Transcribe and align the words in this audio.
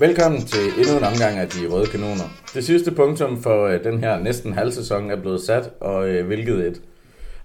Velkommen 0.00 0.40
til 0.40 0.60
endnu 0.78 0.98
en 0.98 1.04
omgang 1.04 1.38
af 1.38 1.48
De 1.48 1.68
Røde 1.72 1.86
Kanoner. 1.86 2.28
Det 2.54 2.64
sidste 2.64 2.92
punktum 2.92 3.42
for 3.42 3.66
øh, 3.66 3.84
den 3.84 3.98
her 3.98 4.20
næsten 4.20 4.52
halv 4.52 4.72
sæson 4.72 5.10
er 5.10 5.20
blevet 5.20 5.40
sat, 5.40 5.70
og 5.80 6.08
øh, 6.08 6.26
hvilket 6.26 6.66
et. 6.66 6.82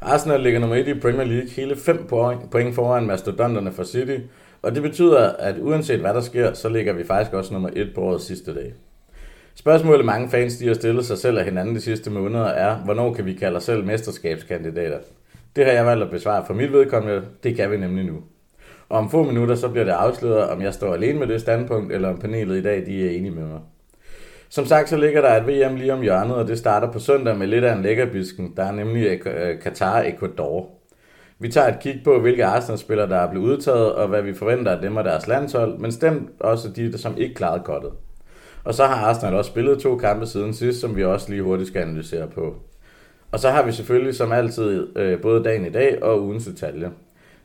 Arsenal 0.02 0.41
ligger 0.41 0.60
nummer 0.60 0.75
1 0.75 0.88
i 0.88 1.00
Premier 1.00 1.24
League, 1.24 1.50
hele 1.50 1.75
5 1.75 2.05
point, 2.10 2.52
point 2.52 2.75
foran 2.75 3.05
mastodonterne 3.05 3.71
for 3.71 3.84
City, 3.84 4.18
og 4.61 4.75
det 4.75 4.82
betyder, 4.84 5.29
at 5.29 5.55
uanset 5.60 6.00
hvad 6.00 6.14
der 6.14 6.21
sker, 6.21 6.54
så 6.54 6.70
ligger 6.70 6.93
vi 6.93 7.04
faktisk 7.04 7.34
også 7.34 7.54
nummer 7.54 7.70
1 7.74 7.92
på 7.96 8.02
årets 8.02 8.25
sidste 8.25 8.56
dag. 8.56 8.74
Spørgsmålet 9.56 10.06
mange 10.06 10.29
fans 10.29 10.57
de 10.57 10.68
har 10.68 10.74
stillet 10.74 11.06
sig 11.06 11.18
selv 11.18 11.38
og 11.38 11.43
hinanden 11.43 11.75
de 11.75 11.82
sidste 11.82 12.10
måneder 12.10 12.46
er, 12.46 12.75
hvornår 12.75 13.14
kan 13.14 13.25
vi 13.25 13.33
kalde 13.33 13.57
os 13.57 13.64
selv 13.64 13.86
mesterskabskandidater? 13.86 15.00
Det 15.56 15.65
har 15.65 15.71
jeg 15.71 15.86
valgt 15.86 16.04
at 16.04 16.10
besvare 16.10 16.43
for 16.47 16.54
mit 16.54 16.74
vedkommende, 16.74 17.21
det 17.43 17.56
kan 17.56 17.71
vi 17.71 17.78
nemlig 17.78 18.06
nu. 18.06 18.24
Og 18.93 19.00
om 19.00 19.10
få 19.10 19.24
minutter 19.24 19.56
så 19.56 19.70
bliver 19.70 19.83
det 19.83 19.92
afsløret, 19.92 20.50
om 20.50 20.61
jeg 20.61 20.74
står 20.74 20.93
alene 20.93 21.20
med 21.20 21.28
det 21.28 21.42
standpunkt, 21.42 21.93
eller 21.93 22.10
om 22.10 22.18
panelet 22.18 22.57
i 22.57 22.61
dag 22.61 22.86
de 22.86 23.06
er 23.06 23.18
enige 23.18 23.32
med 23.32 23.43
mig. 23.43 23.60
Som 24.50 24.66
sagt, 24.66 24.89
så 24.89 24.97
ligger 24.97 25.21
der 25.21 25.29
et 25.29 25.47
VM 25.47 25.75
lige 25.75 25.93
om 25.93 26.02
hjørnet, 26.02 26.36
og 26.36 26.47
det 26.47 26.57
starter 26.57 26.92
på 26.92 27.00
søndag 27.00 27.38
med 27.38 27.47
lidt 27.47 27.66
af 27.66 27.75
en 27.75 27.82
lækkerbisken. 27.82 28.54
Der 28.57 28.64
er 28.64 28.71
nemlig 28.71 29.28
øh, 29.28 29.57
Qatar-Ecuador. 29.66 30.68
Vi 31.39 31.50
tager 31.50 31.68
et 31.68 31.79
kig 31.79 32.02
på, 32.03 32.19
hvilke 32.19 32.45
Arsenal-spillere, 32.45 33.09
der 33.09 33.17
er 33.17 33.31
blevet 33.31 33.45
udtaget, 33.45 33.94
og 33.94 34.08
hvad 34.08 34.22
vi 34.22 34.33
forventer 34.33 34.72
af 34.72 34.81
dem 34.81 34.95
og 34.95 35.03
deres 35.03 35.28
landshold, 35.28 35.78
men 35.78 35.91
stemt 35.91 36.30
også 36.39 36.69
de, 36.69 36.97
som 36.97 37.17
ikke 37.17 37.36
klarede 37.36 37.64
kottet. 37.64 37.91
Og 38.64 38.73
så 38.73 38.86
har 38.86 39.08
Arsenal 39.08 39.36
også 39.36 39.52
spillet 39.52 39.80
to 39.80 39.97
kampe 39.97 40.25
siden 40.25 40.53
sidst, 40.53 40.81
som 40.81 40.95
vi 40.95 41.03
også 41.03 41.30
lige 41.30 41.41
hurtigt 41.41 41.67
skal 41.69 41.81
analysere 41.81 42.28
på. 42.28 42.55
Og 43.31 43.39
så 43.39 43.50
har 43.50 43.66
vi 43.66 43.72
selvfølgelig 43.72 44.16
som 44.16 44.31
altid 44.31 44.97
øh, 44.97 45.21
både 45.21 45.44
dagen 45.44 45.66
i 45.66 45.69
dag 45.69 46.03
og 46.03 46.23
ugens 46.23 46.45
detalje. 46.45 46.91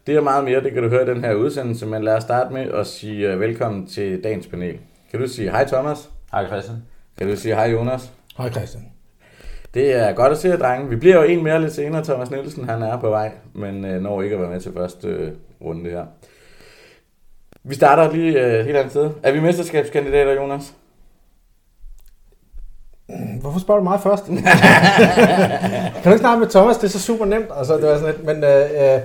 Det 0.08 0.16
er 0.16 0.20
meget 0.20 0.44
mere, 0.44 0.62
det 0.62 0.72
kan 0.72 0.82
du 0.82 0.88
høre 0.88 1.02
i 1.02 1.06
den 1.06 1.24
her 1.24 1.34
udsendelse, 1.34 1.86
men 1.86 2.04
lad 2.04 2.14
os 2.14 2.22
starte 2.22 2.54
med 2.54 2.70
at 2.70 2.86
sige 2.86 3.34
uh, 3.34 3.40
velkommen 3.40 3.86
til 3.86 4.24
dagens 4.24 4.46
panel. 4.46 4.78
Kan 5.10 5.20
du 5.20 5.28
sige 5.28 5.50
hej 5.50 5.64
Thomas? 5.64 6.10
Hej 6.32 6.46
Christian. 6.46 6.76
Kan 7.18 7.28
du 7.28 7.36
sige 7.36 7.54
hej 7.54 7.64
Jonas? 7.64 8.12
Hej 8.38 8.50
Christian. 8.50 8.84
Det 9.74 9.94
er 9.94 10.12
godt 10.12 10.32
at 10.32 10.38
se 10.38 10.48
jer, 10.48 10.56
drenge. 10.56 10.88
Vi 10.88 10.96
bliver 10.96 11.16
jo 11.16 11.22
en 11.22 11.44
mere 11.44 11.60
lidt 11.60 11.72
senere. 11.72 12.04
Thomas 12.04 12.30
Nielsen, 12.30 12.68
han 12.68 12.82
er 12.82 13.00
på 13.00 13.10
vej, 13.10 13.32
men 13.54 13.84
uh, 13.84 14.02
når 14.02 14.22
ikke 14.22 14.34
at 14.34 14.40
være 14.40 14.50
med 14.50 14.60
til 14.60 14.72
første 14.72 15.08
uh, 15.08 15.66
runde 15.66 15.90
her. 15.90 16.04
Vi 17.64 17.74
starter 17.74 18.12
lige 18.12 18.44
uh, 18.44 18.64
helt 18.64 18.76
andet 18.76 18.90
sted. 18.90 19.10
Er 19.22 19.32
vi 19.32 19.40
mesterskabskandidater, 19.40 20.32
Jonas? 20.32 20.74
Hvorfor 23.40 23.60
spørger 23.60 23.80
du 23.80 23.84
mig 23.84 24.00
først? 24.00 24.24
kan 26.02 26.04
du 26.04 26.10
ikke 26.10 26.18
snakke 26.18 26.40
med 26.40 26.48
Thomas? 26.48 26.76
Det 26.76 26.84
er 26.84 26.90
så 26.90 27.00
super 27.00 27.24
nemt. 27.24 27.48
Altså, 27.56 27.76
det 27.76 27.84
var 27.88 27.98
sådan 27.98 28.14
et, 28.14 28.24
men 28.24 28.44
øh, 28.44 28.94
øh, 28.94 29.00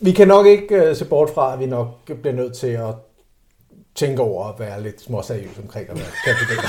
vi 0.00 0.12
kan 0.12 0.28
nok 0.28 0.46
ikke 0.46 0.74
øh, 0.74 0.96
se 0.96 1.04
bort 1.04 1.30
fra, 1.30 1.52
at 1.52 1.60
vi 1.60 1.66
nok 1.66 1.88
bliver 2.06 2.34
nødt 2.34 2.54
til 2.54 2.66
at 2.66 2.94
tænke 3.94 4.22
over 4.22 4.44
at 4.44 4.60
være 4.60 4.82
lidt 4.82 5.00
småseriøs 5.00 5.58
omkring 5.62 5.90
at 5.90 5.96
være 5.96 6.06
kandidater. 6.24 6.68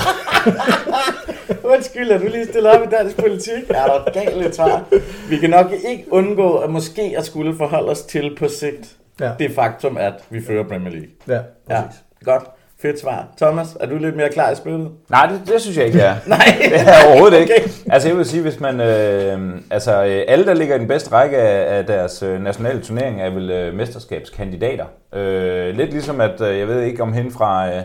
Undskyld, 1.74 2.10
at 2.10 2.20
du 2.20 2.26
lige 2.26 2.46
stiller 2.46 2.70
op 2.70 2.86
i 2.86 2.90
dansk 2.90 3.16
politik. 3.16 3.62
Er 3.68 3.86
der 3.86 4.12
galt 4.12 4.46
et 4.46 4.54
svar? 4.54 4.84
Vi 5.28 5.36
kan 5.38 5.50
nok 5.50 5.72
ikke 5.88 6.04
undgå 6.10 6.56
at 6.56 6.70
måske 6.70 7.14
at 7.18 7.26
skulle 7.26 7.56
forholde 7.56 7.90
os 7.90 8.02
til 8.02 8.36
på 8.38 8.48
sigt 8.48 8.96
ja. 9.20 9.32
det 9.38 9.54
faktum, 9.54 9.96
at 9.96 10.14
vi 10.30 10.42
fører 10.42 10.68
Premier 10.68 10.92
League. 10.92 11.08
Ja, 11.28 11.40
præcis. 11.66 12.00
Ja, 12.26 12.32
godt. 12.32 12.44
Fedt 12.82 13.00
svar. 13.00 13.26
Thomas, 13.36 13.76
er 13.80 13.86
du 13.86 13.96
lidt 13.96 14.16
mere 14.16 14.28
klar 14.28 14.50
i 14.50 14.54
spillet? 14.54 14.90
Nej, 15.10 15.26
det, 15.26 15.40
det 15.52 15.60
synes 15.60 15.76
jeg 15.76 15.86
ikke, 15.86 15.98
jeg 15.98 16.08
er. 16.08 16.16
Nej. 16.26 16.38
det 16.58 16.80
er 16.80 16.84
jeg 16.84 17.08
overhovedet 17.08 17.42
okay. 17.42 17.54
ikke. 17.54 17.70
Altså 17.90 18.08
jeg 18.08 18.16
vil 18.16 18.24
sige, 18.26 18.42
hvis 18.42 18.60
man... 18.60 18.80
Øh, 18.80 19.38
altså 19.70 19.92
alle, 20.28 20.46
der 20.46 20.54
ligger 20.54 20.76
i 20.76 20.78
den 20.78 20.88
bedste 20.88 21.12
række 21.12 21.36
af, 21.36 21.78
af 21.78 21.86
deres 21.86 22.22
øh, 22.22 22.42
nationale 22.42 22.80
turnering, 22.80 23.22
er 23.22 23.30
vel 23.30 23.50
øh, 23.50 23.74
mesterskabskandidater. 23.74 24.84
Øh, 25.14 25.76
lidt 25.76 25.90
ligesom 25.90 26.20
at, 26.20 26.40
øh, 26.40 26.58
jeg 26.58 26.68
ved 26.68 26.82
ikke 26.82 27.02
om 27.02 27.12
hende 27.12 27.30
fra... 27.30 27.68
Øh, 27.68 27.82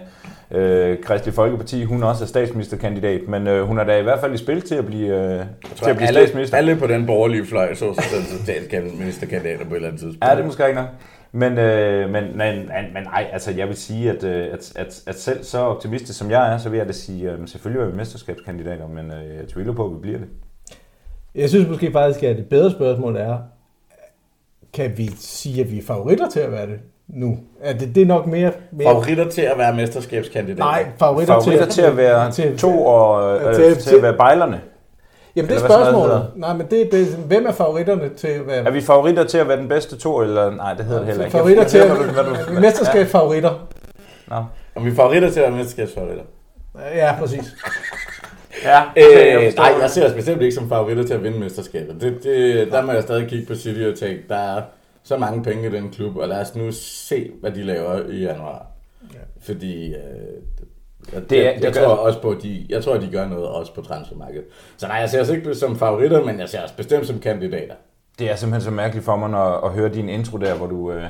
øh, 0.51 0.97
Kristelig 1.03 1.33
Folkeparti, 1.33 1.83
hun 1.83 2.03
også 2.03 2.23
er 2.23 2.27
statsministerkandidat, 2.27 3.21
men 3.27 3.47
øh, 3.47 3.63
hun 3.63 3.79
er 3.79 3.83
da 3.83 3.97
i 3.97 4.03
hvert 4.03 4.19
fald 4.19 4.33
i 4.33 4.37
spil 4.37 4.61
til 4.61 4.75
at 4.75 4.85
blive, 4.85 5.07
øh, 5.07 5.39
tror, 5.39 5.45
til 5.83 5.89
at 5.89 5.95
blive 5.95 6.07
alle, 6.07 6.19
statsminister. 6.19 6.57
Alle 6.57 6.75
på 6.75 6.87
den 6.87 7.05
borgerlige 7.05 7.45
fløj 7.45 7.73
så 7.73 7.93
sig 7.93 8.03
selv 8.03 8.23
som 8.23 8.39
statsministerkandidater 8.43 9.65
på 9.65 9.71
et 9.71 9.75
eller 9.75 9.87
andet 9.87 10.01
tidspunkt. 10.01 10.25
Ja, 10.25 10.31
det 10.31 10.41
er 10.41 10.45
måske 10.45 10.67
ikke 10.67 10.79
nok. 10.79 10.87
Men, 11.35 11.57
øh, 11.57 12.09
men, 12.09 12.23
men, 12.37 12.69
men 12.93 13.03
nej, 13.03 13.27
altså 13.31 13.51
jeg 13.51 13.67
vil 13.67 13.75
sige, 13.75 14.09
at, 14.09 14.23
øh, 14.23 14.47
at, 14.53 14.73
at, 14.75 15.03
at 15.07 15.19
selv 15.19 15.43
så 15.43 15.59
optimistisk 15.59 16.19
som 16.19 16.31
jeg 16.31 16.53
er, 16.53 16.57
så 16.57 16.69
vil 16.69 16.77
jeg 16.77 16.87
da 16.87 16.91
sige, 16.91 17.29
at 17.29 17.39
selvfølgelig 17.45 17.81
er 17.81 17.89
vi 17.89 17.97
mesterskabskandidater, 17.97 18.87
men 18.87 19.11
øh, 19.11 19.35
jeg 19.35 19.47
tvivler 19.47 19.73
på, 19.73 19.85
at 19.85 19.91
vi 19.91 19.97
bliver 20.01 20.17
det. 20.17 20.27
Jeg 21.35 21.49
synes 21.49 21.69
måske 21.69 21.91
faktisk, 21.91 22.23
at 22.23 22.37
det 22.37 22.49
bedre 22.49 22.71
spørgsmål 22.71 23.15
er, 23.15 23.37
kan 24.73 24.97
vi 24.97 25.07
sige, 25.17 25.61
at 25.61 25.71
vi 25.71 25.77
er 25.77 25.83
favoritter 25.83 26.29
til 26.29 26.39
at 26.39 26.51
være 26.51 26.67
det 26.67 26.79
nu? 27.07 27.39
Er 27.61 27.73
det, 27.73 27.95
det 27.95 28.01
er 28.01 28.05
nok 28.05 28.27
mere, 28.27 28.51
mere... 28.71 28.89
Favoritter 28.89 29.29
til 29.29 29.41
at 29.41 29.57
være 29.57 29.75
mesterskabskandidater? 29.75 30.63
Nej, 30.63 30.85
favoritter, 30.99 31.33
favoritter 31.33 31.65
til, 31.65 31.73
til 31.73 31.81
at 31.81 31.97
være 31.97 32.31
til, 32.31 32.57
to 32.57 32.85
og 32.85 33.37
øh, 33.37 33.55
til, 33.55 33.75
til 33.75 33.95
at 33.95 34.01
være 34.01 34.17
bejlerne. 34.17 34.61
Jamen 35.35 35.49
det 35.49 35.55
er 35.55 35.67
spørgsmålet. 35.67 36.31
Nej, 36.35 36.53
men 36.53 36.67
det 36.69 36.93
er, 36.93 37.17
hvem 37.27 37.45
er 37.45 37.51
favoritterne 37.51 38.09
til 38.09 38.27
at 38.27 38.47
være... 38.47 38.65
Er 38.65 38.71
vi 38.71 38.81
favoritter 38.81 39.23
til 39.23 39.37
at 39.37 39.47
være 39.47 39.57
den 39.57 39.67
bedste 39.67 39.97
to, 39.97 40.21
eller 40.21 40.55
nej, 40.55 40.73
det 40.73 40.85
hedder 40.85 40.99
det 40.99 41.07
heller 41.07 41.25
ikke. 41.25 41.37
Favoritter 41.37 41.63
til 41.63 41.77
at 41.77 41.89
være 41.89 42.61
mesterskabsfavoritter. 42.61 43.67
Nå. 44.27 44.43
Om 44.75 44.85
vi 44.85 44.89
er 44.89 44.95
favoritter 44.95 45.29
til 45.31 45.39
at 45.39 45.43
være 45.43 45.57
mesterskabsfavoritter. 45.57 46.23
Ja, 46.95 47.15
præcis. 47.19 47.55
ja, 48.63 48.81
okay, 48.91 49.47
øh, 49.47 49.53
nej, 49.55 49.73
jeg 49.81 49.89
ser 49.89 50.07
os 50.07 50.13
bestemt 50.13 50.41
ikke 50.41 50.55
som 50.55 50.69
favoritter 50.69 51.03
til 51.03 51.13
at 51.13 51.23
vinde 51.23 51.39
mesterskabet. 51.39 52.01
Det, 52.01 52.23
det, 52.23 52.71
der 52.71 52.81
må 52.81 52.91
jeg 52.91 53.03
stadig 53.03 53.27
kigge 53.27 53.45
på 53.45 53.55
City 53.55 53.81
og 53.81 53.99
tænke, 53.99 54.23
der 54.29 54.35
er 54.35 54.61
så 55.03 55.17
mange 55.17 55.43
penge 55.43 55.67
i 55.67 55.71
den 55.71 55.89
klub, 55.89 56.17
og 56.17 56.27
lad 56.27 56.41
os 56.41 56.55
nu 56.55 56.71
se, 56.71 57.31
hvad 57.41 57.51
de 57.51 57.63
laver 57.63 58.09
i 58.09 58.19
januar. 58.19 58.65
Ja. 59.13 59.19
Fordi 59.41 59.93
øh, 59.93 59.97
jeg, 61.13 61.29
det, 61.29 61.37
jeg, 61.37 61.57
jeg, 61.61 61.73
tror 61.73 61.87
også 61.87 62.21
på, 62.21 62.29
at 62.29 62.43
de, 62.43 62.65
jeg 62.69 62.83
tror, 62.83 62.93
at 62.93 63.01
de 63.01 63.09
gør 63.11 63.27
noget 63.27 63.47
også 63.47 63.73
på 63.73 63.81
transfermarkedet. 63.81 64.45
Så 64.77 64.87
nej, 64.87 64.97
jeg 64.97 65.09
ser 65.09 65.21
os 65.21 65.29
ikke 65.29 65.55
som 65.55 65.75
favoritter, 65.75 66.23
men 66.23 66.39
jeg 66.39 66.49
ser 66.49 66.63
os 66.63 66.71
bestemt 66.71 67.07
som 67.07 67.19
kandidater. 67.19 67.75
Det 68.19 68.31
er 68.31 68.35
simpelthen 68.35 68.61
så 68.61 68.71
mærkeligt 68.71 69.05
for 69.05 69.15
mig 69.15 69.29
når, 69.29 69.65
at 69.65 69.71
høre 69.71 69.89
din 69.89 70.09
intro 70.09 70.37
der, 70.37 70.55
hvor 70.55 70.67
du 70.67 70.91
øh, 70.91 71.03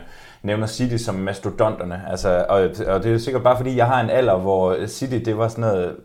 nævner 0.44 0.67
City 0.67 1.03
som 1.03 1.16
mastodonterne. 1.16 2.01
Altså, 2.09 2.45
og, 2.50 2.69
og 2.88 3.03
det 3.03 3.13
er 3.13 3.17
sikkert 3.17 3.44
bare 3.44 3.57
fordi, 3.57 3.78
jeg 3.78 3.88
har 3.88 4.01
en 4.01 4.09
alder, 4.09 4.38
hvor 4.38 4.88
City, 4.88 5.16
det 5.25 5.38
var 5.38 5.47
sådan 5.47 5.61
noget... 5.61 5.95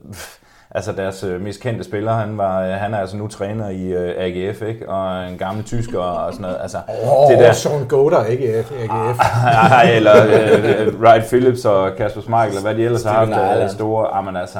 Altså 0.75 0.93
deres 0.93 1.25
øh, 1.25 1.41
mest 1.41 1.61
kendte 1.61 1.85
spiller, 1.85 2.13
han, 2.13 2.39
var, 2.39 2.63
øh, 2.63 2.69
han 2.69 2.95
er 2.95 2.99
altså 2.99 3.17
nu 3.17 3.29
træner 3.29 3.69
i 3.69 3.87
øh, 3.87 4.15
AGF, 4.17 4.63
ikke? 4.63 4.89
og 4.89 5.29
en 5.29 5.39
gammel 5.39 5.65
tysker 5.65 5.99
og 5.99 6.33
sådan 6.33 6.43
noget. 6.43 6.59
Altså, 6.63 6.79
oh, 7.07 7.31
det 7.31 7.39
der... 7.39 7.53
Sean 7.53 7.89
Goder, 7.89 8.25
ikke 8.25 8.49
AGF. 8.55 8.73
eller 9.97 10.13
øh, 10.27 11.01
Wright 11.01 11.29
Phillips 11.29 11.65
og 11.65 11.97
Kasper 11.97 12.21
Schmeichel, 12.21 12.57
og 12.57 12.63
hvad 12.63 12.75
de 12.75 12.85
ellers 12.85 13.05
har 13.05 13.25
haft 13.25 13.73
store. 13.73 14.17
Jamen, 14.17 14.37
altså, 14.37 14.59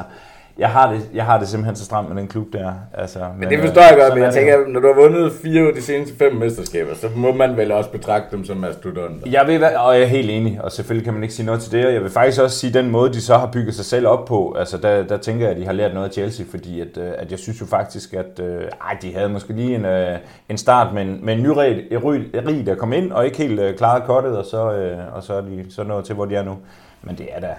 jeg 0.61 0.69
har, 0.69 0.91
det, 0.91 1.09
jeg 1.13 1.25
har 1.25 1.39
det 1.39 1.47
simpelthen 1.47 1.75
så 1.75 1.85
stramt 1.85 2.09
med 2.09 2.17
den 2.17 2.27
klub 2.27 2.53
der. 2.53 2.73
Altså, 2.93 3.19
men, 3.19 3.39
men 3.39 3.49
det 3.49 3.59
forstår 3.59 3.81
jeg 3.81 3.97
godt, 3.97 4.13
men 4.13 4.23
jeg 4.23 4.33
tænker, 4.33 4.57
når 4.67 4.79
du 4.79 4.87
har 4.87 4.93
vundet 4.93 5.31
fire 5.43 5.67
af 5.67 5.73
de 5.73 5.81
seneste 5.81 6.17
fem 6.17 6.35
mesterskaber, 6.35 6.95
så 6.95 7.07
må 7.15 7.33
man 7.33 7.57
vel 7.57 7.71
også 7.71 7.89
betragte 7.89 8.35
dem 8.35 8.45
som 8.45 8.57
mastodonter. 8.57 9.31
Jeg 9.31 9.47
ved, 9.47 9.63
og 9.63 9.93
jeg 9.95 10.01
er 10.01 10.07
helt 10.07 10.29
enig, 10.29 10.59
og 10.63 10.71
selvfølgelig 10.71 11.05
kan 11.05 11.13
man 11.13 11.23
ikke 11.23 11.35
sige 11.35 11.45
noget 11.45 11.61
til 11.61 11.71
det, 11.71 11.85
og 11.85 11.93
jeg 11.93 12.01
vil 12.01 12.11
faktisk 12.11 12.41
også 12.41 12.57
sige, 12.57 12.73
den 12.73 12.91
måde, 12.91 13.13
de 13.13 13.21
så 13.21 13.37
har 13.37 13.49
bygget 13.53 13.75
sig 13.75 13.85
selv 13.85 14.07
op 14.07 14.25
på, 14.25 14.55
altså 14.59 14.77
der, 14.77 15.03
der 15.03 15.17
tænker 15.17 15.45
jeg, 15.45 15.55
at 15.55 15.61
de 15.61 15.65
har 15.65 15.73
lært 15.73 15.93
noget 15.93 16.07
af 16.07 16.13
Chelsea, 16.13 16.45
fordi 16.49 16.81
at, 16.81 16.97
øh, 16.97 17.11
at 17.17 17.31
jeg 17.31 17.39
synes 17.39 17.61
jo 17.61 17.65
faktisk, 17.65 18.13
at 18.13 18.39
øh, 18.39 18.61
de 19.01 19.15
havde 19.15 19.29
måske 19.29 19.53
lige 19.53 19.75
en, 19.75 19.85
øh, 19.85 20.17
en 20.49 20.57
start 20.57 20.93
med 20.93 21.01
en, 21.01 21.19
med 21.25 21.33
en 21.33 21.43
ny 21.43 21.47
rig, 21.47 22.65
der 22.65 22.75
kom 22.75 22.93
ind, 22.93 23.11
og 23.11 23.25
ikke 23.25 23.37
helt 23.37 23.59
øh, 23.59 23.77
klaret 23.77 24.03
kottet, 24.03 24.37
og 24.37 24.45
så, 24.45 24.71
øh, 24.71 25.15
og 25.15 25.23
så 25.23 25.33
er 25.33 25.41
de 25.41 25.65
så 25.69 25.83
nået 25.83 26.05
til, 26.05 26.15
hvor 26.15 26.25
de 26.25 26.35
er 26.35 26.43
nu. 26.43 26.57
Men 27.01 27.15
det 27.17 27.27
er 27.31 27.39
da, 27.39 27.53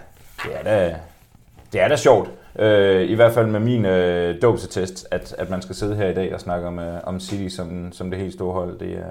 det 0.45 0.53
er 0.61 0.63
da, 0.63 0.95
det 1.73 1.81
er 1.81 1.89
da 1.89 1.97
sjovt. 1.97 2.31
Øh, 2.59 3.11
I 3.11 3.15
hvert 3.15 3.33
fald 3.33 3.47
med 3.47 3.61
min 3.61 3.85
øh, 3.85 4.43
dåbsetest, 4.43 5.07
at, 5.11 5.35
at 5.39 5.51
man 5.51 5.63
skal 5.63 5.75
sidde 5.75 5.95
her 5.95 6.09
i 6.09 6.15
dag 6.15 6.35
og 6.35 6.41
snakke 6.41 6.67
om, 6.67 6.79
øh, 6.79 7.01
om 7.05 7.21
City 7.21 7.55
som, 7.57 7.93
som 7.93 8.11
det 8.11 8.21
helt 8.21 8.33
store 8.33 8.53
hold. 8.53 8.79
Det, 8.79 8.87
øh, 8.87 9.03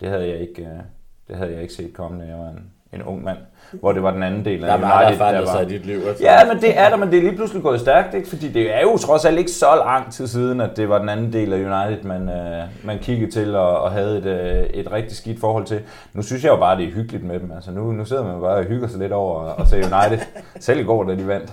det, 0.00 0.08
havde 0.08 0.28
jeg 0.28 0.38
ikke, 0.38 0.62
øh, 0.62 0.80
det 1.28 1.36
havde 1.36 1.52
jeg 1.52 1.62
ikke 1.62 1.74
set 1.74 1.92
komme, 1.94 2.18
når 2.18 2.24
jeg 2.24 2.38
var 2.38 2.48
en, 2.48 2.70
en 2.92 3.02
ung 3.02 3.24
mand. 3.24 3.38
Hvor 3.72 3.92
det 3.92 4.02
var 4.02 4.10
den 4.10 4.22
anden 4.22 4.44
del 4.44 4.64
af 4.64 4.78
der 4.78 5.04
United. 5.04 5.18
Der 5.18 5.38
var 5.38 5.46
sig 5.46 5.62
i 5.62 5.78
dit 5.78 5.86
liv. 5.86 6.00
Altså. 6.08 6.24
Ja, 6.24 6.52
men 6.52 6.62
det 6.62 6.78
er 6.78 6.88
der, 6.88 6.96
men 6.96 7.10
det 7.10 7.18
er 7.18 7.22
lige 7.22 7.36
pludselig 7.36 7.62
gået 7.62 7.80
stærkt, 7.80 8.14
ikke? 8.14 8.28
Fordi 8.28 8.48
det 8.48 8.74
er 8.74 8.80
jo 8.80 8.96
trods 8.96 9.24
alt 9.24 9.38
ikke 9.38 9.50
så 9.50 9.74
lang 9.76 10.12
tid 10.12 10.26
siden, 10.26 10.60
at 10.60 10.70
det 10.76 10.88
var 10.88 10.98
den 10.98 11.08
anden 11.08 11.32
del 11.32 11.52
af 11.52 11.56
United, 11.56 12.04
man, 12.04 12.28
øh, 12.28 12.62
man 12.84 12.98
kiggede 12.98 13.30
til 13.30 13.54
og, 13.54 13.80
og 13.80 13.92
havde 13.92 14.18
et, 14.18 14.26
øh, 14.26 14.80
et 14.80 14.92
rigtig 14.92 15.16
skidt 15.16 15.40
forhold 15.40 15.64
til. 15.64 15.80
Nu 16.14 16.22
synes 16.22 16.44
jeg 16.44 16.50
jo 16.50 16.56
bare, 16.56 16.78
det 16.78 16.88
er 16.88 16.92
hyggeligt 16.92 17.24
med 17.24 17.40
dem. 17.40 17.52
Altså 17.52 17.70
nu, 17.70 17.92
nu 17.92 18.04
sidder 18.04 18.24
man 18.24 18.40
bare 18.40 18.56
og 18.56 18.64
hygger 18.64 18.88
sig 18.88 18.98
lidt 18.98 19.12
over 19.12 19.34
og 19.34 19.66
ser 19.66 19.76
United. 19.76 20.26
Selv 20.60 20.80
i 20.80 20.82
går, 20.82 21.04
da 21.04 21.14
de 21.14 21.26
vandt. 21.26 21.52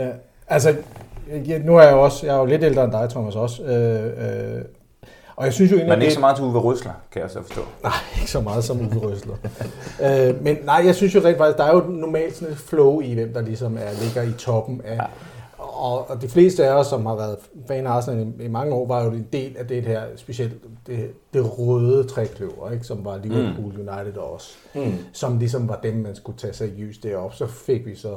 Ja, 0.00 0.08
altså, 0.48 0.76
nu 1.64 1.76
er 1.76 1.82
jeg 1.82 1.92
jo 1.92 2.02
også, 2.02 2.26
jeg 2.26 2.34
er 2.34 2.38
jo 2.38 2.44
lidt 2.44 2.62
ældre 2.62 2.84
end 2.84 2.92
dig, 2.92 3.08
Thomas, 3.10 3.36
også. 3.36 3.62
Øh, 3.62 4.56
øh, 4.56 4.62
og 5.36 5.46
jeg 5.46 5.54
synes 5.54 5.70
jo 5.72 5.76
egentlig, 5.76 5.98
Men 5.98 6.02
ikke 6.02 6.14
så 6.14 6.20
meget 6.20 6.36
til 6.36 6.44
Uwe 6.44 6.58
Røsler, 6.58 6.92
kan 7.12 7.22
jeg 7.22 7.30
så 7.30 7.42
forstå. 7.42 7.60
Nej, 7.82 7.92
ikke 8.18 8.30
så 8.30 8.40
meget 8.40 8.64
som 8.64 8.80
Uwe 8.80 9.06
Røsler. 9.06 9.34
øh, 10.04 10.44
men 10.44 10.56
nej, 10.64 10.82
jeg 10.86 10.94
synes 10.94 11.14
jo 11.14 11.20
rent 11.24 11.38
faktisk, 11.38 11.58
der 11.58 11.64
er 11.64 11.74
jo 11.74 11.80
normalt 11.88 12.36
sådan 12.36 12.52
et 12.52 12.58
flow 12.58 13.00
i, 13.00 13.14
hvem 13.14 13.32
der 13.32 13.40
ligesom 13.40 13.76
er, 13.76 14.02
ligger 14.02 14.22
i 14.22 14.32
toppen 14.38 14.80
af... 14.84 14.96
Ja. 14.96 15.04
Og, 15.58 16.10
og 16.10 16.22
de 16.22 16.28
fleste 16.28 16.64
af 16.64 16.74
os, 16.74 16.86
som 16.86 17.06
har 17.06 17.16
været 17.16 17.36
fan 17.68 17.86
af 17.86 17.90
Arsenal 17.90 18.26
i, 18.40 18.44
i 18.44 18.48
mange 18.48 18.74
år, 18.74 18.86
var 18.86 19.04
jo 19.04 19.10
en 19.10 19.26
del 19.32 19.56
af 19.58 19.66
det 19.66 19.82
her, 19.82 20.02
specielt 20.16 20.52
det, 20.86 21.10
det 21.34 21.58
røde 21.58 22.04
trækløver, 22.04 22.70
ikke? 22.70 22.84
som 22.84 23.04
var 23.04 23.18
Liverpool 23.22 23.72
mm. 23.72 23.88
United 23.88 24.16
også. 24.16 24.56
Mm. 24.74 24.92
Som 25.12 25.38
ligesom 25.38 25.68
var 25.68 25.80
dem, 25.82 25.94
man 25.94 26.14
skulle 26.14 26.38
tage 26.38 26.52
seriøst 26.52 27.02
derop. 27.02 27.34
Så 27.34 27.46
fik 27.46 27.86
vi 27.86 27.94
så 27.94 28.14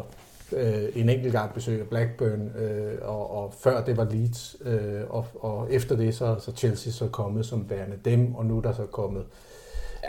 øh, 0.55 1.01
en 1.01 1.09
enkelt 1.09 1.33
gang 1.33 1.53
besøg 1.53 1.79
af 1.79 1.87
Blackburn, 1.87 2.51
øh, 2.57 2.93
og, 3.01 3.43
og 3.43 3.53
før 3.59 3.83
det 3.83 3.97
var 3.97 4.07
Leeds, 4.11 4.55
øh, 4.65 5.01
og, 5.09 5.25
og 5.39 5.67
efter 5.71 5.95
det 5.95 6.15
så, 6.15 6.35
så 6.39 6.51
Chelsea 6.51 6.91
så 6.91 7.07
kommet 7.07 7.45
som 7.45 7.69
værende 7.69 7.97
dem, 8.05 8.35
og 8.35 8.45
nu 8.45 8.57
er 8.57 8.61
der 8.61 8.73
så 8.73 8.85
kommet 8.85 9.23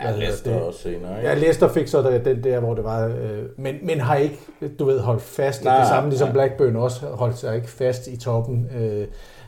Ja, 0.03 0.17
Leicester 0.17 0.53
det? 0.53 0.61
også 0.61 0.79
senere. 0.79 1.17
Ikke? 1.17 1.29
Ja, 1.29 1.35
Leicester 1.35 1.67
fik 1.67 1.87
så 1.87 2.01
der, 2.01 2.17
den 2.17 2.43
der, 2.43 2.59
hvor 2.59 2.73
det 2.73 2.83
var, 2.83 3.07
øh, 3.07 3.43
men, 3.57 3.75
men 3.83 3.99
har 3.99 4.15
ikke, 4.15 4.39
du 4.79 4.85
ved, 4.85 4.99
holdt 4.99 5.21
fast. 5.21 5.63
Nej, 5.63 5.79
det 5.79 5.87
samme 5.87 6.09
ligesom 6.09 6.27
nej. 6.27 6.33
Blackburn 6.33 6.75
også 6.75 7.05
holdt 7.05 7.37
sig 7.37 7.55
ikke 7.55 7.69
fast 7.69 8.07
i 8.07 8.17
toppen. 8.17 8.69
Øh, 8.77 9.07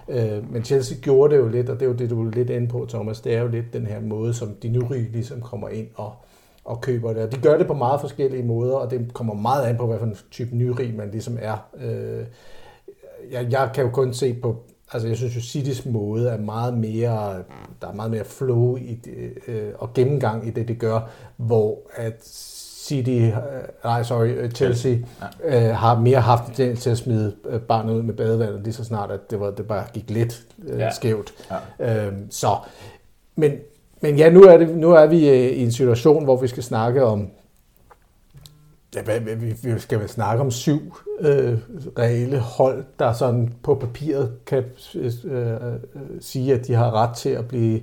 øh, 0.09 0.51
men 0.51 0.63
Chelsea 0.63 0.97
gjorde 1.01 1.35
det 1.35 1.41
jo 1.41 1.47
lidt, 1.47 1.69
og 1.69 1.75
det 1.75 1.81
er 1.81 1.89
jo 1.89 1.95
det, 1.95 2.09
du 2.09 2.27
er 2.27 2.31
lidt 2.31 2.49
inde 2.49 2.67
på, 2.67 2.85
Thomas. 2.89 3.21
Det 3.21 3.35
er 3.35 3.41
jo 3.41 3.47
lidt 3.47 3.73
den 3.73 3.87
her 3.87 4.01
måde, 4.01 4.33
som 4.33 4.55
de 4.63 4.69
nu 4.69 4.87
ligesom 5.13 5.41
kommer 5.41 5.69
ind 5.69 5.87
og, 5.95 6.13
og 6.67 6.81
køber 6.81 7.13
det. 7.13 7.23
Og 7.23 7.31
de 7.31 7.37
gør 7.37 7.57
det 7.57 7.67
på 7.67 7.73
meget 7.73 8.01
forskellige 8.01 8.43
måder, 8.43 8.75
og 8.75 8.91
det 8.91 9.13
kommer 9.13 9.33
meget 9.33 9.65
an 9.65 9.77
på, 9.77 9.87
hvad 9.87 9.99
for 9.99 10.05
en 10.05 10.17
type 10.31 10.55
nyrig 10.55 10.95
man 10.95 11.11
ligesom 11.11 11.37
er. 11.41 11.67
Øh, 11.81 12.25
jeg, 13.31 13.47
jeg 13.51 13.69
kan 13.73 13.83
jo 13.83 13.89
kun 13.89 14.13
se 14.13 14.33
på 14.33 14.55
Altså 14.93 15.07
jeg 15.07 15.17
synes 15.17 15.35
jo, 15.35 15.41
Citys 15.41 15.85
måde 15.85 16.29
er 16.29 16.37
meget 16.37 16.77
mere, 16.77 17.43
der 17.81 17.87
er 17.87 17.93
meget 17.93 18.11
mere 18.11 18.25
flow 18.25 18.75
i 18.75 18.95
det, 18.95 19.33
øh, 19.47 19.71
og 19.77 19.93
gennemgang 19.93 20.47
i 20.47 20.49
det, 20.49 20.67
det 20.67 20.79
gør, 20.79 21.09
hvor 21.37 21.79
at 21.93 22.25
City, 22.87 23.09
øh, 23.09 23.33
nej 23.83 24.03
sorry, 24.03 24.27
øh, 24.27 24.51
Chelsea 24.51 24.97
ja. 25.43 25.69
øh, 25.69 25.75
har 25.75 25.99
mere 25.99 26.21
haft 26.21 26.57
det 26.57 26.79
til 26.79 26.89
at 26.89 26.97
smide 26.97 27.35
øh, 27.49 27.61
barnet 27.61 27.93
ud 27.93 28.01
med 28.01 28.13
badevandet 28.13 28.63
lige 28.63 28.73
så 28.73 28.83
snart, 28.83 29.11
at 29.11 29.31
det, 29.31 29.39
var, 29.39 29.51
det 29.51 29.67
bare 29.67 29.85
gik 29.93 30.09
lidt 30.09 30.43
øh, 30.67 30.79
ja. 30.79 30.91
skævt. 30.91 31.33
Ja. 31.79 32.07
Øh, 32.07 32.13
så, 32.29 32.57
men, 33.35 33.51
men 34.01 34.17
ja, 34.17 34.29
nu 34.29 34.41
er, 34.41 34.57
det, 34.57 34.77
nu 34.77 34.91
er 34.91 35.05
vi 35.05 35.29
øh, 35.29 35.35
i 35.35 35.63
en 35.63 35.71
situation, 35.71 36.23
hvor 36.23 36.41
vi 36.41 36.47
skal 36.47 36.63
snakke 36.63 37.03
om 37.03 37.29
Ja, 38.95 39.19
vi, 39.19 39.55
vi 39.63 39.79
skal 39.79 39.99
vel 39.99 40.09
snakke 40.09 40.41
om 40.41 40.51
syv 40.51 40.95
øh, 41.19 41.57
reelle 41.99 42.39
hold, 42.39 42.83
der 42.99 43.13
sådan 43.13 43.53
på 43.63 43.75
papiret 43.75 44.31
kan 44.45 44.63
øh, 44.95 45.11
øh, 45.25 45.53
øh 45.53 45.71
sige, 46.19 46.53
at 46.53 46.67
de 46.67 46.73
har 46.73 46.91
ret 46.91 47.15
til 47.15 47.29
at 47.29 47.47
blive 47.47 47.81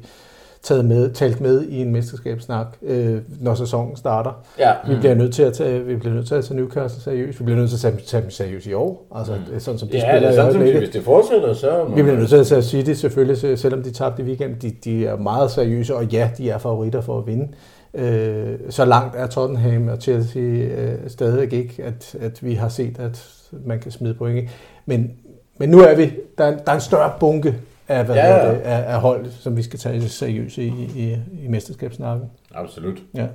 taget 0.64 0.84
med, 0.84 1.10
talt 1.10 1.40
med 1.40 1.62
i 1.62 1.80
en 1.80 1.92
mesterskabssnak, 1.92 2.66
øh, 2.82 3.18
når 3.40 3.54
sæsonen 3.54 3.96
starter. 3.96 4.44
Ja. 4.58 4.72
Vi 4.88 4.96
bliver 4.98 5.14
nødt 5.14 5.34
til 5.34 5.42
at 5.42 5.52
tage, 5.52 5.84
vi 5.84 5.96
bliver 5.96 6.14
nødt 6.14 6.26
til 6.26 6.34
at 6.34 6.44
tage 6.44 6.56
Newcastle 6.56 7.02
seriøst. 7.02 7.40
Vi 7.40 7.44
bliver 7.44 7.58
nødt 7.58 7.70
til 7.70 7.76
at 7.76 7.80
tage, 7.80 8.04
tage 8.06 8.22
dem 8.22 8.30
seriøst 8.30 8.66
i 8.66 8.72
år. 8.72 9.06
Altså, 9.14 9.32
mm. 9.52 9.60
sådan 9.60 9.78
som 9.78 9.88
de 9.88 9.96
ja, 9.96 10.00
spiller 10.00 10.30
det 10.30 10.38
er 10.38 10.42
sådan, 10.42 10.52
som 10.52 10.78
hvis 10.78 10.90
det 10.90 11.02
fortsætter, 11.02 11.54
så... 11.54 11.84
Vi 11.84 12.02
bliver 12.02 12.16
nødt 12.16 12.28
til 12.28 12.36
at 12.36 12.46
tage 12.46 12.62
City 12.62 12.92
selvfølgelig, 12.92 13.58
selvom 13.58 13.82
de 13.82 13.90
tabte 13.90 14.22
i 14.22 14.24
weekenden. 14.24 14.58
De, 14.62 14.72
de 14.84 15.06
er 15.06 15.16
meget 15.16 15.50
seriøse, 15.50 15.96
og 15.96 16.04
ja, 16.04 16.30
de 16.38 16.50
er 16.50 16.58
favoritter 16.58 17.00
for 17.00 17.18
at 17.18 17.26
vinde. 17.26 17.48
Øh, 17.94 18.56
så 18.70 18.84
langt 18.84 19.16
er 19.16 19.26
Tottenham 19.26 19.88
og 19.88 19.96
Chelsea 20.00 20.42
øh, 20.42 20.98
stadig 21.06 21.52
ikke, 21.52 21.82
at, 21.82 22.16
at 22.20 22.44
vi 22.44 22.54
har 22.54 22.68
set, 22.68 22.98
at 22.98 23.28
man 23.66 23.80
kan 23.80 23.90
smide 23.90 24.14
point. 24.14 24.50
Men, 24.86 25.10
men 25.58 25.68
nu 25.68 25.78
er 25.78 25.94
vi, 25.94 26.12
der 26.38 26.44
er, 26.44 26.56
der 26.56 26.70
er 26.70 26.74
en 26.74 26.80
større 26.80 27.12
bunke 27.20 27.54
af, 27.88 28.04
hvad 28.04 28.14
ja, 28.14 28.36
ja. 28.36 28.50
Det, 28.50 28.60
af, 28.60 28.94
af 28.94 29.00
hold, 29.00 29.26
som 29.30 29.56
vi 29.56 29.62
skal 29.62 29.78
tage 29.78 30.08
seriøst 30.08 30.58
i, 30.58 30.66
i, 30.96 31.18
i 31.44 31.48
mesterskabssnakken. 31.48 32.30
Absolut. 32.54 32.98
Ja. 33.14 33.26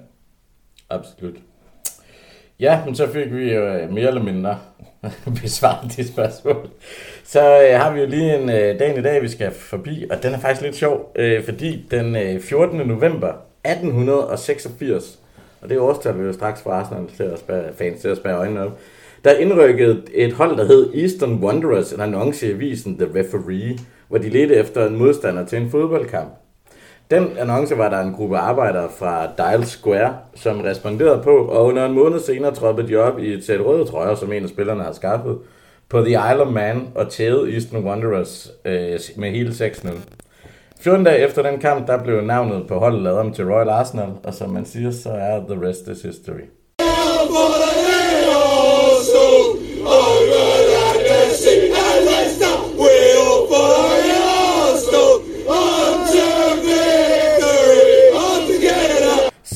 Absolut. 0.89 1.35
Ja, 2.59 2.81
men 2.85 2.95
så 2.95 3.07
fik 3.11 3.33
vi 3.33 3.53
jo 3.53 3.61
øh, 3.61 3.91
mere 3.91 4.07
eller 4.07 4.23
mindre 4.23 4.59
besvaret 5.41 5.97
de 5.97 6.07
spørgsmål. 6.07 6.69
Så 7.23 7.61
øh, 7.61 7.79
har 7.79 7.93
vi 7.93 7.99
jo 7.99 8.05
lige 8.05 8.35
en 8.39 8.49
øh, 8.49 8.79
dag 8.79 8.97
i 8.97 9.01
dag, 9.01 9.21
vi 9.21 9.27
skal 9.27 9.51
forbi, 9.51 10.05
og 10.11 10.23
den 10.23 10.33
er 10.33 10.39
faktisk 10.39 10.61
lidt 10.61 10.75
sjov, 10.75 11.11
øh, 11.15 11.43
fordi 11.43 11.87
den 11.91 12.15
øh, 12.15 12.41
14. 12.41 12.77
november 12.77 13.33
1886, 13.65 15.19
og 15.61 15.69
det 15.69 15.77
er 15.77 15.81
årstal, 15.81 16.19
vi 16.19 16.23
jo 16.23 16.33
straks 16.33 16.61
fra 16.61 16.71
Arsenal 16.71 17.07
til 17.17 17.23
at 17.23 17.39
spære, 17.39 17.63
fans 17.77 18.01
til 18.01 18.07
at 18.07 18.17
spære 18.17 18.37
øjnene 18.37 18.61
op, 18.65 18.79
der 19.24 19.38
indrykkede 19.38 20.01
et 20.13 20.33
hold, 20.33 20.57
der 20.57 20.66
hed 20.66 20.94
Eastern 20.94 21.44
Wanderers, 21.44 21.94
en 21.94 22.01
annonce 22.01 22.48
i 22.48 22.51
avisen 22.51 22.98
The 22.98 23.19
Referee, 23.19 23.77
hvor 24.07 24.18
de 24.18 24.30
ledte 24.30 24.56
efter 24.56 24.88
en 24.88 24.98
modstander 24.98 25.45
til 25.45 25.62
en 25.62 25.69
fodboldkamp. 25.69 26.30
Den 27.12 27.38
annonce 27.38 27.77
var 27.77 27.89
der 27.89 28.00
en 28.00 28.13
gruppe 28.13 28.38
arbejdere 28.38 28.89
fra 29.00 29.27
Dial 29.38 29.66
Square, 29.66 30.13
som 30.36 30.62
responderede 30.62 31.21
på, 31.24 31.38
og 31.38 31.66
under 31.66 31.86
en 31.86 31.94
måned 31.94 32.19
senere 32.19 32.56
troppede 32.56 32.88
de 32.88 32.95
op 32.95 33.19
i 33.19 33.33
et 33.33 33.45
sæt 33.45 33.66
røde 33.66 33.86
trøjer, 33.86 34.16
som 34.16 34.33
en 34.33 34.44
af 34.44 34.50
spillerne 34.50 34.83
har 34.83 34.92
skaffet, 34.92 35.38
på 35.89 36.01
The 36.01 36.10
Isle 36.10 36.42
of 36.42 36.51
Man 36.51 36.88
og 36.95 37.10
tævede 37.10 37.54
Eastern 37.54 37.86
Wanderers 37.86 38.51
øh, 38.66 39.00
med 39.18 39.31
hele 39.31 39.50
6-0. 39.50 39.98
14 40.81 41.06
dage 41.06 41.27
efter 41.27 41.42
den 41.42 41.60
kamp, 41.60 41.88
der 41.88 42.04
blev 42.04 42.21
navnet 42.21 42.68
på 42.68 42.80
holdet 42.80 43.01
lavet 43.01 43.19
om 43.19 43.33
til 43.33 43.45
Royal 43.45 43.69
Arsenal, 43.69 44.10
og 44.24 44.33
som 44.33 44.50
man 44.50 44.66
siger, 44.66 44.92
så 44.92 45.10
er 45.10 45.39
the 45.50 45.68
rest 45.68 45.88
is 45.88 46.01
history. 46.01 46.45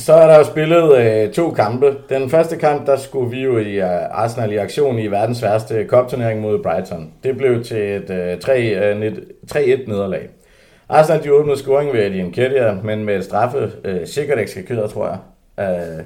Så 0.06 0.14
er 0.14 0.28
der 0.28 0.38
jo 0.38 0.44
spillet 0.44 0.98
øh, 0.98 1.34
to 1.34 1.52
kampe. 1.52 1.98
Den 2.10 2.30
første 2.30 2.58
kamp, 2.58 2.88
der 2.88 2.96
skulle 2.96 3.32
vi 3.32 3.44
jo 3.44 3.58
i 3.58 3.80
uh, 3.80 3.86
Arsenal 4.12 4.52
i 4.52 4.58
aktion 4.58 5.00
i 5.00 5.08
verdens 5.08 5.44
værste 5.44 5.86
kopturnering 5.86 6.42
mod 6.42 6.64
Brighton. 6.64 7.14
Det 7.24 7.38
blev 7.38 7.64
til 7.64 7.78
et 7.78 8.10
øh, 8.10 8.34
uh, 8.34 9.04
3-1 9.56 9.60
øh, 9.60 9.88
nederlag. 9.88 10.30
Arsenal 10.90 11.24
de 11.24 11.34
åbnede 11.34 11.58
scoring 11.58 11.94
ved 11.94 12.06
Eddie 12.06 12.32
Kedia, 12.32 12.74
men 12.84 13.06
med 13.06 13.18
et 13.18 13.24
straffe, 13.24 13.72
øh, 13.84 14.08
sikkert 14.08 14.40
ikke 14.40 14.52
skal 14.52 14.66
køre, 14.66 14.88
tror 14.88 15.08
jeg. 15.08 15.18
Øh, 15.60 16.06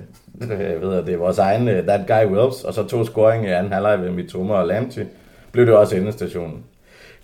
jeg 0.72 0.82
ved, 0.82 0.94
at 0.94 1.06
det 1.06 1.14
er 1.14 1.18
vores 1.18 1.40
egen, 1.40 1.68
uh, 1.68 1.74
that 1.74 2.08
guy 2.08 2.38
Wills, 2.38 2.64
og 2.64 2.74
så 2.74 2.88
to 2.88 3.06
scoring 3.06 3.46
i 3.46 3.50
anden 3.50 3.74
halvleg 3.74 4.02
ved 4.02 4.12
Mitoma 4.12 4.54
og 4.54 4.68
Lamptey, 4.68 5.04
blev 5.52 5.66
det 5.66 5.76
også 5.76 5.96
endestationen. 5.96 6.64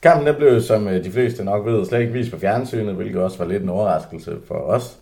Kampen 0.01 0.27
der 0.27 0.37
blev, 0.37 0.61
som 0.61 0.87
de 0.87 1.11
fleste 1.11 1.45
nok 1.45 1.65
ved, 1.65 1.85
slet 1.85 1.99
ikke 1.99 2.13
vist 2.13 2.31
på 2.31 2.39
fjernsynet, 2.39 2.95
hvilket 2.95 3.21
også 3.21 3.37
var 3.37 3.45
lidt 3.45 3.63
en 3.63 3.69
overraskelse 3.69 4.31
for 4.47 4.55
os. 4.55 4.97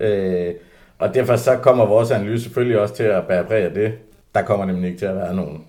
Øh, 0.00 0.54
og 1.02 1.14
derfor 1.14 1.36
så 1.36 1.56
kommer 1.56 1.86
vores 1.86 2.10
analyse 2.10 2.42
selvfølgelig 2.42 2.78
også 2.78 2.94
til 2.94 3.02
at 3.02 3.26
bære 3.26 3.44
præg 3.44 3.64
af 3.64 3.70
det. 3.70 3.92
Der 4.34 4.42
kommer 4.42 4.66
nemlig 4.66 4.86
ikke 4.86 4.98
til 4.98 5.06
at 5.06 5.16
være 5.16 5.34
nogen. 5.34 5.64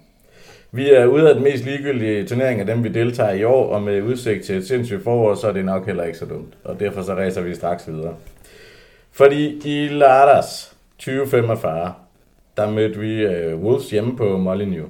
Vi 0.71 0.91
er 0.91 1.05
ude 1.05 1.29
af 1.29 1.35
den 1.35 1.43
mest 1.43 1.65
ligegyldige 1.65 2.25
turnering 2.25 2.59
af 2.59 2.65
dem, 2.65 2.83
vi 2.83 2.89
deltager 2.89 3.31
i 3.31 3.43
år, 3.43 3.69
og 3.69 3.81
med 3.81 4.01
udsigt 4.01 4.45
til 4.45 4.57
et 4.57 4.67
sindssygt 4.67 5.03
forår, 5.03 5.35
så 5.35 5.47
er 5.47 5.51
det 5.51 5.65
nok 5.65 5.85
heller 5.85 6.03
ikke 6.03 6.17
så 6.17 6.25
dumt. 6.25 6.53
Og 6.63 6.79
derfor 6.79 7.01
så 7.01 7.13
racer 7.13 7.41
vi 7.41 7.55
straks 7.55 7.87
videre. 7.87 8.13
Fordi 9.11 9.61
i 9.65 9.87
lørdags 9.87 10.75
2045, 10.97 11.93
der 12.57 12.71
mødte 12.71 12.99
vi 12.99 13.25
uh, 13.25 13.63
Wolves 13.63 13.89
hjemme 13.89 14.17
på 14.17 14.37
Molyneux. 14.37 14.89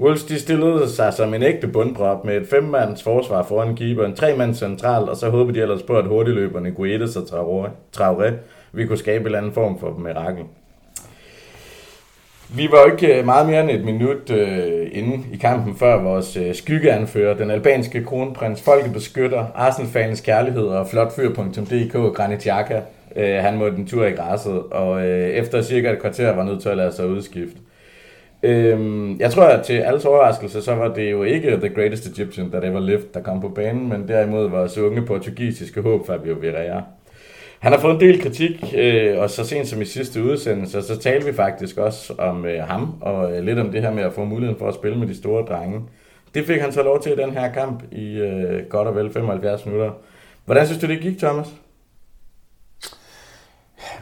Wolves 0.00 0.24
de 0.24 0.40
stillede 0.40 0.88
sig 0.88 1.12
som 1.12 1.34
en 1.34 1.42
ægte 1.42 1.68
bundprop 1.68 2.24
med 2.24 2.36
et 2.36 2.48
femmands 2.48 3.02
forsvar 3.02 3.42
foran 3.42 3.76
keeperen, 3.76 4.14
tre 4.14 4.26
tremands 4.26 4.58
central, 4.58 5.08
og 5.08 5.16
så 5.16 5.30
håbede 5.30 5.58
de 5.58 5.62
ellers 5.62 5.82
på, 5.82 5.98
at 5.98 6.06
hurtigløberne 6.06 6.70
Guedes 6.70 7.16
og 7.16 7.22
Traoré, 7.22 7.68
Traoré 7.96 8.32
vi 8.76 8.86
kunne 8.86 8.98
skabe 8.98 9.20
en 9.20 9.26
eller 9.26 9.38
anden 9.38 9.52
form 9.52 9.78
for 9.78 9.98
mirakel. 9.98 10.44
Vi 12.56 12.68
var 12.70 12.78
jo 12.86 12.92
ikke 12.92 13.18
øh, 13.18 13.24
meget 13.24 13.48
mere 13.48 13.60
end 13.60 13.70
et 13.70 13.84
minut 13.84 14.30
øh, 14.30 14.88
inde 14.92 15.24
i 15.32 15.36
kampen, 15.36 15.76
før 15.76 16.02
vores 16.02 16.36
øh, 16.36 16.54
skyggeanfører, 16.54 17.36
den 17.36 17.50
albanske 17.50 18.04
kronprins, 18.04 18.62
folkebeskytter, 18.62 19.44
Arsenal-fans 19.54 20.20
kærlighed 20.20 20.66
og 20.66 20.86
flotfyr.dk, 20.86 22.16
Granit 22.16 22.42
Xhaka, 22.42 22.80
øh, 23.16 23.34
han 23.34 23.56
måtte 23.56 23.78
en 23.78 23.86
tur 23.86 24.04
i 24.04 24.10
græsset, 24.10 24.62
og 24.70 25.06
øh, 25.06 25.28
efter 25.28 25.62
cirka 25.62 25.92
et 25.92 26.00
kvarter 26.00 26.32
var 26.32 26.44
nødt 26.44 26.62
til 26.62 26.68
at 26.68 26.76
lade 26.76 26.92
sig 26.92 27.06
udskifte. 27.06 27.58
Øhm, 28.42 29.18
jeg 29.18 29.30
tror, 29.30 29.44
at 29.44 29.64
til 29.64 29.74
alles 29.74 30.04
overraskelse, 30.04 30.62
så 30.62 30.74
var 30.74 30.94
det 30.94 31.10
jo 31.10 31.22
ikke 31.22 31.50
The 31.50 31.68
Greatest 31.68 32.06
Egyptian 32.06 32.50
that 32.50 32.64
ever 32.64 32.80
lived, 32.80 33.04
der 33.14 33.22
kom 33.22 33.40
på 33.40 33.48
banen, 33.48 33.88
men 33.88 34.08
derimod 34.08 34.48
vores 34.48 34.78
unge 34.78 35.02
portugisiske 35.02 35.80
håb, 35.80 36.06
Fabio 36.06 36.34
Vieira. 36.34 36.82
Han 37.58 37.72
har 37.72 37.80
fået 37.80 37.94
en 37.94 38.00
del 38.00 38.22
kritik, 38.22 38.74
øh, 38.76 39.18
og 39.18 39.30
så 39.30 39.44
sent 39.44 39.68
som 39.68 39.82
i 39.82 39.84
sidste 39.84 40.22
udsendelse, 40.22 40.82
så 40.82 40.98
talte 40.98 41.26
vi 41.26 41.32
faktisk 41.32 41.78
også 41.78 42.14
om 42.18 42.44
øh, 42.44 42.62
ham, 42.62 42.94
og 43.00 43.32
øh, 43.32 43.44
lidt 43.44 43.58
om 43.58 43.70
det 43.70 43.82
her 43.82 43.92
med 43.92 44.02
at 44.02 44.12
få 44.12 44.24
muligheden 44.24 44.58
for 44.58 44.68
at 44.68 44.74
spille 44.74 44.98
med 44.98 45.06
de 45.06 45.16
store 45.16 45.44
drenge. 45.44 45.80
Det 46.34 46.46
fik 46.46 46.60
han 46.60 46.72
så 46.72 46.82
lov 46.82 47.02
til 47.02 47.12
i 47.12 47.16
den 47.16 47.30
her 47.30 47.52
kamp 47.52 47.82
i 47.92 48.18
øh, 48.18 48.66
godt 48.68 48.88
og 48.88 48.96
vel 48.96 49.12
75 49.12 49.66
minutter. 49.66 49.90
Hvordan 50.44 50.66
synes 50.66 50.80
du, 50.80 50.86
det 50.86 51.00
gik, 51.00 51.18
Thomas? 51.18 51.46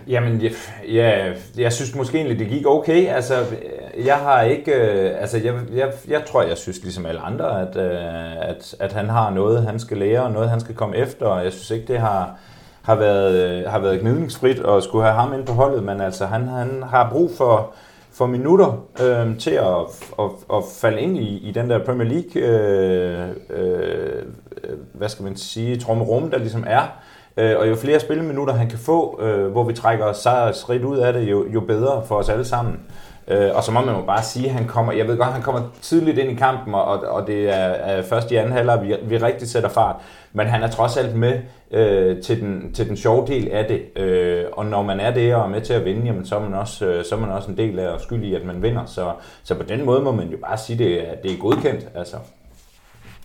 Jamen, 0.08 0.42
jeg, 0.42 0.50
jeg, 0.88 1.37
jeg 1.56 1.73
synes 1.73 1.94
måske 1.94 2.16
egentlig, 2.16 2.38
det 2.38 2.49
gik 2.49 2.66
okay. 2.66 3.06
Altså, 3.08 3.34
jeg 4.04 4.16
har 4.16 4.42
ikke... 4.42 4.73
Øh, 4.73 5.20
altså, 5.20 5.38
jeg, 5.38 5.54
jeg, 5.75 5.92
jeg 6.08 6.25
tror, 6.26 6.42
jeg 6.42 6.56
synes 6.56 6.82
ligesom 6.82 7.06
alle 7.06 7.20
andre, 7.20 7.68
at, 7.68 7.76
øh, 7.76 8.49
at, 8.49 8.75
at 8.80 8.92
han 8.92 9.08
har 9.08 9.30
noget, 9.30 9.66
han 9.66 9.78
skal 9.78 9.96
lære, 9.96 10.23
og 10.23 10.32
noget, 10.32 10.50
han 10.50 10.61
skal 10.61 10.75
komme 10.75 10.96
efter, 10.96 11.26
og 11.26 11.44
jeg 11.44 11.52
synes 11.52 11.70
ikke, 11.70 11.92
det 11.92 11.99
har 11.99 12.38
har 12.84 12.94
været, 12.94 13.34
øh, 13.34 13.70
har 13.70 13.78
været 13.78 14.00
gnidningsfrit 14.00 14.60
og 14.60 14.82
skulle 14.82 15.04
have 15.04 15.14
ham 15.14 15.34
ind 15.34 15.46
på 15.46 15.52
holdet, 15.52 15.82
men 15.82 16.00
altså 16.00 16.26
han, 16.26 16.48
han 16.48 16.82
har 16.82 17.10
brug 17.10 17.30
for, 17.36 17.72
for 18.12 18.26
minutter 18.26 18.84
øh, 19.02 19.38
til 19.38 19.50
at, 19.50 19.76
at, 20.18 20.30
at 20.52 20.62
falde 20.80 21.00
ind 21.00 21.16
i, 21.18 21.48
i 21.48 21.52
den 21.52 21.70
der 21.70 21.84
Premier 21.84 22.08
League, 22.08 22.42
øh, 22.42 23.28
øh, 23.50 24.22
øh 24.64 24.78
hvad 24.92 25.08
skal 25.08 25.24
man 25.24 25.36
sige, 25.36 25.76
trommerum, 25.76 26.30
der 26.30 26.38
ligesom 26.38 26.64
er. 26.66 26.82
Øh, 27.36 27.58
og 27.58 27.68
jo 27.68 27.76
flere 27.76 28.00
spilleminutter 28.00 28.54
han 28.54 28.68
kan 28.68 28.78
få, 28.78 29.22
øh, 29.22 29.46
hvor 29.46 29.64
vi 29.64 29.72
trækker 29.72 30.12
sejrsrigt 30.12 30.84
ud 30.84 30.98
af 30.98 31.12
det, 31.12 31.20
jo, 31.30 31.46
jo 31.48 31.60
bedre 31.60 32.02
for 32.06 32.14
os 32.14 32.28
alle 32.28 32.44
sammen. 32.44 32.80
Øh, 33.28 33.50
og 33.54 33.64
så 33.64 33.72
må 33.72 33.80
man 33.80 33.94
jo 33.94 34.02
bare 34.02 34.22
sige, 34.22 34.46
at 34.46 34.54
han 34.54 34.66
kommer, 34.66 34.92
jeg 34.92 35.08
ved 35.08 35.16
godt, 35.16 35.32
han 35.32 35.42
kommer 35.42 35.60
tidligt 35.82 36.18
ind 36.18 36.30
i 36.30 36.34
kampen, 36.34 36.74
og, 36.74 37.00
og 37.00 37.26
det 37.26 37.48
er, 37.48 37.64
er 37.64 38.02
først 38.02 38.30
i 38.30 38.36
anden 38.36 38.52
halvleg, 38.52 38.82
vi, 38.82 38.96
vi 39.02 39.16
rigtig 39.16 39.48
sætter 39.48 39.68
fart. 39.68 39.96
Men 40.32 40.46
han 40.46 40.62
er 40.62 40.70
trods 40.70 40.96
alt 40.96 41.16
med 41.16 41.40
øh, 41.70 42.22
til, 42.22 42.40
den, 42.40 42.72
til 42.72 42.88
den 42.88 42.96
sjove 42.96 43.26
del 43.26 43.48
af 43.48 43.64
det. 43.64 44.02
Øh, 44.02 44.44
og 44.52 44.66
når 44.66 44.82
man 44.82 45.00
er 45.00 45.14
det 45.14 45.34
og 45.34 45.44
er 45.44 45.48
med 45.48 45.60
til 45.60 45.72
at 45.72 45.84
vinde, 45.84 46.06
jamen, 46.06 46.26
så, 46.26 46.36
er 46.36 46.40
man 46.40 46.54
også, 46.54 46.86
øh, 46.86 47.04
så 47.04 47.14
er 47.14 47.18
man 47.20 47.30
også 47.30 47.50
en 47.50 47.56
del 47.56 47.78
af 47.78 47.88
og 47.88 48.00
skyld 48.00 48.24
i, 48.24 48.34
at 48.34 48.44
man 48.44 48.62
vinder. 48.62 48.84
Så, 48.86 49.12
så 49.44 49.54
på 49.54 49.62
den 49.62 49.84
måde 49.84 50.00
må 50.00 50.12
man 50.12 50.28
jo 50.28 50.36
bare 50.36 50.58
sige, 50.58 51.00
at 51.00 51.22
det, 51.22 51.22
det 51.22 51.32
er 51.32 51.38
godkendt. 51.38 51.86
Altså, 51.94 52.16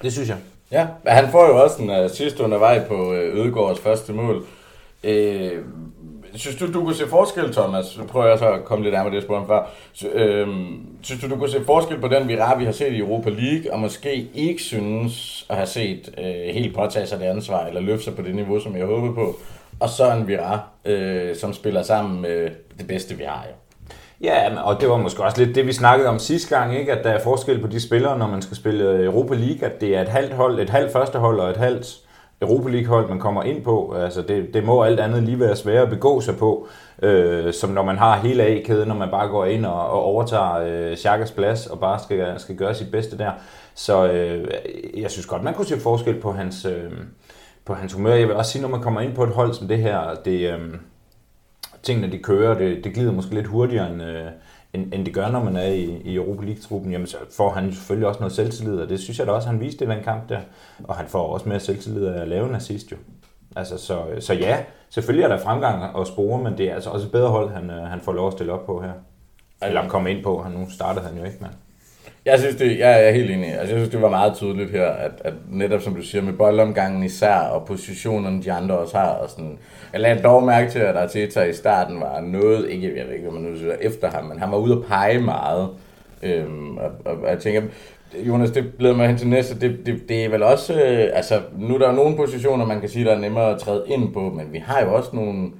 det 0.01 0.13
synes 0.13 0.29
jeg. 0.29 0.37
Ja, 0.71 0.87
men 1.03 1.13
han 1.13 1.29
får 1.31 1.47
jo 1.47 1.63
også 1.63 1.81
en 1.81 1.89
øh, 1.89 1.97
assist 1.97 2.39
undervej 2.39 2.87
på 2.87 3.13
øh, 3.13 3.37
Ødegårds 3.37 3.79
første 3.79 4.13
mål. 4.13 4.45
Øh, 5.03 5.51
Øh, 6.33 6.39
synes 6.39 6.57
du, 6.57 6.73
du 6.73 6.83
kunne 6.83 6.95
se 6.95 7.07
forskel, 7.07 7.53
Thomas? 7.53 7.85
Så 7.85 8.03
prøver 8.03 8.25
jeg 8.25 8.39
så 8.39 8.51
at 8.51 8.65
komme 8.65 8.83
lidt 8.83 8.93
nærmere 8.93 9.09
det, 9.09 9.15
jeg 9.15 9.23
spurgte 9.23 9.47
før. 9.47 9.69
Så, 9.93 10.09
øhm, 10.09 10.85
synes 11.01 11.21
du, 11.21 11.29
du 11.29 11.35
kunne 11.35 11.49
se 11.49 11.65
forskel 11.65 11.99
på 11.99 12.07
den 12.07 12.27
virar, 12.27 12.57
vi 12.57 12.65
har 12.65 12.71
set 12.71 12.93
i 12.93 12.99
Europa 12.99 13.29
League, 13.29 13.73
og 13.73 13.79
måske 13.79 14.29
ikke 14.33 14.61
synes 14.61 15.45
at 15.49 15.55
have 15.55 15.67
set 15.67 16.09
øh, 16.17 16.53
helt 16.53 16.75
påtage 16.75 17.07
sig 17.07 17.19
det 17.19 17.25
ansvar, 17.25 17.65
eller 17.65 17.81
løfte 17.81 18.03
sig 18.03 18.15
på 18.15 18.21
det 18.21 18.35
niveau, 18.35 18.59
som 18.59 18.77
jeg 18.77 18.85
håbede 18.85 19.13
på, 19.13 19.35
og 19.79 19.89
så 19.89 20.11
en 20.11 20.27
virar, 20.27 20.67
øh, 20.85 21.35
som 21.35 21.53
spiller 21.53 21.83
sammen 21.83 22.21
med 22.21 22.49
det 22.77 22.87
bedste, 22.87 23.17
vi 23.17 23.23
har 23.23 23.45
jo. 23.49 23.53
Ja, 24.21 24.61
og 24.63 24.81
det 24.81 24.89
var 24.89 24.97
måske 24.97 25.23
også 25.23 25.43
lidt 25.45 25.55
det, 25.55 25.67
vi 25.67 25.73
snakkede 25.73 26.09
om 26.09 26.19
sidste 26.19 26.57
gang, 26.57 26.77
ikke? 26.79 26.91
at 26.91 27.03
der 27.03 27.09
er 27.09 27.23
forskel 27.23 27.61
på 27.61 27.67
de 27.67 27.79
spillere, 27.79 28.17
når 28.17 28.27
man 28.27 28.41
skal 28.41 28.57
spille 28.57 29.03
Europa 29.03 29.33
League, 29.33 29.69
at 29.69 29.81
det 29.81 29.95
er 29.95 30.01
et 30.01 30.07
halvt 30.09 30.33
hold, 30.33 30.59
et 30.59 30.69
halvt 30.69 30.91
første 30.91 31.19
hold 31.19 31.39
og 31.39 31.49
et 31.49 31.57
halvt 31.57 31.87
Europa 32.41 32.69
League-hold, 32.69 33.09
man 33.09 33.19
kommer 33.19 33.43
ind 33.43 33.63
på. 33.63 33.93
Altså 33.93 34.21
det, 34.21 34.53
det 34.53 34.63
må 34.63 34.83
alt 34.83 34.99
andet 34.99 35.23
lige 35.23 35.39
være 35.39 35.55
svært 35.55 35.83
at 35.83 35.89
begå 35.89 36.21
sig 36.21 36.37
på, 36.37 36.67
øh, 37.01 37.53
som 37.53 37.69
når 37.69 37.83
man 37.83 37.97
har 37.97 38.19
hele 38.19 38.43
A-kæden, 38.43 38.87
når 38.87 38.95
man 38.95 39.09
bare 39.09 39.27
går 39.27 39.45
ind 39.45 39.65
og, 39.65 39.89
og 39.89 40.03
overtager 40.03 40.55
øh, 40.55 40.97
Chakas 40.97 41.31
plads 41.31 41.67
og 41.67 41.79
bare 41.79 41.99
skal, 41.99 42.39
skal 42.39 42.55
gøre 42.55 42.75
sit 42.75 42.91
bedste 42.91 43.17
der. 43.17 43.31
Så 43.75 44.07
øh, 44.11 44.47
jeg 44.97 45.11
synes 45.11 45.25
godt, 45.25 45.43
man 45.43 45.53
kunne 45.53 45.65
se 45.65 45.79
forskel 45.79 46.19
på 46.19 46.31
hans, 46.31 46.65
øh, 46.65 46.91
på 47.65 47.73
hans 47.73 47.93
humør. 47.93 48.13
Jeg 48.13 48.27
vil 48.27 48.35
også 48.35 48.51
sige, 48.51 48.61
når 48.61 48.69
man 48.69 48.81
kommer 48.81 49.01
ind 49.01 49.15
på 49.15 49.23
et 49.23 49.29
hold 49.29 49.53
som 49.53 49.67
det 49.67 49.77
her, 49.77 50.15
det, 50.25 50.53
øh, 50.53 50.59
tingene 51.83 52.11
de 52.11 52.17
kører, 52.17 52.57
det, 52.57 52.83
det 52.83 52.93
glider 52.93 53.11
måske 53.11 53.35
lidt 53.35 53.47
hurtigere 53.47 53.91
end... 53.91 54.03
Øh, 54.03 54.25
end, 54.73 54.93
end 54.93 55.05
det 55.05 55.13
gør, 55.13 55.29
når 55.29 55.43
man 55.43 55.55
er 55.55 55.67
i, 55.67 56.01
i 56.01 56.15
Europa 56.15 56.45
League-truppen, 56.45 56.91
jamen 56.91 57.07
så 57.07 57.17
får 57.31 57.49
han 57.49 57.73
selvfølgelig 57.73 58.07
også 58.07 58.19
noget 58.19 58.33
selvtillid, 58.33 58.79
og 58.79 58.89
det 58.89 58.99
synes 58.99 59.19
jeg 59.19 59.27
da 59.27 59.31
også, 59.31 59.47
han 59.47 59.59
viste 59.59 59.85
i 59.85 59.87
den 59.87 60.03
kamp 60.03 60.29
der. 60.29 60.39
Og 60.83 60.95
han 60.95 61.07
får 61.07 61.27
også 61.27 61.49
mere 61.49 61.59
selvtillid 61.59 62.05
af 62.05 62.21
at 62.21 62.27
lave 62.27 62.49
en 62.49 62.55
assist 62.55 62.91
jo. 62.91 62.97
Altså, 63.55 63.77
så, 63.77 64.05
så 64.19 64.33
ja, 64.33 64.63
selvfølgelig 64.89 65.23
er 65.23 65.27
der 65.27 65.37
fremgang 65.37 65.95
og 65.95 66.07
spore, 66.07 66.43
men 66.43 66.57
det 66.57 66.69
er 66.69 66.75
altså 66.75 66.89
også 66.89 67.05
et 67.05 67.11
bedre 67.11 67.29
hold, 67.29 67.49
han, 67.49 67.69
øh, 67.69 67.83
han 67.83 68.01
får 68.01 68.13
lov 68.13 68.27
at 68.27 68.33
stille 68.33 68.53
op 68.53 68.65
på 68.65 68.81
her. 68.81 68.93
Eller 69.61 69.87
komme 69.87 70.11
ind 70.11 70.23
på, 70.23 70.41
han 70.41 70.51
nu 70.51 70.69
startede 70.69 71.05
han 71.05 71.17
jo 71.17 71.23
ikke, 71.23 71.37
men... 71.41 71.49
Jeg 72.25 72.39
synes, 72.39 72.55
det, 72.55 72.79
jeg 72.79 73.07
er 73.07 73.11
helt 73.11 73.31
enig. 73.31 73.49
Altså, 73.49 73.75
jeg 73.75 73.79
synes, 73.79 73.89
det 73.89 74.01
var 74.01 74.09
meget 74.09 74.35
tydeligt 74.35 74.71
her, 74.71 74.85
at, 74.85 75.11
at 75.19 75.33
netop 75.51 75.81
som 75.81 75.95
du 75.95 76.01
siger, 76.01 76.21
med 76.21 76.33
boldomgangen 76.33 77.03
især, 77.03 77.35
og 77.35 77.65
positionerne 77.65 78.43
de 78.43 78.51
andre 78.51 78.77
også 78.77 78.97
har, 78.97 79.09
og 79.09 79.29
sådan, 79.29 79.57
jeg 79.93 80.01
lagde 80.01 80.21
dog 80.23 80.43
mærke 80.43 80.71
til, 80.71 80.79
at 80.79 80.95
Arteta 80.95 81.43
i 81.43 81.53
starten 81.53 82.01
var 82.01 82.21
noget, 82.21 82.69
ikke, 82.69 82.97
jeg 82.97 83.05
ved 83.05 83.13
ikke, 83.13 83.29
hvad 83.29 83.39
man 83.39 83.51
nu 83.51 83.57
siger, 83.57 83.75
efter 83.81 84.11
ham, 84.11 84.25
men 84.25 84.39
han 84.39 84.51
var 84.51 84.57
ude 84.57 84.73
at 84.73 84.85
pege 84.87 85.19
meget. 85.19 85.69
Øhm, 86.23 86.77
og, 86.77 86.91
og, 87.05 87.17
og, 87.21 87.29
jeg 87.29 87.39
tænker, 87.39 87.61
Jonas, 88.27 88.51
det 88.51 88.71
leder 88.79 88.95
mig 88.95 89.07
hen 89.07 89.17
til 89.17 89.27
næste. 89.27 89.59
Det, 89.59 89.85
det, 89.85 90.09
det 90.09 90.25
er 90.25 90.29
vel 90.29 90.43
også, 90.43 90.73
øh, 90.73 91.09
altså, 91.13 91.41
nu 91.57 91.75
er 91.75 91.79
der 91.79 91.91
nogle 91.91 92.15
positioner, 92.15 92.65
man 92.65 92.79
kan 92.79 92.89
sige, 92.89 93.05
der 93.05 93.15
er 93.15 93.19
nemmere 93.19 93.53
at 93.53 93.59
træde 93.59 93.83
ind 93.87 94.13
på, 94.13 94.19
men 94.19 94.53
vi 94.53 94.57
har 94.57 94.81
jo 94.81 94.93
også 94.93 95.09
nogle, 95.13 95.51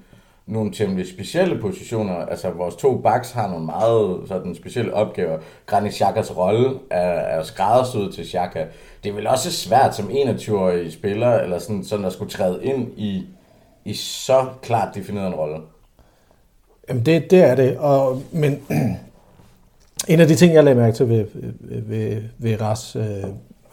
nogle 0.49 0.71
temmelig 0.71 1.07
specielle 1.09 1.61
positioner. 1.61 2.13
Altså, 2.13 2.49
vores 2.49 2.75
to 2.75 2.97
backs 2.97 3.31
har 3.31 3.47
nogle 3.47 3.65
meget 3.65 4.27
sådan, 4.27 4.55
specielle 4.55 4.93
opgaver. 4.93 5.37
Granit 5.65 5.93
Xhakas 5.93 6.37
rolle 6.37 6.79
er, 6.91 7.09
er 7.09 7.43
skræddersyet 7.43 8.13
til 8.13 8.25
Xhaka. 8.25 8.65
Det 9.03 9.09
er 9.09 9.13
vel 9.13 9.27
også 9.27 9.51
svært 9.51 9.95
som 9.95 10.07
21-årig 10.07 10.93
spiller, 10.93 11.33
eller 11.33 11.59
sådan, 11.59 11.83
sådan 11.83 12.05
at 12.05 12.13
skulle 12.13 12.31
træde 12.31 12.59
ind 12.63 12.87
i, 12.97 13.25
i 13.85 13.93
så 13.93 14.45
klart 14.61 14.95
defineret 14.95 15.27
en 15.27 15.33
rolle. 15.33 15.57
Jamen, 16.89 17.05
det, 17.05 17.31
det 17.31 17.43
er 17.43 17.55
det. 17.55 17.77
Og, 17.77 18.21
men 18.31 18.61
en 20.09 20.19
af 20.19 20.27
de 20.27 20.35
ting, 20.35 20.53
jeg 20.53 20.63
lagde 20.63 20.79
mærke 20.79 20.95
til 20.95 21.09
ved, 21.09 21.25
ved, 21.61 22.21
ved 22.37 22.61
Ras 22.61 22.95
øh, 22.95 23.03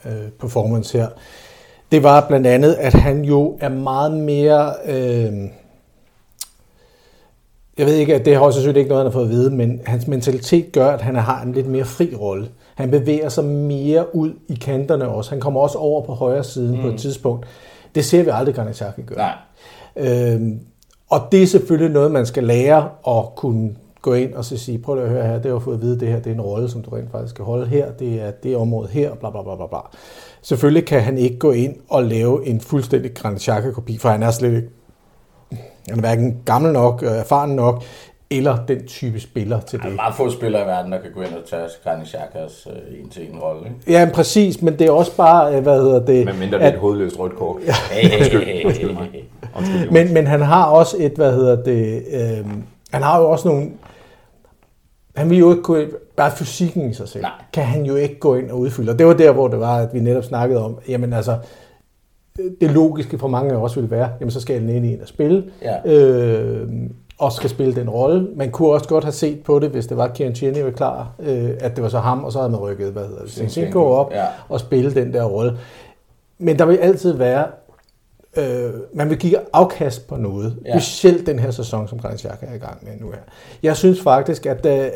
øh, 0.05 0.29
performance 0.41 0.99
her, 0.99 1.09
det 1.93 2.03
var 2.03 2.27
blandt 2.29 2.47
andet, 2.47 2.75
at 2.75 2.95
han 2.95 3.25
jo 3.25 3.59
er 3.61 3.69
meget 3.69 4.13
mere... 4.13 4.75
Øh, 4.87 5.33
jeg 7.79 7.87
ved 7.87 7.95
ikke, 7.95 8.15
at 8.15 8.25
det 8.25 8.37
har 8.37 8.51
selvfølgelig 8.51 8.81
ikke 8.81 8.89
noget, 8.89 9.05
han 9.05 9.13
har 9.13 9.19
fået 9.19 9.25
at 9.25 9.31
vide, 9.31 9.51
men 9.51 9.81
hans 9.87 10.07
mentalitet 10.07 10.73
gør, 10.73 10.91
at 10.91 11.01
han 11.01 11.17
har 11.17 11.43
en 11.43 11.53
lidt 11.53 11.67
mere 11.67 11.85
fri 11.85 12.15
rolle. 12.21 12.49
Han 12.75 12.91
bevæger 12.91 13.29
sig 13.29 13.45
mere 13.45 14.17
ud 14.17 14.33
i 14.49 14.55
kanterne 14.55 15.09
også. 15.09 15.31
Han 15.31 15.41
kommer 15.41 15.61
også 15.61 15.79
over 15.79 16.03
på 16.03 16.13
højre 16.13 16.45
siden 16.45 16.75
mm. 16.75 16.81
på 16.81 16.87
et 16.87 16.93
mm. 16.93 16.99
tidspunkt. 16.99 17.47
Det 17.95 18.05
ser 18.05 18.23
vi 18.23 18.31
aldrig 18.33 18.75
Xhaka 18.75 19.03
gøre. 19.03 19.19
Nej. 19.19 19.35
Øhm, 19.97 20.61
og 21.11 21.21
det 21.33 21.43
er 21.43 21.47
selvfølgelig 21.47 21.93
noget, 21.93 22.11
man 22.11 22.27
skal 22.27 22.45
lære 22.45 22.89
at 23.09 23.25
kunne 23.37 23.77
gå 24.03 24.15
ind 24.15 24.35
og 24.35 24.45
så 24.45 24.57
sige, 24.57 24.79
prøv 24.79 25.03
at 25.03 25.09
høre 25.09 25.27
her, 25.27 25.39
det 25.39 25.51
har 25.51 25.59
fået 25.59 25.75
at 25.75 25.83
vide, 25.83 26.01
det 26.01 26.09
her 26.09 26.19
det 26.19 26.31
er 26.31 26.35
en 26.35 26.41
rolle, 26.41 26.69
som 26.69 26.83
du 26.83 26.91
rent 26.91 27.11
faktisk 27.11 27.31
skal 27.31 27.45
holde 27.45 27.67
her, 27.67 27.93
det 27.93 28.23
er 28.23 28.31
det 28.31 28.57
område 28.57 28.89
her, 28.89 29.15
bla 29.15 29.31
bla 29.31 29.43
bla 29.43 29.57
bla 29.57 29.67
bla. 29.67 29.79
Selvfølgelig 30.43 30.87
kan 30.87 31.01
han 31.01 31.19
ikke 31.19 31.39
gå 31.39 31.51
ind 31.53 31.77
og 31.89 32.05
lave 32.05 32.47
en 32.47 32.61
fuldstændig 32.61 33.15
Granit 33.15 33.41
Xhaka-kopi, 33.41 33.99
for 33.99 34.09
han 34.09 34.23
er 34.23 34.31
slet 34.31 34.53
ikke 34.53 34.69
han 35.89 35.99
er 35.99 36.01
hverken 36.01 36.37
gammel 36.45 36.73
nok, 36.73 37.03
øh, 37.03 37.11
erfaren 37.11 37.57
nok, 37.57 37.83
eller 38.31 38.57
den 38.69 38.87
type 38.87 39.21
spiller 39.21 39.61
til 39.61 39.79
det. 39.79 39.85
Der 39.85 39.91
er 39.91 39.97
meget 39.97 40.15
få 40.15 40.31
spillere 40.31 40.63
i 40.63 40.67
verden, 40.67 40.93
der 40.93 41.01
kan 41.01 41.11
gå 41.15 41.21
ind 41.21 41.35
og 41.35 41.49
tage 41.51 41.63
Granit 41.85 42.09
Xhakas 42.09 42.69
øh, 42.71 43.01
en 43.01 43.09
til 43.11 43.23
en 43.33 43.39
rolle. 43.39 43.69
Ikke? 43.69 43.93
Ja, 43.93 44.11
præcis, 44.15 44.63
men 44.63 44.79
det 44.79 44.87
er 44.87 44.91
også 44.91 45.17
bare, 45.17 45.57
øh, 45.57 45.63
hvad 45.63 45.81
hedder 45.81 46.05
det... 46.05 46.25
Men 46.25 46.39
mindre 46.39 46.59
det 46.59 46.67
er 46.67 46.73
et 46.73 46.79
hovedløst 46.79 47.19
rødt 47.19 47.37
kort. 47.37 47.57
Ja. 47.67 47.75
Undskyld, 48.19 48.67
undskyld 48.67 48.93
mig. 48.93 49.09
Undskyld, 49.59 49.91
men, 49.91 50.15
men 50.15 50.27
han 50.27 50.41
har 50.41 50.65
også 50.65 50.97
et, 51.01 51.13
hvad 51.13 51.33
hedder 51.33 51.63
det... 51.63 52.03
Øh, 52.13 52.47
han 52.93 53.03
har 53.03 53.21
jo 53.21 53.31
også 53.31 53.49
nogle... 53.49 53.71
Han 55.17 55.31
vil 55.31 55.39
jo 55.39 55.51
ikke 55.51 55.63
kunne... 55.63 55.87
Bare 56.17 56.31
fysikken 56.31 56.91
i 56.91 56.95
sig 56.95 57.09
selv, 57.09 57.23
Nej. 57.23 57.31
kan 57.53 57.65
han 57.65 57.85
jo 57.85 57.95
ikke 57.95 58.19
gå 58.19 58.35
ind 58.35 58.51
og 58.51 58.59
udfylde. 58.59 58.93
Og 58.93 58.99
det 58.99 59.07
var 59.07 59.13
der, 59.13 59.33
hvor 59.33 59.49
det 59.49 59.61
var, 59.61 59.77
at 59.77 59.95
vi 59.95 60.01
netop 60.01 60.25
snakkede 60.25 60.65
om, 60.65 60.79
jamen 60.89 61.13
altså, 61.13 61.37
det 62.61 62.71
logiske 62.71 63.19
for 63.19 63.29
mange 63.29 63.53
af 63.53 63.57
os 63.57 63.77
ville 63.77 63.91
være, 63.91 64.09
jamen 64.21 64.31
så 64.31 64.41
skal 64.41 64.61
den 64.61 64.69
ind 64.69 64.87
i 64.87 64.93
en 64.95 65.01
at 65.01 65.09
spille, 65.09 65.45
ja. 65.63 65.93
øh, 65.93 66.69
og 67.19 67.33
skal 67.33 67.51
spille 67.51 67.75
den 67.75 67.91
rolle. 67.91 68.29
Man 68.37 68.51
kunne 68.51 68.69
også 68.69 68.89
godt 68.89 69.05
have 69.05 69.13
set 69.13 69.43
på 69.43 69.59
det, 69.59 69.71
hvis 69.71 69.87
det 69.87 69.97
var, 69.97 70.05
at 70.05 70.37
Chiellini 70.37 70.65
var 70.65 70.71
klar, 70.71 71.15
øh, 71.19 71.51
at 71.61 71.77
det 71.77 71.83
var 71.83 71.89
så 71.89 71.99
ham, 71.99 72.25
og 72.25 72.33
så 72.33 72.39
havde 72.39 72.51
man 72.51 72.61
rykket, 72.61 72.93
hvad 72.93 73.07
hedder 73.07 73.23
det, 73.23 73.31
Sinchenko 73.31 73.85
op 73.85 74.13
ja. 74.13 74.27
og 74.49 74.61
spille 74.61 74.95
den 74.95 75.13
der 75.13 75.25
rolle. 75.25 75.59
Men 76.39 76.59
der 76.59 76.65
vil 76.65 76.77
altid 76.77 77.13
være, 77.13 77.47
øh, 78.37 78.73
man 78.95 79.11
vil 79.11 79.19
give 79.19 79.39
afkast 79.53 80.09
på 80.09 80.17
noget, 80.17 80.57
ja. 80.65 80.79
specielt 80.79 81.27
den 81.27 81.39
her 81.39 81.51
sæson, 81.51 81.89
som 81.89 81.99
Granit 81.99 82.25
er 82.25 82.55
i 82.55 82.59
gang 82.59 82.79
med 82.83 82.93
nu 83.01 83.11
her. 83.11 83.21
Jeg 83.63 83.77
synes 83.77 84.01
faktisk, 84.01 84.47
at, 84.47 84.67
øh, 84.67 84.89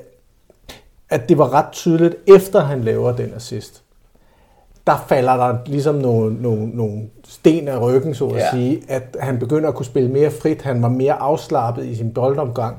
at 1.11 1.29
det 1.29 1.39
var 1.39 1.55
ret 1.55 1.73
tydeligt, 1.73 2.17
efter 2.29 2.61
han 2.61 2.81
laver 2.81 3.17
den 3.17 3.33
assist, 3.35 3.83
der 4.87 5.05
falder 5.09 5.37
der 5.37 5.57
ligesom 5.67 5.95
nogle, 5.95 6.43
nogle, 6.43 6.71
nogle 6.75 7.03
sten 7.29 7.69
af 7.69 7.81
ryggen, 7.81 8.15
så 8.15 8.27
at 8.27 8.37
ja. 8.37 8.51
sige, 8.51 8.83
at 8.89 9.17
han 9.21 9.39
begynder 9.39 9.69
at 9.69 9.75
kunne 9.75 9.87
spille 9.87 10.11
mere 10.11 10.31
frit, 10.31 10.63
han 10.63 10.83
var 10.83 10.89
mere 10.89 11.13
afslappet 11.13 11.87
i 11.87 11.95
sin 11.95 12.15
boldomgang, 12.15 12.77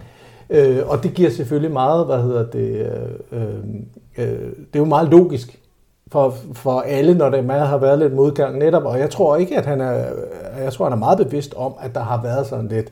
øh, 0.49 0.79
og 0.87 1.03
det 1.03 1.13
giver 1.13 1.29
selvfølgelig 1.29 1.71
meget, 1.71 2.05
hvad 2.05 2.17
hedder 2.17 2.45
det, 2.45 2.91
øh, 3.31 3.43
øh, 4.17 4.25
det 4.45 4.73
er 4.73 4.79
jo 4.79 4.85
meget 4.85 5.09
logisk 5.09 5.59
for, 6.11 6.35
for 6.53 6.79
alle, 6.79 7.13
når 7.13 7.29
det 7.29 7.45
har 7.45 7.77
været 7.77 7.99
lidt 7.99 8.13
modgang 8.13 8.57
netop, 8.57 8.85
og 8.85 8.99
jeg 8.99 9.09
tror 9.09 9.35
ikke, 9.35 9.57
at 9.57 9.65
han 9.65 9.81
er, 9.81 10.05
jeg 10.61 10.73
tror, 10.73 10.85
han 10.85 10.93
er 10.93 10.97
meget 10.97 11.17
bevidst 11.17 11.53
om, 11.53 11.73
at 11.81 11.95
der 11.95 12.01
har 12.01 12.21
været 12.21 12.47
sådan 12.47 12.67
lidt, 12.67 12.91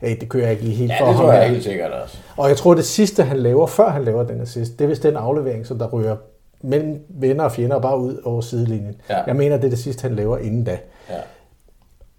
hey, 0.00 0.16
det 0.20 0.28
kører 0.28 0.42
jeg 0.42 0.52
ikke 0.52 0.64
lige 0.64 0.76
helt 0.76 0.90
ja, 0.90 1.00
for 1.00 1.04
ham. 1.04 1.14
Ja, 1.14 1.18
det 1.18 1.26
tror 1.26 1.32
jeg 1.32 1.50
helt 1.50 1.64
sikkert 1.64 1.92
også. 1.92 2.18
Og 2.36 2.48
jeg 2.48 2.56
tror, 2.56 2.74
det 2.74 2.84
sidste, 2.84 3.22
han 3.22 3.36
laver, 3.36 3.66
før 3.66 3.88
han 3.88 4.04
laver 4.04 4.22
den 4.22 4.40
assist, 4.40 4.78
det 4.78 4.84
er 4.84 4.88
vist 4.88 5.02
den 5.02 5.16
aflevering, 5.16 5.66
som 5.66 5.78
der 5.78 5.86
rører 5.86 6.16
mellem 6.62 7.04
venner 7.08 7.44
og 7.44 7.52
fjender 7.52 7.78
bare 7.78 7.98
ud 7.98 8.20
over 8.24 8.40
sidelinjen. 8.40 8.94
Ja. 9.10 9.22
Jeg 9.26 9.36
mener, 9.36 9.56
det 9.56 9.64
er 9.64 9.70
det 9.70 9.78
sidste, 9.78 10.02
han 10.02 10.14
laver 10.14 10.38
inden 10.38 10.64
da. 10.64 10.78
Ja. 11.10 11.14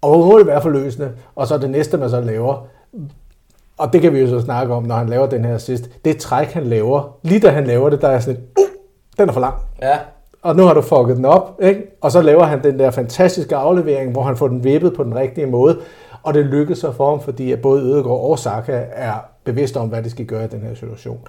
Og 0.01 0.09
hvor 0.09 0.25
må 0.25 0.39
det 0.39 0.47
være 0.47 0.61
forløsende? 0.61 1.11
Og 1.35 1.47
så 1.47 1.57
det 1.57 1.69
næste, 1.69 1.97
man 1.97 2.09
så 2.09 2.21
laver, 2.21 2.67
og 3.77 3.93
det 3.93 4.01
kan 4.01 4.13
vi 4.13 4.19
jo 4.19 4.27
så 4.27 4.41
snakke 4.41 4.73
om, 4.73 4.83
når 4.83 4.95
han 4.95 5.09
laver 5.09 5.27
den 5.27 5.45
her 5.45 5.57
sidst, 5.57 5.89
det 6.05 6.17
træk, 6.17 6.47
han 6.47 6.63
laver. 6.63 7.17
Lige 7.23 7.39
da 7.39 7.49
han 7.49 7.67
laver 7.67 7.89
det, 7.89 8.01
der 8.01 8.07
er 8.07 8.19
sådan 8.19 8.39
et, 8.39 8.43
uh, 8.59 8.65
den 9.17 9.29
er 9.29 9.33
for 9.33 9.39
lang. 9.39 9.55
Ja. 9.81 9.97
Og 10.41 10.55
nu 10.55 10.63
har 10.63 10.73
du 10.73 10.81
fucket 10.81 11.17
den 11.17 11.25
op, 11.25 11.59
ikke? 11.61 11.83
Og 12.01 12.11
så 12.11 12.21
laver 12.21 12.43
han 12.43 12.63
den 12.63 12.79
der 12.79 12.91
fantastiske 12.91 13.55
aflevering, 13.55 14.11
hvor 14.11 14.21
han 14.21 14.37
får 14.37 14.47
den 14.47 14.63
vippet 14.63 14.93
på 14.93 15.03
den 15.03 15.15
rigtige 15.15 15.47
måde. 15.47 15.79
Og 16.23 16.33
det 16.33 16.45
lykkes 16.45 16.77
så 16.77 16.91
for 16.91 17.09
ham, 17.09 17.21
fordi 17.21 17.51
at 17.51 17.61
både 17.61 17.81
Ødegaard 17.81 18.19
og 18.19 18.39
Saka 18.39 18.85
er 18.91 19.13
bevidste 19.43 19.77
om, 19.77 19.89
hvad 19.89 20.03
de 20.03 20.09
skal 20.09 20.25
gøre 20.25 20.45
i 20.45 20.47
den 20.47 20.61
her 20.61 20.75
situation 20.75 21.19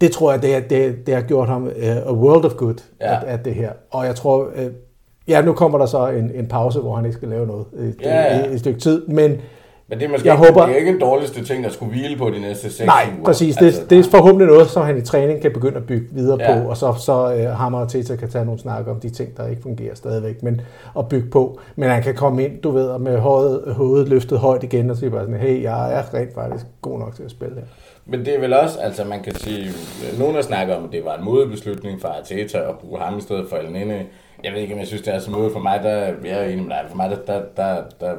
det 0.00 0.12
tror 0.12 0.32
jeg, 0.32 0.42
det, 0.42 0.70
det, 0.70 1.06
det 1.06 1.14
har 1.14 1.22
gjort 1.22 1.48
ham 1.48 1.62
uh, 1.62 1.96
a 2.06 2.12
world 2.12 2.44
of 2.44 2.54
good, 2.54 2.74
ja. 3.00 3.16
at, 3.16 3.24
at 3.24 3.44
det 3.44 3.54
her. 3.54 3.70
Og 3.90 4.06
jeg 4.06 4.14
tror, 4.14 4.44
uh, 4.44 4.50
ja, 5.28 5.42
nu 5.42 5.52
kommer 5.52 5.78
der 5.78 5.86
så 5.86 6.06
en, 6.08 6.30
en 6.34 6.46
pause, 6.46 6.80
hvor 6.80 6.94
han 6.96 7.04
ikke 7.04 7.16
skal 7.16 7.28
lave 7.28 7.46
noget 7.46 7.64
et, 7.78 7.94
ja, 8.02 8.20
ja. 8.36 8.46
et, 8.46 8.52
et 8.52 8.60
stykke 8.60 8.80
tid, 8.80 9.06
men 9.06 9.36
Men 9.88 9.98
det 9.98 10.04
er 10.04 10.08
måske 10.10 10.28
Jeg 10.28 10.34
ikke, 10.34 10.46
håber- 10.46 10.66
det 10.66 10.74
er 10.74 10.78
ikke 10.78 10.92
den 10.92 11.00
dårligste 11.00 11.44
ting 11.44 11.66
at 11.66 11.72
skulle 11.72 11.92
hvile 11.92 12.16
på 12.18 12.30
de 12.30 12.40
næste 12.40 12.70
seks 12.72 12.86
Nej, 12.86 13.06
uger. 13.14 13.24
præcis. 13.24 13.56
Det, 13.56 13.66
Altså, 13.66 13.82
det 13.90 13.98
er 13.98 14.02
forhåbentlig 14.10 14.46
noget, 14.46 14.66
som 14.70 14.86
han 14.86 14.98
i 14.98 15.00
træning 15.00 15.40
kan 15.42 15.52
begynde 15.52 15.76
at 15.76 15.86
bygge 15.86 16.06
videre 16.12 16.38
Ja. 16.42 16.62
på, 16.62 16.68
og 16.68 16.76
så, 16.76 16.94
så 16.98 17.34
uh, 17.34 17.40
Hammer 17.58 17.78
og 17.78 17.88
Teta 17.88 18.16
kan 18.16 18.28
tage 18.28 18.44
nogle 18.44 18.60
snakke 18.60 18.90
om 18.90 19.00
de 19.00 19.10
ting, 19.10 19.36
der 19.36 19.46
ikke 19.48 19.62
fungerer 19.62 19.94
stadigvæk, 19.94 20.42
men 20.42 20.60
at 20.98 21.08
bygge 21.08 21.30
på. 21.30 21.58
Men 21.76 21.90
han 21.90 22.02
kan 22.02 22.14
komme 22.14 22.44
ind, 22.44 22.62
du 22.62 22.70
ved, 22.70 22.86
og 22.86 23.00
med 23.00 23.18
hovedet, 23.18 23.74
hovedet 23.74 24.08
løftet 24.08 24.38
højt 24.38 24.62
igen, 24.62 24.90
og 24.90 24.96
sige 24.96 25.10
bare 25.10 25.24
sådan, 25.24 25.40
hey, 25.40 25.62
jeg 25.62 25.94
er 25.98 26.14
rent 26.14 26.34
faktisk 26.34 26.66
god 26.82 26.98
nok 26.98 27.14
til 27.14 27.22
at 27.22 27.30
spille 27.30 27.54
her. 27.54 27.62
Men 28.06 28.24
det 28.24 28.34
er 28.34 28.40
vel 28.40 28.52
også, 28.52 28.80
altså 28.80 29.04
man 29.04 29.22
kan 29.22 29.34
sige, 29.34 29.70
nogen 30.18 30.34
har 30.34 30.42
snakket 30.42 30.76
om, 30.76 30.84
at 30.84 30.92
det 30.92 31.04
var 31.04 31.16
en 31.16 31.24
modebeslutning 31.24 32.00
fra 32.00 32.18
Arteta 32.18 32.58
at 32.58 32.78
bruge 32.78 33.00
ham 33.00 33.18
i 33.18 33.20
stedet 33.20 33.48
for 33.48 33.56
Elnene. 33.56 34.06
Jeg 34.44 34.52
ved 34.52 34.60
ikke, 34.60 34.74
om 34.74 34.80
jeg 34.80 34.86
synes, 34.86 35.02
det 35.02 35.14
er 35.14 35.18
så 35.18 35.30
modigt 35.30 35.52
for 35.52 35.60
mig, 35.60 35.82
der, 35.82 35.98
jeg 36.24 36.44
er 36.44 36.44
enig 36.44 36.64
med 36.64 36.76
dig, 36.76 36.84
for 36.88 36.96
mig, 36.96 37.10
der, 37.10 37.16
der, 37.26 37.42
der, 37.56 37.82
der 38.00 38.16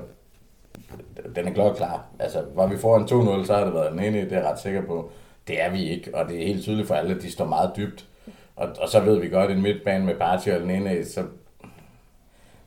den 1.35 1.47
er 1.47 1.53
klokkeklar. 1.53 2.05
Altså, 2.19 2.43
var 2.55 2.67
vi 2.67 2.77
får 2.77 2.97
en 2.97 3.03
2-0, 3.41 3.45
så 3.45 3.53
har 3.53 3.63
det 3.65 3.73
været 3.73 3.87
Elnene, 3.87 4.21
det 4.21 4.31
er 4.31 4.37
jeg 4.37 4.51
ret 4.51 4.59
sikker 4.59 4.81
på. 4.81 5.11
Det 5.47 5.61
er 5.61 5.71
vi 5.71 5.89
ikke, 5.89 6.15
og 6.15 6.29
det 6.29 6.41
er 6.41 6.47
helt 6.47 6.63
tydeligt 6.63 6.87
for 6.87 6.95
alle, 6.95 7.15
at 7.15 7.21
de 7.21 7.31
står 7.31 7.45
meget 7.45 7.71
dybt. 7.77 8.05
Og, 8.55 8.69
og 8.81 8.89
så 8.89 8.99
ved 8.99 9.19
vi 9.19 9.29
godt, 9.29 9.51
en 9.51 9.61
midtbane 9.61 10.05
med 10.05 10.15
Partey 10.15 10.51
og 10.51 10.57
Elnene, 10.57 11.05
så 11.05 11.23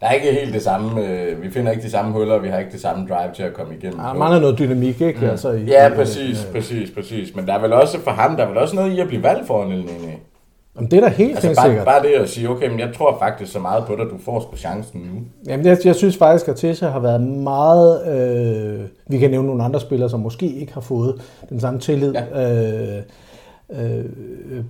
der 0.00 0.07
er 0.07 0.12
ikke 0.12 0.33
helt 0.33 0.54
det 0.54 0.62
samme, 0.62 1.07
øh, 1.07 1.42
vi 1.42 1.50
finder 1.50 1.73
ikke 1.73 1.83
de 1.85 1.90
samme 1.90 2.12
huller, 2.12 2.38
vi 2.38 2.49
har 2.49 2.59
ikke 2.59 2.73
det 2.73 2.80
samme 2.80 3.07
drive 3.09 3.33
til 3.35 3.42
at 3.42 3.54
komme 3.54 3.75
igennem. 3.75 3.99
Der 3.99 4.14
mangler 4.14 4.40
noget 4.40 4.59
dynamik, 4.59 5.00
ikke? 5.00 5.21
Mm. 5.21 5.30
Altså, 5.30 5.50
i, 5.50 5.64
Ja, 5.64 5.88
præcis, 5.95 6.45
øh, 6.47 6.52
præcis, 6.52 6.90
præcis. 6.90 7.37
Men 7.37 7.47
der 7.47 7.54
er 7.54 7.61
vel 7.61 7.73
også 7.73 8.00
for 8.00 8.11
ham, 8.11 8.37
der 8.37 8.45
er 8.45 8.49
vel 8.49 8.59
også 8.59 8.76
noget 8.76 8.92
i 8.92 9.00
at 9.00 9.07
blive 9.09 9.23
valgt 9.23 9.47
foran 9.47 9.73
El 9.73 9.78
Nene. 9.78 10.12
Jamen, 10.76 10.90
det 10.90 10.97
er 10.97 11.00
da 11.00 11.09
helt, 11.09 11.35
Altså 11.37 11.54
bare, 11.57 11.66
sikkert. 11.66 11.85
bare 11.85 12.02
det 12.02 12.09
at 12.09 12.28
sige, 12.28 12.49
okay, 12.49 12.69
men 12.69 12.80
jeg 12.80 12.88
tror 12.97 13.19
faktisk 13.19 13.52
så 13.52 13.59
meget 13.59 13.85
på 13.87 13.92
dig, 13.97 14.04
du 14.04 14.19
får 14.25 14.40
sgu 14.40 14.57
chancen 14.57 15.00
nu. 15.00 15.21
Jamen, 15.52 15.66
jeg, 15.66 15.78
jeg 15.85 15.95
synes 15.95 16.16
faktisk, 16.16 16.49
at 16.49 16.57
Tessa 16.57 16.88
har 16.88 17.00
været 17.00 17.21
meget... 17.21 18.07
Øh, 18.09 18.80
vi 19.09 19.19
kan 19.19 19.30
nævne 19.30 19.47
nogle 19.49 19.64
andre 19.64 19.80
spillere, 19.80 20.11
som 20.11 20.21
måske 20.21 20.47
ikke 20.47 20.75
har 20.75 20.80
fået 20.80 21.21
den 21.49 21.61
samme 21.61 21.80
tillid. 21.80 22.14
Ja. 22.35 22.52
Øh, 22.97 23.02
øh, 23.72 24.04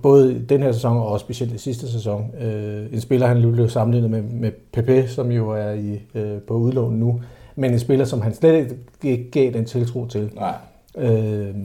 både 0.03 0.39
den 0.49 0.63
her 0.63 0.71
sæson 0.71 0.97
og 0.97 1.07
også 1.07 1.23
specielt 1.23 1.53
i 1.53 1.57
sidste 1.57 1.91
sæson. 1.91 2.31
Øh, 2.41 2.93
en 2.93 3.01
spiller, 3.01 3.27
han 3.27 3.51
blev 3.51 3.69
sammenlignet 3.69 4.11
med, 4.11 4.21
med 4.21 4.51
Pepe, 4.73 5.07
som 5.07 5.31
jo 5.31 5.49
er 5.49 5.71
i, 5.71 6.01
øh, 6.15 6.37
på 6.47 6.53
udlån 6.53 6.93
nu. 6.93 7.21
Men 7.55 7.71
en 7.73 7.79
spiller, 7.79 8.05
som 8.05 8.21
han 8.21 8.33
slet 8.33 8.75
ikke 9.03 9.31
gav 9.31 9.51
den 9.51 9.65
tiltro 9.65 10.05
til. 10.05 10.29
Nej. 10.35 10.53
Øh, 10.97 11.55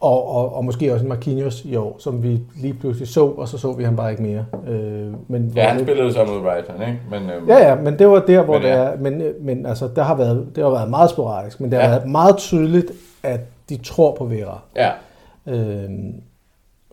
og, 0.00 0.28
og, 0.34 0.54
og 0.56 0.64
måske 0.64 0.92
også 0.92 1.02
en 1.04 1.08
Marquinhos 1.08 1.64
i 1.64 1.76
år, 1.76 1.96
som 1.98 2.22
vi 2.22 2.40
lige 2.60 2.74
pludselig 2.74 3.08
så, 3.08 3.24
og 3.26 3.48
så 3.48 3.58
så 3.58 3.72
vi 3.72 3.84
ham 3.84 3.96
bare 3.96 4.10
ikke 4.10 4.22
mere. 4.22 4.44
Øh, 4.68 5.12
men 5.28 5.52
Ja, 5.56 5.68
han 5.68 5.80
spillede 5.80 6.12
så 6.12 6.24
mod 6.24 6.40
Brighton, 6.42 6.80
ikke? 6.80 7.00
Men, 7.10 7.30
øhm, 7.30 7.48
Ja, 7.48 7.68
ja, 7.68 7.74
men 7.74 7.98
det 7.98 8.08
var 8.08 8.18
der, 8.26 8.42
hvor 8.42 8.54
Men 8.54 8.62
men, 8.62 8.70
ja. 8.70 8.80
det 8.84 8.88
er, 8.92 8.96
men, 8.98 9.22
men 9.40 9.66
altså, 9.66 9.88
der 9.96 10.02
har 10.02 10.14
været, 10.16 10.46
det 10.54 10.64
har 10.64 10.70
været 10.70 10.90
meget 10.90 11.10
sporadisk, 11.10 11.60
men 11.60 11.70
det 11.70 11.78
har 11.78 11.88
Ja. 11.88 11.94
været 11.96 12.10
meget 12.10 12.36
tydeligt, 12.36 12.92
at 13.22 13.40
de 13.68 13.76
tror 13.76 14.14
på 14.14 14.24
Vera. 14.24 14.58
ja. 14.76 14.90
Øhm, 15.46 16.14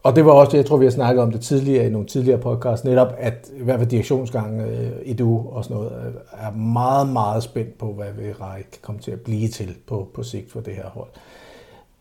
og 0.03 0.15
det 0.15 0.25
var 0.25 0.31
også 0.31 0.51
det, 0.51 0.57
jeg 0.57 0.65
tror, 0.65 0.77
vi 0.77 0.85
har 0.85 0.91
snakket 0.91 1.23
om 1.23 1.31
det 1.31 1.41
tidligere 1.41 1.85
i 1.85 1.89
nogle 1.89 2.07
tidligere 2.07 2.37
podcasts, 2.37 2.85
netop 2.85 3.13
at 3.17 3.51
i 3.59 3.63
hvert 3.63 3.79
fald 3.79 3.89
direktionsgangen 3.89 4.61
øh, 4.61 4.91
i 5.03 5.13
du 5.13 5.45
og 5.51 5.63
sådan 5.63 5.77
noget, 5.77 5.91
øh, 5.91 6.45
er 6.47 6.51
meget, 6.51 7.09
meget 7.09 7.43
spændt 7.43 7.77
på, 7.77 7.93
hvad 7.93 8.07
Vera 8.17 8.55
kan 8.55 8.79
komme 8.81 9.01
til 9.01 9.11
at 9.11 9.19
blive 9.21 9.47
til 9.47 9.75
på, 9.87 10.07
på 10.13 10.23
sigt 10.23 10.51
for 10.51 10.59
det 10.59 10.73
her 10.75 10.89
hold. 10.93 11.09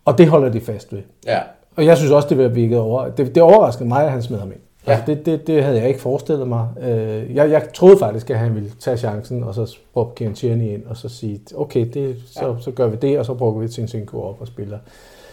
Og 0.04 0.18
det 0.18 0.28
holder 0.28 0.48
de 0.48 0.60
fast 0.60 0.92
ved. 0.92 1.02
ja. 1.26 1.38
Og 1.76 1.86
jeg 1.86 1.96
synes 1.96 2.12
også, 2.12 2.28
det 2.28 2.38
var 2.38 2.48
virket 2.48 2.78
over. 2.78 3.08
Det, 3.08 3.34
det 3.34 3.42
overraskede 3.42 3.88
mig, 3.88 4.04
at 4.04 4.10
han 4.10 4.22
smed 4.22 4.38
ham 4.38 4.52
ind. 4.52 4.60
Ja. 4.86 4.92
Ja. 4.92 4.96
Altså, 4.96 5.14
det, 5.14 5.26
det, 5.26 5.46
det 5.46 5.64
havde 5.64 5.78
jeg 5.78 5.88
ikke 5.88 6.00
forestillet 6.00 6.48
mig. 6.48 6.68
Øh, 6.80 7.34
jeg, 7.34 7.50
jeg 7.50 7.68
troede 7.74 7.98
faktisk, 7.98 8.30
at 8.30 8.38
han 8.38 8.54
ville 8.54 8.70
tage 8.80 8.96
chancen, 8.96 9.44
og 9.44 9.54
så 9.54 9.76
råbe 9.96 10.14
Kieran 10.14 10.34
Tierney 10.34 10.64
ind, 10.64 10.86
og 10.86 10.96
så 10.96 11.08
sige, 11.08 11.40
okay, 11.56 11.86
det, 11.94 12.16
så, 12.26 12.46
ja. 12.46 12.54
så 12.60 12.70
gør 12.70 12.86
vi 12.86 12.96
det, 12.96 13.18
og 13.18 13.26
så 13.26 13.34
bruger 13.34 13.60
vi 13.60 13.68
Tinsinko 13.68 14.22
op 14.22 14.40
og 14.40 14.46
spiller. 14.46 14.78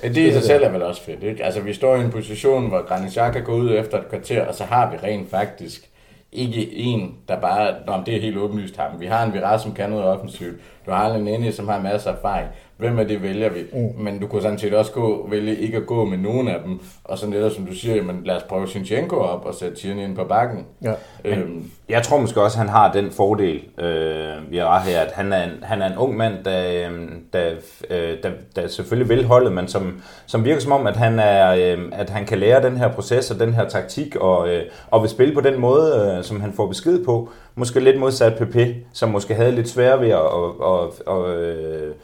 Men 0.04 0.16
det 0.16 0.28
i 0.28 0.32
sig 0.32 0.44
selv 0.44 0.64
er 0.64 0.70
vel 0.70 0.84
også 0.84 1.02
fedt, 1.02 1.24
ikke? 1.24 1.44
Altså, 1.44 1.62
vi 1.62 1.74
står 1.74 1.96
i 1.96 2.02
en 2.02 2.12
position, 2.12 2.68
hvor 2.68 2.88
Granit 2.88 3.12
Xhaka 3.12 3.40
går 3.40 3.54
ud 3.54 3.72
efter 3.76 3.98
et 3.98 4.10
kvarter, 4.10 4.46
og 4.46 4.56
så 4.56 4.64
har 4.64 4.92
vi 4.92 4.98
rent 5.04 5.30
faktisk 5.30 5.90
ikke 6.32 6.76
en, 6.76 7.16
der 7.28 7.40
bare, 7.40 7.76
Nå, 7.88 7.94
det 8.06 8.16
er 8.16 8.22
helt 8.22 8.38
åbenlyst 8.38 8.78
ham. 8.78 9.00
Vi 9.00 9.06
har 9.06 9.24
en 9.24 9.34
Viras, 9.34 9.62
som 9.62 9.74
kan 9.74 9.90
noget 9.90 10.06
offensivt. 10.06 10.56
Du 10.86 10.92
har 10.92 11.14
en 11.14 11.24
Nene, 11.24 11.52
som 11.52 11.68
har 11.68 11.82
masser 11.82 12.12
af 12.12 12.16
erfaring. 12.16 12.48
Hvem 12.78 13.00
af 13.00 13.08
det 13.08 13.24
vælger 13.24 13.50
vi? 13.50 13.60
Mm. 13.74 14.04
Men 14.04 14.20
du 14.20 14.28
kunne 14.28 14.42
sådan 14.42 14.60
set 14.60 14.74
også 14.74 14.92
gå, 14.92 15.28
vælge 15.30 15.56
ikke 15.56 15.78
at 15.78 15.86
gå 15.86 16.06
med 16.06 16.18
nogen 16.18 16.48
af 16.48 16.60
dem. 16.66 16.80
Og 17.04 17.18
så 17.18 17.28
netop 17.30 17.52
som 17.52 17.66
du 17.66 17.74
siger, 17.74 18.04
men 18.04 18.22
lad 18.26 18.36
os 18.36 18.44
prøve 18.44 18.68
Sinchenko 18.68 19.16
op 19.16 19.46
og 19.46 19.54
sætte 19.54 19.76
Tierney 19.76 20.04
ind 20.04 20.16
på 20.16 20.24
bakken. 20.24 20.66
Ja. 20.84 20.94
Øhm, 21.26 21.72
Jeg 21.90 22.04
tror 22.04 22.18
måske 22.22 22.42
også, 22.42 22.56
at 22.58 22.60
han 22.60 22.70
har 22.70 22.92
den 22.92 23.12
fordel, 23.12 23.62
øh, 23.80 24.52
vi 24.52 24.58
har 24.58 24.80
her, 24.80 25.00
at 25.02 25.12
han 25.12 25.34
er 25.34 25.44
en, 25.44 25.50
han 25.64 25.82
er 25.82 25.88
en 25.92 25.98
ung 25.98 26.18
mand, 26.18 26.34
der, 26.46 26.90
øh, 26.90 27.10
der, 27.34 27.50
øh, 27.90 28.18
der, 28.24 28.30
der 28.56 28.68
selvfølgelig 28.68 29.10
vil 29.10 29.26
holdet, 29.26 29.54
men 29.54 29.68
som, 29.68 30.02
som 30.26 30.46
virker 30.46 30.62
som 30.62 30.72
om, 30.72 30.88
at 30.88 30.96
han, 30.98 31.20
er, 31.20 31.76
øh, 31.78 31.84
at 31.92 32.10
han 32.10 32.26
kan 32.26 32.38
lære 32.38 32.62
den 32.64 32.78
her 32.78 32.92
proces 32.94 33.32
og 33.32 33.40
den 33.40 33.54
her 33.54 33.70
taktik, 33.70 34.16
og, 34.16 34.50
øh, 34.50 34.64
og 34.92 35.02
vil 35.02 35.10
spille 35.10 35.34
på 35.34 35.42
den 35.42 35.60
måde, 35.60 36.16
øh, 36.18 36.24
som 36.24 36.42
han 36.42 36.54
får 36.54 36.68
besked 36.68 37.06
på. 37.06 37.30
Måske 37.56 37.80
lidt 37.80 38.00
modsat 38.00 38.34
PP, 38.38 38.58
som 38.94 39.10
måske 39.10 39.34
havde 39.34 39.52
lidt 39.52 39.70
svært 39.70 40.02
ved 40.02 40.10
at... 40.10 40.20
Og, 40.20 40.62
og, 40.62 40.94
og, 41.06 41.36
øh, 41.36 41.96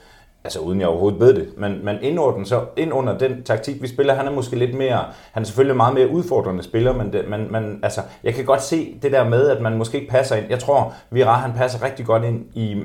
altså 0.43 0.59
uden 0.59 0.79
jeg 0.79 0.87
overhovedet 0.87 1.19
ved 1.19 1.33
det, 1.33 1.49
men, 1.57 1.85
men 1.85 1.97
ind, 2.01 2.19
under 2.19 2.35
den, 2.35 2.45
så, 2.45 2.65
ind 2.77 2.93
under 2.93 3.17
den 3.17 3.43
taktik, 3.43 3.81
vi 3.81 3.87
spiller, 3.87 4.13
han 4.13 4.27
er 4.27 4.31
måske 4.31 4.55
lidt 4.55 4.77
mere, 4.77 5.05
han 5.31 5.43
er 5.43 5.45
selvfølgelig 5.45 5.75
meget 5.75 5.93
mere 5.93 6.09
udfordrende 6.09 6.63
spiller, 6.63 6.93
men, 6.93 7.13
det, 7.13 7.29
men, 7.29 7.51
men 7.51 7.79
altså, 7.83 8.01
jeg 8.23 8.33
kan 8.33 8.45
godt 8.45 8.63
se 8.63 8.99
det 9.01 9.11
der 9.11 9.29
med, 9.29 9.49
at 9.49 9.61
man 9.61 9.77
måske 9.77 9.99
ikke 9.99 10.11
passer 10.11 10.35
ind. 10.35 10.45
Jeg 10.49 10.59
tror, 10.59 10.93
Vira, 11.11 11.33
han 11.33 11.53
passer 11.53 11.83
rigtig 11.83 12.05
godt 12.05 12.23
ind 12.23 12.45
i 12.53 12.81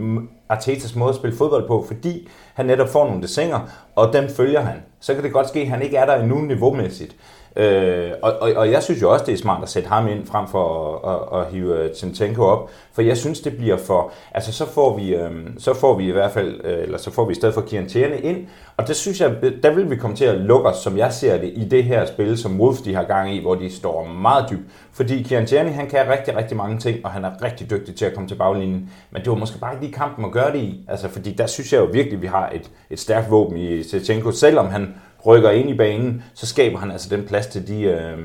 Artetas 0.48 0.96
måde 0.96 1.08
at 1.08 1.16
spille 1.16 1.36
fodbold 1.36 1.66
på, 1.66 1.84
fordi 1.86 2.28
han 2.54 2.66
netop 2.66 2.88
får 2.88 3.06
nogle 3.06 3.22
desinger, 3.22 3.60
og 3.96 4.12
dem 4.12 4.28
følger 4.28 4.60
han. 4.60 4.76
Så 5.00 5.14
kan 5.14 5.22
det 5.22 5.32
godt 5.32 5.48
ske, 5.48 5.60
at 5.60 5.68
han 5.68 5.82
ikke 5.82 5.96
er 5.96 6.06
der 6.06 6.14
endnu 6.14 6.40
niveaumæssigt. 6.40 7.16
Øh, 7.56 8.10
og, 8.22 8.32
og, 8.40 8.52
og 8.56 8.70
jeg 8.70 8.82
synes 8.82 9.02
jo 9.02 9.12
også, 9.12 9.24
det 9.24 9.32
er 9.32 9.38
smart 9.38 9.62
at 9.62 9.68
sætte 9.68 9.88
ham 9.88 10.08
ind 10.08 10.26
frem 10.26 10.48
for 10.48 10.94
at, 10.96 11.38
at, 11.38 11.40
at 11.40 11.52
hive 11.52 11.84
øh, 11.84 11.90
Tintenko 11.90 12.42
op, 12.42 12.70
for 12.92 13.02
jeg 13.02 13.16
synes, 13.16 13.40
det 13.40 13.56
bliver 13.56 13.76
for... 13.76 14.12
Altså, 14.34 14.52
så 14.52 14.66
får 14.66 14.96
vi, 14.96 15.14
øh, 15.14 15.30
så 15.58 15.74
får 15.74 15.94
vi 15.94 16.08
i 16.08 16.10
hvert 16.10 16.30
fald, 16.30 16.60
øh, 16.64 16.82
eller 16.82 16.98
så 16.98 17.10
får 17.10 17.24
vi 17.24 17.32
i 17.32 17.34
stedet 17.34 17.54
for 17.54 17.60
Kian 17.60 17.88
ind, 18.22 18.46
og 18.76 18.88
det 18.88 18.96
synes 18.96 19.20
jeg, 19.20 19.36
der 19.62 19.74
vil 19.74 19.90
vi 19.90 19.96
komme 19.96 20.16
til 20.16 20.24
at 20.24 20.34
lukke 20.34 20.68
os, 20.68 20.76
som 20.76 20.98
jeg 20.98 21.12
ser 21.12 21.38
det, 21.38 21.52
i 21.56 21.64
det 21.64 21.84
her 21.84 22.06
spil, 22.06 22.38
som 22.38 22.60
Wolf 22.60 22.78
de 22.78 22.94
har 22.94 23.04
gang 23.04 23.34
i, 23.34 23.40
hvor 23.40 23.54
de 23.54 23.76
står 23.76 24.04
meget 24.04 24.50
dybt. 24.50 24.62
Fordi 24.92 25.22
Kian 25.22 25.46
Tierney, 25.46 25.72
han 25.72 25.88
kan 25.88 26.08
rigtig, 26.08 26.36
rigtig 26.36 26.56
mange 26.56 26.78
ting, 26.78 27.04
og 27.04 27.10
han 27.10 27.24
er 27.24 27.30
rigtig 27.42 27.70
dygtig 27.70 27.94
til 27.94 28.04
at 28.04 28.14
komme 28.14 28.28
til 28.28 28.34
baglinjen, 28.34 28.90
men 29.10 29.22
det 29.22 29.30
var 29.30 29.36
måske 29.36 29.58
bare 29.58 29.72
ikke 29.72 29.84
lige 29.84 29.94
kampen 29.94 30.24
at 30.24 30.32
gøre 30.32 30.52
det 30.52 30.58
i, 30.58 30.84
altså, 30.88 31.08
fordi 31.08 31.32
der 31.32 31.46
synes 31.46 31.72
jeg 31.72 31.78
jo 31.78 31.88
virkelig, 31.92 32.22
vi 32.22 32.26
har 32.26 32.50
et, 32.54 32.70
et 32.90 33.00
stærkt 33.00 33.30
våben 33.30 33.56
i 33.56 33.82
Tintenko, 33.82 34.30
selvom 34.30 34.66
han 34.66 34.94
rykker 35.26 35.50
ind 35.50 35.70
i 35.70 35.74
banen, 35.74 36.22
så 36.34 36.46
skaber 36.46 36.78
han 36.78 36.90
altså 36.90 37.16
den 37.16 37.26
plads 37.26 37.46
til 37.46 37.68
de, 37.68 37.82
øh, 37.82 38.18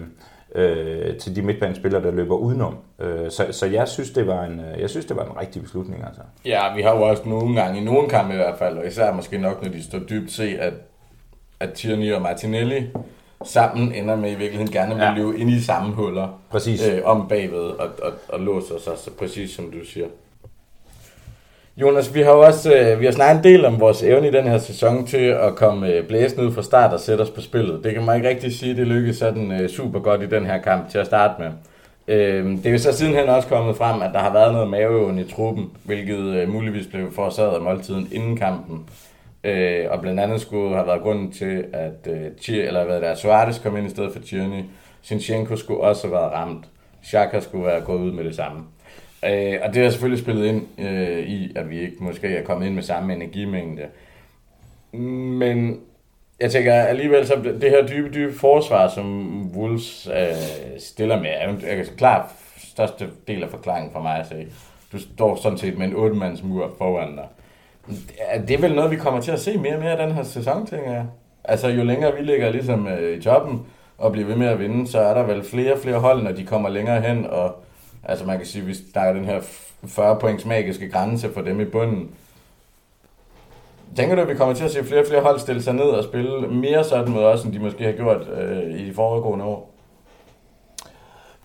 øh, 0.55 1.17
til 1.17 1.35
de 1.35 1.41
midtbanespillere, 1.41 2.03
der 2.03 2.11
løber 2.11 2.35
udenom. 2.35 2.77
Øh, 2.99 3.31
så, 3.31 3.45
så 3.51 3.65
jeg 3.65 3.87
synes, 3.87 4.09
det 4.11 4.27
var 4.27 4.43
en, 4.43 4.59
øh, 4.59 4.81
jeg 4.81 4.89
synes, 4.89 5.05
det 5.05 5.15
var 5.17 5.23
en 5.25 5.37
rigtig 5.41 5.61
beslutning. 5.61 6.03
Altså. 6.05 6.21
Ja, 6.45 6.75
vi 6.75 6.81
har 6.81 6.95
jo 6.95 7.01
også 7.01 7.23
nogle 7.25 7.55
gange, 7.61 7.81
i 7.81 7.83
nogle 7.83 8.09
kampe 8.09 8.33
i 8.33 8.37
hvert 8.37 8.57
fald, 8.57 8.77
og 8.77 8.87
især 8.87 9.13
måske 9.13 9.37
nok, 9.37 9.63
når 9.63 9.69
de 9.71 9.83
står 9.83 9.99
dybt, 9.99 10.31
se, 10.31 10.57
at, 10.59 10.73
at 11.59 11.73
Tierney 11.73 12.13
og 12.13 12.21
Martinelli 12.21 12.83
sammen 13.45 13.93
ender 13.95 14.15
med 14.15 14.31
i 14.31 14.35
virkeligheden 14.35 14.71
gerne 14.71 14.95
vil 14.95 15.03
Ja. 15.03 15.13
løbe 15.15 15.39
ind 15.39 15.49
i 15.49 15.61
samme 15.61 15.93
huller. 15.95 16.41
Præcis. 16.49 16.87
Øh, 16.87 17.01
om 17.03 17.27
bagved 17.27 17.59
og, 17.59 17.87
og, 18.03 18.11
og 18.29 18.39
låser 18.39 18.79
sig, 18.79 18.93
så 18.97 19.11
præcis 19.19 19.51
som 19.55 19.71
du 19.71 19.85
siger. 19.85 20.05
Jonas, 21.77 22.13
vi 22.15 22.21
har 22.21 22.31
jo 22.31 22.39
også 22.39 22.75
øh, 22.75 22.99
vi 22.99 23.05
har 23.05 23.11
snakket 23.11 23.37
en 23.37 23.43
del 23.43 23.65
om 23.65 23.79
vores 23.79 24.03
evne 24.03 24.27
i 24.27 24.31
den 24.31 24.47
her 24.47 24.57
sæson 24.57 25.07
til 25.07 25.25
at 25.25 25.55
komme 25.55 25.87
øh, 25.87 26.07
blæsende 26.07 26.45
ud 26.45 26.51
fra 26.51 26.63
start 26.63 26.93
og 26.93 26.99
sætte 26.99 27.21
os 27.21 27.29
på 27.29 27.41
spillet. 27.41 27.83
Det 27.83 27.93
kan 27.93 28.05
man 28.05 28.15
ikke 28.15 28.29
rigtig 28.29 28.57
sige, 28.57 28.75
det 28.75 28.87
lykkedes 28.87 29.17
sådan 29.17 29.51
øh, 29.51 29.69
super 29.69 29.99
godt 29.99 30.21
i 30.21 30.25
den 30.25 30.45
her 30.45 30.57
kamp 30.57 30.89
til 30.89 30.97
at 30.97 31.05
starte 31.05 31.33
med. 31.41 31.51
Øh, 32.07 32.45
det 32.45 32.65
er 32.65 32.71
jo 32.71 32.77
så 32.77 32.93
sidenhen 32.93 33.29
også 33.29 33.47
kommet 33.47 33.77
frem, 33.77 34.01
at 34.01 34.09
der 34.13 34.19
har 34.19 34.33
været 34.33 34.53
noget 34.53 34.67
maveøvende 34.69 35.23
i 35.23 35.31
truppen, 35.31 35.71
hvilket 35.83 36.19
øh, 36.19 36.49
muligvis 36.49 36.87
blev 36.87 37.11
forårsaget 37.11 37.53
af 37.53 37.61
måltiden 37.61 38.07
inden 38.11 38.37
kampen. 38.37 38.85
Øh, 39.43 39.85
og 39.89 40.01
blandt 40.01 40.19
andet 40.19 40.41
skulle 40.41 40.75
have 40.75 40.87
været 40.87 41.01
grunden 41.01 41.31
til, 41.31 41.65
at 41.73 42.07
øh, 42.07 42.31
Chir, 42.41 42.67
eller 42.67 42.85
hvad 42.85 43.01
der, 43.01 43.15
Suarez 43.15 43.59
kom 43.63 43.77
ind 43.77 43.87
i 43.87 43.89
stedet 43.89 44.13
for 44.13 44.19
Tierney. 44.19 44.63
Sinchenko 45.01 45.55
skulle 45.55 45.81
også 45.81 46.07
have 46.07 46.13
været 46.13 46.31
ramt. 46.33 46.65
Xhaka 47.05 47.39
skulle 47.39 47.65
være 47.65 47.81
gået 47.81 47.99
ud 47.99 48.11
med 48.11 48.23
det 48.23 48.35
samme. 48.35 48.61
Øh, 49.25 49.59
og 49.63 49.73
det 49.73 49.83
har 49.83 49.89
selvfølgelig 49.89 50.23
spillet 50.23 50.45
ind 50.45 50.67
øh, 50.79 51.19
i, 51.19 51.51
at 51.55 51.69
vi 51.69 51.79
ikke 51.79 51.95
måske 51.99 52.27
er 52.27 52.43
kommet 52.43 52.67
ind 52.67 52.75
med 52.75 52.83
samme 52.83 53.13
energimængde. 53.13 53.83
Men 54.91 55.79
jeg 56.39 56.51
tænker 56.51 56.73
alligevel, 56.73 57.27
så 57.27 57.35
det 57.61 57.69
her 57.69 57.87
dybe, 57.87 58.09
dybe 58.13 58.33
forsvar, 58.33 58.87
som 58.87 59.47
Wolves 59.57 60.07
øh, 60.07 60.79
stiller 60.79 61.21
med, 61.21 61.29
er 61.29 61.51
jo 61.51 61.57
er 61.67 61.83
klart 61.97 62.25
største 62.57 63.07
del 63.27 63.43
af 63.43 63.49
forklaringen 63.49 63.91
for 63.91 64.01
mig 64.01 64.19
at 64.19 64.27
se. 64.27 64.47
Du 64.91 64.99
står 64.99 65.35
sådan 65.35 65.57
set 65.57 65.77
med 65.77 65.87
en 65.87 65.93
8-mands 65.93 66.43
mur 66.43 66.75
foran 66.77 67.15
dig. 67.15 67.27
Er 68.19 68.41
det 68.41 68.61
vel 68.61 68.75
noget, 68.75 68.91
vi 68.91 68.95
kommer 68.95 69.21
til 69.21 69.31
at 69.31 69.39
se 69.39 69.57
mere 69.57 69.75
og 69.75 69.79
mere 69.79 69.91
af 69.91 70.07
den 70.07 70.15
her 70.15 70.23
sæson, 70.23 70.65
tænker 70.65 70.91
jeg? 70.91 71.05
Altså, 71.43 71.67
jo 71.67 71.83
længere 71.83 72.15
vi 72.15 72.21
ligger 72.21 72.51
ligesom 72.51 72.87
øh, 72.87 73.17
i 73.17 73.21
toppen 73.21 73.61
og 73.97 74.11
bliver 74.11 74.27
ved 74.27 74.35
med 74.35 74.47
at 74.47 74.59
vinde, 74.59 74.87
så 74.87 74.99
er 74.99 75.13
der 75.13 75.23
vel 75.23 75.43
flere 75.43 75.73
og 75.73 75.79
flere 75.79 75.99
hold, 75.99 76.23
når 76.23 76.31
de 76.31 76.45
kommer 76.45 76.69
længere 76.69 77.01
hen, 77.01 77.25
og 77.25 77.62
altså 78.03 78.25
man 78.25 78.37
kan 78.37 78.47
sige, 78.47 78.63
hvis 78.63 78.81
der 78.93 79.01
er 79.01 79.13
den 79.13 79.25
her 79.25 79.41
40 79.87 80.19
points 80.19 80.45
magiske 80.45 80.89
grænse 80.89 81.33
for 81.33 81.41
dem 81.41 81.59
i 81.59 81.65
bunden, 81.65 82.09
Tænker 83.95 84.15
du, 84.15 84.21
at 84.21 84.29
vi 84.29 84.33
kommer 84.33 84.55
til 84.55 84.63
at 84.63 84.71
se 84.71 84.83
flere 84.83 85.01
og 85.01 85.07
flere 85.07 85.21
hold 85.21 85.39
stille 85.39 85.63
sig 85.63 85.73
ned 85.73 85.83
og 85.83 86.03
spille 86.03 86.47
mere 86.47 86.83
sådan 86.83 87.13
mod 87.13 87.23
os, 87.23 87.43
end 87.43 87.53
de 87.53 87.59
måske 87.59 87.83
har 87.83 87.91
gjort 87.91 88.27
øh, 88.41 88.79
i 88.79 88.89
de 88.89 88.93
foregående 88.93 89.45
år? 89.45 89.69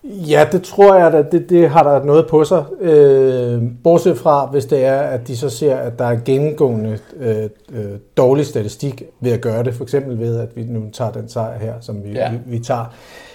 Ja, 0.03 0.47
det 0.51 0.63
tror 0.63 0.95
jeg, 0.95 1.13
at 1.13 1.31
det, 1.31 1.49
det 1.49 1.69
har 1.69 1.83
der 1.83 2.03
noget 2.03 2.27
på 2.27 2.43
sig. 2.43 2.63
Øh, 2.81 3.63
bortset 3.83 4.17
fra, 4.17 4.45
hvis 4.45 4.65
det 4.65 4.85
er, 4.85 4.99
at 4.99 5.27
de 5.27 5.37
så 5.37 5.49
ser, 5.49 5.75
at 5.75 5.99
der 5.99 6.05
er 6.05 6.19
gennemgående 6.25 6.99
øh, 7.17 7.49
øh, 7.73 7.99
dårlig 8.17 8.45
statistik 8.45 9.03
ved 9.19 9.31
at 9.31 9.41
gøre 9.41 9.63
det. 9.63 9.73
For 9.73 9.83
eksempel 9.83 10.19
ved, 10.19 10.39
at 10.39 10.55
vi 10.55 10.63
nu 10.63 10.89
tager 10.93 11.11
den 11.11 11.29
sejr 11.29 11.59
her, 11.59 11.73
som 11.81 12.03
vi, 12.03 12.11
ja. 12.11 12.31
vi, 12.31 12.37
vi 12.45 12.59
tager. 12.59 12.81
Øh, 12.81 13.28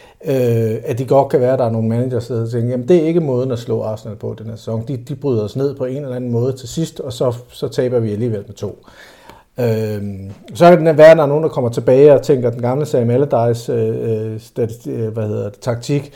at 0.84 0.98
det 0.98 1.08
godt 1.08 1.28
kan 1.28 1.40
være, 1.40 1.52
at 1.52 1.58
der 1.58 1.64
er 1.64 1.70
nogle 1.70 1.88
manager, 1.88 2.20
der 2.28 2.46
tænker, 2.50 2.70
jamen 2.70 2.88
det 2.88 2.96
er 2.96 3.06
ikke 3.06 3.20
måden 3.20 3.50
at 3.50 3.58
slå 3.58 3.82
Arsenal 3.82 4.16
på 4.16 4.34
den 4.38 4.46
her 4.46 4.56
sæson. 4.56 4.84
De, 4.88 4.96
de 4.96 5.14
bryder 5.14 5.44
os 5.44 5.56
ned 5.56 5.74
på 5.76 5.84
en 5.84 6.02
eller 6.02 6.16
anden 6.16 6.30
måde 6.30 6.52
til 6.52 6.68
sidst, 6.68 7.00
og 7.00 7.12
så, 7.12 7.36
så 7.48 7.68
taber 7.68 7.98
vi 7.98 8.12
alligevel 8.12 8.44
med 8.46 8.54
to. 8.54 8.78
Øh, 9.60 10.02
så 10.54 10.70
kan 10.70 10.86
det 10.86 10.98
være, 10.98 11.10
at 11.10 11.16
der 11.16 11.22
er 11.22 11.26
nogen, 11.26 11.42
der 11.42 11.50
kommer 11.50 11.70
tilbage 11.70 12.12
og 12.12 12.22
tænker, 12.22 12.50
den 12.50 12.62
gamle 12.62 12.86
Sam 12.86 13.10
Allardyce 13.10 13.72
øh, 13.72 14.40
øh, 14.86 15.12
hvad 15.12 15.28
hedder 15.28 15.50
det, 15.50 15.60
taktik, 15.60 16.12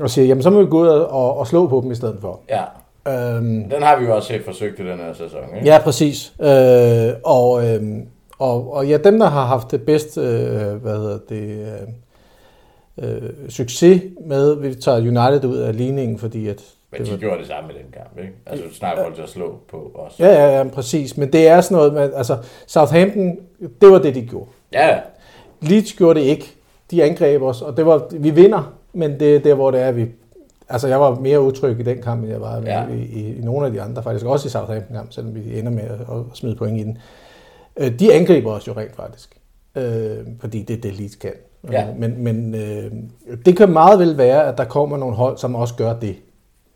og 0.00 0.10
siger, 0.10 0.26
jamen 0.26 0.42
så 0.42 0.50
må 0.50 0.62
vi 0.62 0.66
gå 0.66 0.82
ud 0.82 0.88
og, 0.88 1.38
og 1.38 1.46
slå 1.46 1.66
på 1.66 1.80
dem 1.80 1.90
i 1.90 1.94
stedet 1.94 2.16
for. 2.20 2.40
Ja. 2.48 2.62
Øhm, 3.08 3.70
den 3.70 3.82
har 3.82 3.98
vi 3.98 4.04
jo 4.04 4.16
også 4.16 4.28
set 4.28 4.44
forsøgt 4.44 4.80
i 4.80 4.82
den 4.82 4.98
her 4.98 5.12
sæson, 5.12 5.40
ikke? 5.56 5.66
Ja, 5.66 5.78
præcis. 5.84 6.32
Øh, 6.40 7.14
og, 7.24 7.68
øh, 7.68 7.82
og, 8.38 8.74
og 8.74 8.86
ja, 8.86 8.96
dem, 8.96 9.18
der 9.18 9.26
har 9.26 9.46
haft 9.46 9.70
det 9.70 9.82
bedste, 9.82 10.20
øh, 10.20 10.82
hvad 10.82 10.96
hedder 10.96 11.18
det, 11.28 11.58
øh, 11.58 11.88
øh, 12.98 13.30
succes 13.48 14.02
med, 14.26 14.56
vi 14.56 14.74
tager 14.74 14.98
United 14.98 15.48
ud 15.48 15.56
af 15.56 15.76
ligningen, 15.76 16.18
fordi 16.18 16.48
at... 16.48 16.62
Men 16.90 17.00
de 17.00 17.04
det 17.04 17.12
var, 17.12 17.18
gjorde 17.18 17.38
det 17.38 17.46
samme 17.46 17.66
med 17.66 17.74
den 17.74 17.92
kamp, 17.92 18.18
ikke? 18.18 18.32
Altså 18.46 18.64
snart 18.72 19.14
til 19.14 19.22
at 19.22 19.28
slå 19.28 19.58
på 19.68 19.90
os. 19.94 20.20
Ja, 20.20 20.28
ja, 20.28 20.58
ja, 20.58 20.68
præcis. 20.68 21.16
Men 21.16 21.32
det 21.32 21.48
er 21.48 21.60
sådan 21.60 21.76
noget 21.76 21.94
med, 21.94 22.12
altså 22.14 22.38
Southampton, 22.66 23.38
det 23.80 23.90
var 23.90 23.98
det, 23.98 24.14
de 24.14 24.22
gjorde. 24.22 24.50
Ja. 24.72 24.98
Leeds 25.60 25.92
gjorde 25.92 26.20
det 26.20 26.26
ikke. 26.26 26.54
De 26.90 27.04
angreb 27.04 27.42
os, 27.42 27.62
og 27.62 27.76
det 27.76 27.86
var, 27.86 28.08
vi 28.10 28.30
vinder 28.30 28.74
men 28.94 29.20
det 29.20 29.36
er 29.36 29.40
der, 29.40 29.54
hvor 29.54 29.70
det 29.70 29.80
er, 29.80 29.92
vi... 29.92 30.06
Altså, 30.68 30.88
jeg 30.88 31.00
var 31.00 31.14
mere 31.14 31.40
utryg 31.40 31.80
i 31.80 31.82
den 31.82 32.02
kamp, 32.02 32.22
end 32.22 32.30
jeg 32.30 32.40
var 32.40 32.62
ja. 32.66 32.88
i, 32.88 33.02
i, 33.02 33.36
i, 33.36 33.40
nogle 33.40 33.66
af 33.66 33.72
de 33.72 33.82
andre, 33.82 34.02
faktisk 34.02 34.26
også 34.26 34.46
i 34.46 34.50
Southampton-kamp, 34.50 35.12
selvom 35.12 35.34
vi 35.34 35.58
ender 35.58 35.72
med 35.72 35.82
at, 35.82 36.00
at 36.00 36.22
smide 36.32 36.56
point 36.56 36.80
i 36.80 36.82
den. 36.82 36.98
Øh, 37.76 37.98
de 37.98 38.12
angriber 38.12 38.52
os 38.52 38.66
jo 38.66 38.72
rent 38.72 38.96
faktisk, 38.96 39.36
øh, 39.74 40.16
fordi 40.40 40.62
det 40.62 40.76
er 40.76 40.80
det, 40.80 40.92
Leeds 40.92 41.14
kan. 41.14 41.32
Ja. 41.72 41.86
Men, 41.98 42.24
men 42.24 42.54
øh, 42.54 42.92
det 43.46 43.56
kan 43.56 43.72
meget 43.72 43.98
vel 43.98 44.18
være, 44.18 44.46
at 44.48 44.58
der 44.58 44.64
kommer 44.64 44.96
nogle 44.96 45.14
hold, 45.16 45.36
som 45.36 45.54
også 45.54 45.74
gør 45.74 45.92
det. 45.98 46.16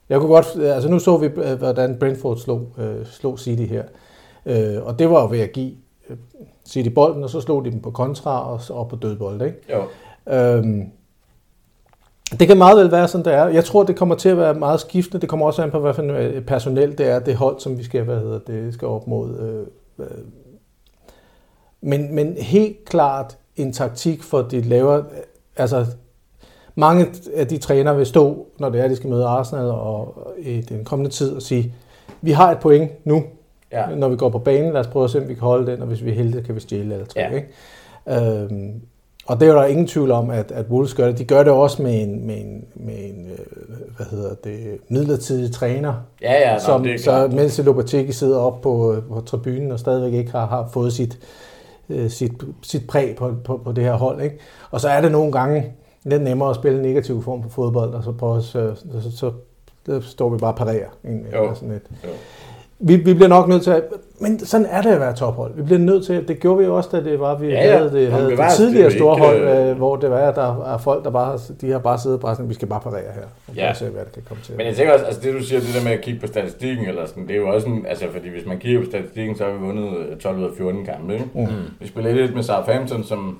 Jeg 0.08 0.20
kunne 0.20 0.28
godt, 0.28 0.46
altså 0.62 0.88
nu 0.88 0.98
så 0.98 1.16
vi, 1.16 1.26
øh, 1.26 1.58
hvordan 1.58 1.96
Brentford 2.00 2.36
slog, 2.36 2.66
øh, 2.78 3.06
slog 3.06 3.38
City 3.38 3.62
her. 3.62 3.82
Øh, 4.46 4.82
og 4.82 4.98
det 4.98 5.10
var 5.10 5.22
jo 5.22 5.28
ved 5.30 5.40
at 5.40 5.52
give 5.52 5.72
øh, 6.10 6.16
City 6.66 6.88
bolden, 6.88 7.24
og 7.24 7.30
så 7.30 7.40
slog 7.40 7.64
de 7.64 7.70
dem 7.70 7.80
på 7.80 7.90
kontra 7.90 8.52
og, 8.52 8.60
og 8.70 8.88
på 8.88 8.96
dødbold. 8.96 9.42
Ikke? 9.42 9.58
Jo. 9.72 9.82
Øhm, 10.34 10.90
det 12.38 12.48
kan 12.48 12.58
meget 12.58 12.78
vel 12.78 12.92
være 12.92 13.08
sådan, 13.08 13.24
det 13.24 13.34
er. 13.34 13.46
Jeg 13.46 13.64
tror, 13.64 13.82
det 13.82 13.96
kommer 13.96 14.14
til 14.14 14.28
at 14.28 14.38
være 14.38 14.54
meget 14.54 14.80
skiftende. 14.80 15.20
Det 15.20 15.28
kommer 15.28 15.46
også 15.46 15.62
an 15.62 15.70
på, 15.70 15.78
hvad 15.78 15.94
for 15.94 16.02
øh, 16.02 16.42
personel 16.42 16.98
det 16.98 17.06
er, 17.06 17.18
det 17.18 17.36
hold, 17.36 17.60
som 17.60 17.78
vi 17.78 17.84
skal, 17.84 18.02
hvad 18.02 18.18
hedder 18.18 18.38
det, 18.38 18.74
skal 18.74 18.88
op 18.88 19.06
mod. 19.06 19.38
Øh, 19.38 20.06
øh. 20.06 20.24
Men, 21.80 22.14
men 22.14 22.36
helt 22.36 22.84
klart 22.84 23.38
en 23.58 23.72
taktik 23.72 24.22
for 24.22 24.42
de 24.42 24.60
laver, 24.60 25.02
altså 25.56 25.86
mange 26.74 27.06
af 27.34 27.46
de 27.46 27.58
trænere 27.58 27.96
vil 27.96 28.06
stå, 28.06 28.46
når 28.58 28.68
det 28.70 28.80
er, 28.80 28.88
de 28.88 28.96
skal 28.96 29.10
møde 29.10 29.24
Arsenal 29.24 29.64
og 29.64 30.32
i 30.38 30.60
den 30.60 30.84
kommende 30.84 31.10
tid 31.10 31.32
og 31.32 31.42
sige, 31.42 31.74
vi 32.22 32.30
har 32.30 32.50
et 32.50 32.58
point 32.58 33.06
nu, 33.06 33.24
ja. 33.72 33.86
når 33.94 34.08
vi 34.08 34.16
går 34.16 34.28
på 34.28 34.38
banen, 34.38 34.72
lad 34.72 34.80
os 34.80 34.86
prøve 34.86 35.04
at 35.04 35.10
se, 35.10 35.18
om 35.18 35.28
vi 35.28 35.34
kan 35.34 35.42
holde 35.42 35.72
den, 35.72 35.80
og 35.80 35.86
hvis 35.86 36.04
vi 36.04 36.10
er 36.10 36.14
heldige, 36.14 36.42
kan 36.42 36.54
vi 36.54 36.60
stjæle 36.60 36.94
eller 36.94 37.06
tre. 37.06 37.20
Ja. 37.20 37.30
Ikke? 37.30 37.48
Øhm, 38.08 38.80
og 39.28 39.40
det 39.40 39.48
er 39.48 39.52
der 39.52 39.64
ingen 39.64 39.86
tvivl 39.86 40.10
om, 40.10 40.30
at, 40.30 40.52
at 40.52 40.66
Wolves 40.70 40.94
gør 40.94 41.06
det. 41.06 41.18
De 41.18 41.24
gør 41.24 41.42
det 41.42 41.52
også 41.52 41.82
med 41.82 42.02
en, 42.02 42.26
med 42.26 42.36
en, 42.36 42.64
med 42.74 42.94
en 42.94 43.26
øh, 43.30 43.38
hvad 43.96 44.06
hedder 44.10 44.34
det, 44.44 44.78
midlertidig 44.88 45.52
træner. 45.52 45.94
Ja, 46.22 46.52
ja, 46.52 46.58
som, 46.58 46.82
det 46.82 46.94
er 46.94 46.98
så 46.98 47.28
mens 47.32 47.60
Lopateki 47.64 48.12
sidder 48.12 48.38
op 48.38 48.60
på, 48.60 48.96
på 49.08 49.20
tribunen 49.20 49.72
og 49.72 49.78
stadigvæk 49.78 50.12
ikke 50.12 50.30
har, 50.30 50.46
har 50.46 50.68
fået 50.72 50.92
sit, 50.92 51.18
øh, 51.90 52.10
sit, 52.10 52.32
sit 52.62 52.86
præg 52.86 53.16
på, 53.16 53.34
på, 53.44 53.60
på 53.64 53.72
det 53.72 53.84
her 53.84 53.94
hold. 53.94 54.22
Ikke? 54.22 54.38
Og 54.70 54.80
så 54.80 54.88
er 54.88 55.00
det 55.00 55.12
nogle 55.12 55.32
gange 55.32 55.72
lidt 56.04 56.22
nemmere 56.22 56.50
at 56.50 56.56
spille 56.56 56.78
en 56.78 56.84
negativ 56.84 57.22
form 57.22 57.42
for 57.42 57.50
fodbold, 57.50 57.94
og 57.94 58.04
så, 58.04 58.12
på, 58.12 58.40
så, 58.40 58.74
så, 58.74 59.10
så, 59.10 59.32
så 59.86 60.00
står 60.00 60.28
vi 60.28 60.38
bare 60.38 60.52
og 60.52 60.56
parerer. 60.56 60.88
jo. 61.34 61.54
Sådan 61.54 61.70
et. 61.70 61.82
Jo 62.04 62.10
vi, 62.78 62.96
vi 62.96 63.14
bliver 63.14 63.28
nok 63.28 63.48
nødt 63.48 63.62
til 63.62 63.70
at... 63.70 63.84
Men 64.20 64.38
sådan 64.38 64.66
er 64.66 64.82
det 64.82 64.90
at 64.90 65.00
være 65.00 65.14
tophold. 65.14 65.54
Vi 65.54 65.62
bliver 65.62 65.78
nødt 65.78 66.06
til... 66.06 66.28
Det 66.28 66.40
gjorde 66.40 66.58
vi 66.58 66.66
også, 66.66 66.88
da 66.92 67.04
det 67.04 67.20
var, 67.20 67.34
vi 67.38 67.46
ja, 67.46 67.66
ja. 67.66 67.76
havde 67.76 67.92
det, 67.92 68.12
havde 68.12 68.30
det 68.30 68.38
tidligere 68.56 68.90
store 68.90 69.16
ikke, 69.16 69.26
hold, 69.26 69.68
øh... 69.70 69.76
hvor 69.76 69.96
det 69.96 70.10
var, 70.10 70.16
at 70.18 70.36
der 70.36 70.74
er 70.74 70.78
folk, 70.78 71.04
der 71.04 71.10
bare, 71.10 71.38
de 71.60 71.70
har 71.70 71.78
bare 71.78 71.98
siddet 71.98 72.16
og 72.16 72.22
bare 72.22 72.34
sådan, 72.34 72.48
vi 72.48 72.54
skal 72.54 72.68
bare 72.68 72.80
parere 72.80 73.12
her. 73.14 73.22
Og 73.48 73.54
ja. 73.54 73.74
se, 73.74 73.88
hvad 73.88 74.04
det 74.04 74.12
kan 74.12 74.22
komme 74.28 74.42
til. 74.42 74.56
Men 74.56 74.66
jeg 74.66 74.76
tænker 74.76 74.92
også, 74.92 75.04
altså 75.04 75.20
det 75.20 75.34
du 75.34 75.42
siger, 75.42 75.60
det 75.60 75.68
der 75.74 75.84
med 75.84 75.92
at 75.92 76.00
kigge 76.00 76.20
på 76.20 76.26
statistikken, 76.26 76.86
eller 76.86 77.06
sådan, 77.06 77.26
det 77.26 77.36
er 77.36 77.40
jo 77.40 77.48
også 77.48 77.68
en, 77.68 77.86
altså 77.86 78.06
fordi 78.12 78.28
hvis 78.28 78.46
man 78.46 78.58
kigger 78.58 78.80
på 78.80 78.86
statistikken, 78.86 79.36
så 79.36 79.44
har 79.44 79.52
vi 79.52 79.58
vundet 79.58 80.18
12 80.20 80.36
øh, 80.36 80.42
ud 80.42 80.48
af 80.50 80.56
14 80.56 80.84
kampe. 80.84 81.12
Ikke? 81.14 81.26
Mm. 81.34 81.46
Vi 81.80 81.86
spiller 81.86 82.12
lidt 82.12 82.34
med 82.34 82.42
Southampton, 82.42 83.04
som 83.04 83.38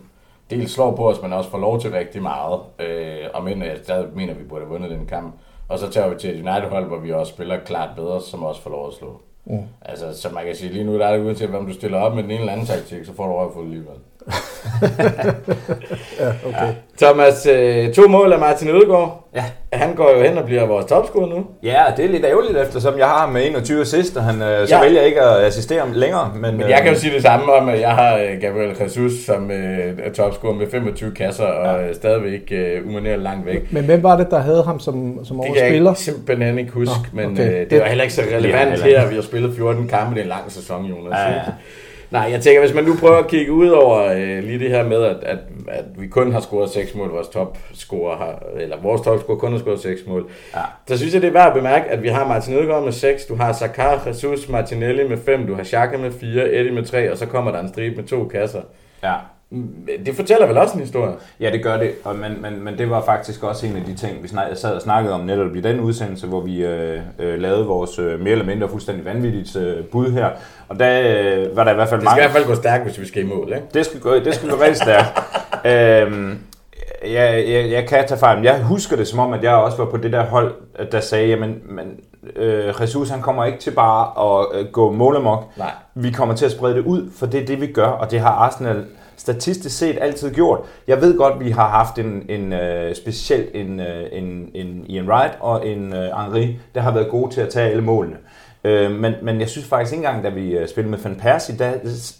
dels 0.51 0.73
slår 0.73 0.97
på 0.97 1.09
os, 1.09 1.23
men 1.23 1.33
også 1.33 1.51
får 1.51 1.59
lov 1.59 1.81
til 1.81 1.91
rigtig 1.91 2.23
meget. 2.23 2.61
Øh, 2.81 3.27
og 3.35 3.45
men 3.45 3.62
jeg 3.62 3.77
stadig 3.83 4.07
mener, 4.14 4.35
vi 4.35 4.45
burde 4.45 4.64
have 4.64 4.71
vundet 4.71 4.91
den 4.91 5.07
kamp. 5.07 5.35
Og 5.69 5.79
så 5.79 5.91
tager 5.91 6.09
vi 6.09 6.14
til 6.19 6.31
et 6.31 6.49
United-hold, 6.49 6.87
hvor 6.87 6.99
vi 6.99 7.12
også 7.12 7.33
spiller 7.33 7.59
klart 7.67 7.88
bedre, 7.97 8.21
som 8.21 8.43
også 8.43 8.62
får 8.62 8.71
lov 8.71 8.88
at 8.88 8.95
slå. 8.95 9.21
Mm. 9.49 9.63
Altså, 9.83 10.21
så 10.21 10.29
man 10.29 10.45
kan 10.45 10.55
sige, 10.55 10.73
lige 10.73 10.85
nu 10.85 10.99
der 10.99 11.07
er 11.07 11.17
det 11.17 11.25
uanset, 11.27 11.49
hvem 11.49 11.67
du 11.67 11.73
stiller 11.73 11.99
op 11.99 12.15
med 12.15 12.23
den 12.23 12.31
ene 12.31 12.41
eller 12.41 12.53
anden 12.53 12.67
taktik, 12.67 13.05
så 13.05 13.13
får 13.13 13.27
du 13.27 13.33
røvfuld 13.33 13.65
alligevel. 13.65 13.97
ja, 16.21 16.33
okay. 16.47 16.67
Ja. 16.67 16.73
Thomas, 16.99 17.47
øh, 17.47 17.93
to 17.93 18.09
mål 18.09 18.33
af 18.33 18.38
Martin 18.38 18.69
Ødegaard. 18.69 19.29
Ja. 19.35 19.45
Han 19.73 19.95
går 19.95 20.11
jo 20.17 20.23
hen 20.23 20.38
og 20.38 20.45
bliver 20.45 20.67
vores 20.67 20.87
topscorer 20.87 21.29
nu. 21.29 21.47
Ja, 21.62 21.83
det 21.97 22.05
er 22.05 22.09
lidt 22.09 22.25
ærgerligt, 22.25 22.59
eftersom 22.59 22.99
jeg 22.99 23.07
har 23.07 23.19
ham 23.19 23.29
med 23.29 23.47
21 23.47 23.81
assist, 23.81 24.17
og 24.17 24.25
han 24.25 24.43
øh, 24.43 24.69
så 24.69 24.77
ja. 24.77 24.83
vælger 24.83 25.03
ikke 25.03 25.21
at 25.21 25.45
assistere 25.45 25.81
ham 25.81 25.93
længere. 25.93 26.33
Men, 26.35 26.57
men 26.57 26.69
jeg 26.69 26.79
kan 26.79 26.87
jo 26.87 26.93
øh, 26.93 26.97
sige 26.97 27.14
det 27.14 27.23
samme 27.23 27.53
om, 27.53 27.69
at 27.69 27.81
jeg 27.81 27.91
har 27.91 28.17
øh, 28.17 28.41
Gabriel 28.41 28.77
Jesus 28.81 29.12
som 29.27 29.51
er 29.51 30.12
topscorer 30.14 30.55
med 30.55 30.71
25 30.71 31.14
kasser, 31.14 31.45
og 31.45 31.87
ja. 31.87 31.93
stadigvæk 31.93 32.53
umanerligt 32.87 33.23
langt 33.23 33.47
væk. 33.47 33.73
Men 33.73 33.85
hvem 33.85 34.03
var 34.03 34.17
det, 34.17 34.31
der 34.31 34.38
havde 34.38 34.62
ham 34.62 34.81
som, 34.81 35.25
som 35.25 35.41
årets 35.41 35.61
spiller? 35.61 35.69
Det 35.71 35.83
kan 35.83 35.87
jeg 35.87 35.97
simpelthen 35.97 36.59
ikke 36.59 36.73
huske, 36.73 36.95
Nå, 37.12 37.23
okay. 37.23 37.27
men 37.27 37.37
det, 37.37 37.71
det 37.71 37.81
var 37.81 37.87
heller 37.87 38.05
ikke 38.05 38.14
så 38.14 38.23
relevant 38.37 38.87
ja, 38.87 39.01
her. 39.01 39.09
Vi 39.09 39.14
har 39.14 39.23
spillet 39.23 39.57
14 39.57 39.88
kampe, 39.88 40.19
er 40.19 40.23
en 40.23 40.29
lang 40.29 40.53
sæson, 40.53 40.85
Jonas. 40.85 41.19
Ja, 41.19 41.33
ja. 41.33 41.41
Nej, 42.11 42.29
jeg 42.31 42.40
tænker, 42.40 42.61
hvis 42.61 42.75
man 42.75 42.85
nu 42.85 42.97
prøver 43.01 43.16
at 43.16 43.29
kigge 43.29 43.53
ud 43.53 43.68
over 43.68 44.05
øh, 44.05 44.44
lige 44.44 44.59
det 44.59 44.71
her 44.71 44.85
med, 44.85 45.03
at, 45.03 45.16
at, 45.23 45.38
at 45.68 45.85
vi 45.99 46.07
kun 46.07 46.33
har 46.33 46.40
scoret 46.40 46.71
6 46.71 46.94
mål, 46.94 47.11
vores 47.11 47.29
topscorer 47.29 48.16
har, 48.16 48.42
eller 48.57 48.77
vores 48.83 49.01
topscorer 49.01 49.38
kun 49.38 49.53
har 49.53 49.59
scoret 49.59 49.81
6 49.81 50.01
mål, 50.07 50.31
ja. 50.55 50.61
så 50.87 50.99
synes 50.99 51.14
jeg, 51.14 51.23
det 51.23 51.29
er 51.29 51.33
værd 51.33 51.47
at 51.47 51.55
bemærke, 51.55 51.85
at 51.85 52.03
vi 52.03 52.09
har 52.09 52.29
Martin 52.29 52.55
Ødegaard 52.55 52.85
med 52.85 52.92
6, 52.92 53.27
du 53.27 53.35
har 53.35 53.53
Sakar, 53.53 54.03
Jesus, 54.07 54.49
Martinelli 54.49 55.09
med 55.09 55.18
5, 55.25 55.47
du 55.47 55.55
har 55.55 55.64
Xhaka 55.64 55.97
med 55.97 56.12
4, 56.12 56.53
Eddie 56.53 56.73
med 56.73 56.85
3, 56.85 57.12
og 57.12 57.18
så 57.18 57.27
kommer 57.27 57.53
der 57.53 57.61
en 57.61 57.68
stribe 57.68 57.97
med 57.97 58.05
to 58.05 58.25
kasser. 58.25 58.61
Ja. 59.03 59.14
Det 60.07 60.17
fortæller 60.17 60.47
vel 60.47 60.57
også 60.57 60.75
en 60.75 60.81
historie? 60.81 61.13
Ja, 61.41 61.51
det 61.51 61.63
gør 61.63 61.77
det, 61.77 61.91
og, 62.05 62.17
men, 62.17 62.43
men, 62.43 62.65
men 62.65 62.79
det 62.79 62.91
var 62.91 63.05
faktisk 63.05 63.43
også 63.43 63.67
en 63.67 63.77
af 63.77 63.83
de 63.83 63.95
ting, 63.95 64.23
vi 64.23 64.29
sad 64.55 64.75
og 64.75 64.83
snakkede 64.83 65.15
om 65.15 65.21
netop 65.21 65.57
i 65.57 65.61
den 65.61 65.81
udsendelse, 65.81 66.27
hvor 66.27 66.41
vi 66.41 66.65
øh, 66.65 67.01
øh, 67.19 67.39
lavede 67.41 67.67
vores 67.67 67.99
øh, 67.99 68.21
mere 68.21 68.31
eller 68.31 68.45
mindre 68.45 68.69
fuldstændig 68.69 69.05
vanvittigt 69.05 69.57
øh, 69.57 69.85
bud 69.85 70.11
her. 70.11 70.31
Og 70.69 70.79
der 70.79 71.01
øh, 71.01 71.57
var 71.57 71.65
der 71.65 71.73
i 71.73 71.75
hvert 71.75 71.89
fald 71.89 72.01
Det 72.01 72.09
skal 72.09 72.17
mange... 72.17 72.21
i 72.21 72.23
hvert 72.23 72.31
fald 72.31 72.47
gå 72.47 72.55
stærkt, 72.55 72.85
hvis 72.85 73.01
vi 73.01 73.07
skal 73.07 73.23
i 73.23 73.27
mål, 73.27 73.53
ikke? 73.55 73.67
Det 73.75 73.87
skal 73.87 74.01
gå, 74.01 74.15
det 74.15 74.35
skal 74.35 74.51
gå 74.51 74.57
rigtig 74.57 74.77
stærkt. 74.77 75.19
øhm, 75.73 76.39
jeg, 77.03 77.45
jeg, 77.49 77.71
jeg 77.71 77.87
kan 77.89 78.05
tage 78.09 78.21
fejl, 78.21 78.43
jeg 78.43 78.63
husker 78.63 78.97
det 78.97 79.09
som 79.09 79.19
om, 79.19 79.33
at 79.33 79.43
jeg 79.43 79.55
også 79.55 79.77
var 79.77 79.85
på 79.85 79.97
det 79.97 80.13
der 80.13 80.25
hold, 80.25 80.55
der 80.93 81.01
sagde, 81.01 81.29
jamen, 81.29 81.63
men, 81.69 82.01
øh, 82.37 82.75
Jesus 82.81 83.09
han 83.09 83.23
kommer 83.23 83.45
ikke 83.45 83.59
til 83.59 83.71
bare 83.71 84.41
at 84.41 84.61
øh, 84.61 84.67
gå 84.73 84.93
målemok. 84.93 85.45
Nej. 85.57 85.71
Vi 85.95 86.11
kommer 86.11 86.35
til 86.35 86.45
at 86.45 86.53
sprede 86.53 86.75
det 86.75 86.85
ud, 86.85 87.11
for 87.17 87.27
det 87.27 87.43
er 87.43 87.47
det, 87.47 87.61
vi 87.61 87.67
gør, 87.67 87.87
og 87.87 88.11
det 88.11 88.21
har 88.21 88.31
Arsenal 88.31 88.85
statistisk 89.19 89.79
set 89.79 89.99
altid 90.01 90.35
gjort. 90.35 90.61
Jeg 90.87 91.01
ved 91.01 91.19
godt, 91.19 91.41
vi 91.41 91.51
har 91.51 91.69
haft 91.69 91.99
en, 91.99 92.27
en 92.29 92.53
øh, 92.53 92.91
uh, 92.91 92.97
specielt 92.97 93.51
en, 93.55 93.81
uh, 93.81 93.87
en, 94.13 94.51
en 94.55 94.85
Ian 94.87 95.09
Wright 95.09 95.33
og 95.41 95.67
en 95.67 95.93
uh, 95.93 95.99
Henri, 95.99 96.59
der 96.75 96.81
har 96.81 96.91
været 96.95 97.09
gode 97.09 97.35
til 97.35 97.41
at 97.41 97.49
tage 97.49 97.71
alle 97.71 97.83
målene. 97.83 98.17
Uh, 98.65 98.91
men, 98.91 99.13
men 99.23 99.41
jeg 99.41 99.49
synes 99.49 99.67
faktisk 99.69 99.93
ikke 99.93 100.07
engang, 100.07 100.25
da 100.25 100.29
vi 100.29 100.59
uh, 100.59 100.67
spillede 100.67 100.91
med 100.91 100.99
Van 100.99 101.17
Persie, 101.17 101.57
da, 101.57 101.73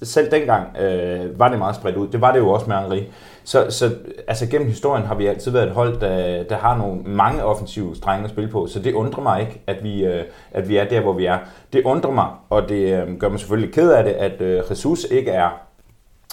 selv 0.03 0.31
dengang 0.31 0.67
uh, 0.75 1.39
var 1.39 1.49
det 1.49 1.59
meget 1.59 1.77
spredt 1.77 1.97
ud. 1.97 2.09
Det 2.09 2.21
var 2.21 2.33
det 2.33 2.39
jo 2.39 2.51
også 2.51 2.67
med 2.67 2.77
Henri. 2.77 3.07
Så, 3.45 3.67
så 3.71 3.91
altså, 4.29 4.47
gennem 4.47 4.69
historien 4.69 5.07
har 5.07 5.15
vi 5.15 5.27
altid 5.27 5.51
været 5.53 5.67
et 5.67 5.73
hold, 5.73 6.01
der, 6.01 6.43
der 6.43 6.57
har 6.57 6.77
nogle 6.77 7.01
mange 7.05 7.45
offensive 7.45 7.97
strenge 7.97 8.25
at 8.25 8.31
spille 8.31 8.51
på, 8.51 8.67
så 8.67 8.79
det 8.79 8.95
undrer 8.95 9.23
mig 9.23 9.41
ikke, 9.41 9.63
at 9.67 9.77
vi, 9.83 10.07
uh, 10.07 10.21
at 10.53 10.69
vi 10.69 10.77
er 10.77 10.85
der, 10.85 11.01
hvor 11.01 11.13
vi 11.13 11.27
er. 11.27 11.39
Det 11.73 11.83
undrer 11.85 12.11
mig, 12.11 12.27
og 12.51 12.69
det 12.69 13.03
uh, 13.03 13.19
gør 13.19 13.29
mig 13.29 13.41
selvfølgelig 13.41 13.75
ked 13.75 13.91
af 13.91 14.05
det, 14.05 14.13
at 14.13 14.41
uh, 14.41 14.71
Jesus 14.71 15.05
ikke 15.11 15.31
er 15.31 15.68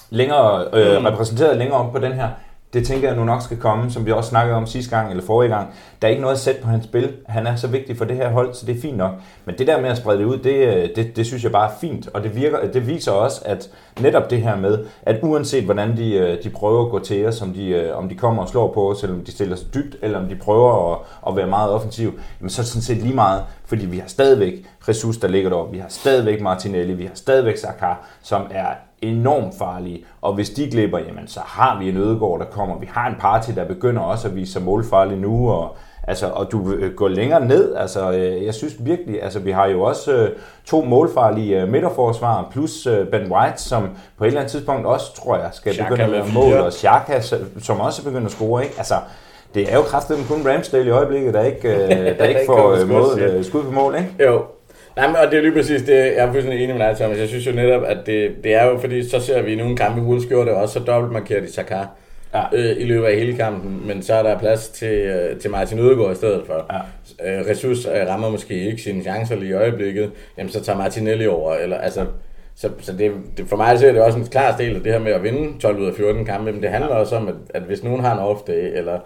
længere, 0.09 0.65
øh, 0.73 0.99
mm. 0.99 1.05
repræsenteret 1.05 1.57
længere 1.57 1.79
om 1.79 1.91
på 1.91 1.99
den 1.99 2.13
her. 2.13 2.27
Det 2.73 2.85
tænker 2.85 3.07
jeg 3.07 3.17
nu 3.17 3.23
nok 3.23 3.41
skal 3.41 3.57
komme, 3.57 3.91
som 3.91 4.05
vi 4.05 4.11
også 4.11 4.29
snakkede 4.29 4.57
om 4.57 4.67
sidste 4.67 4.95
gang 4.95 5.09
eller 5.09 5.23
forrige 5.23 5.49
gang. 5.49 5.73
Der 6.01 6.07
er 6.07 6.11
ikke 6.11 6.21
noget 6.21 6.35
at 6.35 6.41
sætte 6.41 6.61
på 6.61 6.67
hans 6.67 6.83
spil. 6.83 7.13
Han 7.27 7.47
er 7.47 7.55
så 7.55 7.67
vigtig 7.67 7.97
for 7.97 8.05
det 8.05 8.15
her 8.15 8.29
hold, 8.29 8.53
så 8.53 8.65
det 8.65 8.77
er 8.77 8.81
fint 8.81 8.97
nok. 8.97 9.11
Men 9.45 9.57
det 9.57 9.67
der 9.67 9.81
med 9.81 9.89
at 9.89 9.97
sprede 9.97 10.19
det 10.19 10.25
ud, 10.25 10.37
det, 10.37 10.91
det, 10.95 11.15
det 11.15 11.25
synes 11.25 11.43
jeg 11.43 11.51
bare 11.51 11.69
er 11.69 11.73
fint. 11.81 12.09
Og 12.13 12.23
det, 12.23 12.35
virker, 12.35 12.71
det 12.71 12.87
viser 12.87 13.11
også, 13.11 13.41
at 13.45 13.69
netop 13.99 14.29
det 14.29 14.41
her 14.41 14.55
med, 14.55 14.85
at 15.03 15.19
uanset 15.21 15.63
hvordan 15.63 15.97
de, 15.97 16.13
øh, 16.13 16.43
de 16.43 16.49
prøver 16.49 16.85
at 16.85 16.91
gå 16.91 16.99
til 16.99 17.25
os, 17.25 17.41
om 17.41 17.53
de, 17.53 17.67
øh, 17.69 17.97
om 17.97 18.09
de 18.09 18.15
kommer 18.15 18.43
og 18.43 18.49
slår 18.49 18.73
på 18.73 18.91
os, 18.91 19.03
eller 19.03 19.15
om 19.15 19.23
de 19.23 19.31
stiller 19.31 19.55
sig 19.55 19.73
dybt, 19.73 19.95
eller 20.01 20.19
om 20.19 20.27
de 20.27 20.35
prøver 20.35 20.93
at, 20.93 20.99
at 21.27 21.35
være 21.35 21.47
meget 21.47 21.71
offensiv, 21.71 22.19
jamen 22.39 22.49
så 22.49 22.61
er 22.61 22.63
det 22.63 22.71
sådan 22.71 22.81
set 22.81 22.97
lige 22.97 23.15
meget, 23.15 23.43
fordi 23.65 23.85
vi 23.85 23.97
har 23.97 24.07
stadigvæk 24.07 24.53
ressourcer, 24.89 25.19
der 25.21 25.27
ligger 25.27 25.49
deroppe. 25.49 25.71
Vi 25.71 25.79
har 25.79 25.89
stadigvæk 25.89 26.41
Martinelli, 26.41 26.93
vi 26.93 27.05
har 27.05 27.15
stadigvæk 27.15 27.57
Saka, 27.57 27.93
som 28.23 28.41
er 28.51 28.67
enormt 29.11 29.53
farlige. 29.57 30.05
Og 30.21 30.33
hvis 30.33 30.49
de 30.49 30.69
glipper, 30.69 30.99
jamen 30.99 31.27
så 31.27 31.39
har 31.45 31.79
vi 31.79 31.89
en 31.89 31.97
ødegård, 31.97 32.39
der 32.39 32.45
kommer. 32.45 32.79
Vi 32.79 32.89
har 32.91 33.09
en 33.09 33.15
party, 33.19 33.51
der 33.55 33.65
begynder 33.65 34.01
også 34.01 34.27
at 34.27 34.35
vise 34.35 34.53
sig 34.53 34.61
målfarlig 34.61 35.17
nu, 35.17 35.49
og 35.49 35.77
Altså, 36.07 36.27
og 36.27 36.51
du 36.51 36.75
går 36.95 37.07
længere 37.07 37.45
ned. 37.45 37.75
Altså, 37.75 38.11
øh, 38.11 38.45
jeg 38.45 38.53
synes 38.53 38.73
virkelig, 38.79 39.23
altså, 39.23 39.39
vi 39.39 39.51
har 39.51 39.65
jo 39.65 39.81
også 39.81 40.13
øh, 40.13 40.29
to 40.65 40.83
målfarlige 40.83 41.61
øh, 41.61 41.67
midterforsvar, 41.67 42.47
plus 42.51 42.87
øh, 42.87 43.07
Ben 43.07 43.31
White, 43.31 43.61
som 43.61 43.89
på 44.17 44.23
et 44.23 44.27
eller 44.27 44.39
andet 44.39 44.51
tidspunkt 44.51 44.85
også, 44.85 45.15
tror 45.15 45.37
jeg, 45.37 45.49
skal 45.53 45.73
Shaka 45.73 45.89
begynde 45.89 46.05
at 46.05 46.11
være 46.11 46.33
mål, 46.33 46.53
og 46.53 46.73
Xhaka, 46.73 47.21
som 47.59 47.79
også 47.79 48.03
begynder 48.03 48.25
at 48.25 48.31
score. 48.31 48.63
Ikke? 48.63 48.75
Altså, 48.77 48.95
det 49.53 49.71
er 49.71 49.75
jo 49.75 49.81
kraftigt 49.81 50.19
kun 50.29 50.47
Ramsdale 50.47 50.85
i 50.85 50.89
øjeblikket, 50.89 51.33
der 51.33 51.43
ikke, 51.43 51.69
øh, 51.69 51.89
der 52.19 52.25
ikke 52.25 52.41
får 52.45 52.71
øh, 52.71 53.37
øh, 53.37 53.45
skud 53.45 53.63
på 53.63 53.71
mål, 53.71 53.95
ikke? 53.95 54.23
Jo, 54.23 54.43
Nej, 54.95 55.07
men, 55.07 55.15
og 55.15 55.31
det 55.31 55.37
er 55.37 55.41
lige 55.41 55.53
præcis 55.53 55.81
det, 55.81 55.95
jeg 55.95 56.15
er 56.15 56.31
fuldstændig 56.31 56.63
enig 56.63 56.75
med 56.75 56.87
dig, 56.87 56.97
Thomas. 56.97 57.19
Jeg 57.19 57.27
synes 57.27 57.47
jo 57.47 57.51
netop, 57.51 57.83
at 57.83 57.97
det, 58.05 58.31
det 58.43 58.53
er 58.53 58.65
jo, 58.65 58.77
fordi 58.77 59.09
så 59.09 59.19
ser 59.19 59.41
vi 59.41 59.55
nogle 59.55 59.77
kampe, 59.77 60.01
Wolves 60.01 60.25
gjorde 60.25 60.49
det 60.49 60.57
også, 60.57 60.73
så 60.73 60.79
dobbeltmarkerer 60.79 61.41
de 61.41 61.51
Saka 61.51 61.83
ja. 62.33 62.43
øh, 62.53 62.81
i 62.81 62.83
løbet 62.83 63.07
af 63.07 63.15
hele 63.15 63.37
kampen, 63.37 63.87
men 63.87 64.03
så 64.03 64.13
er 64.13 64.23
der 64.23 64.39
plads 64.39 64.67
til, 64.67 64.93
øh, 64.93 65.39
til 65.39 65.51
Martin 65.51 65.79
Ødegaard 65.79 66.11
i 66.11 66.15
stedet 66.15 66.43
for. 66.47 66.65
Ja. 67.23 67.39
Øh, 67.39 67.45
Ressus 67.49 67.85
øh, 67.85 68.07
rammer 68.07 68.29
måske 68.29 68.53
ikke 68.53 68.81
sine 68.81 69.03
chancer 69.03 69.35
lige 69.35 69.49
i 69.49 69.53
øjeblikket, 69.53 70.11
jamen 70.37 70.51
så 70.51 70.63
tager 70.63 70.77
Martinelli 70.77 71.27
over, 71.27 71.55
eller 71.55 71.77
altså... 71.77 72.05
Så, 72.57 72.69
så 72.81 72.93
det, 72.93 73.11
det, 73.37 73.47
for 73.47 73.57
mig 73.57 73.79
så 73.79 73.87
er 73.87 73.91
det 73.91 74.01
også 74.01 74.19
en 74.19 74.25
klar 74.25 74.57
del 74.57 74.75
af 74.75 74.83
det 74.83 74.91
her 74.91 74.99
med 74.99 75.11
at 75.11 75.23
vinde 75.23 75.59
12 75.59 75.79
ud 75.79 75.85
af 75.87 75.93
14 75.93 76.25
kampe, 76.25 76.51
men 76.51 76.61
det 76.61 76.69
handler 76.69 76.93
ja. 76.93 76.99
også 76.99 77.15
om, 77.15 77.27
at, 77.27 77.35
at 77.49 77.61
hvis 77.61 77.83
nogen 77.83 78.01
har 78.01 78.13
en 78.13 78.19
off 78.19 78.41
day, 78.47 78.77
eller 78.77 78.99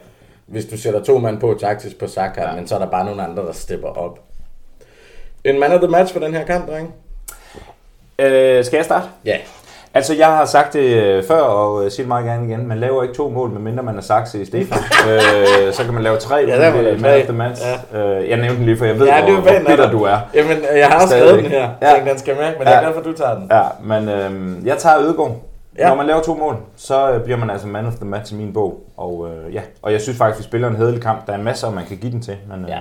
hvis 0.45 0.65
du 0.65 0.77
sætter 0.77 1.03
to 1.03 1.19
mand 1.19 1.39
på 1.39 1.57
taktisk 1.59 1.99
på 1.99 2.07
Saka, 2.07 2.41
ja. 2.41 2.55
men 2.55 2.67
så 2.67 2.75
er 2.75 2.79
der 2.79 2.89
bare 2.91 3.05
nogle 3.05 3.23
andre, 3.23 3.43
der 3.45 3.51
stepper 3.51 3.87
op. 3.87 4.28
En 5.49 5.59
man 5.59 5.71
of 5.71 5.79
the 5.79 5.91
match 5.91 6.13
for 6.13 6.19
den 6.19 6.33
her 6.33 6.45
kamp, 6.45 6.69
dreng? 6.69 6.93
Øh, 8.19 8.65
skal 8.65 8.77
jeg 8.77 8.85
starte? 8.85 9.05
Ja. 9.25 9.37
Altså, 9.93 10.15
jeg 10.15 10.27
har 10.27 10.45
sagt 10.45 10.73
det 10.73 10.79
øh, 10.79 11.23
før, 11.23 11.41
og 11.41 11.85
øh, 11.85 11.91
siger 11.91 12.03
det 12.03 12.07
meget 12.07 12.25
gerne 12.25 12.47
igen. 12.47 12.67
Man 12.67 12.77
laver 12.77 13.03
ikke 13.03 13.15
to 13.15 13.29
mål, 13.29 13.49
medmindre 13.49 13.83
man 13.83 13.95
har 13.95 14.01
sagt 14.01 14.33
det 14.33 14.39
i 14.39 14.45
Stefan. 14.45 14.77
øh, 15.09 15.73
så 15.73 15.83
kan 15.83 15.93
man 15.93 16.03
lave 16.03 16.17
tre 16.17 16.35
ja, 16.35 16.71
med 16.71 16.97
man 16.97 17.19
of 17.19 17.25
the 17.25 17.33
match. 17.33 17.61
Ja. 17.93 17.99
Øh, 17.99 18.29
jeg 18.29 18.37
nævnte 18.37 18.57
den 18.57 18.65
lige, 18.65 18.77
for 18.77 18.85
jeg 18.85 18.99
ved, 18.99 19.07
ja, 19.07 19.21
hvor, 19.21 19.41
hvor 19.41 19.51
bitter 19.67 19.91
du 19.91 20.03
er. 20.03 20.17
Jamen, 20.33 20.57
jeg 20.75 20.87
har 20.87 20.95
også 20.95 21.07
skrevet 21.07 21.43
den 21.43 21.51
her. 21.51 21.69
Ja. 21.81 22.11
Den 22.11 22.17
skal 22.17 22.35
med, 22.35 22.45
men 22.57 22.67
ja. 22.67 22.69
jeg 22.69 22.77
er 22.77 22.81
glad 22.81 22.93
for, 22.93 22.99
at 22.99 23.05
du 23.05 23.13
tager 23.13 23.35
den. 23.35 23.51
Ja, 23.51 23.63
men 23.83 24.09
øh, 24.09 24.67
jeg 24.67 24.77
tager 24.77 24.99
Ødegård. 24.99 25.35
Ja. 25.77 25.87
Når 25.87 25.95
man 25.95 26.05
laver 26.05 26.21
to 26.21 26.35
mål, 26.35 26.55
så 26.75 27.11
øh, 27.11 27.23
bliver 27.23 27.37
man 27.37 27.49
altså 27.49 27.67
man 27.67 27.85
of 27.85 27.93
the 27.93 28.05
match 28.05 28.33
i 28.33 28.35
min 28.35 28.53
bog. 28.53 28.83
Og, 28.97 29.29
øh, 29.29 29.53
ja. 29.53 29.61
og 29.81 29.91
jeg 29.91 30.01
synes 30.01 30.17
faktisk, 30.17 30.39
vi 30.39 30.43
spiller 30.43 30.67
en 30.67 30.75
hedelig 30.75 31.01
kamp. 31.01 31.25
Der 31.27 31.33
er 31.33 31.37
en 31.37 31.43
masse, 31.43 31.71
man 31.71 31.85
kan 31.85 31.97
give 31.97 32.11
den 32.11 32.21
til. 32.21 32.37
Men, 32.49 32.63
øh, 32.63 32.69
ja. 32.69 32.79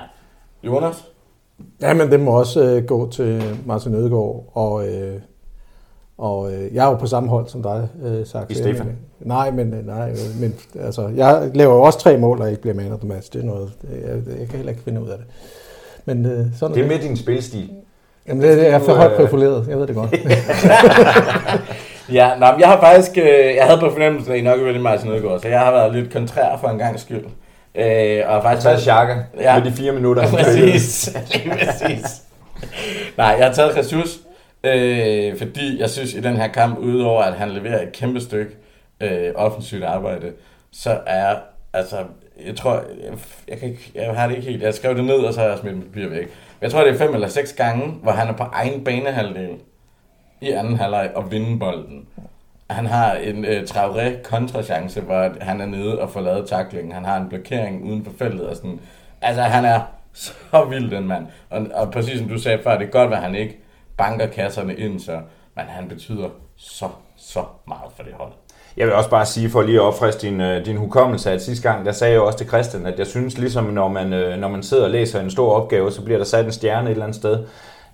Jonas? 0.62 1.04
Ja, 1.81 1.94
men 1.94 2.11
det 2.11 2.21
må 2.21 2.31
også 2.31 2.62
øh, 2.62 2.85
gå 2.85 3.11
til 3.11 3.42
Martin 3.66 3.94
Ødegaard. 3.94 4.51
Og, 4.53 4.88
øh, 4.88 5.21
og 6.18 6.53
øh, 6.53 6.75
jeg 6.75 6.87
er 6.87 6.90
jo 6.90 6.97
på 6.97 7.07
samme 7.07 7.29
hold 7.29 7.49
som 7.49 7.62
dig, 7.62 7.88
øh, 8.05 8.27
sagt. 8.27 8.51
I 8.51 8.55
Stefan? 8.55 8.97
Nej, 9.21 9.51
men, 9.51 9.75
øh, 9.75 9.87
nej, 9.87 10.11
øh, 10.11 10.40
men 10.40 10.55
altså, 10.81 11.09
jeg 11.16 11.51
laver 11.55 11.75
jo 11.75 11.83
også 11.83 11.99
tre 11.99 12.16
mål, 12.16 12.40
og 12.40 12.51
ikke 12.51 12.62
bliver 12.62 12.75
man 12.75 12.92
of 12.92 12.99
the 12.99 13.09
match. 13.09 13.33
Det 13.33 13.40
er 13.40 13.44
noget, 13.47 13.73
jeg, 13.90 14.38
jeg 14.38 14.49
kan 14.49 14.57
heller 14.57 14.73
ikke 14.73 14.83
finde 14.83 15.03
ud 15.03 15.09
af 15.09 15.18
det. 15.18 15.27
Men, 16.05 16.27
øh, 16.27 16.47
sådan 16.59 16.77
det 16.77 16.85
er 16.85 16.88
med 16.88 16.99
din 16.99 17.16
spilstil. 17.16 17.71
Jamen, 18.29 18.42
det, 18.42 18.59
det 18.59 18.68
er 18.68 18.79
for 18.79 18.94
højt 18.94 19.12
profileret, 19.16 19.66
jeg 19.68 19.79
ved 19.79 19.87
det 19.87 19.94
godt. 19.94 20.12
ja, 22.18 22.31
nå, 22.38 22.47
jeg 22.59 22.68
har 22.68 22.81
faktisk, 22.81 23.18
øh, 23.18 23.57
jeg 23.57 23.64
havde 23.66 23.81
på 23.81 23.90
fornemmelsen, 23.90 24.33
at 24.33 24.38
I 24.38 24.42
nok 24.42 24.61
ville 24.61 24.81
Martin 24.81 25.11
Ødegaard, 25.11 25.40
så 25.40 25.49
jeg 25.49 25.61
har 25.61 25.71
været 25.71 25.94
lidt 25.94 26.12
kontrær 26.12 26.57
for 26.61 26.68
en 26.68 26.79
gang 26.79 27.01
skyld. 27.01 27.25
Øh, 27.79 28.23
og 28.27 28.43
faktisk 28.43 28.67
taget 28.67 28.81
Xhaka 28.81 29.14
ja. 29.41 29.59
med 29.59 29.71
de 29.71 29.77
fire 29.77 29.93
minutter. 29.93 30.31
præcis, 30.37 31.17
præcis. 31.53 32.23
Nej, 33.17 33.37
jeg 33.38 33.47
har 33.47 33.55
taget 33.55 33.77
Jesus, 33.77 34.19
øh, 34.64 35.38
fordi 35.38 35.81
jeg 35.81 35.91
synes 35.91 36.14
i 36.14 36.21
den 36.21 36.37
her 36.37 36.49
kamp, 36.49 36.79
udover 36.79 37.23
at 37.23 37.35
han 37.35 37.51
leverer 37.51 37.83
et 37.83 37.93
kæmpe 37.93 38.21
stykke 38.21 38.51
øh, 39.01 39.33
offensivt 39.35 39.85
arbejde, 39.85 40.33
så 40.73 40.99
er 41.07 41.37
altså, 41.73 41.97
jeg 42.47 42.57
tror, 42.57 42.73
jeg, 42.75 43.19
jeg, 43.49 43.59
kan 43.59 43.69
ikke, 43.69 43.93
jeg 43.95 44.14
har 44.14 44.27
det 44.27 44.37
ikke 44.37 44.51
helt, 44.51 44.62
jeg 44.62 44.75
skrev 44.75 44.97
det 44.97 45.05
ned, 45.05 45.14
og 45.14 45.35
så 45.35 45.41
har 45.41 45.49
jeg 45.49 45.59
smidt 45.59 45.77
mit 45.77 45.87
papir 45.87 46.09
væk. 46.09 46.29
Jeg 46.61 46.71
tror, 46.71 46.85
det 46.85 46.95
er 46.95 46.99
fem 46.99 47.14
eller 47.14 47.29
seks 47.29 47.53
gange, 47.53 47.88
hvor 48.03 48.12
han 48.12 48.29
er 48.29 48.33
på 48.33 48.43
egen 48.53 48.85
banehalvdel 48.85 49.51
i 50.41 50.51
anden 50.51 50.77
halvleg 50.77 51.11
og 51.14 51.31
vinde 51.31 51.59
bolden. 51.59 52.07
Han 52.70 52.87
har 52.87 53.12
en 53.12 53.44
øh, 53.44 53.62
Traoré 53.62 54.22
kontrachance, 54.22 55.00
hvor 55.00 55.31
han 55.40 55.61
er 55.61 55.66
nede 55.66 56.00
og 56.00 56.11
får 56.11 56.20
lavet 56.20 56.48
taklingen. 56.48 56.92
Han 56.92 57.04
har 57.04 57.16
en 57.16 57.28
blokering 57.28 57.85
uden 57.85 58.04
for 58.04 58.12
feltet. 58.18 58.46
Og 58.46 58.57
sådan. 58.57 58.81
Altså, 59.22 59.42
han 59.42 59.64
er 59.64 59.81
så 60.12 60.66
vild, 60.70 60.90
den 60.90 61.07
mand. 61.07 61.26
Og, 61.50 61.66
og 61.74 61.90
præcis 61.90 62.18
som 62.18 62.28
du 62.28 62.38
sagde 62.38 62.62
før, 62.62 62.78
det 62.78 62.87
er 62.87 62.90
godt, 62.90 63.12
at 63.12 63.18
han 63.18 63.35
ikke 63.35 63.59
banker 63.96 64.26
kasserne 64.26 64.74
ind, 64.74 65.00
så, 65.00 65.20
men 65.57 65.64
han 65.68 65.88
betyder 65.88 66.28
så, 66.57 66.88
så 67.16 67.44
meget 67.68 67.92
for 67.96 68.02
det 68.02 68.12
hold. 68.12 68.33
Jeg 68.76 68.87
vil 68.87 68.94
også 68.94 69.11
bare 69.11 69.26
sige, 69.26 69.50
for 69.50 69.62
lige 69.62 69.76
at 69.76 69.83
opfriske 69.83 70.20
din, 70.20 70.40
øh, 70.40 70.66
din 70.66 70.76
hukommelse, 70.76 71.31
at 71.31 71.42
sidste 71.42 71.70
gang, 71.70 71.87
der 71.87 71.92
sagde 71.92 72.12
jeg 72.12 72.20
også 72.20 72.38
til 72.38 72.46
Christian, 72.46 72.87
at 72.87 72.98
jeg 72.98 73.07
synes 73.07 73.38
ligesom, 73.38 73.64
når 73.64 73.88
man, 73.88 74.12
øh, 74.12 74.38
når 74.38 74.48
man 74.48 74.62
sidder 74.62 74.85
og 74.85 74.90
læser 74.90 75.20
en 75.20 75.31
stor 75.31 75.52
opgave, 75.52 75.92
så 75.92 76.02
bliver 76.02 76.18
der 76.18 76.24
sat 76.24 76.44
en 76.44 76.52
stjerne 76.52 76.87
et 76.87 76.90
eller 76.90 77.04
andet 77.04 77.16
sted. 77.16 77.44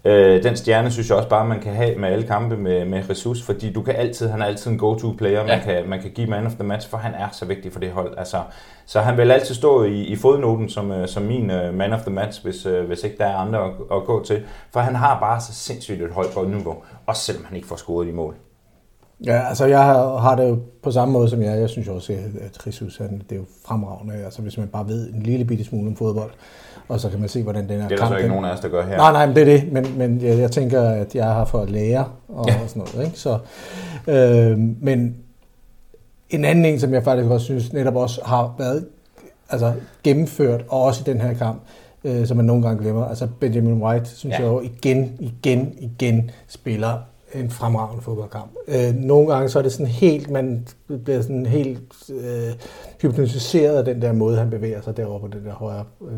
Øh, 0.06 0.42
den 0.42 0.56
stjerne 0.56 0.90
synes 0.90 1.08
jeg 1.08 1.16
også 1.16 1.28
bare, 1.28 1.46
man 1.46 1.60
kan 1.60 1.72
have 1.72 1.96
med 1.96 2.08
alle 2.08 2.26
kampe 2.26 2.56
med, 2.56 2.84
med 2.84 3.02
Jesus, 3.08 3.42
fordi 3.42 3.72
du 3.72 3.82
kan 3.82 3.96
altid, 3.96 4.28
han 4.28 4.42
er 4.42 4.46
altid 4.46 4.70
en 4.70 4.78
go-to-player, 4.78 5.40
ja. 5.40 5.46
man, 5.46 5.60
kan, 5.60 5.88
man 5.88 6.00
kan 6.00 6.10
give 6.10 6.26
man 6.26 6.46
of 6.46 6.52
the 6.52 6.64
match, 6.64 6.90
for 6.90 6.96
han 6.96 7.14
er 7.14 7.28
så 7.32 7.44
vigtig 7.44 7.72
for 7.72 7.80
det 7.80 7.90
hold. 7.90 8.18
Altså, 8.18 8.42
så 8.86 9.00
han 9.00 9.16
vil 9.16 9.30
altid 9.30 9.54
stå 9.54 9.84
i, 9.84 10.02
i 10.02 10.16
fodnoten 10.16 10.68
som, 10.68 10.90
uh, 10.90 11.06
som 11.06 11.22
min 11.22 11.50
uh, 11.50 11.74
man 11.74 11.92
of 11.92 12.00
the 12.00 12.10
match, 12.10 12.42
hvis, 12.42 12.66
uh, 12.66 12.80
hvis 12.80 13.04
ikke 13.04 13.18
der 13.18 13.26
er 13.26 13.36
andre 13.36 13.64
at, 13.64 13.72
at 13.92 14.04
gå 14.04 14.24
til. 14.24 14.42
For 14.72 14.80
han 14.80 14.94
har 14.94 15.20
bare 15.20 15.40
så 15.40 15.52
sindssygt 15.54 16.02
et 16.02 16.12
højt 16.12 16.30
boldniveau, 16.34 16.76
også 17.06 17.22
selvom 17.22 17.44
han 17.44 17.56
ikke 17.56 17.68
får 17.68 17.76
scoret 17.76 18.08
i 18.08 18.12
mål. 18.12 18.34
Ja, 19.26 19.48
altså 19.48 19.66
jeg 19.66 19.84
har, 19.84 20.16
har 20.16 20.36
det 20.36 20.48
jo 20.48 20.58
på 20.82 20.90
samme 20.90 21.12
måde 21.12 21.28
som 21.28 21.42
jeg. 21.42 21.60
Jeg 21.60 21.68
synes 21.68 21.88
også, 21.88 22.12
at 22.40 22.66
Jesus 22.66 22.96
han, 22.96 23.22
det 23.28 23.36
er 23.36 23.36
jo 23.36 23.44
fremragende. 23.66 24.14
Altså 24.14 24.42
hvis 24.42 24.58
man 24.58 24.68
bare 24.68 24.88
ved 24.88 25.10
en 25.10 25.22
lille 25.22 25.44
bitte 25.44 25.64
smule 25.64 25.88
om 25.88 25.96
fodbold, 25.96 26.30
og 26.88 27.00
så 27.00 27.10
kan 27.10 27.20
man 27.20 27.28
se, 27.28 27.42
hvordan 27.42 27.68
den 27.68 27.80
her 27.80 27.88
kamp... 27.88 27.90
Det 27.90 27.98
er 27.98 28.02
der 28.02 28.10
så 28.10 28.16
ikke 28.16 28.28
nogen 28.28 28.44
af 28.44 28.52
os, 28.52 28.60
der 28.60 28.68
gør 28.68 28.86
her. 28.86 28.96
Nej, 28.96 29.12
nej, 29.12 29.26
men 29.26 29.36
det 29.36 29.42
er 29.42 29.58
det. 29.58 29.72
Men, 29.72 29.98
men 29.98 30.22
jeg, 30.22 30.38
jeg 30.38 30.50
tænker, 30.50 30.82
at 30.82 31.14
jeg 31.14 31.24
har 31.24 31.44
for 31.44 31.60
at 31.60 31.70
lære 31.70 32.04
og, 32.28 32.48
ja. 32.48 32.60
og 32.62 32.68
sådan 32.68 32.82
noget. 32.94 33.06
Ikke? 33.06 33.18
Så, 33.18 33.38
øh, 34.06 34.58
men 34.58 35.16
en 36.30 36.44
anden 36.44 36.64
en, 36.64 36.80
som 36.80 36.94
jeg 36.94 37.04
faktisk 37.04 37.30
også 37.30 37.44
synes 37.44 37.72
netop 37.72 37.96
også 37.96 38.20
har 38.24 38.54
været 38.58 38.86
altså, 39.50 39.72
gennemført, 40.02 40.64
og 40.68 40.82
også 40.82 41.02
i 41.06 41.12
den 41.12 41.20
her 41.20 41.34
kamp, 41.34 41.62
øh, 42.04 42.26
som 42.26 42.36
man 42.36 42.46
nogle 42.46 42.62
gange 42.62 42.82
glemmer. 42.82 43.04
Altså 43.04 43.28
Benjamin 43.40 43.82
White, 43.82 44.06
synes 44.06 44.32
ja. 44.32 44.42
jeg 44.42 44.48
jo 44.48 44.60
igen, 44.60 45.16
igen, 45.20 45.74
igen 45.78 46.30
spiller 46.48 46.98
en 47.34 47.50
fremragende 47.50 48.02
fodboldkamp. 48.02 48.50
Øh, 48.68 48.94
nogle 48.94 49.32
gange 49.32 49.48
så 49.48 49.58
er 49.58 49.62
det 49.62 49.72
sådan 49.72 49.86
helt, 49.86 50.30
man 50.30 50.66
bliver 51.04 51.22
sådan 51.22 51.46
helt 51.46 51.92
øh, 52.10 52.52
hypnotiseret 53.02 53.76
af 53.76 53.84
den 53.84 54.02
der 54.02 54.12
måde, 54.12 54.38
han 54.38 54.50
bevæger 54.50 54.80
sig 54.80 54.96
derovre 54.96 55.20
på 55.20 55.36
den 55.36 55.46
der 55.46 55.52
højre... 55.52 55.84
Øh, 56.02 56.16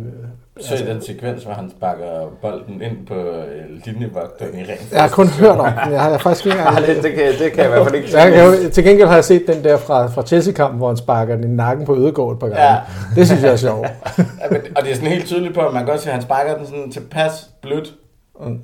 så 0.61 0.75
altså, 0.75 0.87
den 0.87 1.03
sekvens, 1.03 1.45
hvor 1.45 1.53
han 1.53 1.71
sparker 1.71 2.33
bolden 2.43 2.83
ind 2.83 3.07
på 3.07 3.15
øh, 3.15 3.45
linjevogteren 3.85 4.59
i 4.59 4.63
ren 4.63 4.79
Jeg 4.93 5.03
har 5.03 5.09
kun 5.09 5.29
hørt 5.29 5.59
om 5.59 5.73
den. 5.85 5.93
Jeg 5.93 6.01
har 6.01 6.11
jeg 6.11 6.21
faktisk 6.21 6.47
ikke 6.47 6.59
engang... 6.59 6.77
det, 6.87 7.03
det, 7.03 7.13
kan, 7.13 7.33
det 7.39 7.53
kan 7.53 7.59
jeg 7.59 7.67
i 7.67 7.69
hvert 7.69 7.85
fald 7.85 7.95
ikke 7.95 8.19
jeg 8.19 8.33
kan, 8.33 8.71
Til 8.71 8.85
gengæld 8.85 9.09
har 9.09 9.15
jeg 9.15 9.25
set 9.25 9.47
den 9.47 9.65
der 9.65 9.77
fra, 9.77 10.07
fra 10.07 10.27
Chelsea-kampen, 10.27 10.79
hvor 10.79 10.89
han 10.89 10.97
sparker 10.97 11.37
den 11.37 11.45
i 11.45 11.55
nakken 11.55 11.87
på 11.87 11.97
Ødegård 11.97 12.33
et 12.33 12.39
par 12.39 12.49
gange. 12.49 12.65
Ja. 12.65 12.77
Det 13.17 13.27
synes 13.27 13.43
jeg 13.43 13.53
er 13.53 13.57
sjovt. 13.57 13.87
ja, 14.19 14.51
men, 14.51 14.61
og 14.77 14.83
det 14.83 14.91
er 14.91 14.95
sådan 14.95 15.11
helt 15.11 15.27
tydeligt 15.27 15.55
på, 15.55 15.61
at 15.61 15.73
man 15.73 15.85
kan 15.85 15.93
godt 15.93 16.01
se, 16.01 16.09
at 16.09 16.15
han 16.15 16.23
sparker 16.23 16.57
den 16.57 16.67
sådan 16.67 16.91
tilpas 16.91 17.51
blødt 17.63 17.95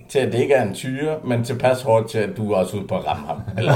til 0.09 0.19
at 0.19 0.33
det 0.33 0.39
ikke 0.39 0.55
er 0.55 0.63
en 0.63 0.75
tyre, 0.75 1.17
men 1.25 1.45
tilpas 1.45 1.83
hårdt 1.83 2.11
til, 2.11 2.19
at 2.19 2.31
du 2.37 2.53
er 2.53 2.57
også 2.57 2.77
ude 2.77 2.87
på 2.87 2.95
at 2.95 3.07
ramme 3.07 3.27
ham. 3.27 3.37
Eller 3.59 3.73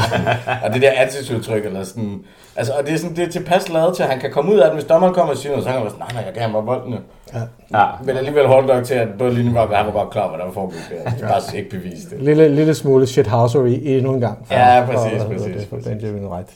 og 0.65 0.75
det 0.75 0.83
der 0.83 0.91
ansigtsudtryk, 0.97 1.65
eller 1.65 1.85
sådan. 1.85 2.25
Altså, 2.57 2.73
og 2.73 2.87
det 2.87 2.95
er, 2.95 2.99
sådan, 2.99 3.17
det 3.17 3.25
er 3.25 3.29
tilpas 3.29 3.69
lavet 3.69 3.97
til, 3.97 4.03
at 4.03 4.09
han 4.09 4.21
kan 4.21 4.31
komme 4.31 4.53
ud 4.53 4.59
af 4.59 4.67
den, 4.71 4.75
hvis 4.75 4.85
dommeren 4.85 5.15
kommer 5.15 5.33
og 5.33 5.39
siger 5.39 5.51
noget, 5.51 5.65
så 5.65 5.69
kan 5.71 5.75
han 5.75 5.83
være 5.83 5.91
sådan, 5.91 6.07
nej, 6.07 6.13
nej, 6.15 6.25
jeg 6.25 6.33
kan 6.33 6.43
have 6.43 6.53
mig 6.53 6.65
bolden 6.65 6.95
Ja. 7.35 7.41
ja. 7.79 7.87
Men 8.05 8.17
alligevel 8.17 8.47
hårdt 8.47 8.67
nok 8.67 8.85
til, 8.85 8.95
at 8.95 9.09
både 9.19 9.35
linjen 9.35 9.55
var, 9.55 9.75
han 9.75 9.87
var 9.87 9.93
bare 9.93 10.09
klar, 10.11 10.29
hvad 10.29 10.39
der 10.39 10.45
var 10.45 10.53
foregået 10.53 10.81
der. 10.91 11.11
Det 11.11 11.23
er 11.23 11.29
bare 11.29 11.57
ikke 11.57 11.71
bevist 11.71 12.11
det. 12.11 12.23
Lille, 12.23 12.49
lille 12.49 12.75
smule 12.75 13.07
shithousery 13.07 13.79
endnu 13.83 14.15
en 14.15 14.21
gang. 14.21 14.47
For, 14.47 14.55
ja, 14.55 14.85
præcis, 14.87 15.23
for, 15.23 15.29
præcis. 15.29 15.67
For, 15.69 15.77
for, 15.77 15.83
for 15.83 15.91
Benjamin 15.91 16.27
Wright. 16.27 16.51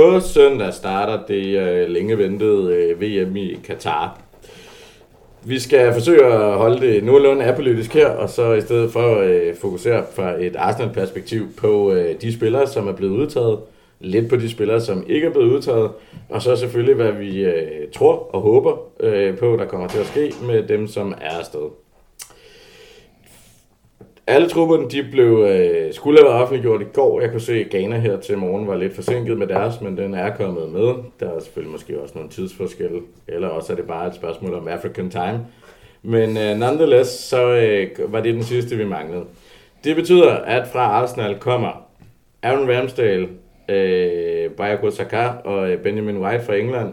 På 0.00 0.20
søndag 0.20 0.74
starter 0.74 1.26
det 1.28 1.58
øh, 1.58 1.88
længe 1.88 2.18
ventede 2.18 2.74
øh, 2.74 3.00
VM 3.00 3.36
i 3.36 3.58
Katar. 3.64 4.20
Vi 5.44 5.58
skal 5.58 5.92
forsøge 5.92 6.24
at 6.24 6.58
holde 6.58 6.80
det 6.80 7.04
nogenlunde 7.04 7.44
apolitisk 7.44 7.94
her, 7.94 8.08
og 8.08 8.30
så 8.30 8.52
i 8.52 8.60
stedet 8.60 8.92
for 8.92 9.18
øh, 9.18 9.54
fokusere 9.56 10.04
fra 10.14 10.34
et 10.42 10.56
Arsenal-perspektiv 10.56 11.46
på 11.56 11.92
øh, 11.92 12.20
de 12.20 12.32
spillere, 12.34 12.66
som 12.66 12.88
er 12.88 12.92
blevet 12.92 13.12
udtaget, 13.12 13.58
lidt 14.00 14.28
på 14.28 14.36
de 14.36 14.50
spillere, 14.50 14.80
som 14.80 15.04
ikke 15.08 15.26
er 15.26 15.32
blevet 15.32 15.52
udtaget, 15.52 15.90
og 16.28 16.42
så 16.42 16.56
selvfølgelig, 16.56 16.94
hvad 16.94 17.12
vi 17.12 17.44
øh, 17.44 17.92
tror 17.92 18.34
og 18.34 18.40
håber 18.40 18.78
øh, 19.00 19.38
på, 19.38 19.56
der 19.56 19.66
kommer 19.66 19.88
til 19.88 19.98
at 19.98 20.06
ske 20.06 20.32
med 20.46 20.62
dem, 20.62 20.86
som 20.86 21.14
er 21.20 21.38
afsted. 21.38 21.70
Alle 24.30 24.48
trupperne 24.48 24.88
de 24.88 25.02
blev, 25.10 25.46
øh, 25.48 25.92
skulle 25.94 26.18
have 26.18 26.28
været 26.28 26.42
offentliggjort 26.42 26.80
i 26.80 26.84
går. 26.92 27.20
Jeg 27.20 27.30
kunne 27.30 27.40
se, 27.40 27.52
at 27.52 27.70
Ghana 27.70 27.98
her 27.98 28.20
til 28.20 28.38
morgen 28.38 28.66
var 28.66 28.76
lidt 28.76 28.94
forsinket 28.94 29.38
med 29.38 29.46
deres, 29.46 29.80
men 29.80 29.96
den 29.96 30.14
er 30.14 30.36
kommet 30.36 30.72
med. 30.72 30.94
Der 31.20 31.34
er 31.36 31.40
selvfølgelig 31.40 31.72
måske 31.72 32.00
også 32.00 32.14
nogle 32.14 32.30
tidsforskelle, 32.30 33.00
eller 33.28 33.48
også 33.48 33.72
er 33.72 33.76
det 33.76 33.84
bare 33.86 34.08
et 34.08 34.14
spørgsmål 34.14 34.54
om 34.54 34.68
African 34.68 35.10
time. 35.10 35.40
Men 36.02 36.36
øh, 36.36 36.56
nonetheless, 36.56 37.10
så 37.10 37.46
øh, 37.46 38.12
var 38.12 38.20
det 38.20 38.34
den 38.34 38.42
sidste, 38.42 38.76
vi 38.76 38.84
manglede. 38.84 39.24
Det 39.84 39.96
betyder, 39.96 40.32
at 40.32 40.68
fra 40.68 40.80
Arsenal 40.80 41.38
kommer 41.38 41.86
Aaron 42.42 42.70
Ramsdale, 42.70 43.28
øh, 43.68 44.50
Bayako 44.50 44.90
Saka 44.90 45.28
og 45.44 45.70
øh, 45.70 45.78
Benjamin 45.78 46.18
White 46.18 46.44
fra 46.44 46.54
England. 46.54 46.92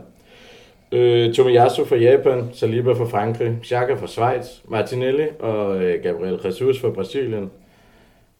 Øh, 0.91 1.33
Tomiyasu 1.33 1.85
fra 1.85 1.95
Japan, 1.95 2.49
Saliba 2.53 2.91
fra 2.91 3.05
Frankrig, 3.05 3.57
Xhaka 3.63 3.93
fra 3.93 4.07
Schweiz, 4.07 4.45
Martinelli 4.65 5.27
og 5.39 5.83
øh, 5.83 6.03
Gabriel 6.03 6.39
Jesus 6.45 6.81
fra 6.81 6.89
Brasilien, 6.89 7.51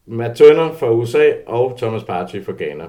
Matt 0.06 0.38
Turner 0.38 0.74
fra 0.74 0.92
USA 0.92 1.32
og 1.46 1.78
Thomas 1.78 2.04
Partey 2.04 2.46
fra 2.46 2.54
Ghana. 2.58 2.84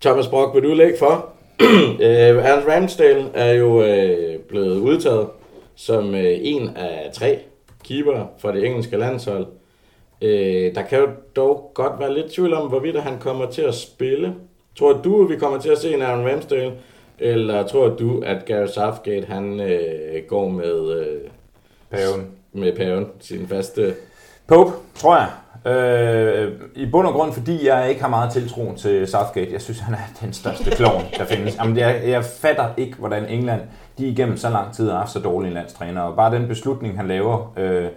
Thomas 0.00 0.28
Brock, 0.28 0.54
vil 0.54 0.62
du 0.62 0.74
lægge 0.74 0.98
for? 0.98 1.28
øh, 2.00 2.44
Ernst 2.44 2.68
Ramsdale 2.68 3.24
er 3.34 3.52
jo 3.52 3.82
øh, 3.82 4.38
blevet 4.38 4.78
udtaget 4.78 5.28
som 5.74 6.14
øh, 6.14 6.36
en 6.40 6.76
af 6.76 7.10
tre 7.12 7.38
keeper 7.84 8.26
for 8.38 8.50
det 8.50 8.66
engelske 8.66 8.96
landshold. 8.96 9.46
Øh, 10.22 10.74
der 10.74 10.82
kan 10.82 10.98
jo 10.98 11.08
dog 11.36 11.70
godt 11.74 11.92
være 12.00 12.14
lidt 12.14 12.32
tvivl 12.32 12.52
om, 12.52 12.68
hvorvidt 12.68 13.00
han 13.00 13.18
kommer 13.18 13.50
til 13.50 13.62
at 13.62 13.74
spille. 13.74 14.34
Tror 14.78 14.92
du, 14.92 15.24
vi 15.24 15.36
kommer 15.36 15.58
til 15.58 15.70
at 15.70 15.78
se 15.78 15.94
en 15.94 16.02
Aaron 16.02 16.28
Ramsdale? 16.28 16.72
Eller 17.18 17.66
tror 17.66 17.88
du, 17.88 18.20
at 18.26 18.44
Gary 18.44 18.66
Southgate 18.66 19.26
han 19.26 19.60
øh, 19.60 20.22
går 20.28 20.48
med 20.48 20.96
øh, 21.00 21.30
Paven. 21.90 22.26
med 22.52 22.76
paven, 22.76 23.06
sin 23.20 23.48
faste... 23.48 23.94
Pope, 24.46 24.72
tror 24.94 25.16
jeg. 25.16 25.28
Øh, 25.72 26.52
I 26.74 26.86
bund 26.86 27.06
og 27.06 27.12
grund, 27.12 27.32
fordi 27.32 27.66
jeg 27.66 27.88
ikke 27.88 28.00
har 28.00 28.08
meget 28.08 28.32
tiltro 28.32 28.74
til 28.76 29.06
Southgate. 29.06 29.52
Jeg 29.52 29.62
synes, 29.62 29.78
han 29.78 29.94
er 29.94 29.98
den 30.20 30.32
største 30.32 30.70
klovn, 30.70 31.04
der 31.18 31.24
findes. 31.24 31.56
Jamen, 31.56 31.76
jeg, 31.76 32.02
jeg 32.06 32.24
fatter 32.24 32.68
ikke, 32.76 32.96
hvordan 32.96 33.26
England 33.28 33.60
de 33.98 34.06
igennem 34.06 34.36
så 34.36 34.50
lang 34.50 34.74
tid 34.74 34.90
har 34.90 34.98
haft 34.98 35.10
så 35.12 35.18
dårlige 35.18 35.54
landstræner. 35.54 36.00
Og 36.00 36.16
bare 36.16 36.34
den 36.34 36.48
beslutning, 36.48 36.96
han 36.96 37.08
laver 37.08 37.52
øh, 37.56 37.88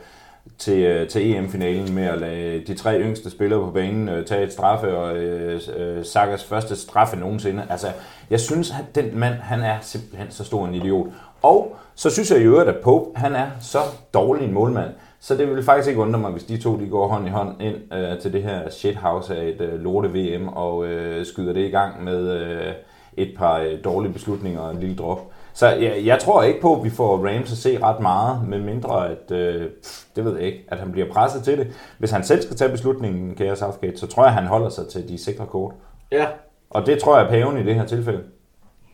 til, 0.57 0.79
øh, 0.79 1.07
til 1.07 1.31
EM-finalen 1.31 1.95
med 1.95 2.03
at 2.03 2.19
lade 2.19 2.63
de 2.67 2.73
tre 2.73 2.99
yngste 2.99 3.29
spillere 3.29 3.59
på 3.59 3.71
banen 3.71 4.09
øh, 4.09 4.25
tage 4.25 4.43
et 4.43 4.53
straffe, 4.53 4.97
og 4.97 5.17
øh, 5.17 5.61
øh, 5.77 6.05
Sakas 6.05 6.43
første 6.43 6.75
straffe 6.75 7.17
nogensinde. 7.17 7.63
Altså, 7.69 7.87
jeg 8.29 8.39
synes, 8.39 8.71
at 8.71 8.95
den 8.95 9.19
mand, 9.19 9.33
han 9.33 9.61
er 9.61 9.77
simpelthen 9.81 10.31
så 10.31 10.43
stor 10.43 10.67
en 10.67 10.73
idiot. 10.73 11.07
Og 11.41 11.75
så 11.95 12.09
synes 12.09 12.31
jeg 12.31 12.39
i 12.39 12.43
øvrigt, 12.43 12.69
at 12.69 12.77
Pope, 12.83 13.19
han 13.19 13.35
er 13.35 13.47
så 13.61 13.79
dårlig 14.13 14.45
en 14.45 14.53
målmand, 14.53 14.89
så 15.19 15.35
det 15.35 15.49
vil 15.49 15.63
faktisk 15.63 15.87
ikke 15.89 16.01
undre 16.01 16.19
mig, 16.19 16.31
hvis 16.31 16.43
de 16.43 16.57
to 16.57 16.79
de 16.79 16.87
går 16.87 17.07
hånd 17.07 17.27
i 17.27 17.29
hånd 17.29 17.61
ind 17.61 17.93
øh, 17.93 18.19
til 18.19 18.33
det 18.33 18.43
her 18.43 18.69
shithouse 18.69 19.37
af 19.37 19.47
et 19.47 19.61
øh, 19.61 19.83
lorte 19.83 20.09
VM 20.09 20.47
og 20.47 20.85
øh, 20.85 21.25
skyder 21.25 21.53
det 21.53 21.65
i 21.65 21.69
gang 21.69 22.03
med 22.03 22.31
øh, 22.31 22.73
et 23.17 23.33
par 23.37 23.59
øh, 23.59 23.83
dårlige 23.83 24.13
beslutninger 24.13 24.61
og 24.61 24.71
en 24.71 24.79
lille 24.79 24.95
drop. 24.95 25.31
Så 25.53 25.67
jeg, 25.67 26.01
jeg 26.05 26.19
tror 26.19 26.43
ikke 26.43 26.61
på, 26.61 26.75
at 26.75 26.83
vi 26.83 26.89
får 26.89 27.27
Rams 27.27 27.51
at 27.51 27.57
se 27.57 27.79
ret 27.83 27.99
meget, 27.99 28.47
med 28.47 28.59
mindre 28.59 29.09
at, 29.09 29.31
øh, 29.31 29.69
pff, 29.83 30.03
det 30.15 30.25
ved 30.25 30.35
jeg 30.37 30.45
ikke, 30.45 30.63
at 30.67 30.77
han 30.79 30.91
bliver 30.91 31.07
presset 31.11 31.43
til 31.43 31.57
det. 31.57 31.67
Hvis 31.99 32.11
han 32.11 32.23
selv 32.23 32.41
skal 32.41 32.55
tage 32.55 32.71
beslutningen, 32.71 33.35
kære 33.35 33.55
Southgate, 33.55 33.97
så 33.97 34.07
tror 34.07 34.23
jeg, 34.23 34.27
at 34.29 34.33
han 34.33 34.47
holder 34.47 34.69
sig 34.69 34.87
til 34.87 35.07
de 35.09 35.17
sikre 35.17 35.45
kort. 35.45 35.73
Ja, 36.11 36.25
Og 36.69 36.85
det 36.85 36.99
tror 36.99 37.17
jeg 37.17 37.25
er 37.25 37.29
paven 37.29 37.57
i 37.57 37.63
det 37.63 37.75
her 37.75 37.85
tilfælde. 37.85 38.23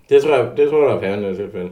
det 0.10 0.22
tror 0.24 0.36
jeg, 0.36 0.52
det 0.58 0.70
tror 0.70 0.88
jeg, 0.88 0.96
er 0.96 1.00
paven 1.02 1.24
i 1.24 1.28
det 1.28 1.36
tilfælde. 1.38 1.70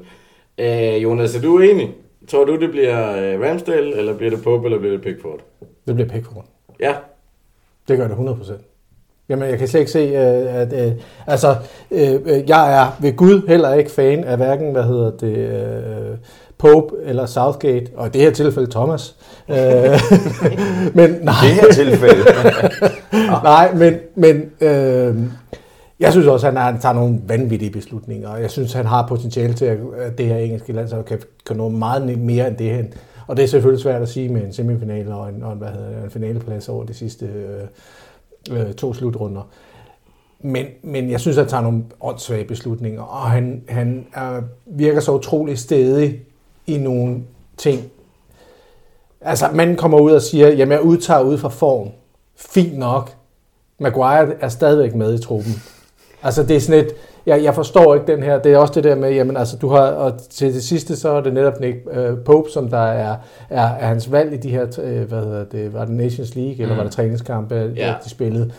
Øh, 0.58 1.04
Jonas, 1.04 1.36
er 1.36 1.42
du 1.42 1.60
enig? 1.60 1.96
Tror 2.28 2.46
du, 2.46 2.60
det 2.60 2.72
bliver 2.72 3.12
øh, 3.34 3.42
Ramsdale, 3.50 3.98
eller 3.98 4.18
bliver 4.18 4.30
det 4.36 4.44
Pope, 4.44 4.66
eller 4.66 4.80
bliver 4.80 4.94
det 4.94 5.02
Pickford? 5.02 5.40
Det 5.88 5.96
bliver 5.96 6.10
Pickford. 6.10 6.46
Ja, 6.80 6.96
Det 7.88 7.98
gør 7.98 8.08
det 8.08 8.16
100%. 8.16 8.54
Jamen, 9.30 9.50
jeg 9.50 9.60
kan 9.60 9.68
slet 9.68 9.80
ikke 9.80 9.92
se, 9.92 10.00
øh, 10.00 10.62
at... 10.62 10.74
Øh, 10.74 10.92
altså, 11.28 11.56
øh, 11.92 12.14
øh, 12.26 12.50
jeg 12.50 12.82
er 12.82 12.98
ved 13.02 13.16
Gud 13.16 13.48
heller 13.48 13.74
ikke 13.74 13.92
fan 13.92 14.24
af 14.24 14.38
hverken, 14.38 14.72
hvad 14.72 14.84
hedder 14.84 15.12
det, 15.12 15.38
øh, 15.38 16.18
Pope 16.58 16.96
eller 17.06 17.26
Southgate, 17.26 17.92
og 17.96 18.08
i 18.08 18.10
det 18.10 18.22
her 18.22 18.32
tilfælde 18.32 18.72
Thomas. 18.72 19.16
Øh, 19.50 19.56
men 20.98 21.12
nej, 21.22 21.34
Det 21.44 21.50
her 21.50 21.72
tilfælde. 21.74 22.24
nej, 23.44 23.74
men, 23.74 23.96
men 24.16 24.52
øh, 24.62 25.16
jeg 26.00 26.12
synes 26.12 26.28
også, 26.28 26.48
at 26.48 26.54
han, 26.54 26.62
han 26.62 26.82
tager 26.82 26.94
nogle 26.94 27.20
vanvittige 27.28 27.72
beslutninger, 27.72 28.30
og 28.30 28.42
jeg 28.42 28.52
synes, 28.52 28.74
han 28.74 28.86
har 28.86 29.08
potentiale 29.08 29.54
til, 29.54 29.66
at 29.66 30.18
det 30.18 30.26
her 30.26 30.38
engelske 30.38 30.74
landshold 30.74 31.04
kan, 31.04 31.20
kan 31.48 31.58
nå 31.58 31.70
meget 31.70 32.20
mere 32.20 32.48
end 32.48 32.58
det 32.58 32.70
her. 32.70 32.84
Og 33.28 33.38
det 33.38 33.44
er 33.44 33.48
selvfølgelig 33.48 33.84
svært 33.84 34.02
at 34.02 34.10
sige 34.10 34.30
med 34.30 34.42
en 34.44 34.54
semifinal 34.54 35.12
og 35.12 35.30
en, 35.30 35.44
og 35.44 35.52
en, 35.52 35.58
hvad 35.58 35.68
hedder 35.68 35.90
det, 35.90 36.04
en 36.04 36.10
finaleplads 36.12 36.70
over 36.70 36.86
de 36.86 36.94
sidste 36.94 37.26
øh, 37.26 37.68
øh, 38.52 38.74
to 38.74 38.94
slutrunder. 38.94 39.42
Men, 40.40 40.66
men 40.82 41.12
jeg 41.12 41.20
synes, 41.20 41.38
at 41.38 41.44
han 41.44 41.50
tager 41.50 41.64
nogle 41.64 41.84
åndssvage 42.02 42.46
beslutninger, 42.46 43.02
og 43.02 43.32
han, 43.32 43.64
han 43.68 44.08
er, 44.14 44.42
virker 44.66 45.00
så 45.00 45.12
utrolig 45.12 45.60
stedig 45.60 46.22
i 46.68 46.78
nogle 46.78 47.24
ting. 47.58 47.84
Altså, 49.22 49.50
man 49.54 49.76
kommer 49.76 50.00
ud 50.00 50.12
og 50.12 50.22
siger, 50.22 50.50
jamen 50.50 50.72
jeg 50.72 50.82
udtager 50.82 51.22
ud 51.22 51.38
fra 51.38 51.50
form. 51.50 51.90
Fint 52.36 52.78
nok. 52.78 53.12
Maguire 53.80 54.34
er 54.42 54.50
stadigvæk 54.50 54.96
med 54.96 55.20
i 55.20 55.22
truppen. 55.22 55.54
Altså, 56.24 56.44
det 56.44 56.56
er 56.56 56.60
sådan 56.60 56.86
et, 56.86 56.92
jeg, 57.26 57.44
jeg 57.44 57.56
forstår 57.56 57.96
ikke 57.96 58.08
den 58.12 58.24
her, 58.24 58.40
det 58.40 58.54
er 58.54 58.58
også 58.58 58.74
det 58.74 58.84
der 58.84 58.96
med, 58.96 59.12
jamen 59.12 59.38
altså, 59.38 59.58
du 59.58 59.68
har, 59.70 59.82
og 59.82 60.14
til 60.30 60.54
det 60.54 60.64
sidste, 60.64 60.96
så 60.96 61.10
er 61.10 61.22
det 61.22 61.34
netop 61.34 61.60
Nick 61.60 61.78
øh, 61.92 62.18
Pope, 62.26 62.50
som 62.50 62.70
der 62.70 62.78
er, 62.78 63.16
er, 63.50 63.62
er 63.64 63.86
hans 63.86 64.12
valg 64.12 64.34
i 64.34 64.38
de 64.38 64.50
her, 64.50 64.66
øh, 64.84 65.02
hvad 65.10 65.20
hedder 65.24 65.44
det, 65.44 65.74
var 65.74 65.86
det 65.86 65.94
Nations 65.96 66.36
League, 66.36 66.54
eller 66.62 66.74
Mm. 66.74 66.78
var 66.78 66.84
det 66.84 66.92
træningskampe, 66.94 67.56
Ja. 67.56 67.88
ja. 67.88 67.94
de 68.04 68.10
spillede. 68.10 68.52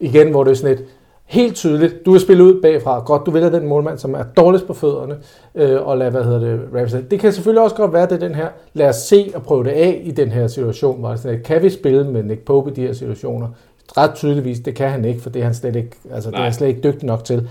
Igen, 0.00 0.30
hvor 0.30 0.44
det 0.44 0.50
er 0.50 0.54
sådan 0.54 0.72
et, 0.74 0.84
helt 1.26 1.54
tydeligt, 1.54 2.06
du 2.06 2.12
vil 2.12 2.20
spille 2.20 2.44
ud 2.44 2.60
bagfra, 2.62 2.98
godt, 3.06 3.22
du 3.26 3.30
vælger 3.30 3.50
den 3.50 3.66
målmand, 3.66 3.98
som 3.98 4.14
er 4.14 4.22
dårligst 4.36 4.66
på 4.66 4.74
fødderne, 4.74 5.16
øh, 5.54 5.86
og 5.86 5.98
lad, 5.98 6.10
hvad 6.10 6.24
hedder 6.24 6.38
det, 6.38 6.60
Ramsdale. 6.74 7.06
Det 7.10 7.20
kan 7.20 7.32
selvfølgelig 7.32 7.62
også 7.62 7.76
godt 7.76 7.92
være, 7.92 8.06
det 8.08 8.20
den 8.20 8.34
her, 8.34 8.48
lad 8.74 8.88
os 8.88 8.96
se 8.96 9.30
og 9.34 9.42
prøve 9.42 9.64
det 9.64 9.70
af 9.70 10.00
i 10.04 10.10
den 10.10 10.28
her 10.30 10.46
situation, 10.46 11.00
hvor 11.00 11.08
det 11.10 11.18
sådan, 11.20 11.40
kan 11.44 11.62
vi 11.62 11.70
spille 11.70 12.04
med 12.10 12.22
Nick 12.22 12.40
Pope 12.44 12.70
i 12.70 12.74
de 12.74 12.80
her 12.80 12.92
situationer? 12.92 13.48
Ret 13.96 14.14
tydeligvis, 14.14 14.60
det 14.60 14.74
kan 14.74 14.90
han 14.90 15.04
ikke, 15.04 15.20
for 15.20 15.30
det 15.30 15.40
er 15.40 15.44
han 15.44 15.54
slet 15.54 15.76
ikke, 15.76 15.90
altså, 16.14 16.30
det 16.30 16.38
er 16.38 16.42
han 16.42 16.52
slet 16.52 16.68
ikke 16.68 16.80
dygtig 16.80 17.04
nok 17.06 17.24
til. 17.24 17.48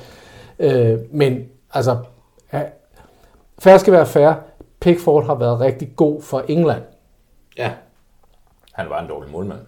Øh, 0.59 0.99
men 1.11 1.39
altså, 1.73 1.97
ja, 2.53 2.61
fair 3.59 3.77
skal 3.77 3.93
være 3.93 4.05
fair, 4.05 4.33
Pickford 4.79 5.25
har 5.25 5.35
været 5.35 5.59
rigtig 5.59 5.91
god 5.95 6.21
for 6.21 6.43
England. 6.47 6.81
ja. 7.57 7.71
Han 8.73 8.89
var 8.89 9.01
en 9.01 9.07
dårlig 9.09 9.31
målmand. 9.31 9.59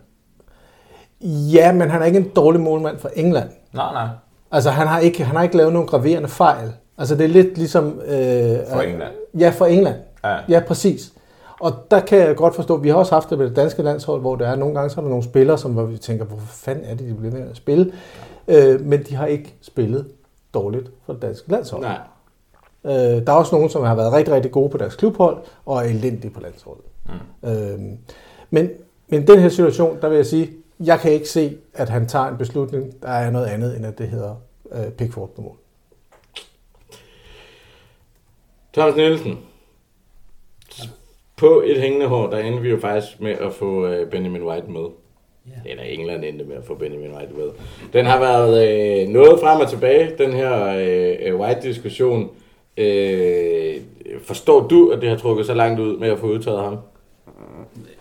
Ja, 1.53 1.71
men 1.71 1.89
han 1.89 2.01
er 2.01 2.05
ikke 2.05 2.19
en 2.19 2.29
dårlig 2.35 2.61
målmand 2.61 2.99
for 2.99 3.09
England. 3.15 3.49
Nej, 3.73 3.93
nej. 3.93 4.07
Altså, 4.51 4.69
han 4.69 4.87
har 4.87 4.99
ikke, 4.99 5.23
han 5.23 5.35
har 5.35 5.43
ikke 5.43 5.57
lavet 5.57 5.73
nogen 5.73 5.87
graverende 5.87 6.27
fejl. 6.27 6.73
Altså, 6.97 7.15
det 7.15 7.23
er 7.23 7.27
lidt 7.29 7.57
ligesom... 7.57 7.99
Øh, 8.05 8.57
For 8.73 8.81
England. 8.81 9.11
Ja, 9.39 9.49
for 9.49 9.65
England. 9.65 9.95
Ja. 10.23 10.37
Ja, 10.49 10.59
præcis. 10.67 11.13
Og 11.59 11.71
der 11.91 11.99
kan 11.99 12.17
jeg 12.17 12.35
godt 12.35 12.55
forstå, 12.55 12.77
vi 12.77 12.89
har 12.89 12.95
også 12.95 13.13
haft 13.15 13.29
det 13.29 13.37
med 13.37 13.47
det 13.47 13.55
danske 13.55 13.81
landshold, 13.81 14.21
hvor 14.21 14.35
der 14.35 14.47
er 14.47 14.55
nogle 14.55 14.75
gange, 14.75 14.89
så 14.89 14.99
er 14.99 15.03
der 15.03 15.09
nogle 15.09 15.23
spillere, 15.23 15.57
som 15.57 15.71
hvor 15.71 15.83
vi 15.83 15.97
tænker, 15.97 16.25
hvorfor 16.25 16.47
fanden 16.47 16.85
er 16.85 16.95
det, 16.95 17.07
de 17.09 17.13
bliver 17.13 17.31
ved 17.31 17.49
at 17.49 17.57
spille? 17.57 17.93
Øh, 18.47 18.81
men 18.81 19.03
de 19.03 19.15
har 19.15 19.25
ikke 19.25 19.55
spillet 19.61 20.05
dårligt 20.53 20.91
for 21.05 21.13
det 21.13 21.21
danske 21.21 21.51
landshold. 21.51 21.81
Nej. 21.81 21.99
Øh, 22.85 22.91
der 23.25 23.31
er 23.31 23.37
også 23.37 23.55
nogen, 23.55 23.69
som 23.69 23.83
har 23.83 23.95
været 23.95 24.13
rigtig, 24.13 24.33
rigtig 24.33 24.51
gode 24.51 24.69
på 24.69 24.77
deres 24.77 24.95
klubhold, 24.95 25.37
og 25.65 25.77
er 25.77 25.81
elendige 25.81 26.31
på 26.31 26.39
landsholdet. 26.39 26.85
Mm. 27.05 27.49
Øh, 27.49 27.79
men, 28.49 28.69
men 29.07 29.23
i 29.23 29.25
den 29.25 29.39
her 29.39 29.49
situation, 29.49 30.01
der 30.01 30.09
vil 30.09 30.15
jeg 30.15 30.25
sige, 30.25 30.51
jeg 30.79 30.99
kan 30.99 31.11
ikke 31.11 31.29
se, 31.29 31.57
at 31.73 31.89
han 31.89 32.07
tager 32.07 32.25
en 32.27 32.37
beslutning, 32.37 33.01
der 33.01 33.09
er 33.09 33.31
noget 33.31 33.45
andet, 33.45 33.77
end 33.77 33.85
at 33.85 33.97
det 33.97 34.07
hedder 34.07 34.35
øh, 34.71 34.91
Pickford 34.91 35.29
på 35.35 35.41
mål. 35.41 35.57
Thomas 38.73 38.95
Nielsen. 38.95 39.39
På 41.35 41.63
et 41.65 41.81
hængende 41.81 42.07
hår, 42.07 42.29
der 42.29 42.37
endte 42.37 42.61
vi 42.61 42.69
jo 42.69 42.79
faktisk 42.79 43.21
med 43.21 43.31
at 43.31 43.53
få 43.53 43.87
øh, 43.87 44.09
Benjamin 44.09 44.43
White 44.43 44.67
med. 44.67 44.89
Ja. 45.47 45.71
Eller 45.71 45.83
England 45.83 46.23
endte 46.25 46.45
med 46.45 46.55
at 46.55 46.63
få 46.63 46.75
Benjamin 46.75 47.11
White 47.11 47.33
med. 47.33 47.49
Den 47.93 48.05
har 48.05 48.19
været 48.19 48.67
øh, 49.01 49.07
noget 49.07 49.39
frem 49.39 49.61
og 49.61 49.69
tilbage, 49.69 50.11
den 50.17 50.33
her 50.33 50.77
øh, 50.77 51.39
White-diskussion. 51.39 52.29
Øh, 52.77 53.75
forstår 54.23 54.67
du, 54.67 54.89
at 54.89 55.01
det 55.01 55.09
har 55.09 55.17
trukket 55.17 55.45
så 55.45 55.53
langt 55.53 55.79
ud 55.79 55.97
med 55.97 56.09
at 56.09 56.19
få 56.19 56.27
udtaget 56.27 56.59
ham? 56.59 56.77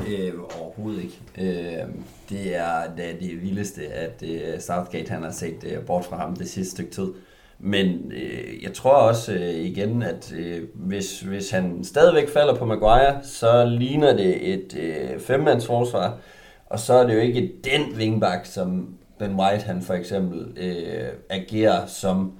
Øh, 0.08 0.32
overhovedet 0.60 1.02
ikke. 1.02 1.18
Øh, 1.38 1.84
det 2.30 2.56
er 2.56 2.82
det, 2.96 3.20
det 3.20 3.42
vildeste, 3.42 3.86
at 3.86 4.22
øh, 4.22 4.60
Southgate 4.60 5.12
han 5.12 5.22
har 5.22 5.30
set 5.30 5.64
øh, 5.66 5.86
bort 5.86 6.04
fra 6.04 6.16
ham 6.16 6.36
det 6.36 6.48
sidste 6.48 6.70
stykke 6.70 6.90
tid. 6.90 7.12
Men 7.58 8.12
øh, 8.16 8.62
jeg 8.62 8.72
tror 8.72 8.92
også 8.92 9.32
øh, 9.32 9.54
igen, 9.54 10.02
at 10.02 10.34
øh, 10.38 10.62
hvis, 10.74 11.20
hvis 11.20 11.50
han 11.50 11.84
stadigvæk 11.84 12.28
falder 12.28 12.54
på 12.54 12.64
Maguire, 12.64 13.18
så 13.22 13.64
ligner 13.64 14.16
det 14.16 14.54
et 14.54 14.76
øh, 14.78 15.20
femmandsforsvar, 15.20 16.18
og 16.66 16.80
så 16.80 16.94
er 16.94 17.06
det 17.06 17.14
jo 17.14 17.20
ikke 17.20 17.52
den 17.64 17.96
wingback, 17.96 18.46
som 18.46 18.94
Ben 19.18 19.40
White 19.40 19.64
han 19.64 19.82
for 19.82 19.94
eksempel 19.94 20.58
øh, 20.58 21.08
agerer 21.30 21.86
som 21.86 22.32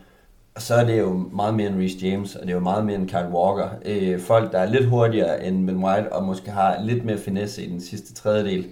så 0.58 0.74
er 0.74 0.84
det 0.84 0.98
jo 0.98 1.28
meget 1.32 1.54
mere 1.54 1.66
end 1.68 1.78
Reece 1.78 2.06
James, 2.06 2.36
og 2.36 2.42
det 2.42 2.50
er 2.50 2.54
jo 2.54 2.60
meget 2.60 2.86
mere 2.86 2.96
end 2.96 3.08
Kyle 3.08 3.28
Walker. 3.32 3.68
Øh, 3.84 4.20
folk, 4.20 4.52
der 4.52 4.58
er 4.58 4.66
lidt 4.66 4.86
hurtigere 4.86 5.44
end 5.44 5.66
Ben 5.66 5.84
White, 5.84 6.12
og 6.12 6.24
måske 6.24 6.50
har 6.50 6.82
lidt 6.82 7.04
mere 7.04 7.18
finesse 7.18 7.64
i 7.64 7.70
den 7.70 7.80
sidste 7.80 8.14
tredjedel, 8.14 8.66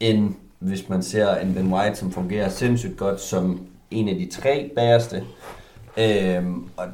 end 0.00 0.34
hvis 0.58 0.88
man 0.88 1.02
ser 1.02 1.34
en 1.34 1.54
Ben 1.54 1.72
White, 1.72 1.96
som 1.96 2.12
fungerer 2.12 2.48
sindssygt 2.48 2.96
godt 2.96 3.20
som 3.20 3.66
en 3.90 4.08
af 4.08 4.14
de 4.14 4.28
tre 4.30 4.70
bagerste. 4.76 5.24
Øh, 5.96 6.46
og 6.76 6.86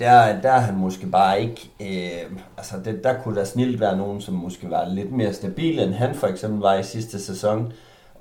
der, 0.00 0.40
der 0.40 0.50
er 0.50 0.60
han 0.60 0.76
måske 0.76 1.06
bare 1.06 1.42
ikke... 1.42 1.70
Øh, 1.80 2.36
altså, 2.56 2.74
det, 2.84 3.04
der 3.04 3.14
kunne 3.22 3.36
der 3.36 3.44
snilt 3.44 3.80
være 3.80 3.96
nogen, 3.96 4.20
som 4.20 4.34
måske 4.34 4.70
var 4.70 4.88
lidt 4.88 5.12
mere 5.12 5.32
stabil, 5.32 5.78
end 5.78 5.92
han 5.94 6.14
for 6.14 6.26
eksempel 6.26 6.60
var 6.60 6.74
i 6.74 6.82
sidste 6.82 7.24
sæson 7.24 7.72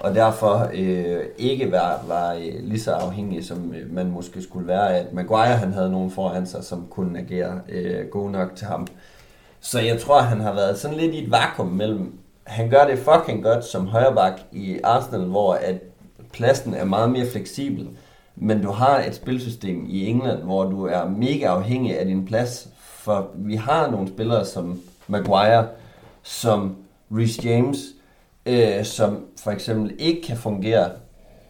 og 0.04 0.16
derfor 0.16 0.70
øh, 0.74 1.24
ikke 1.38 1.72
var, 1.72 2.04
var 2.08 2.34
øh, 2.34 2.54
lige 2.64 2.80
så 2.80 2.92
afhængig, 2.92 3.46
som 3.46 3.74
øh, 3.74 3.94
man 3.94 4.12
måske 4.12 4.42
skulle 4.42 4.68
være, 4.68 4.98
at 4.98 5.14
Maguire 5.14 5.58
han 5.58 5.74
havde 5.74 5.92
nogen 5.92 6.12
foran 6.12 6.48
sig, 6.48 6.64
som 6.64 6.88
kunne 6.90 7.20
agere 7.20 7.62
øh, 7.70 8.08
god 8.08 8.30
nok 8.30 8.56
til 8.56 8.68
ham. 8.68 8.88
Så 9.60 9.80
jeg 9.80 10.00
tror, 10.00 10.22
han 10.22 10.40
har 10.40 10.54
været 10.54 10.80
sådan 10.80 10.98
lidt 10.98 11.16
i 11.16 11.24
et 11.24 11.32
vakuum 11.32 11.68
mellem, 11.68 12.20
han 12.44 12.70
gør 12.70 12.86
det 12.86 13.00
fucking 13.00 13.44
godt 13.44 13.66
som 13.66 13.88
højreback 13.88 14.42
i 14.52 14.80
Arsenal, 14.84 15.26
hvor 15.26 15.54
at 15.54 15.76
pladsen 16.34 16.74
er 16.74 16.86
meget 16.86 17.12
mere 17.12 17.26
fleksibel, 17.26 17.88
men 18.36 18.62
du 18.62 18.72
har 18.72 19.00
et 19.00 19.16
spilsystem 19.16 19.86
i 19.90 20.08
England, 20.08 20.44
hvor 20.44 20.64
du 20.64 20.86
er 20.86 21.10
mega 21.10 21.46
afhængig 21.46 22.00
af 22.00 22.06
din 22.06 22.26
plads, 22.26 22.70
for 22.80 23.30
vi 23.36 23.56
har 23.56 23.92
nogle 23.92 24.08
spillere 24.08 24.46
som 24.46 24.82
Maguire, 25.08 25.68
som 26.24 26.76
Reece 27.12 27.50
James, 27.50 27.80
øh, 28.46 28.86
som 28.86 29.26
for 29.44 29.52
eksempel 29.52 29.96
ikke 30.00 30.22
kan 30.22 30.38
fungere 30.38 30.90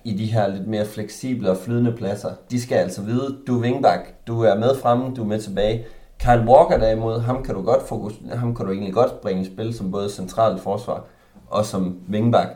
i 0.04 0.14
de 0.14 0.26
her 0.26 0.48
lidt 0.48 0.68
mere 0.68 0.86
fleksible 0.86 1.52
og 1.52 1.58
flydende 1.58 1.92
pladser. 1.92 2.30
De 2.52 2.62
skal 2.62 2.76
altså 2.76 3.02
vide, 3.02 3.38
du 3.48 3.58
er 3.58 3.62
wingback, 3.62 4.28
du 4.28 4.42
er 4.42 4.56
med 4.56 4.78
fremme, 4.82 5.16
du 5.16 5.22
er 5.24 5.28
med 5.28 5.42
tilbage. 5.42 5.86
Kyle 6.20 6.46
Walker 6.48 6.78
derimod, 6.78 7.20
ham 7.20 7.44
kan 7.44 7.56
du 7.56 7.62
godt 7.62 7.88
fokus, 7.88 8.14
ham 8.34 8.56
kan 8.56 8.66
du 8.66 8.72
egentlig 8.72 8.94
godt 8.94 9.22
bringe 9.22 9.42
i 9.42 9.46
spil 9.46 9.74
som 9.74 9.92
både 9.92 10.10
centralt 10.10 10.62
forsvar 10.62 11.06
og 11.50 11.66
som 11.66 11.98
wingback. 12.12 12.50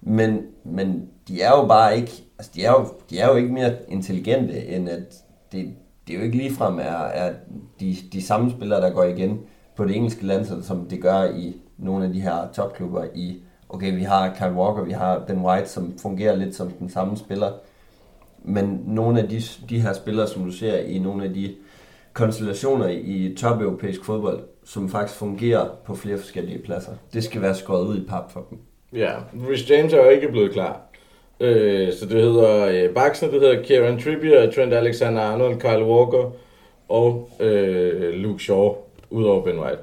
Men, 0.00 0.40
men 0.64 1.08
de 1.28 1.42
er 1.42 1.50
jo 1.50 1.66
bare 1.66 1.96
ikke, 1.96 2.24
altså 2.42 2.50
de 2.54 2.64
er 2.64 2.70
jo, 2.70 2.86
de 3.10 3.18
er 3.18 3.28
jo 3.28 3.34
ikke 3.36 3.52
mere 3.52 3.72
intelligente, 3.88 4.66
end 4.66 4.88
at 4.88 5.14
det, 5.52 5.74
det 6.06 6.14
er 6.14 6.18
jo 6.18 6.24
ikke 6.24 6.36
ligefrem 6.36 6.78
er, 6.78 7.04
er 7.04 7.32
de, 7.80 7.96
de 8.12 8.22
samme 8.22 8.50
spillere, 8.50 8.80
der 8.80 8.90
går 8.90 9.04
igen 9.04 9.40
på 9.76 9.84
det 9.84 9.96
engelske 9.96 10.26
landshold, 10.26 10.62
som 10.62 10.86
det 10.86 11.02
gør 11.02 11.24
i 11.24 11.56
nogle 11.78 12.04
af 12.04 12.12
de 12.12 12.20
her 12.20 12.48
topklubber 12.52 13.04
i 13.14 13.42
okay, 13.68 13.94
vi 13.96 14.02
har 14.02 14.34
Kyle 14.34 14.52
Walker, 14.52 14.84
vi 14.84 14.92
har 14.92 15.18
Ben 15.18 15.38
White, 15.38 15.68
som 15.68 15.98
fungerer 15.98 16.36
lidt 16.36 16.54
som 16.54 16.70
den 16.70 16.90
samme 16.90 17.16
spiller. 17.16 17.52
Men 18.44 18.82
nogle 18.86 19.20
af 19.20 19.28
de, 19.28 19.42
de 19.68 19.80
her 19.80 19.92
spillere, 19.92 20.28
som 20.28 20.44
du 20.44 20.50
ser 20.50 20.78
i 20.78 20.98
nogle 20.98 21.24
af 21.24 21.34
de 21.34 21.54
konstellationer 22.12 22.88
i 22.88 23.34
top-europæisk 23.38 24.04
fodbold, 24.04 24.40
som 24.64 24.88
faktisk 24.88 25.18
fungerer 25.18 25.68
på 25.84 25.94
flere 25.94 26.18
forskellige 26.18 26.58
pladser. 26.58 26.92
Det 27.12 27.24
skal 27.24 27.42
være 27.42 27.54
skåret 27.54 27.86
ud 27.86 27.96
i 27.96 28.06
pap 28.08 28.32
for 28.32 28.46
dem. 28.50 28.58
Ja, 28.92 29.12
Rich 29.50 29.70
James 29.70 29.92
er 29.92 30.04
jo 30.04 30.10
ikke 30.10 30.28
blevet 30.28 30.52
klar. 30.52 30.91
Øh, 31.42 31.92
så 31.92 32.06
det 32.06 32.22
hedder 32.22 32.66
øh, 32.66 32.94
Baksene, 32.94 33.32
det 33.32 33.40
hedder 33.40 33.62
Kieran 33.62 34.00
Trippier, 34.00 34.50
Trent 34.50 34.72
Alexander-Arnold, 34.72 35.58
Kyle 35.58 35.84
Walker 35.84 36.30
og 36.88 37.30
øh, 37.40 38.12
Luke 38.14 38.42
Shaw, 38.42 38.74
udover 39.10 39.44
Ben 39.44 39.58
White 39.58 39.82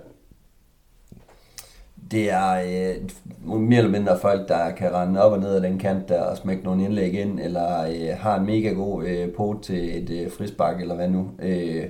det 2.12 2.32
er 2.32 2.52
øh, 2.52 3.60
mere 3.60 3.78
eller 3.78 3.92
mindre 3.92 4.20
folk, 4.20 4.48
der 4.48 4.72
kan 4.72 4.94
rende 4.94 5.24
op 5.24 5.32
og 5.32 5.40
ned 5.40 5.56
af 5.56 5.62
den 5.62 5.80
kant 5.80 6.10
der 6.10 6.22
og 6.22 6.38
smække 6.38 6.64
nogle 6.64 6.84
indlæg 6.84 7.14
ind, 7.14 7.40
eller 7.40 7.82
øh, 7.84 8.18
har 8.18 8.40
en 8.40 8.46
mega 8.46 8.70
god 8.70 9.06
øh, 9.06 9.34
pot 9.34 9.62
til 9.62 10.04
et 10.04 10.10
øh, 10.10 10.32
frisbak, 10.32 10.82
eller 10.82 10.96
hvad 10.96 11.10
nu. 11.10 11.32
Øh, 11.42 11.84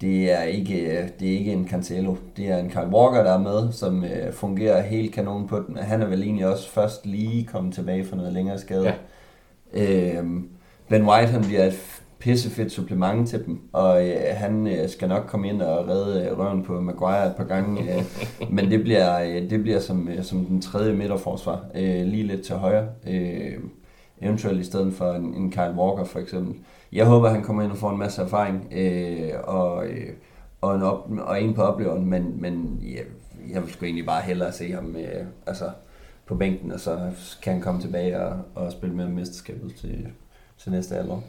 det 0.00 0.32
er 0.32 0.42
ikke, 0.42 0.80
øh, 0.80 1.08
det 1.20 1.28
er 1.28 1.38
ikke 1.38 1.52
en 1.52 1.68
Cancelo. 1.68 2.16
Det 2.36 2.48
er 2.48 2.58
en 2.58 2.70
Kyle 2.70 2.88
Walker, 2.92 3.22
der 3.22 3.32
er 3.32 3.38
med, 3.38 3.72
som 3.72 4.04
øh, 4.04 4.32
fungerer 4.32 4.82
helt 4.82 5.14
kanon 5.14 5.48
på 5.48 5.62
den. 5.68 5.76
Han 5.76 6.02
er 6.02 6.06
vel 6.06 6.22
egentlig 6.22 6.46
også 6.46 6.70
først 6.70 7.06
lige 7.06 7.44
kommet 7.44 7.74
tilbage 7.74 8.04
fra 8.04 8.16
noget 8.16 8.32
længere 8.32 8.58
skade. 8.58 8.94
Ja. 9.74 10.18
Øh, 10.18 10.24
ben 10.88 11.08
White, 11.08 11.32
han 11.32 11.44
bliver 11.44 11.64
et 11.64 12.02
pissefedt 12.18 12.72
supplement 12.72 13.28
til 13.28 13.46
dem, 13.46 13.60
og 13.72 14.08
øh, 14.08 14.16
han 14.34 14.66
øh, 14.66 14.88
skal 14.88 15.08
nok 15.08 15.24
komme 15.26 15.48
ind 15.48 15.62
og 15.62 15.88
redde 15.88 16.28
øh, 16.30 16.38
røven 16.38 16.62
på 16.62 16.80
Maguire 16.80 17.26
et 17.26 17.36
par 17.36 17.44
gange, 17.44 17.82
øh, 17.82 18.04
men 18.54 18.70
det 18.70 18.82
bliver, 18.82 19.20
øh, 19.22 19.50
det 19.50 19.62
bliver 19.62 19.80
som, 19.80 20.08
øh, 20.08 20.22
som 20.22 20.44
den 20.44 20.62
tredje 20.62 20.92
midterforsvar, 20.92 21.64
øh, 21.74 22.06
lige 22.06 22.22
lidt 22.22 22.42
til 22.42 22.54
højre, 22.54 22.86
øh, 23.06 23.58
eventuelt 24.22 24.60
i 24.60 24.64
stedet 24.64 24.94
for 24.94 25.12
en, 25.12 25.34
en 25.34 25.50
Kyle 25.50 25.74
Walker 25.76 26.04
for 26.04 26.18
eksempel. 26.18 26.54
Jeg 26.92 27.06
håber, 27.06 27.28
han 27.28 27.42
kommer 27.42 27.62
ind 27.62 27.72
og 27.72 27.78
får 27.78 27.90
en 27.90 27.98
masse 27.98 28.22
erfaring, 28.22 28.72
øh, 28.72 29.32
og, 29.44 29.86
øh, 29.86 30.08
og, 30.60 30.74
en 30.74 30.82
op, 30.82 31.10
og 31.18 31.42
en 31.42 31.54
på 31.54 31.62
opleveren, 31.62 32.10
men, 32.10 32.40
men 32.40 32.82
jeg, 32.94 33.04
jeg 33.54 33.62
vil 33.62 33.72
sgu 33.72 33.84
egentlig 33.84 34.06
bare 34.06 34.22
hellere 34.22 34.52
se 34.52 34.72
ham 34.72 34.96
øh, 34.96 35.26
altså, 35.46 35.70
på 36.26 36.34
bænken, 36.34 36.72
og 36.72 36.80
så 36.80 36.98
kan 37.42 37.52
han 37.52 37.62
komme 37.62 37.80
tilbage 37.80 38.20
og, 38.20 38.36
og 38.54 38.72
spille 38.72 38.94
med 38.94 39.08
mesterskabet 39.08 39.74
til, 39.80 40.06
til 40.58 40.72
næste 40.72 40.96
alder. 40.96 41.20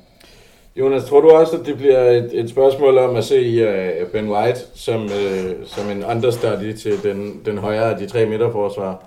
Jonas, 0.75 1.05
tror 1.05 1.21
du 1.21 1.29
også, 1.29 1.57
at 1.57 1.65
det 1.65 1.77
bliver 1.77 1.99
et, 1.99 2.39
et 2.39 2.49
spørgsmål 2.49 2.97
om 2.97 3.15
at 3.15 3.23
se 3.23 3.63
uh, 4.03 4.11
Ben 4.11 4.29
White 4.29 4.59
som, 4.73 5.03
uh, 5.03 5.65
som 5.65 5.89
en 5.89 6.03
understudy 6.05 6.73
til 6.73 7.03
den, 7.03 7.41
den 7.45 7.57
højere 7.57 7.91
af 7.91 7.97
de 7.97 8.07
tre 8.07 8.25
midterforsvar? 8.25 9.03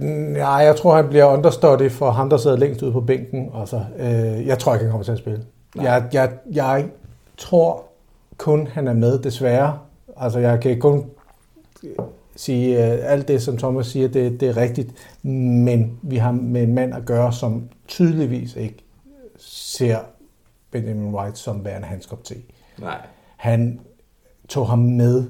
Nej, 0.00 0.50
jeg 0.50 0.76
tror, 0.76 0.96
han 0.96 1.08
bliver 1.08 1.24
understudy 1.24 1.90
for 1.90 2.10
ham, 2.10 2.30
der 2.30 2.36
sidder 2.36 2.56
længst 2.56 2.82
ude 2.82 2.92
på 2.92 3.00
bænken. 3.00 3.50
Altså, 3.54 3.84
øh, 3.98 4.46
jeg 4.46 4.58
tror 4.58 4.74
ikke, 4.74 4.84
han 4.84 4.90
kommer 4.90 5.04
til 5.04 5.12
at 5.12 5.18
spille. 5.18 5.44
Jeg, 5.76 6.08
jeg, 6.12 6.30
jeg 6.52 6.88
tror 7.36 7.84
kun, 8.36 8.66
han 8.66 8.88
er 8.88 8.92
med, 8.92 9.18
desværre. 9.18 9.78
Altså, 10.16 10.38
jeg 10.38 10.60
kan 10.60 10.80
kun 10.80 11.10
sige, 12.36 12.78
at 12.78 13.00
alt 13.02 13.28
det, 13.28 13.42
som 13.42 13.56
Thomas 13.56 13.86
siger, 13.86 14.08
det, 14.08 14.40
det 14.40 14.48
er 14.48 14.56
rigtigt. 14.56 14.90
Men 15.22 15.98
vi 16.02 16.16
har 16.16 16.32
med 16.32 16.62
en 16.62 16.74
mand 16.74 16.94
at 16.94 17.04
gøre, 17.04 17.32
som 17.32 17.68
tydeligvis 17.88 18.56
ikke 18.56 18.84
ser 19.38 19.98
Benjamin 20.70 21.14
White 21.14 21.36
som 21.36 21.64
værende 21.64 21.88
hans 21.88 22.06
kop 22.06 22.24
te. 22.24 22.34
Nej. 22.78 22.98
Han 23.36 23.80
tog 24.48 24.68
ham 24.68 24.78
med. 24.78 25.24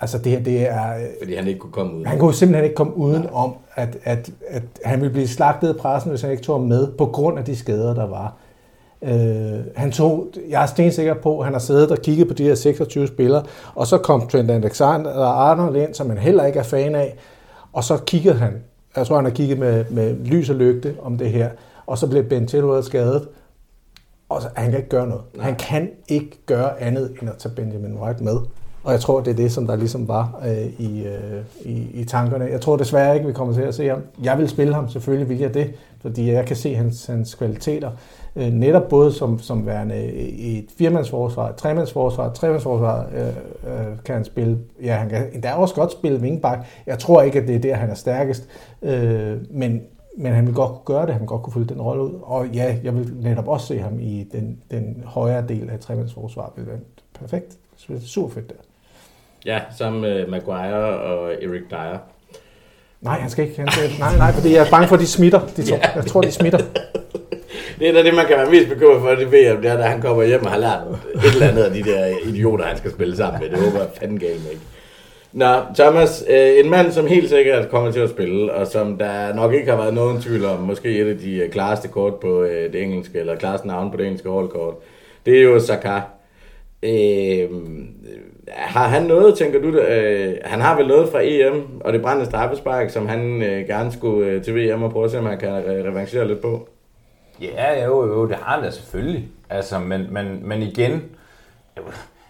Altså 0.00 0.18
det 0.18 0.32
her, 0.32 0.40
det 0.40 0.70
er... 0.70 0.92
Fordi 1.20 1.34
han 1.34 1.46
ikke 1.46 1.60
kunne 1.60 1.72
komme 1.72 1.94
uden. 1.94 2.06
Han 2.06 2.18
kunne 2.18 2.34
simpelthen 2.34 2.64
ikke 2.64 2.76
komme 2.76 2.96
uden 2.96 3.22
Nej. 3.22 3.30
om, 3.32 3.54
at, 3.74 3.98
at, 4.04 4.30
at 4.48 4.62
han 4.84 5.00
ville 5.00 5.12
blive 5.12 5.28
slagtet 5.28 5.74
i 5.74 5.78
pressen, 5.78 6.10
hvis 6.10 6.22
han 6.22 6.30
ikke 6.30 6.42
tog 6.42 6.60
med, 6.60 6.88
på 6.98 7.06
grund 7.06 7.38
af 7.38 7.44
de 7.44 7.56
skader, 7.56 7.94
der 7.94 8.06
var. 8.06 8.36
Øh, 9.02 9.60
han 9.76 9.92
tog, 9.92 10.26
jeg 10.48 10.62
er 10.62 10.66
stensikker 10.66 11.14
på, 11.14 11.38
at 11.38 11.44
han 11.44 11.54
har 11.54 11.60
siddet 11.60 11.90
og 11.90 11.98
kigget 11.98 12.28
på 12.28 12.34
de 12.34 12.44
her 12.44 12.54
26 12.54 13.06
spillere, 13.06 13.44
og 13.74 13.86
så 13.86 13.98
kom 13.98 14.28
Trent 14.28 14.50
Alexander 14.50 15.10
og 15.10 15.50
Arnold 15.50 15.76
ind, 15.76 15.94
som 15.94 16.08
han 16.08 16.18
heller 16.18 16.44
ikke 16.44 16.58
er 16.58 16.62
fan 16.62 16.94
af, 16.94 17.16
og 17.72 17.84
så 17.84 17.96
kiggede 18.06 18.34
han, 18.34 18.62
jeg 18.96 19.06
tror 19.06 19.16
han 19.16 19.24
har 19.24 19.32
kigget 19.32 19.58
med, 19.58 19.84
med 19.90 20.14
lys 20.24 20.50
og 20.50 20.56
lygte 20.56 20.96
om 21.02 21.18
det 21.18 21.30
her, 21.30 21.50
og 21.86 21.98
så 21.98 22.06
blev 22.06 22.24
Ben 22.24 22.48
Chilwell 22.48 22.84
skadet, 22.84 23.28
og 24.28 24.42
så, 24.42 24.48
han 24.56 24.70
kan 24.70 24.78
ikke 24.78 24.90
gøre 24.90 25.06
noget. 25.06 25.22
Nej. 25.34 25.44
Han 25.44 25.56
kan 25.56 25.90
ikke 26.08 26.38
gøre 26.46 26.80
andet 26.80 27.14
end 27.20 27.30
at 27.30 27.36
tage 27.36 27.54
Benjamin 27.54 27.94
White 27.94 28.24
med. 28.24 28.36
Og 28.88 28.94
jeg 28.94 29.00
tror, 29.00 29.20
det 29.20 29.30
er 29.30 29.36
det, 29.36 29.52
som 29.52 29.66
der 29.66 29.76
ligesom 29.76 30.08
var 30.08 30.40
øh, 30.46 30.66
i, 30.78 31.04
øh, 31.06 31.42
i, 31.64 32.00
i 32.00 32.04
tankerne. 32.04 32.44
Jeg 32.44 32.60
tror 32.60 32.76
desværre 32.76 33.14
ikke, 33.14 33.26
vi 33.26 33.32
kommer 33.32 33.54
til 33.54 33.62
at 33.62 33.74
se 33.74 33.88
ham. 33.88 34.02
Jeg 34.22 34.38
vil 34.38 34.48
spille 34.48 34.74
ham, 34.74 34.88
selvfølgelig 34.88 35.28
vil 35.28 35.38
jeg 35.38 35.54
det, 35.54 35.74
fordi 36.00 36.32
jeg 36.32 36.46
kan 36.46 36.56
se 36.56 36.74
hans, 36.74 37.06
hans 37.06 37.34
kvaliteter. 37.34 37.90
Øh, 38.36 38.46
netop 38.52 38.88
både 38.88 39.12
som, 39.12 39.38
som 39.38 39.66
værende 39.66 40.12
i 40.28 40.58
et 40.58 40.66
firmandsforsvar, 40.78 41.48
et 41.48 41.56
tremandsforsvar, 41.56 42.26
et 42.26 42.34
tremandsforsvar 42.34 43.06
øh, 43.14 43.26
øh, 43.26 43.96
kan 44.04 44.14
han 44.14 44.24
spille. 44.24 44.58
Ja, 44.82 44.94
han 44.94 45.08
kan 45.08 45.26
endda 45.32 45.52
også 45.52 45.74
godt 45.74 45.92
spille 45.92 46.20
wingback. 46.20 46.60
Jeg 46.86 46.98
tror 46.98 47.22
ikke, 47.22 47.40
at 47.40 47.48
det 47.48 47.56
er 47.56 47.60
der, 47.60 47.74
han 47.74 47.90
er 47.90 47.94
stærkest. 47.94 48.48
Øh, 48.82 49.36
men 49.50 49.82
men 50.16 50.32
han 50.32 50.46
vil 50.46 50.54
godt 50.54 50.70
kunne 50.70 50.96
gøre 50.96 51.06
det, 51.06 51.12
han 51.12 51.20
vil 51.20 51.28
godt 51.28 51.42
kunne 51.42 51.52
fylde 51.52 51.74
den 51.74 51.82
rolle 51.82 52.02
ud. 52.02 52.12
Og 52.22 52.46
ja, 52.46 52.76
jeg 52.84 52.94
vil 52.94 53.12
netop 53.22 53.48
også 53.48 53.66
se 53.66 53.78
ham 53.78 53.98
i 54.00 54.28
den, 54.32 54.58
den 54.70 55.02
højere 55.06 55.44
del 55.48 55.70
af 55.70 55.80
tremandsforsvaret. 55.80 56.52
Det 56.56 56.62
er 56.62 56.78
perfekt. 57.20 57.58
Det 57.88 57.96
er 57.96 58.00
super 58.00 58.34
fedt 58.34 58.48
der. 58.48 58.67
Ja, 59.48 59.60
sammen 59.78 60.00
med 60.00 60.26
Maguire 60.26 61.00
og 61.00 61.32
Eric 61.32 61.62
Dyer. 61.70 61.98
Nej, 63.00 63.20
han 63.20 63.30
skal 63.30 63.44
ikke. 63.44 63.60
Han 63.60 63.70
skal, 63.72 63.90
nej, 63.98 64.16
nej, 64.16 64.32
fordi 64.32 64.54
jeg 64.54 64.66
er 64.66 64.70
bange 64.70 64.88
for, 64.88 64.94
at 64.94 65.00
de 65.00 65.06
smitter. 65.06 65.40
De 65.56 65.62
to. 65.62 65.74
Ja. 65.74 65.90
Jeg 65.94 66.06
tror, 66.06 66.20
de 66.20 66.32
smitter. 66.32 66.58
det 67.78 67.88
er 67.88 67.92
da 67.92 68.02
det, 68.02 68.14
man 68.14 68.26
kan 68.26 68.36
være 68.36 68.50
mest 68.50 68.68
bekymret 68.68 69.00
for, 69.00 69.08
det 69.08 69.26
VM, 69.26 69.62
det 69.62 69.70
er, 69.70 69.78
at 69.78 69.90
han 69.90 70.00
kommer 70.00 70.24
hjem 70.24 70.44
og 70.44 70.50
har 70.50 70.58
lært 70.58 70.80
et 71.14 71.32
eller 71.32 71.48
andet 71.48 71.62
af 71.62 71.70
de 71.70 71.82
der 71.82 72.06
idioter, 72.24 72.64
han 72.64 72.76
skal 72.76 72.90
spille 72.90 73.16
sammen 73.16 73.40
med. 73.40 73.50
Det 73.50 73.58
håber 73.58 73.78
jeg 73.78 73.88
fanden 74.00 74.18
galt 74.18 74.50
ikke. 74.52 74.62
Nå, 75.32 75.54
Thomas, 75.78 76.24
øh, 76.28 76.64
en 76.64 76.70
mand, 76.70 76.92
som 76.92 77.06
helt 77.06 77.28
sikkert 77.28 77.68
kommer 77.68 77.90
til 77.90 78.00
at 78.00 78.10
spille, 78.10 78.52
og 78.52 78.66
som 78.66 78.98
der 78.98 79.34
nok 79.34 79.54
ikke 79.54 79.70
har 79.70 79.76
været 79.76 79.94
nogen 79.94 80.20
tvivl 80.20 80.44
om, 80.44 80.58
måske 80.58 80.98
et 80.98 81.10
af 81.10 81.18
de 81.18 81.36
øh, 81.36 81.50
klareste 81.50 81.88
kort 81.88 82.14
på 82.14 82.42
øh, 82.42 82.72
det 82.72 82.82
engelske, 82.82 83.18
eller 83.18 83.36
klareste 83.36 83.66
navn 83.66 83.90
på 83.90 83.96
det 83.96 84.06
engelske 84.06 84.28
holdkort, 84.28 84.74
det 85.26 85.38
er 85.38 85.42
jo 85.42 85.60
Saka. 85.60 86.00
Øh, 86.82 87.48
har 88.52 88.88
han 88.88 89.02
noget, 89.02 89.38
tænker 89.38 89.60
du, 89.60 89.68
øh, 89.68 90.36
han 90.44 90.60
har 90.60 90.76
vel 90.76 90.86
noget 90.86 91.08
fra 91.08 91.20
EM, 91.22 91.80
og 91.80 91.92
det 91.92 92.02
brændende 92.02 92.30
straffespark, 92.30 92.90
som 92.90 93.08
han 93.08 93.42
øh, 93.42 93.66
gerne 93.66 93.92
skulle 93.92 94.26
øh, 94.26 94.42
til 94.42 94.54
VM 94.56 94.82
og 94.82 94.90
prøve 94.92 95.04
at 95.04 95.10
se, 95.10 95.18
om 95.18 95.26
han 95.26 95.38
kan 95.38 95.48
re- 95.48 95.88
revanchere 95.88 96.28
lidt 96.28 96.40
på? 96.40 96.68
Ja, 97.40 97.84
jo, 97.84 98.06
jo, 98.06 98.26
det 98.28 98.36
har 98.36 98.54
han 98.54 98.64
da 98.64 98.70
selvfølgelig. 98.70 99.28
Altså, 99.50 99.78
men, 99.78 100.06
men, 100.10 100.40
men 100.42 100.62
igen, 100.62 101.02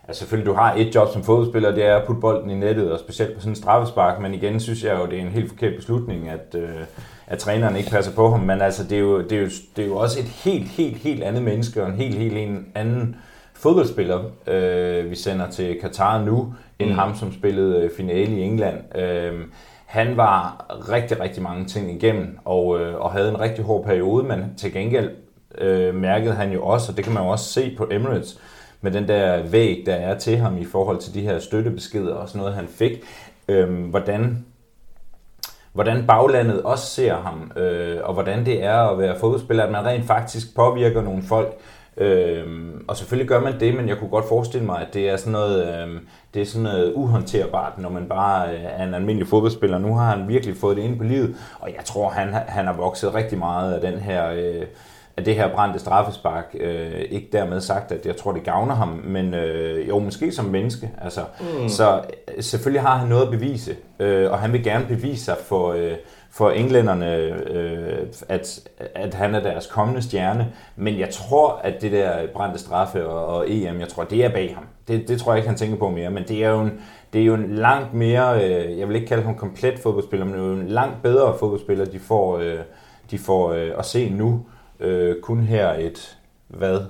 Altså 0.08 0.20
selvfølgelig, 0.20 0.46
du 0.46 0.54
har 0.54 0.74
et 0.74 0.94
job 0.94 1.12
som 1.12 1.24
fodboldspiller, 1.24 1.74
det 1.74 1.84
er 1.84 1.96
at 1.96 2.06
putte 2.06 2.20
bolden 2.20 2.50
i 2.50 2.54
nettet, 2.54 2.92
og 2.92 2.98
specielt 2.98 3.34
på 3.34 3.40
sådan 3.40 3.52
en 3.52 3.56
straffespark, 3.56 4.20
men 4.20 4.34
igen 4.34 4.60
synes 4.60 4.84
jeg 4.84 4.98
jo, 4.98 5.06
det 5.06 5.18
er 5.18 5.22
en 5.22 5.28
helt 5.28 5.48
forkert 5.48 5.76
beslutning, 5.76 6.28
at, 6.28 6.54
øh, 6.54 6.80
at 7.26 7.38
træneren 7.38 7.76
ikke 7.76 7.90
passer 7.90 8.12
på 8.12 8.30
ham, 8.30 8.40
men 8.40 8.60
altså, 8.60 8.84
det 8.84 8.92
er, 8.92 9.00
jo, 9.00 9.22
det, 9.22 9.32
er 9.32 9.42
jo, 9.42 9.48
det 9.76 9.84
er 9.84 9.88
jo 9.88 9.96
også 9.96 10.20
et 10.20 10.24
helt, 10.24 10.68
helt, 10.68 10.96
helt 10.96 11.22
andet 11.22 11.42
menneske, 11.42 11.82
og 11.82 11.88
en 11.88 11.94
helt, 11.94 12.14
helt 12.14 12.36
en 12.36 12.66
anden 12.74 13.16
fodboldspiller, 13.59 14.24
øh, 14.46 15.11
vi 15.11 15.14
sender 15.16 15.50
til 15.50 15.80
Katar 15.80 16.24
nu, 16.24 16.54
end 16.78 16.90
mm. 16.90 16.94
ham, 16.94 17.16
som 17.16 17.32
spillede 17.32 17.82
øh, 17.82 17.90
finale 17.96 18.36
i 18.36 18.42
England. 18.42 18.96
Øh, 18.96 19.40
han 19.86 20.16
var 20.16 20.66
rigtig, 20.92 21.20
rigtig 21.20 21.42
mange 21.42 21.64
ting 21.64 21.90
igennem, 21.90 22.38
og, 22.44 22.80
øh, 22.80 22.94
og 23.00 23.12
havde 23.12 23.28
en 23.28 23.40
rigtig 23.40 23.64
hård 23.64 23.84
periode, 23.84 24.24
men 24.24 24.54
til 24.56 24.72
gengæld 24.72 25.11
øh, 25.59 25.94
mærkede 25.94 26.34
han 26.34 26.52
jo 26.52 26.64
også, 26.64 26.92
og 26.92 26.96
det 26.96 27.04
kan 27.04 27.14
man 27.14 27.22
jo 27.22 27.28
også 27.28 27.44
se 27.44 27.74
på 27.76 27.88
Emirates, 27.90 28.40
med 28.80 28.92
den 28.92 29.09
der 29.09 29.42
væg, 29.42 29.82
der 29.86 29.94
er 29.94 30.18
til 30.18 30.36
ham 30.36 30.59
i 30.59 30.64
forhold 30.64 30.98
til 30.98 31.14
de 31.14 31.20
her 31.20 31.38
støttebeskeder 31.38 32.14
og 32.14 32.28
sådan 32.28 32.38
noget, 32.38 32.54
han 32.54 32.68
fik. 32.68 32.92
Øhm, 33.48 33.82
hvordan, 33.82 34.44
hvordan 35.72 36.06
baglandet 36.06 36.62
også 36.62 36.86
ser 36.86 37.16
ham, 37.16 37.52
øh, 37.56 37.98
og 38.02 38.14
hvordan 38.14 38.46
det 38.46 38.64
er 38.64 38.78
at 38.78 38.98
være 38.98 39.18
fodboldspiller, 39.18 39.64
at 39.64 39.72
man 39.72 39.84
rent 39.84 40.06
faktisk 40.06 40.56
påvirker 40.56 41.02
nogle 41.02 41.22
folk. 41.22 41.59
Øhm, 41.99 42.84
og 42.88 42.96
selvfølgelig 42.96 43.28
gør 43.28 43.40
man 43.40 43.61
det, 43.61 43.74
men 43.74 43.88
jeg 43.88 43.99
kunne 43.99 44.11
godt 44.11 44.28
forestille 44.28 44.66
mig, 44.66 44.80
at 44.80 44.94
det 44.94 45.09
er 45.09 45.16
sådan 45.16 45.32
noget, 45.32 45.82
øhm, 45.82 45.99
det 46.34 46.42
er 46.42 46.46
sådan 46.46 46.62
noget 46.62 46.92
uhåndterbart, 46.94 47.78
når 47.78 47.90
man 47.90 48.09
bare 48.09 48.49
øh, 48.49 48.64
er 48.64 48.84
en 48.84 48.94
almindelig 48.94 49.28
fodboldspiller. 49.28 49.78
Nu 49.78 49.94
har 49.94 50.16
han 50.16 50.28
virkelig 50.28 50.57
fået 50.57 50.76
det 50.76 50.82
ind 50.82 50.99
på 50.99 51.05
livet, 51.05 51.36
og 51.61 51.68
jeg 51.76 51.84
tror, 51.84 52.11
han, 52.11 52.28
han 52.46 52.66
har 52.66 52.72
vokset 52.72 53.14
rigtig 53.14 53.38
meget 53.38 53.72
af 53.72 53.80
den 53.80 54.01
her... 54.01 54.30
Øh, 54.30 54.66
af 55.16 55.24
det 55.24 55.34
her 55.34 55.55
brændte 55.55 55.78
straffespark. 55.78 56.57
Øh, 56.61 57.01
ikke 57.11 57.28
dermed 57.32 57.61
sagt, 57.61 57.92
at 57.92 58.07
jeg 58.07 58.16
tror, 58.16 58.32
det 58.32 58.44
gavner 58.44 58.74
ham, 58.74 58.88
men 58.88 59.34
øh, 59.34 59.88
jo, 59.88 59.99
måske 59.99 60.32
som 60.32 60.44
menneske. 60.44 60.90
Altså, 61.03 61.20
mm. 61.40 61.68
Så 61.68 62.01
øh, 62.36 62.42
selvfølgelig 62.42 62.82
har 62.82 62.96
han 62.96 63.09
noget 63.09 63.22
at 63.22 63.30
bevise, 63.30 63.76
øh, 63.99 64.30
og 64.30 64.38
han 64.38 64.53
vil 64.53 64.64
gerne 64.64 64.86
bevise 64.88 65.24
sig 65.24 65.36
for, 65.49 65.72
øh, 65.72 65.92
for 66.39 66.51
englænderne, 66.51 67.16
øh, 67.16 68.07
at, 68.28 68.68
at 68.95 69.14
han 69.14 69.34
er 69.34 69.41
deres 69.41 69.66
kommende 69.66 70.03
stjerne. 70.03 70.53
Men 70.76 70.99
jeg 70.99 71.11
tror, 71.11 71.61
at 71.64 71.82
det 71.82 71.93
der 71.93 72.26
brændte 72.26 72.59
straffe 72.59 73.07
og, 73.07 73.26
og 73.26 73.51
EM, 73.51 73.80
jeg 73.80 73.89
tror, 73.89 74.05
det 74.05 74.24
er 74.24 74.28
bag 74.28 74.55
ham. 74.55 74.64
Det, 74.89 75.09
det 75.09 75.20
tror 75.20 75.32
jeg 75.32 75.39
ikke, 75.39 75.49
han 75.49 75.59
tænker 75.59 75.76
på 75.76 75.91
mere, 75.91 76.11
men 76.11 76.24
det 76.28 76.45
er 76.45 76.51
jo 76.51 76.61
en, 76.61 76.72
det 77.12 77.20
er 77.20 77.24
jo 77.24 77.34
en 77.34 77.55
langt 77.55 77.95
mere, 77.95 78.45
øh, 78.45 78.78
jeg 78.78 78.89
vil 78.89 78.97
ikke 78.97 79.09
kalde 79.09 79.22
ham 79.22 79.34
komplet 79.34 79.78
fodboldspiller, 79.78 80.26
men 80.26 80.34
det 80.34 80.41
er 80.41 80.47
jo 80.47 80.53
en 80.53 80.68
langt 80.68 81.03
bedre 81.03 81.39
fodboldspiller, 81.39 81.84
de 81.84 81.99
får, 81.99 82.39
øh, 82.39 82.59
de 83.11 83.18
får 83.18 83.53
øh, 83.53 83.72
at 83.78 83.84
se 83.84 84.11
nu 84.11 84.47
øh, 84.80 85.20
kun 85.22 85.41
her 85.41 85.72
et, 85.72 86.18
hvad? 86.49 86.80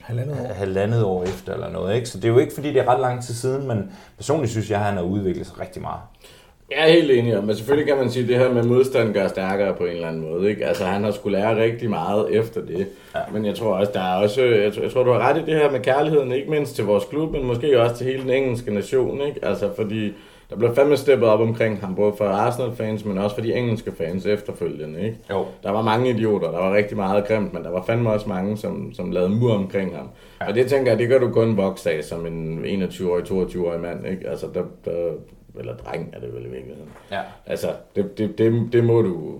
Halvandet 0.00 0.40
år. 0.40 0.52
Halvandet 0.52 1.04
år 1.04 1.22
efter 1.22 1.54
eller 1.54 1.70
noget, 1.70 1.94
ikke? 1.94 2.08
Så 2.08 2.18
det 2.18 2.24
er 2.24 2.32
jo 2.32 2.38
ikke, 2.38 2.54
fordi 2.54 2.68
det 2.68 2.80
er 2.80 2.88
ret 2.88 3.00
lang 3.00 3.22
tid 3.22 3.34
siden, 3.34 3.68
men 3.68 3.92
personligt 4.16 4.50
synes 4.50 4.70
jeg, 4.70 4.78
at 4.78 4.84
han 4.84 4.96
har 4.96 5.04
udviklet 5.04 5.46
sig 5.46 5.60
rigtig 5.60 5.82
meget. 5.82 6.00
Jeg 6.70 6.88
er 6.88 6.92
helt 6.92 7.10
enig, 7.10 7.44
men 7.44 7.56
selvfølgelig 7.56 7.88
kan 7.88 7.96
man 7.96 8.10
sige, 8.10 8.22
at 8.22 8.28
det 8.28 8.38
her 8.38 8.52
med 8.52 8.62
modstand 8.62 9.14
gør 9.14 9.28
stærkere 9.28 9.74
på 9.74 9.84
en 9.84 9.90
eller 9.90 10.08
anden 10.08 10.30
måde. 10.30 10.50
Ikke? 10.50 10.66
Altså 10.66 10.84
han 10.84 11.04
har 11.04 11.10
skulle 11.10 11.38
lære 11.38 11.62
rigtig 11.62 11.90
meget 11.90 12.36
efter 12.36 12.60
det. 12.60 12.86
Ja. 13.14 13.20
Men 13.32 13.46
jeg 13.46 13.54
tror 13.54 13.74
også, 13.74 13.92
der 13.94 14.00
er 14.00 14.14
også, 14.22 14.42
jeg 14.42 14.72
tror, 14.72 14.82
jeg 14.82 14.92
tror, 14.92 15.02
du 15.02 15.12
har 15.12 15.18
ret 15.18 15.36
i 15.36 15.44
det 15.46 15.54
her 15.54 15.70
med 15.70 15.80
kærligheden, 15.80 16.32
ikke 16.32 16.50
mindst 16.50 16.74
til 16.74 16.84
vores 16.84 17.04
klub, 17.04 17.32
men 17.32 17.46
måske 17.46 17.80
også 17.80 17.96
til 17.96 18.06
hele 18.06 18.22
den 18.22 18.30
engelske 18.30 18.74
nation. 18.74 19.20
Ikke? 19.20 19.44
Altså 19.44 19.70
fordi 19.76 20.12
der 20.50 20.56
blev 20.56 20.74
fandme 20.74 20.96
steppet 20.96 21.28
op 21.28 21.40
omkring 21.40 21.80
ham, 21.80 21.94
både 21.94 22.12
for 22.18 22.24
Arsenal-fans, 22.24 23.04
men 23.04 23.18
også 23.18 23.36
for 23.36 23.42
de 23.42 23.54
engelske 23.54 23.92
fans 23.98 24.26
efterfølgende. 24.26 25.00
Ikke? 25.00 25.16
Jo. 25.30 25.44
Der 25.62 25.70
var 25.70 25.82
mange 25.82 26.10
idioter, 26.10 26.50
der 26.50 26.58
var 26.58 26.74
rigtig 26.74 26.96
meget 26.96 27.28
grimt, 27.28 27.54
men 27.54 27.64
der 27.64 27.70
var 27.70 27.84
fandme 27.86 28.10
også 28.10 28.28
mange, 28.28 28.56
som, 28.56 28.92
som 28.92 29.10
lavede 29.10 29.30
mur 29.30 29.52
omkring 29.52 29.96
ham. 29.96 30.08
Ja. 30.40 30.48
Og 30.48 30.54
det 30.54 30.66
tænker 30.66 30.92
jeg, 30.92 30.98
det 30.98 31.08
gør 31.08 31.18
du 31.18 31.30
kun 31.30 31.56
vokse 31.56 31.90
af 31.90 32.04
som 32.04 32.26
en 32.26 32.64
21-årig, 32.82 33.24
22-årig 33.24 33.80
mand. 33.80 34.06
Ikke? 34.06 34.28
Altså, 34.28 34.46
der, 34.54 34.62
der, 34.84 35.10
eller 35.58 35.76
dreng 35.76 36.10
er 36.12 36.20
det 36.20 36.34
vel 36.34 36.46
i 36.46 36.48
virkeligheden. 36.48 36.90
Ja. 37.10 37.20
Altså, 37.46 37.68
det, 37.96 38.18
det, 38.18 38.38
det, 38.38 38.72
det 38.72 38.84
må 38.84 39.02
du 39.02 39.38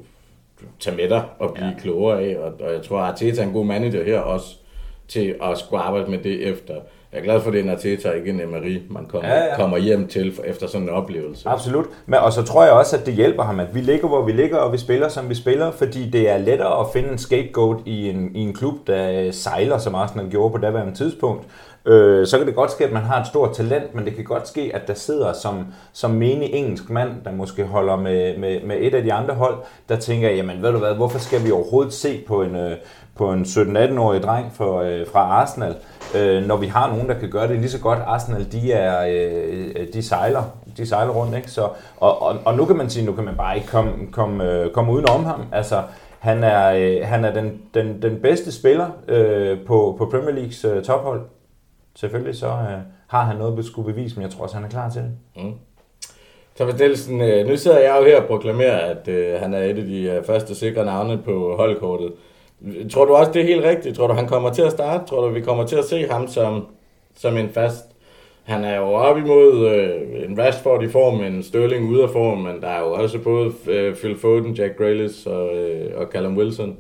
tage 0.81 0.97
med 0.97 1.09
dig 1.09 1.25
og 1.39 1.55
blive 1.55 1.69
ja. 1.69 1.75
klogere 1.81 2.23
af, 2.23 2.37
og, 2.37 2.53
og 2.61 2.73
jeg 2.73 2.83
tror, 2.83 2.99
at 2.99 3.05
Arteta 3.05 3.43
er 3.43 3.47
en 3.47 3.53
god 3.53 3.65
manager 3.65 4.05
her 4.05 4.21
også, 4.21 4.57
til 5.09 5.37
at 5.43 5.59
skulle 5.59 5.83
arbejde 5.83 6.11
med 6.11 6.19
det 6.19 6.49
efter 6.49 6.75
jeg 7.13 7.19
er 7.19 7.25
glad 7.25 7.41
for, 7.41 7.49
at 7.49 7.53
det 7.53 7.61
er 7.61 7.65
en 7.65 7.71
Arteta, 7.71 8.11
ikke 8.11 8.31
en 8.31 8.41
Emery, 8.41 8.83
man 8.91 9.07
kommer, 9.07 9.29
ja, 9.29 9.45
ja. 9.45 9.57
kommer 9.57 9.79
hjem 9.79 10.09
til 10.09 10.41
efter 10.45 10.67
sådan 10.67 10.83
en 10.83 10.95
oplevelse. 10.95 11.49
Absolut. 11.49 11.87
Men, 12.07 12.19
og 12.19 12.33
så 12.33 12.43
tror 12.43 12.65
jeg 12.65 12.73
også, 12.73 12.97
at 12.97 13.07
det 13.07 13.15
hjælper 13.15 13.43
ham, 13.43 13.61
at 13.61 13.75
vi 13.75 13.81
ligger, 13.81 14.09
hvor 14.09 14.23
vi 14.23 14.33
ligger, 14.33 14.57
og 14.57 14.73
vi 14.73 14.79
spiller, 14.79 15.09
som 15.09 15.29
vi 15.29 15.35
spiller, 15.35 15.71
fordi 15.71 16.11
det 16.11 16.31
er 16.31 16.39
lettere 16.39 16.81
at 16.81 16.87
finde 16.93 17.09
en 17.09 17.19
scapegoat 17.19 17.79
i 17.87 18.09
en, 18.09 18.37
i 18.37 18.41
en 18.41 18.55
klub, 18.55 18.87
der 18.87 19.31
sejler, 19.31 19.79
som 19.79 19.95
Arsenal 19.95 20.31
gjorde 20.31 20.53
på 20.53 20.59
daværende 20.59 20.95
tidspunkt. 20.95 21.47
Øh, 21.89 22.27
så 22.27 22.39
kan 22.39 22.47
det 22.47 22.55
godt 22.55 22.71
ske, 22.71 22.85
at 22.85 22.93
man 22.93 23.03
har 23.03 23.21
et 23.21 23.27
stort 23.27 23.55
talent, 23.55 23.95
men 23.95 24.05
det 24.05 24.15
kan 24.15 24.25
godt 24.25 24.49
ske, 24.49 24.71
at 24.75 24.89
der 24.89 24.95
sidder 24.95 25.33
som, 25.33 25.67
som 25.93 26.11
menig 26.11 26.51
engelsk 26.53 26.91
mand, 26.91 27.11
der 27.25 27.33
måske 27.33 27.65
holder 27.65 27.97
med, 27.97 28.39
med, 28.39 28.61
med 28.65 28.77
et 28.81 28.95
af 28.95 29.03
de 29.03 29.13
andre 29.13 29.35
hold, 29.35 29.55
der 29.89 29.97
tænker, 29.97 30.31
jamen 30.31 30.63
ved 30.63 30.73
du 30.73 30.79
hvad, 30.79 30.95
hvorfor 30.95 31.19
skal 31.19 31.45
vi 31.45 31.51
overhovedet 31.51 31.93
se 31.93 32.25
på 32.27 32.43
en, 32.43 32.57
øh, 32.57 32.77
på 33.17 33.33
en 33.33 33.43
17-18-årig 33.43 34.23
dreng 34.23 34.53
for, 34.55 34.81
øh, 34.81 35.07
fra 35.13 35.21
Arsenal, 35.21 35.75
øh, 36.17 36.47
når 36.47 36.57
vi 36.57 36.67
har 36.67 36.89
nogen, 36.89 37.09
der 37.09 37.15
kan 37.15 37.31
gøre 37.31 37.49
det 37.49 37.59
lige 37.59 37.71
så 37.71 37.81
godt. 37.81 37.99
Arsenal, 38.07 38.53
de, 38.53 38.73
er, 38.73 39.07
øh, 39.09 39.87
de 39.93 40.03
sejler 40.03 40.43
de 40.77 40.87
sejler 40.87 41.13
rundt, 41.13 41.37
ikke? 41.37 41.51
Så, 41.51 41.69
og, 41.97 42.23
og, 42.23 42.37
og 42.45 42.57
nu 42.57 42.65
kan 42.65 42.77
man 42.77 42.91
sige, 42.91 43.07
nu 43.07 43.13
kan 43.13 43.25
man 43.25 43.37
bare 43.37 43.57
ikke 43.57 43.69
komme, 43.69 43.93
komme, 44.13 44.45
øh, 44.45 44.71
komme 44.71 44.93
uden 44.93 45.09
om 45.09 45.25
ham. 45.25 45.43
Altså, 45.53 45.83
han 46.19 46.45
er, 46.45 46.73
øh, 46.73 47.07
han 47.09 47.25
er 47.25 47.33
den, 47.33 47.61
den, 47.75 48.03
den 48.03 48.21
bedste 48.23 48.53
spiller 48.53 48.87
øh, 49.09 49.59
på, 49.67 49.95
på 49.99 50.07
Premier 50.07 50.35
Leagues 50.35 50.65
øh, 50.65 50.83
tophold. 50.83 51.21
Selvfølgelig 52.01 52.37
så 52.37 52.47
øh, 52.47 52.79
har 53.07 53.25
han 53.25 53.37
noget 53.37 53.59
at 53.59 53.65
skulle 53.65 53.93
bevise, 53.93 54.17
men 54.17 54.23
jeg 54.23 54.31
tror 54.31 54.43
også, 54.43 54.55
han 54.55 54.65
er 54.65 54.69
klar 54.69 54.91
til 54.91 55.03
det. 55.03 55.13
Mm. 55.37 55.53
Thomas 56.57 56.79
Nielsen, 56.79 57.21
øh, 57.21 57.47
nu 57.47 57.57
sidder 57.57 57.79
jeg 57.79 57.97
jo 58.01 58.05
her 58.05 58.21
og 58.21 58.27
proklamerer, 58.27 58.79
at 58.79 59.09
øh, 59.09 59.41
han 59.41 59.55
er 59.55 59.59
et 59.59 59.79
af 59.79 59.85
de 59.85 60.03
øh, 60.03 60.25
første 60.25 60.55
sikre 60.55 60.85
navne 60.85 61.19
på 61.19 61.57
holdkortet. 61.57 62.13
Tror 62.91 63.05
du 63.05 63.15
også, 63.15 63.33
det 63.33 63.43
er 63.43 63.47
helt 63.47 63.65
rigtigt? 63.65 63.97
Tror 63.97 64.07
du, 64.07 64.13
han 64.13 64.27
kommer 64.27 64.53
til 64.53 64.63
at 64.63 64.73
starte? 64.73 65.07
Tror 65.07 65.27
du, 65.27 65.33
vi 65.35 65.41
kommer 65.41 65.67
til 65.67 65.77
at 65.77 65.85
se 65.85 66.09
ham 66.11 66.29
som, 66.29 66.67
som 67.17 67.37
en 67.37 67.49
fast? 67.49 67.85
Han 68.45 68.65
er 68.65 68.77
jo 68.77 68.85
op 68.85 69.19
imod 69.19 69.69
øh, 69.69 70.25
en 70.31 70.39
Rashford 70.39 70.83
i 70.83 70.89
form, 70.89 71.21
en 71.21 71.43
Sterling 71.43 71.89
ude 71.89 72.03
af 72.03 72.11
form, 72.11 72.39
men 72.39 72.61
der 72.61 72.69
er 72.69 72.81
jo 72.81 72.93
også 72.93 73.19
både 73.19 73.53
øh, 73.67 73.97
Phil 73.97 74.19
Foden, 74.19 74.55
Jack 74.55 74.77
Grealish 74.77 75.29
og, 75.29 75.57
øh, 75.57 76.01
og 76.01 76.07
Callum 76.13 76.37
Wilson. 76.37 76.77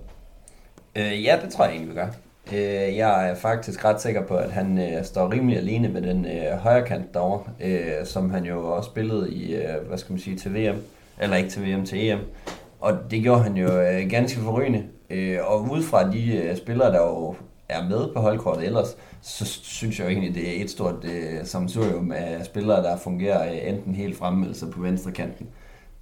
Øh, 0.96 1.24
ja, 1.24 1.38
det 1.44 1.52
tror 1.52 1.64
jeg 1.64 1.72
egentlig, 1.72 1.90
vi 1.90 2.00
gør. 2.00 2.08
Øh, 2.52 2.96
jeg 2.96 3.30
er 3.30 3.34
faktisk 3.34 3.84
ret 3.84 4.00
sikker 4.00 4.26
på, 4.26 4.36
at 4.36 4.50
han 4.50 4.78
øh, 4.78 5.04
står 5.04 5.32
rimelig 5.32 5.58
alene 5.58 5.88
med 5.88 6.02
den 6.02 6.26
øh, 6.26 6.58
højre 6.58 6.86
kant 6.86 7.14
derovre, 7.14 7.44
øh, 7.60 8.04
som 8.04 8.30
han 8.30 8.44
jo 8.44 8.76
også 8.76 8.90
spillede 8.90 9.32
i, 9.32 9.54
øh, 9.54 9.86
hvad 9.88 9.98
skal 9.98 10.12
man 10.12 10.20
sige, 10.20 10.36
til 10.36 10.54
VM, 10.54 10.76
eller 11.20 11.36
ikke 11.36 11.50
til 11.50 11.62
VM, 11.62 11.84
til 11.84 12.10
EM. 12.10 12.18
Og 12.80 12.92
det 13.10 13.22
gjorde 13.22 13.42
han 13.42 13.56
jo 13.56 13.80
øh, 13.80 14.10
ganske 14.10 14.40
forrygende. 14.40 14.84
Øh, 15.10 15.38
og 15.46 15.70
ud 15.70 15.82
fra 15.82 16.12
de 16.12 16.36
øh, 16.36 16.56
spillere, 16.56 16.92
der 16.92 17.00
jo 17.00 17.34
er 17.68 17.88
med 17.88 18.14
på 18.14 18.20
holdkortet 18.20 18.66
ellers, 18.66 18.96
så 19.22 19.44
synes 19.44 19.98
jeg 19.98 20.04
jo 20.04 20.10
egentlig, 20.10 20.34
det 20.34 20.48
er 20.48 20.64
et 20.64 20.70
stort 20.70 21.04
øh, 21.04 21.44
samsurium 21.44 22.12
af 22.12 22.44
spillere, 22.44 22.82
der 22.82 22.96
fungerer 22.96 23.52
øh, 23.52 23.68
enten 23.68 23.94
helt 23.94 24.16
fremme 24.16 24.46
eller 24.46 24.70
på 24.72 24.80
venstre 24.80 25.12
kanten. 25.12 25.46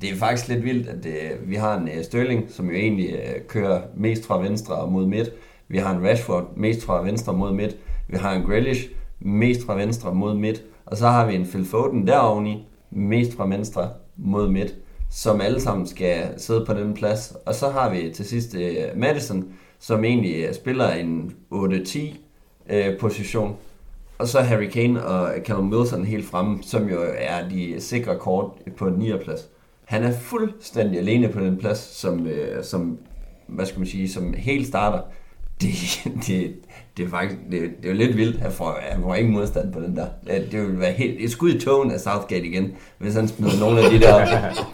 Det 0.00 0.10
er 0.10 0.16
faktisk 0.16 0.48
lidt 0.48 0.64
vildt, 0.64 0.88
at 0.88 1.06
øh, 1.06 1.50
vi 1.50 1.54
har 1.54 1.78
en 1.78 1.88
øh, 1.88 2.04
Sterling, 2.04 2.44
som 2.50 2.70
jo 2.70 2.76
egentlig 2.76 3.10
øh, 3.10 3.46
kører 3.48 3.80
mest 3.94 4.26
fra 4.26 4.38
venstre 4.38 4.74
og 4.74 4.92
mod 4.92 5.06
midt. 5.06 5.30
Vi 5.68 5.78
har 5.78 5.94
en 5.94 6.08
Rashford 6.08 6.56
mest 6.56 6.84
fra 6.84 7.02
venstre 7.02 7.32
mod 7.32 7.52
midt. 7.52 7.76
Vi 8.08 8.16
har 8.16 8.32
en 8.32 8.42
Grealish 8.42 8.88
mest 9.20 9.66
fra 9.66 9.74
venstre 9.74 10.14
mod 10.14 10.34
midt. 10.34 10.62
Og 10.86 10.96
så 10.96 11.08
har 11.08 11.26
vi 11.26 11.34
en 11.34 11.46
Phil 11.46 11.66
Foden 11.66 12.06
deroveni, 12.06 12.66
mest 12.90 13.36
fra 13.36 13.46
venstre 13.46 13.90
mod 14.16 14.48
midt 14.48 14.74
som 15.10 15.40
alle 15.40 15.60
sammen 15.60 15.86
skal 15.86 16.28
sidde 16.36 16.64
på 16.66 16.74
den 16.74 16.94
plads. 16.94 17.36
Og 17.46 17.54
så 17.54 17.68
har 17.68 17.90
vi 17.90 18.10
til 18.14 18.24
sidst 18.24 18.54
uh, 18.54 18.98
Madison, 18.98 19.44
som 19.78 20.04
egentlig 20.04 20.44
øh, 20.44 20.54
spiller 20.54 20.90
en 20.90 21.34
8-10 21.52 21.58
uh, 21.58 22.14
øh, 22.68 22.98
position. 22.98 23.56
Og 24.18 24.28
så 24.28 24.40
Harry 24.40 24.68
Kane 24.68 25.04
og 25.06 25.32
Callum 25.44 25.72
Wilson 25.72 26.04
helt 26.04 26.26
fremme, 26.26 26.58
som 26.62 26.88
jo 26.88 26.98
er 27.18 27.48
de 27.48 27.74
sikre 27.78 28.18
kort 28.18 28.50
på 28.76 28.86
en 28.86 28.94
9. 28.94 29.12
plads. 29.24 29.48
Han 29.84 30.02
er 30.02 30.12
fuldstændig 30.12 30.98
alene 30.98 31.28
på 31.28 31.40
den 31.40 31.56
plads, 31.56 31.78
som, 31.78 32.26
uh, 32.26 32.62
som 32.62 32.98
hvad 33.46 33.66
skal 33.66 33.78
man 33.78 33.88
sige, 33.88 34.08
som 34.08 34.34
helt 34.34 34.66
starter. 34.66 35.00
Det, 35.60 35.70
det, 36.26 36.54
det 36.96 37.04
er 37.04 37.08
faktisk 37.10 37.40
det, 37.50 37.60
det 37.60 37.84
er 37.84 37.88
jo 37.88 37.94
lidt 37.94 38.16
vildt. 38.16 38.40
Han 38.40 38.52
får, 38.52 38.78
han 38.82 39.02
får 39.02 39.14
ingen 39.14 39.34
modstand 39.34 39.72
på 39.72 39.80
den 39.80 39.96
der. 39.96 40.06
Det 40.50 40.60
vil 40.62 40.80
være 40.80 40.92
helt, 40.92 41.16
et 41.24 41.30
skud 41.30 41.50
i 41.50 41.60
togen 41.60 41.90
af 41.90 42.00
Southgate 42.00 42.46
igen, 42.46 42.72
hvis 42.98 43.14
han 43.14 43.28
smider 43.28 43.60
nogle 43.60 43.80
af 43.80 43.90
de 43.90 44.00
der 44.00 44.26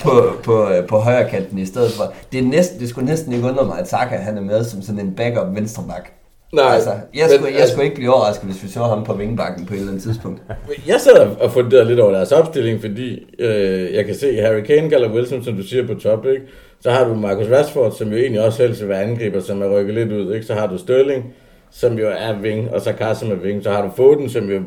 på, 0.03 0.33
på, 0.45 0.69
på 0.89 0.99
højre 0.99 1.31
kanten 1.31 1.59
i 1.59 1.67
stedet 1.67 1.93
for. 1.93 2.13
Det, 2.33 2.39
er 2.41 2.45
næsten, 2.45 2.81
det 2.81 2.89
skulle 2.89 3.07
næsten 3.07 3.33
ikke 3.33 3.49
undre 3.49 3.65
mig, 3.67 3.79
at 3.79 3.89
Saka 3.89 4.17
han 4.17 4.37
er 4.37 4.43
med 4.43 4.65
som 4.65 4.83
sådan 4.83 5.01
en 5.07 5.15
backup 5.15 5.55
venstreback. 5.57 6.13
Nej, 6.55 6.65
altså, 6.75 6.91
jeg, 6.91 7.01
men- 7.31 7.39
skulle, 7.39 7.59
jeg 7.59 7.69
skulle 7.69 7.85
ikke 7.85 7.97
blive 7.97 8.15
overrasket, 8.15 8.45
hvis 8.51 8.63
vi 8.63 8.69
så 8.69 8.83
ham 8.85 9.05
på 9.05 9.15
vingebakken 9.15 9.67
på 9.67 9.75
et 9.75 9.79
eller 9.79 9.93
andet 9.93 10.05
tidspunkt. 10.05 10.43
Jeg 10.87 11.01
sidder 11.01 11.37
og 11.37 11.53
funderer 11.53 11.85
lidt 11.85 12.01
over 12.01 12.13
deres 12.13 12.33
opstilling, 12.33 12.81
fordi 12.81 13.19
øh, 13.39 13.95
jeg 13.95 14.05
kan 14.07 14.15
se 14.15 14.37
Harry 14.37 14.61
Kane, 14.61 14.89
Gallagher 14.91 15.17
Wilson, 15.17 15.45
som 15.45 15.57
du 15.57 15.63
siger 15.63 15.87
på 15.87 15.95
top, 15.95 16.27
ikke? 16.27 16.43
Så 16.83 16.91
har 16.91 17.09
du 17.09 17.15
Marcus 17.15 17.47
Rashford, 17.51 17.93
som 17.93 18.09
jo 18.09 18.17
egentlig 18.17 18.45
også 18.45 18.63
helst 18.63 18.81
vil 18.81 18.89
være 18.89 19.03
angriber, 19.03 19.41
som 19.41 19.63
er 19.63 19.79
rykket 19.79 19.95
lidt 19.95 20.13
ud, 20.13 20.35
ikke? 20.35 20.47
Så 20.47 20.55
har 20.55 20.67
du 20.67 20.79
Sterling, 20.79 21.35
som 21.71 21.99
jo 21.99 22.09
er 22.09 22.41
wing, 22.41 22.71
og 22.71 22.81
så 22.81 22.93
Carson 22.99 23.33
er 23.33 23.37
wing. 23.37 23.63
Så 23.63 23.71
har 23.71 23.83
du 23.83 23.91
Foden, 23.97 24.29
som 24.29 24.51
jo 24.51 24.63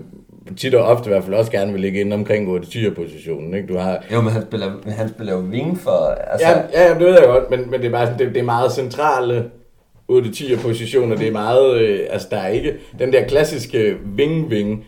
tit 0.57 0.75
og 0.75 0.83
ofte 0.85 1.09
i 1.09 1.13
hvert 1.13 1.23
fald 1.23 1.35
også 1.35 1.51
gerne 1.51 1.71
vil 1.71 1.81
ligge 1.81 1.99
inde 1.99 2.13
omkring 2.13 2.49
8 2.49 2.91
positionen 2.95 3.53
ikke? 3.53 3.67
Du 3.67 3.77
har... 3.77 4.03
Jo, 4.13 4.21
men 4.21 4.31
han 4.33 4.41
spiller, 4.41 4.71
men 4.83 4.93
han 4.93 5.09
spiller 5.09 5.33
jo 5.33 5.39
vinge 5.39 5.75
for... 5.75 5.91
Altså, 6.31 6.47
Ja, 6.47 6.83
ja, 6.83 6.89
det 6.93 6.99
ved 6.99 7.13
jeg 7.13 7.23
godt, 7.25 7.49
men, 7.49 7.71
men 7.71 7.79
det 7.81 7.87
er 7.87 7.91
bare 7.91 8.05
sådan, 8.07 8.19
det, 8.19 8.33
det 8.35 8.39
er 8.39 8.43
meget 8.43 8.71
centrale 8.71 9.51
8-10 10.11 10.61
positioner. 10.61 11.15
Det 11.15 11.27
er 11.27 11.31
meget, 11.31 11.79
øh, 11.81 11.99
altså 12.09 12.27
der 12.31 12.37
er 12.37 12.47
ikke 12.47 12.73
den 12.99 13.13
der 13.13 13.27
klassiske 13.27 13.97
wing-wing, 14.19 14.83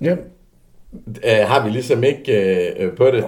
Ja. 0.00 0.16
øh, 1.24 1.46
har 1.48 1.64
vi 1.64 1.70
ligesom 1.70 2.04
ikke 2.04 2.32
øh, 2.56 2.86
øh, 2.86 2.92
på 2.96 3.06
det. 3.06 3.24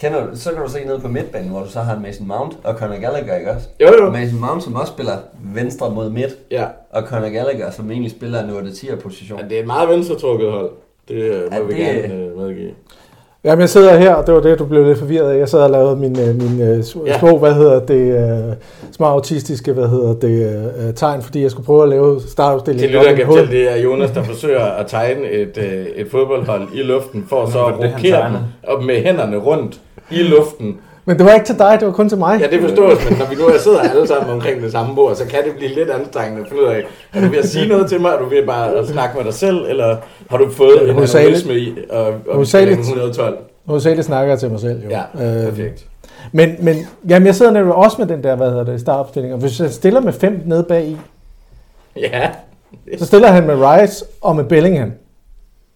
Kender 0.00 0.26
du, 0.26 0.36
så 0.36 0.52
kan 0.52 0.62
du 0.62 0.68
se 0.70 0.84
ned 0.84 1.00
på 1.00 1.08
midtbanen, 1.08 1.48
hvor 1.50 1.60
du 1.62 1.68
så 1.70 1.80
har 1.80 1.98
Mason 1.98 2.28
Mount 2.28 2.56
og 2.64 2.74
Conor 2.74 3.00
Gallagher, 3.00 3.36
ikke 3.36 3.50
også? 3.50 3.68
Jo, 3.80 3.86
jo. 4.04 4.10
Mason 4.10 4.40
Mount, 4.40 4.62
som 4.62 4.74
også 4.74 4.92
spiller 4.92 5.16
venstre 5.54 5.90
mod 5.94 6.10
midt, 6.10 6.36
Ja, 6.50 6.66
og 6.90 7.02
Conor 7.02 7.28
Gallagher, 7.28 7.70
som 7.70 7.90
egentlig 7.90 8.10
spiller 8.10 8.44
en 8.44 8.50
8-10'er 8.68 8.96
position. 8.96 9.38
Ja, 9.40 9.44
det 9.48 9.56
er 9.56 9.60
et 9.60 9.66
meget 9.66 9.88
venstretrukket 9.88 10.50
hold. 10.52 10.70
Det 11.08 11.14
øh, 11.14 11.50
må 11.52 11.56
Ja, 11.56 11.62
vi 11.62 11.68
det- 11.72 11.76
gerne 11.76 12.14
øh, 12.14 12.36
medgive. 12.38 12.70
Jamen, 13.46 13.60
jeg 13.60 13.68
sidder 13.68 13.96
her, 13.96 14.14
og 14.14 14.26
det 14.26 14.34
var 14.34 14.40
det, 14.40 14.58
du 14.58 14.64
blev 14.64 14.84
lidt 14.84 14.98
forvirret 14.98 15.30
af. 15.30 15.38
Jeg 15.38 15.48
sad 15.48 15.60
og 15.60 15.70
lavede 15.70 15.96
min, 15.96 16.20
øh, 16.20 16.34
min 16.42 16.60
øh, 16.62 16.78
sm- 16.80 17.06
Ja. 17.06 17.18
små, 17.18 17.38
hvad 17.38 17.54
hedder 17.54 17.80
det, 17.80 18.48
øh, 18.48 18.54
små 18.92 19.06
autistiske, 19.06 19.72
hvad 19.72 19.88
hedder 19.88 20.14
det, 20.14 20.92
tegn, 20.96 21.22
fordi 21.22 21.42
jeg 21.42 21.50
skulle 21.50 21.66
prøve 21.66 21.82
at 21.82 21.88
lave 21.88 22.20
Til 22.20 22.30
startopstillingen. 22.30 22.96
op 22.96 23.04
i 23.04 23.14
kan 23.14 23.26
fortælle, 23.26 23.50
det 23.50 23.72
er 23.72 23.76
Jonas, 23.82 24.10
der 24.10 24.22
forsøger 24.22 24.60
at 24.64 24.86
tegne 24.86 25.30
et, 25.30 25.58
et 25.96 26.06
fodboldhold 26.10 26.62
i 26.74 26.82
luften, 26.82 27.24
for 27.28 27.50
så 27.50 27.64
at 27.64 27.74
det 27.80 27.84
er 27.84 27.96
det, 27.96 28.14
rokere 28.14 28.82
med 28.86 29.02
hænderne 29.04 29.36
rundt 29.36 29.80
i 30.10 30.22
luften. 30.22 30.76
Men 31.08 31.16
det 31.18 31.26
var 31.26 31.32
ikke 31.34 31.46
til 31.46 31.58
dig, 31.58 31.76
det 31.80 31.86
var 31.86 31.92
kun 31.94 32.08
til 32.08 32.18
mig. 32.18 32.40
Ja, 32.40 32.46
det 32.46 32.60
forstås, 32.60 33.10
men 33.10 33.18
når 33.18 33.26
vi 33.26 33.34
nu 33.34 33.46
er 33.46 33.58
sidder 33.58 33.80
alle 33.80 34.06
sammen 34.06 34.30
omkring 34.34 34.62
det 34.62 34.72
samme 34.72 34.94
bord, 34.94 35.14
så 35.14 35.24
kan 35.26 35.38
det 35.44 35.52
blive 35.56 35.74
lidt 35.74 35.90
anstrengende 35.90 36.42
at 36.42 36.48
finde 36.48 36.62
ud 36.62 36.68
af, 36.68 36.82
er 37.14 37.20
du 37.20 37.28
ved 37.28 37.38
at 37.38 37.48
sige 37.48 37.68
noget 37.68 37.88
til 37.88 38.00
mig, 38.00 38.10
er 38.10 38.18
du 38.18 38.28
ved 38.28 38.46
bare 38.46 38.74
at 38.74 38.86
snakke 38.88 39.16
med 39.16 39.24
dig 39.24 39.34
selv, 39.34 39.56
eller 39.68 39.96
har 40.30 40.36
du 40.38 40.50
fået 40.52 40.88
en 40.90 40.96
Hovedsageligt- 40.96 41.18
aneurisme 41.18 41.54
i, 41.54 41.74
og, 41.90 42.06
og 42.06 42.12
hovedsageligt- 42.34 42.70
ringe 42.76 42.82
112? 42.88 43.38
Nu 43.66 43.80
sagde 43.80 43.96
det 43.96 44.04
snakker 44.04 44.32
jeg 44.32 44.38
til 44.38 44.50
mig 44.50 44.60
selv, 44.60 44.82
jo. 44.84 44.90
Ja, 44.90 45.02
Øh, 45.40 45.48
perfekt. 45.48 45.86
Men, 46.32 46.50
men 46.60 46.76
jamen, 47.08 47.26
jeg 47.26 47.34
sidder 47.34 47.52
nemlig 47.52 47.74
også 47.74 47.96
med 47.98 48.06
den 48.06 48.22
der, 48.24 48.36
hvad 48.36 48.50
hedder 48.50 48.64
det, 48.64 48.80
startopstilling. 48.80 49.34
Og 49.34 49.40
hvis 49.40 49.60
jeg 49.60 49.70
stiller 49.70 50.00
med 50.00 50.12
fem 50.12 50.40
nede 50.44 50.62
bag 50.62 50.84
i, 50.86 50.96
Ja, 51.96 52.28
så 52.98 53.06
stiller 53.06 53.28
han 53.28 53.46
med 53.46 53.54
Rice 53.58 54.04
og 54.20 54.36
med 54.36 54.44
Bellingham. 54.44 54.92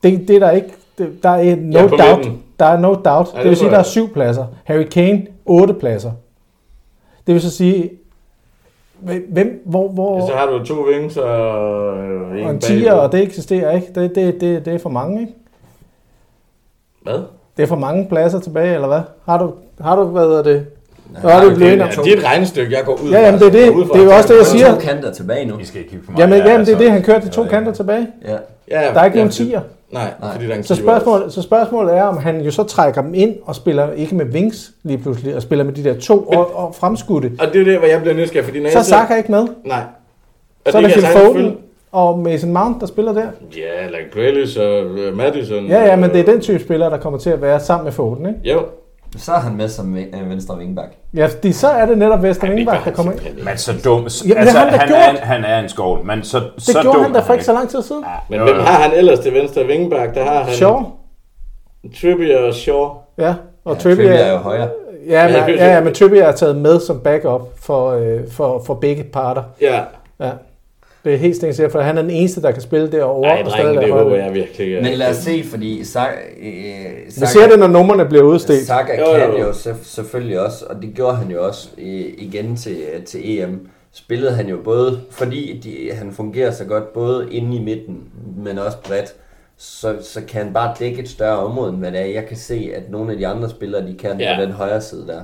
Det, 0.03 0.28
det 0.28 0.37
er 0.37 0.41
der 0.41 0.51
ikke, 0.51 0.68
det, 1.01 1.22
der 1.22 1.28
er 1.30 1.57
no 1.57 1.78
Ja, 1.78 1.86
doubt. 1.86 2.16
midten. 2.18 2.42
Der 2.59 2.66
er 2.66 2.78
no 2.78 2.88
doubt. 2.88 3.05
Ja, 3.09 3.14
det 3.36 3.42
det 3.42 3.48
vil 3.48 3.57
sige, 3.57 3.70
der 3.70 3.78
er 3.78 3.82
syv 3.82 4.12
pladser. 4.12 4.44
Harry 4.64 4.82
Kane, 4.84 5.26
otte 5.44 5.74
pladser. 5.74 6.11
Det 7.26 7.34
vil 7.34 7.42
så 7.42 7.51
sige, 7.51 7.90
hvem, 9.28 9.62
hvor, 9.66 9.88
hvor, 9.88 10.26
så 10.26 10.32
har 10.34 10.46
du 10.46 10.64
to 10.64 10.74
wings 10.88 11.16
og 11.16 11.98
øh, 11.98 12.20
og 12.20 12.30
en 12.32 12.38
en 12.38 12.44
bagved. 12.44 12.61
tiger, 12.61 12.92
og 12.92 13.12
det 13.12 13.22
eksisterer 13.22 13.70
ikke. 13.70 13.86
Det, 13.94 14.14
det, 14.14 14.40
det, 14.40 14.64
det 14.64 14.74
er 14.74 14.78
for 14.78 14.90
mange, 14.90 15.20
ikke? 15.20 15.32
Hvad? 17.03 17.18
Det 17.57 17.62
er 17.62 17.66
for 17.66 17.76
mange 17.76 18.07
pladser 18.09 18.40
tilbage, 18.40 18.74
eller 18.74 18.86
hvad? 18.88 19.01
Har 19.24 19.38
du, 19.38 19.53
har 19.80 19.96
du 19.96 20.05
hvad 20.05 20.22
hedder 20.22 20.42
det? 20.42 20.66
Nej, 21.22 21.32
er 21.32 21.40
det, 21.40 21.48
det 21.48 21.57
blevet 21.57 21.72
er 21.80 21.84
om? 21.84 21.90
Ja, 21.96 22.03
det 22.03 22.12
er 22.12 22.16
et 22.18 22.24
regnestykke, 22.24 22.76
jeg 22.76 22.84
går 22.84 22.98
ud 23.05 23.11
Ja, 23.11 23.20
jamen, 23.20 23.40
det 23.40 23.46
er 23.46 23.53
det. 23.53 23.70
Ud 23.70 23.86
fra, 23.86 23.92
Det 23.94 24.01
er 24.01 24.05
jo 24.05 24.11
at- 24.11 24.16
også 24.16 24.28
det, 24.28 24.34
jeg 24.34 24.44
Der 24.44 24.51
siger. 24.51 24.66
er 24.66 24.74
to 24.74 24.80
kanter 24.80 25.12
tilbage 25.12 25.44
nu. 25.44 25.59
I 25.59 25.64
skal 25.64 25.78
ikke 25.80 25.90
kigge 25.90 26.07
på 26.07 26.12
mig. 26.12 26.18
Jamen, 26.18 26.38
Ja, 26.38 26.48
jamen 26.51 26.61
det 26.61 26.68
er 26.72 26.72
altså, 26.76 26.84
det, 26.84 26.90
han 26.92 27.03
kørte 27.03 27.26
de 27.26 27.30
to 27.32 27.44
kanter 27.44 27.72
tilbage. 27.72 28.07
Ja. 28.24 28.30
Ja, 28.30 28.36
Der 28.94 29.01
er 29.01 29.05
ikke 29.05 29.18
ja, 29.18 29.24
nogen 29.24 29.26
det- 29.26 29.32
tiger. 29.32 29.61
Nej, 29.93 30.12
Nej. 30.20 30.32
fordi 30.32 30.47
der 30.47 30.53
er 30.53 30.57
en 30.57 30.64
Så 30.64 30.74
spørgsmålet, 30.74 31.32
så 31.32 31.43
spørgsmålet 31.43 31.97
er, 31.97 32.03
om 32.03 32.16
han 32.16 32.41
jo 32.41 32.51
så 32.51 32.62
trækker 32.62 33.03
dem 33.03 33.14
ind 33.14 33.34
og 33.45 33.55
spiller 33.55 33.93
ikke 33.93 34.14
med 34.14 34.24
wings 34.26 34.70
lige 34.82 34.99
pludselig, 34.99 35.36
og 35.36 35.43
spiller 35.43 35.64
med 35.64 35.72
de 35.72 35.84
der 35.84 36.01
to 36.01 36.18
og, 36.22 36.57
og 36.57 36.74
fremskudte. 36.74 37.32
Og 37.41 37.47
det 37.53 37.61
er 37.61 37.64
det, 37.64 37.78
hvor 37.78 37.86
jeg 37.88 38.01
bliver 38.01 38.14
nysgerrig, 38.14 38.45
fordi 38.45 38.61
når 38.61 38.70
Så 38.70 38.78
jeg 38.78 38.84
ser- 38.84 38.91
Saka 38.97 39.16
ikke 39.16 39.32
med. 39.32 39.47
Nej. 39.64 39.82
Og 40.66 40.72
Så 40.72 40.78
er 40.78 40.82
der 40.82 40.88
Phil 40.88 41.03
Foden 41.07 41.57
og 41.93 42.18
Mason 42.18 42.53
Mount, 42.53 42.80
der 42.80 42.86
spiller 42.86 43.12
der. 43.12 43.26
Ja, 43.57 43.84
eller 43.86 43.99
Grealish 44.12 44.61
og 44.61 44.86
uh, 44.86 45.16
Madison. 45.16 45.66
Ja, 45.66 45.84
ja, 45.84 45.97
men 45.97 46.11
det 46.11 46.20
er 46.20 46.24
den 46.32 46.41
type 46.41 46.59
spiller, 46.64 46.88
der 46.88 46.97
kommer 46.99 47.18
til 47.18 47.30
at 47.30 47.43
være 47.43 47.61
sammen 47.61 47.84
med 47.84 47.93
Foden, 47.93 48.26
ikke? 48.26 48.51
Jo. 48.53 48.61
Så 49.16 49.32
er 49.32 49.38
han 49.38 49.56
med 49.56 49.68
som 49.68 49.96
øh, 49.96 50.30
venstre 50.30 50.56
wingback. 50.58 50.92
Ja, 51.14 51.26
fordi 51.26 51.52
så 51.52 51.68
er 51.68 51.86
det 51.86 51.98
netop 51.98 52.22
det 52.22 52.42
Wingback, 52.42 52.84
der 52.84 52.90
kommer 52.90 53.12
ind. 53.12 53.20
Men 53.44 53.56
så 53.56 53.72
dum. 53.84 54.06
Jamen, 54.24 54.36
altså, 54.38 54.58
det 54.58 54.70
han 54.70 54.78
han, 54.78 54.88
gjort. 54.88 54.98
er, 54.98 55.24
han 55.24 55.44
er 55.44 55.58
en 55.58 55.68
skål, 55.68 56.04
men 56.04 56.22
så, 56.22 56.38
Det 56.38 56.50
så 56.64 56.72
gjorde 56.82 56.96
dum 56.96 57.04
han 57.04 57.12
da 57.14 57.20
for 57.20 57.32
ikke 57.32 57.44
så 57.44 57.52
lang 57.52 57.68
tid 57.68 57.82
siden. 57.82 58.04
Men 58.30 58.38
Jo, 58.38 58.44
hvem 58.44 58.56
har 58.56 58.82
han 58.82 58.92
ellers 58.94 59.18
til 59.18 59.34
venstre 59.34 59.66
wingback? 59.66 60.14
Der 60.14 60.24
har 60.24 60.42
han 60.44 60.52
Shaw. 60.54 60.82
Trippier 62.00 62.38
og 62.38 62.54
Shaw. 62.54 62.88
Ja, 63.18 63.34
og 63.64 63.74
Ja, 63.74 63.80
Trippier 63.80 64.06
Trippier 64.06 64.12
er 64.24 64.32
jo 64.32 64.38
højre. 64.38 64.68
Ja, 65.08 65.26
men, 65.26 65.34
Ja, 65.36 65.46
det- 65.46 65.56
ja, 65.56 65.74
ja, 65.74 65.80
men 65.80 65.94
Trippier 65.94 66.24
er 66.24 66.32
taget 66.32 66.56
med 66.56 66.80
som 66.80 67.00
backup 67.00 67.40
for, 67.61 67.90
øh, 67.90 68.20
for, 68.30 68.62
for 68.66 68.74
begge 68.74 69.04
parter. 69.04 69.42
Ja. 69.61 69.80
Ja. 70.20 70.30
Det 71.05 71.14
er 71.14 71.16
helt 71.16 71.36
stængt 71.36 71.72
for 71.72 71.80
han 71.80 71.98
er 71.98 72.03
den 72.03 72.11
eneste, 72.11 72.42
der 72.42 72.51
kan 72.51 72.62
spille 72.62 72.92
derovre. 72.92 73.30
Ej, 73.30 73.42
og 73.44 73.51
stadig 73.51 73.64
drenge, 73.64 73.80
være 73.80 73.86
det 73.98 74.05
håber 74.05 74.16
jeg 74.16 74.34
virkelig 74.34 74.66
ikke. 74.66 74.80
Men 74.82 74.92
lad 74.98 75.11
os 75.11 75.16
se, 75.16 75.44
fordi 75.44 75.84
Saka, 75.84 76.12
øh, 76.42 77.07
Vi 77.07 77.11
ser 77.26 77.48
det, 77.51 77.59
når 77.59 77.66
numrene 77.66 78.05
bliver 78.07 78.22
udstedt. 78.24 78.66
Saka 78.66 79.01
Jo, 79.01 79.07
jo, 79.14 79.18
kan 79.30 79.30
jo. 79.40 79.46
jo 79.46 79.53
selv- 79.53 79.74
selvfølgelig 79.82 80.40
også, 80.40 80.64
og 80.70 80.82
det 80.82 80.90
gjorde 80.94 81.16
han 81.16 81.30
jo 81.30 81.46
også 81.46 81.68
øh, 81.78 82.05
igen 82.18 82.57
til, 82.57 82.76
til 83.07 83.40
EM. 83.40 83.68
Spillede 83.92 84.32
han 84.32 84.48
jo 84.48 84.57
både, 84.64 85.01
fordi 85.11 85.61
de, 85.64 85.96
han 85.96 86.12
fungerer 86.12 86.51
så 86.51 86.64
godt 86.64 86.92
både 86.92 87.26
inde 87.30 87.57
i 87.57 87.61
midten, 87.61 87.96
men 88.44 88.59
også 88.59 88.76
bredt, 88.88 89.14
så, 89.59 89.94
så 90.03 90.20
kan 90.28 90.44
han 90.44 90.53
bare 90.53 90.74
dække 90.78 91.01
et 91.03 91.09
større 91.09 91.38
område, 91.38 91.70
end 91.70 91.78
hvad 91.78 91.92
det 91.92 92.01
er. 92.01 92.05
Jeg 92.05 92.26
kan 92.26 92.36
se, 92.36 92.70
at 92.74 92.90
nogle 92.90 93.12
af 93.12 93.18
de 93.18 93.26
andre 93.26 93.51
spillere, 93.51 93.86
de 93.86 93.94
kan 93.98 94.20
Ja. 94.20 94.36
på 94.38 94.42
den 94.42 94.53
højre 94.53 94.80
side 94.80 95.07
der. 95.07 95.20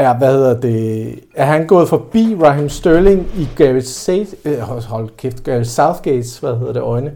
Er, 0.00 0.14
hvad 0.14 0.32
hedder 0.32 0.60
det, 0.60 1.14
er 1.34 1.44
han 1.44 1.66
gået 1.66 1.88
forbi 1.88 2.36
Raheem 2.42 2.68
Sterling 2.68 3.26
i 3.38 3.48
Gareth, 3.56 3.84
South, 3.86 4.30
øh, 4.44 4.58
hold- 4.58 5.08
kæft, 5.16 5.44
Gareth 5.44 5.64
Southgates, 5.68 6.38
hvad 6.38 6.56
hedder 6.58 6.72
det, 6.72 6.80
øjne? 6.82 7.12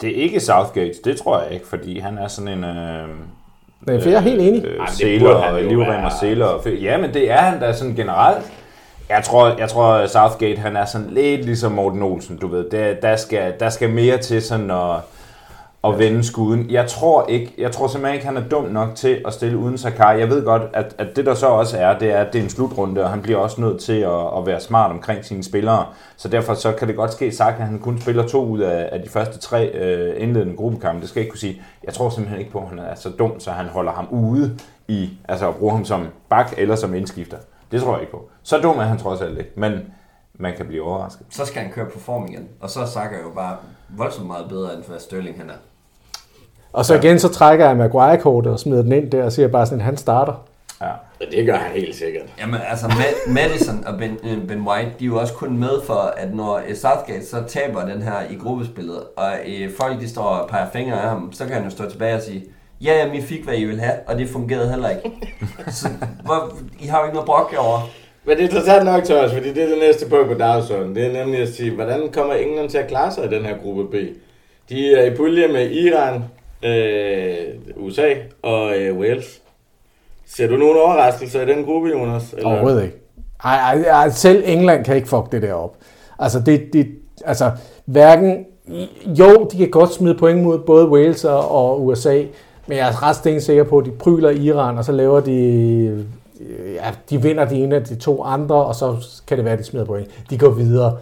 Det 0.00 0.18
er 0.18 0.22
ikke 0.22 0.40
Southgate, 0.40 0.92
det 1.04 1.16
tror 1.16 1.42
jeg 1.42 1.52
ikke, 1.52 1.66
fordi 1.66 1.98
han 1.98 2.18
er 2.18 2.28
sådan 2.28 2.48
en... 2.58 2.64
Øh, 2.64 3.08
Nej, 3.86 4.00
for 4.00 4.08
jeg 4.08 4.16
er 4.16 4.20
helt 4.20 4.40
enig. 4.40 4.64
Øh, 4.64 4.80
og 4.80 5.62
jo 5.62 5.68
livrem 5.68 6.04
og 6.04 6.60
fe- 6.66 6.82
ja, 6.82 6.98
men 6.98 7.14
det 7.14 7.30
er 7.30 7.36
han 7.36 7.60
da 7.60 7.72
sådan 7.72 7.94
generelt. 7.94 8.44
Jeg 9.08 9.22
tror, 9.24 9.54
jeg 9.58 9.68
tror 9.68 10.06
Southgate 10.06 10.60
han 10.60 10.76
er 10.76 10.84
sådan 10.84 11.10
lidt 11.10 11.44
ligesom 11.44 11.72
Morten 11.72 12.02
Olsen, 12.02 12.36
du 12.36 12.46
ved. 12.48 12.70
Der, 12.70 12.94
der, 12.94 13.16
skal, 13.16 13.52
der 13.60 13.68
skal 13.70 13.90
mere 13.90 14.18
til 14.18 14.42
sådan 14.42 14.70
at, 14.70 14.96
at 15.88 15.98
vende 15.98 16.24
skuden. 16.24 16.70
Jeg 16.70 16.86
tror 16.86 17.26
ikke, 17.26 17.54
jeg 17.58 17.72
tror 17.72 17.86
simpelthen 17.86 18.14
ikke, 18.14 18.26
han 18.26 18.36
er 18.36 18.48
dum 18.48 18.64
nok 18.64 18.94
til 18.94 19.22
at 19.26 19.32
stille 19.32 19.58
uden 19.58 19.78
Sakai. 19.78 20.18
Jeg 20.20 20.28
ved 20.28 20.44
godt, 20.44 20.62
at, 20.72 20.94
at 20.98 21.16
det 21.16 21.26
der 21.26 21.34
så 21.34 21.46
også 21.46 21.78
er, 21.78 21.98
det 21.98 22.12
er, 22.12 22.18
at 22.18 22.32
det 22.32 22.38
er 22.38 22.42
en 22.42 22.50
slutrunde, 22.50 23.02
og 23.04 23.10
han 23.10 23.22
bliver 23.22 23.38
også 23.38 23.60
nødt 23.60 23.80
til 23.80 24.00
at, 24.00 24.38
at 24.38 24.46
være 24.46 24.60
smart 24.60 24.90
omkring 24.90 25.24
sine 25.24 25.44
spillere. 25.44 25.86
Så 26.16 26.28
derfor 26.28 26.54
så 26.54 26.72
kan 26.72 26.88
det 26.88 26.96
godt 26.96 27.12
ske, 27.12 27.32
at 27.40 27.54
han 27.54 27.78
kun 27.78 28.00
spiller 28.00 28.26
to 28.28 28.46
ud 28.46 28.60
af, 28.60 28.88
af 28.92 29.02
de 29.02 29.08
første 29.08 29.38
tre 29.38 29.66
øh, 29.66 30.22
indledende 30.22 30.56
gruppekampe. 30.56 31.00
Det 31.00 31.08
skal 31.08 31.20
jeg 31.20 31.24
ikke 31.24 31.32
kunne 31.32 31.40
sige. 31.40 31.62
Jeg 31.84 31.94
tror 31.94 32.10
simpelthen 32.10 32.40
ikke 32.40 32.52
på, 32.52 32.58
at 32.58 32.68
han 32.68 32.78
er 32.78 32.94
så 32.94 33.10
dum, 33.10 33.40
så 33.40 33.50
han 33.50 33.66
holder 33.66 33.92
ham 33.92 34.08
ude 34.10 34.58
i, 34.88 35.10
altså 35.28 35.48
at 35.48 35.56
bruge 35.56 35.72
ham 35.72 35.84
som 35.84 36.06
bak 36.28 36.52
eller 36.56 36.76
som 36.76 36.94
indskifter. 36.94 37.36
Det 37.72 37.82
tror 37.82 37.92
jeg 37.92 38.00
ikke 38.00 38.12
på. 38.12 38.28
Så 38.42 38.58
dum 38.58 38.78
er 38.78 38.82
han 38.82 38.98
trods 38.98 39.20
alt 39.20 39.38
ikke, 39.38 39.50
men 39.54 39.72
man 40.34 40.56
kan 40.56 40.66
blive 40.66 40.82
overrasket. 40.82 41.26
Så 41.30 41.44
skal 41.44 41.62
han 41.62 41.72
køre 41.72 41.86
på 41.86 41.98
form 41.98 42.26
igen, 42.26 42.48
og 42.60 42.70
så 42.70 42.80
er 42.80 42.86
Saka 42.86 43.14
jo 43.22 43.30
bare 43.34 43.56
voldsomt 43.88 44.26
meget 44.26 44.48
bedre, 44.48 44.74
end 44.74 44.84
hvad 44.84 44.98
Sterling 44.98 45.38
han 45.38 45.50
er. 45.50 45.54
Og 46.72 46.84
så 46.84 46.94
igen, 46.94 47.18
så 47.18 47.28
trækker 47.28 47.66
jeg 47.66 47.76
Maguire-kortet 47.76 48.52
og 48.52 48.58
smider 48.60 48.82
den 48.82 48.92
ind 48.92 49.10
der 49.10 49.24
og 49.24 49.32
siger 49.32 49.48
bare 49.48 49.66
sådan, 49.66 49.78
at 49.78 49.84
han 49.84 49.96
starter. 49.96 50.32
Ja. 50.80 50.86
Ja, 51.20 51.36
det 51.36 51.46
gør 51.46 51.56
han 51.56 51.72
helt 51.80 51.94
sikkert. 51.94 52.22
Jamen 52.40 52.60
altså, 52.70 52.86
Ma- 52.86 53.30
Madison 53.32 53.84
og 53.86 53.98
ben, 53.98 54.18
øh, 54.24 54.48
ben 54.48 54.60
White, 54.60 54.90
de 54.98 55.04
er 55.04 55.06
jo 55.06 55.18
også 55.18 55.34
kun 55.34 55.58
med 55.58 55.82
for, 55.86 56.14
at 56.16 56.34
når 56.34 56.60
øh, 56.68 56.74
Southgate 56.74 57.26
så 57.26 57.36
taber 57.48 57.84
den 57.84 58.02
her 58.02 58.14
i 58.30 58.34
gruppespillet, 58.34 59.00
og 59.16 59.32
øh, 59.46 59.70
folk 59.78 60.00
de 60.00 60.08
står 60.08 60.22
og 60.22 60.48
peger 60.48 60.66
fingre 60.72 61.02
af 61.02 61.08
ham, 61.08 61.32
så 61.32 61.44
kan 61.44 61.54
han 61.54 61.64
jo 61.64 61.70
stå 61.70 61.90
tilbage 61.90 62.14
og 62.14 62.22
sige, 62.22 62.44
ja, 62.80 62.98
jamen, 62.98 63.14
I 63.14 63.22
fik, 63.22 63.44
hvad 63.44 63.54
I 63.54 63.64
ville 63.64 63.80
have, 63.80 63.94
og 64.06 64.18
det 64.18 64.28
fungerede 64.28 64.70
heller 64.70 64.88
ikke. 64.88 65.10
så 65.80 65.88
hvor, 66.24 66.52
I 66.80 66.86
har 66.86 66.98
jo 66.98 67.04
ikke 67.04 67.14
noget 67.14 67.26
brok 67.26 67.54
over. 67.58 67.78
Men 68.24 68.36
det 68.36 68.42
er 68.44 68.48
interessant 68.48 68.84
nok, 68.84 69.04
Thomas, 69.04 69.32
fordi 69.32 69.52
det 69.52 69.62
er 69.62 69.68
det 69.68 69.78
næste 69.78 70.08
punkt 70.08 70.28
på 70.28 70.34
dagsordenen. 70.34 70.94
Det 70.94 71.06
er 71.06 71.24
nemlig 71.24 71.42
at 71.42 71.48
sige, 71.48 71.70
hvordan 71.70 72.08
kommer 72.12 72.34
England 72.34 72.70
til 72.70 72.78
at 72.78 72.88
klare 72.88 73.12
sig 73.12 73.24
i 73.24 73.28
den 73.28 73.44
her 73.44 73.56
gruppe 73.62 73.84
B? 73.84 73.94
De 74.68 74.94
er 74.94 75.04
i 75.12 75.16
pulje 75.16 75.48
med 75.48 75.70
Iran, 75.70 76.24
øh, 76.62 77.36
USA 77.76 78.14
og 78.42 78.76
øh, 78.76 78.98
Wales. 78.98 79.42
Ser 80.26 80.48
du 80.48 80.56
nogen 80.56 80.76
overraskelser 80.76 81.42
i 81.42 81.46
den 81.46 81.64
gruppe, 81.64 81.88
Jonas? 81.88 82.34
Overhovedet 82.44 82.82
ikke. 82.82 82.96
Ej, 83.44 83.56
ej, 83.56 83.82
ej, 83.82 84.10
selv 84.10 84.42
England 84.46 84.84
kan 84.84 84.96
ikke 84.96 85.08
fuck 85.08 85.32
det 85.32 85.42
der 85.42 85.52
op. 85.52 85.76
Altså, 86.18 86.40
det, 86.40 86.72
det, 86.72 86.86
altså, 87.24 87.50
hverken... 87.84 88.46
Jo, 89.06 89.48
de 89.52 89.56
kan 89.56 89.70
godt 89.70 89.92
smide 89.92 90.14
point 90.14 90.42
mod 90.42 90.58
både 90.58 90.88
Wales 90.88 91.24
og, 91.24 91.50
og 91.50 91.86
USA, 91.86 92.22
men 92.66 92.76
jeg 92.76 92.82
er 92.82 92.86
altså 92.86 93.02
ret 93.02 93.16
stensikker 93.16 93.64
på, 93.64 93.78
at 93.78 93.84
de 93.86 93.90
pryler 93.90 94.30
Iran, 94.30 94.78
og 94.78 94.84
så 94.84 94.92
laver 94.92 95.20
de... 95.20 95.32
Øh, 96.40 96.74
ja, 96.74 96.90
de 97.10 97.22
vinder 97.22 97.44
de 97.44 97.54
ene 97.54 97.76
af 97.76 97.84
de 97.84 97.96
to 97.96 98.22
andre, 98.22 98.64
og 98.64 98.74
så 98.74 98.96
kan 99.26 99.36
det 99.36 99.44
være, 99.44 99.52
at 99.52 99.58
de 99.58 99.64
smider 99.64 99.86
point. 99.86 100.08
De 100.30 100.38
går 100.38 100.50
videre. 100.50 100.96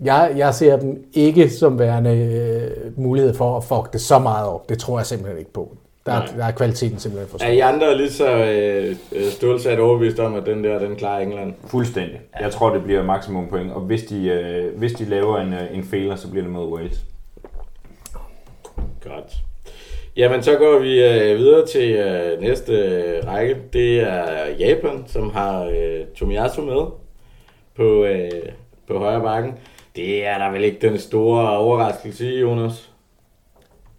Jeg, 0.00 0.32
jeg 0.36 0.54
ser 0.54 0.76
dem 0.76 1.04
ikke 1.12 1.50
som 1.50 1.78
værende 1.78 2.10
øh, 2.10 2.98
mulighed 2.98 3.34
for 3.34 3.56
at 3.56 3.64
fuck 3.64 3.92
det 3.92 4.00
så 4.00 4.18
meget 4.18 4.48
op. 4.48 4.68
Det 4.68 4.78
tror 4.78 4.98
jeg 4.98 5.06
simpelthen 5.06 5.38
ikke 5.38 5.52
på. 5.52 5.76
Der, 6.06 6.12
er, 6.12 6.26
der 6.36 6.44
er 6.44 6.50
kvaliteten 6.50 6.98
simpelthen 6.98 7.30
for 7.30 7.38
stor. 7.38 7.46
Er 7.46 7.52
I 7.52 7.58
andre 7.58 7.96
lige 7.96 8.10
så 8.10 8.36
øh, 8.36 8.96
øh, 9.12 9.24
stålsat 9.30 9.78
overbevist 9.78 10.18
om, 10.18 10.34
at 10.34 10.46
den 10.46 10.64
der, 10.64 10.78
den 10.78 10.96
klarer 10.96 11.20
England? 11.20 11.54
Fuldstændig. 11.66 12.20
Jeg 12.40 12.50
tror, 12.50 12.74
det 12.74 12.84
bliver 12.84 13.02
maksimum 13.02 13.48
point, 13.48 13.72
og 13.72 13.80
hvis 13.80 14.02
de, 14.02 14.28
øh, 14.28 14.78
hvis 14.78 14.92
de 14.92 15.04
laver 15.04 15.38
en, 15.38 15.52
øh, 15.52 15.76
en 15.76 15.84
fejler, 15.84 16.16
så 16.16 16.30
bliver 16.30 16.44
det 16.44 16.52
mod 16.52 16.72
Wales. 16.72 17.00
Godt. 19.02 19.32
Jamen, 20.16 20.42
så 20.42 20.56
går 20.56 20.78
vi 20.78 21.02
øh, 21.04 21.38
videre 21.38 21.66
til 21.66 21.90
øh, 21.90 22.40
næste 22.42 22.72
øh, 22.72 23.26
række. 23.26 23.56
Det 23.72 24.00
er 24.00 24.46
Japan, 24.58 25.04
som 25.06 25.30
har 25.30 25.64
øh, 25.64 26.06
Tomiyasu 26.16 26.62
med 26.62 26.86
på, 27.76 28.04
øh, 28.04 28.30
på 28.88 28.98
højre 28.98 29.20
bakken. 29.20 29.54
Det 29.96 30.26
er 30.26 30.38
der 30.38 30.50
vel 30.50 30.64
ikke 30.64 30.88
den 30.88 30.98
store 30.98 31.58
overraskelse 31.58 32.26
Jonas? 32.26 32.90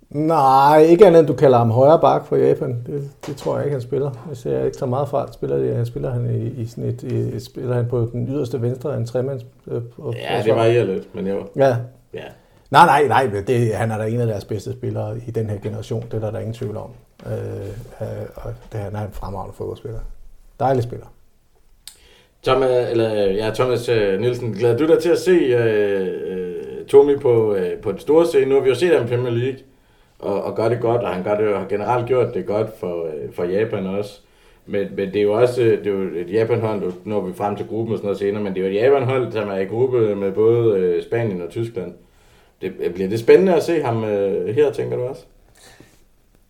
Nej, 0.10 0.82
ikke 0.82 1.06
andet 1.08 1.20
end 1.20 1.28
du 1.28 1.34
kalder 1.34 1.58
ham 1.58 1.72
højre 1.72 2.00
bak 2.00 2.26
for 2.26 2.36
Japan. 2.36 2.84
Det, 2.86 3.10
det 3.28 3.38
tror 3.38 3.56
jeg 3.56 3.66
ikke, 3.66 3.74
han 3.74 3.82
spiller. 3.82 4.12
Jeg 4.46 4.66
ikke 4.66 4.78
tager 4.78 4.90
meget 4.90 5.10
fra, 5.10 5.32
spiller, 5.32 5.58
det, 5.58 5.88
spiller 5.88 6.10
han 6.12 6.36
i, 6.36 6.62
i 6.62 6.66
sådan 6.66 6.84
et, 6.84 7.04
i, 7.04 7.40
spiller 7.40 7.76
han 7.76 7.88
på 7.90 8.10
den 8.12 8.28
yderste 8.28 8.62
venstre 8.62 8.94
af 8.94 8.98
en 8.98 9.06
tremands. 9.06 9.46
Øh, 9.68 9.82
Ja, 10.16 10.42
det 10.46 10.56
varierer 10.56 10.86
lidt, 10.86 11.16
men 11.16 11.28
jo. 11.28 11.48
Ja. 11.56 11.76
Ja. 12.14 12.24
Nej, 12.72 12.86
nej, 12.86 13.08
nej. 13.08 13.42
Det, 13.48 13.76
han 13.76 13.92
er 13.92 13.98
da 13.98 14.06
en 14.06 14.20
af 14.22 14.28
deres 14.28 14.46
bedste 14.46 14.74
spillere 14.74 15.18
i 15.28 15.32
den 15.32 15.50
her 15.50 15.58
generation. 15.60 16.02
Det 16.02 16.14
er 16.14 16.20
der, 16.20 16.30
der 16.32 16.38
er 16.38 16.42
ingen 16.42 16.54
tvivl 16.54 16.78
om. 16.78 16.90
Øh, 17.26 17.34
øh, 18.02 18.08
og 18.36 18.54
det, 18.72 18.80
han 18.80 18.96
er 18.96 19.02
en 19.02 19.12
fremragende 19.12 19.56
fodboldspiller. 19.56 20.00
Dejlig 20.60 20.84
spiller. 20.84 21.06
Thomas, 22.44 22.92
eller, 22.92 23.32
ja, 23.32 23.52
Thomas 23.56 23.90
øh, 23.90 24.20
Nielsen, 24.20 24.52
glæder 24.52 24.78
du 24.78 24.88
dig 24.88 25.00
til 25.00 25.10
at 25.10 25.20
se 25.20 25.32
øh, 25.32 26.08
øh, 26.28 26.86
Tommy 26.88 27.20
på, 27.20 27.56
øh, 27.56 27.78
på 27.78 27.92
den 27.92 28.00
store 28.00 28.26
scene? 28.26 28.46
Nu 28.46 28.56
har 28.56 28.62
vi 28.62 28.70
jo 28.70 28.76
set 28.76 28.98
ham 28.98 29.06
i 29.06 29.10
Premier 29.10 29.34
League, 29.34 29.60
og, 30.20 30.44
og 30.44 30.56
gør 30.56 30.70
det 30.70 30.80
godt, 30.80 31.02
og 31.02 31.14
han 31.14 31.24
gør 31.24 31.38
det, 31.38 31.58
har 31.58 31.66
generelt 31.70 32.08
gjort 32.08 32.34
det 32.34 32.46
godt 32.46 32.70
for, 32.80 33.06
øh, 33.06 33.34
for 33.34 33.44
Japan 33.44 33.86
også. 33.88 34.20
Men, 34.66 34.88
men 34.96 35.08
det 35.08 35.16
er 35.16 35.22
jo 35.24 35.34
også 35.34 35.62
øh, 35.62 35.84
det 35.84 35.88
er 35.88 35.92
jo 35.92 36.02
et 36.16 36.34
Japan-hold, 36.34 36.82
nu 36.82 36.94
når 37.04 37.22
vi 37.22 37.34
frem 37.34 37.56
til 37.56 37.68
gruppen 37.68 37.94
og 37.94 37.98
sådan 37.98 38.06
noget 38.06 38.20
senere, 38.20 38.44
men 38.44 38.54
det 38.56 38.60
er 38.64 38.68
jo 38.68 38.74
et 38.74 38.82
Japan-hold, 38.82 39.32
som 39.32 39.50
er 39.50 39.58
i 39.58 39.66
gruppe 39.66 40.16
med 40.16 40.32
både 40.32 40.78
øh, 40.80 41.04
Spanien 41.04 41.42
og 41.42 41.50
Tyskland. 41.50 41.94
Det, 42.62 42.74
øh, 42.80 42.94
bliver 42.94 43.10
det 43.10 43.20
spændende 43.20 43.56
at 43.56 43.64
se 43.64 43.82
ham 43.82 44.04
øh, 44.04 44.56
her, 44.56 44.72
tænker 44.72 44.98
du 44.98 45.04
også? 45.04 45.26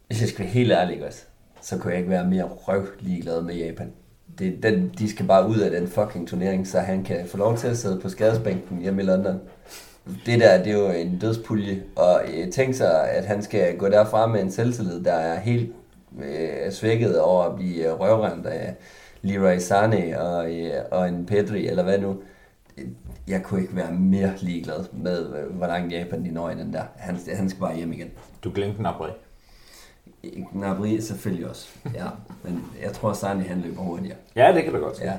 Hvis 0.08 0.22
jeg 0.22 0.30
skal 0.30 0.40
være 0.40 0.54
helt 0.54 0.72
ærlig 0.72 1.06
også, 1.06 1.26
så 1.62 1.78
kunne 1.78 1.92
jeg 1.92 2.00
ikke 2.00 2.12
være 2.12 2.28
mere 2.28 2.44
røv 2.44 2.86
ligeglad 3.00 3.42
med 3.42 3.56
Japan. 3.56 3.92
Det, 4.40 4.64
den, 4.64 4.92
de 5.00 5.10
skal 5.10 5.26
bare 5.26 5.48
ud 5.48 5.58
af 5.58 5.72
den 5.72 5.88
fucking 5.88 6.28
turnering, 6.28 6.68
så 6.68 6.80
han 6.80 7.04
kan 7.04 7.28
få 7.28 7.38
lov 7.38 7.58
til 7.58 7.68
at 7.68 7.78
sidde 7.78 8.00
på 8.00 8.10
skadesbænken 8.10 8.82
hjemme 8.82 9.02
i 9.02 9.06
London. 9.06 9.40
Det 10.26 10.40
der, 10.40 10.64
det 10.64 10.74
er 10.74 10.78
jo 10.78 10.90
en 10.90 11.20
dødspulje, 11.20 11.84
og 11.96 12.22
øh, 12.34 12.52
tænk 12.52 12.76
sig, 12.76 13.10
at 13.10 13.26
han 13.26 13.44
skal 13.44 13.78
gå 13.78 13.90
derfra 13.90 14.28
med 14.28 14.42
en 14.42 14.52
selvtillid, 14.52 15.04
der 15.04 15.14
er 15.14 15.40
helt 15.40 15.72
øh, 16.24 16.72
svækket 16.72 17.20
over 17.20 17.44
at 17.44 17.56
blive 17.56 17.86
øh, 17.86 18.00
røvrendt 18.00 18.46
af 18.46 18.76
Leroy 19.22 19.58
Sané 19.58 20.18
og, 20.20 20.56
øh, 20.56 20.72
og 20.92 21.08
en 21.08 21.26
Pedri, 21.26 21.68
eller 21.68 21.84
hvad 21.84 21.98
nu. 21.98 22.16
Jeg 23.28 23.44
kunne 23.44 23.62
ikke 23.62 23.76
være 23.76 23.92
mere 23.92 24.34
ligeglad 24.40 24.86
med, 24.94 25.36
øh, 25.36 25.56
hvor 25.56 25.68
langt 25.68 25.94
Japan 25.94 26.26
de 26.26 26.32
når 26.32 26.50
i 26.50 26.56
den 26.56 26.74
der. 26.74 26.84
Han, 26.96 27.18
han 27.36 27.50
skal 27.50 27.60
bare 27.60 27.76
hjem 27.76 27.92
igen. 27.92 28.10
Du 28.44 28.52
glemte 28.56 28.80
Gnabry. 28.80 29.08
Gnabry 30.54 31.00
selvfølgelig 31.00 31.50
også, 31.50 31.68
ja. 31.96 32.06
Men 32.44 32.66
jeg 32.84 32.94
tror, 32.94 33.14
Sani 33.14 33.44
han 33.44 33.64
løber 33.66 33.82
hurtigere. 33.82 34.18
Ja, 34.36 34.52
det 34.56 34.64
kan 34.64 34.74
du 34.74 34.80
godt 34.80 35.02
Ja. 35.02 35.14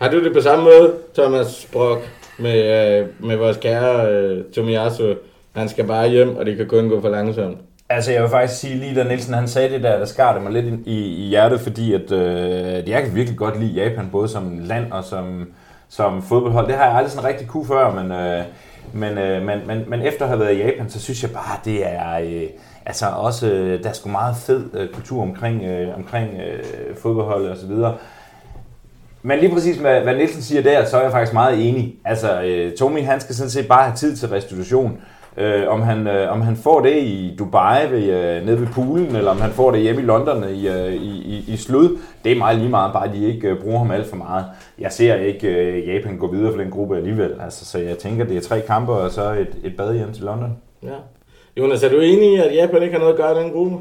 Har 0.00 0.10
du 0.10 0.24
det 0.24 0.32
på 0.32 0.40
samme 0.40 0.64
måde, 0.64 0.94
Thomas 1.14 1.68
Brock, 1.72 2.00
med, 2.38 2.98
øh, 3.00 3.06
med 3.26 3.36
vores 3.36 3.56
kære 3.56 4.12
øh, 4.12 4.44
Tomiyasu? 4.44 5.14
Han 5.52 5.68
skal 5.68 5.86
bare 5.86 6.08
hjem, 6.08 6.36
og 6.36 6.46
det 6.46 6.56
kan 6.56 6.68
kun 6.68 6.88
gå 6.88 7.00
for 7.00 7.08
langsomt. 7.08 7.58
Altså, 7.88 8.12
jeg 8.12 8.22
vil 8.22 8.30
faktisk 8.30 8.60
sige, 8.60 8.74
lige 8.74 8.94
da 8.94 9.04
Nielsen 9.04 9.34
han 9.34 9.48
sagde 9.48 9.74
det 9.74 9.82
der, 9.82 9.98
der 9.98 10.04
skar 10.04 10.32
det 10.32 10.42
mig 10.42 10.52
lidt 10.52 10.86
i, 10.86 11.24
i 11.24 11.28
hjertet, 11.28 11.60
fordi 11.60 11.94
at, 11.94 12.12
øh, 12.12 12.88
jeg 12.88 13.02
kan 13.02 13.14
virkelig 13.14 13.38
godt 13.38 13.60
lide 13.60 13.84
Japan, 13.84 14.08
både 14.12 14.28
som 14.28 14.58
land 14.58 14.92
og 14.92 15.04
som, 15.04 15.52
som 15.88 16.22
fodboldhold. 16.22 16.66
Det 16.66 16.74
har 16.74 16.84
jeg 16.84 16.94
aldrig 16.94 17.12
sådan 17.12 17.28
rigtig 17.28 17.48
kunne 17.48 17.66
før, 17.66 18.02
men, 18.02 18.12
øh, 18.12 18.44
men, 18.92 19.18
øh, 19.18 19.42
men, 19.42 19.66
men, 19.66 19.84
men 19.90 20.02
efter 20.02 20.22
at 20.22 20.28
have 20.28 20.40
været 20.40 20.54
i 20.56 20.58
Japan, 20.58 20.90
så 20.90 21.00
synes 21.00 21.22
jeg 21.22 21.30
bare, 21.30 21.58
det 21.64 21.86
er... 21.86 22.18
Øh, 22.18 22.48
altså 22.86 23.06
også, 23.06 23.46
øh, 23.46 23.82
der 23.82 23.88
er 23.88 23.92
sgu 23.92 24.08
meget 24.08 24.36
fed 24.36 24.64
øh, 24.74 24.88
kultur 24.88 25.22
omkring, 25.22 25.64
øh, 25.64 25.96
omkring 25.96 26.30
øh, 26.34 26.96
fodboldholdet 27.02 27.50
og 27.50 27.56
så 27.56 27.66
videre. 27.66 27.96
Men 29.22 29.38
lige 29.38 29.52
præcis 29.52 29.76
hvad, 29.76 30.00
hvad 30.00 30.16
Nielsen 30.16 30.42
siger 30.42 30.62
der, 30.62 30.84
så 30.84 30.96
er 30.96 31.02
jeg 31.02 31.10
faktisk 31.10 31.32
meget 31.32 31.68
enig. 31.68 31.94
Altså, 32.04 32.42
øh, 32.42 32.72
Tommy, 32.72 33.02
han 33.02 33.20
skal 33.20 33.34
sådan 33.34 33.50
set 33.50 33.68
bare 33.68 33.84
have 33.84 33.96
tid 33.96 34.16
til 34.16 34.28
restitution. 34.28 35.00
Øh, 35.36 35.68
om, 35.68 35.82
han, 35.82 36.06
øh, 36.06 36.32
om 36.32 36.40
han 36.40 36.56
får 36.56 36.80
det 36.80 36.96
i 36.96 37.36
Dubai, 37.38 37.90
ved, 37.90 38.04
øh, 38.04 38.46
nede 38.46 38.60
ved 38.60 38.66
poolen, 38.66 39.16
eller 39.16 39.30
om 39.30 39.40
han 39.40 39.50
får 39.50 39.70
det 39.70 39.80
hjemme 39.80 40.02
i 40.02 40.04
London 40.04 40.44
i, 40.48 40.68
øh, 40.68 40.92
i, 40.92 41.22
i, 41.22 41.44
i 41.48 41.56
slud, 41.56 41.98
det 42.24 42.32
er 42.32 42.36
meget 42.36 42.58
lige 42.58 42.70
meget, 42.70 42.92
bare 42.92 43.12
de 43.12 43.26
ikke 43.26 43.48
øh, 43.48 43.60
bruger 43.62 43.78
ham 43.78 43.90
alt 43.90 44.06
for 44.06 44.16
meget. 44.16 44.44
Jeg 44.78 44.92
ser 44.92 45.14
ikke 45.14 45.48
øh, 45.48 45.88
Japan 45.88 46.16
gå 46.16 46.32
videre 46.32 46.52
for 46.52 46.60
den 46.60 46.70
gruppe 46.70 46.96
alligevel, 46.96 47.34
altså, 47.40 47.64
så 47.64 47.78
jeg 47.78 47.98
tænker, 47.98 48.24
det 48.24 48.36
er 48.36 48.40
tre 48.40 48.60
kampe 48.60 48.92
og 48.92 49.10
så 49.10 49.32
et, 49.32 49.56
et 49.64 49.76
bad 49.76 49.94
hjem 49.94 50.12
til 50.12 50.24
London. 50.24 50.56
Ja. 50.82 50.88
Jonas, 51.60 51.82
er 51.82 51.88
du 51.88 52.00
enig 52.00 52.32
i, 52.32 52.36
at 52.36 52.54
Japan 52.54 52.82
ikke 52.82 52.92
har 52.92 52.98
noget 53.00 53.12
at 53.12 53.18
gøre 53.18 53.40
i 53.40 53.44
den 53.44 53.52
gruppe? 53.52 53.76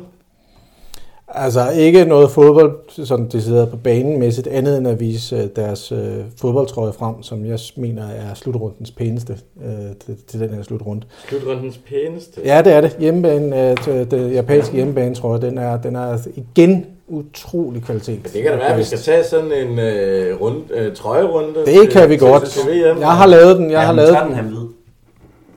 Altså 1.27 1.69
ikke 1.69 2.05
noget 2.05 2.31
fodbold, 2.31 3.05
sådan 3.05 3.27
de 3.31 3.41
sidder 3.41 3.65
på 3.65 3.77
banen 3.77 4.19
mæssigt, 4.19 4.47
andet 4.47 4.77
end 4.77 4.87
at 4.87 4.99
vise 4.99 5.35
øh, 5.35 5.43
deres 5.55 5.91
øh, 5.91 6.15
fodboldtrøje 6.41 6.93
frem, 6.93 7.23
som 7.23 7.45
jeg 7.45 7.59
mener 7.77 8.03
er 8.03 8.33
slutrundens 8.33 8.91
pæneste 8.91 9.37
øh, 9.65 9.71
til, 10.05 10.17
til 10.27 10.39
den 10.39 10.49
her 10.49 10.63
slutrunde. 10.63 11.01
Slutrundens 11.29 11.77
pæneste. 11.89 12.41
Ja, 12.45 12.61
det 12.61 12.73
er 12.73 12.81
det. 12.81 12.95
Hjemmebane, 12.99 13.71
øh, 13.71 13.77
til- 13.77 14.11
den 14.11 14.31
japanske 14.31 14.75
hjemmebanetrøje, 14.75 15.41
den 15.41 15.57
er, 15.57 15.81
den 15.81 15.95
er 15.95 16.17
igen 16.35 16.85
utrolig 17.07 17.83
kvalitet. 17.83 18.23
Det 18.33 18.43
kan 18.43 18.51
da 18.51 18.57
være, 18.57 18.67
at 18.67 18.77
vi 18.77 18.83
skal 18.83 18.99
tage 18.99 19.23
sådan 19.23 19.51
en 19.51 19.79
øh, 19.79 20.41
rund, 20.41 20.57
øh, 20.73 20.95
trøjerunde. 20.95 21.49
Det 21.65 21.89
kan 21.89 22.09
vi 22.09 22.17
til- 22.17 22.27
godt. 22.27 22.59
Jeg 22.99 23.11
har 23.11 23.25
lavet 23.25 23.57
den, 23.57 23.65
jeg 23.65 23.71
ja, 23.71 23.79
har 23.79 23.93
lavet 23.93 24.13
den. 24.13 24.27
den 24.27 24.35
han 24.35 24.45
hvid. 24.45 24.67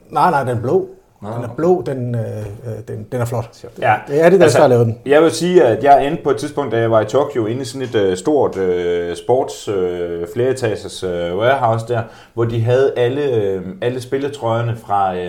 Nej, 0.09 0.31
nej, 0.31 0.53
den 0.53 0.61
blå. 0.61 0.87
Nå. 1.23 1.29
Den 1.35 1.43
er 1.43 1.53
blå, 1.57 1.83
den, 1.85 2.15
øh, 2.15 2.21
øh, 2.21 2.73
den, 2.87 3.07
den 3.11 3.21
er 3.21 3.25
flot. 3.25 3.49
Ja. 3.81 3.95
Det 4.07 4.21
er 4.21 4.29
det, 4.29 4.39
der 4.39 4.45
altså, 4.45 4.59
har 4.59 4.67
lavet 4.67 4.85
den. 4.85 4.97
Jeg 5.05 5.21
vil 5.21 5.31
sige, 5.31 5.63
at 5.63 5.83
jeg 5.83 6.07
endte 6.07 6.23
på 6.23 6.29
et 6.29 6.37
tidspunkt, 6.37 6.71
da 6.71 6.79
jeg 6.79 6.91
var 6.91 7.01
i 7.01 7.05
Tokyo, 7.05 7.45
inde 7.45 7.61
i 7.61 7.65
sådan 7.65 7.87
et 7.87 8.09
uh, 8.11 8.17
stort 8.17 8.57
uh, 8.57 9.15
sports 9.15 9.69
uh, 9.69 9.75
fleretagers 10.33 11.03
uh, 11.03 11.09
warehouse 11.09 11.87
der, 11.87 12.01
hvor 12.33 12.43
de 12.43 12.61
havde 12.61 12.93
alle, 12.97 13.55
uh, 13.65 13.71
alle 13.81 14.01
spilletrøjerne 14.01 14.75
fra, 14.85 15.13
uh, 15.13 15.19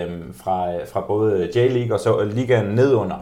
fra, 0.43 0.67
fra 0.93 1.03
både 1.07 1.49
J-League 1.55 1.93
og 1.93 1.99
så 1.99 2.23
ligaen 2.23 2.65
nedunder. 2.65 3.15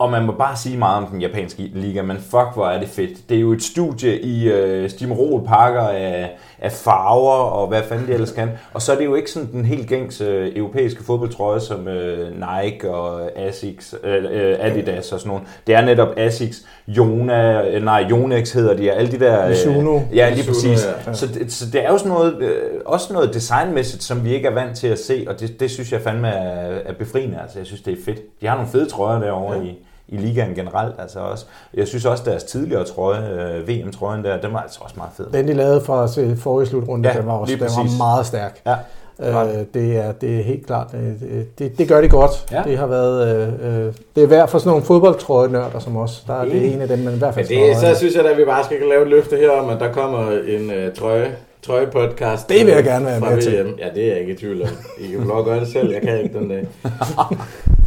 Og 0.00 0.10
man 0.10 0.26
må 0.26 0.32
bare 0.32 0.56
sige 0.56 0.76
meget 0.76 0.96
om 0.96 1.06
den 1.06 1.20
japanske 1.20 1.62
liga, 1.74 2.02
men 2.02 2.16
fuck, 2.16 2.48
hvor 2.54 2.66
er 2.66 2.80
det 2.80 2.88
fedt. 2.88 3.28
Det 3.28 3.36
er 3.36 3.40
jo 3.40 3.52
et 3.52 3.62
studie 3.62 4.20
i 4.20 4.48
øh, 4.48 4.90
stimrolpakker 4.90 5.82
af, 5.82 6.30
af 6.58 6.72
farver 6.72 7.32
og 7.32 7.68
hvad 7.68 7.82
fanden 7.82 8.06
det 8.06 8.14
ellers 8.14 8.32
kan. 8.32 8.50
Og 8.72 8.82
så 8.82 8.92
er 8.92 8.96
det 8.96 9.04
jo 9.04 9.14
ikke 9.14 9.30
sådan 9.30 9.52
den 9.52 9.64
helt 9.64 9.88
gængs 9.88 10.20
øh, 10.20 10.52
europæiske 10.56 11.04
fodboldtrøje 11.04 11.60
som 11.60 11.88
øh, 11.88 12.28
Nike 12.30 12.90
og 12.90 13.38
Asics, 13.38 13.94
øh, 14.04 14.24
øh, 14.30 14.56
Adidas 14.60 15.12
og 15.12 15.20
sådan 15.20 15.28
nogle. 15.28 15.44
Det 15.66 15.74
er 15.74 15.80
netop 15.80 16.08
Asics, 16.16 16.66
Jona, 16.88 17.68
øh, 17.68 17.84
nej, 17.84 18.06
Yonex 18.10 18.52
hedder 18.52 18.76
de, 18.76 18.90
og 18.90 18.96
alle 18.96 19.12
de 19.12 19.20
der... 19.20 19.48
Mizuno. 19.48 20.00
ja, 20.14 20.28
lige 20.28 20.48
Mizuno, 20.48 20.72
præcis. 20.72 20.86
ja. 21.06 21.12
Så, 21.12 21.26
det, 21.26 21.52
så 21.52 21.64
det 21.72 21.84
er 21.84 21.90
jo 21.90 21.98
sådan 21.98 22.12
noget, 22.12 22.42
øh, 22.42 22.60
også 22.86 23.12
noget 23.12 23.34
designmæssigt, 23.34 24.02
som 24.02 24.24
vi 24.24 24.34
ikke 24.34 24.48
er 24.48 24.54
vant 24.54 24.76
til 24.76 24.86
at 24.86 24.98
se, 24.98 25.24
og 25.28 25.40
det, 25.40 25.60
det 25.60 25.70
synes 25.70 25.92
jeg 25.92 26.00
fandme 26.00 26.28
er, 26.28 26.78
er 26.84 26.92
befriende. 26.92 27.38
Altså, 27.42 27.58
jeg 27.58 27.66
synes, 27.66 27.82
det 27.82 27.92
er 27.92 28.02
fedt. 28.04 28.40
De 28.40 28.46
har 28.46 28.54
nogle 28.54 28.70
fede 28.70 28.86
trøjer 28.86 29.20
derovre 29.20 29.56
ja. 29.56 29.62
i, 29.62 29.78
i 30.10 30.16
ligaen 30.16 30.54
generelt. 30.54 30.94
Altså 30.98 31.18
også. 31.18 31.44
Jeg 31.74 31.88
synes 31.88 32.04
også, 32.04 32.22
deres 32.26 32.44
tidligere 32.44 32.84
trøje, 32.84 33.28
øh, 33.28 33.68
VM-trøjen 33.68 34.24
der, 34.24 34.40
den 34.40 34.52
var 34.52 34.60
altså 34.60 34.80
også 34.82 34.94
meget 34.96 35.12
fed. 35.16 35.26
Den, 35.32 35.48
de 35.48 35.52
lavede 35.52 35.80
fra 35.80 36.08
til 36.08 36.36
forrige 36.36 36.68
slutrunde, 36.68 37.08
Ja, 37.08 37.18
den 37.18 37.26
var 37.26 37.32
også 37.32 37.54
den 37.54 37.60
var 37.60 37.98
meget 37.98 38.26
stærk. 38.26 38.60
Ja. 38.66 38.74
Øh, 39.22 39.64
det, 39.74 39.96
er, 39.96 40.12
det 40.12 40.38
er 40.38 40.42
helt 40.42 40.66
klart, 40.66 40.86
øh, 40.94 41.00
det, 41.00 41.58
det, 41.58 41.78
det 41.78 41.88
gør 41.88 42.00
de 42.00 42.08
godt. 42.08 42.46
Ja. 42.52 42.62
Det 42.66 42.78
har 42.78 42.86
været, 42.86 43.36
øh, 43.36 43.86
øh, 43.86 43.92
det 44.16 44.22
er 44.22 44.26
værd 44.26 44.48
for 44.48 44.58
sådan 44.58 44.70
nogle 44.70 44.84
fodboldtrøjenørder 44.84 45.78
som 45.78 45.96
os. 45.96 46.24
Der 46.26 46.34
er 46.34 46.44
det 46.44 46.56
Enig. 46.56 46.74
en 46.74 46.80
af 46.80 46.88
dem, 46.88 46.98
man 46.98 47.14
i 47.14 47.18
hvert 47.18 47.34
fald 47.34 47.48
Men 47.48 47.68
det, 47.68 47.76
så 47.76 47.94
synes 47.94 48.14
jeg 48.14 48.26
at 48.26 48.38
vi 48.38 48.44
bare 48.44 48.64
skal 48.64 48.76
lave 48.88 49.02
et 49.02 49.08
løfte 49.08 49.36
her 49.36 49.50
om, 49.50 49.68
at 49.68 49.80
der 49.80 49.92
kommer 49.92 50.30
en 50.30 50.70
øh, 50.70 50.94
trøje, 50.94 51.32
trøjepodcast. 51.62 52.48
Det 52.48 52.66
vil 52.66 52.74
jeg 52.74 52.84
gerne 52.84 53.06
være 53.06 53.18
fra 53.20 53.30
med 53.30 53.42
til. 53.42 53.64
VM. 53.64 53.74
Ja, 53.78 53.88
det 53.94 54.04
er 54.04 54.08
jeg 54.08 54.20
ikke 54.20 54.32
i 54.32 54.36
tvivl 54.36 54.62
om. 54.62 54.68
I 54.98 55.12
kan 55.12 55.30
at 55.38 55.44
gøre 55.44 55.60
det 55.60 55.68
selv, 55.68 55.92
jeg 55.92 56.02
kan 56.02 56.22
ikke 56.22 56.38
den 56.38 56.48
dag. 56.48 56.66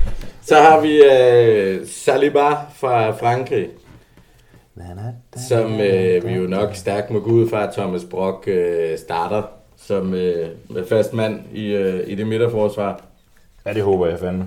Så 0.46 0.56
har 0.56 0.80
vi 0.80 1.04
øh, 1.04 1.88
Saliba 1.88 2.50
fra 2.76 3.12
Frankrig. 3.12 3.68
som 5.50 5.80
øh, 5.80 6.28
vi 6.28 6.34
jo 6.34 6.48
nok 6.48 6.76
stærkt 6.76 7.12
må 7.12 7.20
gå 7.20 7.30
ud 7.30 7.50
fra, 7.50 7.68
at 7.68 7.74
Thomas 7.74 8.04
Brock 8.04 8.48
øh, 8.48 8.98
starter 8.98 9.41
som 9.78 10.14
øh, 10.14 10.50
fast 10.89 11.14
mand 11.14 11.39
i, 11.54 11.66
øh, 11.66 12.04
i 12.08 12.16
det 12.16 12.28
midterforsvar. 12.28 13.02
Ja, 13.66 13.74
det 13.74 13.84
håber 13.84 14.08
jeg 14.08 14.20
fandme. 14.20 14.46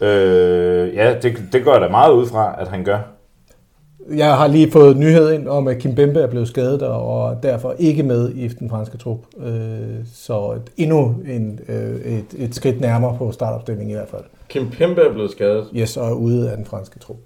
Øh, 0.00 0.94
ja, 0.94 1.14
det, 1.22 1.42
det 1.52 1.64
går 1.64 1.78
da 1.78 1.88
meget 1.88 2.12
ud 2.12 2.26
fra, 2.26 2.56
at 2.60 2.68
han 2.68 2.84
gør. 2.84 2.98
Jeg 4.16 4.36
har 4.36 4.46
lige 4.46 4.70
fået 4.70 4.96
nyhed 4.96 5.32
ind 5.32 5.48
om, 5.48 5.68
at 5.68 5.78
Kim 5.78 5.94
Bembe 5.94 6.20
er 6.20 6.26
blevet 6.26 6.48
skadet 6.48 6.82
og 6.82 7.42
derfor 7.42 7.74
ikke 7.78 8.02
med 8.02 8.28
i 8.28 8.48
den 8.48 8.70
franske 8.70 8.98
trup. 8.98 9.18
Øh, 9.44 10.06
så 10.14 10.58
endnu 10.76 11.14
en, 11.26 11.60
øh, 11.68 12.00
et, 12.00 12.24
et 12.36 12.54
skridt 12.54 12.80
nærmere 12.80 13.16
på 13.18 13.32
startopstillingen 13.32 13.90
i 13.90 13.94
hvert 13.94 14.08
fald. 14.08 14.24
Kim 14.54 14.70
Pembe 14.70 15.00
er 15.00 15.12
blevet 15.12 15.30
skadet? 15.30 15.70
Yes, 15.76 15.96
og 15.96 16.08
er 16.08 16.12
ude 16.12 16.50
af 16.50 16.56
den 16.56 16.66
franske 16.66 16.98
trup. 16.98 17.16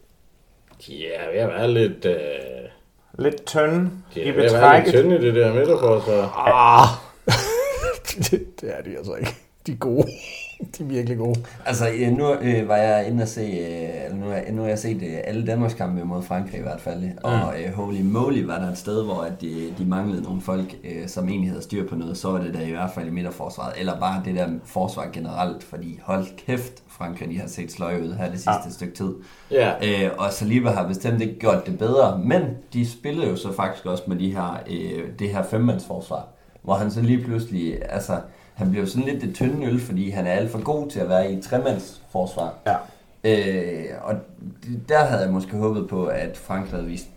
Ja, 0.88 1.28
jeg 1.34 1.62
er 1.62 1.66
lidt... 1.66 2.04
Øh... 2.04 2.14
Lidt 3.18 3.46
tynd 3.46 3.90
ja, 4.16 4.28
i 4.28 4.32
betrækket. 4.32 4.94
Jeg 4.94 5.04
lidt 5.04 5.04
tynd 5.04 5.12
i 5.12 5.26
det 5.26 5.34
der 5.34 5.54
midterforsvar. 5.54 6.46
Ah, 6.46 6.88
det, 8.30 8.60
det 8.60 8.78
er 8.78 8.82
de 8.82 8.96
altså 8.96 9.14
ikke. 9.14 9.34
De 9.66 9.72
er 9.72 9.76
gode. 9.76 10.08
de 10.78 10.82
er 10.82 10.86
virkelig 10.86 11.18
gode. 11.18 11.40
Altså, 11.66 11.84
nu 12.11 12.34
øh, 12.34 12.68
var 12.68 12.76
jeg 12.76 13.09
inde 13.09 13.22
og 13.22 13.28
se, 13.28 13.40
øh, 13.40 14.16
nu, 14.16 14.26
nu 14.52 14.62
har 14.62 14.68
jeg 14.68 14.78
set 14.78 15.02
øh, 15.02 15.18
alle 15.24 15.46
Danmarks 15.46 15.74
kampe 15.74 16.04
mod 16.04 16.22
Frankrig 16.22 16.59
i 16.59 16.62
hvert 16.62 16.80
fald, 16.80 17.02
og 17.22 17.61
øh, 17.61 17.72
holy 17.72 18.00
moly 18.02 18.42
var 18.42 18.59
der 18.59 18.70
et 18.70 18.78
sted, 18.78 19.04
hvor 19.04 19.22
at 19.22 19.40
de, 19.40 19.74
de 19.78 19.84
manglede 19.84 20.22
nogle 20.22 20.40
folk, 20.40 20.76
øh, 20.84 21.09
som 21.09 21.28
egentlig 21.28 21.50
havde 21.50 21.62
styr 21.62 21.88
på 21.88 21.96
noget, 21.96 22.16
så 22.16 22.30
var 22.30 22.38
det 22.38 22.54
der 22.54 22.61
i 22.61 22.70
hvert 22.70 22.90
fald 22.94 23.06
i 23.06 23.11
midterforsvaret, 23.11 23.72
eller 23.78 24.00
bare 24.00 24.22
det 24.24 24.34
der 24.34 24.48
forsvar 24.64 25.09
generelt, 25.12 25.64
fordi 25.64 26.00
hold 26.02 26.26
kæft, 26.46 26.82
Frankrig 26.88 27.28
de 27.28 27.38
har 27.38 27.48
set 27.48 27.72
sløje 27.72 28.02
ud 28.02 28.12
her 28.12 28.30
det 28.30 28.38
sidste 28.38 28.50
ja. 28.64 28.70
stykke 28.70 28.94
tid. 28.94 29.14
Ja. 29.50 30.04
Øh, 30.06 30.11
og 30.18 30.32
Saliba 30.32 30.70
har 30.70 30.88
bestemt 30.88 31.22
ikke 31.22 31.38
gjort 31.38 31.66
det 31.66 31.78
bedre, 31.78 32.18
men 32.18 32.42
de 32.72 32.90
spillede 32.90 33.28
jo 33.28 33.36
så 33.36 33.52
faktisk 33.52 33.86
også 33.86 34.02
med 34.06 34.16
de 34.16 34.32
her, 34.32 34.62
øh, 34.70 35.04
det 35.18 35.30
her 35.30 35.42
femmandsforsvar, 35.42 36.28
hvor 36.62 36.74
han 36.74 36.90
så 36.90 37.00
lige 37.00 37.24
pludselig, 37.24 37.78
altså 37.88 38.20
han 38.59 38.70
bliver 38.70 38.86
sådan 38.86 39.09
lidt 39.09 39.22
det 39.22 39.34
tynde 39.34 39.66
øl, 39.66 39.80
fordi 39.80 40.11
han 40.11 40.26
er 40.26 40.32
alt 40.32 40.50
for 40.50 40.62
god 40.62 40.90
til 40.90 41.00
at 41.00 41.09
være 41.09 41.32
i 41.32 41.36
et 41.36 41.44
tremandsforsvar. 41.44 42.54
Ja. 42.66 42.76
Øh, 43.24 43.84
og 44.02 44.14
der 44.88 45.04
havde 45.04 45.22
jeg 45.22 45.32
måske 45.32 45.56
håbet 45.56 45.88
på, 45.88 46.06
at 46.06 46.36
Frank 46.36 46.70
havde 46.70 46.84
vist, 46.84 47.09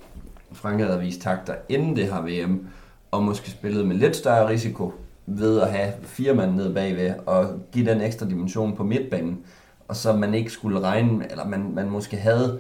Frank 0.52 0.82
havde 0.82 1.00
vist 1.00 1.22
takter 1.22 1.54
inden 1.70 1.96
det 1.96 2.06
her 2.06 2.22
VM, 2.22 2.68
og 3.12 3.24
måske 3.24 3.50
spillet 3.50 3.88
med 3.88 3.96
lidt 3.96 4.16
større 4.16 4.48
risiko 4.48 4.94
ved 5.26 5.62
at 5.62 5.72
have 5.72 5.94
fire 6.04 6.34
mand 6.34 6.56
nede 6.56 6.74
bagved, 6.74 7.14
og 7.26 7.46
give 7.72 7.86
den 7.92 8.02
ekstra 8.02 8.26
dimension 8.26 8.76
på 8.76 8.84
midtbanen, 8.84 9.40
og 9.88 9.96
så 9.96 10.14
man 10.14 10.34
ikke 10.34 10.50
skulle 10.50 10.80
regne, 10.80 11.32
eller 11.32 11.46
man, 11.46 11.72
man 11.74 11.90
måske 11.90 12.18
havde 12.18 12.60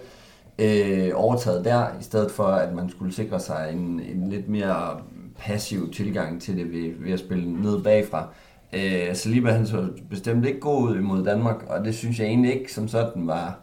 øh, 0.59 1.11
overtaget 1.15 1.65
der, 1.65 1.88
i 1.99 2.03
stedet 2.03 2.32
for 2.32 2.43
at 2.43 2.73
man 2.73 2.89
skulle 2.89 3.13
sikre 3.13 3.39
sig 3.39 3.69
en, 3.73 3.79
en 3.99 4.29
lidt 4.29 4.49
mere 4.49 4.99
passiv 5.39 5.93
tilgang 5.93 6.41
til 6.41 6.57
det 6.57 6.71
ved, 6.71 6.93
ved 6.99 7.11
at 7.11 7.19
spille 7.19 7.61
ned 7.61 7.84
bagfra. 7.84 8.27
Øh, 8.74 9.07
altså 9.07 9.24
Saliba 9.24 9.51
han 9.51 9.67
så 9.67 9.89
bestemt 10.09 10.45
ikke 10.45 10.59
god 10.59 10.89
ud 10.89 10.97
imod 10.97 11.26
Danmark, 11.26 11.63
og 11.67 11.86
det 11.86 11.95
synes 11.95 12.19
jeg 12.19 12.28
egentlig 12.28 12.53
ikke 12.59 12.74
som 12.74 12.88
sådan 12.88 13.28
var, 13.28 13.59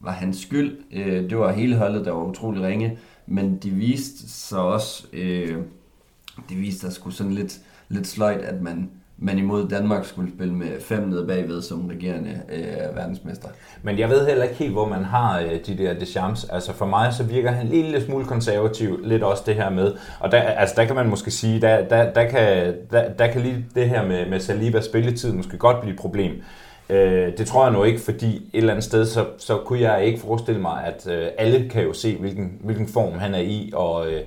var 0.00 0.12
hans 0.12 0.38
skyld. 0.38 0.78
Øh, 0.92 1.30
det 1.30 1.38
var 1.38 1.52
hele 1.52 1.76
holdet, 1.76 2.04
der 2.04 2.12
var 2.12 2.24
utrolig 2.24 2.62
ringe, 2.62 2.98
men 3.26 3.56
de 3.56 3.70
viste 3.70 4.28
så 4.28 4.58
også, 4.58 5.06
øh, 5.12 5.56
de 6.48 6.54
viste 6.54 6.80
sig 6.80 6.92
skulle 6.92 7.16
sådan 7.16 7.32
lidt, 7.32 7.60
lidt 7.88 8.06
sløjt, 8.06 8.40
at 8.40 8.62
man 8.62 8.90
man 9.22 9.38
imod 9.38 9.68
Danmark 9.68 10.04
skulle 10.04 10.32
spille 10.36 10.54
med 10.54 10.80
fem 10.80 11.08
nede 11.08 11.26
bagved 11.26 11.62
som 11.62 11.86
regerende 11.86 12.40
øh, 12.52 12.96
verdensmester. 12.96 13.48
Men 13.82 13.98
jeg 13.98 14.08
ved 14.08 14.26
heller 14.26 14.44
ikke 14.44 14.56
helt, 14.56 14.72
hvor 14.72 14.88
man 14.88 15.04
har 15.04 15.40
øh, 15.40 15.50
de 15.66 15.78
der 15.78 15.94
Deschamps. 15.94 16.44
Altså 16.44 16.72
for 16.72 16.86
mig 16.86 17.12
så 17.12 17.22
virker 17.22 17.50
han 17.50 17.66
en 17.66 17.72
lille 17.72 18.04
smule 18.04 18.24
konservativ, 18.24 19.00
lidt 19.04 19.22
også 19.22 19.42
det 19.46 19.54
her 19.54 19.70
med. 19.70 19.94
Og 20.20 20.32
der, 20.32 20.40
altså 20.40 20.74
der 20.78 20.84
kan 20.84 20.94
man 20.94 21.08
måske 21.08 21.30
sige, 21.30 21.60
der, 21.60 21.88
der, 21.88 22.12
der, 22.12 22.28
kan, 22.28 22.74
der, 22.90 23.12
der 23.12 23.26
kan 23.26 23.40
lige 23.40 23.66
det 23.74 23.88
her 23.88 24.06
med, 24.06 24.26
med 24.26 24.40
Saliba 24.40 24.80
spilletid 24.80 25.32
måske 25.32 25.58
godt 25.58 25.80
blive 25.80 25.94
et 25.94 26.00
problem. 26.00 26.42
Øh, 26.88 27.38
det 27.38 27.46
tror 27.46 27.64
jeg 27.64 27.72
nu 27.72 27.84
ikke, 27.84 28.00
fordi 28.00 28.36
et 28.36 28.42
eller 28.52 28.72
andet 28.72 28.84
sted, 28.84 29.06
så, 29.06 29.26
så 29.38 29.56
kunne 29.56 29.80
jeg 29.80 30.04
ikke 30.04 30.20
forestille 30.20 30.60
mig, 30.60 30.84
at 30.84 31.12
øh, 31.12 31.26
alle 31.38 31.68
kan 31.68 31.82
jo 31.82 31.92
se, 31.92 32.16
hvilken, 32.16 32.58
hvilken 32.64 32.88
form 32.88 33.18
han 33.18 33.34
er 33.34 33.40
i, 33.40 33.70
og, 33.74 34.12
øh, 34.12 34.20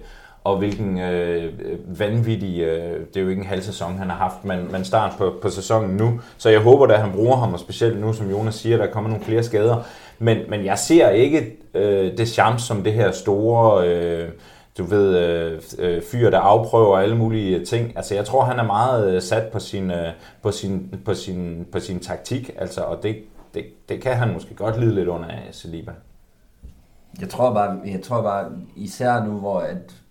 og 0.44 0.58
hvilken 0.58 1.00
øh, 1.00 1.54
vanvittig, 2.00 2.60
øh, 2.60 3.00
det 3.00 3.18
er 3.18 3.22
jo 3.22 3.30
ikke 3.30 3.40
en 3.40 3.48
halv 3.48 3.62
sæson, 3.62 3.98
han 3.98 4.10
har 4.10 4.18
haft, 4.18 4.46
men, 4.46 4.72
men 4.72 4.86
start 4.86 5.12
på, 5.18 5.34
på 5.42 5.50
sæsonen 5.50 5.98
nu. 5.98 6.20
Så 6.38 6.50
jeg 6.50 6.60
håber, 6.60 6.88
at 6.88 7.02
han 7.02 7.12
bruger 7.12 7.38
ham, 7.38 7.54
og 7.54 7.60
specielt 7.60 8.02
nu, 8.02 8.14
som 8.14 8.30
Jonas 8.30 8.56
siger, 8.56 8.78
der 8.78 8.88
kommer 8.88 9.10
nogle 9.10 9.26
flere 9.26 9.44
skader. 9.44 9.78
Men, 10.20 10.38
men 10.50 10.66
jeg 10.66 10.80
ser 10.80 11.10
ikke 11.10 11.58
øh, 11.74 12.18
det 12.18 12.28
chance 12.28 12.66
som 12.66 12.84
det 12.84 12.94
her 12.94 13.12
store, 13.12 13.88
øh, 13.88 14.30
du 14.78 14.84
ved, 14.84 15.18
øh, 15.18 15.62
øh, 15.80 16.02
fyr, 16.02 16.30
der 16.30 16.40
afprøver 16.40 16.98
alle 16.98 17.18
mulige 17.18 17.66
ting. 17.66 17.94
Altså 17.96 18.16
jeg 18.16 18.26
tror, 18.26 18.44
han 18.44 18.60
er 18.60 18.64
meget 18.64 19.16
øh, 19.16 19.22
sat 19.22 19.52
på 19.52 19.60
sin, 19.60 19.92
øh, 19.92 20.12
på 20.42 20.52
sin, 20.52 21.00
på 21.06 21.14
sin, 21.14 21.68
på 21.72 21.80
sin 21.80 22.00
taktik, 22.00 22.52
altså, 22.58 22.82
og 22.82 23.04
det, 23.04 23.16
det, 23.54 23.66
det 23.90 24.02
kan 24.02 24.16
han 24.16 24.34
måske 24.34 24.56
godt 24.56 24.80
lide 24.80 24.96
lidt 24.96 25.08
under 25.08 25.28
af 25.28 25.48
Saliba. 25.52 25.92
Jeg 27.20 27.30
tror 27.30 27.54
bare, 27.54 27.80
jeg 27.86 28.02
tror 28.02 28.22
bare 28.22 28.52
især 28.76 29.24
nu, 29.24 29.32
hvor 29.32 29.60
at 29.60 30.03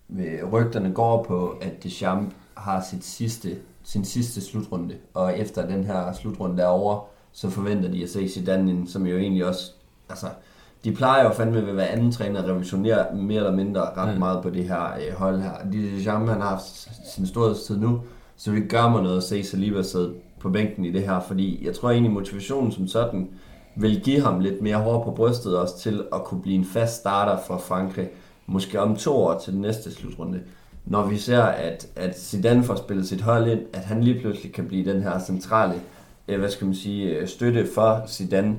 rygterne 0.53 0.93
går 0.93 1.25
på, 1.25 1.57
at 1.61 1.83
Deschamps 1.83 2.35
har 2.55 2.85
sit 2.91 3.05
sidste, 3.05 3.57
sin 3.85 4.05
sidste 4.05 4.41
slutrunde, 4.41 4.95
og 5.15 5.39
efter 5.39 5.67
den 5.67 5.85
her 5.85 6.13
slutrunde 6.13 6.63
er 6.63 6.67
over, 6.67 7.05
så 7.33 7.51
forventer 7.51 7.91
de 7.91 8.03
at 8.03 8.11
se 8.11 8.29
Zidane, 8.29 8.89
som 8.89 9.07
jo 9.07 9.17
egentlig 9.17 9.45
også, 9.45 9.73
altså, 10.09 10.27
de 10.85 10.93
plejer 10.93 11.25
jo 11.25 11.31
fandme 11.31 11.67
ved 11.67 11.73
hver 11.73 11.85
anden 11.85 12.13
træner 12.13 12.43
at 12.43 12.49
revisionere 12.49 13.15
mere 13.15 13.37
eller 13.37 13.57
mindre 13.57 13.81
ret 13.81 14.15
mm. 14.15 14.19
meget 14.19 14.43
på 14.43 14.51
det 14.51 14.65
her 14.65 14.85
øh, 14.85 15.15
hold 15.15 15.41
her. 15.41 15.53
De 15.73 15.83
Deschamps, 15.83 16.31
han 16.31 16.41
har 16.41 16.49
haft 16.49 16.89
sin 17.15 17.27
storhedstid 17.27 17.79
nu, 17.79 18.01
så 18.37 18.53
det 18.53 18.71
gør 18.71 18.89
mig 18.89 19.03
noget 19.03 19.17
at 19.17 19.23
se 19.23 19.45
Saliba 19.45 19.83
sidde 19.83 20.15
på 20.41 20.51
bænken 20.51 20.85
i 20.85 20.93
det 20.93 21.03
her, 21.03 21.21
fordi 21.21 21.67
jeg 21.67 21.75
tror 21.75 21.91
egentlig 21.91 22.13
motivationen 22.13 22.73
som 22.73 22.89
sådan 22.89 23.29
vil 23.77 24.01
give 24.01 24.21
ham 24.21 24.41
lidt 24.41 24.63
mere 24.63 24.77
hår 24.77 25.05
på 25.05 25.11
brystet 25.11 25.59
også 25.59 25.79
til 25.79 26.05
at 26.13 26.25
kunne 26.25 26.43
blive 26.43 26.57
en 26.57 26.65
fast 26.65 26.97
starter 26.97 27.39
for 27.47 27.59
Frankrig 27.59 28.09
måske 28.53 28.81
om 28.81 28.97
to 28.97 29.17
år 29.17 29.39
til 29.39 29.53
den 29.53 29.61
næste 29.61 29.93
slutrunde, 29.93 30.41
når 30.85 31.07
vi 31.07 31.17
ser, 31.17 31.43
at, 31.43 31.87
at 31.97 32.21
Zidane 32.21 32.65
får 32.65 32.75
spillet 32.75 33.09
sit 33.09 33.21
hold 33.21 33.51
ind, 33.51 33.61
at 33.73 33.85
han 33.85 34.05
lige 34.05 34.21
pludselig 34.21 34.53
kan 34.53 34.69
blive 34.69 34.93
den 34.93 35.03
her 35.03 35.21
centrale, 35.27 35.75
øh, 36.29 36.39
hvad 36.39 36.51
skal 36.51 36.65
man 36.65 36.75
sige, 36.75 37.09
øh, 37.09 37.29
støtte 37.29 37.69
for 37.75 38.05
Zidane, 38.09 38.57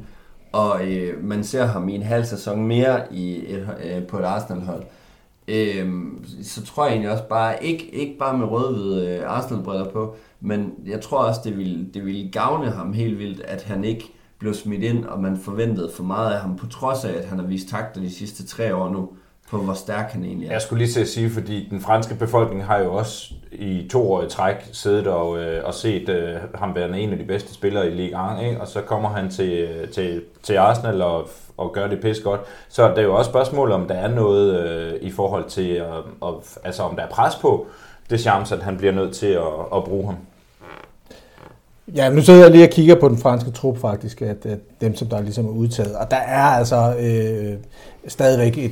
og 0.52 0.88
øh, 0.88 1.24
man 1.24 1.44
ser 1.44 1.66
ham 1.66 1.90
i 1.90 1.96
en 1.96 2.04
halv 2.04 2.26
sæson 2.26 2.66
mere 2.66 3.14
i 3.14 3.54
et, 3.54 3.70
øh, 3.84 4.08
på 4.08 4.20
et 4.20 4.24
Arsenal-hold, 4.24 4.84
øh, 5.48 5.94
så 6.44 6.66
tror 6.66 6.86
jeg 6.86 6.92
egentlig 6.92 7.12
også 7.12 7.28
bare, 7.30 7.64
ikke, 7.64 7.96
ikke 7.96 8.18
bare 8.20 8.38
med 8.38 8.48
rød-hvide 8.48 9.08
øh, 9.08 9.24
Arsenal-briller 9.38 9.90
på, 9.90 10.16
men 10.42 10.74
jeg 10.86 11.02
tror 11.02 11.18
også, 11.18 11.42
det 11.44 11.58
ville, 11.58 11.88
det 11.94 12.06
ville 12.06 12.32
gavne 12.32 12.72
ham 12.72 12.94
helt 12.94 13.20
vildt, 13.20 13.42
at 13.42 13.64
han 13.64 13.84
ikke 13.84 14.12
blev 14.40 14.54
smidt 14.54 14.84
ind, 14.84 15.06
og 15.06 15.22
man 15.22 15.38
forventede 15.38 15.92
for 15.96 16.04
meget 16.04 16.34
af 16.34 16.40
ham, 16.42 16.56
på 16.56 16.68
trods 16.68 17.06
af, 17.06 17.14
at 17.14 17.26
han 17.26 17.40
har 17.40 17.46
vist 17.46 17.70
takter 17.70 18.02
de 18.02 18.10
sidste 18.10 18.46
tre 18.46 18.76
år 18.76 18.90
nu 18.90 19.10
på, 19.54 19.64
hvor 19.64 19.74
stærk 19.74 20.12
han 20.12 20.26
egentlig 20.26 20.48
er. 20.48 20.52
Jeg 20.52 20.62
skulle 20.62 20.84
lige 20.84 20.94
til 20.94 21.02
at 21.02 21.08
sige, 21.08 21.30
fordi 21.30 21.68
den 21.70 21.82
franske 21.82 22.16
befolkning 22.16 22.66
har 22.66 22.80
jo 22.80 22.94
også 22.94 23.34
i 23.52 23.88
to 23.92 24.12
år 24.12 24.24
i 24.24 24.30
træk 24.30 24.56
siddet 24.72 25.08
og, 25.08 25.40
øh, 25.40 25.66
og 25.66 25.74
set 25.74 26.10
øh, 26.10 26.36
ham 26.56 26.76
være 26.76 27.00
en 27.00 27.12
af 27.12 27.18
de 27.18 27.24
bedste 27.24 27.54
spillere 27.54 27.88
i 27.88 27.90
Ligue 27.90 28.40
1, 28.40 28.46
ikke? 28.46 28.62
og 28.62 28.68
så 28.68 28.82
kommer 28.82 29.10
han 29.10 29.30
til, 29.30 29.70
til, 29.94 30.22
til 30.44 30.56
Arsenal 30.56 31.02
og, 31.02 31.30
og 31.58 31.74
gør 31.74 31.88
det 31.88 32.02
pis 32.02 32.20
godt. 32.20 32.42
Så 32.70 32.90
det 32.90 32.98
er 32.98 33.04
jo 33.04 33.16
også 33.16 33.30
spørgsmål, 33.30 33.72
om 33.72 33.88
der 33.88 33.96
er 33.96 34.08
noget 34.08 34.66
øh, 34.66 34.94
i 35.02 35.12
forhold 35.12 35.50
til, 35.50 35.70
øh, 35.72 35.88
og, 36.22 36.44
altså 36.64 36.84
om 36.84 36.96
der 36.96 37.04
er 37.04 37.10
pres 37.10 37.36
på 37.36 37.68
det 38.10 38.20
chance, 38.20 38.56
at 38.56 38.62
han 38.62 38.78
bliver 38.78 38.94
nødt 38.94 39.16
til 39.16 39.28
at, 39.28 39.54
at 39.76 39.84
bruge 39.84 40.06
ham. 40.06 40.18
Ja, 41.96 42.10
nu 42.10 42.22
sidder 42.22 42.42
jeg 42.42 42.52
lige 42.52 42.64
og 42.64 42.70
kigger 42.70 42.96
på 42.96 43.10
den 43.10 43.18
franske 43.18 43.52
trup 43.52 43.78
faktisk, 43.78 44.22
at, 44.22 44.46
at 44.46 44.60
dem, 44.82 44.96
som 44.96 45.08
der 45.08 45.22
ligesom 45.22 45.46
er 45.46 45.50
udtaget. 45.50 45.96
Og 45.96 46.12
der 46.12 46.18
er 46.18 46.44
altså 46.44 46.96
øh, 47.00 47.58
stadigvæk 48.08 48.58
et 48.58 48.72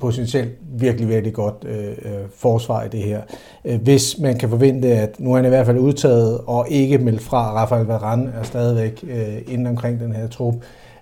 potentielt 0.00 0.50
virkelig, 0.60 1.08
virkelig 1.08 1.34
godt 1.34 1.64
øh, 1.68 1.84
øh, 1.84 2.12
forsvar 2.36 2.84
i 2.84 2.88
det 2.88 3.00
her. 3.00 3.20
Øh, 3.64 3.82
hvis 3.82 4.18
man 4.18 4.38
kan 4.38 4.48
forvente, 4.48 4.88
at 4.88 5.20
nu 5.20 5.32
er 5.32 5.36
han 5.36 5.44
i 5.44 5.48
hvert 5.48 5.66
fald 5.66 5.78
udtaget 5.78 6.40
og 6.46 6.66
ikke 6.68 6.98
meldt 6.98 7.22
fra, 7.22 7.52
Rafael 7.52 7.86
Varane 7.86 8.32
er 8.40 8.42
stadigvæk 8.42 9.04
øh, 9.10 9.54
inden 9.54 9.66
omkring 9.66 10.00
den 10.00 10.12
her 10.12 10.28
trup, 10.28 10.54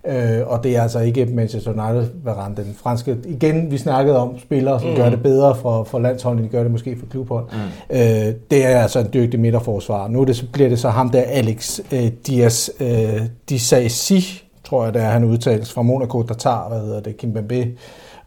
øh, 0.06 0.46
og 0.46 0.64
det 0.64 0.76
er 0.76 0.82
altså 0.82 1.00
ikke 1.00 1.26
Manchester 1.26 1.70
United 1.70 2.10
Varane, 2.24 2.56
den 2.56 2.74
franske. 2.82 3.16
Igen, 3.24 3.70
vi 3.70 3.78
snakkede 3.78 4.18
om 4.18 4.38
spillere, 4.38 4.80
som 4.80 4.90
mm. 4.90 4.96
gør 4.96 5.10
det 5.10 5.22
bedre 5.22 5.56
for, 5.56 5.84
for 5.84 5.98
landsholdet, 5.98 6.44
de 6.44 6.48
gør 6.48 6.62
det 6.62 6.72
måske 6.72 6.96
for 6.98 7.06
klubhold. 7.06 7.44
Mm. 7.52 7.96
Øh, 7.96 8.34
det 8.50 8.66
er 8.66 8.82
altså 8.82 8.98
en 9.00 9.08
dygtig 9.14 9.40
midterforsvar. 9.40 10.08
Nu 10.08 10.24
det, 10.24 10.36
så 10.36 10.44
bliver 10.52 10.68
det 10.68 10.78
så 10.78 10.88
ham 10.88 11.10
der, 11.10 11.22
Alex 11.22 11.80
øh, 11.92 12.10
Diaz 12.26 12.70
øh, 12.80 13.22
Disasi, 13.48 14.42
tror 14.64 14.84
jeg, 14.84 14.94
det 14.94 15.02
er 15.02 15.08
han 15.08 15.24
udtales 15.24 15.72
fra 15.72 15.82
Monaco, 15.82 16.22
der 16.22 16.34
tager, 16.34 16.68
hvad 16.68 16.80
hedder 16.80 17.00
det, 17.00 17.16
Kimpembe 17.16 17.66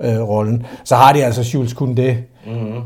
øh, 0.02 0.22
rollen. 0.22 0.66
Så 0.84 0.96
har 0.96 1.14
de 1.14 1.26
altså 1.26 1.52
Jules 1.54 1.74
Koundé. 1.74 2.14
Mm-hmm. 2.48 2.82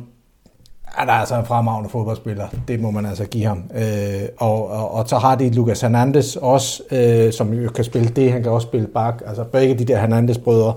Han 0.85 1.09
er 1.09 1.13
altså 1.13 1.35
en 1.35 1.45
fremragende 1.45 1.89
fodboldspiller. 1.89 2.47
Det 2.67 2.79
må 2.79 2.91
man 2.91 3.05
altså 3.05 3.25
give 3.25 3.45
ham. 3.45 3.63
Øh, 3.75 4.27
og, 4.37 4.69
og, 4.69 4.91
og 4.91 5.09
så 5.09 5.17
har 5.17 5.35
de 5.35 5.49
Lucas 5.49 5.81
Hernandez 5.81 6.35
også, 6.35 6.83
øh, 6.91 7.33
som 7.33 7.53
jo 7.53 7.69
kan 7.69 7.83
spille 7.83 8.09
det. 8.09 8.31
Han 8.31 8.43
kan 8.43 8.51
også 8.51 8.67
spille 8.67 8.87
bak. 8.87 9.21
Altså 9.27 9.43
begge 9.43 9.75
de 9.75 9.85
der 9.85 9.99
Hernandez-brødre 9.99 10.73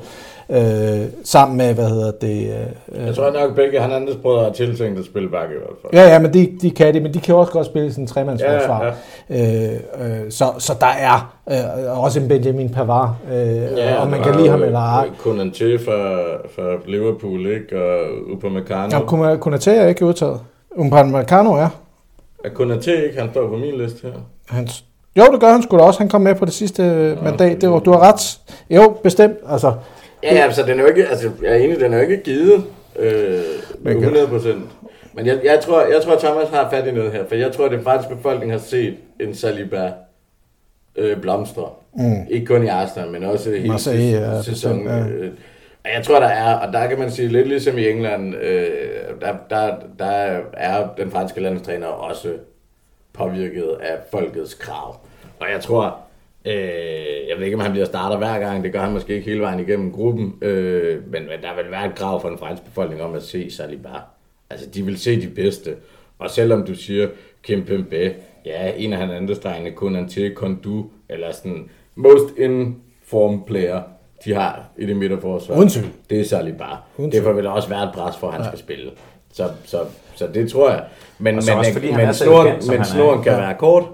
øh, 0.51 1.07
sammen 1.25 1.57
med, 1.57 1.75
hvad 1.75 1.89
hedder 1.89 2.11
det... 2.11 2.55
Øh, 2.93 3.07
Jeg 3.07 3.15
tror 3.15 3.31
nok, 3.31 3.55
begge 3.55 3.81
han 3.81 3.93
andres 3.93 4.17
brødre 4.17 4.45
har 4.45 4.53
tiltænkt 4.53 4.99
at 4.99 5.05
spille 5.05 5.29
bakke 5.29 5.55
i 5.55 5.59
hvert 5.59 5.77
fald. 5.83 6.03
Ja, 6.03 6.13
ja, 6.13 6.19
men 6.19 6.35
de, 6.35 6.59
de 6.63 6.71
kan 6.71 6.95
det, 6.95 7.03
men 7.03 7.15
de 7.15 7.21
kan 7.21 7.35
også 7.35 7.53
godt 7.53 7.67
spille 7.67 7.91
sådan 7.91 8.05
en 8.05 8.09
tremandsforsvar. 8.09 8.85
Ja, 8.85 8.93
ja. 9.37 9.75
øh, 9.75 10.25
øh, 10.25 10.31
så, 10.31 10.45
så 10.59 10.73
der 10.81 10.87
er 10.87 11.37
øh, 11.51 12.05
også 12.05 12.21
en 12.21 12.29
Benjamin 12.29 12.69
Pavard, 12.71 13.17
øh, 13.33 13.57
ja, 13.77 13.97
om 14.03 14.09
man 14.09 14.23
kan 14.23 14.35
lide 14.37 14.49
ham 14.49 14.63
eller 14.63 14.79
ej. 14.79 15.09
Konaté 15.09 15.85
fra, 15.85 16.23
fra 16.55 16.77
Liverpool, 16.87 17.47
ikke? 17.47 17.83
Og 17.83 18.01
Upamecano. 18.33 18.97
Ja, 19.29 19.37
Konaté 19.37 19.71
er 19.71 19.87
ikke 19.89 20.05
udtaget. 20.05 20.41
Upamecano 20.77 21.53
er. 21.53 21.69
Er 22.45 22.49
Konaté 22.49 22.91
ikke? 22.91 23.21
Han 23.21 23.31
står 23.31 23.49
på 23.49 23.57
min 23.57 23.75
liste 23.75 23.99
her. 24.03 24.13
Han, 24.49 24.69
jo, 25.17 25.25
det 25.33 25.41
gør 25.41 25.53
han 25.53 25.63
sgu 25.63 25.77
da 25.79 25.83
også. 25.83 26.01
Han 26.01 26.09
kom 26.09 26.21
med 26.21 26.35
på 26.35 26.45
det 26.45 26.53
sidste 26.53 26.83
ja, 26.83 27.23
mandat. 27.25 27.61
Det 27.61 27.71
var, 27.71 27.79
du 27.79 27.93
har 27.93 27.99
ret. 28.13 28.39
Jo, 28.71 28.95
bestemt. 29.03 29.37
Altså, 29.49 29.73
Ja, 30.23 30.35
ja, 30.35 30.41
altså 30.41 30.63
den 30.63 30.79
er 30.79 30.83
jo 30.83 30.89
ikke, 30.89 31.07
altså 31.07 31.31
jeg 31.43 31.53
er 31.53 31.57
enig, 31.57 31.81
den 31.81 31.93
er 31.93 31.97
jo 31.97 32.03
ikke 32.03 32.23
givet 32.23 32.65
øh, 32.99 33.43
100 33.85 34.27
procent. 34.27 34.71
Men 35.13 35.27
jeg, 35.27 35.41
jeg, 35.45 35.61
tror, 35.61 35.81
jeg 35.81 36.03
tror, 36.03 36.19
Thomas 36.19 36.49
har 36.49 36.71
fat 36.71 36.87
i 36.87 36.91
noget 36.91 37.13
her, 37.13 37.25
for 37.29 37.35
jeg 37.35 37.53
tror, 37.53 37.65
at 37.65 37.71
den 37.71 37.83
franske 37.83 38.15
befolkning 38.15 38.53
har 38.53 38.59
set 38.59 38.97
en 39.21 39.35
Saliba 39.35 39.93
øh, 40.97 41.21
blomstre. 41.21 41.69
Mm. 41.95 42.27
Ikke 42.31 42.47
kun 42.47 42.65
i 42.65 42.67
Arsenal, 42.67 43.11
men 43.11 43.25
også 43.25 43.51
hele 43.51 43.69
Marseille, 43.69 44.11
ja, 44.11 44.43
sæsonen. 44.43 44.87
Ja. 44.87 45.07
Øh, 45.07 45.31
jeg 45.95 46.05
tror, 46.05 46.21
der 46.21 46.27
er, 46.27 46.55
og 46.55 46.73
der 46.73 46.87
kan 46.87 46.99
man 46.99 47.11
sige 47.11 47.29
lidt 47.29 47.49
ligesom 47.49 47.79
i 47.79 47.89
England, 47.89 48.35
øh, 48.37 48.69
der, 49.21 49.35
der, 49.51 49.75
der 49.99 50.41
er 50.53 50.89
den 50.99 51.11
franske 51.11 51.41
landstræner 51.41 51.87
også 51.87 52.29
påvirket 53.13 53.77
af 53.83 53.97
folkets 54.11 54.55
krav. 54.55 54.97
Og 55.41 55.47
jeg 55.53 55.61
tror, 55.61 55.99
Øh, 56.47 57.29
jeg 57.29 57.37
ved 57.39 57.45
ikke, 57.45 57.57
om 57.57 57.61
han 57.61 57.71
bliver 57.71 57.87
starter 57.87 58.17
hver 58.17 58.39
gang. 58.39 58.65
Det 58.65 58.73
gør 58.73 58.81
han 58.81 58.93
måske 58.93 59.15
ikke 59.15 59.27
hele 59.31 59.41
vejen 59.41 59.61
igennem 59.61 59.93
gruppen. 59.93 60.35
Øh, 60.43 60.95
men, 61.13 61.23
men 61.23 61.43
der 61.43 61.63
vil 61.63 61.71
være 61.71 61.87
et 61.87 61.95
krav 61.95 62.21
for 62.21 62.29
den 62.29 62.39
franske 62.39 62.65
befolkning 62.65 63.03
om 63.03 63.15
at 63.15 63.23
se 63.23 63.51
Saliba. 63.51 63.89
Altså, 64.51 64.67
de 64.75 64.83
vil 64.83 64.99
se 64.99 65.21
de 65.21 65.29
bedste. 65.29 65.75
Og 66.19 66.31
selvom 66.31 66.65
du 66.65 66.75
siger 66.75 67.09
Kim 67.43 67.65
Pembe, 67.65 68.15
ja, 68.45 68.73
en 68.77 68.93
af 68.93 68.99
hans 68.99 69.13
andre 69.13 69.35
strengene, 69.35 69.71
Konante, 69.71 70.31
Kondu, 70.31 70.87
eller 71.09 71.33
sådan 71.33 71.69
most 71.95 72.39
in 72.39 72.77
form 73.05 73.45
player, 73.45 73.83
de 74.25 74.35
har 74.35 74.65
i 74.79 74.87
det 74.87 74.97
midterforsvar. 74.97 75.57
Undskyld. 75.57 75.85
Det 76.11 76.21
er 76.21 76.25
Saliba. 76.25 76.65
Undskyld. 76.99 77.21
Derfor 77.21 77.33
vil 77.33 77.45
der 77.45 77.51
også 77.51 77.69
være 77.69 77.85
et 77.85 77.91
pres 77.95 78.17
for, 78.17 78.27
at 78.27 78.33
han 78.33 78.43
ja. 78.43 78.49
skal 78.49 78.59
spille. 78.59 78.91
Så, 79.33 79.49
så, 79.65 79.79
så 80.15 80.27
det 80.35 80.51
tror 80.51 80.71
jeg. 80.71 80.85
Men, 81.19 81.35
men, 81.35 81.37
også, 81.37 81.81
men, 81.83 81.97
men 81.97 82.15
snoren, 82.15 82.55
men 82.69 82.85
snoren 82.85 83.23
kan 83.23 83.33
ja. 83.33 83.39
være 83.39 83.55
kort. 83.55 83.85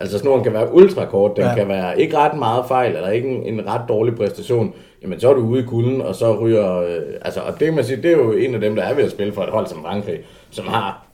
Altså 0.00 0.18
snoren 0.18 0.44
kan 0.44 0.52
være 0.52 0.74
ultra 0.74 1.04
kort, 1.04 1.36
den 1.36 1.44
ja. 1.44 1.54
kan 1.54 1.68
være 1.68 2.00
ikke 2.00 2.16
ret 2.16 2.38
meget 2.38 2.64
fejl, 2.68 2.96
eller 2.96 3.08
ikke 3.10 3.28
en, 3.28 3.60
en 3.60 3.66
ret 3.66 3.82
dårlig 3.88 4.16
præstation, 4.16 4.74
jamen 5.02 5.20
så 5.20 5.30
er 5.30 5.34
du 5.34 5.40
ude 5.40 5.62
i 5.62 5.66
kulden, 5.66 6.02
og 6.02 6.14
så 6.14 6.38
ryger, 6.40 6.80
øh, 6.80 7.02
altså, 7.22 7.40
og 7.40 7.52
det 7.52 7.66
kan 7.66 7.74
man 7.74 7.84
sige, 7.84 8.02
det 8.02 8.12
er 8.12 8.16
jo 8.16 8.32
en 8.32 8.54
af 8.54 8.60
dem, 8.60 8.76
der 8.76 8.82
er 8.82 8.94
ved 8.94 9.04
at 9.04 9.10
spille 9.10 9.32
for 9.32 9.42
et 9.42 9.50
hold 9.50 9.66
som 9.66 9.82
Frankrig, 9.82 10.20
som 10.50 10.66
har 10.66 11.06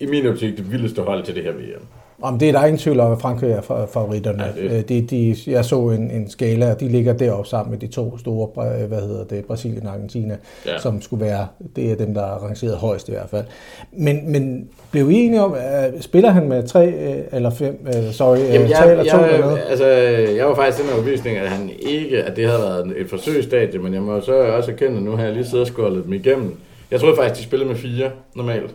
i 0.00 0.06
min 0.06 0.26
optik 0.26 0.56
det 0.56 0.72
vildeste 0.72 1.02
hold 1.02 1.22
til 1.22 1.34
det 1.34 1.42
her 1.42 1.52
VM. 1.52 1.86
Om 2.22 2.38
det 2.38 2.48
er 2.48 2.52
der 2.52 2.64
ingen 2.64 2.78
tvivl 2.78 3.00
om, 3.00 3.12
at 3.12 3.20
Frankrig 3.20 3.50
er 3.50 3.86
favoritterne. 3.92 4.44
Ja, 4.56 4.62
det. 4.62 4.70
Øh, 4.70 4.88
de, 4.88 5.00
de, 5.00 5.36
jeg 5.46 5.64
så 5.64 5.90
en, 5.90 6.10
en 6.10 6.30
skala, 6.30 6.70
og 6.70 6.80
de 6.80 6.88
ligger 6.88 7.12
deroppe 7.12 7.48
sammen 7.48 7.70
med 7.70 7.78
de 7.78 7.86
to 7.86 8.18
store, 8.18 8.82
øh, 8.82 8.88
hvad 8.88 9.00
hedder 9.00 9.24
det, 9.24 9.44
Brasilien 9.44 9.86
og 9.86 9.92
Argentina, 9.92 10.36
ja. 10.66 10.78
som 10.78 11.02
skulle 11.02 11.24
være, 11.24 11.46
det 11.76 11.92
er 11.92 11.96
dem, 11.96 12.14
der 12.14 12.22
er 12.22 12.44
rangeret 12.44 12.76
højst 12.76 13.08
i 13.08 13.12
hvert 13.12 13.30
fald. 13.30 13.44
Men, 13.92 14.32
men 14.32 14.68
blev 14.90 15.10
I 15.10 15.14
enige 15.14 15.42
om, 15.42 15.54
at 15.58 15.94
spiller 16.00 16.30
han 16.30 16.48
med 16.48 16.68
tre 16.68 16.86
øh, 16.88 17.16
eller 17.32 17.50
fem, 17.50 17.86
sorry, 18.12 18.38
Jamen, 18.38 18.70
jeg, 18.70 18.78
tre 18.78 18.90
eller 18.90 19.04
to 19.04 19.18
jeg, 19.18 19.32
eller 19.32 19.46
noget? 19.46 19.60
Altså, 19.68 19.86
jeg 20.36 20.46
var 20.46 20.54
faktisk 20.54 20.82
den 20.82 20.92
overbevisning, 20.94 21.36
at 21.36 21.48
han 21.48 21.70
ikke, 21.80 22.22
at 22.22 22.36
det 22.36 22.46
havde 22.48 22.62
været 22.62 22.92
et 22.96 23.10
forsøgsstadie, 23.10 23.80
men 23.80 23.94
jeg 23.94 24.02
må 24.02 24.20
så 24.20 24.34
også 24.34 24.70
erkende, 24.70 24.96
at 24.96 25.02
nu 25.02 25.16
har 25.16 25.24
jeg 25.24 25.32
lige 25.32 25.44
siddet 25.44 25.60
og 25.60 25.66
skålet 25.66 26.04
dem 26.04 26.12
igennem. 26.12 26.56
Jeg 26.90 27.00
troede 27.00 27.16
faktisk, 27.16 27.40
de 27.40 27.44
spillede 27.44 27.68
med 27.68 27.76
fire 27.76 28.10
normalt. 28.34 28.74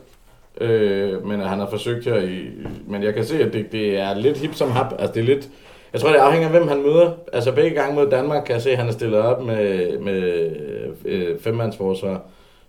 Øh, 0.61 1.25
men 1.27 1.39
han 1.39 1.59
har 1.59 1.69
forsøgt 1.69 2.05
her 2.05 2.21
i... 2.21 2.49
Men 2.87 3.03
jeg 3.03 3.13
kan 3.13 3.25
se, 3.25 3.43
at 3.43 3.53
det, 3.53 3.71
det 3.71 3.99
er 3.99 4.13
lidt 4.13 4.37
hip 4.37 4.53
som 4.53 4.71
hap. 4.71 4.93
Altså 4.99 5.13
det 5.13 5.19
er 5.19 5.25
lidt... 5.25 5.49
Jeg 5.93 6.01
tror, 6.01 6.09
det 6.09 6.17
afhænger 6.17 6.47
af, 6.47 6.53
hvem 6.53 6.67
han 6.67 6.81
møder. 6.81 7.11
Altså 7.33 7.51
begge 7.51 7.81
gange 7.81 7.95
mod 7.95 8.09
Danmark 8.09 8.43
kan 8.45 8.53
jeg 8.53 8.61
se, 8.61 8.71
at 8.71 8.77
han 8.77 8.87
er 8.87 8.91
stillet 8.91 9.19
op 9.19 9.45
med, 9.45 9.97
med 9.99 10.51
øh, 11.05 11.39
femmandsforsvar. 11.39 12.21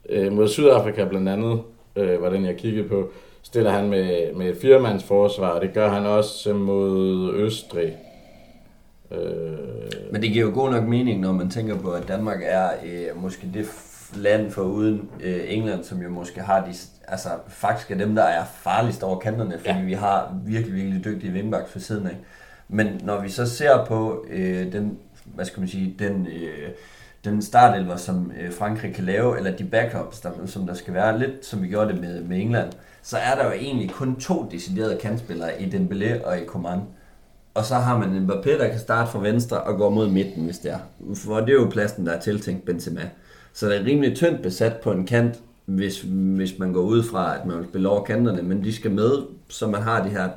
Øh, 0.09 0.33
mod 0.33 0.49
Sydafrika 0.49 1.05
blandt 1.05 1.29
andet, 1.29 1.61
øh, 1.97 2.23
var 2.23 2.31
den 2.31 2.45
jeg 2.45 2.57
kiggede 2.57 2.89
på, 2.89 3.11
stiller 3.43 3.71
han 3.71 3.89
med, 3.89 4.35
med 4.35 4.55
firemandsforsvar, 4.61 5.49
og 5.49 5.61
det 5.61 5.73
gør 5.75 5.89
han 5.89 6.07
også 6.07 6.53
mod 6.55 7.33
Østrig. 7.35 7.97
Øh... 9.11 9.19
Men 10.11 10.23
det 10.23 10.31
giver 10.31 10.47
jo 10.47 10.55
god 10.55 10.71
nok 10.71 10.85
mening, 10.85 11.21
når 11.21 11.33
man 11.33 11.51
tænker 11.51 11.79
på, 11.79 11.91
at 11.91 12.09
Danmark 12.09 12.39
er 12.43 12.69
øh, 12.85 13.23
måske 13.23 13.49
det 13.55 13.67
land 14.17 14.51
for 14.51 14.63
uden 14.63 15.09
øh, 15.21 15.41
England, 15.49 15.85
som 15.85 16.03
jo 16.03 16.09
måske 16.09 16.41
har 16.41 16.65
de, 16.65 16.75
altså 17.11 17.29
faktisk 17.49 17.91
er 17.91 17.97
dem, 17.97 18.15
der 18.15 18.23
er 18.23 18.45
farligst 18.45 19.03
over 19.03 19.19
kanterne, 19.19 19.59
fordi 19.59 19.79
ja. 19.79 19.85
vi 19.85 19.93
har 19.93 20.35
virkelig, 20.45 20.75
virkelig 20.75 21.05
dygtige 21.05 21.33
wingbacks 21.33 21.71
for 21.71 21.79
siden 21.79 22.07
af. 22.07 22.17
Men 22.69 23.01
når 23.05 23.21
vi 23.21 23.29
så 23.29 23.47
ser 23.47 23.85
på 23.85 24.27
øh, 24.31 24.73
den, 24.73 24.99
hvad 25.25 25.45
skal 25.45 25.61
man 25.61 25.69
sige, 25.69 25.97
den, 25.99 26.27
øh, 26.27 26.69
den 27.25 27.43
startelver, 27.43 27.97
som 27.97 28.33
øh, 28.41 28.53
Frankrig 28.53 28.95
kan 28.95 29.05
lave, 29.05 29.39
eller 29.39 29.57
de 29.57 29.65
backups, 29.65 30.21
der, 30.21 30.31
som 30.47 30.67
der 30.67 30.75
skal 30.75 30.95
være, 30.95 31.19
lidt 31.19 31.47
som 31.47 31.63
vi 31.63 31.69
gjorde 31.69 31.93
det 31.93 32.01
med, 32.01 32.23
med 32.23 32.41
England, 32.41 32.73
så 33.03 33.17
er 33.17 33.35
der 33.35 33.45
jo 33.45 33.53
egentlig 33.53 33.91
kun 33.91 34.17
to 34.17 34.49
deciderede 34.51 34.99
kantspillere 35.03 35.63
i 35.63 35.65
Dembélé 35.65 36.27
og 36.27 36.39
i 36.39 36.47
Coman. 36.47 36.81
Og 37.55 37.65
så 37.65 37.75
har 37.75 37.99
man 37.99 38.09
en 38.09 38.31
Mbappé, 38.31 38.59
der 38.59 38.69
kan 38.69 38.79
starte 38.79 39.11
fra 39.11 39.19
venstre 39.19 39.61
og 39.61 39.77
gå 39.77 39.91
mod 39.91 40.09
midten, 40.09 40.45
hvis 40.45 40.59
det 40.59 40.73
er. 40.73 40.79
For 41.15 41.41
det 41.41 41.49
er 41.49 41.53
jo 41.53 41.69
pladsen, 41.71 42.07
der 42.07 42.13
er 42.13 42.21
tiltænkt 42.21 42.65
Benzema. 42.65 43.09
Så 43.53 43.69
det 43.69 43.77
er 43.81 43.85
rimelig 43.85 44.17
tyndt 44.17 44.43
besat 44.43 44.77
på 44.77 44.93
en 44.93 45.07
kant, 45.07 45.41
hvis, 45.69 46.01
hvis 46.11 46.59
man 46.59 46.73
går 46.73 46.81
ud 46.81 47.03
fra, 47.03 47.39
at 47.39 47.47
man 47.47 47.59
vil 47.59 47.67
spille 47.67 47.89
over 47.89 48.05
kanterne, 48.05 48.43
men 48.43 48.65
de 48.65 48.73
skal 48.73 48.91
med, 48.91 49.11
så 49.49 49.67
man 49.67 49.83
har 49.83 50.03
de 50.03 50.11
her 50.11 50.29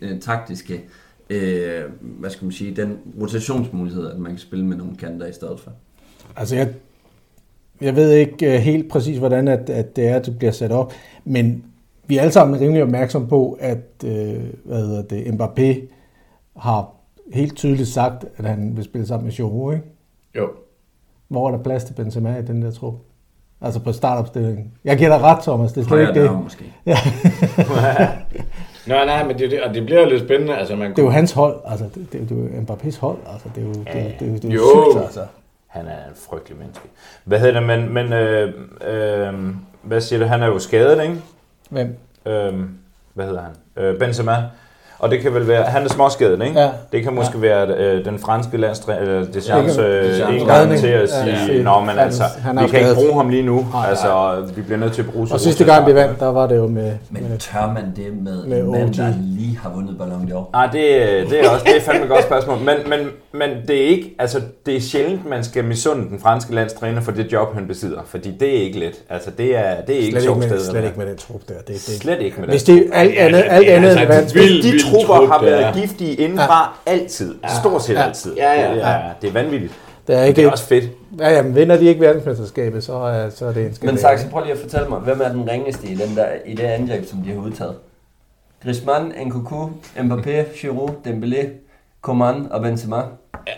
øh, 0.00 0.20
taktiske, 0.20 0.84
øh, 1.30 1.82
hvad 2.00 2.30
skal 2.30 2.44
man 2.44 2.52
sige, 2.52 2.76
den 2.76 2.98
rotationsmulighed, 3.20 4.10
at 4.10 4.18
man 4.18 4.32
kan 4.32 4.38
spille 4.38 4.66
med 4.66 4.76
nogle 4.76 4.96
kanter 4.96 5.26
i 5.26 5.32
stedet 5.32 5.60
for. 5.60 5.72
Altså 6.36 6.56
jeg, 6.56 6.74
jeg 7.80 7.96
ved 7.96 8.12
ikke 8.12 8.46
uh, 8.46 8.52
helt 8.52 8.88
præcis, 8.88 9.18
hvordan 9.18 9.48
at, 9.48 9.70
at 9.70 9.96
det 9.96 10.08
er, 10.08 10.16
at 10.16 10.26
det 10.26 10.38
bliver 10.38 10.52
sat 10.52 10.72
op, 10.72 10.92
men 11.24 11.64
vi 12.06 12.16
er 12.16 12.20
alle 12.20 12.32
sammen 12.32 12.60
rimelig 12.60 12.82
opmærksom 12.82 13.28
på, 13.28 13.58
at 13.60 14.04
uh, 14.04 14.10
hvad 14.64 14.86
hedder 14.86 15.02
det, 15.02 15.22
Mbappé 15.22 15.94
har 16.56 16.94
helt 17.32 17.56
tydeligt 17.56 17.88
sagt, 17.88 18.24
at 18.36 18.44
han 18.44 18.76
vil 18.76 18.84
spille 18.84 19.06
sammen 19.06 19.24
med 19.24 19.32
Giroud, 19.32 19.74
ikke? 19.74 19.86
Jo. 20.36 20.48
Hvor 21.28 21.48
er 21.48 21.56
der 21.56 21.62
plads 21.62 21.84
til 21.84 21.94
Benzema 21.94 22.38
i 22.38 22.42
den 22.42 22.62
der 22.62 22.70
trup? 22.70 22.94
Altså 23.62 23.80
på 23.80 23.92
startopstillingen. 23.92 24.72
Jeg 24.84 24.98
giver 24.98 25.10
dig 25.10 25.20
ret, 25.20 25.42
Thomas. 25.42 25.72
Det 25.72 25.80
er 25.80 25.88
slet 25.88 26.00
ikke 26.00 26.22
det. 26.22 26.42
måske. 26.42 26.64
Ja. 26.86 26.96
Nå, 28.86 28.94
nej, 28.94 29.24
men 29.24 29.38
det, 29.38 29.62
og 29.62 29.74
det 29.74 29.86
bliver 29.86 30.08
lidt 30.08 30.22
spændende. 30.22 30.56
Altså, 30.56 30.76
man. 30.76 30.90
Det 30.90 30.98
er 30.98 31.02
jo 31.02 31.10
hans 31.10 31.32
hold. 31.32 31.56
Altså, 31.66 31.84
det, 31.94 32.12
det, 32.12 32.28
det 32.28 32.30
er 32.30 32.36
jo 32.36 32.60
Mbappés 32.60 33.00
hold. 33.00 33.18
Altså, 33.32 33.48
det 33.54 33.62
er 33.62 33.66
jo, 33.66 33.72
det, 33.72 33.86
det, 33.86 34.20
det, 34.20 34.32
det, 34.32 34.42
det 34.42 34.50
er 34.50 34.54
jo, 34.54 34.92
sygt, 34.92 35.04
altså. 35.04 35.26
Han 35.66 35.86
er 35.86 36.08
en 36.08 36.14
frygtelig 36.14 36.58
menneske. 36.58 36.88
Hvad 37.24 37.38
hedder 37.40 37.60
det, 37.60 37.62
men, 37.66 37.94
men 37.94 38.12
øh, 38.12 38.54
øh, 38.86 39.34
hvad 39.82 40.00
siger 40.00 40.20
du, 40.20 40.26
han 40.26 40.42
er 40.42 40.46
jo 40.46 40.58
skadet, 40.58 41.02
ikke? 41.02 41.16
Hvem? 41.70 41.96
Øh, 42.26 42.54
hvad 43.14 43.26
hedder 43.26 43.42
han? 43.42 43.84
Øh, 43.84 43.98
Benzema. 43.98 44.36
Og 45.00 45.10
det 45.10 45.20
kan 45.20 45.34
vel 45.34 45.48
være, 45.48 45.62
han 45.62 45.84
er 45.84 45.88
småskadet, 45.88 46.42
ikke? 46.46 46.60
Ja. 46.60 46.68
Det 46.92 47.02
kan 47.02 47.14
måske 47.14 47.38
ja. 47.38 47.48
være 47.48 47.66
øh, 47.66 48.04
den 48.04 48.18
franske 48.18 48.56
landstræner, 48.56 49.00
eller 49.00 49.24
det 49.24 49.44
chance 49.44 49.80
øh, 49.80 50.40
en 50.40 50.46
gang 50.46 50.78
til 50.78 50.86
at 50.86 51.10
sige, 51.10 51.36
ja, 51.48 51.52
ja. 51.52 51.62
nå, 51.62 51.80
men 51.80 51.98
altså, 51.98 52.22
han, 52.42 52.58
han 52.58 52.66
vi 52.66 52.70
kan 52.70 52.80
ikke 52.80 52.94
bruge 52.94 53.14
ham 53.14 53.28
lige 53.28 53.42
nu, 53.42 53.66
nej, 53.72 53.88
altså, 53.88 54.06
nej. 54.06 54.52
vi 54.56 54.62
bliver 54.62 54.78
nødt 54.78 54.92
til 54.92 55.02
at 55.02 55.08
bruge 55.08 55.28
Og 55.32 55.40
sidste 55.40 55.64
gang 55.64 55.86
vi 55.86 55.94
vandt, 55.94 56.20
der 56.20 56.26
var 56.26 56.46
det 56.46 56.56
jo 56.56 56.66
med... 56.66 56.92
Men 57.10 57.28
med, 57.28 57.38
tør 57.38 57.72
man 57.74 57.84
det 57.96 58.22
med, 58.22 58.44
med 58.44 58.60
en 58.60 58.70
mand, 58.70 58.94
der 58.94 59.12
lige 59.20 59.58
har 59.62 59.70
vundet 59.70 59.98
Ballon 59.98 60.30
d'Or? 60.32 60.50
Ah, 60.52 60.72
det, 60.72 60.82
det 61.30 61.44
er 61.44 61.50
også, 61.50 61.64
det 61.64 61.76
er 61.76 61.80
fandme 61.80 62.02
et 62.02 62.10
godt 62.10 62.24
spørgsmål, 62.24 62.58
men, 62.58 62.76
men, 62.86 62.98
men 63.32 63.50
det 63.68 63.76
er 63.76 63.86
ikke, 63.86 64.14
altså, 64.18 64.40
det 64.66 64.76
er 64.76 64.80
sjældent, 64.80 65.28
man 65.28 65.44
skal 65.44 65.64
misunde 65.64 66.08
den 66.08 66.20
franske 66.20 66.54
landstræner 66.54 67.00
for 67.00 67.12
det 67.12 67.32
job, 67.32 67.54
han 67.54 67.66
besidder, 67.66 68.00
fordi 68.06 68.30
det 68.40 68.48
er 68.58 68.62
ikke 68.62 68.78
let, 68.78 68.94
altså, 69.10 69.30
det 69.38 69.56
er, 69.56 69.80
det 69.86 69.94
er 69.94 70.00
ikke 70.00 70.20
sjovt 70.20 70.44
sted. 70.44 70.64
Slet 70.64 70.84
ikke 70.84 70.98
med 70.98 71.06
den 71.06 71.16
trup 71.16 71.40
der. 71.48 71.54
Det, 71.54 71.66
det, 71.66 71.80
slet 71.80 72.20
ikke 72.20 72.36
med 72.36 72.46
den 72.46 72.50
Hvis 72.50 72.62
det 72.62 72.88
er 72.92 72.98
alt 72.98 73.18
andet, 73.18 73.44
alt 73.48 73.68
andet 73.68 73.92
end 74.00 74.62
de 74.62 74.89
trupper 74.90 75.26
har 75.26 75.42
været 75.44 75.74
giftige 75.74 76.14
indenfra 76.14 76.78
ja. 76.86 76.92
altid. 76.92 77.34
Ja. 77.42 77.48
Stort 77.60 77.82
set 77.82 77.94
ja. 77.94 78.02
altid. 78.02 78.36
Ja, 78.36 78.52
ja, 78.52 78.74
ja. 78.74 78.90
ja. 78.90 79.00
Det 79.22 79.28
er 79.28 79.32
vanvittigt. 79.32 79.72
Det 80.06 80.18
er, 80.18 80.22
ikke, 80.24 80.36
det 80.36 80.46
er 80.46 80.50
også 80.50 80.64
fedt. 80.64 80.84
Ja, 81.18 81.30
ja, 81.30 81.42
men 81.42 81.54
vinder 81.54 81.76
de 81.76 81.84
ikke 81.84 82.00
verdensmesterskabet, 82.00 82.84
så, 82.84 82.92
er, 82.92 83.30
så 83.30 83.46
er 83.46 83.52
det 83.52 83.66
en 83.66 83.74
skandale. 83.74 83.92
Men 83.92 84.00
Saxe, 84.00 84.28
prøv 84.30 84.42
lige 84.42 84.52
at 84.52 84.58
fortælle 84.58 84.88
mig, 84.88 84.98
hvem 84.98 85.20
er 85.20 85.28
den 85.28 85.50
ringeste 85.50 85.86
i, 85.86 85.94
den 85.94 86.16
der, 86.16 86.26
i 86.46 86.54
det 86.54 86.62
angreb, 86.62 87.06
som 87.06 87.18
de 87.18 87.30
har 87.30 87.40
udtaget? 87.40 87.74
Griezmann, 88.62 89.12
Nkunku, 89.26 89.68
Mbappé, 89.96 90.60
Giroud, 90.60 90.90
Dembélé, 91.06 91.46
Coman 92.02 92.46
og 92.50 92.62
Benzema. 92.62 93.02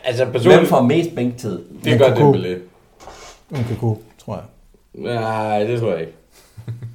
Altså, 0.05 0.25
personligt... 0.25 0.61
Hvem 0.61 0.67
får 0.67 0.83
mest 0.83 1.15
bænktid? 1.15 1.63
Det 1.85 1.99
gør 1.99 2.07
Dembélé. 2.07 2.59
Nkunku, 3.51 3.97
tror 4.25 4.35
jeg. 4.35 4.45
Nej, 5.15 5.65
det 5.65 5.81
tror 5.81 5.91
jeg 5.91 6.01
ikke. 6.01 6.13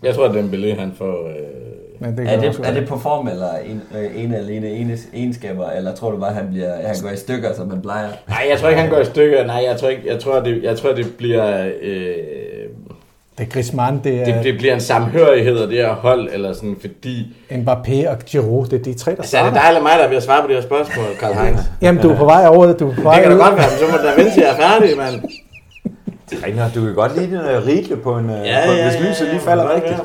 Jeg 0.03 0.15
tror, 0.15 0.25
at 0.25 0.35
Dembélé, 0.35 0.79
han 0.79 0.93
får... 0.97 1.27
Øh 1.27 1.86
Men 1.99 2.17
det 2.17 2.33
Er 2.33 2.39
det, 2.39 2.59
er 2.63 2.73
det 2.73 2.87
på 2.87 2.97
form 2.99 3.27
eller 3.27 3.49
en, 3.65 3.81
øh, 3.97 4.23
en 4.23 4.33
alene 4.33 4.67
enes, 4.69 5.07
egenskaber, 5.13 5.69
eller 5.69 5.95
tror 5.95 6.11
du 6.11 6.17
bare, 6.17 6.33
han, 6.33 6.47
bliver, 6.51 6.73
han 6.87 6.95
går 7.03 7.09
i 7.09 7.17
stykker, 7.17 7.53
som 7.55 7.67
man 7.67 7.81
plejer? 7.81 8.07
Nej, 8.27 8.47
jeg 8.49 8.59
tror 8.59 8.69
ikke, 8.69 8.81
han 8.81 8.89
går 8.89 8.99
i 8.99 9.05
stykker. 9.05 9.45
Nej, 9.45 9.63
jeg 9.69 9.77
tror, 9.79 9.87
ikke, 9.89 10.03
jeg 10.07 10.19
tror, 10.19 10.39
det, 10.39 10.63
jeg 10.63 10.77
tror, 10.77 10.93
det 10.93 11.05
bliver... 11.17 11.65
Øh, 11.81 12.13
Det 13.37 13.43
er 13.43 13.49
Griezmann, 13.49 13.95
det 13.95 14.03
det, 14.03 14.29
er 14.35 14.41
det 14.41 14.57
bliver 14.57 14.73
en 14.73 14.81
samhørighed 14.81 15.57
af 15.57 15.67
det 15.67 15.77
her 15.77 15.93
hold, 15.93 16.29
eller 16.33 16.53
sådan, 16.53 16.77
fordi... 16.81 17.35
Mbappé 17.51 18.09
og 18.09 18.17
Giroud. 18.25 18.65
Det 18.65 18.79
er 18.79 18.83
de 18.83 18.93
tre, 18.93 19.11
der 19.11 19.17
Altså, 19.17 19.37
er 19.37 19.43
det 19.43 19.51
starter. 19.51 19.61
dig 19.61 19.67
eller 19.67 19.81
mig, 19.81 19.91
der 19.99 20.07
er 20.07 20.17
at 20.17 20.23
svare 20.23 20.41
på 20.41 20.47
det 20.47 20.55
her 20.55 20.63
spørgsmål, 20.63 21.05
Karl 21.19 21.33
Heinz? 21.33 21.59
Jamen, 21.81 22.01
du 22.01 22.09
er 22.11 22.15
på 22.17 22.25
vej 22.25 22.45
over 22.47 22.65
det. 22.65 22.79
Du 22.79 22.89
er 22.91 22.95
på 22.95 23.01
vej 23.01 23.13
Det 23.15 23.23
kan 23.23 23.31
da 23.31 23.37
ud. 23.37 23.41
godt 23.41 23.57
være, 23.57 23.67
men 23.71 23.77
så 23.79 23.85
må 23.91 23.97
du 23.97 24.03
da 24.07 24.13
vente 24.15 24.31
til 24.33 24.41
jeg 24.43 24.51
er 24.51 24.61
færdig, 24.69 24.97
mand. 24.97 25.15
Reiner, 26.43 26.69
du 26.75 26.81
kan 26.85 26.93
godt 26.95 27.17
lide 27.17 27.31
den 27.37 27.57
uh, 27.57 27.67
rigle 27.67 27.97
på 27.97 28.17
en, 28.17 28.25
uh, 28.29 28.47
ja, 28.47 28.59
på, 28.65 28.71
hvis 28.73 29.09
lyset 29.09 29.27
lige 29.27 29.39
falder 29.39 29.63
ja, 29.63 29.75
rigtigt. 29.75 29.91
ja. 29.97 30.03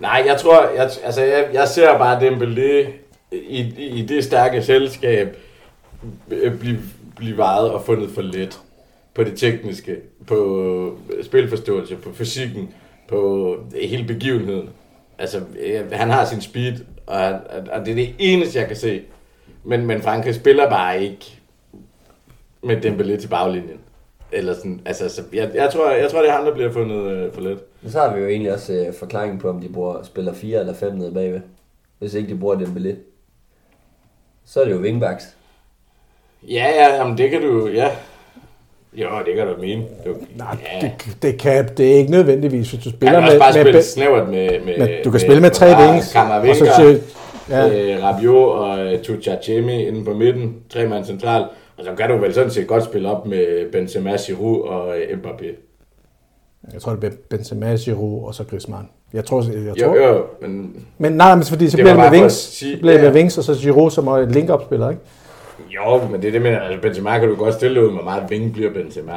Nej, 0.00 0.22
jeg 0.26 0.36
tror, 0.40 0.68
jeg, 0.76 0.90
altså, 1.04 1.22
jeg, 1.22 1.48
jeg 1.52 1.68
ser 1.68 1.98
bare 1.98 2.20
Dembélé 2.20 2.88
i, 3.32 3.60
i 3.78 4.02
det 4.02 4.24
stærke 4.24 4.62
selskab 4.62 5.36
øh, 6.30 6.58
blive, 6.58 6.78
blive 7.16 7.36
vejet 7.36 7.70
og 7.70 7.84
fundet 7.84 8.10
for 8.10 8.22
let 8.22 8.60
på 9.14 9.24
det 9.24 9.38
tekniske, 9.38 9.96
på 10.26 10.98
øh, 11.16 11.24
spilforståelse, 11.24 11.96
på 11.96 12.12
fysikken, 12.12 12.74
på 13.08 13.56
hele 13.82 14.04
begivenheden. 14.04 14.70
Altså, 15.18 15.40
øh, 15.60 15.92
han 15.92 16.10
har 16.10 16.24
sin 16.24 16.40
speed, 16.40 16.72
og, 17.06 17.24
og 17.72 17.86
det 17.86 17.90
er 17.90 17.94
det 17.94 18.14
eneste, 18.18 18.58
jeg 18.58 18.66
kan 18.66 18.76
se. 18.76 19.02
Men, 19.64 19.86
men 19.86 20.02
Frankrig 20.02 20.34
spiller 20.34 20.70
bare 20.70 21.02
ikke 21.02 21.40
med 22.62 22.84
Dembélé 22.84 23.20
til 23.20 23.28
baglinjen. 23.28 23.78
Eller 24.32 24.54
sådan, 24.54 24.80
altså, 24.84 25.08
så 25.08 25.22
jeg, 25.32 25.50
jeg, 25.54 25.70
tror, 25.70 25.90
jeg 25.90 26.10
tror, 26.10 26.20
det 26.20 26.30
er 26.30 26.34
ham, 26.34 26.44
der 26.44 26.54
bliver 26.54 26.72
fundet 26.72 27.12
øh, 27.12 27.32
for 27.32 27.40
let. 27.40 27.58
Så 27.88 28.00
har 28.00 28.14
vi 28.14 28.20
jo 28.20 28.28
egentlig 28.28 28.52
også 28.52 28.72
øh, 28.72 28.94
forklaringen 28.94 29.38
på, 29.38 29.50
om 29.50 29.60
de 29.60 29.68
bruger, 29.68 30.02
spiller 30.02 30.32
4 30.32 30.60
eller 30.60 30.74
5 30.74 30.92
nede 30.92 31.12
bagved. 31.12 31.40
Hvis 31.98 32.14
ikke 32.14 32.28
de 32.28 32.38
bruger 32.38 32.56
Dembélé. 32.56 32.94
Så 34.44 34.60
er 34.60 34.64
det 34.64 34.72
jo 34.72 34.78
wingbacks. 34.78 35.36
Ja, 36.42 36.66
ja, 36.76 36.94
jamen 36.96 37.18
det 37.18 37.30
kan 37.30 37.42
du, 37.42 37.68
ja. 37.68 37.88
Jo, 38.92 39.08
det 39.26 39.36
kan 39.36 39.46
du 39.46 39.60
mene. 39.60 39.84
Du, 40.04 40.16
Nej, 40.36 40.56
ja. 40.72 40.86
det, 40.86 41.16
det, 41.22 41.40
kan, 41.40 41.68
det 41.76 41.92
er 41.92 41.96
ikke 41.96 42.10
nødvendigvis, 42.10 42.70
hvis 42.70 42.84
du 42.84 42.90
spiller 42.90 43.12
kan 43.12 43.22
også 43.22 43.32
med, 43.32 43.40
bare 43.40 43.52
med, 43.52 43.62
spille 43.62 43.72
med, 43.72 43.82
snævert 43.82 44.28
med... 44.28 44.60
med, 44.60 44.78
med, 44.78 45.04
du 45.04 45.10
kan 45.10 45.20
spille 45.20 45.40
med 45.40 45.50
tre 45.50 45.66
wings, 45.66 46.06
og 46.06 46.12
så 46.12 46.12
Kammervinger, 46.12 46.76
til, 46.76 47.02
ja, 47.50 47.66
ja. 47.66 47.94
øh, 47.96 48.02
Rabiot 48.02 48.58
og 48.58 48.78
øh, 48.78 49.02
Tuchachemi 49.02 49.86
inde 49.86 50.04
på 50.04 50.14
midten, 50.14 50.56
tre 50.70 50.88
mand 50.88 51.04
central. 51.04 51.44
Og 51.76 51.84
så 51.84 51.94
kan 51.94 52.10
du 52.10 52.16
vel 52.16 52.34
sådan 52.34 52.50
set 52.50 52.66
godt 52.66 52.84
spille 52.84 53.10
op 53.10 53.26
med 53.26 53.72
Benzema, 53.72 54.16
Giroud 54.16 54.60
og 54.60 54.98
øh, 54.98 55.18
Mbappé. 55.18 55.73
Jeg 56.72 56.80
tror, 56.82 56.90
det 56.90 57.00
bliver 57.00 57.14
Benzema, 57.30 57.76
Giroud 57.76 58.26
og 58.26 58.34
så 58.34 58.44
Griezmann. 58.44 58.88
Jeg 59.12 59.24
tror, 59.24 59.42
jeg 59.42 59.80
Jo, 59.80 59.86
tror. 59.86 59.96
jo, 60.08 60.24
men 60.40 60.84
Men 60.98 61.12
nej, 61.12 61.34
men 61.34 61.44
fordi 61.44 61.70
så 61.70 61.76
Det 61.76 61.84
bliver 61.84 62.02
det 62.02 62.10
med 62.12 62.20
wings, 62.20 62.34
sige- 62.34 62.76
bliver 62.76 62.94
ja. 62.94 63.02
med 63.02 63.12
wings, 63.12 63.38
og 63.38 63.44
så 63.44 63.54
Giroud 63.54 63.90
som 63.90 64.06
er 64.06 64.16
et 64.16 64.32
link-up-spiller, 64.32 64.90
ikke? 64.90 65.02
Jo, 65.70 66.06
men 66.10 66.20
det 66.22 66.28
er 66.28 66.32
det, 66.32 66.42
men 66.42 66.54
altså 66.54 66.80
Benzema 66.82 67.18
kan 67.18 67.28
du 67.28 67.34
godt 67.34 67.54
stille 67.54 67.86
ud, 67.86 67.92
hvor 67.92 68.02
meget 68.02 68.22
vinge 68.30 68.52
bliver 68.52 68.72
Benzema. 68.72 69.12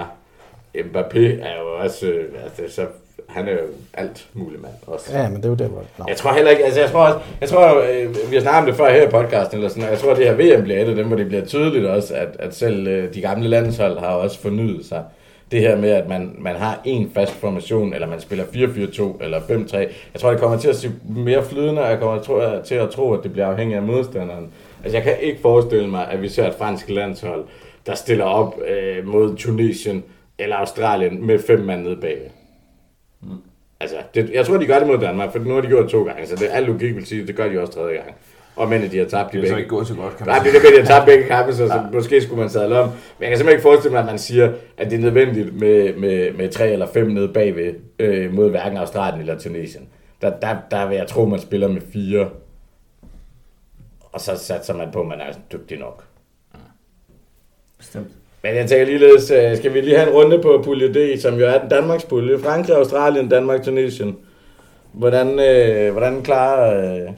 Mbappé 0.75 1.19
er 1.19 1.59
jo 1.61 1.83
også, 1.83 2.05
øh, 2.05 2.25
altså, 2.43 2.75
så, 2.75 2.81
han 3.27 3.47
er 3.47 3.51
jo 3.51 3.57
alt 3.93 4.27
muligt 4.33 4.61
mand 4.61 4.73
også. 4.87 5.17
Ja, 5.17 5.29
men 5.29 5.37
det 5.37 5.45
er 5.45 5.49
jo 5.49 5.55
der, 5.55 5.67
hvor... 5.67 5.81
Nå. 5.99 6.05
Jeg 6.07 6.17
tror 6.17 6.33
heller 6.33 6.51
ikke, 6.51 6.65
altså 6.65 6.79
jeg 6.81 6.89
tror 6.91 7.05
også, 7.05 7.19
jeg 7.41 7.49
tror, 7.49 7.81
øh, 7.81 8.15
vi 8.29 8.35
har 8.35 8.41
snakket 8.41 8.59
om 8.59 8.65
det 8.65 8.75
før 8.75 8.89
her 8.91 9.07
i 9.07 9.09
podcasten, 9.09 9.57
eller 9.57 9.69
sådan, 9.69 9.83
og 9.83 9.89
jeg 9.89 9.99
tror, 9.99 10.11
at 10.11 10.17
det 10.17 10.25
her 10.25 10.33
VM 10.57 10.63
bliver 10.63 10.79
et 10.81 10.89
af 10.89 10.95
dem, 10.95 11.07
hvor 11.07 11.15
det 11.17 11.27
bliver 11.27 11.45
tydeligt 11.45 11.85
også, 11.85 12.13
at, 12.13 12.27
at 12.39 12.55
selv 12.55 12.87
øh, 12.87 13.13
de 13.13 13.21
gamle 13.21 13.47
landshold 13.49 13.99
har 13.99 14.07
også 14.07 14.39
fornyet 14.39 14.85
sig. 14.85 15.03
Det 15.51 15.61
her 15.61 15.77
med, 15.77 15.89
at 15.89 16.07
man, 16.07 16.35
man 16.39 16.55
har 16.55 16.81
en 16.85 17.11
fast 17.13 17.33
formation, 17.33 17.93
eller 17.93 18.07
man 18.07 18.19
spiller 18.21 18.45
4-4-2 18.45 19.23
eller 19.23 19.39
5-3. 19.39 19.77
Jeg 19.77 19.89
tror, 20.17 20.29
det 20.29 20.39
kommer 20.39 20.57
til 20.57 20.69
at 20.69 20.75
se 20.75 20.91
mere 21.09 21.43
flydende, 21.43 21.81
og 21.81 21.89
jeg 21.89 21.99
kommer 21.99 22.61
til 22.65 22.75
at 22.75 22.89
tro, 22.89 23.13
at 23.13 23.23
det 23.23 23.31
bliver 23.31 23.47
afhængigt 23.47 23.77
af 23.77 23.83
modstanderen. 23.83 24.49
Altså 24.83 24.97
jeg 24.97 25.03
kan 25.03 25.15
ikke 25.21 25.41
forestille 25.41 25.87
mig, 25.87 26.07
at 26.11 26.21
vi 26.21 26.29
ser 26.29 26.47
et 26.47 26.55
fransk 26.55 26.89
landshold, 26.89 27.45
der 27.85 27.95
stiller 27.95 28.25
op 28.25 28.55
øh, 28.67 29.07
mod 29.07 29.35
Tunesien 29.35 30.03
eller 30.39 30.55
Australien 30.55 31.25
med 31.25 31.39
fem 31.39 31.59
mand 31.59 31.83
nede 31.83 31.95
bagved. 31.95 32.29
Altså, 33.79 33.95
det, 34.15 34.29
jeg 34.33 34.45
tror, 34.45 34.57
de 34.57 34.65
gør 34.65 34.79
det 34.79 34.87
mod 34.87 34.97
Danmark, 34.97 35.31
for 35.31 35.39
nu 35.39 35.53
har 35.53 35.61
de 35.61 35.67
gjort 35.67 35.83
det 35.83 35.91
to 35.91 36.03
gange, 36.03 36.27
så 36.27 36.35
det, 36.35 36.47
al 36.51 36.63
logik 36.63 36.95
vil 36.95 37.05
sige, 37.05 37.21
at 37.21 37.27
det 37.27 37.35
gør 37.35 37.49
de 37.49 37.61
også 37.61 37.73
tredje 37.73 37.95
gang. 37.95 38.15
Og 38.57 38.69
men 38.69 38.91
de 38.91 38.97
har 38.97 39.05
tabt 39.05 39.33
de 39.33 39.37
Det 39.37 39.43
er 39.43 39.47
så 39.47 39.53
begge. 39.53 39.59
ikke 39.59 39.69
gået 39.69 39.87
så 39.87 39.93
godt, 39.95 40.17
kan 40.17 40.27
Nej, 40.27 40.35
man 40.35 40.43
det 40.45 40.51
sige. 40.51 40.67
er 40.67 40.71
det 40.71 40.79
de 40.79 40.87
har 40.91 40.99
tabt 40.99 41.05
begge 41.05 41.23
kampe, 41.27 41.53
så, 41.53 41.67
så 41.67 41.81
måske 41.93 42.21
skulle 42.21 42.39
man 42.39 42.49
sadle 42.49 42.79
om. 42.79 42.85
Men 42.87 42.93
jeg 43.21 43.27
kan 43.29 43.37
simpelthen 43.37 43.49
ikke 43.49 43.61
forestille 43.61 43.91
mig, 43.91 43.99
at 43.99 44.05
man 44.05 44.19
siger, 44.19 44.51
at 44.77 44.91
det 44.91 44.97
er 44.97 45.01
nødvendigt 45.01 45.59
med, 45.59 45.93
med, 45.93 46.31
med 46.33 46.49
tre 46.49 46.71
eller 46.71 46.87
fem 46.93 47.07
nede 47.07 47.27
bagved 47.27 47.73
øh, 47.99 48.33
mod 48.33 48.49
hverken 48.49 48.77
Australien 48.77 49.21
eller 49.21 49.39
Tunesien. 49.39 49.87
Der, 50.21 50.29
der, 50.41 50.55
der 50.71 50.87
vil 50.87 50.97
jeg 50.97 51.07
tro, 51.07 51.25
man 51.25 51.39
spiller 51.39 51.67
med 51.67 51.81
fire. 51.93 52.29
Og 54.11 54.21
så 54.21 54.31
satser 54.37 54.73
man 54.73 54.87
på, 54.93 55.01
at 55.01 55.07
man 55.07 55.19
er 55.19 55.33
dygtig 55.51 55.79
nok. 55.79 56.03
Bestemt. 57.77 58.07
Men 58.43 58.55
jeg 58.55 58.69
tænker 58.69 58.85
ligeledes, 58.85 59.31
øh, 59.31 59.57
skal 59.57 59.73
vi 59.73 59.81
lige 59.81 59.97
have 59.97 60.09
en 60.09 60.15
runde 60.15 60.41
på 60.41 60.61
pulje 60.65 60.93
D, 60.93 61.19
som 61.21 61.39
jo 61.39 61.45
er 61.47 61.57
den 61.59 61.69
Danmarks 61.69 62.05
pulje. 62.05 62.39
Frankrig, 62.39 62.75
Australien, 62.75 63.29
Danmark, 63.29 63.63
Tunesien. 63.63 64.17
Hvordan, 64.93 65.39
øh, 65.39 65.91
hvordan 65.91 66.23
klarer 66.23 66.93
øh, 66.95 67.09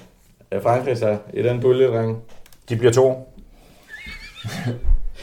Frankrig 0.62 0.98
sig 0.98 1.18
i 1.34 1.42
den 1.44 1.60
pulje, 1.62 1.88
drenge? 1.88 2.16
De 2.70 2.76
bliver 2.76 2.92
to. 2.94 3.34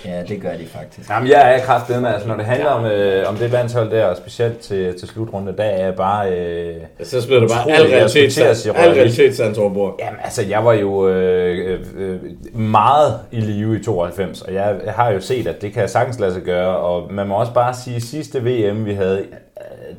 Ja, 0.05 0.23
det 0.29 0.41
gør 0.43 0.53
de 0.57 0.67
faktisk. 0.67 1.11
Jamen, 1.11 1.29
jeg 1.31 1.55
er 1.55 1.59
kraftedet 1.65 2.03
med, 2.03 2.11
altså 2.11 2.29
når 2.29 2.37
det 2.37 2.45
handler 2.45 2.69
om, 2.71 2.85
øh, 2.85 3.29
om 3.29 3.37
det 3.37 3.51
landshold 3.51 3.91
der, 3.91 4.05
og 4.05 4.17
specielt 4.17 4.59
til, 4.59 4.99
til 4.99 5.09
slutrunde, 5.09 5.57
der 5.57 5.65
er 5.65 5.85
jeg 5.85 5.95
bare... 5.95 6.33
Øh, 6.33 6.75
Så 7.03 7.23
smider 7.23 7.41
du 7.41 7.49
bare 7.49 7.71
al 7.71 7.83
jeg 7.83 7.93
realitet, 7.97 8.11
skulle 8.11 8.31
til 8.47 8.51
at 8.51 8.57
sige 8.57 8.77
al 8.79 8.91
realitetssans 8.91 9.59
over 9.59 9.75
bord. 9.75 9.97
Jamen, 10.01 10.21
altså, 10.25 10.43
jeg 10.43 10.65
var 10.65 10.73
jo 10.73 11.09
øh, 11.09 11.81
øh, 11.97 12.19
meget 12.55 13.21
i 13.33 13.41
live 13.41 13.77
i 13.81 13.83
92, 13.83 14.43
og 14.43 14.55
jeg, 14.55 14.77
jeg 14.85 14.93
har 14.93 15.11
jo 15.11 15.21
set, 15.21 15.47
at 15.47 15.63
det 15.63 15.73
kan 15.73 15.89
sagtens 15.89 16.19
lade 16.21 16.33
sig 16.33 16.43
gøre, 16.43 16.77
og 16.77 17.13
man 17.13 17.27
må 17.27 17.35
også 17.35 17.53
bare 17.53 17.75
sige, 17.75 17.97
at 17.97 18.03
sidste 18.03 18.41
VM, 18.45 18.85
vi 18.87 18.95
havde, 18.95 19.19
øh, 19.19 19.25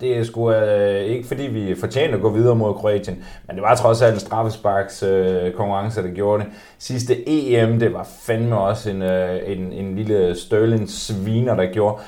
det 0.02 0.18
er 0.18 0.24
sgu 0.24 0.52
øh, 0.52 1.02
ikke 1.02 1.28
fordi, 1.28 1.44
vi 1.44 1.76
fortjener 1.80 2.16
at 2.16 2.22
gå 2.22 2.30
videre 2.30 2.56
mod 2.56 2.74
Kroatien, 2.74 3.24
men 3.48 3.56
det 3.56 3.64
var 3.64 3.76
trods 3.76 4.02
alt 4.02 4.14
en 4.14 4.20
straffesparks 4.20 5.04
øh, 5.04 5.54
konkurrence, 5.54 6.04
der 6.04 6.10
gjorde 6.10 6.44
det. 6.44 6.52
Sidste 6.80 7.30
EM, 7.30 7.80
det 7.80 7.94
var 7.94 8.08
fandme 8.22 8.58
også 8.58 8.90
en, 8.90 9.02
øh, 9.02 9.40
en, 9.46 9.74
en 9.74 9.96
lille 9.96 10.36
Sterling 10.36 10.90
sviner, 10.90 11.56
der 11.56 11.66
gjorde. 11.66 12.02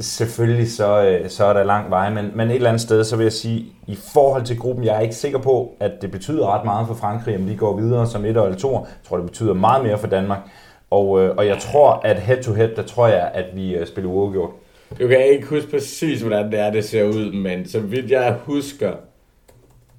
Selvfølgelig 0.00 0.72
så, 0.72 1.04
øh, 1.04 1.30
så 1.30 1.44
er 1.44 1.52
der 1.52 1.64
lang 1.64 1.90
vej, 1.90 2.10
men, 2.10 2.30
men 2.34 2.50
et 2.50 2.54
eller 2.54 2.68
andet 2.68 2.82
sted, 2.82 3.04
så 3.04 3.16
vil 3.16 3.24
jeg 3.24 3.32
sige, 3.32 3.66
i 3.86 3.98
forhold 4.14 4.44
til 4.44 4.58
gruppen, 4.58 4.84
jeg 4.84 4.96
er 4.96 5.00
ikke 5.00 5.14
sikker 5.14 5.38
på, 5.38 5.76
at 5.80 5.92
det 6.02 6.10
betyder 6.10 6.54
ret 6.54 6.64
meget 6.64 6.86
for 6.86 6.94
Frankrig, 6.94 7.36
om 7.36 7.46
de 7.46 7.56
går 7.56 7.76
videre 7.76 8.06
som 8.06 8.24
et 8.24 8.28
eller 8.28 8.54
to. 8.54 8.72
Jeg 8.72 8.86
tror, 9.08 9.16
det 9.16 9.26
betyder 9.26 9.54
meget 9.54 9.84
mere 9.84 9.98
for 9.98 10.06
Danmark. 10.06 10.38
Og, 10.90 11.22
øh, 11.22 11.34
og 11.36 11.46
jeg 11.46 11.58
tror, 11.58 12.00
at 12.04 12.16
head-to-head, 12.16 12.68
der 12.76 12.82
tror 12.82 13.06
jeg, 13.06 13.30
at 13.34 13.44
vi 13.54 13.74
øh, 13.74 13.86
spiller 13.86 14.10
uafgjort. 14.10 14.50
Du 14.90 15.08
kan 15.08 15.26
ikke 15.26 15.46
huske 15.46 15.70
præcis, 15.70 16.20
hvordan 16.20 16.52
det 16.52 16.60
er, 16.60 16.70
det 16.70 16.84
ser 16.84 17.04
ud, 17.04 17.32
men 17.32 17.68
så 17.68 17.80
vidt 17.80 18.10
jeg 18.10 18.38
husker, 18.44 18.92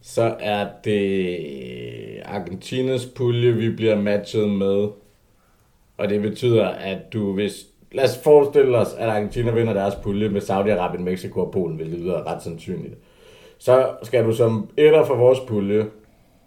så 0.02 0.36
er 0.40 0.68
det 0.84 2.22
Argentinas 2.26 3.06
pulje, 3.06 3.54
vi 3.54 3.70
bliver 3.70 4.02
matchet 4.02 4.50
med. 4.50 4.88
Og 5.98 6.10
det 6.10 6.22
betyder, 6.22 6.68
at 6.68 7.14
du 7.14 7.34
hvis... 7.34 7.66
Lad 7.92 8.04
os 8.04 8.20
forestille 8.24 8.78
os, 8.78 8.94
at 8.98 9.10
Argentina 9.10 9.52
vinder 9.52 9.74
deres 9.74 9.96
pulje 9.96 10.30
med 10.30 10.42
Saudi-Arabien, 10.42 11.02
Mexico 11.02 11.40
og 11.40 11.52
Polen, 11.52 11.76
hvilket 11.76 12.00
lyder 12.00 12.28
ret 12.28 12.44
sandsynligt. 12.44 12.96
Så 13.58 13.90
skal 14.04 14.26
du 14.26 14.32
som 14.32 14.70
etter 14.78 15.06
for 15.06 15.16
vores 15.16 15.40
pulje 15.40 15.86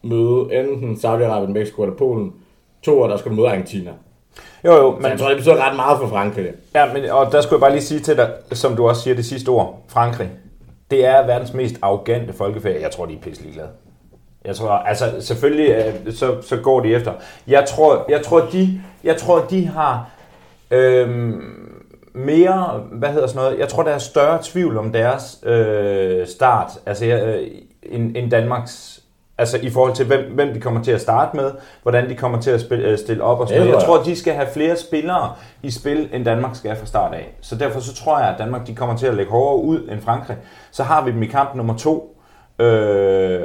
møde 0.02 0.60
enten 0.60 0.94
Saudi-Arabien, 0.94 1.52
Mexico 1.52 1.82
eller 1.82 1.97
Polen. 1.97 2.32
To 2.82 3.01
år, 3.01 3.06
der 3.06 3.16
skal 3.16 3.31
du 3.31 3.36
møde 3.36 3.48
Argentina. 3.48 3.93
Jo, 4.65 4.73
jo, 4.77 4.91
Men 4.91 5.03
men, 5.03 5.11
jeg 5.11 5.19
tror, 5.19 5.29
det 5.29 5.37
betyder 5.37 5.67
ret 5.69 5.77
meget 5.77 5.99
for 5.99 6.09
Frankrig. 6.09 6.47
ja, 6.75 6.93
men, 6.93 7.11
og 7.11 7.33
der 7.33 7.41
skulle 7.41 7.57
jeg 7.57 7.61
bare 7.61 7.73
lige 7.73 7.83
sige 7.83 8.01
til 8.01 8.17
dig, 8.17 8.31
som 8.53 8.77
du 8.77 8.89
også 8.89 9.03
siger 9.03 9.15
det 9.15 9.25
sidste 9.25 9.49
ord, 9.49 9.83
Frankrig. 9.89 10.31
Det 10.91 11.07
er 11.07 11.27
verdens 11.27 11.53
mest 11.55 11.75
arrogante 11.83 12.33
folkefærd. 12.33 12.81
Jeg 12.81 12.91
tror, 12.91 13.07
de 13.07 13.15
er 13.15 13.19
pisselig 13.23 13.53
glade. 13.53 13.69
Jeg 14.45 14.57
tror, 14.57 14.71
altså 14.71 15.05
selvfølgelig, 15.21 15.71
øh, 15.71 16.15
så, 16.15 16.43
så 16.43 16.57
går 16.57 16.81
de 16.81 16.95
efter. 16.95 17.12
Jeg 17.47 17.65
tror, 17.69 18.05
jeg 18.09 18.23
tror, 18.23 18.41
de, 18.53 18.81
jeg 19.05 19.17
tror, 19.17 19.39
de 19.51 19.67
har 19.67 20.11
øhm, 20.71 21.43
mere, 22.12 22.83
hvad 22.93 23.09
hedder 23.09 23.27
sådan 23.27 23.43
noget, 23.43 23.59
jeg 23.59 23.69
tror, 23.69 23.83
der 23.83 23.91
er 23.91 23.99
større 23.99 24.39
tvivl 24.43 24.79
om 24.79 24.93
deres 24.93 25.39
øh, 25.47 26.27
start, 26.27 26.71
altså 26.87 27.05
øh, 27.07 27.47
end, 27.83 28.17
end 28.17 28.31
Danmarks, 28.31 28.99
altså 29.41 29.59
i 29.62 29.71
forhold 29.71 29.95
til, 29.95 30.07
hvem, 30.07 30.21
hvem 30.35 30.55
de 30.55 30.61
kommer 30.61 30.83
til 30.83 30.91
at 30.91 31.01
starte 31.01 31.37
med, 31.37 31.51
hvordan 31.83 32.09
de 32.09 32.15
kommer 32.15 32.41
til 32.41 32.51
at 32.51 32.61
spille, 32.61 32.89
øh, 32.89 32.99
stille 32.99 33.23
op 33.23 33.41
og 33.41 33.49
noget. 33.51 33.69
Jeg 33.69 33.83
tror 33.83 34.03
de 34.03 34.17
skal 34.17 34.35
have 34.35 34.49
flere 34.53 34.77
spillere 34.77 35.33
i 35.62 35.71
spil, 35.71 36.09
end 36.12 36.25
Danmark 36.25 36.57
skal 36.57 36.77
fra 36.77 36.87
start 36.87 37.15
af. 37.15 37.35
Så 37.41 37.57
derfor 37.57 37.81
så 37.81 37.95
tror 37.95 38.19
jeg, 38.19 38.29
at 38.29 38.39
Danmark 38.39 38.67
de 38.67 38.75
kommer 38.75 38.97
til 38.97 39.07
at 39.07 39.15
lægge 39.15 39.33
hårdere 39.33 39.65
ud 39.65 39.89
end 39.89 40.01
Frankrig. 40.01 40.37
Så 40.71 40.83
har 40.83 41.05
vi 41.05 41.11
dem 41.11 41.23
i 41.23 41.27
kamp 41.27 41.55
nummer 41.55 41.77
to, 41.77 42.17
øh, 42.59 43.41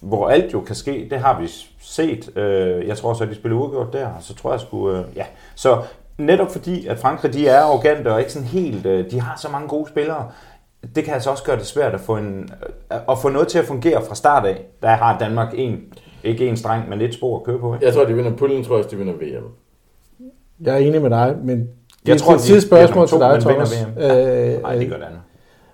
hvor 0.00 0.28
alt 0.28 0.52
jo 0.52 0.60
kan 0.60 0.74
ske. 0.74 1.06
Det 1.10 1.18
har 1.18 1.40
vi 1.40 1.48
set. 1.80 2.36
Øh, 2.36 2.88
jeg 2.88 2.96
tror 2.96 3.14
så, 3.14 3.24
at 3.24 3.30
de 3.30 3.34
spiller 3.34 3.58
uafgjort 3.58 3.92
der, 3.92 4.08
så 4.20 4.34
tror 4.34 4.50
jeg 4.50 4.60
sgu, 4.60 4.90
øh, 4.90 5.04
ja. 5.16 5.24
Så 5.54 5.82
netop 6.18 6.52
fordi, 6.52 6.86
at 6.86 6.98
Frankrig 6.98 7.32
de 7.32 7.48
er 7.48 7.60
arrogante 7.60 8.12
og 8.12 8.20
ikke 8.20 8.32
sådan 8.32 8.48
helt, 8.48 8.86
øh, 8.86 9.10
de 9.10 9.20
har 9.20 9.36
så 9.36 9.48
mange 9.48 9.68
gode 9.68 9.88
spillere, 9.88 10.30
det 10.94 11.04
kan 11.04 11.14
altså 11.14 11.30
også 11.30 11.42
gøre 11.44 11.56
det 11.56 11.66
svært 11.66 11.94
at 11.94 12.00
få, 12.00 12.16
en, 12.16 12.48
øh, 12.92 12.96
at 13.08 13.18
få 13.22 13.28
noget 13.28 13.48
til 13.48 13.58
at 13.58 13.64
fungere 13.64 14.02
fra 14.08 14.14
start 14.14 14.46
af. 14.46 14.60
Der 14.82 14.88
har 14.88 15.18
Danmark 15.18 15.48
en 15.54 15.78
Ikke 16.24 16.46
en 16.48 16.56
streng, 16.56 16.88
men 16.88 17.00
et 17.00 17.14
spor 17.14 17.36
at 17.38 17.44
køre 17.44 17.58
på, 17.58 17.74
ikke? 17.74 17.86
Jeg 17.86 17.94
tror, 17.94 18.04
de 18.04 18.14
vinder 18.14 18.36
puljen, 18.36 18.64
tror 18.64 18.76
jeg, 18.76 18.90
de 18.90 18.96
vinder 18.96 19.12
VM. 19.12 19.44
Jeg 20.60 20.74
er 20.74 20.78
enig 20.78 21.02
med 21.02 21.10
dig, 21.10 21.36
men 21.42 21.58
det 21.60 21.66
Jeg 22.06 22.12
er 22.14 22.18
tror, 22.18 22.34
et 22.34 22.40
sidste 22.40 22.68
spørgsmål 22.68 23.08
til 23.08 23.18
dig, 23.18 23.40
Thomas. 23.40 23.72
Øh, 23.82 24.62
Nej, 24.62 24.74
det 24.76 24.88
gør 24.88 24.96
det 24.96 25.04
andet. 25.04 25.20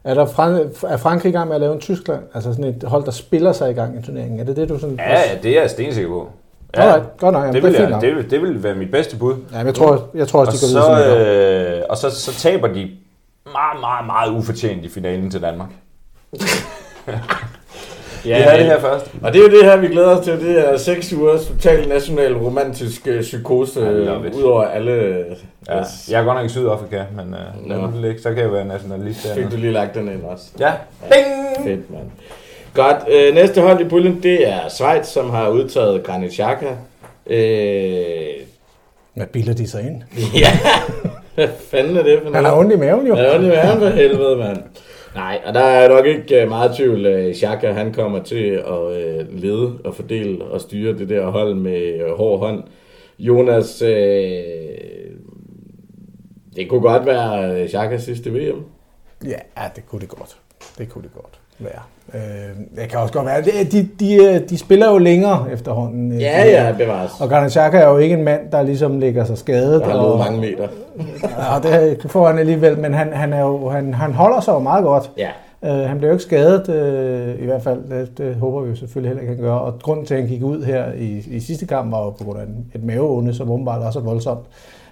er, 0.05 0.15
der 0.15 0.27
Fran- 0.27 0.87
er 0.89 0.97
Frankrig 0.97 1.31
i 1.31 1.33
gang 1.33 1.49
med 1.49 1.55
at 1.55 1.61
lave 1.61 1.73
en 1.75 1.81
Tyskland? 1.81 2.21
Altså 2.35 2.53
sådan 2.53 2.65
et 2.65 2.83
hold, 2.87 3.05
der 3.05 3.11
spiller 3.11 3.53
sig 3.53 3.71
i 3.71 3.75
gang 3.75 3.99
i 3.99 4.03
turneringen. 4.03 4.41
Er 4.41 4.45
det 4.45 4.57
det, 4.57 4.69
du 4.69 4.79
sådan... 4.79 4.97
Ja, 4.97 5.11
ja, 5.19 5.39
det 5.43 5.57
er 5.57 5.61
jeg 5.61 5.71
stensikker 5.71 6.11
på. 6.11 6.29
Ja, 6.77 6.83
Alright, 6.83 7.17
godt 7.19 7.33
nok. 7.33 7.43
Jamen, 7.43 7.55
det, 7.55 7.63
det 7.63 7.71
vil 7.73 7.79
fint 7.81 7.91
jeg, 7.91 8.01
det, 8.01 8.15
vil, 8.17 8.31
det 8.31 8.43
vil 8.43 8.63
være 8.63 8.75
mit 8.75 8.91
bedste 8.91 9.17
bud. 9.17 9.35
Ja, 9.53 9.59
men 9.59 9.67
jeg 9.67 9.75
tror, 9.75 10.09
jeg 10.15 10.29
tror 10.29 10.41
Og 10.41 10.47
også, 10.47 10.67
de 10.67 10.73
går 10.75 10.81
videre 10.81 10.99
så, 10.99 11.05
sådan 11.05 11.19
noget. 11.27 11.77
øh, 11.79 11.83
og 11.91 11.97
så, 11.97 12.11
så 12.11 12.33
taber 12.35 12.69
de 12.69 12.91
meget, 13.53 13.81
meget, 13.81 14.07
meget 14.07 14.31
ufortjent 14.39 14.85
i 14.85 14.89
finalen 14.89 15.31
til 15.31 15.43
Danmark. 15.43 15.69
Ja, 18.27 18.37
Vi 18.37 18.43
havde 18.43 18.59
det 18.59 18.67
her 18.67 18.81
først. 18.81 19.11
Og 19.23 19.33
det 19.33 19.39
er 19.39 19.43
jo 19.51 19.51
det 19.59 19.65
her, 19.65 19.77
vi 19.77 19.87
glæder 19.89 20.17
os 20.19 20.25
til. 20.25 20.41
Det 20.41 20.69
er 20.69 20.77
seks 20.77 21.13
ugers 21.13 21.47
total 21.47 21.89
national 21.89 22.37
romantisk 22.37 23.07
øh, 23.07 23.21
psykose, 23.23 23.81
øh, 23.81 24.35
ud 24.37 24.43
over 24.43 24.63
alle... 24.65 25.25
Ja, 25.69 25.81
Yes. 25.81 26.09
jeg 26.11 26.21
er 26.21 26.25
godt 26.25 26.37
nok 26.37 26.47
i 26.47 26.49
Sydafrika, 26.49 27.03
men 27.17 27.35
øh, 27.35 27.69
nu 27.81 27.87
det 27.87 27.95
ligge, 28.03 28.23
så 28.23 28.29
kan 28.35 28.39
jeg 28.39 28.53
være 28.53 28.65
nationalist 28.65 29.21
Fik 29.35 29.45
der. 29.45 29.51
du 29.51 29.57
lige 29.57 29.73
lagt 29.73 29.95
den 29.95 30.09
ind 30.09 30.23
også. 30.25 30.45
Ja. 30.59 30.73
Bing! 31.01 31.67
Fedt, 31.67 31.91
mand. 31.91 32.11
Godt. 32.75 32.97
Øh, 33.11 33.35
næste 33.35 33.61
hold 33.61 33.81
i 33.81 33.89
puljen, 33.89 34.23
det 34.23 34.49
er 34.49 34.69
Schweiz, 34.69 35.07
som 35.07 35.31
har 35.31 35.49
udtaget 35.49 36.05
Granit 36.05 36.33
Xhaka. 36.33 36.67
Øh, 37.27 38.35
Hvad 39.15 39.27
bilder 39.27 39.55
de 39.55 39.69
sig 39.69 39.81
ind? 39.83 40.03
ja, 40.35 40.59
hvad 41.35 41.49
fanden 41.49 41.97
er 41.97 42.03
det 42.03 42.21
for 42.23 42.33
Han 42.35 42.45
har 42.45 42.57
ondt 42.59 42.73
i 42.73 42.77
maven 42.77 43.07
jo. 43.07 43.17
Ja, 43.17 43.39
det 43.39 43.59
er 43.59 43.79
for 43.79 43.87
helvede, 43.87 44.37
mand. 44.37 44.63
Nej, 45.15 45.41
og 45.47 45.55
der 45.55 45.61
er 45.61 45.89
nok 45.89 46.07
ikke 46.07 46.43
øh, 46.43 46.49
meget 46.49 46.77
tvivl. 46.77 47.07
øh, 47.07 47.35
Xhaka, 47.35 47.73
han 47.73 47.93
kommer 47.93 48.23
til 48.23 48.45
at 48.67 48.97
øh, 48.97 49.41
lede 49.43 49.79
og 49.85 49.95
fordele 49.95 50.45
og 50.45 50.61
styre 50.61 50.99
det 50.99 51.09
der 51.09 51.27
hold 51.27 51.55
med 51.55 52.11
hård 52.17 52.39
hånd. 52.39 52.63
Jonas, 53.19 53.83
øh, 53.83 53.91
det 56.57 56.69
kunne 56.69 56.81
godt 56.81 57.07
være 57.07 57.69
Xhakas 57.69 58.03
sidste 58.03 58.31
VM. 58.31 58.65
Ja, 59.25 59.39
det 59.77 59.87
kunne 59.87 60.01
det 60.01 60.09
godt. 60.09 60.37
Det 60.79 60.89
kunne 60.89 61.03
det 61.03 61.15
godt 61.15 61.40
være. 61.65 61.81
Øh, 62.15 62.81
det 62.83 62.89
kan 62.91 62.99
også 62.99 63.15
godt 63.15 63.27
være. 63.27 63.43
De, 63.43 63.51
de, 63.73 63.89
de, 64.01 64.39
de 64.51 64.59
spiller 64.59 64.91
jo 64.93 64.99
længere 64.99 65.47
efterhånden. 65.53 66.13
øh, 66.13 66.21
Ja, 66.21 66.43
de- 66.45 66.51
ja, 66.67 66.73
bevares. 66.79 67.11
Og 67.21 67.29
Granit 67.29 67.53
Xhaka 67.53 67.79
er 67.79 67.89
jo 67.89 67.99
ikke 67.99 68.15
en 68.17 68.25
mand, 68.25 68.41
der 68.53 68.63
ligesom 68.63 69.01
ligger 69.01 69.25
sig 69.25 69.39
skadet. 69.39 69.81
Der 69.81 69.87
har 69.91 69.99
og, 69.99 70.19
mange 70.19 70.41
meter. 70.41 70.69
Ja, 71.65 71.71
det 71.81 72.11
får 72.11 72.27
han 72.27 72.39
alligevel, 72.39 72.79
men 72.79 72.95
han, 72.95 73.13
han, 73.13 73.33
er 73.33 73.41
jo, 73.41 73.69
han, 73.69 73.95
han 73.95 74.13
holder 74.13 74.41
sig 74.41 74.53
jo 74.53 74.59
meget 74.59 74.85
godt. 74.85 75.11
Ja. 75.19 75.29
Uh, 75.63 75.69
han 75.89 75.99
blev 75.99 76.09
jo 76.09 76.15
ikke 76.15 76.23
skadet, 76.25 76.69
uh, 76.69 77.43
i 77.43 77.45
hvert 77.47 77.63
fald. 77.63 77.81
Det, 77.91 78.19
det 78.19 78.35
håber 78.35 78.61
vi 78.61 78.71
jo 78.71 78.77
selvfølgelig 78.77 79.09
heller 79.09 79.21
ikke, 79.23 79.35
han 79.35 79.43
gør. 79.45 79.53
Og 79.53 79.79
grunden 79.83 80.07
til, 80.07 80.15
at 80.15 80.21
han 80.21 80.29
gik 80.29 80.43
ud 80.43 80.63
her 80.65 80.85
i, 80.97 81.25
i 81.31 81.41
sidste 81.41 81.67
kamp, 81.67 81.93
var 81.93 82.05
jo 82.05 82.11
på 82.11 82.25
grund 82.25 82.39
af 82.39 82.45
et 82.75 82.85
maveonde, 82.85 83.35
som 83.35 83.51
åbenbart 83.51 83.83
også 83.83 83.99
er 83.99 84.03
voldsomt. 84.03 84.47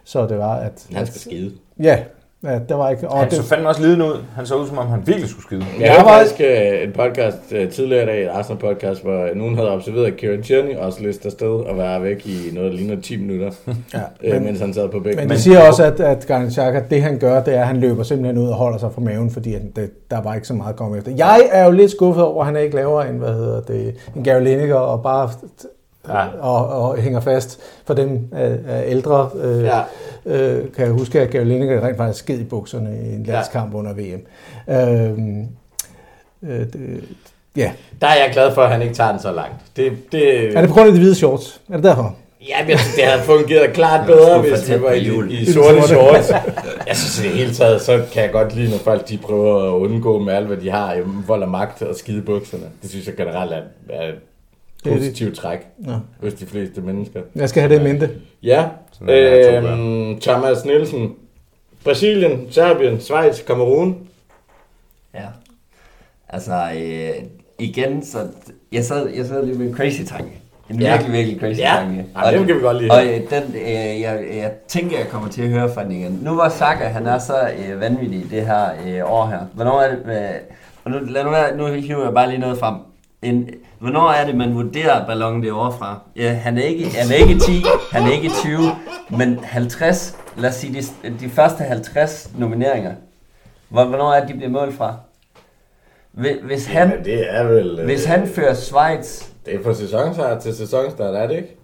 Så 0.05 0.27
det 0.27 0.39
var, 0.39 0.55
at... 0.55 0.87
Han 0.95 1.07
skal 1.07 1.21
skide. 1.21 1.51
Ja, 1.83 1.99
ja 2.45 2.59
der 2.69 2.75
var 2.75 2.91
ikke... 2.91 3.09
Og 3.09 3.19
Han 3.19 3.29
det, 3.29 3.37
så 3.37 3.43
fandme 3.43 3.69
også 3.69 3.83
lidende 3.83 4.05
ud. 4.05 4.17
Han 4.35 4.47
så 4.47 4.55
ud, 4.55 4.67
som 4.67 4.79
om 4.79 4.87
han 4.87 5.03
virkelig 5.07 5.29
skulle 5.29 5.45
skide. 5.45 5.65
Jeg 5.81 5.91
hørte 5.91 6.05
faktisk 6.05 6.41
øh, 6.41 6.83
en 6.83 6.93
podcast 6.93 7.53
øh, 7.53 7.71
tidligere 7.71 8.03
i 8.03 8.07
dag, 8.07 8.23
et 8.23 8.29
Arsenal 8.29 8.59
podcast, 8.61 9.03
hvor 9.03 9.29
nogen 9.35 9.57
havde 9.57 9.71
observeret, 9.71 10.07
at 10.07 10.17
Kieran 10.17 10.43
Tierney 10.43 10.77
også 10.77 11.03
liste 11.03 11.27
afsted 11.27 11.49
og 11.49 11.79
være 11.79 12.03
væk 12.03 12.27
i 12.27 12.51
noget, 12.53 12.73
der 12.73 12.79
ligner 12.79 13.01
10 13.01 13.17
minutter, 13.17 13.51
ja, 13.95 14.01
øh, 14.25 14.35
men, 14.35 14.45
mens 14.45 14.61
han 14.61 14.75
sad 14.75 14.89
på 14.89 15.01
bænken. 15.01 15.29
men 15.29 15.37
de 15.37 15.43
siger 15.43 15.69
også, 15.69 15.85
at, 15.85 16.01
at 16.01 16.27
Granit 16.27 16.53
Xhaka, 16.53 16.83
det 16.91 17.03
han 17.03 17.19
gør, 17.19 17.43
det 17.43 17.55
er, 17.55 17.61
at 17.61 17.67
han 17.67 17.77
løber 17.77 18.03
simpelthen 18.03 18.39
ud 18.39 18.49
og 18.49 18.55
holder 18.55 18.79
sig 18.79 18.93
fra 18.93 19.01
maven, 19.01 19.31
fordi 19.31 19.53
han, 19.53 19.73
det, 19.77 20.11
der 20.11 20.23
var 20.23 20.35
ikke 20.35 20.47
så 20.47 20.55
meget 20.55 20.71
at 20.71 20.77
komme 20.77 20.99
efter. 20.99 21.13
Jeg 21.17 21.49
er 21.53 21.65
jo 21.65 21.71
lidt 21.71 21.91
skuffet 21.91 22.25
over, 22.25 22.41
at 22.41 22.47
han 22.47 22.57
ikke 22.65 22.77
laver 22.77 23.03
en, 23.03 23.17
hvad 23.17 23.33
hedder 23.35 23.61
det, 23.61 23.95
en 24.17 24.25
Gary 24.25 24.43
Lineker 24.43 24.75
og 24.75 25.03
bare 25.03 25.31
Ja. 26.09 26.27
og, 26.41 26.69
og 26.69 26.97
hænger 26.99 27.21
fast 27.21 27.61
for 27.87 27.95
dem 27.95 28.29
af, 28.33 28.59
af 28.69 28.85
ældre. 28.87 29.31
Øh, 29.43 29.63
Ja. 29.65 29.81
øh, 30.27 30.73
kan 30.77 30.85
jeg 30.85 30.93
huske, 30.93 31.21
at 31.21 31.31
Gary 31.31 31.45
Lineker 31.45 31.87
rent 31.87 31.97
faktisk 31.97 32.25
sked 32.25 32.39
i 32.39 32.45
bukserne 32.45 32.99
i 33.11 33.15
en 33.15 33.25
landskamp 33.25 33.75
under 33.75 33.93
VM. 33.93 34.21
Øh, 34.71 35.19
øh, 36.51 36.61
det, 36.73 37.05
ja. 37.57 37.73
Der 38.01 38.07
er 38.07 38.15
jeg 38.25 38.31
glad 38.33 38.55
for, 38.55 38.63
at 38.63 38.71
han 38.71 38.83
ikke 38.83 38.95
tager 38.95 39.11
den 39.11 39.21
så 39.21 39.33
langt. 39.33 39.55
Det, 39.77 39.93
det, 40.13 40.57
Er 40.57 40.61
det 40.61 40.69
på 40.69 40.75
grund 40.75 40.87
af 40.89 40.93
de 40.95 40.99
hvide 41.01 41.15
shorts? 41.15 41.61
Er 41.71 41.75
det 41.75 41.85
derfor? 41.85 42.17
Ja, 42.49 42.67
men 42.67 42.77
det 42.97 43.05
havde 43.05 43.23
fungeret 43.23 43.73
klart 43.73 44.07
bedre, 44.07 44.41
hvis 44.41 44.69
vi 44.71 44.83
var 44.83 44.91
i, 44.91 44.99
i 45.31 45.41
I 45.43 45.53
sorte 45.53 45.69
sorte. 45.75 45.89
shorts. 45.89 46.31
Jeg 46.87 46.97
synes 46.97 47.21
i 47.21 47.23
det 47.29 47.37
hele 47.37 47.55
taget, 47.55 47.83
så 47.83 48.03
kan 48.13 48.23
jeg 48.23 48.33
godt 48.33 48.55
lide, 48.55 48.71
når 48.71 48.79
folk 48.79 49.09
de 49.09 49.19
prøver 49.19 49.63
at 49.69 49.79
undgå 49.79 50.19
med 50.19 50.35
alt, 50.35 50.47
hvad 50.47 50.57
de 50.57 50.71
har, 50.71 50.95
i 50.95 50.99
vold 51.27 51.43
og 51.43 51.49
magt 51.49 51.83
og 51.83 51.95
skide 51.97 52.23
bukserne. 52.23 52.63
Det 52.83 52.91
synes 52.91 53.07
jeg 53.07 53.15
generelt 53.17 53.53
er, 53.53 53.61
er 53.91 54.13
Det 54.85 54.85
det. 54.85 54.93
positivt 54.93 55.37
træk 55.37 55.59
Nå. 55.79 55.93
hos 56.23 56.35
de 56.35 56.47
fleste 56.47 56.81
mennesker. 56.81 57.21
Jeg 57.35 57.49
skal 57.49 57.63
have 57.63 57.75
det 57.75 57.81
i 57.81 57.85
mente. 57.85 58.11
Ja, 58.43 58.65
det, 59.07 59.57
øhm, 59.65 60.21
Thomas 60.21 60.65
Nielsen. 60.65 61.15
Brasilien, 61.85 62.47
Serbien, 62.51 63.01
Schweiz, 63.01 63.45
Kamerun. 63.47 63.97
Ja. 65.15 65.21
Altså, 66.29 66.53
øh, 66.77 67.11
igen, 67.59 68.05
så 68.05 68.19
jeg 68.73 68.85
sad, 68.85 69.09
jeg 69.09 69.27
sad 69.27 69.47
lige 69.47 69.59
med 69.59 69.67
en 69.69 69.75
crazy 69.77 70.03
tanke. 70.03 70.31
En 70.71 70.81
Ja. 70.81 70.91
virkelig, 70.93 71.13
virkelig 71.13 71.41
crazy 71.41 71.61
Ja. 71.61 71.75
tanke. 71.79 72.07
Ej, 72.17 72.31
den 72.31 72.47
kan 72.47 72.57
vi 72.57 72.61
godt 72.61 72.77
lide. 72.83 72.91
Og 72.91 73.07
øh, 73.07 73.15
den, 73.31 73.43
øh, 73.55 74.01
jeg, 74.01 74.25
jeg 74.37 74.53
tænker, 74.69 74.99
jeg 74.99 75.07
kommer 75.09 75.29
til 75.29 75.43
at 75.43 75.49
høre 75.49 75.75
fra 75.75 75.85
den 75.85 75.93
igen. 75.93 76.21
Nu 76.23 76.35
var 76.37 76.49
Saka, 76.49 76.85
han 76.85 77.07
er 77.07 77.19
så 77.19 77.35
øh, 77.69 77.81
vanvittig 77.81 78.27
det 78.31 78.47
her 78.47 78.65
øh, 78.87 79.13
år 79.13 79.27
her. 79.27 79.39
Hvornår 79.55 79.81
er 79.81 79.89
det, 79.91 79.99
øh, 80.07 80.41
og 80.85 80.91
nu, 80.91 80.99
lad 80.99 81.25
nu, 81.25 81.31
være, 81.31 81.57
nu 81.57 81.67
hiver 81.67 82.05
jeg 82.05 82.15
bare 82.15 82.29
lige 82.29 82.39
noget 82.41 82.59
frem. 82.59 82.75
En, 83.23 83.49
hvornår 83.79 84.11
er 84.11 84.27
det, 84.27 84.35
man 84.35 84.55
vurderer 84.55 85.07
ballonen 85.07 85.43
det 85.43 85.53
år 85.53 85.71
fra? 85.71 86.01
Ja, 86.17 86.33
han, 86.33 86.59
er 86.59 86.63
ikke, 86.63 86.91
han 86.91 87.11
er 87.11 87.15
ikke 87.15 87.39
10, 87.41 87.63
han 87.93 88.03
er 88.03 88.13
ikke 88.13 88.29
20, 88.31 88.59
men 89.19 89.39
50, 89.45 90.17
lad 90.37 90.49
os 90.51 90.55
sige 90.57 90.83
de, 91.05 91.11
de 91.21 91.29
første 91.29 91.65
50 91.65 92.31
nomineringer. 92.39 92.95
Hvor- 93.69 93.85
Hvornår 93.85 94.13
er 94.13 94.21
det, 94.21 94.29
de 94.29 94.35
bliver 94.35 94.51
målt 94.51 94.75
fra? 94.75 94.97
Hvis, 96.43 96.67
han, 96.67 96.89
Jamen, 96.91 97.05
det 97.05 97.35
er 97.35 97.45
vel... 97.45 97.79
øh, 97.79 97.85
hvis 97.85 98.05
han 98.05 98.29
fører 98.29 98.55
Schweiz 98.55 99.25
Det 99.47 99.55
er 99.55 99.63
fra 99.65 99.75
sæsonstart 99.75 100.43
til 100.43 100.57
sæsonstart, 100.57 101.15
er 101.15 101.27
det 101.27 101.37
ikke? 101.37 101.57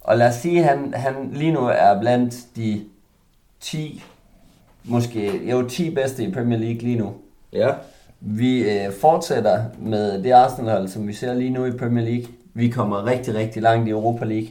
Og 0.00 0.18
lad 0.18 0.28
os 0.28 0.34
sige, 0.34 0.58
at 0.58 0.64
han, 0.78 0.94
han 0.96 1.14
lige 1.32 1.52
nu 1.52 1.60
er 1.66 2.00
blandt 2.00 2.34
de 2.56 2.84
10, 3.60 4.04
måske 4.84 5.50
jo 5.50 5.68
10 5.68 5.90
bedste 5.94 6.24
i 6.24 6.32
Premier 6.32 6.58
League 6.58 6.78
lige 6.82 6.98
nu. 6.98 7.12
Ja. 7.52 7.70
Vi 8.20 8.70
øh, 8.70 8.92
fortsætter 9.00 9.64
med 9.78 10.22
det 10.22 10.32
Arsenal-hold, 10.32 10.88
som 10.88 11.08
vi 11.08 11.12
ser 11.12 11.34
lige 11.34 11.50
nu 11.50 11.64
i 11.64 11.70
Premier 11.70 12.04
League. 12.04 12.26
Vi 12.54 12.68
kommer 12.68 13.06
rigtig, 13.06 13.34
rigtig 13.34 13.62
langt 13.62 13.88
i 13.88 13.90
Europa 13.90 14.24
League. 14.24 14.48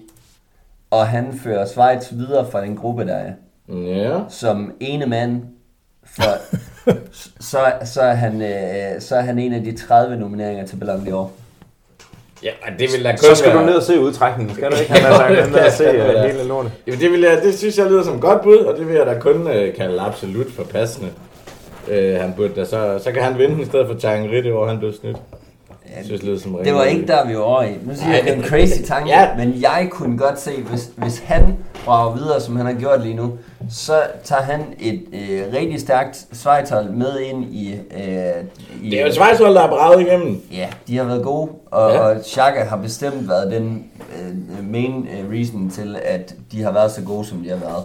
Og 0.91 1.07
han 1.07 1.39
fører 1.43 1.65
Schweiz 1.65 2.11
videre 2.11 2.51
fra 2.51 2.61
den 2.61 2.75
gruppe, 2.75 3.05
der 3.05 3.15
er. 3.15 3.31
Ja. 3.69 4.19
Som 4.29 4.71
ene 4.79 5.05
mand, 5.05 5.41
for, 6.05 6.23
så, 7.51 7.57
så, 7.85 8.01
er 8.01 8.13
han, 8.13 8.41
øh, 8.41 9.01
så 9.01 9.15
er 9.15 9.21
han 9.21 9.39
en 9.39 9.53
af 9.53 9.63
de 9.63 9.77
30 9.77 10.15
nomineringer 10.17 10.65
til 10.65 10.75
Ballon 10.75 11.07
d'Or. 11.07 11.27
Ja, 12.43 12.51
og 12.61 12.79
det 12.79 12.89
vil 12.95 13.03
da 13.03 13.11
kun 13.11 13.17
Så 13.17 13.35
skal 13.35 13.53
være... 13.53 13.61
du 13.61 13.65
ned 13.65 13.75
og 13.75 13.83
se 13.83 13.99
udtrækningen, 13.99 14.55
skal 14.55 14.71
du 14.71 14.75
ikke? 14.75 14.91
Han 14.91 15.01
har 15.01 15.17
sagt, 15.17 15.51
ned 15.51 15.59
og 15.59 15.71
se 15.71 15.89
uh, 15.89 15.95
ja. 16.15 16.27
hele 16.27 16.43
lortet. 16.43 16.71
Jamen, 16.87 16.99
det, 16.99 17.11
vil 17.11 17.19
jeg, 17.21 17.39
det 17.43 17.57
synes 17.57 17.77
jeg 17.77 17.87
lyder 17.87 18.03
som 18.03 18.15
et 18.15 18.21
godt 18.21 18.41
bud, 18.41 18.57
og 18.57 18.77
det 18.77 18.87
vil 18.87 18.95
jeg 18.95 19.05
da 19.05 19.19
kun 19.19 19.47
øh, 19.47 19.75
kalde 19.75 20.01
absolut 20.01 20.51
for 20.51 20.63
passende. 20.63 21.09
Øh, 21.89 22.19
han 22.19 22.33
burde 22.37 22.53
da, 22.55 22.65
så, 22.65 22.99
så 23.03 23.11
kan 23.11 23.23
han 23.23 23.37
vinde 23.37 23.61
i 23.61 23.65
stedet 23.65 23.87
for 23.87 23.93
Tangeri, 23.93 24.41
det 24.41 24.51
hvor 24.51 24.67
han 24.67 24.79
blev 24.79 24.93
snydt. 24.93 25.17
Jeg 25.97 26.05
synes, 26.05 26.21
det 26.21 26.41
som 26.41 26.57
Det 26.63 26.73
var 26.73 26.83
ikke 26.83 27.07
der, 27.07 27.27
vi 27.27 27.35
var 27.35 27.41
over 27.41 27.63
i. 27.63 27.69
Nu 27.83 27.95
siger 27.95 28.13
jeg, 28.13 28.23
det 28.23 28.31
er 28.31 28.35
en 28.35 28.43
crazy 28.43 28.81
tanke, 28.81 29.09
Ja. 29.09 29.29
men 29.37 29.61
jeg 29.61 29.87
kunne 29.91 30.17
godt 30.17 30.39
se, 30.39 30.51
hvis, 30.69 30.89
hvis 30.95 31.19
han 31.19 31.57
brager 31.85 32.15
videre, 32.15 32.41
som 32.41 32.55
han 32.55 32.65
har 32.65 32.73
gjort 32.73 33.01
lige 33.03 33.15
nu, 33.15 33.31
så 33.69 33.93
tager 34.23 34.41
han 34.41 34.61
et 34.79 35.03
øh, 35.13 35.41
rigtig 35.53 35.79
stærkt 35.81 36.25
Schweizhold 36.31 36.89
med 36.89 37.19
ind 37.19 37.43
i... 37.45 37.73
Øh, 37.73 38.09
i 38.83 38.89
Det 38.89 39.01
er 39.01 39.05
jo 39.05 39.11
Schweizhold, 39.11 39.55
der 39.55 39.61
er 39.61 39.67
braget 39.69 40.01
igennem. 40.01 40.41
Ja, 40.51 40.67
de 40.87 40.97
har 40.97 41.03
været 41.03 41.23
gode, 41.23 41.49
og, 41.71 41.91
Ja. 41.91 41.99
og 41.99 42.15
Xhaka 42.25 42.63
har 42.63 42.77
bestemt 42.77 43.29
været 43.29 43.51
den 43.51 43.85
øh, 44.21 44.71
main 44.71 45.07
øh, 45.19 45.31
reason 45.37 45.69
til, 45.69 45.97
at 46.05 46.35
de 46.51 46.63
har 46.63 46.71
været 46.71 46.91
så 46.91 47.01
gode, 47.01 47.25
som 47.25 47.37
de 47.37 47.49
har 47.49 47.57
været. 47.57 47.83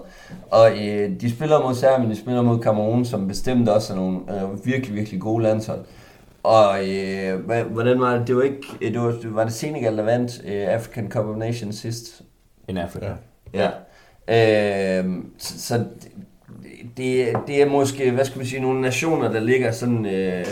Og 0.51 0.71
øh, 0.87 1.11
de 1.21 1.31
spiller 1.31 1.63
mod 1.63 1.75
Serbien, 1.75 2.11
de 2.11 2.17
spiller 2.17 2.43
mod 2.43 2.59
Cameroon, 2.63 3.05
som 3.05 3.29
bestemt 3.29 3.69
også 3.69 3.93
er 3.93 3.97
nogle 3.97 4.19
øh, 4.31 4.67
virkelig, 4.67 4.97
virkelig 4.97 5.21
gode 5.21 5.43
landshold. 5.43 5.79
Og 6.43 6.89
øh, 6.89 7.41
hvordan 7.71 8.01
var 8.01 8.19
det? 8.19 8.27
Det 8.27 8.37
var 8.37 8.43
ikke, 8.43 8.63
øh, 8.81 8.93
det 8.93 9.01
var, 9.01 9.19
var 9.25 9.45
det 9.45 9.53
Senegal, 9.53 9.97
der 9.97 10.03
vandt 10.03 10.43
øh, 10.45 10.69
African 10.69 11.11
Cup 11.11 11.25
of 11.25 11.37
Nations 11.37 11.77
sidst? 11.77 12.23
In 12.69 12.79
Africa. 12.79 13.15
Ja. 13.55 13.71
Ja. 14.29 15.03
Øh, 15.03 15.15
så 15.39 15.61
så 15.61 15.85
det, 16.97 17.29
det 17.47 17.63
er 17.63 17.67
måske, 17.67 18.11
hvad 18.11 18.25
skal 18.25 18.39
man 18.39 18.47
sige, 18.47 18.61
nogle 18.61 18.81
nationer, 18.81 19.33
der 19.33 19.41
ligger 19.41 19.73
sådan, 19.73 20.07
øh, 20.07 20.47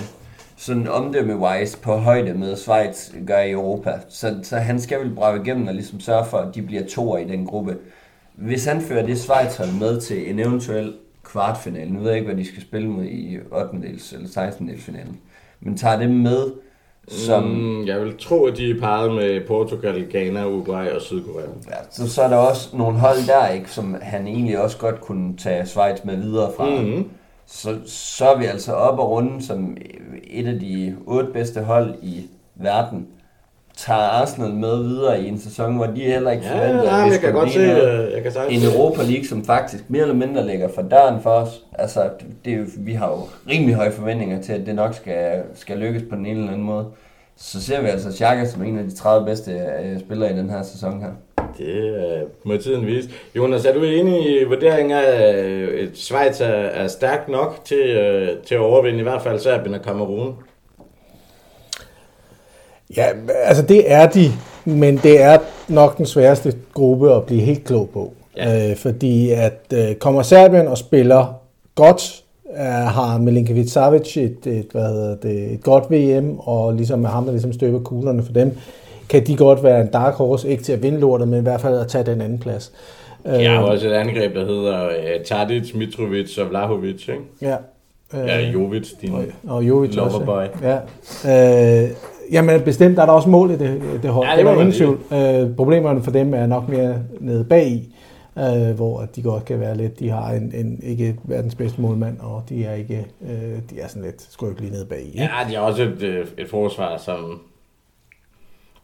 sådan 0.56 0.88
omdømme-wise 0.88 1.78
på 1.82 1.96
højde 1.96 2.34
med 2.34 2.56
Schweiz 2.56 3.10
gør 3.26 3.38
i 3.38 3.50
Europa. 3.50 3.92
Så, 4.08 4.38
så 4.42 4.56
han 4.56 4.80
skal 4.80 5.00
vel 5.00 5.14
brage 5.14 5.42
igennem 5.42 5.68
og 5.68 5.74
ligesom 5.74 6.00
sørge 6.00 6.24
for, 6.26 6.38
at 6.38 6.54
de 6.54 6.62
bliver 6.62 6.82
toer 6.86 7.18
i 7.18 7.24
den 7.24 7.46
gruppe. 7.46 7.76
Hvis 8.34 8.64
han 8.64 8.80
fører 8.80 9.06
det 9.06 9.18
Schweiz-hold 9.18 9.78
med 9.78 10.00
til 10.00 10.30
en 10.30 10.38
eventuel 10.38 10.94
kvartfinale, 11.24 11.90
nu 11.90 12.00
ved 12.00 12.08
jeg 12.08 12.18
ikke, 12.18 12.32
hvad 12.32 12.44
de 12.44 12.48
skal 12.48 12.62
spille 12.62 12.88
mod 12.88 13.04
i 13.04 13.38
8. 13.52 13.88
eller 14.12 14.28
16. 14.28 14.78
finalen, 14.78 15.20
men 15.60 15.76
tager 15.76 15.98
dem 15.98 16.10
med 16.10 16.52
som... 17.10 17.42
Mm, 17.42 17.86
jeg 17.86 18.00
vil 18.00 18.18
tro, 18.18 18.44
at 18.44 18.56
de 18.56 18.70
er 18.70 18.80
parret 18.80 19.14
med 19.14 19.46
Portugal, 19.46 20.06
Ghana, 20.10 20.46
Uruguay 20.46 20.88
og 20.88 21.00
Sydkorea. 21.00 21.46
Ja, 21.68 21.76
så, 21.90 22.10
så 22.10 22.22
er 22.22 22.28
der 22.28 22.36
også 22.36 22.76
nogle 22.76 22.98
hold 22.98 23.26
der, 23.26 23.48
ikke, 23.48 23.70
som 23.70 23.96
han 24.02 24.26
egentlig 24.26 24.60
også 24.60 24.78
godt 24.78 25.00
kunne 25.00 25.36
tage 25.36 25.66
Schweiz 25.66 26.04
med 26.04 26.16
videre 26.16 26.52
fra. 26.56 26.70
Mm-hmm. 26.70 27.08
Så, 27.46 27.76
så 27.86 28.24
er 28.24 28.38
vi 28.38 28.44
altså 28.44 28.72
oppe 28.72 29.02
og 29.02 29.10
runde 29.10 29.46
som 29.46 29.76
et 30.24 30.46
af 30.46 30.60
de 30.60 30.96
otte 31.06 31.32
bedste 31.32 31.60
hold 31.60 31.94
i 32.02 32.26
verden. 32.54 33.06
Tager 33.86 33.98
Arsenal 34.00 34.50
med 34.54 34.82
videre 34.82 35.20
i 35.22 35.28
en 35.28 35.38
sæson, 35.40 35.76
hvor 35.76 35.86
de 35.86 36.00
heller 36.00 36.30
ikke 36.30 36.44
Ja, 36.44 36.52
forventer, 36.54 36.84
nej, 36.84 36.98
at 36.98 37.04
men 37.04 37.10
vi 37.10 37.16
skulle 37.16 37.32
godt 37.32 37.52
se, 37.52 37.66
noget. 37.66 38.06
øh, 38.06 38.12
jeg 38.14 38.22
kan 38.22 38.32
sagtens 38.32 38.64
en 38.64 38.70
Europa 38.74 39.02
League, 39.02 39.24
som 39.24 39.44
faktisk 39.44 39.84
mere 39.88 40.02
eller 40.02 40.14
mindre 40.14 40.46
ligger 40.46 40.68
for 40.74 40.82
døren 40.82 41.20
for 41.22 41.30
os. 41.30 41.62
Altså, 41.78 42.00
det 42.44 42.58
jo, 42.58 42.64
vi 42.78 42.92
har 42.92 43.08
jo 43.08 43.18
rimelig 43.52 43.74
høje 43.74 43.90
forventninger 43.92 44.42
til, 44.42 44.52
at 44.52 44.66
det 44.66 44.74
nok 44.74 44.94
skal, 44.94 45.42
skal 45.54 45.78
lykkes 45.78 46.02
på 46.10 46.16
den 46.16 46.26
ene 46.26 46.38
eller 46.38 46.52
anden 46.52 46.66
måde. 46.66 46.86
Så 47.36 47.62
ser 47.62 47.80
vi 47.82 47.88
altså 47.88 48.12
Xhaka 48.12 48.44
som 48.46 48.62
en 48.64 48.78
af 48.78 48.84
de 48.84 48.94
30 48.96 49.26
bedste 49.26 49.50
øh, 49.52 50.00
spillere 50.00 50.32
i 50.32 50.36
den 50.36 50.50
her 50.50 50.62
sæson 50.62 51.00
her. 51.02 51.10
Det 51.58 51.94
øh, 51.94 52.22
må 52.44 52.56
tiden 52.56 52.86
vise. 52.86 53.10
Jonas, 53.36 53.64
er 53.64 53.72
du 53.74 53.82
enig 53.84 54.40
i 54.40 54.44
vurderingen 54.44 54.92
af, 54.92 55.22
at 55.82 55.88
Schweiz 55.94 56.40
er, 56.40 56.46
er 56.46 56.86
stærkt 56.88 57.28
nok 57.28 57.60
til, 57.64 57.78
øh, 57.90 58.28
til 58.46 58.54
at 58.54 58.60
overvinde 58.60 58.98
i 58.98 59.02
hvert 59.02 59.22
fald 59.22 59.38
Serbien 59.38 59.74
og 59.74 59.82
Kamerun? 59.82 60.34
Ja, 62.96 63.06
altså 63.44 63.62
det 63.62 63.92
er 63.92 64.06
de, 64.08 64.30
men 64.64 64.96
det 64.96 65.22
er 65.22 65.38
nok 65.68 65.98
den 65.98 66.06
sværeste 66.06 66.52
gruppe 66.74 67.14
at 67.14 67.24
blive 67.24 67.40
helt 67.40 67.64
klog 67.64 67.88
på. 67.92 68.12
Ja. 68.36 68.70
Øh, 68.70 68.76
fordi 68.76 69.30
at 69.30 69.60
øh, 69.74 69.94
kommer 69.94 70.22
Serbien 70.22 70.68
og 70.68 70.78
spiller 70.78 71.34
godt, 71.74 72.22
øh, 72.56 72.62
har 72.66 73.18
Milinkovic 73.18 73.70
Savic 73.70 74.16
et, 74.16 74.46
et, 74.46 74.66
hvad 74.72 74.82
hedder 74.88 75.16
det, 75.16 75.52
et 75.52 75.62
godt 75.62 75.84
VM, 75.90 76.38
og 76.38 76.74
ligesom 76.74 77.04
er 77.04 77.08
ham, 77.08 77.24
der 77.24 77.32
ligesom 77.32 77.52
støber 77.52 77.78
kuglerne 77.80 78.22
for 78.22 78.32
dem, 78.32 78.52
kan 79.08 79.26
de 79.26 79.36
godt 79.36 79.62
være 79.62 79.80
en 79.80 79.86
dark 79.86 80.14
horse, 80.14 80.48
ikke 80.48 80.62
til 80.62 80.72
at 80.72 80.82
vinde 80.82 81.00
lortet, 81.00 81.28
men 81.28 81.38
i 81.38 81.42
hvert 81.42 81.60
fald 81.60 81.78
at 81.78 81.88
tage 81.88 82.04
den 82.04 82.20
anden 82.20 82.38
plads. 82.38 82.72
Øh, 83.26 83.42
Jeg 83.42 83.52
har 83.52 83.62
også 83.62 83.88
et 83.88 83.92
angreb, 83.92 84.34
der 84.34 84.46
hedder 84.46 84.86
øh, 84.88 85.24
Tadic, 85.26 85.74
Mitrovic 85.74 86.38
og 86.38 86.50
Vlahovic, 86.50 87.08
ikke? 87.08 87.20
Ja. 87.42 87.56
Øh, 88.14 88.26
Ja, 88.28 88.40
Jovic, 88.40 88.88
din 89.02 89.12
og, 89.14 89.22
og 89.48 89.62
Jovic 89.68 89.96
også. 89.96 90.18
loverboy. 90.18 90.44
Ja. 90.62 91.84
Øh, 91.84 91.90
jamen 92.32 92.60
bestemt 92.60 92.98
er 92.98 93.06
der 93.06 93.12
også 93.12 93.28
mål 93.28 93.50
i 93.50 93.56
det, 93.56 93.82
det 94.02 94.10
hold. 94.10 94.28
Ja, 94.28 94.36
det 94.36 94.46
er 94.46 94.52
ingen 94.52 94.72
tvivl. 94.72 95.00
Øh, 95.12 95.56
problemerne 95.56 96.02
for 96.02 96.10
dem 96.10 96.34
er 96.34 96.46
nok 96.46 96.68
mere 96.68 96.94
nede 97.20 97.44
bag 97.44 97.66
i, 97.66 97.94
øh, 98.38 98.76
hvor 98.76 99.08
de 99.16 99.22
godt 99.22 99.44
kan 99.44 99.60
være 99.60 99.76
lidt, 99.76 99.98
de 99.98 100.10
har 100.10 100.30
en, 100.30 100.52
en 100.54 100.80
ikke 100.82 101.16
verdens 101.24 101.54
bedste 101.54 101.80
målmand, 101.80 102.20
og 102.20 102.42
de 102.48 102.64
er 102.64 102.74
ikke, 102.74 103.06
øh, 103.22 103.58
de 103.70 103.80
er 103.80 103.88
sådan 103.88 104.02
lidt 104.02 104.22
skrøbelige 104.22 104.72
nede 104.72 104.86
bag 104.86 105.02
i. 105.02 105.16
Ja, 105.16 105.28
de 105.48 105.54
har 105.54 105.62
også 105.62 105.82
et, 105.82 106.02
øh, 106.02 106.26
et 106.38 106.48
forsvar, 106.48 106.96
som... 106.96 107.40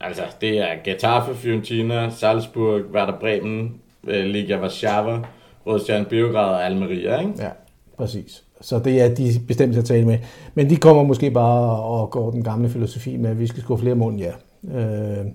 Altså, 0.01 0.23
det 0.40 0.59
er 0.59 0.74
Getafe, 0.85 1.35
Fiorentina, 1.35 2.10
Salzburg, 2.10 2.81
Werder 2.93 3.18
Bremen, 3.20 3.74
øh, 4.06 4.24
Liga 4.24 4.60
Warszawa, 4.60 5.20
Rødstjern 5.66 6.05
Beograd 6.05 6.55
og 6.55 6.66
Almeria, 6.66 7.20
ikke? 7.20 7.32
Ja, 7.39 7.48
præcis. 7.97 8.45
Så 8.60 8.78
det 8.78 9.00
er 9.00 9.14
de 9.14 9.40
bestemt 9.48 9.72
til 9.72 9.80
at 9.80 9.86
tale 9.86 10.06
med. 10.06 10.18
Men 10.54 10.70
de 10.70 10.76
kommer 10.76 11.02
måske 11.02 11.30
bare 11.30 11.82
og 11.82 12.10
går 12.10 12.30
den 12.30 12.42
gamle 12.42 12.68
filosofi 12.68 13.16
med, 13.16 13.30
at 13.30 13.40
vi 13.40 13.46
skal 13.46 13.62
score 13.62 13.78
flere 13.78 13.94
mål, 13.94 14.14
ja. 14.14 14.32
Øh, 14.74 15.26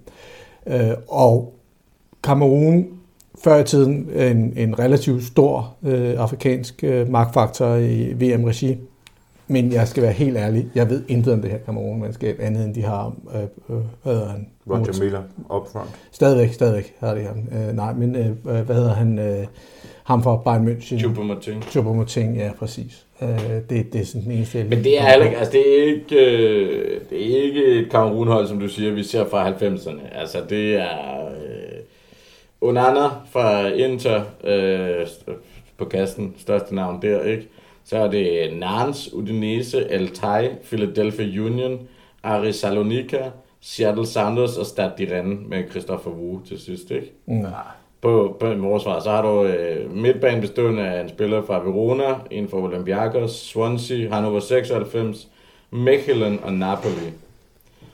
øh, 0.67 0.95
og 1.07 1.53
Kamerun 2.23 2.87
før 3.43 3.57
i 3.57 3.63
tiden 3.63 4.09
en, 4.15 4.53
en 4.57 4.79
relativt 4.79 5.23
stor 5.23 5.75
øh, 5.83 6.15
afrikansk 6.17 6.83
øh, 6.83 7.09
magtfaktor 7.09 7.75
i 7.75 8.13
VM-regi. 8.13 8.77
Men 9.47 9.71
jeg 9.71 9.87
skal 9.87 10.03
være 10.03 10.11
helt 10.11 10.37
ærlig, 10.37 10.67
jeg 10.75 10.89
ved 10.89 11.03
intet 11.07 11.33
om 11.33 11.41
det 11.41 11.51
her 11.51 11.57
Kamerun-mandskab, 11.57 12.39
andet 12.39 12.65
end 12.65 12.75
de 12.75 12.83
har, 12.83 13.15
øh, 13.35 13.41
øh, 13.41 13.83
hvad 14.03 14.13
hedder 14.13 14.29
han? 14.29 14.47
Roger 14.69 15.03
Miller 15.03 15.21
up 15.49 15.67
front. 15.71 15.89
Stadigvæk, 16.11 16.53
stadigvæk 16.53 16.93
har 16.99 17.13
de 17.13 17.21
ham. 17.21 17.37
Øh, 17.51 17.75
nej, 17.75 17.93
men 17.93 18.15
øh, 18.15 18.31
hvad 18.43 18.75
hedder 18.75 18.93
han? 18.93 19.19
Øh, 19.19 19.45
ham 20.03 20.23
fra 20.23 20.37
Bayern 20.37 20.67
München. 20.67 20.99
Choupo-Moting. 20.99 21.63
Choupo-Moting, 21.63 22.37
ja, 22.37 22.51
præcis. 22.59 23.05
Øh, 23.21 23.29
det, 23.69 23.93
det 23.93 24.01
er 24.01 24.05
sådan 24.05 24.23
den 24.23 24.31
eneste, 24.31 24.57
jeg 24.57 24.67
Men 24.67 24.83
det 24.83 25.01
er 25.01 25.05
heller 25.09 25.37
altså 25.39 25.51
det 25.51 25.79
er 25.79 25.83
ikke, 25.83 26.15
øh, 26.15 27.01
det 27.09 27.21
er 27.21 27.43
ikke 27.43 27.65
et 27.65 27.91
Kamerun-hold, 27.91 28.47
som 28.47 28.59
du 28.59 28.67
siger, 28.67 28.91
vi 28.91 29.03
ser 29.03 29.25
fra 29.25 29.49
90'erne. 29.49 30.19
Altså 30.19 30.37
det 30.49 30.75
er 30.75 31.25
øh, 31.25 31.79
Onana 32.61 33.07
fra 33.31 33.67
Inter 33.67 34.23
øh, 34.43 35.07
på 35.77 35.85
kassen, 35.85 36.33
største 36.37 36.75
navn 36.75 37.01
der, 37.01 37.23
ikke? 37.23 37.47
Så 37.83 37.97
er 37.97 38.11
det 38.11 38.57
Nantes, 38.57 39.13
Udinese, 39.13 39.91
Altai, 39.91 40.49
Philadelphia 40.63 41.41
Union, 41.41 41.79
Aris 42.23 42.55
Salonika, 42.55 43.21
Seattle 43.61 44.07
Sounders 44.07 44.57
og 44.57 44.65
Stade 44.65 44.93
de 44.97 45.17
Rennes 45.17 45.39
med 45.49 45.69
Christopher 45.69 46.11
Wu 46.11 46.41
til 46.45 46.59
sidst, 46.59 46.91
ikke? 46.91 47.13
Mm. 47.25 47.45
På, 48.01 48.37
på 48.39 48.45
en 48.45 48.61
forsvar, 48.61 48.99
så 48.99 49.09
har 49.09 49.21
du 49.21 49.43
øh, 49.43 49.95
midtbanen 49.95 50.41
bestående 50.41 50.87
af 50.87 51.01
en 51.01 51.09
spiller 51.09 51.41
fra 51.41 51.59
Verona, 51.59 52.15
en 52.31 52.49
fra 52.49 52.57
Olympiakos, 52.57 53.31
Swansea, 53.31 54.09
Hannover 54.09 54.39
96, 54.39 55.27
Mechelen 55.71 56.39
og 56.43 56.53
Napoli. 56.53 57.11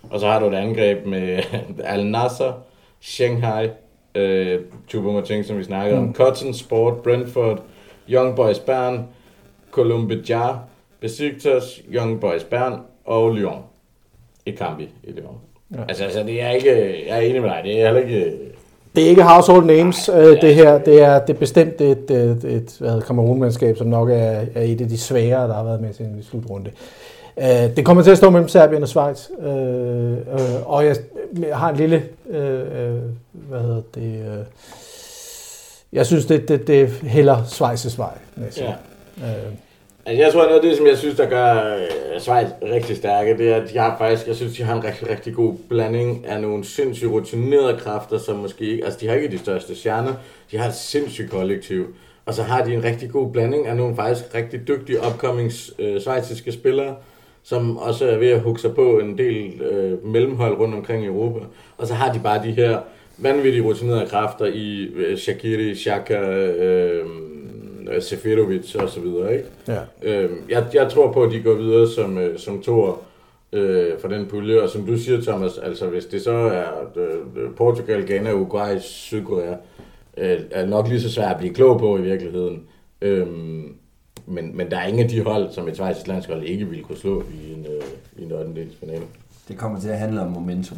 Og 0.09 0.19
så 0.19 0.27
har 0.27 0.39
du 0.39 0.45
et 0.45 0.53
angreb 0.53 1.05
med 1.05 1.43
Al 1.83 2.05
Nasser, 2.05 2.53
Shanghai, 2.99 3.69
øh, 4.15 4.59
Choupo-Moting, 4.93 5.43
som 5.43 5.57
vi 5.57 5.63
snakkede 5.63 5.99
om, 5.99 6.13
Cotton 6.13 6.53
Sport, 6.53 6.97
Brentford, 7.03 7.61
Young 8.09 8.35
Boys 8.35 8.59
Bern, 8.59 9.07
Columbia, 9.71 10.59
Besiktas, 10.99 11.81
Young 11.89 12.19
Boys 12.19 12.43
Bern 12.43 12.81
og 13.05 13.35
Lyon. 13.35 13.63
I 14.45 14.51
Kambi 14.51 14.89
i 15.03 15.11
Lyon. 15.11 15.37
Ja. 15.75 15.81
Altså, 15.87 16.03
altså, 16.03 16.23
det 16.23 16.41
er 16.41 16.51
ikke, 16.51 17.05
jeg 17.07 17.17
er 17.17 17.21
enig 17.21 17.41
med 17.41 17.49
dig, 17.49 17.61
det 17.63 17.81
er 17.81 17.85
heller 17.85 18.01
ikke, 18.01 18.37
Det 18.97 19.05
er 19.05 19.09
ikke 19.09 19.23
household 19.23 19.65
names, 19.65 20.09
øh, 20.09 20.41
det 20.41 20.55
her. 20.55 20.77
Det 20.77 21.01
er, 21.01 21.19
det 21.19 21.35
er 21.35 21.39
bestemt 21.39 21.81
et, 21.81 22.11
et, 22.11 22.43
et 22.43 22.75
hvad 22.79 22.89
hedder, 22.89 23.05
Kamerun-mandskab, 23.05 23.77
som 23.77 23.87
nok 23.87 24.09
er, 24.09 24.45
er 24.55 24.61
et 24.61 24.81
af 24.81 24.89
de 24.89 24.97
svære, 24.97 25.47
der 25.47 25.53
har 25.53 25.63
været 25.63 25.81
med 25.81 25.93
til 25.93 26.05
en 26.05 26.23
slutrunde. 26.23 26.71
Øh, 27.37 27.75
det 27.75 27.85
kommer 27.85 28.03
til 28.03 28.11
at 28.11 28.17
stå 28.17 28.29
mellem 28.29 28.47
Serbien 28.47 28.83
og 28.83 28.89
Schweiz. 28.89 29.29
Øh, 29.41 30.11
øh, 30.11 30.17
og 30.65 30.85
jeg, 30.85 30.95
har 31.53 31.69
en 31.69 31.77
lille, 31.77 32.03
øh, 32.29 32.59
øh, 32.59 32.99
hvad 33.31 33.59
hedder 33.59 33.81
det, 33.95 34.19
øh, 34.19 34.45
jeg 35.93 36.05
synes, 36.05 36.25
det, 36.25 36.47
det, 36.47 36.67
det 36.67 36.89
hælder 36.89 37.37
Schweiz' 37.37 37.97
vej. 37.97 38.17
ja. 38.57 38.73
Øh, 39.17 39.53
Altså, 40.07 40.23
jeg 40.23 40.33
tror, 40.33 40.43
noget 40.43 40.55
af 40.55 40.61
det, 40.61 40.77
som 40.77 40.87
jeg 40.87 40.97
synes, 40.97 41.15
der 41.15 41.29
gør 41.29 41.75
øh, 41.75 42.19
Schweiz 42.19 42.47
rigtig 42.63 42.97
stærke, 42.97 43.37
det 43.37 43.51
er, 43.51 43.55
at 43.55 43.69
de 43.73 43.77
har 43.77 43.95
faktisk, 43.97 44.27
jeg 44.27 44.35
synes, 44.35 44.57
de 44.57 44.63
har 44.63 44.75
en 44.75 44.83
rigtig, 44.83 45.09
rigtig 45.09 45.33
god 45.33 45.55
blanding 45.69 46.25
af 46.27 46.41
nogle 46.41 46.65
sindssygt 46.65 47.11
rutinerede 47.11 47.77
kræfter, 47.79 48.17
som 48.17 48.35
måske 48.35 48.65
ikke, 48.65 48.85
altså 48.85 48.99
de 48.99 49.07
har 49.07 49.15
ikke 49.15 49.31
de 49.31 49.37
største 49.37 49.75
stjerner, 49.75 50.13
de 50.51 50.57
har 50.57 50.67
et 50.67 50.75
sindssygt 50.75 51.31
kollektiv. 51.31 51.85
Og 52.25 52.33
så 52.33 52.43
har 52.43 52.63
de 52.63 52.73
en 52.73 52.83
rigtig 52.83 53.09
god 53.09 53.31
blanding 53.31 53.67
af 53.67 53.75
nogle 53.75 53.95
faktisk 53.95 54.35
rigtig 54.35 54.67
dygtige 54.67 54.97
upcoming 55.07 55.51
øh, 55.79 56.01
svejtiske 56.01 56.51
spillere, 56.51 56.95
som 57.43 57.77
også 57.77 58.07
er 58.07 58.17
ved 58.17 58.29
at 58.29 58.39
hugge 58.39 58.59
sig 58.59 58.75
på 58.75 58.99
en 58.99 59.17
del 59.17 59.61
øh, 59.61 60.05
mellemhold 60.05 60.57
rundt 60.57 60.75
omkring 60.75 61.03
i 61.03 61.07
Europa. 61.07 61.45
Og 61.77 61.87
så 61.87 61.93
har 61.93 62.13
de 62.13 62.19
bare 62.19 62.43
de 62.43 62.51
her 62.51 62.79
vanvittige 63.17 63.63
rutinerede 63.63 64.05
kræfter 64.09 64.45
i 64.45 64.83
øh, 64.95 65.17
Shakiri, 65.17 65.75
Shaka, 65.75 66.19
øh, 66.19 67.05
Seferovic 67.99 68.75
og 68.75 68.89
så 68.89 68.99
videre, 68.99 69.33
ikke? 69.37 69.47
ja. 69.67 69.79
Øh, 70.03 70.29
jeg, 70.49 70.65
jeg 70.73 70.91
tror 70.91 71.11
på, 71.11 71.23
at 71.23 71.31
de 71.31 71.41
går 71.41 71.53
videre 71.53 71.87
som, 71.89 72.17
øh, 72.17 72.39
som 72.39 72.61
toer 72.61 73.01
øh, 73.53 73.99
for 73.99 74.07
den 74.07 74.25
pulje, 74.25 74.61
og 74.61 74.69
som 74.69 74.85
du 74.85 74.97
siger, 74.97 75.21
Thomas, 75.21 75.57
altså 75.57 75.87
hvis 75.87 76.05
det 76.05 76.21
så 76.21 76.31
er 76.31 76.67
øh, 76.95 77.55
Portugal, 77.55 78.07
Ghana, 78.07 78.33
Uruguay, 78.33 78.79
Sydkorea, 78.79 79.55
øh, 80.17 80.39
er 80.51 80.65
nok 80.65 80.87
lige 80.87 81.01
så 81.01 81.11
svært 81.11 81.31
at 81.31 81.37
blive 81.37 81.53
klog 81.53 81.79
på 81.79 81.97
i 81.97 82.01
virkeligheden. 82.01 82.63
Øh, 83.01 83.27
men, 84.25 84.57
men 84.57 84.71
der 84.71 84.77
er 84.77 84.87
ingen 84.87 85.03
af 85.03 85.09
de 85.09 85.21
hold, 85.21 85.51
som 85.51 85.67
et 85.67 85.77
svejsisk 85.77 86.07
landshold 86.07 86.43
ikke 86.43 86.65
ville 86.65 86.83
kunne 86.83 86.97
slå 86.97 87.21
i 87.21 87.53
en, 87.53 87.65
øh, 87.65 87.83
i 88.17 88.23
en 88.23 88.31
8. 88.31 88.67
finale. 88.79 89.03
Det 89.47 89.57
kommer 89.57 89.79
til 89.79 89.89
at 89.89 89.99
handle 89.99 90.21
om 90.21 90.31
momentum. 90.31 90.77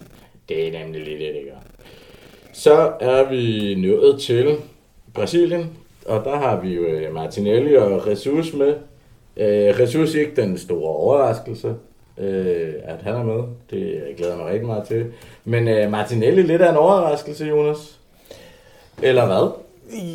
Det 0.49 0.67
er 0.67 0.83
nemlig 0.83 1.03
lige 1.03 1.17
det, 1.17 1.35
det 1.35 1.43
gør. 1.45 1.59
Så 2.53 2.93
er 2.99 3.29
vi 3.29 3.75
nået 3.75 4.21
til 4.21 4.55
Brasilien, 5.13 5.69
og 6.09 6.25
der 6.25 6.35
har 6.35 6.59
vi 6.61 6.75
jo 6.75 6.81
øh, 6.81 7.13
Martinelli 7.13 7.75
og 7.75 8.09
Jesus 8.09 8.53
med. 8.53 8.73
Øh, 9.37 9.81
Jesus 9.81 10.15
ikke 10.15 10.41
den 10.41 10.57
store 10.57 10.89
overraskelse, 10.89 11.73
øh, 12.17 12.73
at 12.83 13.01
han 13.03 13.15
er 13.15 13.23
med. 13.23 13.43
Det 13.69 14.01
glæder 14.17 14.33
jeg 14.33 14.43
mig 14.43 14.53
rigtig 14.53 14.67
meget 14.67 14.83
til. 14.87 15.05
Men 15.45 15.67
øh, 15.67 15.91
Martinelli 15.91 16.41
lidt 16.41 16.61
af 16.61 16.71
en 16.71 16.77
overraskelse, 16.77 17.45
Jonas. 17.45 17.99
Eller 19.01 19.25
hvad? 19.25 19.51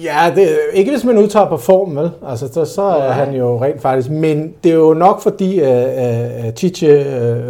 Ja, 0.03 0.33
det, 0.37 0.49
ikke 0.73 0.91
hvis 0.91 1.05
man 1.05 1.19
udtager 1.19 1.49
på 1.49 1.57
form, 1.57 1.97
vel? 1.97 2.11
Altså, 2.27 2.53
så, 2.53 2.65
så 2.65 2.83
er 2.83 3.13
han 3.13 3.35
jo 3.35 3.63
rent 3.63 3.83
faktisk. 3.83 4.11
Men 4.11 4.55
det 4.65 4.73
er 4.73 4.77
jo 4.77 4.95
nok 4.95 5.23
fordi, 5.23 5.59
at 5.59 6.39
uh, 6.41 6.47
uh, 6.47 6.53
Chiche, 6.55 6.99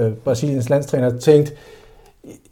uh, 0.07 0.13
Brasiliens 0.13 0.69
landstræner, 0.69 1.19
tænkte, 1.19 1.53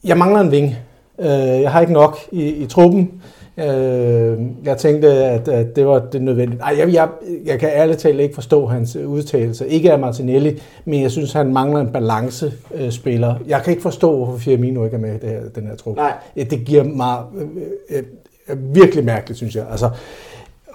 jeg 0.04 0.18
mangler 0.18 0.40
en 0.40 0.50
ving. 0.50 0.76
Uh, 1.18 1.26
jeg 1.26 1.72
har 1.72 1.80
ikke 1.80 1.92
nok 1.92 2.18
i, 2.32 2.48
i 2.48 2.66
truppen. 2.66 3.22
Øh, 3.56 4.38
jeg 4.64 4.78
tænkte, 4.78 5.08
at, 5.08 5.48
at 5.48 5.76
det 5.76 5.86
var 5.86 5.98
det 5.98 6.22
nødvendigt. 6.22 6.62
Ej, 6.62 6.74
jeg, 6.78 6.92
jeg, 6.92 7.08
jeg 7.44 7.58
kan 7.58 7.68
ærligt 7.68 7.98
talt 7.98 8.20
ikke 8.20 8.34
forstå 8.34 8.66
hans 8.66 8.96
udtalelse. 8.96 9.68
Ikke 9.68 9.92
af 9.92 9.98
Martinelli, 9.98 10.60
men 10.84 11.02
jeg 11.02 11.10
synes, 11.10 11.32
han 11.32 11.52
mangler 11.52 11.80
en 11.80 11.92
balancespiller. 11.92 13.34
Jeg 13.46 13.62
kan 13.62 13.70
ikke 13.70 13.82
forstå, 13.82 14.16
hvorfor 14.16 14.38
Firmino 14.38 14.84
ikke 14.84 14.96
er 14.96 15.00
med 15.00 15.14
i 15.14 15.18
det 15.18 15.28
her, 15.28 15.40
den 15.54 15.66
her 15.66 15.76
trup. 15.76 15.96
Nej. 15.96 16.12
Det 16.34 16.64
giver 16.64 16.84
mig 16.84 17.22
øh, 17.36 17.48
øh, 17.90 18.02
øh, 18.48 18.74
virkelig 18.74 19.04
mærkeligt, 19.04 19.36
synes 19.36 19.56
jeg. 19.56 19.66
Altså, 19.70 19.90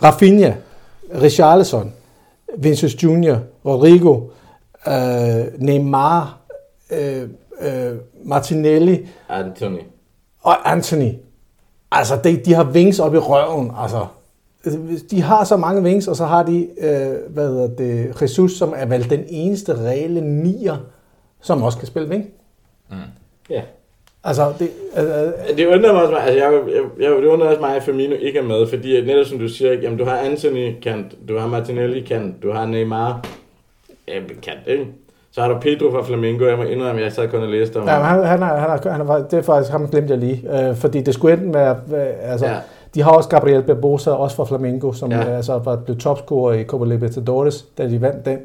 Rafinha, 0.04 0.52
Richarlison, 1.22 1.94
Vinicius 2.58 3.04
Junior, 3.04 3.40
Rodrigo, 3.66 4.22
øh, 4.88 5.46
Neymar, 5.58 6.40
øh, 6.92 7.30
øh, 7.62 7.96
Martinelli 8.24 9.08
Anthony. 9.30 9.80
og 10.42 10.72
Anthony. 10.72 11.12
Altså, 11.92 12.20
de, 12.24 12.38
de 12.38 12.54
har 12.54 12.72
wings 12.72 13.00
op 13.00 13.14
i 13.14 13.18
røven. 13.18 13.72
Altså, 13.78 14.06
de 15.12 15.22
har 15.22 15.44
så 15.44 15.58
mange 15.58 15.82
wings, 15.82 16.08
og 16.08 16.16
så 16.16 16.26
har 16.26 16.44
de, 16.44 16.68
øh, 16.78 17.34
hvad 17.34 17.48
hedder 17.48 17.68
det, 17.68 18.22
Jesus, 18.22 18.52
som 18.58 18.74
er 18.76 18.86
vel 18.86 19.10
den 19.10 19.24
eneste 19.28 19.76
reelle 19.76 20.22
nier, 20.22 20.78
som 21.42 21.64
også 21.64 21.78
kan 21.78 21.88
spille 21.88 22.10
wing. 22.10 22.30
Ja. 23.50 23.62
Altså, 24.24 24.54
det, 24.60 24.70
øh, 24.98 25.58
Det 25.58 25.66
undrer 25.68 25.94
mig 25.94 26.02
også, 26.04 26.16
altså 26.16 26.34
jeg, 26.34 26.62
jeg, 26.68 26.84
jeg, 27.00 27.12
det 27.22 27.26
undrer 27.28 27.48
også 27.48 27.62
mig, 27.62 27.76
at 27.76 27.84
Firmino 27.84 28.16
ikke 28.16 28.40
er 28.40 28.44
med, 28.44 28.68
fordi 28.68 29.02
netop 29.02 29.26
som 29.26 29.40
du 29.40 29.48
siger, 29.50 29.74
jamen 29.74 29.98
du 29.98 30.06
har 30.06 30.18
Anthony 30.18 30.80
kant, 30.82 31.16
du 31.28 31.38
har 31.38 31.48
Martinelli 31.48 32.02
kant, 32.02 32.44
du 32.44 32.52
har 32.52 32.66
Neymar 32.66 33.26
øh, 34.08 34.22
kant, 34.42 34.60
ikke? 34.68 34.86
Så 35.38 35.42
har 35.44 35.50
du 35.54 35.60
Pedro 35.62 35.92
fra 35.92 36.04
Flamengo, 36.04 36.46
jeg 36.46 36.58
må 36.58 36.64
indrømme, 36.64 37.02
jeg 37.02 37.12
sad 37.12 37.28
kun 37.28 37.42
og 37.42 37.48
læste 37.50 37.78
om 37.78 37.88
ja, 37.88 37.92
han, 37.94 38.24
han, 38.24 38.42
er, 38.44 38.46
han, 38.46 38.70
er, 38.70 38.92
han 38.92 39.02
er, 39.02 39.28
det 39.32 39.40
er 39.40 39.42
faktisk, 39.42 39.72
ham 39.72 39.88
glemte 39.88 40.12
jeg 40.14 40.20
lige, 40.20 40.44
øh, 40.70 40.76
fordi 40.76 41.02
det 41.02 41.14
skulle 41.14 41.34
enten 41.34 41.54
være, 41.54 41.76
være- 41.88 42.14
altså, 42.22 42.46
Ja. 42.46 42.56
de 42.96 43.02
har 43.04 43.12
også 43.12 43.30
Gabriel 43.30 43.62
Barbosa, 43.64 44.12
også 44.12 44.36
fra 44.36 44.46
Flamengo, 44.46 44.92
som 44.94 45.12
Ja. 45.12 45.18
ja. 45.18 45.36
altså, 45.36 45.58
var 45.58 45.76
blevet 45.76 46.02
topscorer 46.02 46.54
i 46.54 46.64
Copa 46.64 46.86
Libertadores, 46.86 47.66
da 47.78 47.90
de 47.90 48.02
vandt 48.02 48.26
den. 48.26 48.38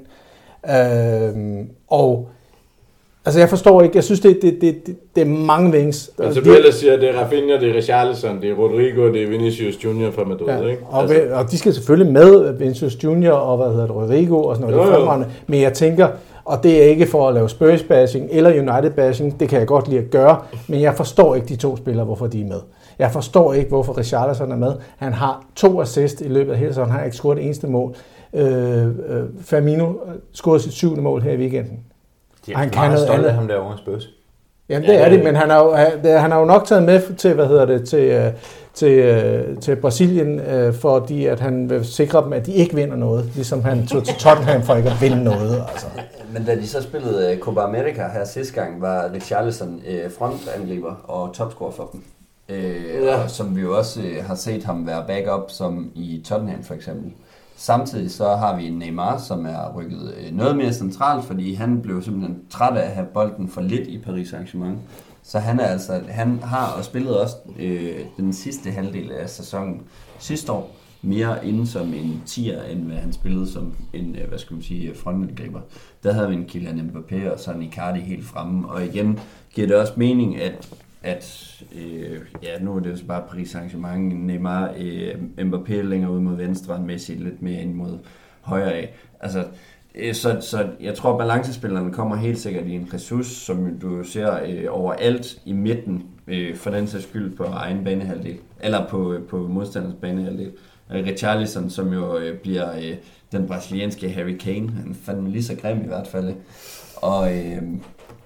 Øh, 0.71 1.65
og 1.89 2.29
altså, 3.25 3.41
jeg 3.41 3.49
forstår 3.49 3.83
ikke, 3.83 3.97
jeg 3.97 4.05
synes, 4.05 4.21
det, 4.21 4.39
det, 4.43 4.59
det, 4.61 4.87
det, 4.87 4.97
det 5.17 5.21
er 5.21 5.27
mange 5.27 5.71
wings. 5.71 6.11
Som 6.17 6.27
De- 6.27 6.45
du 6.51 6.53
ellers 6.55 6.75
siger, 6.75 6.97
det 6.97 7.09
er 7.11 7.21
Rafinha, 7.21 7.57
det 7.61 7.71
er 7.71 7.75
Richarlison, 7.75 8.41
det 8.41 8.51
er 8.51 8.55
Rodrigo, 8.55 9.13
det 9.13 9.23
er 9.23 9.29
Vinicius 9.29 9.85
Junior 9.85 10.11
fra 10.11 10.25
Madrid, 10.25 10.47
Ja, 10.47 10.67
ikke? 10.71 10.83
og, 10.91 11.03
altså. 11.03 11.17
og 11.35 11.51
de 11.51 11.59
skal 11.59 11.75
selvfølgelig 11.75 12.13
med, 12.13 12.53
Vinicius 12.53 13.05
Junior 13.05 13.33
og 13.35 13.57
hvad 13.57 13.67
hedder 13.69 13.87
det, 13.87 13.97
Rodrigo 13.97 14.43
og 14.43 14.57
sådan 14.57 14.71
noget, 14.71 14.91
Jo, 14.91 15.01
jo. 15.01 15.23
men 15.47 15.61
jeg 15.61 15.73
tænker, 15.73 16.09
og 16.45 16.63
det 16.63 16.83
er 16.83 16.87
ikke 16.87 17.07
for 17.07 17.29
at 17.29 17.35
lave 17.35 17.49
Spurs 17.49 17.83
bashing 17.83 18.29
eller 18.31 18.51
United 18.51 18.91
bashing, 18.91 19.41
det 19.41 19.49
kan 19.49 19.59
jeg 19.59 19.67
godt 19.67 19.89
lide 19.89 20.01
at 20.01 20.11
gøre, 20.11 20.43
men 20.69 20.81
jeg 20.81 20.95
forstår 20.95 21.35
ikke 21.35 21.47
de 21.49 21.57
to 21.57 21.77
spillere, 21.77 22.05
hvorfor 22.05 22.27
de 22.27 22.41
er 22.41 22.47
med. 22.47 22.61
Jeg 22.99 23.11
forstår 23.11 23.53
ikke, 23.53 23.69
hvorfor 23.69 23.99
Richarlison 23.99 24.53
er 24.53 24.57
med. 24.57 24.73
Han 24.97 25.13
har 25.13 25.45
to 25.57 25.81
assist 25.81 26.21
i 26.21 26.29
løbet 26.29 26.53
af 26.53 26.59
hele 26.59 26.71
sæsonen, 26.71 26.91
han 26.91 26.99
har 26.99 27.05
ikke 27.05 27.17
scoret 27.17 27.37
det 27.37 27.45
eneste 27.45 27.67
mål. 27.67 27.95
Øh, 28.35 28.87
øh, 28.87 29.25
Firmino 29.41 29.93
scorede 30.33 30.63
sit 30.63 30.73
syvende 30.73 31.03
mål 31.03 31.23
her 31.23 31.33
i 31.33 31.37
weekenden. 31.37 31.81
De 32.47 32.53
er 32.53 32.57
Han 32.57 32.71
kan 32.71 32.91
noget 32.91 33.07
andet. 33.07 33.25
af 33.25 33.35
ham 33.35 33.49
derovre 33.49 33.75
i 33.75 33.79
Spurs. 33.79 34.09
Jamen 34.73 34.89
Ja, 34.89 34.93
det 34.93 35.05
er 35.05 35.09
det- 35.09 35.25
men 35.25 35.37
han 35.37 35.51
har, 35.51 35.65
jo, 35.65 35.73
han, 35.75 36.03
det- 36.03 36.21
han 36.21 36.31
har 36.31 36.39
jo 36.41 36.45
nok 36.45 36.65
taget 36.67 36.83
med 36.83 37.17
til, 37.17 37.35
hvad 37.35 37.47
hedder 37.47 37.65
det, 37.67 37.89
til, 37.89 37.99
øh, 38.05 38.33
til, 38.75 38.93
øh, 38.93 39.59
til 39.59 39.77
Brasilien, 39.77 40.41
øh, 40.41 40.75
fordi 40.75 41.27
at 41.27 41.41
han 41.41 41.71
vil 41.71 41.85
sikre 41.87 42.25
dem, 42.25 42.33
at 42.33 42.47
de 42.47 42.53
ikke 42.53 42.75
vinder 42.75 42.97
noget, 42.97 43.25
ligesom 43.35 43.65
han 43.65 43.87
tog 43.87 44.05
til 44.05 44.15
Tottenham 44.15 44.63
for 44.63 44.75
ikke 44.75 44.91
at 44.91 45.01
vinde 45.01 45.25
noget. 45.25 45.65
Altså. 45.73 45.87
Men 46.35 46.45
da 46.45 46.55
de 46.55 46.69
så 46.69 46.83
spillede 46.83 47.33
øh, 47.33 47.39
Copa 47.39 47.61
America 47.61 48.03
her 48.13 48.25
sidste 48.25 48.55
gang, 48.55 48.81
var 48.83 49.11
Richarlison 49.15 49.81
øh, 49.89 50.11
frontangriber 50.19 50.95
og 51.05 51.35
topscorer 51.35 51.71
for 51.71 51.89
dem. 51.93 52.03
Øh, 52.49 52.75
Ja. 53.05 53.05
ja. 53.05 53.23
og 53.23 53.31
som 53.31 53.57
vi 53.57 53.61
jo 53.61 53.77
også 53.79 54.01
øh, 54.01 54.25
har 54.27 54.35
set 54.35 54.65
ham 54.65 54.87
være 54.87 55.05
backup, 55.09 55.45
som 55.51 55.91
i 55.95 56.23
Tottenham 56.29 56.63
for 56.65 56.75
eksempel. 56.75 57.13
Samtidig 57.63 58.11
så 58.11 58.37
har 58.37 58.57
vi 58.57 58.71
Neymar, 58.71 59.19
som 59.19 59.47
er 59.47 59.73
rykket 59.77 60.15
øh, 60.17 60.37
noget 60.37 60.57
mere 60.57 60.73
centralt, 60.73 61.25
fordi 61.25 61.55
han 61.55 61.83
blev 61.83 62.03
simpelthen 62.03 62.39
træt 62.51 62.77
af 62.77 62.87
at 62.87 62.93
have 62.93 63.07
bolden 63.15 63.49
for 63.49 63.61
lidt 63.61 63.89
i 63.89 63.99
Paris 63.99 64.33
Saint-Germain. 64.33 64.77
Så 65.23 65.39
han 65.39 65.61
er 65.61 65.65
altså, 65.65 66.01
han 66.09 66.39
har 66.43 66.73
og 66.73 66.85
spillet 66.85 67.21
også 67.21 67.37
øh, 67.59 68.01
den 68.17 68.33
sidste 68.33 68.71
halvdel 68.71 69.13
af 69.13 69.31
sæsonen 69.31 69.83
sidste 70.19 70.53
år 70.53 70.77
mere 71.03 71.47
inde 71.47 71.67
som 71.67 71.95
en 71.95 72.23
tier, 72.27 72.63
end 72.63 72.83
hvad 72.83 72.97
han 72.97 73.13
spillede 73.13 73.53
som 73.53 73.75
en, 73.93 74.17
øh, 74.17 74.29
hvad 74.29 74.39
skal 74.39 74.55
man 74.55 74.63
sige, 74.63 74.91
øh, 74.91 74.97
frontangriber. 74.97 75.61
Der 76.03 76.13
havde 76.13 76.29
vi 76.29 76.35
en 76.35 76.45
Kylian 76.45 76.91
Mbappé 76.95 77.31
og 77.33 77.41
sådan 77.41 77.63
Icardi 77.63 78.01
helt 78.01 78.25
fremme, 78.25 78.69
og 78.69 78.85
igen 78.85 79.19
giver 79.55 79.67
det 79.67 79.77
også 79.77 79.93
mening, 79.97 80.41
at 80.41 80.69
at 81.03 81.57
øh, 81.75 82.21
ja, 82.43 82.59
nu 82.61 82.77
er 82.77 82.81
det 82.81 82.91
jo 82.91 82.97
så 82.97 83.05
bare 83.05 83.25
Paris 83.29 83.55
Saint-Germain, 83.55 83.99
Neymar, 83.99 84.75
øh, 84.79 85.15
Mbappé 85.39 85.75
længere 85.75 86.13
ud 86.13 86.21
mod 86.21 86.37
venstre, 86.37 86.75
og 86.75 86.81
Messi 86.81 87.15
lidt 87.15 87.43
mere 87.43 87.63
ind 87.63 87.75
mod 87.75 87.99
højre 88.41 88.73
af. 88.73 88.95
Altså, 89.21 89.45
øh, 89.95 90.15
så, 90.15 90.39
så 90.41 90.69
jeg 90.81 90.95
tror, 90.95 91.19
balancespillerne 91.19 91.93
kommer 91.93 92.17
helt 92.17 92.39
sikkert 92.39 92.67
i 92.67 92.75
en 92.75 92.91
ressource, 92.95 93.31
som 93.31 93.79
du 93.83 94.05
ser 94.05 94.39
øh, 94.47 94.65
overalt 94.69 95.39
i 95.45 95.53
midten, 95.53 96.05
øh, 96.27 96.57
for 96.57 96.71
den 96.71 96.87
sags 96.87 97.05
skyld 97.05 97.37
på 97.37 97.45
egen 97.45 97.85
banehalvdel, 97.85 98.39
eller 98.61 98.89
på, 98.89 99.13
øh, 99.13 99.27
på 99.27 99.49
modstanders 99.49 99.95
banehalvdel. 100.01 100.53
Øh, 100.93 101.07
Richarlison, 101.07 101.71
som 101.71 101.93
jo 101.93 102.19
øh, 102.19 102.39
bliver 102.39 102.77
øh, 102.77 102.95
den 103.33 103.47
brasilianske 103.47 104.11
Harry 104.11 104.37
Kane, 104.37 104.71
han 104.71 104.91
er 104.91 104.95
fandme 104.95 105.31
lige 105.31 105.45
så 105.45 105.57
grim 105.57 105.81
i 105.81 105.87
hvert 105.87 106.07
fald. 106.07 106.35
Og, 106.97 107.39
øh, 107.39 107.63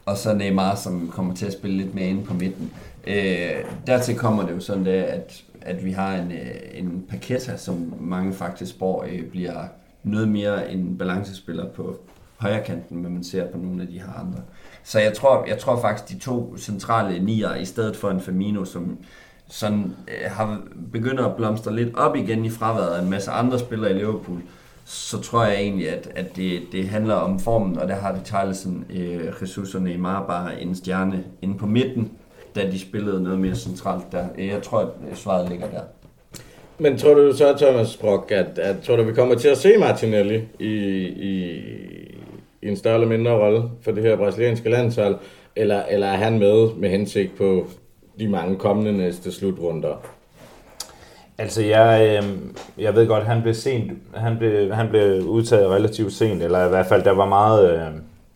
og 0.07 0.17
så 0.17 0.35
Neymar, 0.35 0.75
som 0.75 1.09
kommer 1.09 1.35
til 1.35 1.47
at 1.47 1.53
spille 1.53 1.77
lidt 1.77 1.95
mere 1.95 2.07
inde 2.07 2.25
på 2.25 2.35
midten. 2.35 2.73
Øh, 3.07 3.65
dertil 3.87 4.17
kommer 4.17 4.47
det 4.47 4.55
jo 4.55 4.61
sådan, 4.61 4.85
det, 4.85 4.93
at, 4.93 5.45
at 5.61 5.85
vi 5.85 5.93
har 5.93 6.17
en, 6.17 6.33
øh, 6.33 6.55
en 6.75 7.05
Paqueta, 7.09 7.57
som 7.57 7.95
mange 8.01 8.33
faktisk 8.33 8.71
spår 8.71 9.07
øh, 9.11 9.23
bliver 9.23 9.65
noget 10.03 10.29
mere 10.29 10.71
en 10.71 10.99
balancespiller 10.99 11.69
på 11.69 11.97
højre 12.37 12.65
kanten, 12.65 13.03
men 13.03 13.15
man 13.15 13.25
ser 13.25 13.47
på 13.47 13.59
nogle 13.59 13.83
af 13.83 13.89
de 13.89 13.99
her 13.99 14.21
andre. 14.21 14.41
Så 14.85 15.01
jeg 15.01 15.15
tror, 15.15 15.45
jeg 15.49 15.59
tror 15.59 15.81
faktisk, 15.81 16.09
de 16.09 16.19
to 16.19 16.57
centrale 16.57 17.25
nier, 17.25 17.55
i 17.55 17.65
stedet 17.65 17.97
for 17.97 18.11
en 18.11 18.21
Firmino, 18.21 18.65
som 18.65 18.99
sådan 19.49 19.95
øh, 20.09 20.31
har 20.31 20.61
begyndt 20.93 21.21
at 21.21 21.37
blomstre 21.37 21.77
lidt 21.77 21.97
op 21.97 22.17
igen 22.17 22.45
i 22.45 22.51
fraværet 22.51 22.95
af 22.95 23.03
en 23.03 23.11
masse 23.11 23.31
andre 23.31 23.59
spillere 23.59 23.91
i 23.91 23.95
Liverpool, 23.95 24.43
så 24.89 25.21
tror 25.21 25.45
jeg 25.45 25.55
egentlig, 25.55 25.89
at, 25.89 26.09
at 26.15 26.37
det, 26.37 26.63
det 26.73 26.89
handler 26.89 27.15
om 27.15 27.39
formen, 27.39 27.79
og 27.79 27.89
der 27.89 27.95
har 27.95 28.13
det 28.13 28.27
Charleston, 28.27 28.85
øh, 28.91 29.33
Jesus 29.43 29.75
og 29.75 29.83
Neymar 29.83 30.27
bare 30.27 30.63
en 30.63 30.75
stjerne 30.75 31.25
inde 31.43 31.59
på 31.59 31.67
midten, 31.67 32.11
da 32.55 32.71
de 32.71 32.81
spillede 32.81 33.23
noget 33.23 33.39
mere 33.39 33.55
centralt 33.55 34.13
der. 34.13 34.25
Øh, 34.39 34.47
jeg 34.47 34.63
tror, 34.63 34.81
at 34.81 35.19
svaret 35.19 35.49
ligger 35.51 35.71
der. 35.71 35.81
Men 36.79 36.99
tror 36.99 37.15
du 37.15 37.37
så, 37.37 37.57
Thomas 37.59 37.97
Brock, 37.97 38.31
at, 38.31 38.59
at 38.59 38.77
tror 38.83 38.97
du, 38.97 39.03
vi 39.03 39.13
kommer 39.13 39.35
til 39.35 39.49
at 39.49 39.59
se 39.59 39.79
Martinelli 39.79 40.43
i, 40.59 40.75
i, 41.07 41.61
i 42.63 42.69
en 42.69 42.77
større 42.77 42.95
eller 42.95 43.09
mindre 43.09 43.33
rolle 43.33 43.63
for 43.83 43.93
det 43.93 44.03
her 44.03 44.17
brasilianske 44.17 44.71
landshold, 44.71 45.17
eller, 45.57 45.83
eller 45.91 46.07
er 46.07 46.17
han 46.17 46.39
med 46.39 46.75
med 46.75 46.89
hensigt 46.89 47.37
på 47.37 47.67
de 48.19 48.29
mange 48.29 48.57
kommende 48.57 48.93
næste 48.93 49.33
slutrunder? 49.33 50.16
Altså, 51.39 51.63
jeg, 51.63 52.19
øh, 52.23 52.29
jeg 52.79 52.95
ved 52.95 53.07
godt, 53.07 53.25
han 53.25 53.43
blev 53.43 53.55
sent, 53.55 53.93
han 54.15 54.39
blev, 54.39 54.75
han 54.75 54.89
blev 54.89 55.23
udtaget 55.23 55.71
relativt 55.71 56.13
sent, 56.13 56.43
eller 56.43 56.67
i 56.67 56.69
hvert 56.69 56.87
fald, 56.87 57.03
der 57.03 57.11
var 57.13 57.27
meget, 57.27 57.71
øh, 57.71 57.81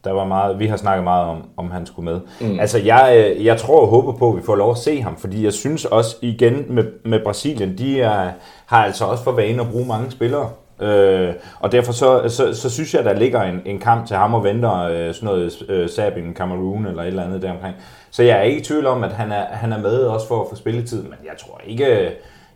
der 0.05 0.12
var 0.12 0.24
meget, 0.24 0.59
vi 0.59 0.66
har 0.66 0.77
snakket 0.77 1.05
meget 1.05 1.27
om, 1.27 1.43
om 1.56 1.70
han 1.70 1.86
skulle 1.86 2.10
med. 2.12 2.20
Mm. 2.40 2.60
Altså, 2.60 2.78
jeg, 2.78 3.32
øh, 3.39 3.44
jeg 3.44 3.56
tror 3.56 3.81
og 3.81 3.89
håber 3.89 4.12
på, 4.12 4.31
at 4.31 4.36
vi 4.36 4.43
får 4.43 4.56
lov 4.56 4.70
at 4.70 4.78
se 4.78 5.02
ham, 5.02 5.16
fordi 5.16 5.44
jeg 5.44 5.52
synes 5.52 5.85
også 5.85 6.16
igen 6.22 6.64
med, 6.68 6.85
med 7.05 7.20
Brasilien, 7.24 7.78
de 7.78 8.01
er, 8.01 8.31
har 8.66 8.85
altså 8.85 9.05
også 9.05 9.24
for 9.24 9.32
vane 9.32 9.62
at 9.62 9.70
bruge 9.70 9.86
mange 9.86 10.10
spillere. 10.10 10.51
Øh, 10.81 11.35
og 11.60 11.72
derfor 11.72 11.93
så, 11.93 12.28
så, 12.28 12.55
så 12.55 12.70
synes 12.70 12.94
jeg, 12.94 13.05
der 13.05 13.12
ligger 13.12 13.43
en, 13.43 13.62
en 13.64 13.78
kamp 13.78 14.06
til 14.06 14.16
ham 14.16 14.35
og 14.35 14.44
venter 14.44 14.82
øh, 14.82 15.14
sådan 15.14 15.27
noget 15.27 15.62
øh, 15.68 15.89
Sabin, 15.89 16.35
Cameroon 16.35 16.86
eller 16.86 17.02
et 17.02 17.06
eller 17.06 17.24
andet 17.24 17.43
deromkring. 17.43 17.74
Så 18.10 18.22
jeg 18.22 18.39
er 18.39 18.43
ikke 18.43 18.60
i 18.60 18.64
tvivl 18.64 18.86
om, 18.86 19.05
at 19.05 19.12
han 19.12 19.32
er, 19.32 19.44
han 19.51 19.72
er 19.72 19.78
med 19.78 19.98
også 19.98 20.28
for 20.28 20.40
at 20.40 20.47
få 20.51 20.56
spilletid, 20.56 21.02
men 21.02 21.14
jeg 21.24 21.32
tror 21.39 21.60
ikke, 21.66 22.10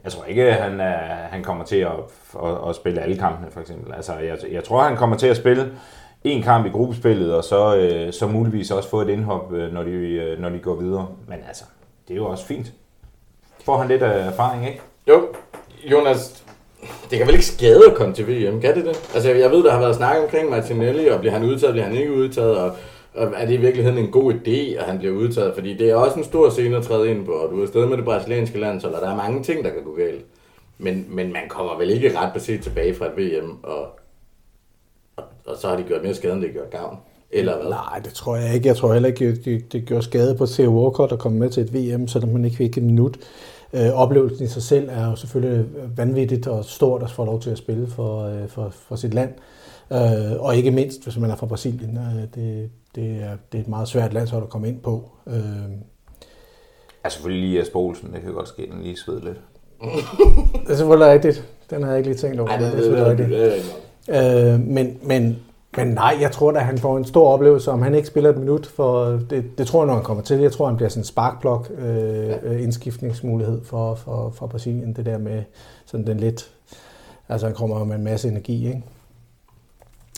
jeg 0.04 0.12
tror 0.12 0.24
ikke, 0.24 0.52
han, 0.52 0.80
er, 0.80 0.96
han 1.30 1.42
kommer 1.42 1.64
til 1.64 1.76
at, 1.76 1.92
at, 2.44 2.68
at 2.68 2.76
spille 2.76 3.00
alle 3.00 3.16
kampene, 3.16 3.50
for 3.50 3.60
eksempel. 3.60 3.94
Altså, 3.94 4.12
jeg, 4.12 4.38
jeg 4.52 4.64
tror, 4.64 4.82
han 4.82 4.96
kommer 4.96 5.16
til 5.16 5.26
at 5.26 5.36
spille 5.36 5.72
en 6.24 6.42
kamp 6.42 6.66
i 6.66 6.68
gruppespillet, 6.68 7.34
og 7.34 7.44
så, 7.44 7.76
øh, 7.76 8.12
så 8.12 8.26
muligvis 8.26 8.70
også 8.70 8.88
få 8.88 9.00
et 9.00 9.08
indhop, 9.08 9.52
øh, 9.52 9.72
når, 9.72 9.82
de, 9.82 9.90
øh, 9.90 10.40
når 10.40 10.48
de 10.48 10.58
går 10.58 10.74
videre. 10.74 11.08
Men 11.28 11.38
altså, 11.48 11.64
det 12.08 12.14
er 12.14 12.18
jo 12.18 12.26
også 12.26 12.46
fint. 12.46 12.72
Får 13.64 13.78
han 13.78 13.88
lidt 13.88 14.02
af 14.02 14.26
erfaring, 14.26 14.66
ikke? 14.66 14.80
Jo, 15.08 15.28
Jonas, 15.90 16.44
det 17.10 17.18
kan 17.18 17.26
vel 17.26 17.34
ikke 17.34 17.46
skade 17.46 17.80
at 17.90 17.94
komme 17.94 18.14
til 18.14 18.26
VM, 18.26 18.60
kan 18.60 18.74
det 18.74 18.84
det? 18.84 19.10
Altså, 19.14 19.30
jeg 19.30 19.50
ved, 19.50 19.64
der 19.64 19.72
har 19.72 19.80
været 19.80 19.96
snak 19.96 20.16
omkring 20.22 20.50
Martinelli, 20.50 21.06
og 21.06 21.20
bliver 21.20 21.32
han 21.32 21.42
udtaget, 21.42 21.72
bliver 21.72 21.86
han 21.86 21.96
ikke 21.96 22.12
udtaget, 22.12 22.56
og, 22.58 22.76
og 23.14 23.32
er 23.36 23.46
det 23.46 23.54
i 23.54 23.56
virkeligheden 23.56 23.98
en 23.98 24.10
god 24.10 24.32
idé, 24.32 24.78
at 24.78 24.84
han 24.84 24.98
bliver 24.98 25.14
udtaget? 25.14 25.54
Fordi 25.54 25.74
det 25.74 25.90
er 25.90 25.94
også 25.94 26.18
en 26.18 26.24
stor 26.24 26.50
scene 26.50 26.76
at 26.76 26.82
træde 26.82 27.10
ind 27.10 27.26
på, 27.26 27.32
og 27.32 27.50
du 27.50 27.58
er 27.58 27.62
afsted 27.62 27.86
med 27.86 27.96
det 27.96 28.04
brasilianske 28.04 28.60
landshold, 28.60 28.94
og 28.94 29.00
der 29.00 29.10
er 29.10 29.16
mange 29.16 29.42
ting, 29.42 29.64
der 29.64 29.70
kan 29.70 29.84
gå 29.84 29.96
galt. 29.96 30.24
Men, 30.78 31.06
men 31.08 31.32
man 31.32 31.42
kommer 31.48 31.78
vel 31.78 31.90
ikke 31.90 32.18
ret 32.18 32.32
beset 32.32 32.62
tilbage 32.62 32.94
fra 32.94 33.06
et 33.06 33.16
VM, 33.16 33.58
og, 33.62 33.86
og, 35.16 35.24
og 35.46 35.56
så 35.56 35.68
har 35.68 35.76
de 35.76 35.82
gjort 35.82 36.02
mere 36.02 36.14
skade, 36.14 36.32
end 36.32 36.42
det 36.42 36.52
gjort 36.52 36.70
gavn. 36.70 36.98
Eller 37.30 37.56
hvad? 37.56 37.70
Nej, 37.70 37.98
det 38.04 38.12
tror 38.12 38.36
jeg 38.36 38.54
ikke. 38.54 38.68
Jeg 38.68 38.76
tror 38.76 38.92
heller 38.92 39.08
ikke, 39.08 39.34
det, 39.34 39.72
det 39.72 39.84
gjorde 39.86 40.02
skade 40.02 40.34
på 40.36 40.46
Theo 40.46 40.82
Walcott 40.82 41.12
at 41.12 41.18
komme 41.18 41.38
med 41.38 41.50
til 41.50 41.62
et 41.62 41.74
VM, 41.74 42.08
selvom 42.08 42.32
man 42.32 42.44
ikke 42.44 42.56
fik 42.56 42.76
et 42.76 42.82
minut. 42.82 43.18
Øh, 43.72 43.92
oplevelsen 43.92 44.44
i 44.44 44.48
sig 44.48 44.62
selv 44.62 44.88
er 44.92 45.10
jo 45.10 45.16
selvfølgelig 45.16 45.66
vanvittigt 45.96 46.46
og 46.46 46.64
stort 46.64 47.02
at 47.02 47.10
få 47.10 47.24
lov 47.24 47.40
til 47.40 47.50
at 47.50 47.58
spille 47.58 47.86
for, 47.86 48.24
øh, 48.24 48.48
for, 48.48 48.70
for 48.70 48.96
sit 48.96 49.14
land. 49.14 49.30
Øh, 49.92 50.42
og 50.42 50.56
ikke 50.56 50.70
mindst, 50.70 51.04
hvis 51.04 51.18
man 51.18 51.30
er 51.30 51.36
fra 51.36 51.46
Brasilien. 51.46 51.96
Øh, 51.96 52.22
det, 52.34 52.70
det, 52.94 53.22
er, 53.22 53.36
det 53.52 53.58
er 53.58 53.62
et 53.62 53.68
meget 53.68 53.88
svært 53.88 54.12
landshold 54.12 54.42
at 54.42 54.48
komme 54.48 54.68
ind 54.68 54.80
på. 54.80 55.10
Øh, 55.26 55.42
Ja, 57.04 57.08
selvfølgelig 57.08 57.48
lige 57.48 57.60
Jesper 57.60 57.80
Olsen, 57.80 58.12
det 58.12 58.22
kan 58.22 58.32
godt 58.32 58.48
ske, 58.48 58.70
den 58.72 58.82
lige 58.82 58.96
sved 58.96 59.20
lidt. 59.20 59.40
det 60.66 60.70
er 60.70 60.76
selvfølgelig 60.76 61.12
rigtigt. 61.12 61.48
Den 61.70 61.82
har 61.82 61.90
jeg 61.90 61.98
ikke 61.98 62.10
lige 62.10 62.18
tænkt 62.18 62.40
over. 62.40 62.50
Ej, 62.50 62.56
det, 62.56 62.66
er 62.66 62.70
det, 62.70 62.82
det, 62.84 62.92
det, 62.98 63.06
rigtigt. 63.06 63.28
det, 63.28 63.52
det, 63.52 63.62
Øh, 64.08 64.60
men, 64.60 64.98
men, 65.02 65.38
men 65.76 65.88
nej, 65.88 66.16
jeg 66.20 66.32
tror 66.32 66.52
da, 66.52 66.58
han 66.58 66.78
får 66.78 66.96
en 66.96 67.04
stor 67.04 67.28
oplevelse, 67.28 67.70
om 67.70 67.82
han 67.82 67.94
ikke 67.94 68.08
spiller 68.08 68.30
et 68.30 68.36
minut, 68.38 68.66
for 68.66 69.04
det, 69.30 69.58
det 69.58 69.66
tror 69.66 69.80
jeg, 69.80 69.86
når 69.86 69.94
han 69.94 70.02
kommer 70.02 70.22
til. 70.22 70.38
Jeg 70.40 70.52
tror, 70.52 70.66
han 70.66 70.76
bliver 70.76 70.88
sådan 70.88 71.00
en 71.00 71.04
sparkplok 71.04 71.70
øh, 71.78 72.28
ja. 72.28 72.52
indskiftningsmulighed 72.56 73.64
for, 73.64 73.94
for, 73.94 74.32
for 74.34 74.46
Brasilien. 74.46 74.92
Det 74.92 75.06
der 75.06 75.18
med 75.18 75.42
sådan 75.86 76.06
den 76.06 76.20
lidt... 76.20 76.50
Altså, 77.28 77.46
han 77.46 77.56
kommer 77.56 77.84
med 77.84 77.96
en 77.96 78.04
masse 78.04 78.28
energi, 78.28 78.66
ikke? 78.66 78.82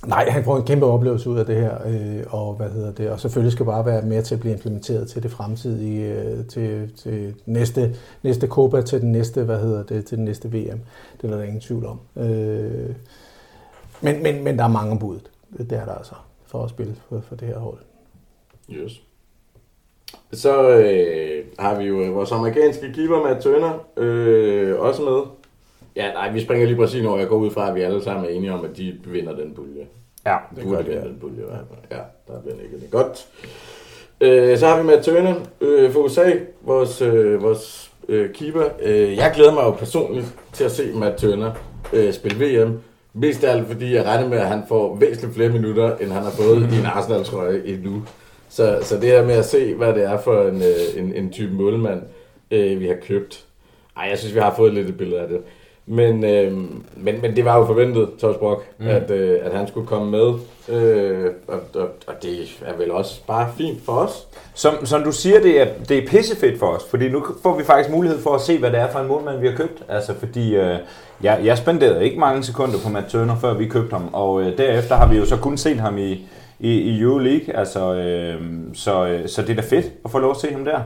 Nej, 0.04 0.28
han 0.30 0.44
får 0.44 0.56
en 0.56 0.64
kæmpe 0.64 0.86
oplevelse 0.86 1.30
ud 1.30 1.38
af 1.38 1.46
det 1.46 1.56
her, 1.56 1.78
øh, 1.86 2.24
og 2.30 2.54
hvad 2.54 2.70
hedder 2.70 2.92
det, 2.92 3.10
og 3.10 3.20
selvfølgelig 3.20 3.52
skal 3.52 3.66
bare 3.66 3.86
være 3.86 4.02
med 4.02 4.22
til 4.22 4.34
at 4.34 4.40
blive 4.40 4.54
implementeret 4.54 5.08
til 5.08 5.22
det 5.22 5.30
fremtidige, 5.30 6.14
øh, 6.14 6.46
til, 6.46 6.92
til 6.96 7.34
næste, 7.46 7.96
næste 8.22 8.46
Copa, 8.46 8.82
til 8.82 9.00
den 9.00 9.12
næste, 9.12 9.44
hvad 9.44 9.60
hedder 9.60 9.82
det, 9.82 10.06
til 10.06 10.16
den 10.16 10.24
næste 10.24 10.52
VM. 10.52 10.80
Det 11.22 11.30
er 11.30 11.36
der 11.36 11.42
ingen 11.42 11.60
tvivl 11.60 11.86
om. 11.86 12.00
Øh, 12.16 12.94
men, 14.00 14.22
men, 14.22 14.44
men 14.44 14.58
der 14.58 14.64
er 14.64 14.68
mange 14.68 14.98
budet. 14.98 15.30
Det 15.58 15.72
er 15.72 15.84
der 15.84 15.94
altså, 15.94 16.14
for 16.46 16.64
at 16.64 16.70
spille 16.70 16.96
for, 17.08 17.20
for 17.28 17.36
det 17.36 17.48
her 17.48 17.58
hold. 17.58 17.78
Yes. 18.70 19.02
Så 20.32 20.68
øh, 20.68 21.44
har 21.58 21.78
vi 21.78 21.84
jo 21.84 21.94
vores 21.94 22.32
amerikanske 22.32 22.92
keeper, 22.92 23.22
Matt 23.22 23.42
Turner, 23.42 23.78
øh, 23.96 24.80
også 24.80 25.02
med. 25.02 25.22
Ja, 25.96 26.12
nej, 26.12 26.32
vi 26.32 26.40
springer 26.40 26.66
lige 26.66 26.76
præcis 26.76 27.04
over. 27.04 27.18
Jeg 27.18 27.28
går 27.28 27.36
ud 27.36 27.50
fra, 27.50 27.68
at 27.68 27.74
vi 27.74 27.80
alle 27.80 28.02
sammen 28.02 28.24
er 28.24 28.28
enige 28.28 28.52
om, 28.52 28.64
at 28.64 28.76
de 28.76 28.94
vinder 29.06 29.36
den 29.36 29.54
pulje. 29.54 29.86
Ja, 30.26 30.36
Det 30.56 30.64
burde 30.64 30.84
vinde 30.84 31.02
den 31.02 31.18
pulje, 31.20 31.36
i 31.42 31.44
hvert 31.46 31.64
fald. 31.68 31.98
Ja, 32.00 32.32
der 32.32 32.40
bliver 32.40 32.56
ikke 32.64 32.80
det 32.80 32.90
godt. 32.90 33.26
Øh, 34.20 34.58
så 34.58 34.66
har 34.66 34.80
vi 34.80 34.86
Matt 34.86 35.04
Turner 35.04 35.34
øh, 35.60 35.90
for 35.92 36.00
USA, 36.00 36.32
vores, 36.62 37.02
øh, 37.02 37.42
vores 37.42 37.90
øh, 38.08 38.32
keeper. 38.32 38.64
Øh, 38.82 39.16
jeg 39.16 39.32
glæder 39.34 39.54
mig 39.54 39.62
jo 39.62 39.70
personligt 39.70 40.26
til 40.52 40.64
at 40.64 40.70
se 40.72 40.92
Matt 40.94 41.16
Turner 41.16 41.52
øh, 41.92 42.12
spille 42.12 42.64
VM. 42.64 42.80
Mest 43.12 43.44
af 43.44 43.52
alt, 43.52 43.66
fordi 43.66 43.94
jeg 43.94 44.04
regner 44.04 44.28
med, 44.28 44.38
at 44.38 44.46
han 44.46 44.62
får 44.68 44.96
væsentligt 44.96 45.34
flere 45.34 45.48
minutter, 45.48 45.96
end 45.96 46.10
han 46.10 46.22
har 46.22 46.30
fået 46.30 46.72
i 46.72 46.78
en 46.80 46.86
Arsenal-trøje 46.86 47.62
endnu. 47.64 48.02
Så, 48.48 48.78
så 48.82 48.94
det 48.94 49.04
her 49.04 49.24
med 49.24 49.34
at 49.34 49.44
se, 49.44 49.74
hvad 49.74 49.94
det 49.94 50.04
er 50.04 50.18
for 50.18 50.42
en, 50.42 50.62
øh, 50.62 51.02
en, 51.02 51.14
en 51.14 51.32
type 51.32 51.52
målmand, 51.54 52.02
øh, 52.50 52.80
vi 52.80 52.86
har 52.86 52.96
købt. 53.02 53.44
Ej, 53.96 54.06
jeg 54.10 54.18
synes, 54.18 54.34
vi 54.34 54.40
har 54.40 54.54
fået 54.56 54.74
lidt 54.74 54.88
et 54.88 54.96
billede 54.96 55.20
af 55.20 55.28
det. 55.28 55.40
Men, 55.86 56.24
øh, 56.24 56.52
men, 56.96 57.20
men 57.22 57.36
det 57.36 57.44
var 57.44 57.58
jo 57.58 57.64
forventet, 57.64 58.08
Thomas 58.18 58.36
Brock, 58.36 58.64
mm. 58.78 58.86
at, 58.86 59.10
øh, 59.10 59.38
at 59.42 59.52
han 59.52 59.68
skulle 59.68 59.86
komme 59.86 60.10
med. 60.10 60.34
Øh, 60.68 61.30
og, 61.48 61.60
og, 61.74 61.88
og 62.06 62.14
det 62.22 62.58
er 62.66 62.76
vel 62.78 62.90
også 62.90 63.20
bare 63.26 63.52
fint 63.58 63.84
for 63.84 63.92
os. 63.92 64.26
Som, 64.54 64.86
som 64.86 65.02
du 65.02 65.12
siger, 65.12 65.40
det 65.40 65.60
er, 65.60 65.66
det 65.88 65.98
er 65.98 66.06
pissefedt 66.08 66.58
for 66.58 66.66
os, 66.66 66.84
fordi 66.90 67.08
nu 67.08 67.24
får 67.42 67.58
vi 67.58 67.64
faktisk 67.64 67.90
mulighed 67.90 68.20
for 68.20 68.34
at 68.34 68.40
se, 68.40 68.58
hvad 68.58 68.70
det 68.70 68.80
er 68.80 68.90
for 68.90 68.98
en 68.98 69.08
målmand, 69.08 69.40
vi 69.40 69.46
har 69.46 69.56
købt. 69.56 69.82
Altså, 69.88 70.14
fordi 70.14 70.56
øh, 70.56 70.76
jeg, 71.22 71.40
jeg 71.44 71.58
spenderede 71.58 72.04
ikke 72.04 72.20
mange 72.20 72.42
sekunder 72.42 72.78
på 72.84 72.90
Matt 72.90 73.08
Turner, 73.08 73.36
før 73.36 73.54
vi 73.54 73.68
købte 73.68 73.92
ham, 73.92 74.08
og 74.12 74.42
øh, 74.42 74.58
derefter 74.58 74.94
har 74.94 75.08
vi 75.08 75.16
jo 75.16 75.26
så 75.26 75.36
kun 75.36 75.56
set 75.56 75.80
ham 75.80 75.98
i, 75.98 76.26
i, 76.60 76.70
i 76.70 77.00
Euroleague, 77.00 77.56
altså, 77.56 77.94
øh, 77.94 78.42
så, 78.74 79.06
øh, 79.06 79.28
så 79.28 79.42
det 79.42 79.50
er 79.50 79.54
da 79.54 79.76
fedt 79.76 79.92
at 80.04 80.10
få 80.10 80.18
lov 80.18 80.30
at 80.30 80.36
se 80.36 80.52
ham 80.52 80.64
der. 80.64 80.80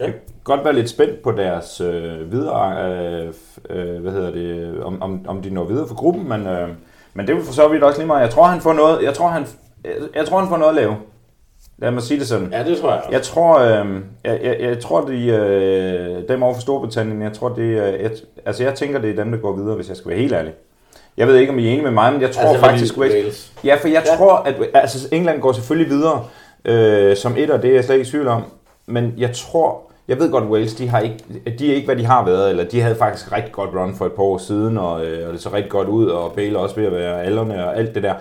Ja. 0.00 0.04
Jeg 0.04 0.12
kan 0.12 0.22
godt 0.44 0.64
være 0.64 0.74
lidt 0.74 0.90
spændt 0.90 1.22
på 1.22 1.32
deres 1.32 1.80
øh, 1.80 2.32
videre, 2.32 2.90
øh, 2.92 3.32
øh, 3.70 4.02
hvad 4.02 4.12
hedder 4.12 4.30
det, 4.30 4.82
om, 4.84 5.02
om, 5.02 5.24
om 5.28 5.42
de 5.42 5.50
når 5.50 5.64
videre 5.64 5.88
for 5.88 5.94
gruppen, 5.94 6.28
men, 6.28 6.46
øh, 6.46 6.68
men 7.14 7.26
det 7.26 7.34
vil 7.36 7.44
for 7.44 7.52
så 7.52 7.68
vidt 7.68 7.82
også 7.82 7.98
lige 7.98 8.06
meget. 8.06 8.20
Jeg 8.22 8.30
tror, 8.30 8.44
han 8.44 8.60
får 8.60 8.72
noget, 8.72 9.02
jeg 9.02 9.14
tror, 9.14 9.28
han, 9.28 9.46
jeg, 9.84 9.92
jeg 10.14 10.26
tror, 10.26 10.38
han 10.38 10.48
får 10.48 10.56
noget 10.56 10.70
at 10.70 10.76
lave. 10.76 10.96
Lad 11.78 11.90
mig 11.90 12.02
sige 12.02 12.20
det 12.20 12.28
sådan. 12.28 12.48
Ja, 12.52 12.64
det 12.64 12.78
tror 12.78 12.88
jeg 12.90 12.98
også. 12.98 13.10
Jeg 13.12 13.22
tror, 13.22 13.58
øh, 13.58 13.96
jeg, 14.24 14.40
jeg, 14.42 14.56
jeg 14.60 14.78
tror, 14.80 15.00
de, 15.00 15.26
øh, 15.26 16.28
dem 16.28 16.42
over 16.42 16.54
for 16.54 16.60
Storbritannien, 16.60 17.22
jeg 17.22 17.32
tror, 17.32 17.48
det, 17.48 17.62
øh, 17.62 18.02
jeg, 18.02 18.10
altså 18.46 18.62
jeg 18.64 18.74
tænker, 18.74 18.98
det 18.98 19.10
er 19.10 19.14
dem, 19.24 19.30
der 19.32 19.38
går 19.38 19.52
videre, 19.56 19.74
hvis 19.76 19.88
jeg 19.88 19.96
skal 19.96 20.08
være 20.08 20.18
helt 20.18 20.32
ærlig. 20.32 20.52
Jeg 21.16 21.26
ved 21.26 21.36
ikke, 21.36 21.52
om 21.52 21.58
I 21.58 21.66
er 21.66 21.70
enige 21.70 21.82
med 21.82 21.90
mig, 21.90 22.12
men 22.12 22.22
jeg 22.22 22.30
tror 22.30 22.42
Altså, 22.48 22.60
faktisk, 22.60 22.98
Wales. 22.98 23.52
Ja, 23.64 23.74
for 23.80 23.88
jeg 23.88 24.02
Ja. 24.06 24.16
tror, 24.16 24.32
at 24.36 24.54
altså, 24.74 25.08
England 25.12 25.40
går 25.40 25.52
selvfølgelig 25.52 25.90
videre 25.90 26.24
øh, 26.64 27.16
som 27.16 27.34
etter, 27.36 27.56
det 27.60 27.70
er 27.70 27.74
jeg 27.74 27.84
slet 27.84 27.94
ikke 27.96 28.08
i 28.08 28.10
tvivl 28.10 28.28
om. 28.28 28.42
Men 28.86 29.14
jeg 29.16 29.32
tror, 29.32 29.82
jeg 30.08 30.18
ved 30.18 30.30
godt, 30.30 30.44
Wales, 30.44 30.74
de, 30.74 30.88
har 30.88 31.00
ikke, 31.00 31.18
de 31.58 31.70
er 31.70 31.74
ikke, 31.74 31.86
hvad 31.86 31.96
de 31.96 32.04
har 32.04 32.24
været, 32.24 32.50
eller 32.50 32.64
de 32.64 32.80
havde 32.80 32.96
faktisk 32.96 33.32
rigtig 33.32 33.52
godt 33.52 33.70
run 33.74 33.94
for 33.94 34.06
et 34.06 34.12
par 34.12 34.22
år 34.22 34.38
siden, 34.38 34.78
og, 34.78 35.06
øh, 35.06 35.28
og 35.28 35.32
det 35.32 35.42
så 35.42 35.52
rigtig 35.52 35.70
godt 35.70 35.88
ud, 35.88 36.06
og 36.06 36.32
Bale 36.32 36.58
også 36.58 36.76
ved 36.76 36.84
at 36.84 36.92
være 36.92 37.22
alderne 37.22 37.66
og 37.66 37.76
alt 37.76 37.94
det 37.94 38.02
der. 38.02 38.14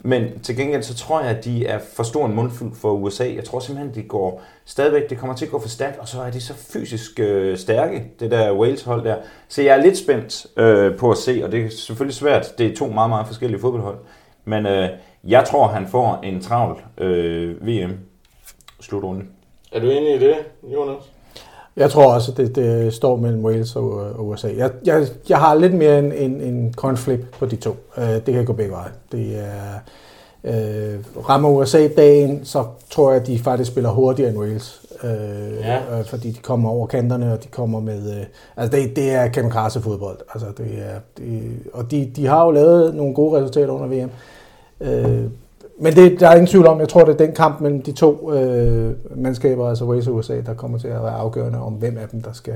Men 0.00 0.40
til 0.40 0.56
gengæld, 0.56 0.82
så 0.82 0.94
tror 0.94 1.20
jeg, 1.20 1.30
at 1.30 1.44
de 1.44 1.66
er 1.66 1.78
for 1.96 2.02
stor 2.02 2.26
en 2.26 2.34
mundfuld 2.34 2.74
for 2.74 2.92
USA. 2.92 3.34
Jeg 3.34 3.44
tror 3.44 3.60
simpelthen, 3.60 3.94
det 3.94 4.08
går 4.08 4.42
stadigvæk, 4.64 5.10
det 5.10 5.18
kommer 5.18 5.36
til 5.36 5.44
at 5.44 5.50
gå 5.50 5.60
for 5.60 5.68
stærkt, 5.68 5.98
og 5.98 6.08
så 6.08 6.20
er 6.22 6.30
de 6.30 6.40
så 6.40 6.54
fysisk 6.54 7.20
øh, 7.20 7.56
stærke, 7.58 8.04
det 8.20 8.30
der 8.30 8.52
Wales-hold 8.52 9.04
der. 9.04 9.16
Så 9.48 9.62
jeg 9.62 9.78
er 9.78 9.82
lidt 9.82 9.98
spændt 9.98 10.46
øh, 10.56 10.96
på 10.96 11.10
at 11.10 11.16
se, 11.16 11.40
og 11.44 11.52
det 11.52 11.64
er 11.64 11.70
selvfølgelig 11.70 12.16
svært. 12.16 12.58
Det 12.58 12.66
er 12.66 12.76
to 12.76 12.86
meget, 12.86 13.10
meget 13.10 13.26
forskellige 13.26 13.60
fodboldhold. 13.60 13.98
Men 14.44 14.66
øh, 14.66 14.88
jeg 15.24 15.44
tror, 15.44 15.66
han 15.66 15.86
får 15.88 16.20
en 16.22 16.40
travl 16.40 16.82
øh, 16.98 17.66
VM-slutrunde. 17.66 19.24
Er 19.72 19.80
du 19.80 19.90
enig 19.90 20.14
i 20.14 20.18
det, 20.18 20.36
Jonas? 20.62 21.02
Jeg 21.76 21.90
tror 21.90 22.14
også, 22.14 22.32
at 22.32 22.36
det, 22.36 22.56
det 22.56 22.94
står 22.94 23.16
mellem 23.16 23.44
Wales 23.44 23.76
og, 23.76 23.90
og 23.90 24.28
USA. 24.28 24.48
Jeg, 24.56 24.70
jeg, 24.84 25.06
jeg 25.28 25.38
har 25.38 25.54
lidt 25.54 25.74
mere 25.74 25.98
en, 25.98 26.12
en, 26.12 26.40
en 26.40 26.74
conflip 26.74 27.20
på 27.38 27.46
de 27.46 27.56
to. 27.56 27.76
Uh, 27.96 28.04
det 28.04 28.34
kan 28.34 28.44
gå 28.44 28.52
begge 28.52 28.72
veje. 28.72 28.90
Det 29.12 29.38
er, 29.38 29.78
uh, 30.44 31.28
rammer 31.28 31.50
USA 31.50 31.88
dagen, 31.96 32.44
så 32.44 32.64
tror 32.90 33.12
jeg, 33.12 33.20
at 33.20 33.26
de 33.26 33.38
faktisk 33.38 33.70
spiller 33.70 33.90
hurtigere 33.90 34.30
end 34.30 34.38
Wales. 34.38 34.82
Uh, 35.02 35.10
ja. 35.60 35.98
uh, 36.00 36.06
fordi 36.06 36.30
de 36.30 36.40
kommer 36.40 36.70
over 36.70 36.86
kanterne, 36.86 37.32
og 37.32 37.42
de 37.44 37.48
kommer 37.48 37.80
med... 37.80 38.20
Uh, 38.20 38.26
altså, 38.56 38.78
det, 38.78 38.96
det 38.96 39.10
er 39.10 39.28
kamikaze 39.28 39.80
fodbold. 39.80 40.18
Altså, 40.34 40.46
det 40.58 40.78
er, 40.78 41.00
det, 41.18 41.58
og 41.72 41.90
de, 41.90 42.12
de 42.16 42.26
har 42.26 42.44
jo 42.44 42.50
lavet 42.50 42.94
nogle 42.94 43.14
gode 43.14 43.40
resultater 43.40 43.70
under 43.70 43.88
VM. 43.88 44.10
Uh, 44.80 45.30
men 45.78 45.92
det, 45.92 46.20
der 46.20 46.28
er 46.28 46.32
ingen 46.32 46.46
tvivl 46.46 46.66
om, 46.66 46.80
jeg 46.80 46.88
tror, 46.88 47.04
det 47.04 47.12
er 47.20 47.26
den 47.26 47.34
kamp 47.34 47.60
mellem 47.60 47.82
de 47.82 47.92
to 47.92 48.32
øh, 48.32 48.92
mandskaber, 49.16 49.68
altså 49.68 49.84
Wales 49.84 50.06
og 50.08 50.14
USA, 50.14 50.40
der 50.46 50.54
kommer 50.54 50.78
til 50.78 50.88
at 50.88 51.02
være 51.02 51.14
afgørende 51.14 51.58
om, 51.60 51.72
hvem 51.72 51.98
af 51.98 52.08
dem, 52.08 52.22
der 52.22 52.32
skal, 52.32 52.54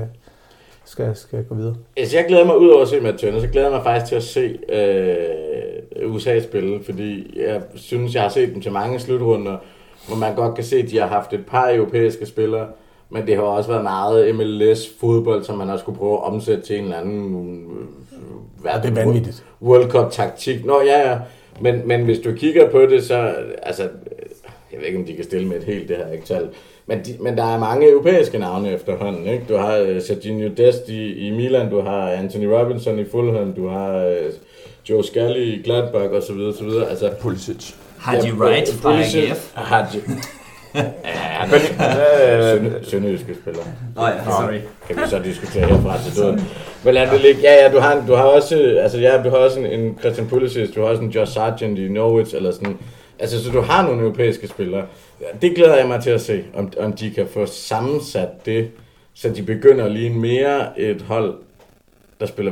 skal, 0.85 1.15
skal 1.15 1.43
gå 1.43 1.55
videre. 1.55 1.75
Altså, 1.97 2.17
jeg 2.17 2.25
glæder 2.27 2.45
mig 2.45 2.57
ud 2.57 2.69
over 2.69 2.81
at 2.81 2.87
se 2.87 2.99
Matt 2.99 3.17
Turner, 3.17 3.39
så 3.39 3.47
glæder 3.47 3.67
jeg 3.67 3.75
mig 3.75 3.83
faktisk 3.83 4.09
til 4.09 4.15
at 4.15 4.23
se 4.23 4.59
øh, 4.73 6.13
USA 6.15 6.39
spille, 6.39 6.83
fordi 6.83 7.39
jeg 7.45 7.61
synes, 7.75 8.15
jeg 8.15 8.21
har 8.21 8.29
set 8.29 8.53
dem 8.53 8.61
til 8.61 8.71
mange 8.71 8.99
slutrunder, 8.99 9.57
hvor 10.07 10.17
man 10.17 10.35
godt 10.35 10.55
kan 10.55 10.63
se, 10.63 10.75
at 10.77 10.89
de 10.89 10.99
har 10.99 11.07
haft 11.07 11.33
et 11.33 11.45
par 11.47 11.69
europæiske 11.73 12.25
spillere, 12.25 12.67
men 13.09 13.27
det 13.27 13.35
har 13.35 13.43
også 13.43 13.69
været 13.69 13.83
meget 13.83 14.35
MLS-fodbold, 14.35 15.43
som 15.43 15.57
man 15.57 15.69
også 15.69 15.83
skulle 15.83 15.97
prøve 15.97 16.13
at 16.13 16.23
omsætte 16.23 16.63
til 16.63 16.77
en 16.77 16.83
eller 16.83 16.97
anden... 16.97 17.35
Øh, 17.35 17.87
Ja, 18.65 18.79
det 18.83 18.97
er 18.97 19.05
vanvittigt. 19.05 19.45
World 19.61 19.89
Cup-taktik. 19.91 20.65
Nå, 20.65 20.81
ja, 20.85 21.09
ja. 21.09 21.17
Men, 21.59 21.87
men 21.87 22.01
hvis 22.05 22.19
du 22.19 22.33
kigger 22.35 22.69
på 22.69 22.81
det, 22.85 23.03
så... 23.03 23.33
Altså, 23.63 23.83
jeg 24.71 24.79
ved 24.79 24.87
ikke, 24.87 24.99
om 24.99 25.05
de 25.05 25.15
kan 25.15 25.23
stille 25.23 25.47
med 25.47 25.57
et 25.57 25.63
helt, 25.63 25.89
det 25.89 25.97
her 25.97 26.11
ikke 26.11 26.25
tal. 26.25 26.47
Men, 26.85 26.99
de, 26.99 27.15
men 27.19 27.37
der 27.37 27.43
er 27.55 27.59
mange 27.59 27.89
europæiske 27.89 28.37
navne 28.37 28.71
efterhånden. 28.71 29.27
Ikke? 29.27 29.43
Du 29.49 29.55
har 29.55 29.81
uh, 29.81 30.01
Serginho 30.01 30.49
Dest 30.57 30.89
i, 30.89 31.27
i 31.27 31.31
Milan, 31.31 31.69
du 31.69 31.81
har 31.81 32.11
Anthony 32.11 32.45
Robinson 32.45 32.99
i 32.99 33.05
Fulham, 33.11 33.53
du 33.53 33.67
har 33.67 34.07
uh, 34.07 34.33
Joe 34.89 35.03
Scally 35.03 35.41
i 35.41 35.61
Gladbach 35.63 36.13
osv. 36.13 36.39
osv. 36.39 36.69
Altså, 36.89 37.11
Pulisic. 37.21 37.73
Haji 37.97 38.31
Wright 38.31 38.69
fra 38.69 39.01
Pulisic- 39.01 39.29
AGF. 39.29 39.51
Haji. 39.55 39.99
Ja, 40.75 40.81
er 41.79 42.53
sønderjyske 42.55 42.89
sønderjyske 42.89 43.35
spiller. 43.41 43.63
Nå 43.95 44.07
ja, 44.07 44.23
sorry. 44.23 44.59
Kan 44.87 44.97
vi 44.97 45.01
så 45.09 45.19
diskutere 45.19 45.65
herfra 45.65 45.97
til 46.03 46.21
døden. 46.21 46.41
Men 46.85 46.93
lad 46.93 47.11
det 47.11 47.21
ligge. 47.21 47.41
Ja, 47.41 47.65
ja, 47.65 47.71
du 47.71 47.79
har, 47.79 48.03
du 48.07 48.13
har 48.13 48.23
også, 48.23 48.79
altså 48.81 48.99
ja, 48.99 49.23
du 49.23 49.29
har 49.29 49.37
også 49.37 49.59
en, 49.59 49.65
en 49.65 49.97
Christian 49.99 50.27
Pulisic, 50.27 50.73
du 50.75 50.81
har 50.81 50.87
også 50.87 51.01
en 51.01 51.09
Josh 51.09 51.33
Sargent 51.33 51.79
i 51.79 51.87
Norwich, 51.87 52.35
eller 52.35 52.51
sådan. 52.51 52.77
Altså, 53.19 53.43
så 53.43 53.51
du 53.51 53.61
har 53.61 53.83
nogle 53.83 54.01
europæiske 54.01 54.47
spillere. 54.47 54.85
Det 55.41 55.55
glæder 55.55 55.75
jeg 55.75 55.87
mig 55.87 56.03
til 56.03 56.09
at 56.09 56.21
se, 56.21 56.43
om, 56.53 56.73
om 56.79 56.93
de 56.93 57.11
kan 57.11 57.27
få 57.27 57.45
sammensat 57.45 58.45
det, 58.45 58.71
så 59.13 59.29
de 59.29 59.43
begynder 59.43 59.85
at 59.85 59.91
ligne 59.91 60.19
mere 60.19 60.79
et 60.79 61.01
hold, 61.01 61.33
der 62.19 62.25
spiller 62.25 62.51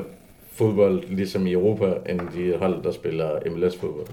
fodbold 0.54 1.04
ligesom 1.10 1.48
i 1.48 1.52
Europa, 1.52 1.86
end 2.10 2.20
de 2.20 2.58
hold, 2.60 2.84
der 2.84 2.92
spiller 2.92 3.30
MLS-fodbold. 3.46 4.08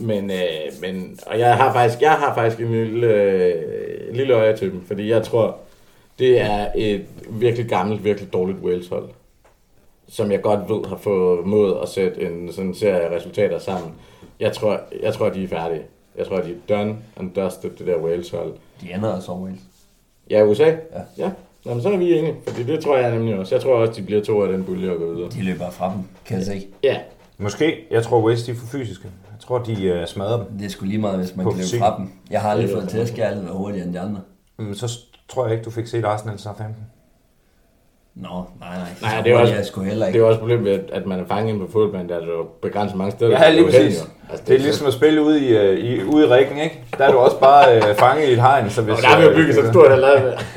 Men, 0.00 0.30
øh, 0.30 0.80
men, 0.80 1.18
og 1.26 1.38
jeg 1.38 1.56
har 1.56 1.72
faktisk, 1.72 2.00
jeg 2.00 2.12
har 2.12 2.34
faktisk 2.34 2.60
en 2.60 2.72
lille, 2.72 3.06
øh, 3.06 4.14
lille 4.14 4.34
øje 4.34 4.56
til 4.56 4.72
dem, 4.72 4.84
fordi 4.86 5.10
jeg 5.10 5.22
tror, 5.22 5.56
det 6.18 6.40
er 6.40 6.68
et 6.74 7.04
virkelig 7.28 7.66
gammelt, 7.66 8.04
virkelig 8.04 8.32
dårligt 8.32 8.58
Wales-hold, 8.58 9.08
som 10.08 10.32
jeg 10.32 10.42
godt 10.42 10.60
ved 10.68 10.88
har 10.88 10.96
fået 10.96 11.46
mod 11.46 11.78
at 11.82 11.88
sætte 11.88 12.22
en 12.22 12.52
sådan 12.52 12.74
serie 12.74 13.16
resultater 13.16 13.58
sammen. 13.58 13.92
Jeg 14.40 14.52
tror, 14.52 14.80
jeg 15.02 15.14
tror, 15.14 15.28
de 15.28 15.44
er 15.44 15.48
færdige. 15.48 15.82
Jeg 16.16 16.26
tror, 16.26 16.36
de 16.36 16.50
er 16.50 16.76
done 16.76 16.96
and 17.16 17.34
dusted, 17.34 17.70
det 17.70 17.86
der 17.86 17.96
Wales-hold. 17.96 18.52
De 18.80 18.86
sig 19.20 19.28
over 19.28 19.42
Wales. 19.42 19.60
Ja, 20.30 20.44
USA? 20.44 20.64
Ja. 20.64 20.74
ja. 21.18 21.30
Jamen, 21.66 21.82
så 21.82 21.88
er 21.88 21.96
vi 21.96 22.18
enige, 22.18 22.34
fordi 22.46 22.62
det 22.62 22.80
tror 22.80 22.96
jeg 22.96 23.10
nemlig 23.10 23.38
også. 23.38 23.54
Jeg 23.54 23.62
tror 23.62 23.74
også, 23.74 23.92
de 23.92 24.02
bliver 24.02 24.22
to 24.22 24.42
af 24.42 24.52
den 24.52 24.64
pulje 24.64 24.90
og 24.90 24.98
går 24.98 25.06
videre. 25.06 25.30
De 25.30 25.42
løber 25.42 25.70
fra 25.70 25.92
dem, 25.92 26.02
kan 26.24 26.36
jeg 26.36 26.46
se. 26.46 26.66
Ja, 26.82 26.98
Måske. 27.40 27.86
Jeg 27.90 28.02
tror 28.02 28.20
West 28.26 28.46
de 28.46 28.50
er 28.50 28.54
for 28.56 28.66
fysiske. 28.66 29.04
Jeg 29.32 29.40
tror, 29.40 29.58
de 29.58 30.00
uh, 30.00 30.06
smadrer 30.08 30.36
dem. 30.36 30.46
Det 30.58 30.66
er 30.66 30.70
sgu 30.70 30.84
lige 30.84 30.98
meget, 30.98 31.18
hvis 31.18 31.36
man 31.36 31.44
På 31.44 31.50
kan 31.50 31.58
løbe 31.72 31.84
fra 31.84 31.96
dem. 31.98 32.10
Jeg 32.30 32.40
har 32.40 32.50
aldrig 32.50 32.68
Det 32.68 32.76
fået 32.76 32.88
tæsk, 32.88 33.18
jeg 33.18 33.28
har 33.28 33.52
hurtigere 33.52 33.86
end 33.86 33.94
de 33.94 34.00
andre. 34.00 34.20
Mm, 34.58 34.74
så 34.74 34.98
tror 35.28 35.44
jeg 35.46 35.52
ikke, 35.52 35.64
du 35.64 35.70
fik 35.70 35.86
set 35.86 36.04
Arsenal 36.04 36.38
Southampton. 36.38 36.84
Nå, 38.14 38.28
nej, 38.28 38.68
nej. 38.76 38.88
Nej, 39.02 39.22
det 39.22 39.32
er 39.32 39.36
hurtigt 39.36 39.40
også- 39.40 39.54
jeg 39.54 39.64
sgu 39.66 39.80
heller 39.82 40.06
det 40.06 40.10
er 40.12 40.14
ikke. 40.14 40.26
også 40.26 40.38
problemet 40.40 40.64
ved, 40.64 40.78
at 40.92 41.06
man 41.06 41.20
er 41.20 41.24
fanget 41.26 41.48
inde 41.54 41.66
på 41.66 41.72
fodbold, 41.72 42.08
der 42.08 42.14
er 42.16 42.26
jo 42.26 42.46
begrænset 42.62 42.98
mange 42.98 43.10
steder. 43.10 43.30
Ja, 43.30 43.50
lige 43.50 43.64
præcis. 43.64 44.08
Altså, 44.30 44.44
Det 44.46 44.54
er 44.54 44.58
ligesom 44.58 44.86
at 44.86 44.92
spille 44.92 45.22
ude 45.22 45.40
i, 45.48 45.56
uh, 45.56 45.78
i, 45.84 46.04
ude 46.04 46.24
i 46.26 46.28
rækken, 46.28 46.58
ikke? 46.58 46.84
Der 46.98 47.04
er 47.04 47.12
du 47.12 47.18
også 47.18 47.38
bare 47.40 47.76
uh, 47.90 47.96
fanget 47.96 48.28
i 48.28 48.32
et 48.32 48.40
hegn. 48.40 48.70
Så 48.70 48.82
hvis, 48.82 48.94
Og 48.96 49.02
der 49.02 49.08
har 49.08 49.18
vi 49.18 49.24
jo 49.24 49.30
øh, 49.30 49.36
bygget 49.36 49.54
sådan 49.54 49.68
en 49.68 49.74
stor, 49.74 49.88
der, 49.88 49.98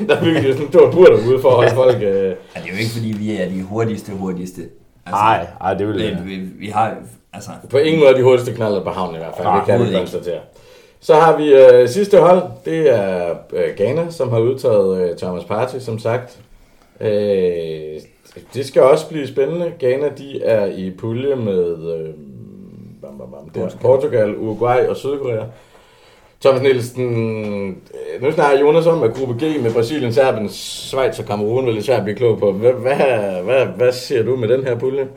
der 0.08 0.20
bygget 0.24 0.42
sådan 0.44 0.62
en 0.66 0.72
stor 0.72 0.90
bur 0.92 1.04
derude 1.04 1.40
for 1.40 1.48
at 1.48 1.54
holde 1.56 1.70
folk... 1.74 1.96
Øh, 1.96 2.02
Ja, 2.04 2.28
det 2.28 2.36
er 2.54 2.72
jo 2.72 2.78
ikke, 2.78 2.92
fordi 2.92 3.14
vi 3.18 3.36
er 3.36 3.48
de 3.48 3.62
hurtigste 3.62 4.12
hurtigste. 4.12 4.60
Altså, 5.06 5.20
Nej, 5.22 5.46
nej, 5.60 5.74
det 5.74 5.88
vil 5.88 6.02
jeg. 6.02 6.18
vi, 6.24 6.34
vi, 6.36 6.42
vi 6.58 6.68
har, 6.68 6.96
altså, 7.32 7.50
på 7.70 7.78
ingen 7.78 8.02
måde 8.02 8.14
de 8.14 8.22
hurtigste 8.22 8.54
knaller 8.54 8.84
på 8.84 8.90
havnen 8.90 9.14
i 9.14 9.18
hvert 9.18 9.34
fald, 9.36 9.46
Nej, 9.46 9.56
det 9.58 9.66
kan 9.66 9.86
vi 9.88 9.92
konstatere. 9.98 10.40
Så 11.00 11.14
har 11.14 11.36
vi 11.36 11.54
øh, 11.54 11.88
sidste 11.88 12.18
hold, 12.20 12.42
det 12.64 12.90
er 12.94 13.34
øh, 13.52 13.76
Ghana, 13.76 14.10
som 14.10 14.30
har 14.30 14.38
udtaget 14.38 15.10
øh, 15.10 15.16
Thomas 15.16 15.44
Partey, 15.44 15.78
som 15.78 15.98
sagt. 15.98 16.38
Øh, 17.00 18.00
det 18.54 18.66
skal 18.66 18.82
også 18.82 19.08
blive 19.08 19.26
spændende. 19.28 19.72
Ghana, 19.78 20.08
de 20.18 20.42
er 20.44 20.66
i 20.66 20.90
pulje 20.98 21.36
med 21.36 21.94
øh, 21.94 22.14
bam, 23.02 23.18
bam, 23.18 23.30
bam, 23.30 23.50
der, 23.50 23.70
Portugal, 23.80 24.36
Uruguay 24.36 24.86
og 24.86 24.96
Sydkorea. 24.96 25.44
Thomas 26.44 26.62
Nielsen, 26.62 27.06
øh, 27.70 28.22
nu 28.22 28.32
snakker 28.32 28.60
Jonas 28.60 28.86
om, 28.86 29.02
at 29.02 29.14
gruppe 29.14 29.34
G 29.34 29.62
med 29.62 29.72
Brasilien, 29.72 30.12
Serbien, 30.12 30.48
Schweiz 30.48 31.18
og 31.18 31.26
Kamerun 31.26 31.66
vil 31.66 31.86
det 31.86 32.02
blive 32.02 32.16
klog 32.16 32.38
på. 32.38 32.52
Hvad, 32.52 32.72
hvad, 32.72 33.42
hvad, 33.42 33.66
hvad 33.66 33.92
siger 33.92 34.22
du 34.22 34.36
med 34.36 34.48
den 34.48 34.64
her 34.64 34.78
pulje? 34.78 35.08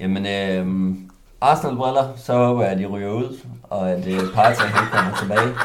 jamen, 0.00 0.26
øh, 0.26 0.66
Arsenal-briller, 1.40 2.14
så 2.16 2.32
håber 2.32 2.62
jeg, 2.62 2.72
at 2.72 2.78
de 2.78 2.86
ryger 2.86 3.12
ud, 3.12 3.38
og 3.62 3.90
at 3.90 4.06
øh, 4.06 4.20
Partey 4.34 4.64
han 4.64 4.88
kommer 4.92 5.16
tilbage. 5.20 5.56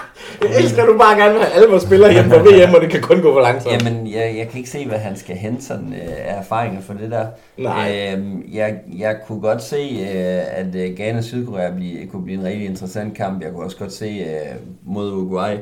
Jeg 0.41 0.57
elsker, 0.63 0.85
du 0.85 0.97
bare 0.97 1.17
gerne 1.17 1.33
vil 1.33 1.43
have 1.43 1.53
alle 1.53 1.67
vores 1.69 1.83
spillere 1.83 2.13
hjemme 2.13 2.29
på 2.29 2.39
VM, 2.39 2.75
og 2.75 2.81
det 2.81 2.89
kan 2.89 3.01
kun 3.01 3.21
gå 3.21 3.33
for 3.33 3.41
langsomt. 3.41 3.73
Jamen, 3.73 4.07
jeg, 4.07 4.35
jeg 4.37 4.47
kan 4.49 4.57
ikke 4.57 4.69
se, 4.69 4.87
hvad 4.87 4.97
han 4.97 5.15
skal 5.15 5.35
hente 5.35 5.63
sådan 5.63 5.93
øh, 5.93 6.09
af 6.25 6.39
erfaringer 6.39 6.81
for 6.81 6.93
det 6.93 7.11
der. 7.11 7.25
Nej. 7.57 8.11
Øhm, 8.13 8.43
jeg, 8.53 8.79
jeg 8.97 9.17
kunne 9.27 9.41
godt 9.41 9.63
se, 9.63 9.97
øh, 10.01 10.59
at 10.59 10.75
øh, 10.75 10.95
Ghana 10.95 11.17
og 11.17 11.23
Sydkorea 11.23 11.71
blive, 11.71 12.07
kunne 12.07 12.23
blive 12.23 12.39
en 12.39 12.45
rigtig 12.45 12.65
interessant 12.65 13.17
kamp. 13.17 13.43
Jeg 13.43 13.51
kunne 13.51 13.65
også 13.65 13.77
godt 13.77 13.93
se 13.93 14.05
øh, 14.05 14.55
mod 14.83 15.11
Uruguay. 15.11 15.55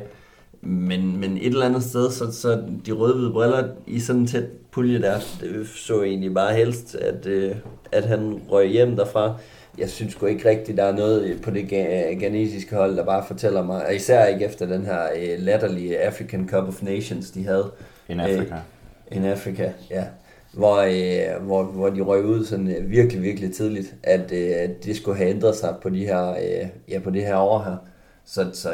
Men, 0.62 1.20
men 1.20 1.36
et 1.36 1.46
eller 1.46 1.66
andet 1.66 1.82
sted, 1.82 2.10
så, 2.10 2.32
så 2.32 2.62
de 2.86 2.92
røde-hvide 2.92 3.32
briller 3.32 3.64
i 3.86 4.00
sådan 4.00 4.20
en 4.20 4.26
tæt 4.26 4.44
pulje 4.72 5.02
der, 5.02 5.18
det 5.40 5.68
så 5.68 6.02
egentlig 6.02 6.34
bare 6.34 6.54
helst, 6.54 6.94
at, 6.94 7.26
øh, 7.26 7.54
at 7.92 8.04
han 8.04 8.40
røg 8.50 8.68
hjem 8.68 8.96
derfra. 8.96 9.34
Jeg 9.78 9.90
synes 9.90 10.12
sgu 10.12 10.26
ikke 10.26 10.48
rigtigt, 10.48 10.76
der 10.78 10.84
er 10.84 10.96
noget 10.96 11.40
på 11.42 11.50
det 11.50 11.62
ga- 11.72 12.14
ghanesiske 12.20 12.76
hold, 12.76 12.96
der 12.96 13.04
bare 13.04 13.24
fortæller 13.26 13.62
mig, 13.64 13.86
og 13.86 13.94
især 13.94 14.26
ikke 14.26 14.44
efter 14.44 14.66
den 14.66 14.84
her 14.86 15.02
øh, 15.16 15.38
latterlige 15.38 15.98
African 16.00 16.48
Cup 16.48 16.68
of 16.68 16.82
Nations, 16.82 17.30
de 17.30 17.44
havde. 17.44 17.70
In 18.08 18.20
Africa. 18.20 18.54
Øh, 18.54 19.16
in 19.16 19.24
Africa, 19.24 19.72
ja. 19.90 20.04
Hvor, 20.52 20.76
øh, 20.76 21.42
hvor, 21.46 21.62
hvor 21.62 21.90
de 21.90 22.00
røg 22.00 22.24
ud 22.24 22.44
sådan 22.44 22.68
øh, 22.68 22.90
virkelig, 22.90 23.22
virkelig 23.22 23.54
tidligt, 23.54 23.94
at 24.02 24.32
øh, 24.32 24.50
at 24.56 24.84
det 24.84 24.96
skulle 24.96 25.16
have 25.18 25.30
ændret 25.30 25.56
sig 25.56 25.74
på, 25.82 25.88
de 25.88 26.06
her, 26.06 26.30
øh, 26.30 26.68
ja, 26.88 26.98
på 26.98 27.10
det 27.10 27.22
her 27.22 27.36
år 27.36 27.62
her. 27.62 27.76
Så, 28.24 28.46
så 28.52 28.70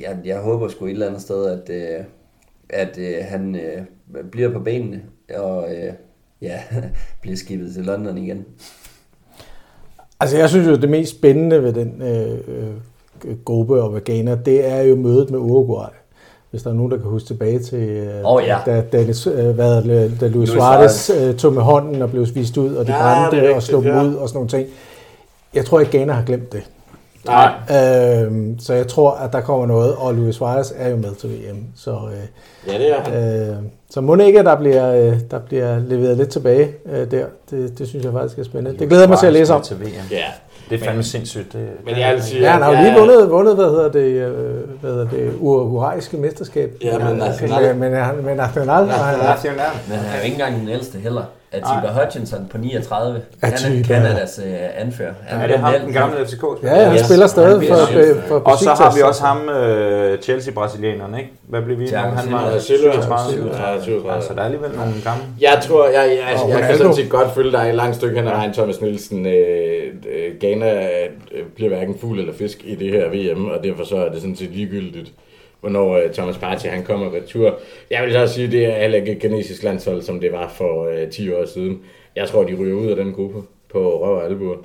jeg, 0.00 0.18
jeg 0.24 0.38
håber 0.38 0.68
sgu 0.68 0.84
et 0.86 0.90
eller 0.90 1.06
andet 1.06 1.22
sted, 1.22 1.46
at, 1.46 1.70
øh, 1.70 2.04
at 2.68 2.98
øh, 2.98 3.14
han 3.20 3.54
øh, 3.54 3.82
bliver 4.30 4.52
på 4.52 4.58
benene 4.60 5.02
og 5.34 5.74
øh, 5.76 5.92
ja, 6.42 6.62
bliver 7.22 7.36
skibet 7.36 7.74
til 7.74 7.84
London 7.84 8.18
igen. 8.18 8.44
Altså 10.20 10.38
jeg 10.38 10.48
synes 10.48 10.68
jo, 10.68 10.76
det 10.76 10.90
mest 10.90 11.10
spændende 11.10 11.62
ved 11.62 11.72
den 11.72 12.02
øh, 12.02 12.32
øh, 12.32 13.36
gruppe 13.44 13.82
og 13.82 13.94
ved 13.94 14.04
Ghana, 14.04 14.34
det 14.44 14.68
er 14.68 14.82
jo 14.82 14.96
mødet 14.96 15.30
med 15.30 15.38
Uruguay. 15.38 15.88
Hvis 16.50 16.62
der 16.62 16.70
er 16.70 16.74
nogen, 16.74 16.90
der 16.90 16.96
kan 16.98 17.06
huske 17.06 17.26
tilbage 17.26 17.58
til, 17.58 17.78
øh, 17.78 18.32
Åh, 18.32 18.42
ja. 18.46 18.58
da, 18.66 18.82
Dennis, 18.92 19.26
øh, 19.26 19.50
hvad, 19.50 19.82
da 20.20 20.26
Luis 20.26 20.34
Luis 20.34 20.48
Suarez 20.48 21.10
øh, 21.10 21.34
tog 21.34 21.52
med 21.52 21.62
hånden 21.62 22.02
og 22.02 22.10
blev 22.10 22.26
vist 22.34 22.56
ud, 22.56 22.74
og 22.74 22.86
de 22.86 22.92
Ja, 22.92 22.98
brændte 23.02 23.46
det 23.46 23.54
og 23.54 23.62
slog 23.62 23.82
dem 23.84 23.92
ja. 23.92 24.04
ud 24.04 24.14
og 24.14 24.28
sådan 24.28 24.36
nogle 24.36 24.48
ting. 24.48 24.68
Jeg 25.54 25.64
tror 25.64 25.80
ikke, 25.80 25.98
Ghana 25.98 26.12
har 26.12 26.22
glemt 26.24 26.52
det. 26.52 26.62
Nej. 27.26 27.52
Øhm, 28.22 28.58
så 28.60 28.74
jeg 28.74 28.86
tror, 28.88 29.10
at 29.10 29.32
der 29.32 29.40
kommer 29.40 29.66
noget, 29.66 29.94
og 29.94 30.14
Luis 30.14 30.34
Suarez 30.34 30.72
er 30.76 30.88
jo 30.88 30.96
med 30.96 31.14
til 31.14 31.30
VM. 31.30 31.64
Så, 31.76 31.90
øh, 31.90 32.72
Ja, 32.72 32.78
det 32.78 32.90
er 32.90 33.00
han. 33.00 33.48
øh, 33.50 33.56
så 33.90 34.00
må 34.00 34.16
det 34.16 34.24
ikke, 34.24 34.38
at 34.38 34.44
der 34.44 34.56
bliver, 34.56 34.94
øh, 34.94 35.16
der 35.30 35.38
bliver 35.38 35.78
leveret 35.78 36.16
lidt 36.16 36.28
tilbage 36.28 36.68
øh, 36.92 37.10
der. 37.10 37.24
Det, 37.50 37.78
det 37.78 37.88
synes 37.88 38.04
jeg 38.04 38.12
faktisk 38.12 38.38
er 38.38 38.44
spændende. 38.44 38.78
Det 38.78 38.88
glæder 38.88 39.08
mig 39.08 39.18
til 39.18 39.26
at 39.26 39.32
læse 39.32 39.54
om. 39.54 39.62
Til 39.62 39.80
VM. 39.80 39.86
Ja. 40.10 40.16
Det 40.70 40.80
er 40.80 40.84
fandme 40.84 41.02
sindssygt. 41.02 41.52
Det, 41.52 41.68
Men 41.84 41.98
jeg 41.98 42.14
vil 42.14 42.22
sige, 42.22 42.42
Ja, 42.42 42.50
han 42.50 42.62
har 42.62 42.70
jo 42.70 42.76
lige 42.76 42.86
jeg- 42.92 43.00
vundet, 43.00 43.30
vundet 43.30 43.54
hvad 43.54 43.64
hedder 43.64 43.90
det, 43.92 44.00
øh, 44.00 44.56
hvad 44.80 44.90
hedder 44.90 45.08
det 45.10 45.32
uruguayske 45.40 46.16
mesterskab. 46.16 46.70
Ja, 46.84 46.98
men 46.98 47.06
men, 47.08 47.16
Nacional. 47.16 47.76
men, 47.76 47.90
men, 47.92 48.24
men 48.24 48.36
Nacional, 48.36 48.82
og 48.84 48.90
han 48.90 49.20
er, 49.20 49.36
Men 49.88 49.96
han 49.98 50.14
er 50.14 50.18
jo 50.18 50.24
ikke 50.24 50.34
engang 50.34 50.60
den 50.60 50.68
ældste 50.68 50.98
heller. 51.52 51.68
Atiba 51.68 52.02
Hutchinson 52.04 52.46
på 52.50 52.58
39. 52.58 53.22
Han 53.42 53.52
er. 53.52 53.82
Kanadas 53.86 54.40
øh, 54.46 54.54
anfører. 54.76 55.12
Han 55.26 55.40
Er 55.40 55.46
det 55.46 55.54
den 55.54 55.64
ham, 55.64 55.74
den 55.84 55.92
gamle 55.92 56.26
FCK? 56.26 56.42
ja, 56.62 56.68
han 56.68 56.96
Ja. 56.96 57.02
spiller 57.04 57.26
stadig 57.26 57.58
Han 57.60 57.68
for, 57.68 57.86
bliver 57.92 58.14
for, 58.14 58.28
for 58.28 58.50
Og 58.50 58.58
så 58.58 58.70
har 58.70 58.94
vi 58.96 59.02
også 59.02 59.22
ham, 59.24 59.48
øh, 59.48 60.18
Chelsea-brasilianeren, 60.22 61.14
ikke? 61.18 61.30
Hvad 61.48 61.62
blev 61.62 61.78
vi? 61.78 61.86
Thiago 61.86 62.10
Han 62.10 62.32
var 62.32 62.50
Ja, 62.50 62.58
Silva. 62.58 62.92
37. 62.92 63.50
Ja, 63.56 63.80
37. 63.82 64.12
Altså, 64.12 64.34
der 64.34 64.40
er 64.40 64.44
alligevel 64.44 64.70
nogle 64.70 64.92
gamle. 65.04 65.22
Jeg 65.40 65.58
tror, 65.68 65.84
jeg, 65.86 65.94
jeg, 65.94 66.48
jeg, 66.48 66.58
jeg 66.58 66.66
kan 66.68 66.76
sådan 66.78 66.94
set 66.94 67.10
godt 67.10 67.34
følge 67.34 67.52
dig 67.52 67.68
et 67.68 67.74
langt 67.74 67.96
stykke 67.96 68.16
hen 68.16 68.26
ad 68.28 68.32
vejen, 68.32 68.52
Thomas 68.52 68.80
Nielsen. 68.80 69.26
Øh, 69.26 69.32
øh, 70.14 70.34
Ghana 70.40 70.82
øh, 70.82 71.44
bliver 71.56 71.68
hverken 71.68 71.94
fugl 72.00 72.18
eller 72.18 72.32
fisk 72.32 72.58
i 72.64 72.74
det 72.74 72.90
her 72.92 73.08
VM, 73.34 73.44
og 73.44 73.64
derfor 73.64 73.84
så 73.84 73.96
er 73.96 74.08
det 74.08 74.20
sådan 74.20 74.36
set 74.36 74.50
ligegyldigt, 74.50 75.12
hvornår 75.60 75.96
øh, 75.96 76.12
Thomas 76.12 76.38
Partey 76.38 76.68
han 76.68 76.84
kommer 76.84 77.14
retur. 77.14 77.58
Jeg 77.90 78.02
vil 78.02 78.12
så 78.12 78.26
sige, 78.26 78.50
det 78.50 78.66
er 78.66 78.80
heller 78.80 78.98
ikke 78.98 79.12
et 79.12 79.20
kinesisk 79.20 79.62
landshold, 79.62 80.02
som 80.02 80.20
det 80.20 80.32
var 80.32 80.48
for 80.48 80.88
øh, 80.88 81.10
10 81.10 81.32
år 81.32 81.44
siden. 81.44 81.80
Jeg 82.16 82.28
tror, 82.28 82.44
de 82.44 82.54
ryger 82.54 82.76
ud 82.76 82.86
af 82.86 82.96
den 82.96 83.12
gruppe 83.12 83.42
på 83.72 84.04
røv 84.04 84.16
og 84.16 84.24
albuer. 84.24 84.56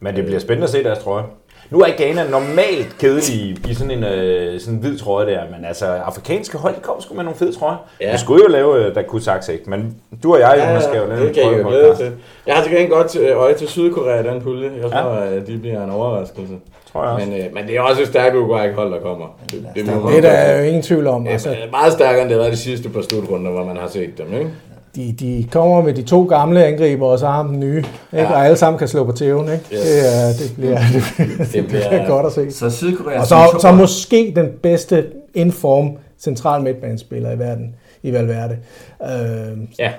Men 0.00 0.16
det 0.16 0.24
bliver 0.24 0.38
spændende 0.38 0.64
at 0.64 0.70
se 0.70 0.84
deres 0.84 0.98
trøje. 0.98 1.24
Nu 1.70 1.80
er 1.80 1.86
Ghana 1.96 2.24
normalt 2.30 2.98
kedelige 2.98 3.56
i 3.68 3.74
sådan 3.74 3.90
en 3.90 4.04
øh, 4.04 4.60
sådan 4.60 4.74
en 4.74 4.80
hvid 4.80 4.98
trøje 4.98 5.26
der, 5.26 5.40
men 5.56 5.64
altså 5.64 5.86
afrikanske 5.86 6.58
hold, 6.58 6.74
de 6.74 6.80
kommer 6.80 7.02
sgu 7.02 7.14
med 7.14 7.24
nogle 7.24 7.38
fede 7.38 7.52
trøjer. 7.52 7.76
Ja. 8.00 8.06
Ja. 8.06 8.12
Vi 8.12 8.18
skulle 8.18 8.42
jo 8.44 8.48
lave 8.50 8.86
øh, 8.86 8.94
Dakusaks, 8.94 9.48
ikke? 9.48 9.70
Men 9.70 9.96
du 10.22 10.34
og 10.34 10.40
jeg, 10.40 10.64
Jonas, 10.68 10.82
skal 10.82 10.96
jo 10.96 11.06
lave 11.06 11.20
det 11.20 11.28
en 11.28 11.34
kan 11.34 11.42
jeg 11.42 11.52
jo 11.62 11.68
glæde 11.68 11.82
trøjepodcast, 11.82 12.00
til. 12.00 12.12
Jeg 12.46 12.54
har 12.54 12.62
til 12.62 12.72
gengæld 12.72 12.90
godt 12.90 13.16
øh, 13.16 13.36
øje 13.42 13.54
til 13.54 13.68
Sydkorea 13.68 14.22
den 14.22 14.40
pulje. 14.42 14.70
Jeg 14.82 14.90
tror, 14.90 14.98
at 15.00 15.46
de 15.46 15.58
bliver 15.58 15.84
en 15.84 15.90
overraskelse. 15.90 16.54
tror 16.92 17.04
jeg 17.04 17.12
også. 17.12 17.26
Men, 17.26 17.38
øh, 17.40 17.54
men 17.54 17.66
det 17.66 17.76
er 17.76 17.80
også 17.80 18.02
et 18.02 18.08
stærkt 18.08 18.36
Uruguay-hold, 18.36 18.92
der 18.92 19.00
kommer. 19.00 19.26
Det, 19.50 19.66
det, 19.74 19.86
Det 19.86 20.16
er 20.16 20.20
der 20.20 20.58
jo 20.58 20.64
ingen 20.64 20.82
tvivl 20.82 21.06
om. 21.06 21.26
Altså, 21.26 21.48
Altså, 21.48 21.64
meget 21.70 21.92
stærkere 21.92 22.22
end 22.22 22.28
det 22.30 22.36
har 22.36 22.42
været 22.42 22.52
de 22.52 22.58
sidste 22.58 22.88
par 22.88 23.02
slutrunder, 23.02 23.50
hvor 23.50 23.64
man 23.64 23.76
har 23.76 23.88
set 23.88 24.18
dem, 24.18 24.26
ikke? 24.38 24.50
De, 24.96 25.12
de 25.12 25.46
kommer 25.50 25.82
med 25.82 25.94
de 25.94 26.02
to 26.02 26.24
gamle 26.24 26.64
angriber, 26.64 27.06
og 27.06 27.18
så 27.18 27.26
har 27.26 27.42
den 27.42 27.60
nye. 27.60 27.76
Ikke? 27.76 27.88
Ja. 28.12 28.30
Og 28.32 28.44
alle 28.44 28.56
sammen 28.56 28.78
kan 28.78 28.88
slå 28.88 29.04
på 29.04 29.12
tæven. 29.12 29.44
Ikke? 29.44 29.64
Yes. 29.72 29.80
Det, 29.80 30.14
er, 30.14 30.26
det, 30.28 30.52
bliver, 30.56 30.78
det, 30.78 31.02
bliver, 31.28 31.46
det 31.52 31.66
bliver- 31.68 32.06
godt 32.08 32.26
at 32.26 32.32
se. 32.32 32.50
Så 32.50 32.70
Sydkorea 32.70 33.20
Og 33.20 33.26
så, 33.26 33.58
så 33.60 33.72
måske 33.72 34.32
den 34.36 34.48
bedste 34.62 35.06
inform 35.34 35.98
central 36.18 36.62
midtbanespiller 36.62 37.30
i 37.32 37.38
verden, 37.38 37.74
i 38.02 38.12
Valverde. 38.12 38.58
Øh, 39.02 39.58
Ja. 39.78 39.92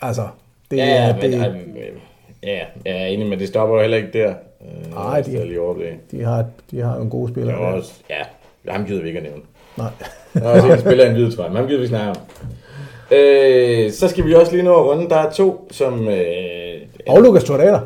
altså, 0.00 0.22
det 0.70 0.76
ja, 0.76 0.82
er... 0.96 1.06
ja, 1.06 1.12
men, 1.12 1.22
det, 1.22 1.34
øh, 1.38 1.84
ja, 2.42 2.58
jeg 2.86 3.02
er 3.02 3.06
enig, 3.06 3.26
men 3.26 3.38
det 3.38 3.48
stopper 3.48 3.74
jo 3.76 3.80
heller 3.80 3.96
ikke 3.96 4.10
der. 4.12 4.28
Øh, 4.28 4.94
Nej, 4.94 5.20
de- 5.20 5.32
det 5.32 5.46
lige 5.46 5.60
de, 6.10 6.24
har, 6.24 6.44
de 6.70 6.80
har 6.80 6.94
nogle 6.94 7.10
gode 7.10 7.26
Der 7.26 7.32
spillere. 7.34 7.56
er 7.56 7.60
der. 7.60 7.66
også, 7.76 7.92
ja, 8.10 8.72
ham 8.72 8.84
gider 8.86 9.00
vi 9.02 9.06
ikke 9.08 9.18
at 9.18 9.24
nævne. 9.24 9.40
Nej. 9.78 9.90
Der 10.34 10.40
er 10.40 10.54
også 10.62 10.72
en 10.72 10.80
spiller 10.80 11.04
i 11.04 11.08
en 11.08 11.14
hvid 11.14 11.32
trøje, 11.32 11.48
men 11.48 11.56
ham 11.56 11.66
gider 11.66 11.80
vi 11.80 11.86
snakke 11.86 12.08
om. 12.10 12.16
Øh, 13.12 13.92
så 13.92 14.08
skal 14.08 14.26
vi 14.26 14.34
også 14.34 14.52
lige 14.52 14.62
nå 14.64 14.74
at 14.74 14.84
runde. 14.86 15.08
Der 15.10 15.16
er 15.16 15.30
to, 15.30 15.68
som... 15.70 16.08
Øh, 16.08 16.24
Og 17.08 17.22
Lucas 17.22 17.44
Torreira. 17.44 17.80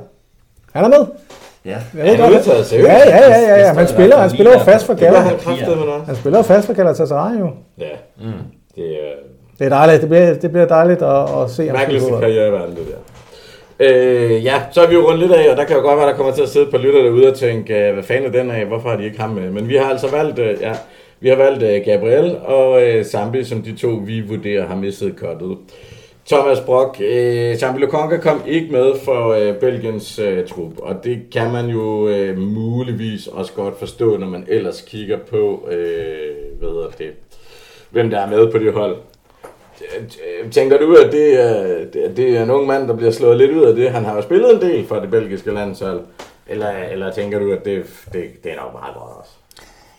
Han 0.73 0.85
er 0.85 0.89
med. 0.89 1.07
Ja. 1.65 1.71
Jeg 1.71 1.81
er 1.95 2.17
ved 2.17 2.17
han 2.17 2.33
udtaget 2.33 2.67
seriøst? 2.67 2.89
Ja, 2.89 2.99
ja, 3.09 3.31
ja, 3.31 3.41
ja, 3.41 3.57
ja. 3.67 3.73
Han 3.73 3.89
spiller, 3.89 4.17
han 4.17 4.31
spiller 4.31 4.59
fast 4.65 4.87
for 4.87 4.93
Det 4.93 5.03
gør 5.03 5.13
Gala. 5.13 5.99
han 6.07 6.17
spiller 6.17 6.43
fast 6.43 6.67
for 6.67 6.73
Galatasaray 6.75 7.41
jo. 7.41 7.49
Ja, 7.79 7.85
mm. 8.21 8.33
det 8.77 8.85
er 8.85 9.13
Det 9.59 9.65
er 9.65 9.69
dejligt. 9.69 10.01
Det 10.01 10.09
bliver, 10.09 10.35
det 10.35 10.51
bliver 10.51 10.67
dejligt 10.67 11.03
at, 11.03 11.43
at 11.43 11.51
se 11.51 11.67
ham 11.67 11.77
mærkeligste 11.77 12.11
karriere 12.11 12.49
i 12.49 12.53
verden, 12.53 12.77
det 12.77 12.87
der. 12.89 12.97
Øh, 13.81 14.45
ja, 14.45 14.55
så 14.73 14.81
er 14.83 14.87
vi 14.89 14.95
jo 14.95 15.09
rundt 15.09 15.21
lidt 15.21 15.33
af, 15.33 15.51
og 15.51 15.57
der 15.57 15.65
kan 15.65 15.77
jo 15.77 15.83
godt 15.83 15.99
være, 15.99 16.07
der 16.09 16.17
kommer 16.17 16.33
til 16.33 16.43
at 16.43 16.49
sidde 16.49 16.71
par 16.71 16.79
lytter 16.79 17.03
derude 17.03 17.29
og 17.29 17.35
tænke, 17.35 17.75
øh, 17.89 17.95
hvad 17.95 18.03
fanden 18.05 18.35
er 18.35 18.43
den 18.43 18.51
af, 18.51 18.65
hvorfor 18.67 18.89
har 18.89 18.97
de 18.97 19.05
ikke 19.05 19.21
ham 19.21 19.31
med? 19.31 19.51
Men 19.51 19.69
vi 19.69 19.77
har 19.77 19.91
altså 19.91 20.11
valgt, 20.11 20.39
øh, 20.39 20.57
ja, 20.61 20.73
vi 21.25 21.29
har 21.29 21.37
valgt 21.37 21.63
øh, 21.63 21.85
Gabriel 21.85 22.37
og 22.45 22.83
øh, 22.83 23.05
Zambi 23.05 23.45
som 23.45 23.63
de 23.63 23.77
to, 23.77 23.89
vi 23.89 24.21
vurderer 24.21 24.67
har 24.67 24.77
mistet 24.77 25.17
kottet. 25.17 25.59
Thomas 26.27 26.61
Brock, 26.61 27.01
øh, 27.01 27.57
Zambi 27.57 27.81
Lokonga 27.81 28.17
kom 28.17 28.43
ikke 28.47 28.73
med 28.73 28.93
for 29.05 29.29
øh, 29.29 29.55
Belgiens 29.55 30.19
øh, 30.19 30.47
trup, 30.47 30.79
og 30.79 31.05
det 31.05 31.23
kan 31.33 31.53
man 31.53 31.67
jo 31.67 32.09
øh, 32.09 32.39
muligvis 32.39 33.27
også 33.27 33.53
godt 33.53 33.79
forstå, 33.79 34.17
når 34.17 34.27
man 34.27 34.45
ellers 34.49 34.81
kigger 34.81 35.19
på, 35.19 35.69
øh, 35.71 36.59
hvad 36.59 36.69
hedder 36.69 36.91
det, 36.99 37.11
hvem 37.91 38.11
der 38.11 38.19
er 38.21 38.31
med 38.31 38.53
på 38.53 38.59
det 38.59 38.73
hold. 38.73 38.97
Tænker 40.51 40.79
du, 40.79 40.95
at 40.95 41.13
det 41.13 41.41
er, 41.41 41.85
det 42.17 42.37
er 42.37 42.43
en 42.43 42.51
ung 42.51 42.67
mand, 42.67 42.89
der 42.89 42.97
bliver 42.97 43.11
slået 43.11 43.37
lidt 43.37 43.53
ud 43.53 43.65
af 43.65 43.75
det? 43.75 43.91
Han 43.91 44.05
har 44.05 44.17
jo 44.17 44.23
spillet 44.23 44.55
en 44.55 44.61
del 44.61 44.87
for 44.87 44.97
det 44.97 45.11
belgiske 45.11 45.55
landshold. 45.55 46.01
Eller, 46.49 46.71
eller 46.93 47.13
tænker 47.13 47.39
du, 47.39 47.53
at 47.53 47.65
det, 47.65 47.85
det, 48.13 48.25
det 48.45 48.53
er 48.53 48.57
nok 48.57 48.73
meget 48.73 48.95
godt 48.95 49.11
også? 49.21 49.44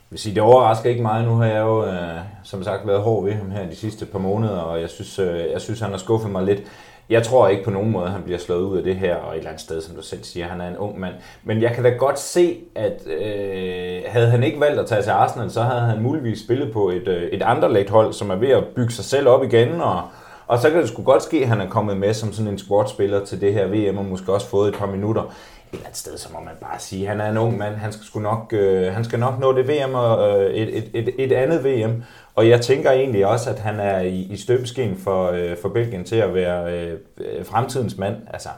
Vil 0.09 0.19
sige, 0.19 0.35
det 0.35 0.43
overrasker 0.43 0.89
ikke 0.89 1.01
mig. 1.01 1.23
Nu 1.23 1.35
har 1.35 1.45
jeg 1.45 1.61
jo, 1.61 1.85
øh, 1.85 2.19
som 2.43 2.63
sagt, 2.63 2.87
været 2.87 3.01
hård 3.01 3.23
ved 3.23 3.33
ham 3.33 3.51
her 3.51 3.69
de 3.69 3.75
sidste 3.75 4.05
par 4.05 4.19
måneder, 4.19 4.57
og 4.57 4.81
jeg 4.81 4.89
synes, 4.89 5.19
øh, 5.19 5.39
jeg 5.53 5.61
synes 5.61 5.79
han 5.79 5.91
har 5.91 5.97
skuffet 5.97 6.31
mig 6.31 6.43
lidt. 6.43 6.61
Jeg 7.09 7.23
tror 7.23 7.47
ikke 7.47 7.63
på 7.63 7.71
nogen 7.71 7.91
måde, 7.91 8.05
at 8.05 8.11
han 8.11 8.23
bliver 8.23 8.39
slået 8.39 8.63
ud 8.63 8.77
af 8.77 8.83
det 8.83 8.95
her, 8.95 9.15
og 9.15 9.33
et 9.33 9.37
eller 9.37 9.49
andet 9.49 9.61
sted, 9.61 9.81
som 9.81 9.95
du 9.95 10.01
selv 10.01 10.23
siger, 10.23 10.47
han 10.47 10.61
er 10.61 10.67
en 10.67 10.77
ung 10.77 10.99
mand. 10.99 11.13
Men 11.43 11.61
jeg 11.61 11.71
kan 11.71 11.83
da 11.83 11.89
godt 11.89 12.19
se, 12.19 12.57
at 12.75 13.07
øh, 13.07 14.01
havde 14.07 14.29
han 14.29 14.43
ikke 14.43 14.59
valgt 14.59 14.79
at 14.79 14.85
tage 14.85 15.01
til 15.01 15.09
Arsenal, 15.09 15.51
så 15.51 15.61
havde 15.61 15.81
han 15.81 16.01
muligvis 16.01 16.39
spillet 16.39 16.73
på 16.73 16.89
et, 16.89 17.07
øh, 17.07 17.23
et 17.23 17.41
anderlægt 17.41 17.89
hold, 17.89 18.13
som 18.13 18.29
er 18.29 18.35
ved 18.35 18.49
at 18.49 18.63
bygge 18.75 18.93
sig 18.93 19.05
selv 19.05 19.27
op 19.27 19.43
igen, 19.43 19.81
og, 19.81 20.01
og 20.47 20.59
så 20.59 20.69
kan 20.69 20.79
det 20.79 20.89
sgu 20.89 21.03
godt 21.03 21.23
ske, 21.23 21.41
at 21.41 21.47
han 21.47 21.61
er 21.61 21.69
kommet 21.69 21.97
med 21.97 22.13
som 22.13 22.33
sådan 22.33 22.51
en 22.51 22.57
squad-spiller 22.57 23.25
til 23.25 23.41
det 23.41 23.53
her 23.53 23.67
VM, 23.67 23.97
og 23.97 24.05
måske 24.05 24.33
også 24.33 24.47
fået 24.47 24.69
et 24.69 24.79
par 24.79 24.87
minutter. 24.87 25.33
Eller 25.75 25.85
andet 25.85 25.97
sted, 25.97 26.17
så 26.17 26.29
må 26.33 26.39
man 26.39 26.53
bare 26.61 26.79
sige, 26.79 27.07
han 27.07 27.21
er 27.21 27.29
en 27.29 27.37
ung 27.37 27.57
mand, 27.57 27.75
han 27.75 27.91
skal, 27.91 28.05
sgu 28.05 28.19
nok, 28.19 28.53
øh, 28.53 28.93
han 28.93 29.03
skal 29.03 29.19
nok 29.19 29.39
nå 29.39 29.57
det 29.57 29.67
VM 29.67 29.93
og 29.93 30.29
øh, 30.29 30.53
et, 30.53 30.77
et, 30.77 30.89
et, 30.93 31.15
et 31.17 31.31
andet 31.31 31.63
VM. 31.63 32.03
Og 32.35 32.49
jeg 32.49 32.61
tænker 32.61 32.91
egentlig 32.91 33.25
også, 33.25 33.49
at 33.49 33.59
han 33.59 33.79
er 33.79 33.99
i, 33.99 34.27
i 34.31 34.37
støbeskeen 34.37 34.97
for, 34.97 35.31
øh, 35.31 35.57
for 35.61 35.69
Belgien 35.69 36.03
til 36.03 36.15
at 36.15 36.33
være 36.33 36.73
øh, 36.73 37.45
fremtidens 37.45 37.97
mand. 37.97 38.15
Altså, 38.33 38.49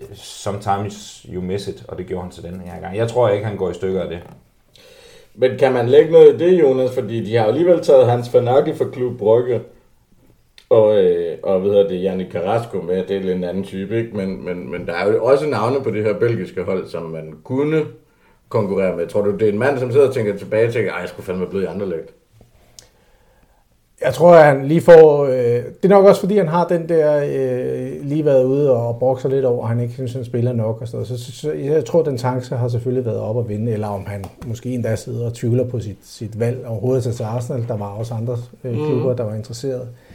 øh, 0.00 0.16
sometimes 0.16 1.26
you 1.32 1.42
miss 1.42 1.68
it, 1.68 1.84
og 1.88 1.98
det 1.98 2.06
gjorde 2.06 2.22
han 2.22 2.30
til 2.30 2.42
den 2.42 2.60
her 2.60 2.80
gang. 2.80 2.96
Jeg 2.96 3.08
tror 3.08 3.28
ikke, 3.28 3.46
han 3.46 3.56
går 3.56 3.70
i 3.70 3.74
stykker 3.74 4.02
af 4.02 4.08
det. 4.08 4.20
Men 5.34 5.58
kan 5.58 5.72
man 5.72 5.88
lægge 5.88 6.12
noget 6.12 6.34
i 6.34 6.38
det, 6.38 6.60
Jonas? 6.60 6.94
Fordi 6.94 7.24
de 7.24 7.36
har 7.36 7.44
alligevel 7.44 7.82
taget 7.82 8.10
Hans 8.10 8.28
Fanaki 8.28 8.74
fra 8.74 8.84
Klub 8.92 9.18
Brygge, 9.18 9.60
og, 10.72 11.04
øh, 11.04 11.38
og 11.42 11.60
hvad 11.60 11.70
hedder 11.70 11.88
det, 11.88 12.02
Jannik 12.02 12.32
Carrasco 12.32 12.80
med, 12.80 13.04
det 13.08 13.16
er 13.16 13.20
lidt 13.20 13.36
en 13.36 13.44
anden 13.44 13.64
type, 13.64 13.98
ikke? 13.98 14.16
Men, 14.16 14.44
men, 14.44 14.70
men 14.70 14.86
der 14.86 14.92
er 14.92 15.12
jo 15.12 15.24
også 15.24 15.46
navne 15.46 15.84
på 15.84 15.90
det 15.90 16.04
her 16.04 16.14
belgiske 16.14 16.62
hold, 16.62 16.86
som 16.86 17.02
man 17.02 17.34
kunne 17.44 17.82
konkurrere 18.48 18.96
med. 18.96 19.06
Tror 19.06 19.22
du, 19.22 19.30
det 19.30 19.42
er 19.42 19.52
en 19.52 19.58
mand, 19.58 19.78
som 19.78 19.92
sidder 19.92 20.08
og 20.08 20.14
tænker 20.14 20.36
tilbage 20.36 20.66
og 20.66 20.72
tænker, 20.72 20.92
ej, 20.92 20.98
jeg 21.00 21.08
skulle 21.08 21.26
fandme 21.26 21.46
blive 21.46 21.62
i 21.62 21.66
andre 21.66 21.88
lægt? 21.88 22.14
Jeg 24.04 24.14
tror, 24.14 24.34
at 24.34 24.44
han 24.44 24.64
lige 24.64 24.80
får... 24.80 25.24
Øh, 25.24 25.32
det 25.32 25.84
er 25.84 25.88
nok 25.88 26.04
også, 26.04 26.20
fordi 26.20 26.36
han 26.36 26.48
har 26.48 26.68
den 26.68 26.88
der... 26.88 27.22
Øh, 27.24 28.08
lige 28.08 28.24
været 28.24 28.44
ude 28.44 28.76
og 28.76 28.96
brokser 28.98 29.28
lidt 29.28 29.44
over, 29.44 29.62
at 29.62 29.68
han 29.68 29.80
ikke 29.80 29.94
synes, 29.94 30.12
han 30.12 30.24
spiller 30.24 30.52
nok 30.52 30.80
og 30.80 30.88
sådan 30.88 30.96
noget. 30.96 31.08
Så, 31.08 31.24
så, 31.24 31.32
så 31.32 31.52
jeg 31.52 31.84
tror, 31.84 32.00
at 32.00 32.06
den 32.06 32.18
chance 32.18 32.56
har 32.56 32.68
selvfølgelig 32.68 33.06
været 33.06 33.20
op 33.20 33.38
at 33.38 33.48
vinde, 33.48 33.72
eller 33.72 33.88
om 33.88 34.06
han 34.06 34.24
måske 34.46 34.68
endda 34.68 34.96
sidder 34.96 35.26
og 35.26 35.34
tvivler 35.34 35.64
på 35.64 35.80
sit, 35.80 35.98
sit 36.02 36.40
valg 36.40 36.66
overhovedet 36.66 37.14
til 37.14 37.22
Arsenal. 37.22 37.68
Der 37.68 37.76
var 37.76 37.88
også 37.88 38.14
andre 38.14 38.36
øh, 38.64 38.72
mm. 38.72 38.86
klubber, 38.86 39.14
der 39.14 39.24
var 39.24 39.34
interesseret. 39.34 39.82
Øh, 39.82 40.11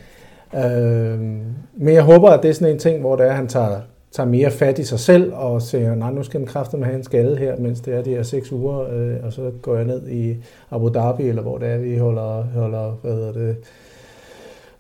men 1.74 1.94
jeg 1.94 2.04
håber, 2.04 2.30
at 2.30 2.44
det 2.44 2.50
er 2.50 2.54
sådan 2.54 2.74
en 2.74 2.80
ting, 2.80 3.00
hvor 3.00 3.16
det 3.16 3.26
er, 3.26 3.30
at 3.30 3.36
han 3.36 3.48
tager, 3.48 3.80
tager 4.12 4.30
mere 4.30 4.52
fat 4.52 4.80
i 4.80 4.84
sig 4.84 5.00
selv 5.00 5.34
og 5.34 5.62
siger, 5.62 5.96
nej, 5.96 6.12
nu 6.12 6.24
skal 6.24 6.40
den 6.40 6.48
kræfte 6.48 6.78
med 6.78 6.86
have 6.86 6.98
en 6.98 7.04
skade 7.04 7.38
her, 7.38 7.58
mens 7.58 7.82
det 7.82 7.96
er 7.96 8.02
de 8.02 8.10
her 8.10 8.24
seks 8.24 8.52
uger, 8.52 8.80
øh, 8.80 9.16
og 9.24 9.34
så 9.34 9.52
går 9.62 9.76
jeg 9.76 9.86
ned 9.86 10.08
i 10.08 10.36
Abu 10.72 10.90
Dhabi, 10.90 11.30
eller 11.30 11.42
hvor 11.42 11.58
det 11.58 11.70
er, 11.70 11.78
vi 11.78 11.98
holder, 11.98 12.44
holder 12.44 12.92
hvad 13.02 13.14
hedder 13.14 13.34
det, 13.34 13.56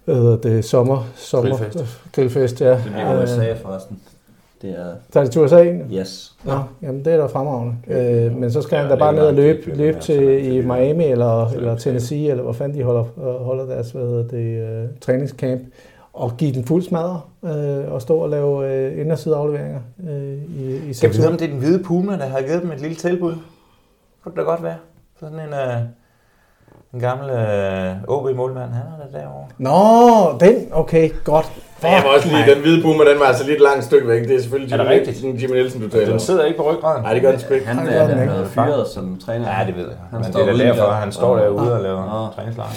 hvad 0.05 0.15
hedder 0.15 0.37
det, 0.37 0.65
sommer, 0.65 1.09
sommer 1.15 1.57
Grillfest. 1.57 2.01
grillfest, 2.15 2.61
ja. 2.61 2.69
Det 2.69 2.83
bliver 2.85 3.23
USA 3.23 3.53
forresten. 3.53 3.99
Det 4.61 4.69
er... 4.69 4.95
Tager 5.11 5.25
de 5.25 5.31
til 5.31 5.41
USA? 5.41 5.63
Yes. 5.93 6.35
Nå, 6.43 6.59
jamen 6.81 7.05
det 7.05 7.13
er 7.13 7.17
da 7.17 7.25
fremragende. 7.25 7.75
Øh, 7.87 8.35
men 8.35 8.51
så 8.51 8.61
skal 8.61 8.77
han 8.77 8.89
da 8.89 8.95
bare 8.95 9.13
ned 9.13 9.21
og 9.21 9.33
løbe, 9.33 9.75
løbe 9.75 9.99
til 9.99 10.45
i 10.55 10.61
Miami 10.61 11.05
eller, 11.05 11.49
eller 11.49 11.75
Tennessee, 11.75 12.29
eller 12.29 12.43
hvor 12.43 12.53
fanden 12.53 12.77
de 12.77 12.83
holder, 12.83 13.03
holder 13.43 13.65
deres 13.65 13.91
hvad 13.91 14.01
hedder 14.01 14.27
det, 14.27 14.83
uh, 14.83 14.99
træningscamp, 14.99 15.61
og 16.13 16.37
give 16.37 16.51
den 16.51 16.65
fuld 16.65 16.83
smadre, 16.83 17.21
øh, 17.43 17.91
og 17.91 18.01
stå 18.01 18.17
og 18.17 18.29
lave 18.29 18.73
øh, 18.73 19.01
indersideafleveringer 19.01 19.79
øh, 20.09 20.33
i, 20.33 20.89
i 20.89 20.93
Kan 20.93 21.09
vi 21.09 21.17
vide, 21.17 21.27
om 21.27 21.37
det 21.37 21.45
er 21.45 21.49
den 21.49 21.59
hvide 21.59 21.83
puma, 21.83 22.17
der 22.17 22.25
har 22.25 22.41
givet 22.41 22.61
dem 22.61 22.71
et 22.71 22.81
lille 22.81 22.95
tilbud? 22.95 23.35
Kunne 24.23 24.31
det 24.31 24.37
da 24.37 24.41
godt 24.41 24.63
være. 24.63 24.75
Sådan 25.19 25.39
en, 25.39 25.53
øh, 25.53 25.77
en 26.93 26.99
gammel 26.99 27.29
øh, 27.29 27.95
OB-målmand, 28.07 28.71
han 28.71 28.83
er 28.83 29.05
der 29.05 29.19
derovre. 29.19 29.47
Nå, 29.57 30.37
den, 30.39 30.67
okay, 30.71 31.09
godt. 31.23 31.51
Jeg 31.83 32.01
må 32.05 32.09
også 32.15 32.27
lige, 32.27 32.55
den 32.55 32.61
hvide 32.61 32.81
puma, 32.81 33.03
den 33.11 33.19
var 33.19 33.25
altså 33.25 33.45
lidt 33.47 33.61
langt 33.61 33.83
stykke 33.83 34.07
væk. 34.07 34.21
Det 34.27 34.35
er 34.35 34.41
selvfølgelig 34.41 34.73
Er 34.73 34.77
det 34.77 34.83
Jimmy, 34.83 34.93
rigtigt? 34.99 35.23
Nielsen, 35.23 35.41
Jimmy 35.41 35.55
Nielsen, 35.55 35.81
du 35.81 35.89
taler 35.89 36.09
Den 36.09 36.19
sidder 36.19 36.45
ikke 36.45 36.57
på 36.57 36.71
ryggraden. 36.71 37.03
Nej, 37.03 37.13
det 37.13 37.21
gør 37.21 37.31
den 37.31 37.39
sgu 37.39 37.53
ikke. 37.53 37.65
Han 37.67 37.77
Han 37.77 37.87
er, 37.87 38.07
den 38.07 38.29
er 38.29 38.45
fyret 38.45 38.87
som 38.87 39.19
træner. 39.25 39.59
Ja, 39.59 39.65
det 39.67 39.75
ved 39.75 39.83
jeg. 39.87 39.95
Han 40.11 40.19
Men 40.19 40.23
det 40.23 40.33
står 40.33 40.41
er 40.41 40.45
da 40.57 40.63
derfor, 40.63 40.83
der. 40.83 40.91
han 40.91 41.11
står 41.11 41.37
derude 41.37 41.73
og 41.77 41.83
laver 41.83 42.25
Nå. 42.27 42.33
træningslejr. 42.35 42.69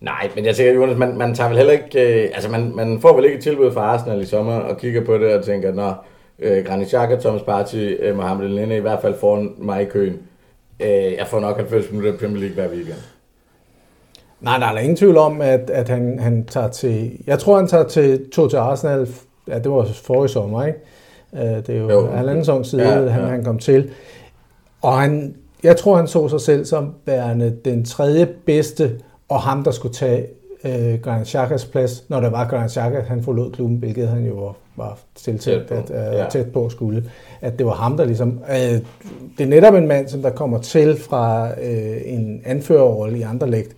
Nej, 0.00 0.30
men 0.34 0.44
jeg 0.46 0.56
tænker, 0.56 0.72
Jonas, 0.74 0.96
man, 0.96 1.18
man 1.18 1.34
tager 1.34 1.48
vel 1.48 1.56
heller 1.56 1.72
ikke... 1.72 2.22
Øh, 2.24 2.30
altså, 2.34 2.50
man, 2.50 2.72
man 2.74 3.00
får 3.00 3.16
vel 3.16 3.24
ikke 3.24 3.36
et 3.36 3.42
tilbud 3.42 3.72
fra 3.72 3.80
Arsenal 3.80 4.20
i 4.20 4.26
sommer 4.26 4.54
og 4.54 4.78
kigger 4.78 5.04
på 5.04 5.14
det 5.18 5.34
og 5.34 5.44
tænker, 5.44 5.72
nå, 5.74 5.92
øh, 6.38 6.64
Granit 6.64 6.88
Xhaka, 6.88 7.16
Thomas 7.16 7.42
Partey, 7.42 7.96
øh, 8.00 8.16
Mohamed 8.16 8.46
El 8.46 8.70
i 8.72 8.78
hvert 8.78 8.98
fald 9.02 9.14
foran 9.20 9.50
mig 9.58 9.82
i 9.82 9.84
køen. 9.84 10.18
Øh, 10.80 10.88
jeg 10.90 11.26
får 11.26 11.40
nok 11.40 11.56
90 11.56 11.90
minutter 11.90 12.18
Premier 12.18 12.40
League 12.40 12.54
hver 12.54 12.68
weekend. 12.76 12.98
Nej, 14.40 14.58
nej, 14.58 14.68
der 14.72 14.76
er 14.78 14.82
ingen 14.82 14.96
tvivl 14.96 15.16
om, 15.16 15.40
at, 15.40 15.70
at 15.70 15.88
han, 15.88 16.18
han 16.18 16.44
tager 16.44 16.68
til... 16.68 17.10
Jeg 17.26 17.38
tror, 17.38 17.56
han 17.56 17.66
tager 17.66 17.84
til, 17.84 18.30
tog 18.30 18.50
til 18.50 18.56
Arsenal, 18.56 19.08
ja, 19.48 19.58
det 19.58 19.70
var 19.70 19.84
forrige 19.84 20.28
sommer, 20.28 20.64
ikke? 20.66 20.78
Øh, 21.34 21.40
Det 21.40 21.68
er 21.68 21.78
jo, 21.78 21.90
Jo. 21.90 22.06
halvanden 22.10 22.44
sæson 22.44 22.64
siden, 22.64 22.84
Ja, 22.86 23.00
ja, 23.00 23.08
han, 23.08 23.24
han 23.24 23.44
kom 23.44 23.58
til. 23.58 23.90
Og 24.82 25.00
han, 25.00 25.34
jeg 25.64 25.76
tror, 25.76 25.96
han 25.96 26.06
så 26.06 26.28
sig 26.28 26.40
selv 26.40 26.64
som 26.64 26.94
værende 27.06 27.56
den 27.64 27.84
tredje 27.84 28.28
bedste, 28.46 28.90
og 29.28 29.40
ham, 29.40 29.64
der 29.64 29.70
skulle 29.70 29.94
tage 29.94 30.26
øh, 30.64 31.00
Granit 31.02 31.26
Xhakas 31.28 31.64
plads, 31.64 32.04
når 32.08 32.20
der 32.20 32.30
var 32.30 32.48
Granit 32.48 32.70
Xhaka, 32.70 33.00
han 33.00 33.22
forlod 33.22 33.52
klubben, 33.52 33.76
hvilket 33.76 34.08
han 34.08 34.24
jo 34.26 34.52
var, 34.76 34.98
tiltænkt, 35.14 35.68
Tæt 35.68 35.84
på, 35.86 35.94
at, 35.94 36.12
øh, 36.12 36.18
ja. 36.18 36.26
tæt 36.30 36.52
på 36.52 36.64
at 36.64 36.72
skulle. 36.72 37.04
At 37.40 37.58
det 37.58 37.66
var 37.66 37.72
ham, 37.74 37.96
der 37.96 38.04
ligesom... 38.04 38.40
Øh, 38.50 38.56
det 39.38 39.44
er 39.44 39.46
netop 39.46 39.74
en 39.74 39.88
mand, 39.88 40.08
som 40.08 40.22
der 40.22 40.30
kommer 40.30 40.58
til 40.58 40.96
fra 41.00 41.48
øh, 41.62 41.96
en 42.04 42.42
anførerrolle 42.44 43.18
i 43.18 43.22
andre 43.22 43.50
lægt, 43.50 43.76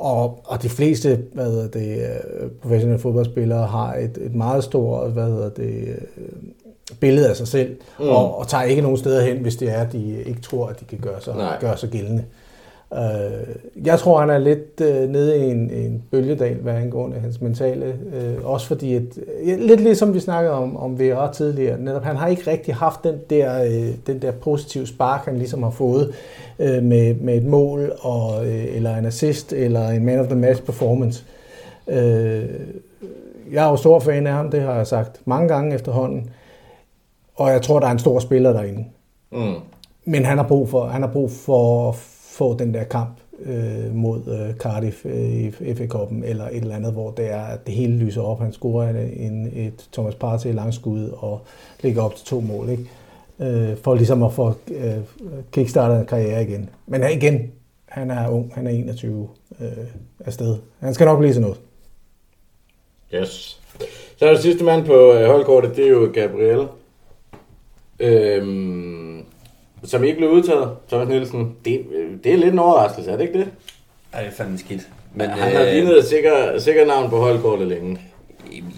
og, 0.00 0.40
og 0.44 0.62
de 0.62 0.68
fleste 0.68 1.22
hvad 1.32 1.44
hedder 1.44 1.68
det, 1.68 1.98
øh, 1.98 2.50
professionelle 2.62 3.02
fodboldspillere 3.02 3.66
har 3.66 3.94
et, 3.94 4.18
et 4.20 4.34
meget 4.34 4.64
stort 4.64 5.10
hvad 5.10 5.26
hedder 5.26 5.48
det, 5.48 5.88
øh, 5.88 6.26
billede 7.00 7.28
af 7.28 7.36
sig 7.36 7.48
selv, 7.48 7.76
mm. 7.98 8.08
og, 8.08 8.38
og 8.38 8.48
tager 8.48 8.64
ikke 8.64 8.82
nogen 8.82 8.98
steder 8.98 9.26
hen, 9.26 9.36
hvis 9.36 9.56
det 9.56 9.70
er, 9.70 9.80
at 9.80 9.92
de 9.92 10.22
ikke 10.22 10.40
tror, 10.40 10.66
at 10.66 10.80
de 10.80 10.84
kan 10.84 10.98
gøre 10.98 11.20
sig, 11.20 11.36
Nej. 11.36 11.58
gøre 11.60 11.76
sig 11.76 11.88
gældende. 11.88 12.24
Øh, 12.94 13.86
jeg 13.86 13.98
tror, 13.98 14.20
han 14.20 14.30
er 14.30 14.38
lidt 14.38 14.80
øh, 14.80 15.08
nede 15.08 15.38
i 15.38 15.50
en, 15.50 15.70
en 15.70 16.02
bølgedal, 16.10 16.54
hvad 16.54 16.74
angår 16.74 17.12
hans 17.20 17.40
mentale. 17.40 17.86
Øh, 17.86 18.44
også 18.44 18.66
fordi, 18.66 18.94
at, 18.94 19.02
lidt 19.44 19.80
ligesom 19.80 20.14
vi 20.14 20.20
snakkede 20.20 20.54
om, 20.54 20.76
om 20.76 20.98
Vera 20.98 21.32
tidligere, 21.32 21.80
netop 21.80 22.04
han 22.04 22.16
har 22.16 22.26
ikke 22.26 22.50
rigtig 22.50 22.74
haft 22.74 23.04
den 23.04 23.14
der, 23.30 23.64
øh, 23.64 23.88
den 24.06 24.22
der 24.22 24.30
positive 24.30 24.86
spark, 24.86 25.24
han 25.24 25.38
ligesom 25.38 25.62
har 25.62 25.70
fået 25.70 26.14
øh, 26.58 26.82
med, 26.82 27.14
med 27.14 27.36
et 27.36 27.44
mål, 27.44 27.92
og, 28.00 28.46
øh, 28.46 28.76
eller 28.76 28.96
en 28.96 29.06
assist, 29.06 29.52
eller 29.52 29.88
en 29.88 30.04
man 30.04 30.20
of 30.20 30.26
the 30.26 30.36
match 30.36 30.62
performance. 30.62 31.24
Øh, 31.88 32.44
jeg 33.52 33.66
er 33.66 33.70
jo 33.70 33.76
stor 33.76 33.98
fan 33.98 34.26
af 34.26 34.32
ham, 34.32 34.50
det 34.50 34.60
har 34.60 34.74
jeg 34.74 34.86
sagt 34.86 35.20
mange 35.24 35.48
gange 35.48 35.74
efterhånden, 35.74 36.30
og 37.34 37.50
jeg 37.50 37.62
tror, 37.62 37.80
der 37.80 37.86
er 37.86 37.90
en 37.90 37.98
stor 37.98 38.18
spiller 38.18 38.52
derinde. 38.52 38.84
Mm. 39.32 39.54
Men 40.04 40.24
han 40.24 40.38
har 40.38 40.48
brug 40.48 40.68
for, 40.68 40.86
han 40.86 41.02
har 41.02 41.10
brug 41.10 41.30
for 41.30 41.96
at 42.40 42.58
få 42.58 42.58
den 42.58 42.74
der 42.74 42.84
kamp 42.84 43.18
øh, 43.44 43.94
mod 43.94 44.20
øh, 44.26 44.54
Cardiff 44.56 45.06
øh, 45.06 45.30
i 45.30 45.50
FA 45.50 45.84
Cup'en, 45.84 46.24
eller 46.24 46.44
et 46.48 46.56
eller 46.56 46.76
andet, 46.76 46.92
hvor 46.92 47.10
det 47.10 47.30
er, 47.30 47.42
at 47.42 47.66
det 47.66 47.74
hele 47.74 47.96
lyser 47.96 48.22
op. 48.22 48.40
Han 48.40 48.52
scorer 48.52 48.90
en, 48.90 48.96
en, 48.96 49.46
et 49.54 49.88
Thomas 49.92 50.14
Partey 50.14 50.54
langskud 50.54 51.08
og 51.08 51.40
ligger 51.82 52.02
op 52.02 52.14
til 52.16 52.26
to 52.26 52.40
mål, 52.40 52.68
ikke? 52.68 52.84
Øh, 53.40 53.76
for 53.76 53.94
ligesom 53.94 54.22
at 54.22 54.32
få 54.32 54.52
øh, 54.70 54.96
kickstartet 55.52 56.00
en 56.00 56.06
karriere 56.06 56.42
igen. 56.42 56.70
Men 56.86 57.02
igen, 57.12 57.52
han 57.88 58.10
er 58.10 58.28
ung, 58.28 58.52
han 58.54 58.66
er 58.66 58.70
21 58.70 59.28
øh, 59.60 59.68
afsted. 60.24 60.56
Han 60.80 60.94
skal 60.94 61.04
nok 61.04 61.18
blive 61.18 61.34
sådan 61.34 61.42
noget. 61.42 61.60
Yes. 63.14 63.60
Så 64.16 64.26
er 64.26 64.30
det 64.30 64.42
sidste 64.42 64.64
mand 64.64 64.86
på 64.86 65.12
øh, 65.12 65.26
holdkortet, 65.26 65.76
det 65.76 65.84
er 65.84 65.90
jo 65.90 66.10
Gabriel. 66.14 66.66
Øhm, 68.00 69.24
som 69.84 70.04
ikke 70.04 70.16
blev 70.18 70.30
udtaget, 70.30 70.70
Thomas 70.88 71.08
Nielsen. 71.08 71.56
Det, 71.64 71.86
øh, 71.94 72.10
det 72.24 72.32
er 72.32 72.36
lidt 72.36 72.52
en 72.52 72.58
overraskelse, 72.58 73.10
er 73.10 73.16
det 73.16 73.26
ikke 73.26 73.38
det? 73.38 73.48
Ej, 74.12 74.20
det 74.20 74.28
er 74.28 74.32
fandme 74.32 74.58
skidt. 74.58 74.88
Men, 75.14 75.30
han 75.30 75.56
har 75.56 75.72
lignet 75.72 75.98
et 75.98 76.04
sikker, 76.04 76.58
sikker 76.58 76.86
navn 76.86 77.10
på 77.10 77.16
holdkortet 77.16 77.68
længe. 77.68 78.00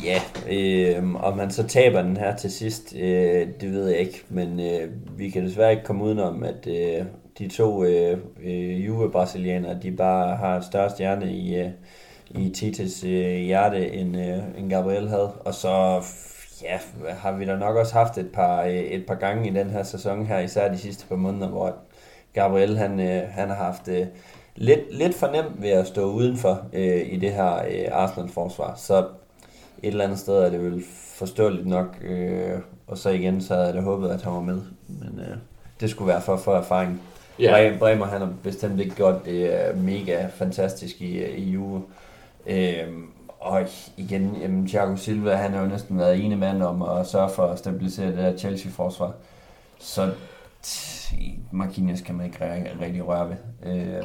Ja, 0.04 0.20
øh, 0.50 1.14
om 1.14 1.36
man 1.36 1.50
så 1.50 1.66
taber 1.66 2.02
den 2.02 2.16
her 2.16 2.36
til 2.36 2.52
sidst, 2.52 2.94
øh, 2.96 3.46
det 3.60 3.72
ved 3.72 3.88
jeg 3.88 3.98
ikke. 3.98 4.22
Men 4.28 4.60
øh, 4.60 4.88
vi 5.18 5.30
kan 5.30 5.44
desværre 5.44 5.70
ikke 5.70 5.84
komme 5.84 6.04
udenom, 6.04 6.42
at 6.42 6.66
øh, 6.66 7.04
de 7.38 7.48
to 7.48 7.84
øh, 7.84 8.18
øh, 8.44 8.86
Juve-brasilianere, 8.86 9.78
de 9.82 9.90
bare 9.90 10.36
har 10.36 10.60
større 10.70 10.90
stjerne 10.90 11.32
i, 11.32 11.56
øh, 11.56 11.68
i 12.30 12.50
Tites 12.50 13.04
øh, 13.04 13.36
hjerte, 13.36 13.92
end, 13.92 14.16
øh, 14.16 14.38
end 14.58 14.70
Gabriel 14.70 15.08
havde. 15.08 15.30
Og 15.30 15.54
så 15.54 16.02
ja, 16.62 16.78
har 17.08 17.32
vi 17.32 17.44
da 17.44 17.56
nok 17.56 17.76
også 17.76 17.94
haft 17.94 18.18
et 18.18 18.32
par, 18.32 18.62
øh, 18.62 18.70
et 18.70 19.06
par 19.06 19.14
gange 19.14 19.48
i 19.48 19.54
den 19.54 19.70
her 19.70 19.82
sæson 19.82 20.26
her, 20.26 20.38
især 20.38 20.72
de 20.72 20.78
sidste 20.78 21.06
par 21.06 21.16
måneder, 21.16 21.48
hvor 21.48 21.74
Gabriel 22.32 22.78
han, 22.78 23.00
øh, 23.00 23.22
han 23.30 23.48
har 23.48 23.56
haft 23.56 23.88
øh, 23.88 24.06
lidt, 24.56 24.80
lidt 24.90 25.14
for 25.14 25.26
nemt 25.26 25.62
ved 25.62 25.70
at 25.70 25.86
stå 25.86 26.04
udenfor 26.04 26.66
øh, 26.72 27.12
i 27.12 27.16
det 27.16 27.32
her 27.32 27.54
øh, 27.54 27.88
Arsenal-forsvar. 27.92 28.74
Så 28.76 28.98
et 29.82 29.88
eller 29.88 30.04
andet 30.04 30.18
sted 30.18 30.34
er 30.34 30.50
det 30.50 30.64
vel 30.64 30.84
forståeligt 31.14 31.66
nok. 31.66 31.96
Øh, 32.02 32.58
og 32.86 32.98
så 32.98 33.10
igen, 33.10 33.40
så 33.40 33.54
havde 33.54 33.74
jeg 33.74 33.82
håbet, 33.82 34.08
at 34.08 34.22
han 34.22 34.32
var 34.32 34.40
med. 34.40 34.60
Men 34.88 35.20
øh, 35.20 35.36
det 35.80 35.90
skulle 35.90 36.08
være 36.08 36.20
for 36.20 36.36
få 36.36 36.50
erfaring. 36.50 37.02
Ja. 37.38 37.76
Bremer 37.78 38.06
han 38.06 38.20
har 38.20 38.32
bestemt 38.42 38.80
ikke 38.80 38.94
gjort 38.94 39.24
det 39.24 39.68
øh, 39.68 39.78
mega 39.78 40.26
fantastisk 40.26 41.00
i, 41.00 41.24
i 41.24 41.50
Juve. 41.50 41.82
Øh, 42.46 42.88
og 43.42 43.60
igen, 43.96 44.36
jamen, 44.42 44.66
Thiago 44.66 44.96
Silva, 44.96 45.34
han 45.34 45.52
har 45.52 45.62
jo 45.62 45.68
næsten 45.68 45.98
været 45.98 46.24
ene 46.24 46.36
mand 46.36 46.62
om 46.62 46.82
at 46.82 47.06
sørge 47.06 47.30
for 47.30 47.42
at 47.42 47.58
stabilisere 47.58 48.06
det 48.06 48.16
der 48.16 48.36
Chelsea-forsvar. 48.36 49.12
Så 49.78 50.10
Marquinhos 51.52 52.00
kan 52.00 52.14
man 52.14 52.26
ikke 52.26 52.38
rigtig 52.80 53.08
røre 53.08 53.28
ved. 53.28 53.72
Øh, 53.72 54.04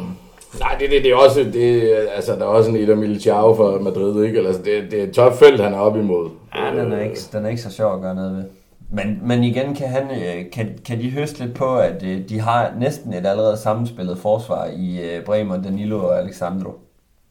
Nej, 0.59 0.75
det, 0.79 0.91
det, 0.91 1.03
det 1.03 1.11
er 1.11 1.15
også, 1.15 1.39
det, 1.53 1.97
altså, 2.15 2.35
der 2.35 2.41
er 2.41 2.45
også 2.45 2.69
en 2.69 2.75
Eder 2.75 2.95
Militao 2.95 3.55
for 3.55 3.79
Madrid, 3.79 4.23
ikke? 4.23 4.39
Altså, 4.39 4.61
det, 4.61 4.91
det 4.91 4.99
er 4.99 5.03
et 5.03 5.13
topfelt, 5.13 5.61
han 5.61 5.73
er 5.73 5.77
op 5.77 5.97
imod. 5.97 6.29
Ja, 6.55 6.83
den 6.83 6.91
er, 6.91 7.01
ikke, 7.01 7.19
den 7.31 7.45
er 7.45 7.49
ikke 7.49 7.61
så 7.61 7.71
sjov 7.71 7.95
at 7.95 8.01
gøre 8.01 8.15
noget 8.15 8.35
ved. 8.35 8.43
Men, 8.89 9.19
men 9.23 9.43
igen 9.43 9.75
kan, 9.75 9.87
han, 9.87 10.03
øh, 10.11 10.51
kan, 10.51 10.77
kan 10.85 10.99
de 10.99 11.09
høste 11.09 11.45
lidt 11.45 11.55
på, 11.55 11.77
at 11.77 12.03
øh, 12.03 12.29
de 12.29 12.39
har 12.39 12.73
næsten 12.79 13.13
et 13.13 13.25
allerede 13.25 13.57
sammenspillet 13.57 14.17
forsvar 14.17 14.65
i 14.65 14.99
øh, 14.99 15.23
Bremer, 15.23 15.61
Danilo 15.61 16.07
og 16.07 16.19
Alexandro. 16.19 16.71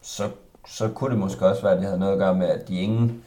Så, 0.02 0.22
så 0.66 0.88
kunne 0.88 1.10
det 1.10 1.18
måske 1.18 1.46
også 1.46 1.62
være, 1.62 1.72
at 1.72 1.78
det 1.78 1.86
havde 1.86 2.00
noget 2.00 2.12
at 2.12 2.18
gøre 2.18 2.34
med, 2.34 2.46
at 2.46 2.68
de 2.68 2.80
ingen, 2.80 3.22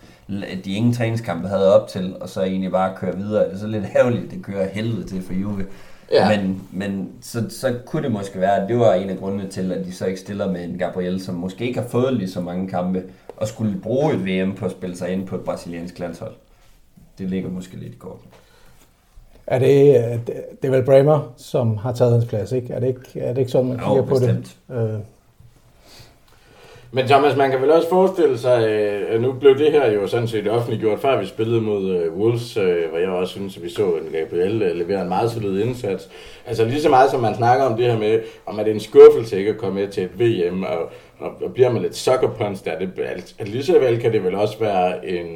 de 0.65 0.73
ingen 0.73 0.93
træningskampe 0.93 1.47
havde 1.47 1.81
op 1.81 1.87
til, 1.87 2.15
og 2.21 2.29
så 2.29 2.43
egentlig 2.43 2.71
bare 2.71 2.95
køre 2.97 3.17
videre. 3.17 3.45
Det 3.45 3.53
er 3.53 3.57
så 3.57 3.67
lidt 3.67 3.85
ærgerligt, 3.95 4.23
at 4.25 4.31
det 4.31 4.43
kører 4.43 4.67
helvede 4.67 5.07
til 5.07 5.21
for 5.21 5.33
Juve. 5.33 5.65
Ja. 6.11 6.37
Men, 6.37 6.61
men 6.71 7.11
så, 7.21 7.49
så 7.49 7.75
kunne 7.85 8.03
det 8.03 8.11
måske 8.11 8.39
være, 8.39 8.61
at 8.61 8.69
det 8.69 8.79
var 8.79 8.93
en 8.93 9.09
af 9.09 9.17
grundene 9.17 9.47
til, 9.47 9.71
at 9.71 9.85
de 9.85 9.93
så 9.93 10.05
ikke 10.05 10.19
stiller 10.19 10.51
med 10.51 10.63
en 10.63 10.77
Gabriel, 10.77 11.21
som 11.21 11.35
måske 11.35 11.67
ikke 11.67 11.79
har 11.79 11.87
fået 11.87 12.13
lige 12.13 12.29
så 12.29 12.41
mange 12.41 12.67
kampe, 12.67 13.03
og 13.37 13.47
skulle 13.47 13.79
bruge 13.81 14.13
et 14.13 14.25
VM 14.25 14.55
på 14.55 14.65
at 14.65 14.71
spille 14.71 14.97
sig 14.97 15.09
ind 15.09 15.27
på 15.27 15.35
et 15.35 15.41
brasiliansk 15.41 15.99
landshold. 15.99 16.33
Det 17.17 17.29
ligger 17.29 17.49
måske 17.49 17.75
lidt 17.75 17.93
i 17.93 17.97
korten. 17.97 18.27
Er 19.47 19.59
det, 19.59 20.27
det 20.61 20.67
er 20.67 20.71
vel 20.71 20.83
Bremer, 20.83 21.33
som 21.37 21.77
har 21.77 21.93
taget 21.93 22.13
hans 22.13 22.25
plads, 22.25 22.51
ikke? 22.51 22.73
Er 22.73 22.79
det 22.79 22.87
ikke, 22.87 23.19
er 23.19 23.33
det 23.33 23.37
ikke 23.37 23.51
sådan, 23.51 23.67
man 23.67 23.77
kigger 23.77 23.95
jo, 23.95 24.01
på 24.01 24.15
det? 24.19 24.57
Øh. 24.71 24.99
Men 26.91 27.07
Thomas, 27.07 27.35
man 27.35 27.51
kan 27.51 27.61
vel 27.61 27.71
også 27.71 27.89
forestille 27.89 28.37
sig, 28.37 28.67
øh, 28.67 29.15
at 29.15 29.21
nu 29.21 29.33
blev 29.33 29.57
det 29.57 29.71
her 29.71 29.91
jo 29.91 30.07
sådan 30.07 30.27
set 30.27 30.47
offentliggjort, 30.47 30.99
før 30.99 31.19
vi 31.19 31.25
spillede 31.25 31.61
mod 31.61 31.89
øh, 31.89 32.13
Wolves, 32.13 32.57
øh, 32.57 32.89
hvor 32.89 32.97
jeg 32.97 33.09
også 33.09 33.33
synes, 33.33 33.57
at 33.57 33.63
vi 33.63 33.69
så 33.69 33.85
en 33.85 34.11
Gabriel 34.11 34.61
øh, 34.61 34.75
levere 34.75 35.01
en 35.01 35.09
meget 35.09 35.31
solid 35.31 35.61
indsats. 35.61 36.09
Altså 36.45 36.65
lige 36.65 36.81
så 36.81 36.89
meget 36.89 37.11
som 37.11 37.21
man 37.21 37.35
snakker 37.35 37.65
om 37.65 37.77
det 37.77 37.85
her 37.85 37.97
med, 37.97 38.21
om 38.45 38.59
at 38.59 38.65
det 38.65 38.71
er 38.71 38.75
en 38.75 38.81
skuffelse 38.81 39.37
ikke 39.37 39.51
at 39.51 39.57
komme 39.57 39.79
med 39.81 39.87
til 39.87 40.03
et 40.03 40.19
VM, 40.19 40.63
og, 40.63 40.91
og, 41.19 41.31
og 41.43 41.53
bliver 41.53 41.71
man 41.71 41.81
lidt 41.81 41.95
sucker 41.95 42.29
punch 42.29 42.65
der, 42.65 42.79
det, 42.79 42.91
altså, 42.97 43.35
lige 43.39 43.63
så 43.63 43.79
vel 43.79 44.01
kan 44.01 44.13
det 44.13 44.23
vel 44.23 44.35
også 44.35 44.59
være 44.59 45.07
en, 45.07 45.27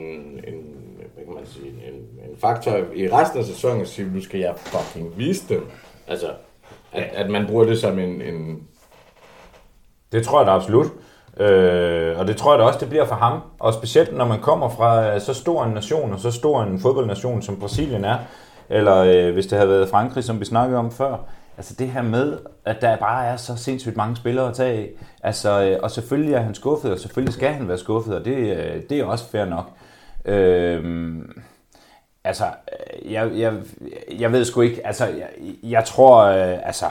en 0.47 0.73
hvad 1.13 1.25
kan 1.25 1.33
man 1.33 1.45
sige, 1.45 1.67
en, 1.67 1.93
en 2.29 2.37
faktor 2.37 2.79
i 2.95 3.09
resten 3.09 3.39
af 3.39 3.45
sæsonen 3.45 3.81
at 3.81 3.87
sige, 3.87 4.11
nu 4.13 4.21
skal 4.21 4.39
jeg 4.39 4.53
fucking 4.57 5.17
vise 5.17 5.49
dem. 5.49 5.65
Altså, 6.07 6.27
at, 6.91 7.09
at 7.13 7.29
man 7.29 7.45
bruger 7.47 7.65
det 7.65 7.79
som 7.79 7.99
en, 7.99 8.21
en 8.21 8.63
det 10.11 10.25
tror 10.25 10.39
jeg 10.39 10.47
da 10.47 10.51
absolut. 10.51 10.87
Øh, 11.39 12.19
og 12.19 12.27
det 12.27 12.37
tror 12.37 12.51
jeg 12.51 12.59
da 12.59 12.63
også, 12.63 12.79
det 12.79 12.89
bliver 12.89 13.05
for 13.05 13.15
ham. 13.15 13.39
Og 13.59 13.73
specielt 13.73 14.17
når 14.17 14.25
man 14.25 14.39
kommer 14.39 14.69
fra 14.69 15.13
øh, 15.15 15.21
så 15.21 15.33
stor 15.33 15.63
en 15.63 15.71
nation, 15.71 16.13
og 16.13 16.19
så 16.19 16.31
stor 16.31 16.63
en 16.63 16.79
fodboldnation, 16.79 17.41
som 17.41 17.59
Brasilien 17.59 18.05
er, 18.05 18.17
eller 18.69 18.97
øh, 18.97 19.33
hvis 19.33 19.47
det 19.47 19.57
havde 19.57 19.69
været 19.69 19.89
Frankrig, 19.89 20.23
som 20.23 20.39
vi 20.39 20.45
snakkede 20.45 20.79
om 20.79 20.91
før. 20.91 21.17
Altså 21.57 21.75
det 21.79 21.87
her 21.87 22.01
med, 22.01 22.37
at 22.65 22.81
der 22.81 22.97
bare 22.97 23.25
er 23.25 23.35
så 23.35 23.55
sindssygt 23.55 23.97
mange 23.97 24.15
spillere 24.15 24.47
at 24.47 24.53
tage 24.53 24.77
af. 24.77 24.89
Altså, 25.23 25.63
øh, 25.63 25.79
og 25.83 25.91
selvfølgelig 25.91 26.33
er 26.33 26.41
han 26.41 26.55
skuffet, 26.55 26.91
og 26.91 26.99
selvfølgelig 26.99 27.33
skal 27.33 27.49
han 27.49 27.67
være 27.67 27.77
skuffet, 27.77 28.15
og 28.15 28.25
det, 28.25 28.57
øh, 28.57 28.81
det 28.89 28.99
er 28.99 29.05
også 29.05 29.29
fair 29.29 29.45
nok. 29.45 29.69
Øhm, 30.25 31.43
altså, 32.23 32.45
øh, 32.45 32.51
altså, 32.51 33.05
jeg, 33.05 33.31
jeg, 33.35 33.53
jeg 34.19 34.31
ved 34.31 34.45
sgu 34.45 34.61
ikke, 34.61 34.87
altså, 34.87 35.05
jeg, 35.05 35.29
jeg 35.63 35.85
tror, 35.85 36.23
øh, 36.23 36.67
altså, 36.67 36.85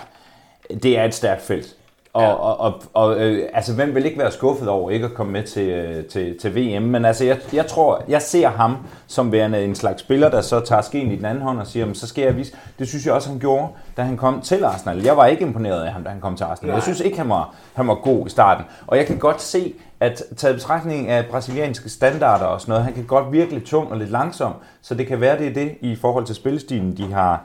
det 0.82 0.98
er 0.98 1.04
et 1.04 1.14
stærkt 1.14 1.42
felt. 1.42 1.76
Og, 2.14 2.22
ja. 2.22 2.32
og, 2.32 2.60
og, 2.60 2.82
og 2.92 3.20
øh, 3.20 3.48
altså, 3.52 3.74
hvem 3.74 3.94
vil 3.94 4.06
ikke 4.06 4.18
være 4.18 4.32
skuffet 4.32 4.68
over 4.68 4.90
ikke 4.90 5.06
at 5.06 5.14
komme 5.14 5.32
med 5.32 5.42
til, 5.42 5.68
øh, 5.68 6.04
til, 6.04 6.38
til 6.38 6.56
VM? 6.56 6.82
Men 6.82 7.04
altså, 7.04 7.24
jeg, 7.24 7.38
jeg 7.52 7.66
tror, 7.66 8.04
jeg 8.08 8.22
ser 8.22 8.48
ham 8.48 8.76
som 9.06 9.32
værende 9.32 9.64
en 9.64 9.74
slags 9.74 10.00
spiller, 10.00 10.30
der 10.30 10.40
så 10.40 10.60
tager 10.60 10.82
skeen 10.82 11.10
i 11.10 11.16
den 11.16 11.24
anden 11.24 11.42
hånd 11.42 11.58
og 11.58 11.66
siger, 11.66 11.92
så 11.92 12.06
skal 12.06 12.24
jeg 12.24 12.36
vise. 12.36 12.52
Det 12.78 12.88
synes 12.88 13.06
jeg 13.06 13.14
også, 13.14 13.28
han 13.28 13.38
gjorde, 13.38 13.68
da 13.96 14.02
han 14.02 14.16
kom 14.16 14.40
til 14.40 14.64
Arsenal. 14.64 15.02
Jeg 15.02 15.16
var 15.16 15.26
ikke 15.26 15.42
imponeret 15.42 15.82
af 15.84 15.92
ham, 15.92 16.04
da 16.04 16.10
han 16.10 16.20
kom 16.20 16.36
til 16.36 16.44
Arsenal. 16.44 16.68
Nej. 16.68 16.74
Jeg 16.74 16.82
synes 16.82 17.00
ikke, 17.00 17.18
han 17.18 17.28
var, 17.28 17.54
han 17.74 17.88
var 17.88 17.94
god 17.94 18.26
i 18.26 18.30
starten. 18.30 18.64
Og 18.86 18.96
jeg 18.96 19.06
kan 19.06 19.18
godt 19.18 19.42
se, 19.42 19.74
at 20.00 20.22
taget 20.36 20.56
betragtning 20.56 21.08
af 21.08 21.26
brasilianske 21.26 21.88
standarder 21.88 22.44
og 22.44 22.60
sådan 22.60 22.72
noget, 22.72 22.84
han 22.84 22.94
kan 22.94 23.04
godt 23.04 23.32
virke 23.32 23.52
lidt 23.52 23.64
tung 23.64 23.90
og 23.90 23.96
lidt 23.98 24.10
langsom, 24.10 24.52
så 24.82 24.94
det 24.94 25.06
kan 25.06 25.20
være, 25.20 25.38
det 25.38 25.46
er 25.46 25.54
det 25.54 25.74
i 25.80 25.96
forhold 25.96 26.24
til 26.24 26.34
spillestilen, 26.34 26.96
de 26.96 27.12
har, 27.12 27.44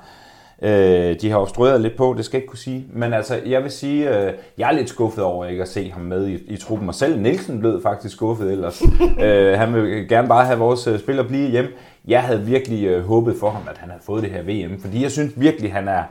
Øh, 0.61 1.15
de 1.21 1.29
har 1.29 1.37
obstrueret 1.37 1.81
lidt 1.81 1.95
på, 1.97 2.13
det 2.17 2.25
skal 2.25 2.37
jeg 2.37 2.43
ikke 2.43 2.49
kunne 2.49 2.57
sige. 2.57 2.85
Men 2.93 3.13
altså, 3.13 3.41
jeg 3.45 3.63
vil 3.63 3.71
sige, 3.71 4.17
øh, 4.17 4.33
jeg 4.57 4.69
er 4.69 4.73
lidt 4.73 4.89
skuffet 4.89 5.23
over 5.23 5.45
ikke 5.45 5.61
at 5.61 5.67
se 5.67 5.91
ham 5.91 6.01
med 6.01 6.27
i, 6.27 6.35
i 6.47 6.57
truppen. 6.57 6.87
Og 6.87 6.95
selv 6.95 7.19
Nielsen 7.19 7.59
blev 7.59 7.81
faktisk 7.83 8.15
skuffet 8.15 8.51
ellers. 8.51 8.81
øh, 9.25 9.53
han 9.59 9.75
vil 9.75 10.07
gerne 10.07 10.27
bare 10.27 10.45
have 10.45 10.59
vores 10.59 10.87
øh, 10.87 10.99
spiller 10.99 11.23
blive 11.23 11.49
hjem. 11.49 11.65
Jeg 12.07 12.23
havde 12.23 12.41
virkelig 12.41 12.85
øh, 12.85 13.05
håbet 13.05 13.35
for 13.39 13.49
ham, 13.49 13.61
at 13.69 13.77
han 13.77 13.89
havde 13.89 14.03
fået 14.03 14.23
det 14.23 14.31
her 14.31 14.41
VM. 14.41 14.79
Fordi 14.79 15.03
jeg 15.03 15.11
synes 15.11 15.33
virkelig, 15.35 15.73
han 15.73 15.87
er 15.87 16.03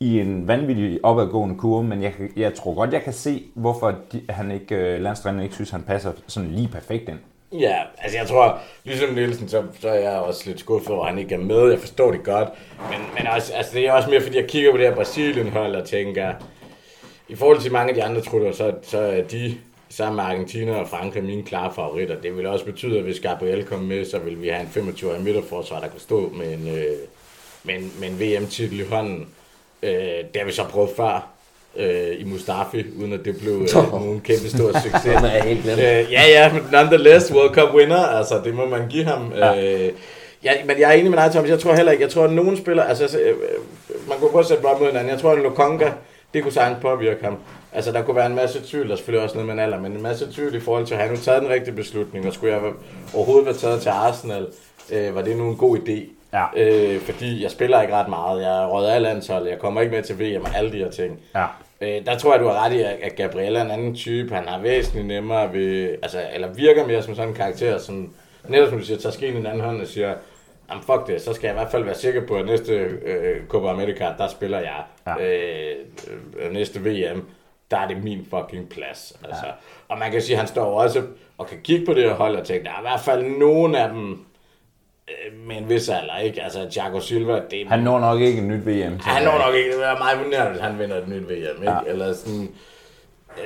i 0.00 0.20
en 0.20 0.48
vanvittig 0.48 1.00
opadgående 1.02 1.54
kurve, 1.54 1.84
men 1.84 2.02
jeg, 2.02 2.12
jeg 2.36 2.54
tror 2.54 2.74
godt, 2.74 2.92
jeg 2.92 3.02
kan 3.02 3.12
se, 3.12 3.42
hvorfor 3.54 3.94
de, 4.12 4.20
han 4.28 4.50
ikke, 4.50 4.74
øh, 4.74 5.00
landstræneren 5.00 5.44
ikke 5.44 5.54
synes, 5.54 5.70
han 5.70 5.82
passer 5.82 6.12
sådan 6.26 6.50
lige 6.50 6.68
perfekt 6.68 7.08
ind. 7.08 7.18
Ja, 7.52 7.76
altså 7.98 8.18
jeg 8.18 8.28
tror, 8.28 8.60
ligesom 8.84 9.14
Nielsen, 9.14 9.48
så, 9.48 9.62
så 9.80 9.88
er 9.88 9.94
jeg 9.94 10.18
også 10.18 10.42
lidt 10.46 10.60
skuffet 10.60 10.90
over, 10.90 11.04
at 11.04 11.10
han 11.10 11.18
ikke 11.18 11.34
er 11.34 11.38
med. 11.38 11.70
Jeg 11.70 11.78
forstår 11.78 12.10
det 12.10 12.24
godt. 12.24 12.48
Men, 12.90 12.98
men 13.18 13.26
også, 13.26 13.52
altså, 13.52 13.72
det 13.74 13.86
er 13.86 13.92
også 13.92 14.10
mere, 14.10 14.20
fordi 14.20 14.36
jeg 14.36 14.48
kigger 14.48 14.70
på 14.70 14.78
det 14.78 14.86
her 14.86 14.94
Brasilien-hold 14.94 15.74
og 15.74 15.88
tænker, 15.88 16.34
i 17.28 17.34
forhold 17.34 17.60
til 17.60 17.72
mange 17.72 17.88
af 17.88 17.94
de 17.94 18.04
andre 18.04 18.20
trutter, 18.20 18.52
så, 18.52 18.74
så 18.82 18.98
er 18.98 19.22
de 19.22 19.54
sammen 19.88 20.16
med 20.16 20.24
Argentina 20.24 20.74
og 20.74 20.88
Frankrig 20.88 21.24
mine 21.24 21.42
klare 21.42 21.74
favoritter. 21.74 22.20
Det 22.20 22.36
vil 22.36 22.46
også 22.46 22.64
betyde, 22.64 22.98
at 22.98 23.04
hvis 23.04 23.20
Gabriel 23.20 23.64
kommer 23.64 23.86
med, 23.86 24.04
så 24.04 24.18
vil 24.18 24.42
vi 24.42 24.48
have 24.48 24.62
en 24.76 24.88
25-årig 24.88 25.22
midterforsvar, 25.22 25.80
der 25.80 25.88
kan 25.88 26.00
stå 26.00 26.28
med 26.34 26.52
en, 26.52 26.68
øh, 26.68 26.96
med 27.64 27.74
en, 27.74 27.92
med 28.00 28.08
en 28.08 28.20
VM-titel 28.20 28.80
i 28.80 28.84
hånden. 28.84 29.28
Øh, 29.82 29.90
det 29.92 30.36
har 30.36 30.44
vi 30.44 30.52
så 30.52 30.64
prøvet 30.64 30.90
før 30.96 31.35
øh, 31.78 32.20
i 32.20 32.24
Mustafi, 32.24 32.84
uden 33.00 33.12
at 33.12 33.24
det 33.24 33.36
blev 33.38 33.52
øh, 33.52 33.92
nogen 33.92 34.20
kæmpe 34.20 34.48
stor 34.48 34.72
succes. 34.72 35.14
er 35.22 35.42
helt 35.42 35.62
glemt. 35.62 35.80
Øh, 35.80 36.12
ja, 36.12 36.22
ja, 36.28 36.52
men 36.52 36.62
nonetheless, 36.72 37.32
World 37.32 37.54
Cup 37.54 37.74
winner, 37.74 38.06
altså 38.18 38.40
det 38.44 38.54
må 38.54 38.66
man 38.66 38.88
give 38.88 39.04
ham. 39.04 39.32
Ja. 39.36 39.64
Øh, 39.64 39.92
ja, 40.44 40.52
men 40.66 40.78
jeg 40.80 40.88
er 40.90 40.92
enig 40.92 41.10
med 41.10 41.18
dig, 41.18 41.30
Thomas. 41.30 41.50
Jeg 41.50 41.58
tror 41.58 41.74
heller 41.74 41.92
ikke, 41.92 42.04
jeg 42.04 42.10
tror, 42.10 42.24
at 42.24 42.32
nogen 42.32 42.56
spiller, 42.56 42.82
altså 42.82 43.18
øh, 43.18 43.34
man 44.08 44.18
kunne 44.18 44.30
prøve 44.30 44.40
at 44.40 44.46
sætte 44.46 44.62
bare 44.62 44.78
mod 44.78 44.86
hinanden. 44.86 45.10
Jeg 45.10 45.18
tror, 45.18 45.32
at 45.32 45.38
Lokonga, 45.38 45.90
det 46.34 46.42
kunne 46.42 46.52
sagtens 46.52 46.82
påvirke 46.82 47.24
ham. 47.24 47.38
Altså, 47.72 47.92
der 47.92 48.02
kunne 48.02 48.16
være 48.16 48.26
en 48.26 48.34
masse 48.34 48.60
tvivl, 48.66 48.88
der 48.88 48.96
selvfølgelig 48.96 49.24
også 49.24 49.34
noget 49.34 49.46
med 49.46 49.54
en 49.54 49.60
alder, 49.60 49.80
men 49.80 49.92
en 49.92 50.02
masse 50.02 50.32
tvivl 50.32 50.54
i 50.54 50.60
forhold 50.60 50.86
til, 50.86 50.94
at 50.94 51.00
han 51.00 51.10
nu 51.10 51.16
taget 51.16 51.42
den 51.42 51.50
rigtige 51.50 51.74
beslutning, 51.74 52.26
og 52.26 52.32
skulle 52.32 52.54
jeg 52.54 52.62
overhovedet 53.14 53.46
være 53.46 53.54
taget 53.54 53.80
til 53.80 53.88
Arsenal, 53.88 54.46
øh, 54.92 55.14
var 55.14 55.22
det 55.22 55.36
nu 55.36 55.48
en 55.48 55.56
god 55.56 55.78
idé? 55.78 56.16
Ja. 56.32 56.44
Øh, 56.56 57.00
fordi 57.00 57.42
jeg 57.42 57.50
spiller 57.50 57.82
ikke 57.82 57.94
ret 57.94 58.08
meget, 58.08 58.42
jeg 58.42 58.62
er 58.62 58.66
røget 58.66 58.88
af 58.88 59.02
landshold, 59.02 59.48
jeg 59.48 59.58
kommer 59.58 59.80
ikke 59.80 59.94
med 59.94 60.02
til 60.02 60.18
VM 60.18 60.44
og 60.44 60.50
alle 60.56 60.72
de 60.72 60.76
her 60.76 60.90
ting. 60.90 61.20
Ja. 61.34 61.46
Øh, 61.80 62.06
der 62.06 62.18
tror 62.18 62.32
jeg, 62.32 62.40
du 62.40 62.48
har 62.48 62.64
ret 62.64 62.72
i, 62.72 62.82
at 63.02 63.16
Gabriella 63.16 63.58
er 63.58 63.64
en 63.64 63.70
anden 63.70 63.94
type. 63.94 64.34
Han 64.34 64.48
har 64.48 64.60
væsentligt 64.60 65.06
nemmere 65.06 65.52
ved, 65.52 65.96
altså, 66.02 66.22
eller 66.34 66.52
virker 66.52 66.86
mere 66.86 67.02
som 67.02 67.14
sådan 67.14 67.28
en 67.28 67.34
karakter, 67.34 67.78
som 67.78 68.14
netop 68.48 68.68
som 68.68 68.78
du 68.78 68.84
siger, 68.84 68.98
tager 68.98 69.12
skeen 69.12 69.34
i 69.34 69.36
den 69.36 69.46
anden 69.46 69.64
hånd 69.64 69.80
og 69.80 69.86
siger, 69.86 70.14
jamen 70.70 70.82
fuck 70.82 71.06
det, 71.06 71.22
så 71.22 71.32
skal 71.32 71.48
jeg 71.48 71.54
i 71.54 71.58
hvert 71.58 71.70
fald 71.70 71.84
være 71.84 71.94
sikker 71.94 72.26
på, 72.26 72.36
at 72.36 72.46
næste 72.46 72.72
øh, 72.72 73.46
Copa 73.48 73.68
America, 73.68 74.12
der 74.18 74.28
spiller 74.28 74.58
jeg 74.58 74.84
ja. 75.06 75.24
øh, 75.26 75.76
øh 76.38 76.52
næste 76.52 76.80
VM, 76.80 77.24
der 77.70 77.76
er 77.76 77.88
det 77.88 78.04
min 78.04 78.26
fucking 78.30 78.68
plads. 78.68 79.18
Altså. 79.24 79.46
Ja. 79.46 79.52
Og 79.88 79.98
man 79.98 80.12
kan 80.12 80.22
sige, 80.22 80.34
at 80.34 80.38
han 80.38 80.48
står 80.48 80.80
også 80.80 81.02
og 81.38 81.46
kan 81.46 81.58
kigge 81.62 81.86
på 81.86 81.94
det 81.94 82.02
her 82.02 82.14
hold 82.14 82.36
og 82.36 82.46
tænke, 82.46 82.64
der 82.64 82.70
er 82.70 82.78
i 82.78 82.82
hvert 82.82 83.00
fald 83.00 83.38
nogen 83.38 83.74
af 83.74 83.88
dem, 83.88 84.25
med 85.46 85.56
en 85.56 85.68
vis 85.68 85.88
alder, 85.88 86.18
ikke? 86.18 86.42
Altså, 86.42 86.66
Thiago 86.70 87.00
Silva, 87.00 87.40
det... 87.50 87.66
Han 87.68 87.78
når 87.78 88.00
nok 88.00 88.20
ikke 88.20 88.38
et 88.38 88.44
nyt 88.44 88.66
VM. 88.66 88.98
Han 89.00 89.22
når 89.22 89.38
nok 89.46 89.54
ikke, 89.54 89.70
det 89.70 89.86
er 89.86 89.98
meget 89.98 90.16
imponerende, 90.16 90.50
hvis 90.50 90.60
han 90.60 90.78
vinder 90.78 90.96
et 90.96 91.08
nyt 91.08 91.22
VM, 91.22 91.62
ikke? 91.62 91.72
Ja. 91.72 91.78
Eller 91.86 92.14
sådan... 92.14 92.48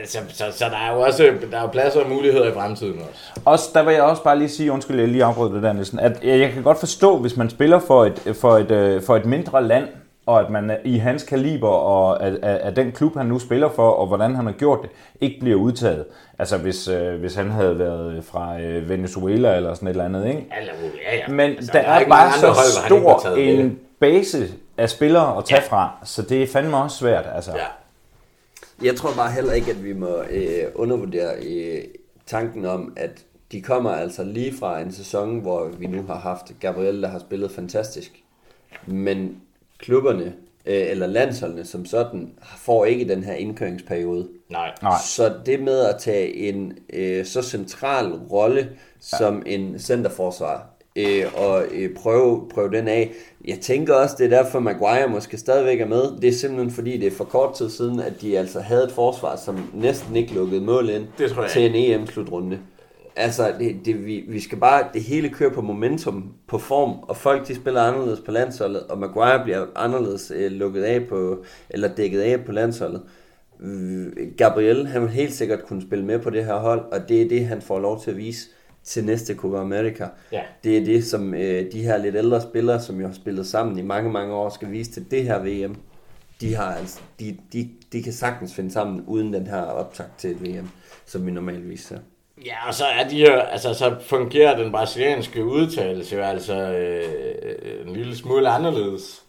Så, 0.05 0.19
så, 0.29 0.45
så, 0.53 0.65
der 0.65 0.77
er 0.77 0.95
jo 0.95 1.01
også 1.01 1.33
der 1.51 1.59
er 1.59 1.63
jo 1.63 1.67
pladser 1.67 2.01
og 2.01 2.09
muligheder 2.09 2.51
i 2.51 2.53
fremtiden 2.53 2.99
også. 2.99 3.41
også. 3.45 3.71
Der 3.75 3.83
vil 3.83 3.95
jeg 3.95 4.03
også 4.03 4.23
bare 4.23 4.39
lige 4.39 4.49
sige, 4.49 4.73
undskyld, 4.73 5.01
jeg 5.01 5.09
lige 5.09 5.25
afbrød 5.25 5.55
det 5.55 5.63
der 5.63 5.73
at 6.01 6.25
jeg 6.41 6.53
kan 6.53 6.63
godt 6.63 6.79
forstå, 6.79 7.19
hvis 7.19 7.37
man 7.37 7.51
spiller 7.51 7.79
for 7.79 8.05
et, 8.05 8.37
for 8.41 8.59
et, 8.59 8.71
øh, 8.71 9.03
for 9.03 9.17
et 9.17 9.25
mindre 9.27 9.65
land, 9.65 9.89
og 10.27 10.41
at 10.41 10.51
man 10.51 10.77
i 10.85 10.97
hans 10.97 11.23
kaliber 11.23 11.69
og 11.69 12.23
at, 12.23 12.35
at, 12.35 12.57
at 12.57 12.77
den 12.77 12.93
klub, 12.93 13.17
han 13.17 13.27
nu 13.27 13.39
spiller 13.39 13.71
for, 13.71 13.91
og 13.91 14.07
hvordan 14.07 14.35
han 14.35 14.47
har 14.47 14.53
gjort 14.53 14.83
det, 14.83 14.91
ikke 15.21 15.41
bliver 15.41 15.57
udtaget. 15.57 16.05
Altså 16.39 16.59
hvis, 16.59 16.89
øh, 16.89 17.21
hvis 17.21 17.35
han 17.35 17.51
havde 17.51 17.79
været 17.79 18.25
fra 18.25 18.61
øh, 18.61 18.89
Venezuela 18.89 19.57
eller 19.57 19.75
sådan 19.75 19.89
et 19.89 19.91
eller 19.91 20.05
andet, 20.05 20.27
ikke? 20.27 20.47
Ja, 21.11 21.17
ja. 21.17 21.29
Men 21.29 21.51
altså, 21.51 21.73
der, 21.73 21.83
der 21.83 21.89
er, 21.89 22.01
er 22.01 22.09
bare 22.09 22.33
så 22.33 22.47
hold, 22.47 22.87
stor 22.87 23.37
en 23.37 23.79
base 24.01 24.49
af 24.79 24.91
spillere 24.91 25.39
at 25.39 25.45
tage 25.45 25.63
ja. 25.63 25.69
fra, 25.69 25.91
så 26.05 26.23
det 26.23 26.43
er 26.43 26.47
fandme 26.47 26.77
også 26.77 26.97
svært. 26.97 27.25
Altså. 27.35 27.51
Ja. 27.57 27.67
Jeg 28.83 28.97
tror 28.97 29.11
bare 29.17 29.31
heller 29.31 29.53
ikke, 29.53 29.71
at 29.71 29.85
vi 29.85 29.93
må 29.93 30.23
øh, 30.31 30.65
undervurdere 30.75 31.35
øh, 31.43 31.85
tanken 32.27 32.67
om, 32.67 32.93
at 32.97 33.11
de 33.53 33.63
kommer 33.63 33.91
altså 33.91 34.25
lige 34.25 34.55
fra 34.59 34.81
en 34.81 34.93
sæson, 34.93 35.39
hvor 35.39 35.69
vi 35.79 35.87
nu 35.87 36.03
har 36.03 36.19
haft 36.19 36.53
Gabriel, 36.61 37.03
der 37.03 37.09
har 37.09 37.19
spillet 37.19 37.51
fantastisk. 37.51 38.13
Men 38.87 39.37
klubberne, 39.81 40.33
øh, 40.67 40.91
eller 40.91 41.07
landsholdene 41.07 41.65
som 41.65 41.85
sådan, 41.85 42.33
får 42.59 42.85
ikke 42.85 43.09
den 43.09 43.25
her 43.25 43.35
indkøringsperiode. 43.35 44.29
Nej. 44.49 44.73
Nej. 44.83 44.99
Så 45.07 45.33
det 45.47 45.63
med 45.63 45.81
at 45.81 45.97
tage 45.99 46.35
en 46.35 46.73
øh, 46.93 47.25
så 47.25 47.43
central 47.43 48.13
rolle 48.13 48.69
som 49.01 49.43
en 49.47 49.79
centerforsvar, 49.79 50.67
øh, 50.97 51.25
og 51.35 51.65
øh, 51.73 51.95
prøve, 51.95 52.49
prøve 52.55 52.71
den 52.71 52.89
af. 52.89 53.13
Jeg 53.45 53.59
tænker 53.61 53.95
også, 53.95 54.15
det 54.19 54.25
er 54.25 54.43
derfor 54.43 54.61
Maguire 54.61 55.09
måske 55.09 55.39
stadigvæk 55.39 55.81
er 55.81 55.87
med. 55.87 56.21
Det 56.21 56.29
er 56.29 56.33
simpelthen 56.33 56.71
fordi, 56.71 56.99
det 56.99 57.07
er 57.07 57.17
for 57.17 57.25
kort 57.25 57.55
tid 57.55 57.71
siden, 57.71 58.01
at 58.01 58.21
de 58.21 58.39
altså 58.39 58.61
havde 58.61 58.85
et 58.85 58.93
forsvar, 58.93 59.37
som 59.37 59.71
næsten 59.75 60.17
ikke 60.17 60.35
lukkede 60.35 60.61
mål 60.61 60.91
ind 60.91 61.07
Det 61.19 61.31
tror 61.31 61.43
jeg 61.43 61.51
til 61.51 61.67
en 61.67 61.75
EM-slutrunde. 61.75 62.59
Altså, 63.17 63.55
det, 63.59 63.77
det, 63.85 64.07
vi, 64.07 64.25
vi 64.29 64.41
skal 64.41 64.59
bare, 64.59 64.89
det 64.95 65.03
hele 65.03 65.29
kører 65.29 65.51
på 65.51 65.61
momentum, 65.61 66.35
på 66.47 66.59
form, 66.59 66.99
og 67.03 67.17
folk 67.17 67.49
de 67.49 67.55
spiller 67.55 67.83
anderledes 67.83 68.21
på 68.21 68.31
landsholdet, 68.31 68.83
og 68.83 68.99
Maguire 68.99 69.45
bliver 69.45 69.67
anderledes 69.77 70.33
øh, 70.37 70.53
lukket 70.53 70.83
af 70.83 71.09
på, 71.09 71.45
eller 71.71 71.95
dækket 71.95 72.21
af 72.21 72.45
på 72.45 72.53
landsholdet. 72.53 73.03
Øh, 73.61 74.13
Gabriel, 74.37 74.87
han 74.87 75.03
vil 75.03 75.11
helt 75.11 75.35
sikkert 75.35 75.65
kunne 75.65 75.83
spille 75.83 76.05
med 76.05 76.19
på 76.19 76.31
det 76.31 76.45
her 76.45 76.57
hold, 76.57 76.81
og 76.93 77.09
det 77.09 77.23
er 77.23 77.29
det, 77.29 77.47
han 77.47 77.63
får 77.63 77.79
lov 77.79 78.03
til 78.03 78.11
at 78.11 78.17
vise 78.17 78.49
til 78.85 79.05
næste 79.05 79.35
Copa 79.35 79.57
America. 79.57 80.09
Ja. 80.33 80.43
Det 80.65 80.79
er 80.79 80.85
det, 80.85 81.05
som 81.05 81.35
øh, 81.35 81.73
de 81.73 81.83
her 81.83 81.97
lidt 81.97 82.17
ældre 82.17 82.41
spillere, 82.41 82.81
som 82.81 83.01
jo 83.01 83.07
har 83.07 83.15
spillet 83.15 83.47
sammen 83.47 83.79
i 83.79 83.83
mange, 83.83 84.13
mange 84.13 84.35
år, 84.35 84.49
skal 84.49 84.71
vise 84.71 84.91
til 84.91 85.11
det 85.11 85.25
her 85.25 85.39
VM. 85.39 85.77
De, 86.41 86.55
har 86.55 86.75
altså, 86.75 87.01
de, 87.21 87.39
de, 87.53 87.71
de 87.93 88.03
kan 88.03 88.13
sagtens 88.13 88.55
finde 88.55 88.71
sammen 88.71 89.05
uden 89.07 89.33
den 89.33 89.47
her 89.47 89.63
optakt 89.63 90.19
til 90.19 90.31
et 90.31 90.43
VM, 90.45 90.69
som 91.07 91.27
vi 91.27 91.31
normalvis 91.31 91.81
ser. 91.81 91.99
Ja, 92.47 92.69
og 92.69 92.75
så 92.75 92.85
er 92.85 93.09
de 93.09 93.17
jo, 93.17 93.33
altså 93.33 93.75
så 93.75 93.97
fungerer 94.01 94.57
den 94.57 94.73
brasilianske 94.73 95.45
udtalelse 95.45 96.17
jo 96.17 96.23
altså 96.23 96.55
øh, 96.55 97.87
en 97.87 97.93
lille 97.93 98.17
smule 98.17 98.49
anderledes 98.49 99.25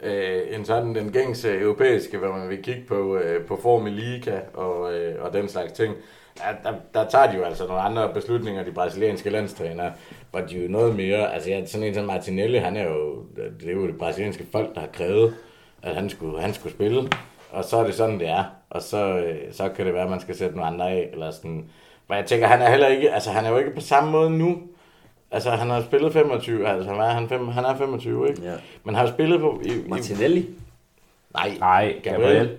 øh, 0.00 0.54
end 0.54 0.64
sådan 0.64 0.94
den 0.94 1.12
gængse 1.12 1.60
europæiske, 1.60 2.18
hvor 2.18 2.32
man 2.32 2.48
vil 2.48 2.62
kigge 2.62 2.82
på, 2.88 3.16
øh, 3.16 3.46
på 3.46 3.58
form 3.62 3.86
i 3.86 3.90
liga 3.90 4.40
og, 4.54 4.94
øh, 4.94 5.24
og 5.24 5.32
den 5.32 5.48
slags 5.48 5.72
ting. 5.72 5.94
Der, 6.38 6.70
der, 6.70 6.78
der 6.94 7.08
tager 7.08 7.30
de 7.30 7.36
jo 7.36 7.44
altså 7.44 7.66
nogle 7.66 7.82
andre 7.82 8.14
beslutninger, 8.14 8.64
de 8.64 8.72
brasilianske 8.72 9.30
landstrænere, 9.30 9.92
hvor 10.30 10.40
de 10.40 10.56
jo 10.56 10.68
noget 10.68 10.96
mere, 10.96 11.34
altså 11.34 11.50
ja, 11.50 11.66
sådan 11.66 11.86
en 11.86 11.94
som 11.94 12.04
Martinelli, 12.04 12.58
han 12.58 12.76
er 12.76 12.84
jo, 12.84 13.24
det 13.60 13.68
er 13.68 13.72
jo 13.72 13.86
det 13.86 13.98
brasilianske 13.98 14.46
folk, 14.52 14.74
der 14.74 14.80
har 14.80 14.88
krævet, 14.92 15.34
at 15.82 15.94
han 15.94 16.10
skulle, 16.10 16.40
han 16.40 16.54
skulle 16.54 16.72
spille, 16.72 17.08
og 17.50 17.64
så 17.64 17.76
er 17.76 17.84
det 17.84 17.94
sådan, 17.94 18.20
det 18.20 18.28
er, 18.28 18.44
og 18.70 18.82
så, 18.82 19.18
øh, 19.18 19.52
så 19.52 19.68
kan 19.68 19.86
det 19.86 19.94
være, 19.94 20.04
at 20.04 20.10
man 20.10 20.20
skal 20.20 20.36
sætte 20.36 20.56
nogle 20.56 20.70
andre 20.70 20.90
af, 20.90 21.08
eller 21.12 21.30
sådan, 21.30 21.70
men 22.10 22.18
jeg 22.18 22.26
tænker, 22.26 22.46
han 22.46 22.62
er 22.62 22.70
heller 22.70 22.86
ikke, 22.86 23.10
altså 23.10 23.30
han 23.30 23.44
er 23.44 23.50
jo 23.50 23.58
ikke 23.58 23.74
på 23.74 23.80
samme 23.80 24.10
måde 24.10 24.30
nu. 24.30 24.58
Altså 25.30 25.50
han 25.50 25.70
har 25.70 25.82
spillet 25.82 26.12
25, 26.12 26.68
altså 26.68 26.90
han 26.90 27.00
er, 27.00 27.04
han, 27.04 27.28
fem, 27.28 27.48
han 27.48 27.64
er 27.64 27.76
25, 27.76 28.28
ikke? 28.28 28.42
Ja. 28.42 28.52
Men 28.84 28.94
har 28.94 29.06
spillet 29.06 29.40
på... 29.40 29.60
I, 29.64 29.68
i, 29.68 29.88
Martinelli? 29.88 30.46
nej, 31.34 31.52
Nej, 31.60 31.94
Gabriel. 32.02 32.50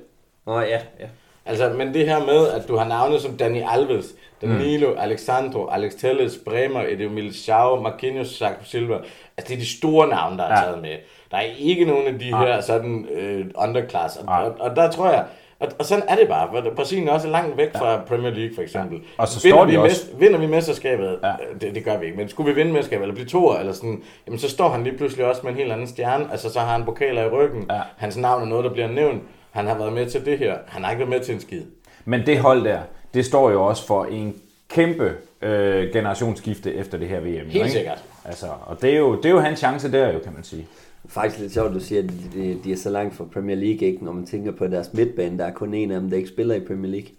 Åh 0.47 0.55
oh, 0.55 0.63
ja, 0.69 0.79
ja. 0.99 1.05
Altså, 1.45 1.69
men 1.69 1.93
det 1.93 2.07
her 2.07 2.25
med, 2.25 2.47
at 2.47 2.67
du 2.67 2.75
har 2.77 2.87
navne 2.87 3.19
som 3.19 3.37
Dani 3.37 3.63
Alves, 3.69 4.05
Danilo, 4.41 4.89
mm. 4.89 4.95
Alexandro, 4.99 5.67
Alex 5.67 5.93
Telles, 5.93 6.39
Bremer, 6.45 6.81
Edemil 6.87 7.33
Schau, 7.33 7.81
Marquinhos, 7.81 8.27
Saco 8.27 8.63
Silva. 8.63 8.95
Altså, 9.37 9.47
det 9.47 9.53
er 9.53 9.57
de 9.59 9.77
store 9.77 10.07
navne, 10.07 10.37
der 10.37 10.43
er 10.43 10.59
Ja. 10.59 10.65
taget 10.65 10.81
med. 10.81 10.95
Der 11.31 11.37
er 11.37 11.41
ikke 11.41 11.85
nogen 11.85 12.07
af 12.07 12.19
de 12.19 12.25
her 12.37 12.61
sådan 12.61 13.05
øh, 13.11 13.45
underclass. 13.55 14.17
Og, 14.17 14.25
og, 14.27 14.55
og, 14.59 14.75
der 14.75 14.91
tror 14.91 15.09
jeg, 15.11 15.25
og, 15.61 15.67
og 15.79 15.85
sådan 15.85 16.03
er 16.07 16.15
det 16.15 16.27
bare. 16.27 16.71
Brasilien 16.75 17.07
er 17.07 17.11
også 17.11 17.27
langt 17.27 17.57
væk 17.57 17.69
fra 17.77 18.01
Premier 18.07 18.31
League, 18.31 18.55
for 18.55 18.61
eksempel. 18.61 18.99
Og 19.17 19.27
så 19.27 19.43
vinder 19.43 19.57
står 19.57 19.65
de 19.65 19.71
vi 19.71 19.77
også- 19.77 20.05
Mest, 20.07 20.19
vinder 20.19 20.39
vi 20.39 20.47
mesterskabet, 20.47 21.19
Ja. 21.23 21.27
ja. 21.27 21.33
det, 21.61 21.75
det 21.75 21.83
gør 21.85 21.97
vi 21.97 22.05
ikke, 22.05 22.17
men 22.17 22.29
skulle 22.29 22.49
vi 22.53 22.55
vinde 22.55 22.71
mesterskabet, 22.73 23.01
eller 23.03 23.15
blive 23.15 23.27
toer, 23.27 23.57
eller 23.59 23.73
sådan, 23.73 24.03
jamen 24.27 24.39
så 24.39 24.49
står 24.49 24.69
han 24.69 24.83
lige 24.83 24.97
pludselig 24.97 25.25
også 25.25 25.41
med 25.43 25.51
en 25.51 25.57
helt 25.57 25.71
anden 25.71 25.87
stjerne. 25.87 26.27
Altså, 26.31 26.49
så 26.53 26.59
har 26.59 26.71
han 26.77 26.85
pokaler 26.85 27.23
i 27.23 27.29
ryggen. 27.29 27.65
Ja. 27.69 27.79
Hans 27.97 28.17
navn 28.17 28.41
er 28.41 28.45
noget, 28.45 28.63
der 28.65 28.71
bliver 28.73 28.87
nævnt. 28.87 29.21
Han 29.51 29.67
har 29.67 29.77
været 29.77 29.93
med 29.93 30.05
til 30.05 30.25
det 30.25 30.37
her. 30.37 30.55
Han 30.67 30.83
har 30.83 30.91
ikke 30.91 30.99
været 30.99 31.09
med 31.09 31.19
til 31.19 31.33
en 31.35 31.41
skid. 31.41 31.61
Men 32.05 32.25
det 32.25 32.39
hold 32.39 32.63
der, 32.65 32.79
det 33.13 33.25
står 33.25 33.51
jo 33.51 33.63
også 33.63 33.87
for 33.87 34.05
en 34.05 34.35
kæmpe 34.69 35.11
øh, 35.41 35.93
generationsskifte 35.93 36.73
efter 36.75 36.97
det 36.97 37.07
her 37.07 37.19
VM. 37.19 37.25
Helt 37.25 37.55
ikke? 37.55 37.69
sikkert. 37.69 38.03
Altså, 38.25 38.45
og 38.65 38.81
det 38.81 38.93
er, 38.93 38.97
jo, 38.97 39.15
det 39.15 39.25
er 39.25 39.29
jo 39.29 39.39
hans 39.39 39.59
chance 39.59 39.91
der 39.91 40.13
jo, 40.13 40.19
kan 40.19 40.33
man 40.33 40.43
sige. 40.43 40.67
Faktisk 41.07 41.39
lidt 41.39 41.53
sjovt, 41.53 41.73
du 41.73 41.79
siger, 41.79 42.03
at 42.03 42.09
de, 42.33 42.59
de 42.63 42.71
er 42.71 42.75
så 42.75 42.89
langt 42.89 43.15
fra 43.15 43.25
Premier 43.33 43.55
League, 43.55 43.87
ikke? 43.87 44.05
når 44.05 44.11
man 44.11 44.25
tænker 44.25 44.51
på 44.51 44.67
deres 44.67 44.93
midtbane. 44.93 45.37
Der 45.37 45.45
er 45.45 45.53
kun 45.53 45.73
en 45.73 45.91
af 45.91 45.99
dem, 45.99 46.09
der 46.09 46.17
ikke 46.17 46.29
spiller 46.29 46.55
i 46.55 46.59
Premier 46.59 46.91
League. 46.91 47.09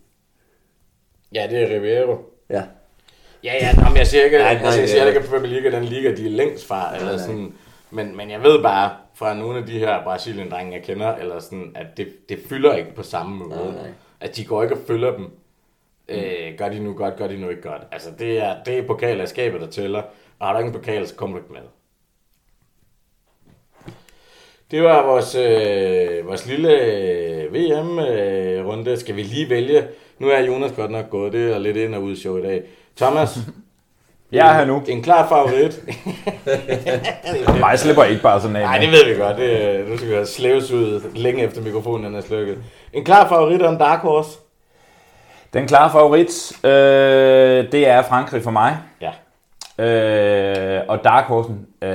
Ja, 1.34 1.46
det 1.50 1.62
er 1.62 1.76
Ribeiro. 1.76 2.18
Ja. 2.50 2.62
Ja, 3.44 3.52
ja, 3.60 3.72
nå, 3.72 3.88
men 3.88 3.96
jeg 3.96 4.06
siger 4.06 4.24
ikke, 4.24 4.38
Nej, 4.38 4.52
nej, 4.52 4.54
nej, 4.54 4.64
altså, 4.66 4.80
jeg 4.80 4.88
siger 4.88 5.06
ikke, 5.06 5.20
at 5.20 5.26
Premier 5.26 5.52
League 5.52 5.70
er 5.70 5.78
den 5.80 5.84
liga, 5.88 6.14
de 6.14 6.26
er 6.26 6.30
længst 6.30 6.66
fra, 6.66 6.96
eller 6.96 7.16
nej. 7.16 7.18
sådan, 7.18 7.54
men, 7.90 8.16
men 8.16 8.30
jeg 8.30 8.42
ved 8.42 8.62
bare 8.62 8.90
fra 9.14 9.34
nogle 9.34 9.58
af 9.58 9.66
de 9.66 9.78
her 9.78 10.02
Brasilien-drenge, 10.04 10.72
jeg 10.72 10.82
kender, 10.82 11.14
eller 11.14 11.38
sådan, 11.38 11.72
at 11.74 11.86
det, 11.96 12.28
det 12.28 12.38
fylder 12.48 12.74
ikke 12.74 12.94
på 12.94 13.02
samme 13.02 13.36
måde. 13.36 13.50
Nej, 13.50 13.82
nej. 13.82 13.90
At 14.20 14.36
de 14.36 14.44
går 14.44 14.62
ikke 14.62 14.74
og 14.74 14.80
følger 14.86 15.16
dem. 15.16 15.26
Øh, 16.08 16.58
gør 16.58 16.68
de 16.68 16.80
nu 16.80 16.94
godt, 16.94 17.16
gør 17.16 17.26
de 17.26 17.40
nu 17.40 17.48
ikke 17.48 17.62
godt. 17.62 17.82
Altså, 17.92 18.10
det 18.18 18.38
er, 18.38 18.62
det 18.66 18.78
er 18.78 18.86
pokaler 18.86 19.24
i 19.24 19.26
skabet, 19.26 19.60
der 19.60 19.66
tæller, 19.66 20.02
og 20.38 20.46
har 20.46 20.52
du 20.52 20.58
ingen 20.58 20.74
pokal, 20.74 21.06
så 21.06 21.14
kommer 21.14 21.38
du 21.38 21.44
ikke 21.44 21.52
med. 21.52 21.62
Det 24.72 24.82
var 24.82 25.06
vores, 25.06 25.34
øh, 25.34 26.26
vores 26.28 26.46
lille 26.46 26.68
VM-runde. 27.52 28.96
Skal 29.00 29.16
vi 29.16 29.22
lige 29.22 29.50
vælge? 29.50 29.84
Nu 30.18 30.28
er 30.28 30.40
Jonas 30.40 30.72
godt 30.76 30.90
nok 30.90 31.10
gået. 31.10 31.32
Det 31.32 31.54
er 31.54 31.58
lidt 31.58 31.76
ind 31.76 31.94
og 31.94 32.02
ud 32.02 32.16
show 32.16 32.36
i 32.38 32.42
dag. 32.42 32.62
Thomas, 32.96 33.38
Jeg 34.32 34.48
er 34.48 34.52
her 34.58 34.64
nu. 34.64 34.82
en 34.88 35.02
klar 35.02 35.28
favorit. 35.28 35.84
Mig 37.60 37.78
slipper 37.78 38.04
ikke 38.04 38.22
bare 38.22 38.40
sådan 38.40 38.56
af. 38.56 38.62
Nej, 38.62 38.78
det 38.78 38.90
ved 38.90 39.04
vi 39.04 39.20
godt. 39.20 39.36
Det, 39.36 39.88
nu 39.88 39.96
skal 39.96 40.08
vi 40.08 40.14
have 40.14 40.26
slæves 40.26 40.70
ud 40.70 41.10
længe 41.14 41.42
efter 41.42 41.62
mikrofonen 41.62 42.14
er 42.14 42.20
slukket. 42.20 42.58
En 42.92 43.04
klar 43.04 43.28
favorit 43.28 43.62
og 43.62 43.72
en 43.72 43.78
dark 43.78 44.00
horse. 44.00 44.38
Den 45.52 45.66
klare 45.66 45.90
favorit, 45.90 46.52
øh, 46.64 47.72
det 47.72 47.88
er 47.88 48.02
Frankrig 48.02 48.42
for 48.42 48.50
mig. 48.50 48.76
Ja. 49.00 49.10
Øh, 49.78 50.80
og 50.88 51.04
Dark 51.04 51.24
Horsen, 51.24 51.66
øh, 51.82 51.90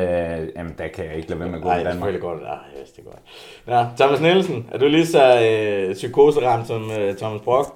jamen 0.55 0.75
der 0.77 0.87
kan 0.87 1.05
jeg 1.05 1.15
ikke 1.15 1.29
lade 1.29 1.39
være 1.39 1.49
med 1.49 1.57
at 1.57 1.61
gå 1.63 1.69
Nej, 1.69 1.77
i 1.77 1.79
det 1.79 1.87
er 1.87 1.91
Danmark. 1.91 2.21
godt. 2.21 2.41
Ja, 2.41 2.47
jeg 2.49 2.59
vidste 2.79 2.95
det 2.95 3.05
godt. 3.05 3.19
Ja, 3.67 3.85
Thomas 3.99 4.21
Nielsen, 4.21 4.69
er 4.71 4.77
du 4.77 4.87
lige 4.87 5.07
så 5.07 5.41
øh, 5.49 5.93
psykoseramt 5.93 6.67
som 6.67 6.91
øh, 6.91 7.15
Thomas 7.15 7.41
Brock? 7.41 7.69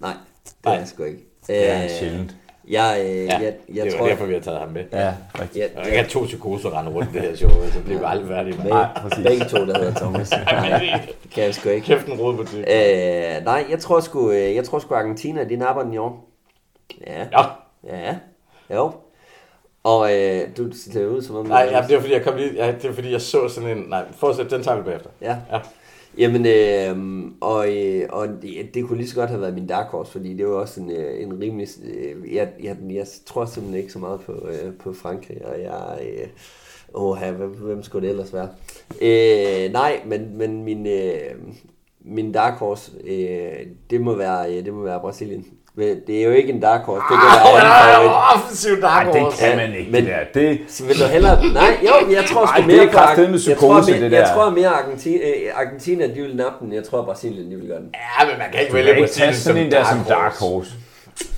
Nej, 0.00 0.12
det 0.44 0.52
Nej. 0.64 0.74
er 0.74 0.78
jeg 0.78 0.88
sgu 0.88 1.02
ikke. 1.02 1.18
Det 1.46 1.70
er 1.70 1.82
Øh, 1.84 1.90
sjældent. 1.90 2.34
Jeg, 2.68 2.96
øh, 3.04 3.06
Ja, 3.26 3.38
jeg, 3.38 3.54
jeg 3.74 3.84
det 3.84 3.92
tror, 3.94 4.00
var 4.02 4.08
derfor, 4.08 4.26
vi 4.26 4.32
har 4.34 4.40
taget 4.40 4.58
ham 4.60 4.68
med. 4.68 4.84
Ja, 4.92 5.14
rigtigt. 5.40 5.56
jeg, 5.76 5.84
jeg 5.86 5.92
have 5.98 6.06
to 6.08 6.24
psykoser 6.24 6.78
rende 6.78 6.92
rundt 6.92 7.10
i 7.10 7.12
det 7.12 7.22
her 7.22 7.36
show, 7.36 7.50
så 7.72 7.80
bliver 7.84 7.98
vi 7.98 8.04
aldrig 8.08 8.28
færdige 8.28 8.56
med. 8.62 8.70
Nej, 8.70 8.86
præcis. 8.96 9.26
begge 9.26 9.44
to, 9.44 9.56
der 9.66 9.78
hedder 9.78 9.94
Thomas. 9.94 10.28
Det 11.22 11.30
kan 11.34 11.44
jeg 11.44 11.54
sgu 11.54 11.68
ikke. 11.68 11.86
Kæft 11.86 12.06
en 12.06 12.20
rodebutik. 12.20 12.58
Øh, 12.58 13.44
nej, 13.44 13.64
jeg 13.70 13.78
tror 13.78 14.00
sgu, 14.00 14.30
øh, 14.30 14.54
jeg 14.54 14.64
tror 14.64 14.78
sgu 14.78 14.94
Argentina, 14.94 15.44
de 15.44 15.56
napper 15.56 15.82
den 15.82 15.92
i 15.94 15.98
år. 15.98 16.28
Ja, 17.06 17.24
Ja. 17.32 17.42
ja, 17.96 18.14
jo. 18.74 18.92
Og 19.82 20.18
øh, 20.18 20.40
du 20.56 20.70
ser 20.72 21.06
ud 21.06 21.22
som 21.22 21.36
om... 21.36 21.46
Nej, 21.46 21.68
ja, 21.72 21.84
det 21.88 21.94
var 21.94 22.00
fordi, 22.00 22.14
jeg 22.14 22.24
kom 22.24 22.36
lige, 22.36 22.54
ja, 22.54 22.72
det 22.72 22.88
var 22.88 22.94
fordi, 22.94 23.12
jeg 23.12 23.20
så 23.20 23.48
sådan 23.48 23.78
en... 23.78 23.84
Nej, 23.88 24.04
fortsæt, 24.12 24.50
den 24.50 24.62
tager 24.62 24.76
vi 24.76 24.82
bagefter. 24.82 25.10
Ja. 25.20 25.36
Ja. 25.52 25.60
Jamen, 26.18 26.46
øh, 26.46 27.24
og, 27.40 27.76
øh, 27.76 28.06
og 28.10 28.28
det, 28.42 28.74
det 28.74 28.84
kunne 28.88 28.98
lige 28.98 29.08
så 29.08 29.14
godt 29.14 29.30
have 29.30 29.40
været 29.40 29.54
min 29.54 29.66
dark 29.66 29.86
horse, 29.86 30.12
fordi 30.12 30.34
det 30.34 30.46
var 30.46 30.52
også 30.52 30.80
en, 30.80 30.90
øh, 30.90 31.22
en 31.22 31.40
rimelig... 31.40 31.68
Øh, 31.84 32.34
jeg, 32.34 32.48
jeg, 32.62 32.76
jeg 32.90 33.06
tror 33.26 33.44
simpelthen 33.44 33.80
ikke 33.80 33.92
så 33.92 33.98
meget 33.98 34.20
på, 34.20 34.32
øh, 34.32 34.72
på 34.74 34.92
Frankrig, 34.92 35.44
og 35.44 35.62
jeg... 35.62 35.98
Øh, 36.02 36.28
åh, 36.94 37.18
hvem, 37.18 37.50
hvem 37.50 37.82
skulle 37.82 38.06
det 38.06 38.10
ellers 38.10 38.34
være? 38.34 38.48
Øh, 39.02 39.72
nej, 39.72 40.00
men, 40.06 40.38
men 40.38 40.64
min, 40.64 40.86
øh, 40.86 41.34
min 42.00 42.32
dark 42.32 42.58
horse, 42.58 42.92
øh, 43.04 43.66
det, 43.90 44.00
må 44.00 44.14
være, 44.14 44.56
øh, 44.56 44.64
det 44.64 44.74
må 44.74 44.82
være 44.82 45.00
Brasilien. 45.00 45.46
Det 46.06 46.20
er 46.20 46.24
jo 46.24 46.30
ikke 46.30 46.52
en 46.52 46.60
dark 46.60 46.80
horse, 46.80 47.02
det 47.10 47.18
kan 47.20 47.28
være 47.30 47.60
anden 47.60 47.72
favorit. 47.94 48.10
offensiv 48.34 48.82
dark 48.82 49.04
Nej, 49.06 49.12
det 49.12 49.22
horse. 49.22 49.44
kan 49.44 49.56
man 49.56 49.74
ikke, 49.74 49.90
men- 49.92 50.04
det 50.04 50.12
der. 50.34 50.40
Det, 50.40 50.58
Så 50.68 50.84
vil 50.84 50.98
du 51.00 51.04
hellere... 51.04 51.36
Nej, 51.52 51.76
jo, 51.82 52.12
jeg 52.14 52.24
tror 52.24 52.46
sgu 52.46 52.52
Ej, 52.52 52.56
det 52.56 52.66
mere 52.66 52.82
er 52.84 52.86
på... 52.86 52.92
kraftedeme 52.98 53.32
jeg 53.32 53.40
tror, 53.58 53.80
psykose, 53.80 53.90
mere, 53.92 54.00
det 54.10 54.12
jeg 54.16 54.26
der. 54.26 54.34
tror 54.34 54.50
mere 54.50 54.68
Argentina, 54.68 55.24
øh, 55.28 55.34
Argentina, 55.62 56.06
de 56.06 56.20
vil 56.26 56.36
nappe 56.36 56.64
den. 56.64 56.72
Jeg 56.72 56.84
tror 56.84 57.04
Brasilien, 57.04 57.50
de 57.50 57.56
vil 57.56 57.68
gøre 57.68 57.78
den. 57.78 57.88
Ja, 58.20 58.26
men 58.28 58.38
man 58.38 58.46
kan 58.52 58.60
ikke 58.60 58.74
vælge 58.74 58.92
Brasilien 59.00 59.32
tage 59.32 59.40
sådan 59.42 59.62
en 59.66 59.70
der 59.72 59.84
som 59.84 59.98
Dark 60.08 60.38
Horse. 60.40 60.70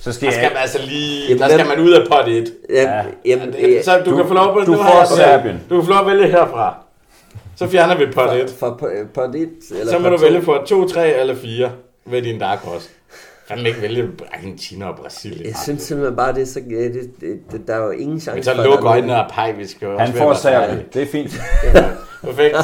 Så 0.01 0.11
skal 0.13 0.25
Der 0.25 0.31
skal 0.31 0.41
jeg... 0.41 0.51
man 0.53 0.61
altså 0.61 0.79
lige... 0.87 1.27
Jamen, 1.27 1.41
der 1.41 1.49
skal 1.49 1.67
man 1.67 1.79
ud 1.79 1.91
af 1.91 2.07
pot 2.11 2.27
1. 2.27 2.51
Ja. 2.69 3.01
Jamen, 3.25 3.53
øh, 3.59 3.83
Så 3.83 3.99
du, 4.05 4.11
du- 4.11 4.15
kan 4.17 4.27
få 4.27 4.33
lov 4.33 4.53
på... 4.53 4.59
du 4.59 4.75
får 4.77 4.97
jeg- 4.99 5.07
Serbien. 5.07 5.59
Du 5.69 5.75
kan 5.75 5.85
få 5.85 5.91
lov 5.91 5.99
at 5.99 6.07
vælge 6.07 6.27
herfra. 6.27 6.75
Så 7.55 7.67
fjerner 7.67 7.95
vi 7.97 8.05
pot 8.05 8.33
1. 8.35 8.49
for, 8.59 8.75
for, 8.79 8.89
for 9.15 9.27
dit, 9.33 9.47
eller 9.79 9.91
Så 9.93 9.99
må 9.99 10.09
du 10.09 10.17
vælge 10.17 10.41
for 10.41 10.63
2, 10.67 10.87
3 10.87 11.13
eller 11.19 11.35
4 11.35 11.69
ved 12.05 12.21
din 12.21 12.39
dark 12.39 12.59
horse. 12.59 12.89
Fandme 13.47 13.67
ikke 13.69 13.81
vælge 13.81 14.09
Argentina 14.33 14.85
og 14.87 14.95
Brasilien. 14.95 15.45
Jeg 15.47 15.55
synes 15.63 15.81
simpelthen 15.81 16.15
bare, 16.15 16.33
det 16.33 16.41
er 16.41 16.45
så... 16.45 16.59
Det, 16.69 16.93
det, 17.21 17.39
det, 17.51 17.61
der 17.67 17.75
er 17.75 17.83
jo 17.85 17.89
ingen 17.91 18.19
chance 18.19 18.35
Men 18.35 18.43
så 18.43 18.55
for, 18.55 18.63
luk 18.63 18.73
nogen- 18.73 18.87
øjnene 18.87 19.23
og 19.25 19.31
pej, 19.31 19.51
vi 19.51 19.67
skal 19.67 19.85
jo 19.85 19.97
Han 19.97 20.13
får. 20.13 20.33
Serbien. 20.33 20.81
Det 20.93 21.01
er 21.01 21.05
fint. 21.07 21.31
Perfekt. 22.23 22.55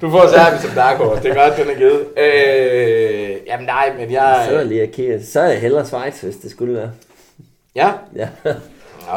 Du 0.00 0.10
får 0.10 0.26
Serbien 0.28 0.60
som 0.62 0.70
dark 0.74 0.96
horse. 0.96 1.22
Det 1.22 1.30
er 1.30 1.48
godt, 1.48 1.58
den 1.58 1.70
er 1.70 1.78
givet. 1.78 2.06
Øh, 2.18 3.36
jamen 3.46 3.66
nej, 3.66 3.92
men 3.98 4.12
jeg... 4.12 4.46
Så 4.50 4.56
er 4.58 4.64
lige 4.64 4.82
at 4.82 4.90
kigge. 4.92 5.22
Så 5.24 5.40
er 5.40 5.44
jeg 5.48 5.60
hellere 5.60 5.84
Schweiz, 5.86 6.20
hvis 6.20 6.36
det 6.36 6.50
skulle 6.50 6.74
være. 6.74 6.90
Ja, 7.74 7.90
Ja. 8.16 8.28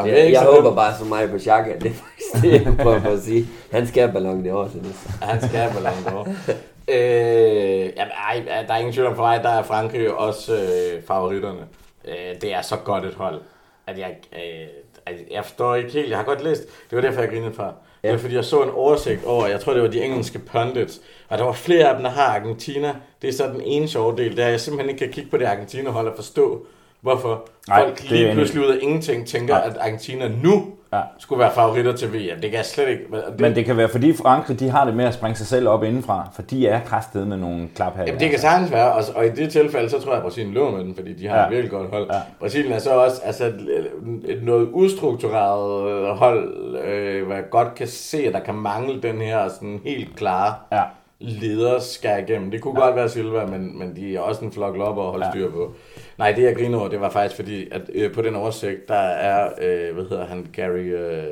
Det 0.04 0.12
er 0.12 0.22
Jeg, 0.24 0.32
jeg 0.32 0.42
så 0.44 0.50
håber 0.54 0.74
bare 0.74 0.94
som 0.98 1.06
mig 1.06 1.30
på 1.30 1.38
Xhaka. 1.38 1.70
Det 1.80 1.86
er 1.90 1.94
faktisk 1.94 2.42
det, 2.44 2.52
jeg 2.66 2.76
prøver 2.82 3.12
at 3.12 3.22
sige. 3.22 3.46
Han 3.72 3.86
skal 3.86 4.02
have 4.02 4.12
ballon 4.12 4.44
det 4.44 4.52
år 4.52 4.68
til 4.68 4.80
det. 4.80 4.94
Han 5.22 5.40
skal 5.40 5.58
have 5.60 5.72
ballon 5.72 5.92
d'Or. 6.06 6.52
Øh, 6.88 7.92
jamen, 7.96 8.12
ej, 8.28 8.64
der 8.68 8.74
er 8.74 8.78
ingen 8.78 8.92
tvivl 8.92 9.06
om 9.06 9.16
for 9.16 9.22
mig, 9.22 9.42
der 9.42 9.48
er 9.48 9.62
Frankrig 9.62 10.14
også 10.14 10.54
øh, 10.54 11.02
favoritterne. 11.02 11.66
Øh, 12.04 12.40
det 12.40 12.54
er 12.54 12.62
så 12.62 12.76
godt 12.76 13.04
et 13.04 13.14
hold, 13.14 13.40
at 13.86 13.98
jeg, 13.98 14.16
øh, 14.32 15.14
jeg 15.30 15.44
forstår 15.44 15.74
ikke 15.74 15.90
helt. 15.90 16.10
Jeg 16.10 16.18
har 16.18 16.24
godt 16.24 16.44
læst, 16.44 16.62
det 16.90 16.96
var 16.96 17.00
derfor, 17.00 17.20
jeg 17.20 17.30
grinede 17.30 17.54
fra. 17.54 17.74
Det 18.02 18.12
var 18.12 18.18
fordi, 18.18 18.34
jeg 18.34 18.44
så 18.44 18.62
en 18.62 18.70
oversigt 18.70 19.24
over, 19.24 19.46
jeg 19.46 19.60
tror, 19.60 19.72
det 19.72 19.82
var 19.82 19.88
de 19.88 20.04
engelske 20.04 20.38
pundits, 20.38 21.00
og 21.28 21.38
der 21.38 21.44
var 21.44 21.52
flere 21.52 21.88
af 21.88 21.94
dem, 21.94 22.02
der 22.02 22.10
har 22.10 22.38
Argentina. 22.38 22.94
Det 23.22 23.28
er 23.28 23.32
så 23.32 23.46
den 23.46 23.60
ene 23.60 23.88
sjove 23.88 24.16
del, 24.16 24.38
er, 24.38 24.44
at 24.44 24.50
jeg 24.50 24.60
simpelthen 24.60 24.90
ikke 24.90 25.04
kan 25.04 25.12
kigge 25.12 25.30
på 25.30 25.36
det 25.36 25.44
Argentina-hold 25.44 26.08
og 26.08 26.16
forstå, 26.16 26.66
hvorfor 27.00 27.48
Nej, 27.68 27.82
folk 27.82 27.98
det 28.02 28.10
er 28.12 28.14
lige 28.24 28.32
pludselig 28.34 28.62
ud 28.66 28.70
af 28.72 28.78
ingenting 28.82 29.26
tænker, 29.26 29.54
Nej. 29.54 29.66
at 29.66 29.76
Argentina 29.80 30.28
nu 30.42 30.66
Ja. 30.92 31.00
skulle 31.18 31.38
være 31.40 31.52
favoritter 31.54 31.92
til 31.92 32.08
VM. 32.12 32.40
Det 32.40 32.50
kan 32.50 32.52
jeg 32.52 32.64
slet 32.64 32.88
ikke. 32.88 33.02
Det, 33.12 33.40
Men 33.40 33.54
det 33.54 33.64
kan 33.64 33.76
være, 33.76 33.88
fordi 33.88 34.16
Frankrig 34.16 34.60
de 34.60 34.68
har 34.70 34.84
det 34.84 34.94
med 34.96 35.04
at 35.04 35.14
springe 35.14 35.36
sig 35.36 35.46
selv 35.46 35.68
op 35.68 35.82
indenfra, 35.84 36.28
for 36.34 36.42
de 36.42 36.68
er 36.68 36.80
kraftet 36.80 37.26
med 37.26 37.36
nogle 37.36 37.68
klap 37.74 37.96
her. 37.96 38.04
Jamen, 38.06 38.20
det 38.20 38.30
kan 38.30 38.38
sagtens 38.38 38.70
være, 38.72 38.92
og, 38.92 39.02
og 39.14 39.26
i 39.26 39.28
det 39.30 39.52
tilfælde, 39.52 39.90
så 39.90 40.00
tror 40.00 40.10
jeg, 40.10 40.16
at 40.16 40.22
Brasilien 40.22 40.54
løber 40.54 40.70
med 40.70 40.84
den, 40.84 40.94
fordi 40.94 41.12
de 41.12 41.28
har 41.28 41.36
ja. 41.38 41.44
Et 41.44 41.50
virkelig 41.50 41.70
godt 41.70 41.90
hold. 41.90 42.06
Ja. 42.12 42.18
Brasilien 42.40 42.72
er 42.72 42.78
så 42.78 42.90
også 42.90 43.20
altså, 43.24 43.44
et, 43.44 43.86
et 44.24 44.42
noget 44.42 44.68
ustruktureret 44.72 46.16
hold, 46.16 46.76
øh, 46.84 47.26
hvor 47.26 47.34
jeg 47.34 47.44
godt 47.50 47.74
kan 47.74 47.86
se, 47.88 48.18
at 48.26 48.32
der 48.32 48.40
kan 48.40 48.54
mangle 48.54 49.02
den 49.02 49.20
her 49.20 49.48
sådan 49.48 49.80
helt 49.84 50.16
klare 50.16 50.54
Ja. 50.72 50.82
Leder 51.18 51.78
skal 51.78 52.28
igennem. 52.28 52.50
Det 52.50 52.60
kunne 52.60 52.80
ja. 52.80 52.86
godt 52.86 52.96
være 52.96 53.08
Silva, 53.08 53.46
men, 53.46 53.78
men 53.78 53.96
de 53.96 54.16
er 54.16 54.20
også 54.20 54.44
en 54.44 54.52
flok 54.52 54.76
lopper 54.76 55.02
at 55.02 55.10
holde 55.10 55.26
ja. 55.26 55.32
Styr 55.32 55.50
på. 55.50 55.74
Nej, 56.18 56.32
det 56.32 56.42
jeg 56.42 56.56
griner 56.56 56.78
over, 56.78 56.88
det 56.88 57.00
var 57.00 57.10
faktisk 57.10 57.36
fordi, 57.36 57.68
at 57.70 57.82
øh, 57.94 58.12
på 58.14 58.22
den 58.22 58.34
oversigt, 58.34 58.88
der 58.88 58.94
er, 58.94 59.50
øh, 59.60 59.94
hvad 59.94 60.04
hedder 60.04 60.26
han, 60.26 60.46
Gary 60.52 60.78
øh, 60.78 61.24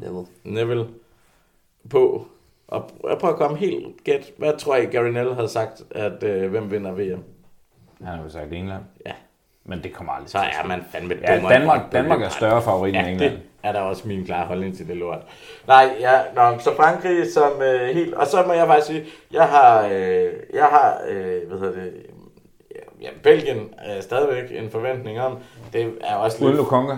Neville. 0.00 0.26
Neville 0.44 0.86
på. 1.90 2.26
Og 2.68 2.90
jeg 3.08 3.18
prøver 3.18 3.32
at 3.34 3.38
komme 3.38 3.56
helt 3.56 4.04
gæt. 4.04 4.32
Hvad 4.36 4.52
tror 4.58 4.76
I, 4.76 4.84
Gary 4.84 5.08
Neville 5.08 5.34
havde 5.34 5.48
sagt, 5.48 5.82
at 5.90 6.22
øh, 6.22 6.50
hvem 6.50 6.70
vinder 6.70 6.92
VM? 6.92 7.22
Han 8.04 8.16
har 8.16 8.22
jo 8.22 8.28
sagt 8.28 8.52
England. 8.52 8.82
Ja. 9.06 9.12
Men 9.64 9.82
det 9.82 9.92
kommer 9.92 10.12
aldrig 10.12 10.30
Så 10.30 10.38
er 10.38 10.66
man 10.66 10.82
fandme 10.92 11.14
Ja, 11.22 11.38
end 11.38 11.48
Danmark, 11.48 11.92
Danmark 11.92 12.22
er 12.22 12.28
større 12.28 12.62
favorit 12.62 12.94
end 12.94 13.04
Ja, 13.04 13.10
England. 13.10 13.32
det 13.32 13.40
er 13.62 13.72
der 13.72 13.80
også 13.80 14.08
min 14.08 14.24
klare 14.24 14.46
holdning 14.46 14.76
til 14.76 14.88
det 14.88 14.96
lort. 14.96 15.18
Nej, 15.66 15.90
ja, 16.00 16.20
nå, 16.34 16.58
så 16.58 16.76
Frankrig 16.76 17.32
som 17.32 17.62
øh, 17.62 17.88
helt... 17.94 18.14
Og 18.14 18.26
så 18.26 18.44
må 18.46 18.52
jeg 18.52 18.66
faktisk 18.66 18.86
sige, 18.86 19.04
jeg 19.32 19.44
har, 19.44 19.86
øh, 19.92 20.32
jeg 20.54 20.64
har 20.64 21.00
øh, 21.08 21.48
hvad 21.48 21.58
hedder 21.58 21.80
det, 21.80 21.92
ja, 23.02 23.08
Belgien 23.22 23.68
er 23.78 24.00
stadigvæk 24.00 24.62
en 24.62 24.70
forventning 24.70 25.20
om. 25.20 25.38
Det 25.72 25.92
er 26.00 26.14
også 26.14 26.38
Uden 26.38 26.48
lidt... 26.48 26.56
Lukonga. 26.56 26.96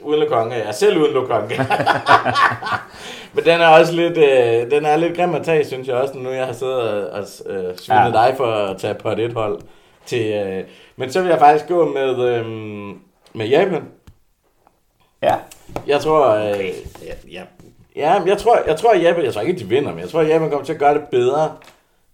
Uden 0.00 0.20
Lukonga, 0.20 0.58
ja, 0.58 0.72
selv 0.72 0.98
uden 0.98 1.14
Lukonga. 1.14 1.56
Men 3.34 3.44
den 3.44 3.60
er 3.60 3.68
også 3.68 3.92
lidt, 3.92 4.18
øh, 4.18 4.70
den 4.70 4.84
er 4.84 4.96
lidt 4.96 5.16
grim 5.16 5.34
at 5.34 5.44
tage, 5.44 5.64
synes 5.64 5.88
jeg 5.88 5.96
også, 5.96 6.18
nu 6.18 6.30
jeg 6.30 6.46
har 6.46 6.52
siddet 6.52 6.80
og, 6.80 7.10
og 7.10 7.24
øh, 7.46 7.78
svinet 7.78 8.12
ja. 8.14 8.26
Dig 8.26 8.34
for 8.36 8.46
at 8.46 8.78
tage 8.78 8.94
på 8.94 9.10
et 9.10 9.32
hold. 9.32 9.60
Til, 10.06 10.32
øh, 10.32 10.64
men 10.96 11.12
så 11.12 11.20
vil 11.20 11.28
jeg 11.28 11.38
faktisk 11.38 11.68
gå 11.68 11.84
med, 11.84 12.28
øh, 12.28 12.46
med 13.32 13.46
Japan. 13.46 13.82
Ja. 15.22 15.34
Jeg 15.86 16.00
tror, 16.00 16.28
øh, 16.30 16.58
ja, 17.04 17.12
ja, 17.32 17.42
ja, 17.96 18.18
men 18.18 18.28
jeg 18.28 18.38
tror, 18.38 18.58
jeg 18.66 18.76
tror, 18.76 18.90
at 18.90 19.02
Japan, 19.02 19.24
jeg 19.24 19.32
tror 19.34 19.40
ikke, 19.42 19.52
at 19.52 19.58
de 19.58 19.64
vinder, 19.64 19.90
men 19.90 20.00
jeg 20.00 20.08
tror, 20.08 20.20
at 20.20 20.28
Japan 20.28 20.50
kommer 20.50 20.64
til 20.64 20.72
at 20.72 20.78
gøre 20.78 20.94
det 20.94 21.02
bedre, 21.10 21.52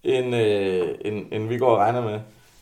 end, 0.04 0.36
øh, 0.36 0.88
end, 1.04 1.26
end 1.32 1.48
vi 1.48 1.58
går 1.58 1.68
og 1.70 1.78
regner 1.78 2.02
med. 2.02 2.18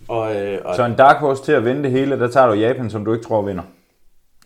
Og, 0.09 0.37
øh, 0.37 0.59
og 0.65 0.77
Så 0.77 0.85
en 0.85 0.95
dark 0.95 1.17
horse 1.17 1.45
til 1.45 1.53
at 1.53 1.65
vinde 1.65 1.83
det 1.83 1.91
hele, 1.91 2.19
der 2.19 2.29
tager 2.29 2.47
du 2.47 2.53
Japan, 2.53 2.91
som 2.91 3.05
du 3.05 3.13
ikke 3.13 3.25
tror 3.25 3.43
vinder. 3.43 3.63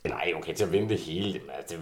nej, 0.08 0.32
okay, 0.38 0.52
til 0.54 0.64
at 0.64 0.72
vinde 0.72 0.88
det 0.88 0.98
hele. 0.98 1.32
men 1.32 1.40
det, 1.68 1.76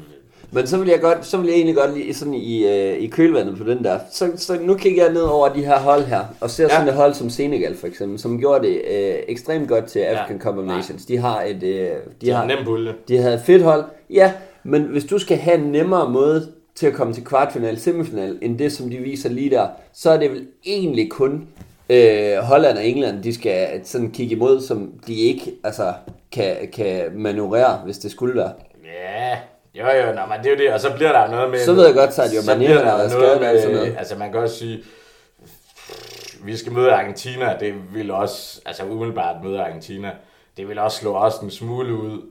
Men 0.51 0.67
så 0.67 0.79
vil 0.79 0.89
jeg, 0.89 1.01
godt, 1.01 1.27
så 1.27 1.37
vil 1.37 1.47
jeg 1.47 1.55
egentlig 1.55 1.77
godt 1.77 1.95
lige 1.95 2.15
sådan 2.15 2.35
i, 2.35 2.67
øh, 2.67 2.99
i 2.99 3.07
kølvandet 3.07 3.59
på 3.59 3.65
den 3.65 3.85
der. 3.85 3.99
Så, 4.11 4.31
så 4.37 4.59
nu 4.61 4.75
kigger 4.75 5.05
jeg 5.05 5.13
ned 5.13 5.23
over 5.23 5.49
de 5.49 5.65
her 5.65 5.79
hold 5.79 6.05
her, 6.05 6.25
og 6.41 6.51
ser 6.51 6.65
Ja. 6.65 6.69
ja. 6.69 6.75
sådan 6.75 6.89
et 6.89 6.95
hold 6.95 7.15
som 7.15 7.31
Senegal 7.31 7.77
for 7.77 7.87
eksempel, 7.87 8.19
som 8.19 8.39
gjorde 8.39 8.67
det 8.67 8.83
øh, 8.91 9.15
ekstremt 9.29 9.69
godt 9.69 9.85
til 9.87 9.99
African 9.99 10.37
Ja. 10.37 10.43
Cup 10.43 10.57
of 10.59 10.65
Nations. 10.65 11.05
De 11.07 11.19
har 11.19 11.43
et, 11.43 11.63
øh, 11.63 11.71
de, 11.91 11.97
de 12.21 12.31
har 12.31 12.45
nem 12.47 12.59
pulje. 12.65 12.95
de 13.09 13.17
havde 13.19 13.35
et 13.35 13.43
fedt 13.47 13.63
hold. 13.63 13.85
Ja, 14.11 14.33
men 14.63 14.83
hvis 14.83 15.05
du 15.05 15.19
skal 15.19 15.37
have 15.37 15.59
en 15.59 15.73
nemmere 15.73 16.11
måde 16.11 16.53
til 16.75 16.87
at 16.87 16.95
komme 16.95 17.15
til 17.15 17.25
kvartfinal, 17.25 17.81
semifinal, 17.81 18.39
end 18.43 18.59
det 18.59 18.73
som 18.73 18.91
de 18.91 18.97
viser 18.97 19.29
lige 19.29 19.51
der, 19.51 19.69
så 19.93 20.11
er 20.11 20.17
det 20.17 20.31
vel 20.31 20.47
egentlig 20.65 21.11
kun 21.11 21.49
øh, 21.91 22.37
Holland 22.37 22.79
og 22.79 22.85
England, 22.85 23.23
de 23.23 23.35
skal 23.35 23.87
sådan 23.87 24.11
kigge 24.11 24.35
imod, 24.35 24.61
som 24.61 24.93
de 25.07 25.15
ikke 25.15 25.53
altså, 25.65 25.93
kan, 26.33 26.57
kan 26.73 27.05
manøvrere, 27.15 27.77
hvis 27.85 27.99
det 27.99 28.11
skulle 28.11 28.37
være. 28.37 28.53
Ja, 28.85 29.39
jo 29.75 30.07
jo, 30.07 30.13
nå, 30.13 30.21
men 30.27 30.39
det 30.39 30.47
er 30.47 30.51
jo 30.51 30.57
det, 30.57 30.73
og 30.75 30.81
så 30.81 30.95
bliver 30.95 31.13
der 31.13 31.31
noget 31.31 31.51
med... 31.51 31.59
Så 31.59 31.73
ved 31.73 31.87
jeg 31.87 31.95
godt, 31.95 32.15
så 32.15 32.23
Mane 32.47 32.59
bliver 32.59 32.85
har 32.85 32.91
der 32.91 32.97
været 32.97 33.13
noget 33.13 33.35
og 33.35 33.47
alt 33.47 33.61
sådan 33.61 33.75
med, 33.75 33.85
noget. 33.85 33.99
altså 33.99 34.17
man 34.17 34.33
kan 34.33 34.41
også 34.41 34.57
sige, 34.57 34.83
vi 36.45 36.57
skal 36.57 36.73
møde 36.73 36.93
Argentina, 36.93 37.57
det 37.61 37.75
vil 37.95 38.11
også, 38.11 38.61
altså 38.67 38.85
umiddelbart 38.85 39.45
møde 39.45 39.61
Argentina, 39.61 40.11
det 40.57 40.69
vil 40.69 40.79
også 40.79 40.99
slå 40.99 41.15
os 41.15 41.39
en 41.39 41.51
smule 41.51 41.95
ud. 41.95 42.23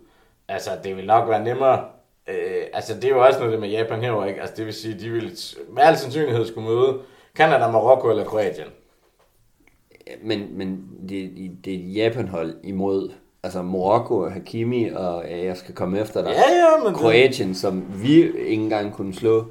Altså 0.47 0.71
det 0.83 0.97
vil 0.97 1.05
nok 1.05 1.29
være 1.29 1.43
nemmere, 1.43 1.83
øh, 2.27 2.63
altså 2.73 2.95
det 2.95 3.03
er 3.03 3.09
jo 3.09 3.25
også 3.25 3.39
noget 3.39 3.51
det 3.53 3.59
med 3.61 3.69
Japan 3.69 4.01
herovre, 4.01 4.29
ikke? 4.29 4.41
Altså 4.41 4.55
det 4.57 4.65
vil 4.65 4.73
sige, 4.73 4.99
de 4.99 5.09
vil 5.09 5.37
med 5.69 5.83
al 5.83 5.97
sandsynlighed 5.97 6.45
skulle 6.45 6.67
møde 6.69 6.97
Canada, 7.35 7.71
Marokko 7.71 8.09
eller 8.09 8.23
Kroatien. 8.25 8.67
Men, 10.23 10.47
men 10.57 10.83
det, 11.09 11.31
det 11.65 11.73
er 11.73 11.77
Japan-hold 12.03 12.53
imod 12.63 13.11
altså 13.43 13.61
Morocco, 13.61 14.29
Hakimi 14.29 14.89
og 14.89 15.23
ja, 15.29 15.45
jeg 15.45 15.57
skal 15.57 15.75
komme 15.75 15.99
efter 15.99 16.21
dig. 16.23 16.29
Ja, 16.31 16.55
ja, 16.55 16.77
men 16.83 16.87
det- 16.87 16.95
Kroatien, 16.95 17.55
som 17.55 17.83
vi 18.03 18.13
ikke 18.23 18.33
engang 18.47 18.93
kunne 18.93 19.13
slå. 19.15 19.45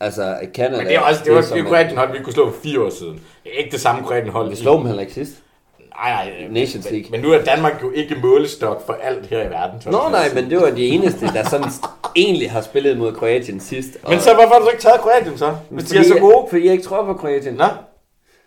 Altså 0.00 0.36
Canada. 0.54 0.76
Men 0.76 0.86
det 0.86 0.94
er 0.96 1.00
også, 1.00 1.20
det 1.24 1.34
var 1.34 1.42
som 1.42 1.56
det 1.58 1.64
er- 1.64 1.68
Kroatien 1.68 1.96
hold, 1.98 2.12
vi 2.18 2.24
kunne 2.24 2.32
slå 2.32 2.50
for 2.50 2.60
fire 2.60 2.80
år 2.84 2.90
siden. 2.90 3.14
Det 3.44 3.52
er 3.54 3.58
ikke 3.58 3.70
det 3.70 3.80
samme 3.80 4.02
Kroatien 4.02 4.28
hold. 4.28 4.48
Vi 4.50 4.56
slog 4.56 4.78
dem 4.78 4.86
heller 4.86 5.00
ikke 5.00 5.14
sidst. 5.14 5.42
Nej, 6.04 6.12
nej. 6.14 6.48
Nations 6.62 6.84
men, 6.84 6.92
League. 6.94 7.10
Men 7.10 7.20
nu 7.20 7.32
er 7.32 7.42
Danmark 7.44 7.72
jo 7.82 7.90
ikke 7.94 8.16
målestok 8.22 8.86
for 8.86 8.96
alt 9.02 9.26
her 9.26 9.38
i 9.38 9.50
verden. 9.50 9.82
Nå 9.86 10.00
nej, 10.10 10.28
men 10.34 10.50
det 10.50 10.60
var 10.60 10.70
de 10.70 10.86
eneste, 10.86 11.26
der 11.34 11.44
sådan 11.48 11.66
egentlig 12.16 12.50
har 12.50 12.60
spillet 12.60 12.98
mod 12.98 13.12
Kroatien 13.12 13.60
sidst. 13.60 13.88
Og- 14.02 14.10
Men 14.10 14.20
så 14.20 14.34
hvorfor 14.34 14.48
har 14.52 14.58
du 14.58 14.64
så 14.64 14.70
ikke 14.70 14.82
taget 14.82 15.00
Kroatien 15.00 15.38
så? 15.38 15.52
Hvis 15.70 15.84
de 15.84 15.94
er 15.96 15.98
Fordi 15.98 16.08
så 16.08 16.18
gode? 16.18 16.46
Fordi 16.50 16.64
jeg 16.64 16.72
ikke 16.72 16.84
tror 16.84 17.04
på 17.04 17.14
Kroatien. 17.14 17.54
Nå? 17.54 17.64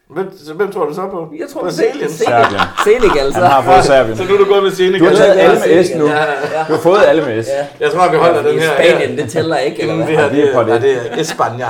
Hvem, 0.10 0.32
så 0.46 0.54
hvem 0.54 0.72
tror 0.72 0.86
du 0.86 0.94
så 0.94 1.02
på? 1.02 1.28
Jeg 1.40 1.48
tror 1.54 1.60
på 1.62 1.66
Brasilien. 1.66 2.10
Serbien. 2.10 2.62
Senegal, 2.86 3.34
så. 3.34 3.40
Han 3.40 3.48
har 3.52 3.62
fået 3.62 3.84
Serbien. 3.86 4.18
Så 4.18 4.24
nu 4.24 4.34
er 4.34 4.38
du 4.38 4.46
gået 4.46 4.64
med 4.64 4.72
Senegal. 4.72 5.00
Du 5.00 5.06
har 5.06 5.16
taget 5.16 5.40
alle 5.40 5.60
med 5.68 5.84
S 5.84 5.92
nu. 5.96 6.06
Ja, 6.08 6.16
ja. 6.22 6.26
Du 6.68 6.74
har 6.74 6.80
fået 6.80 7.02
alle 7.08 7.22
med 7.26 7.44
S. 7.44 7.48
Ja. 7.48 7.66
Jeg 7.80 7.92
tror, 7.92 8.12
vi 8.12 8.18
holder 8.18 8.42
den 8.44 8.56
I 8.56 8.60
her. 8.60 8.70
Spanien, 8.76 9.18
det 9.18 9.32
tæller 9.32 9.58
ikke, 9.58 9.82
eller 9.82 9.96
hvad? 9.96 10.08
det 10.08 10.16
her, 10.18 10.24
Ja, 10.24 10.30
det 10.30 10.40
er 10.40 10.46
det 10.46 10.54
på 10.54 10.60
er, 10.60 10.64
det. 10.64 10.72
ja, 10.72 10.80
det 10.80 10.98
er 11.12 11.18
Espanja. 11.22 11.68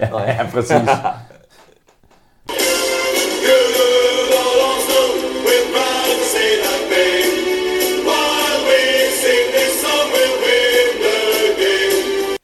Ja, 0.00 0.46
præcis. 0.52 0.72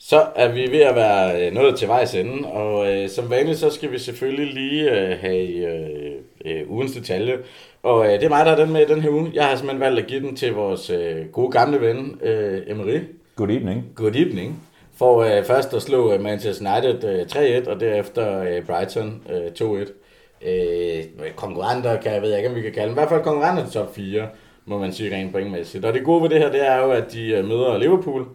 Så 0.09 0.27
er 0.35 0.53
vi 0.53 0.70
ved 0.70 0.81
at 0.81 0.95
være 0.95 1.47
øh, 1.47 1.55
nået 1.55 1.77
til 1.77 1.89
vejs 1.89 2.15
ende, 2.15 2.49
og 2.49 2.93
øh, 2.93 3.09
som 3.09 3.31
vanligt, 3.31 3.59
så 3.59 3.70
skal 3.70 3.93
vi 3.93 3.99
selvfølgelig 3.99 4.55
lige 4.55 4.91
øh, 4.91 5.19
have 5.20 5.49
øh, 5.49 6.12
øh, 6.45 6.70
ugens 6.70 6.93
detalje. 6.93 7.39
Og 7.83 8.07
øh, 8.07 8.12
det 8.12 8.23
er 8.23 8.28
mig, 8.28 8.47
der 8.47 8.53
er 8.53 8.57
den 8.57 8.73
med 8.73 8.81
i 8.81 8.93
den 8.93 9.01
her 9.01 9.11
uge. 9.11 9.31
Jeg 9.35 9.45
har 9.45 9.57
simpelthen 9.57 9.81
valgt 9.81 10.01
at 10.01 10.07
give 10.07 10.20
den 10.20 10.37
til 10.37 10.53
vores 10.53 10.91
øh, 10.91 11.27
gode 11.33 11.51
gamle 11.51 11.81
ven, 11.81 12.20
øh, 12.23 12.62
Emery. 12.66 13.01
Good 13.37 13.51
evening. 13.51 13.85
Good 13.95 14.16
evening. 14.16 14.62
For 14.97 15.20
øh, 15.20 15.45
først 15.45 15.74
at 15.74 15.83
slå 15.83 16.12
øh, 16.12 16.20
Manchester 16.20 16.74
United 16.74 17.05
øh, 17.05 17.62
3-1, 17.65 17.70
og 17.70 17.81
derefter 17.81 18.41
øh, 18.41 18.66
Brighton 18.66 19.23
øh, 19.31 19.83
2-1. 19.83 20.49
Øh, 20.49 21.05
konkurrenter, 21.37 22.01
kan 22.01 22.12
jeg 22.12 22.23
ved 22.23 22.37
ikke, 22.37 22.49
om 22.49 22.55
vi 22.55 22.62
kan 22.62 22.73
kalde 22.73 22.89
dem. 22.89 22.95
I 22.95 23.01
hvert 23.01 23.09
fald 23.09 23.23
konkurrenter 23.23 23.65
til 23.65 23.73
top 23.73 23.95
4, 23.95 24.28
må 24.65 24.78
man 24.78 24.93
sige 24.93 25.16
rent 25.16 25.33
pointmæssigt. 25.33 25.85
Og 25.85 25.93
det 25.95 26.05
gode 26.05 26.23
ved 26.23 26.28
det 26.28 26.39
her, 26.39 26.51
det 26.51 26.66
er 26.66 26.77
jo, 26.77 26.91
at 26.91 27.12
de 27.12 27.28
øh, 27.28 27.45
møder 27.45 27.78
Liverpool 27.78 28.27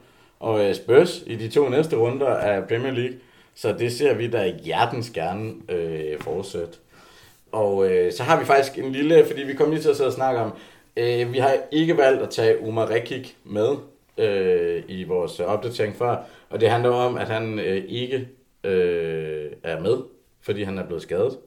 og 0.41 0.65
øh, 0.65 0.75
Spurs 0.75 1.23
i 1.27 1.35
de 1.35 1.49
to 1.49 1.69
næste 1.69 1.95
runder 1.95 2.27
af 2.27 2.67
Premier 2.67 2.91
League. 2.91 3.17
Så 3.55 3.75
det 3.79 3.93
ser 3.93 4.13
vi 4.13 4.27
da 4.27 4.53
hjertens 4.63 5.09
gerne 5.09 5.53
øh, 5.69 6.19
fortsætte. 6.19 6.73
Og 7.51 7.91
øh, 7.91 8.13
så 8.13 8.23
har 8.23 8.39
vi 8.39 8.45
faktisk 8.45 8.77
en 8.77 8.91
lille, 8.91 9.25
fordi 9.25 9.43
vi 9.43 9.53
kom 9.53 9.69
lige 9.69 9.81
til 9.81 9.89
at 9.89 9.95
sidde 9.95 10.07
og 10.07 10.13
snakke 10.13 10.39
om, 10.39 10.53
øh, 10.97 11.33
vi 11.33 11.37
har 11.37 11.55
ikke 11.71 11.97
valgt 11.97 12.21
at 12.21 12.29
tage 12.29 12.61
Umar 12.61 12.89
Rekik 12.89 13.37
med 13.43 13.69
øh, 14.17 14.83
i 14.87 15.03
vores 15.03 15.39
opdatering 15.39 15.95
før, 15.95 16.17
og 16.49 16.61
det 16.61 16.69
handler 16.69 16.89
om, 16.89 17.17
at 17.17 17.27
han 17.27 17.59
øh, 17.59 17.83
ikke 17.87 18.27
øh, 18.63 19.51
er 19.63 19.79
med, 19.79 19.97
fordi 20.41 20.63
han 20.63 20.77
er 20.77 20.85
blevet 20.85 21.01
skadet. 21.01 21.37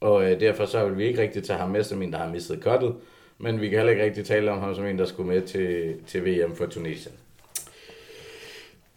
Og 0.00 0.30
øh, 0.30 0.40
derfor 0.40 0.66
så 0.66 0.86
vil 0.88 0.98
vi 0.98 1.04
ikke 1.04 1.22
rigtig 1.22 1.44
tage 1.44 1.58
ham 1.58 1.70
med 1.70 1.84
som 1.84 2.02
en, 2.02 2.12
der 2.12 2.18
har 2.18 2.28
mistet 2.28 2.60
kottet, 2.62 2.94
men 3.38 3.60
vi 3.60 3.68
kan 3.68 3.78
heller 3.78 3.92
ikke 3.92 4.04
rigtig 4.04 4.26
tale 4.26 4.50
om 4.50 4.60
ham 4.60 4.74
som 4.74 4.86
en, 4.86 4.98
der 4.98 5.04
skulle 5.04 5.28
med 5.28 5.42
til, 5.42 5.94
til 6.06 6.24
VM 6.24 6.56
for 6.56 6.66
Tunesien. 6.66 7.14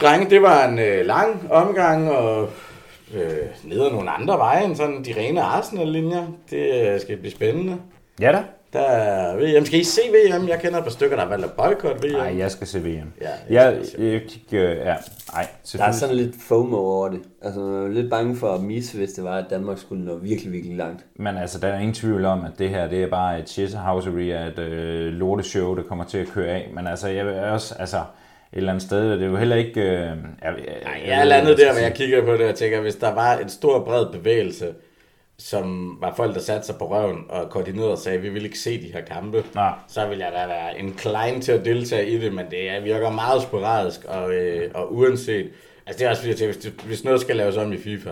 Drenge, 0.01 0.29
det 0.29 0.41
var 0.41 0.67
en 0.67 0.79
øh, 0.79 1.05
lang 1.05 1.51
omgang, 1.51 2.11
og 2.11 2.49
øh, 3.13 3.21
ned 3.63 3.85
ad 3.85 3.91
nogle 3.91 4.09
andre 4.09 4.37
veje 4.37 4.65
end 4.65 4.75
sådan 4.75 5.03
de 5.03 5.13
rene 5.17 5.41
Arsenal-linjer. 5.41 6.27
Det 6.49 6.93
øh, 6.93 7.01
skal 7.01 7.17
blive 7.17 7.31
spændende. 7.31 7.77
Ja 8.19 8.31
da. 8.31 8.43
Der 8.73 8.79
er 8.79 9.35
VM. 9.37 9.65
Skal 9.65 9.79
I 9.79 9.83
se 9.83 10.01
VM? 10.09 10.47
Jeg 10.47 10.59
kender 10.61 10.77
et 10.77 10.83
par 10.83 10.91
stykker, 10.91 11.15
der 11.15 11.23
har 11.23 11.29
valgt 11.29 11.45
at 11.45 11.51
boykotte 11.51 12.07
VM. 12.07 12.13
Nej, 12.13 12.37
jeg 12.37 12.51
skal 12.51 12.67
se 12.67 12.79
VM. 12.79 13.13
Ja, 13.21 13.27
jeg 13.49 13.73
jeg, 13.73 13.83
jeg, 13.97 14.11
jeg 14.13 14.21
kigger, 14.27 14.69
ja, 14.69 14.95
nej, 15.33 15.47
Der 15.73 15.83
er 15.83 15.91
sådan 15.91 16.15
lidt 16.15 16.35
FOMO 16.47 16.77
over 16.77 17.09
det. 17.09 17.19
Altså, 17.41 17.59
man 17.59 17.83
er 17.83 17.87
lidt 17.87 18.09
bange 18.09 18.35
for 18.35 18.53
at 18.53 18.61
misse, 18.61 18.97
hvis 18.97 19.11
det 19.11 19.23
var, 19.23 19.37
at 19.37 19.45
Danmark 19.49 19.77
skulle 19.77 20.05
nå 20.05 20.17
virkelig, 20.17 20.51
virkelig 20.51 20.77
langt. 20.77 21.05
Men 21.15 21.37
altså, 21.37 21.59
der 21.59 21.67
er 21.67 21.79
ingen 21.79 21.93
tvivl 21.93 22.25
om, 22.25 22.45
at 22.45 22.51
det 22.59 22.69
her, 22.69 22.87
det 22.87 23.03
er 23.03 23.09
bare 23.09 23.39
et 23.39 23.49
shithousery 23.49 24.31
af 24.31 24.47
et 24.47 24.59
øh, 24.59 25.13
lorteshow, 25.13 25.75
der 25.75 25.83
kommer 25.83 26.05
til 26.05 26.17
at 26.17 26.27
køre 26.27 26.47
af. 26.47 26.69
Men 26.73 26.87
altså, 26.87 27.07
jeg 27.07 27.25
vil 27.25 27.33
også, 27.33 27.75
altså, 27.79 27.97
eller 28.57 28.71
andet 28.71 28.83
sted, 28.83 29.11
det 29.11 29.21
er 29.21 29.27
jo 29.27 29.35
heller 29.35 29.55
ikke... 29.55 29.81
Øh, 29.81 29.87
jeg, 29.87 30.17
jeg, 30.41 30.53
Nej, 30.83 31.01
jeg 31.05 31.19
er 31.19 31.23
landet 31.23 31.57
der, 31.57 31.71
hvor 31.71 31.81
jeg 31.81 31.93
kigger 31.93 32.25
på 32.25 32.33
det 32.33 32.49
og 32.49 32.55
tænker, 32.55 32.81
hvis 32.81 32.95
der 32.95 33.13
var 33.13 33.37
en 33.37 33.49
stor 33.49 33.83
bred 33.83 34.05
bevægelse, 34.11 34.73
som 35.39 35.97
var 36.01 36.13
folk, 36.15 36.35
der 36.35 36.41
satte 36.41 36.65
sig 36.65 36.75
på 36.75 36.89
røven 36.89 37.17
og 37.29 37.49
koordinerede 37.49 37.91
og 37.91 37.97
sagde, 37.97 38.21
vi 38.21 38.29
vil 38.29 38.45
ikke 38.45 38.59
se 38.59 38.81
de 38.81 38.91
her 38.93 39.01
kampe, 39.01 39.43
Nej. 39.55 39.73
så 39.87 40.07
vil 40.07 40.17
jeg 40.17 40.31
da 40.33 40.47
være 40.47 40.79
en 40.79 40.93
klein 40.93 41.41
til 41.41 41.51
at 41.51 41.65
deltage 41.65 42.09
i 42.09 42.17
det, 42.17 42.33
men 42.33 42.45
det 42.51 42.69
er, 42.69 42.81
virker 42.81 43.09
meget 43.09 43.41
sporadisk 43.41 44.05
og, 44.05 44.33
øh, 44.33 44.71
og 44.73 44.95
uanset. 44.95 45.49
Altså 45.87 45.99
det 45.99 46.05
er 46.05 46.09
også 46.09 46.21
fordi, 46.21 46.43
jeg 46.43 46.53
hvis, 46.53 46.71
hvis 46.85 47.03
noget 47.03 47.21
skal 47.21 47.35
laves 47.35 47.57
om 47.57 47.73
i 47.73 47.77
FIFA, 47.77 48.11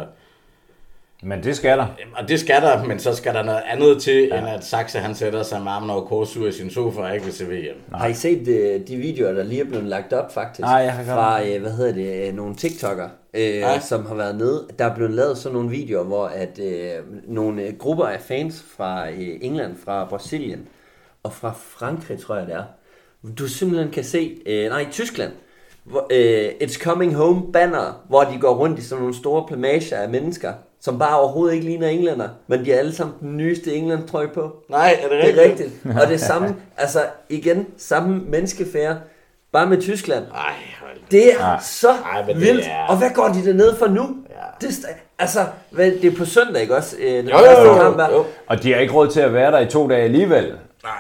Men 1.26 1.44
det 1.44 1.56
skal 1.56 1.78
der. 1.78 1.88
og 2.16 2.30
det 2.30 2.40
skal 2.40 2.62
der, 2.62 2.84
men 2.84 3.00
så 3.00 3.16
skal 3.16 3.34
der 3.34 3.44
noget 3.44 3.62
andet 3.66 4.02
til, 4.02 4.28
ja. 4.32 4.38
end 4.38 4.48
at 4.48 4.66
Saxe 4.66 5.00
han 5.00 5.16
sætter 5.16 5.44
sig 5.44 5.62
med 5.62 5.72
armen 5.72 5.90
over 5.90 6.06
korsur 6.06 6.48
i 6.48 6.52
sin 6.52 6.70
sofa 6.70 7.02
og 7.02 7.14
ikke 7.14 7.26
vil 7.26 7.34
se 7.34 7.46
VM. 7.46 7.94
Har 7.94 8.08
I 8.08 8.14
set 8.14 8.46
de, 8.46 8.84
de 8.88 8.98
videoer, 8.98 9.34
der 9.34 9.44
lige 9.44 9.62
er 9.62 9.66
blevet 9.66 9.86
lagt 9.86 10.14
op 10.14 10.34
faktisk? 10.34 10.60
Nej, 10.60 10.72
jeg 10.72 10.94
har 10.94 11.04
Fra, 11.04 11.48
øh, 11.48 11.62
hvad 11.62 11.72
hedder 11.72 11.94
det, 11.94 12.28
øh, 12.28 12.36
nogle 12.36 12.56
TikTok'ere, 12.56 13.10
øh, 13.34 13.82
som 13.82 14.06
har 14.06 14.16
været 14.16 14.36
nede. 14.36 14.68
Der 14.80 14.86
er 14.86 14.96
blevet 14.96 15.14
lavet 15.14 15.38
sådan 15.38 15.54
nogle 15.54 15.70
videoer, 15.70 16.04
hvor 16.04 16.26
at 16.26 16.60
øh, 16.60 16.92
nogle 17.28 17.62
øh, 17.62 17.78
grupper 17.78 18.06
af 18.06 18.22
fans 18.22 18.66
fra 18.78 19.10
øh, 19.10 19.38
England, 19.42 19.76
fra 19.86 20.06
Brasilien 20.06 20.68
og 21.24 21.34
fra 21.34 21.54
Frankrig, 21.58 22.20
tror 22.20 22.36
jeg 22.36 22.48
det 22.48 22.56
er, 22.56 22.64
du 23.38 23.48
simpelthen 23.48 23.92
kan 23.92 24.04
se, 24.04 24.38
øh, 24.46 24.70
nej, 24.70 24.86
Tyskland, 24.92 25.32
hvor, 25.84 26.08
øh, 26.12 26.50
It's 26.62 26.84
Coming 26.84 27.16
Home 27.16 27.52
banner, 27.54 28.04
hvor 28.10 28.24
de 28.24 28.40
går 28.40 28.56
rundt 28.56 28.80
i 28.80 28.84
sådan 28.84 29.02
nogle 29.02 29.16
store 29.16 29.46
plamager 29.48 29.98
af 29.98 30.10
mennesker, 30.10 30.54
som 30.82 31.00
bare 31.00 31.20
overhovedet 31.20 31.54
ikke 31.56 31.66
ligner 31.66 31.88
englænder, 31.88 32.28
men 32.48 32.66
de 32.66 32.72
har 32.72 32.78
alle 32.78 32.96
sammen 32.96 33.16
den 33.22 33.38
nyeste 33.38 33.74
England-trøje 33.76 34.28
på. 34.28 34.56
Nej, 34.70 34.98
er 35.04 35.08
det 35.10 35.18
rigtigt? 35.18 35.36
Det 35.36 35.46
er 35.46 35.50
rigtigt. 35.50 36.02
Og 36.04 36.08
det 36.10 36.20
samme, 36.22 36.56
altså 36.78 37.00
igen, 37.30 37.66
samme 37.78 38.22
menneskefærd, 38.28 38.96
bare 39.54 39.66
med 39.68 39.82
Tyskland. 39.82 40.24
Ej, 40.36 40.54
hold 40.82 40.98
Det 41.12 41.34
er 41.34 41.38
Nej. 41.40 41.60
så 41.62 41.90
Ej, 41.90 42.26
men 42.26 42.36
det 42.36 42.42
vildt. 42.42 42.66
er- 42.68 42.88
Og 42.90 42.98
hvad 42.98 43.10
går 43.16 43.28
de 43.28 43.46
derned 43.46 43.76
for 43.76 43.88
nu? 43.88 44.02
Ja. 44.30 44.68
Det, 44.68 44.86
altså, 45.20 45.40
hvad, 45.72 45.92
det 46.02 46.14
er 46.14 46.18
på 46.18 46.26
søndag, 46.26 46.62
ikke 46.62 46.76
også? 46.76 46.96
Øh, 47.00 47.12
den 47.14 47.28
Jo, 47.30 47.38
jo, 47.38 47.66
jo, 47.74 47.74
kamp 47.82 48.00
er- 48.00 48.10
jo. 48.12 48.26
Og 48.48 48.64
de 48.64 48.74
har 48.74 48.80
ikke 48.80 48.94
råd 48.94 49.08
til 49.08 49.20
at 49.20 49.34
være 49.34 49.52
der 49.52 49.60
i 49.60 49.66
to 49.66 49.90
dage 49.90 50.04
alligevel. 50.04 50.54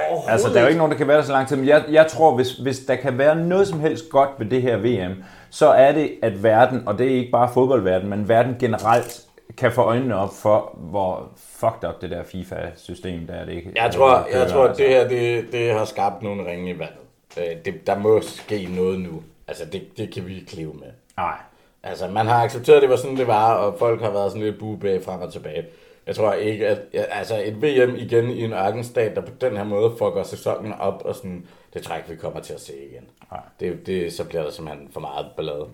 Overhovedet 0.09 0.31
Altså, 0.31 0.49
der 0.49 0.55
er 0.57 0.61
jo 0.61 0.67
ikke 0.67 0.77
nogen, 0.77 0.91
der 0.91 0.97
kan 0.97 1.07
være 1.07 1.17
der 1.17 1.23
så 1.23 1.31
lang 1.31 1.47
tid. 1.47 1.55
Men 1.55 1.67
jeg, 1.67 1.83
jeg 1.91 2.07
tror, 2.07 2.35
hvis, 2.35 2.51
hvis 2.51 2.79
der 2.79 2.95
kan 2.95 3.17
være 3.17 3.35
noget 3.35 3.67
som 3.67 3.79
helst 3.79 4.09
godt 4.09 4.29
ved 4.39 4.45
det 4.45 4.61
her 4.61 4.77
VM, 4.77 5.23
så 5.49 5.67
er 5.67 5.91
det, 5.91 6.11
at 6.23 6.43
verden, 6.43 6.83
og 6.85 6.97
det 6.97 7.07
er 7.11 7.15
ikke 7.15 7.31
bare 7.31 7.49
fodboldverden, 7.53 8.09
men 8.09 8.29
verden 8.29 8.55
generelt, 8.59 9.21
kan 9.57 9.71
få 9.71 9.81
øjnene 9.81 10.15
op 10.15 10.33
for, 10.33 10.77
hvor 10.77 11.31
fucked 11.37 11.89
up 11.89 12.01
det 12.01 12.09
der 12.11 12.23
FIFA-system 12.23 13.27
der 13.27 13.33
er. 13.33 13.45
Det 13.45 13.71
Jeg 13.75 13.91
tror, 13.93 14.09
kører, 14.09 14.39
jeg 14.39 14.51
tror 14.51 14.67
altså. 14.67 14.83
det 14.83 14.91
her 14.91 15.07
det, 15.07 15.51
det 15.51 15.73
har 15.73 15.85
skabt 15.85 16.21
nogle 16.21 16.51
ringe 16.51 16.69
i 16.69 16.79
vandet. 16.79 16.97
Øh, 17.37 17.65
Det, 17.65 17.87
der 17.87 17.99
må 17.99 18.21
ske 18.21 18.67
noget 18.75 18.99
nu. 18.99 19.23
Altså, 19.47 19.65
det, 19.65 19.97
det 19.97 20.13
kan 20.13 20.27
vi 20.27 20.35
ikke 20.39 20.55
leve 20.55 20.73
med. 20.73 20.87
Nej. 21.17 21.37
Altså, 21.83 22.07
man 22.07 22.25
har 22.25 22.43
accepteret, 22.43 22.75
at 22.75 22.81
det 22.81 22.89
var 22.89 22.95
sådan, 22.95 23.17
det 23.17 23.27
var, 23.27 23.53
og 23.53 23.79
folk 23.79 24.01
har 24.01 24.11
været 24.11 24.31
sådan 24.31 24.45
lidt 24.45 24.59
bue 24.59 24.79
bag 24.79 25.03
frem 25.03 25.21
og 25.21 25.33
tilbage. 25.33 25.65
Jeg 26.07 26.15
tror 26.15 26.33
ikke, 26.33 26.67
at 26.67 26.79
altså 26.91 27.41
et 27.45 27.61
VM 27.61 27.95
igen 27.95 28.29
i 28.29 28.43
en 28.43 28.53
ørkenstat, 28.53 29.15
der 29.15 29.21
på 29.21 29.31
den 29.41 29.57
her 29.57 29.63
måde 29.63 29.91
fucker 29.91 30.23
sæsonen 30.23 30.73
op, 30.73 31.01
og 31.05 31.15
sådan, 31.15 31.47
det 31.73 31.91
ikke, 31.97 32.09
vi 32.09 32.15
kommer 32.15 32.39
til 32.39 32.53
at 32.53 32.61
se 32.61 32.73
igen. 32.91 33.03
Nej. 33.31 33.41
Det, 33.59 33.87
det, 33.87 34.13
så 34.13 34.23
bliver 34.23 34.43
der 34.43 34.51
simpelthen 34.51 34.89
for 34.93 34.99
meget 34.99 35.27
ballade. 35.37 35.65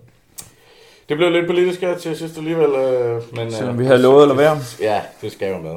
Det 1.08 1.16
blev 1.16 1.30
lidt 1.30 1.46
politisk 1.46 1.80
her 1.80 1.98
til 1.98 2.16
sidst 2.16 2.38
alligevel, 2.38 2.70
øh, 2.70 3.22
men... 3.36 3.52
Selvom 3.52 3.74
øh, 3.74 3.80
vi 3.80 3.84
havde 3.84 4.02
lovet 4.02 4.22
at 4.22 4.28
lade 4.28 4.38
være. 4.38 4.56
Ja, 4.80 5.00
det 5.22 5.32
skal 5.32 5.48
jo 5.48 5.58
med. 5.58 5.74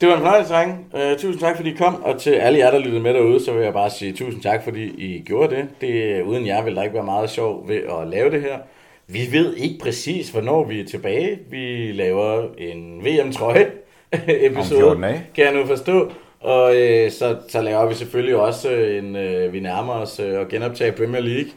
Det 0.00 0.08
var 0.08 0.14
en 0.14 0.22
fornøjelse, 0.22 0.52
drenge. 0.52 0.76
Uh, 0.92 1.18
tusind 1.18 1.40
tak, 1.40 1.56
fordi 1.56 1.70
I 1.70 1.74
kom, 1.74 2.02
og 2.02 2.20
til 2.20 2.30
alle 2.30 2.58
jer, 2.58 2.70
der 2.70 2.78
lyttede 2.78 3.02
med 3.02 3.14
derude, 3.14 3.44
så 3.44 3.52
vil 3.52 3.62
jeg 3.62 3.72
bare 3.72 3.90
sige 3.90 4.12
tusind 4.12 4.42
tak, 4.42 4.64
fordi 4.64 4.84
I 4.84 5.22
gjorde 5.26 5.56
det. 5.56 5.66
det 5.80 6.22
uden 6.22 6.46
jer 6.46 6.62
ville 6.62 6.76
der 6.76 6.82
ikke 6.82 6.94
være 6.94 7.04
meget 7.04 7.30
sjov 7.30 7.68
ved 7.68 7.76
at 7.76 8.08
lave 8.08 8.30
det 8.30 8.40
her. 8.40 8.58
Vi 9.06 9.28
ved 9.32 9.56
ikke 9.56 9.78
præcis, 9.82 10.30
hvornår 10.30 10.64
vi 10.64 10.80
er 10.80 10.84
tilbage. 10.84 11.38
Vi 11.50 11.92
laver 11.92 12.42
en 12.58 13.04
VM-trøje 13.04 13.70
episode, 14.48 14.80
14 14.80 15.02
dage. 15.02 15.22
kan 15.34 15.44
jeg 15.44 15.54
nu 15.54 15.66
forstå. 15.66 16.10
Og 16.40 16.76
øh, 16.76 17.10
så, 17.10 17.36
så 17.48 17.62
laver 17.62 17.86
vi 17.86 17.94
selvfølgelig 17.94 18.36
også 18.36 18.70
en, 18.70 19.16
øh, 19.16 19.52
vi 19.52 19.60
nærmer 19.60 19.92
os 19.92 20.20
øh, 20.20 20.40
at 20.40 20.48
genoptage 20.48 20.92
Premier 20.92 21.22
League, 21.22 21.50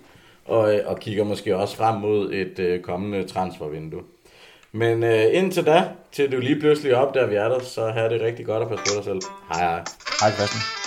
og, 0.48 0.76
øh, 0.76 0.82
og 0.86 1.00
kigger 1.00 1.24
måske 1.24 1.58
også 1.58 1.76
frem 1.76 1.96
mod 1.96 2.34
et 2.34 2.60
øh, 2.60 2.82
kommende 2.82 3.28
transfervindue. 3.28 4.02
Men 4.72 5.04
øh, 5.04 5.26
indtil 5.32 5.66
da, 5.66 5.84
til 6.12 6.32
du 6.32 6.40
lige 6.40 6.60
pludselig 6.60 6.96
opdager, 6.96 7.28
vi 7.28 7.36
er 7.36 7.48
der, 7.48 7.60
så 7.60 7.90
have 7.90 8.10
det 8.10 8.22
rigtig 8.22 8.46
godt 8.46 8.64
og 8.64 8.70
pas 8.70 8.80
på 8.80 8.96
dig 8.96 9.04
selv. 9.04 9.22
Hej 9.50 9.60
hej. 9.60 9.84
Hej 10.22 10.32
Christian. 10.32 10.87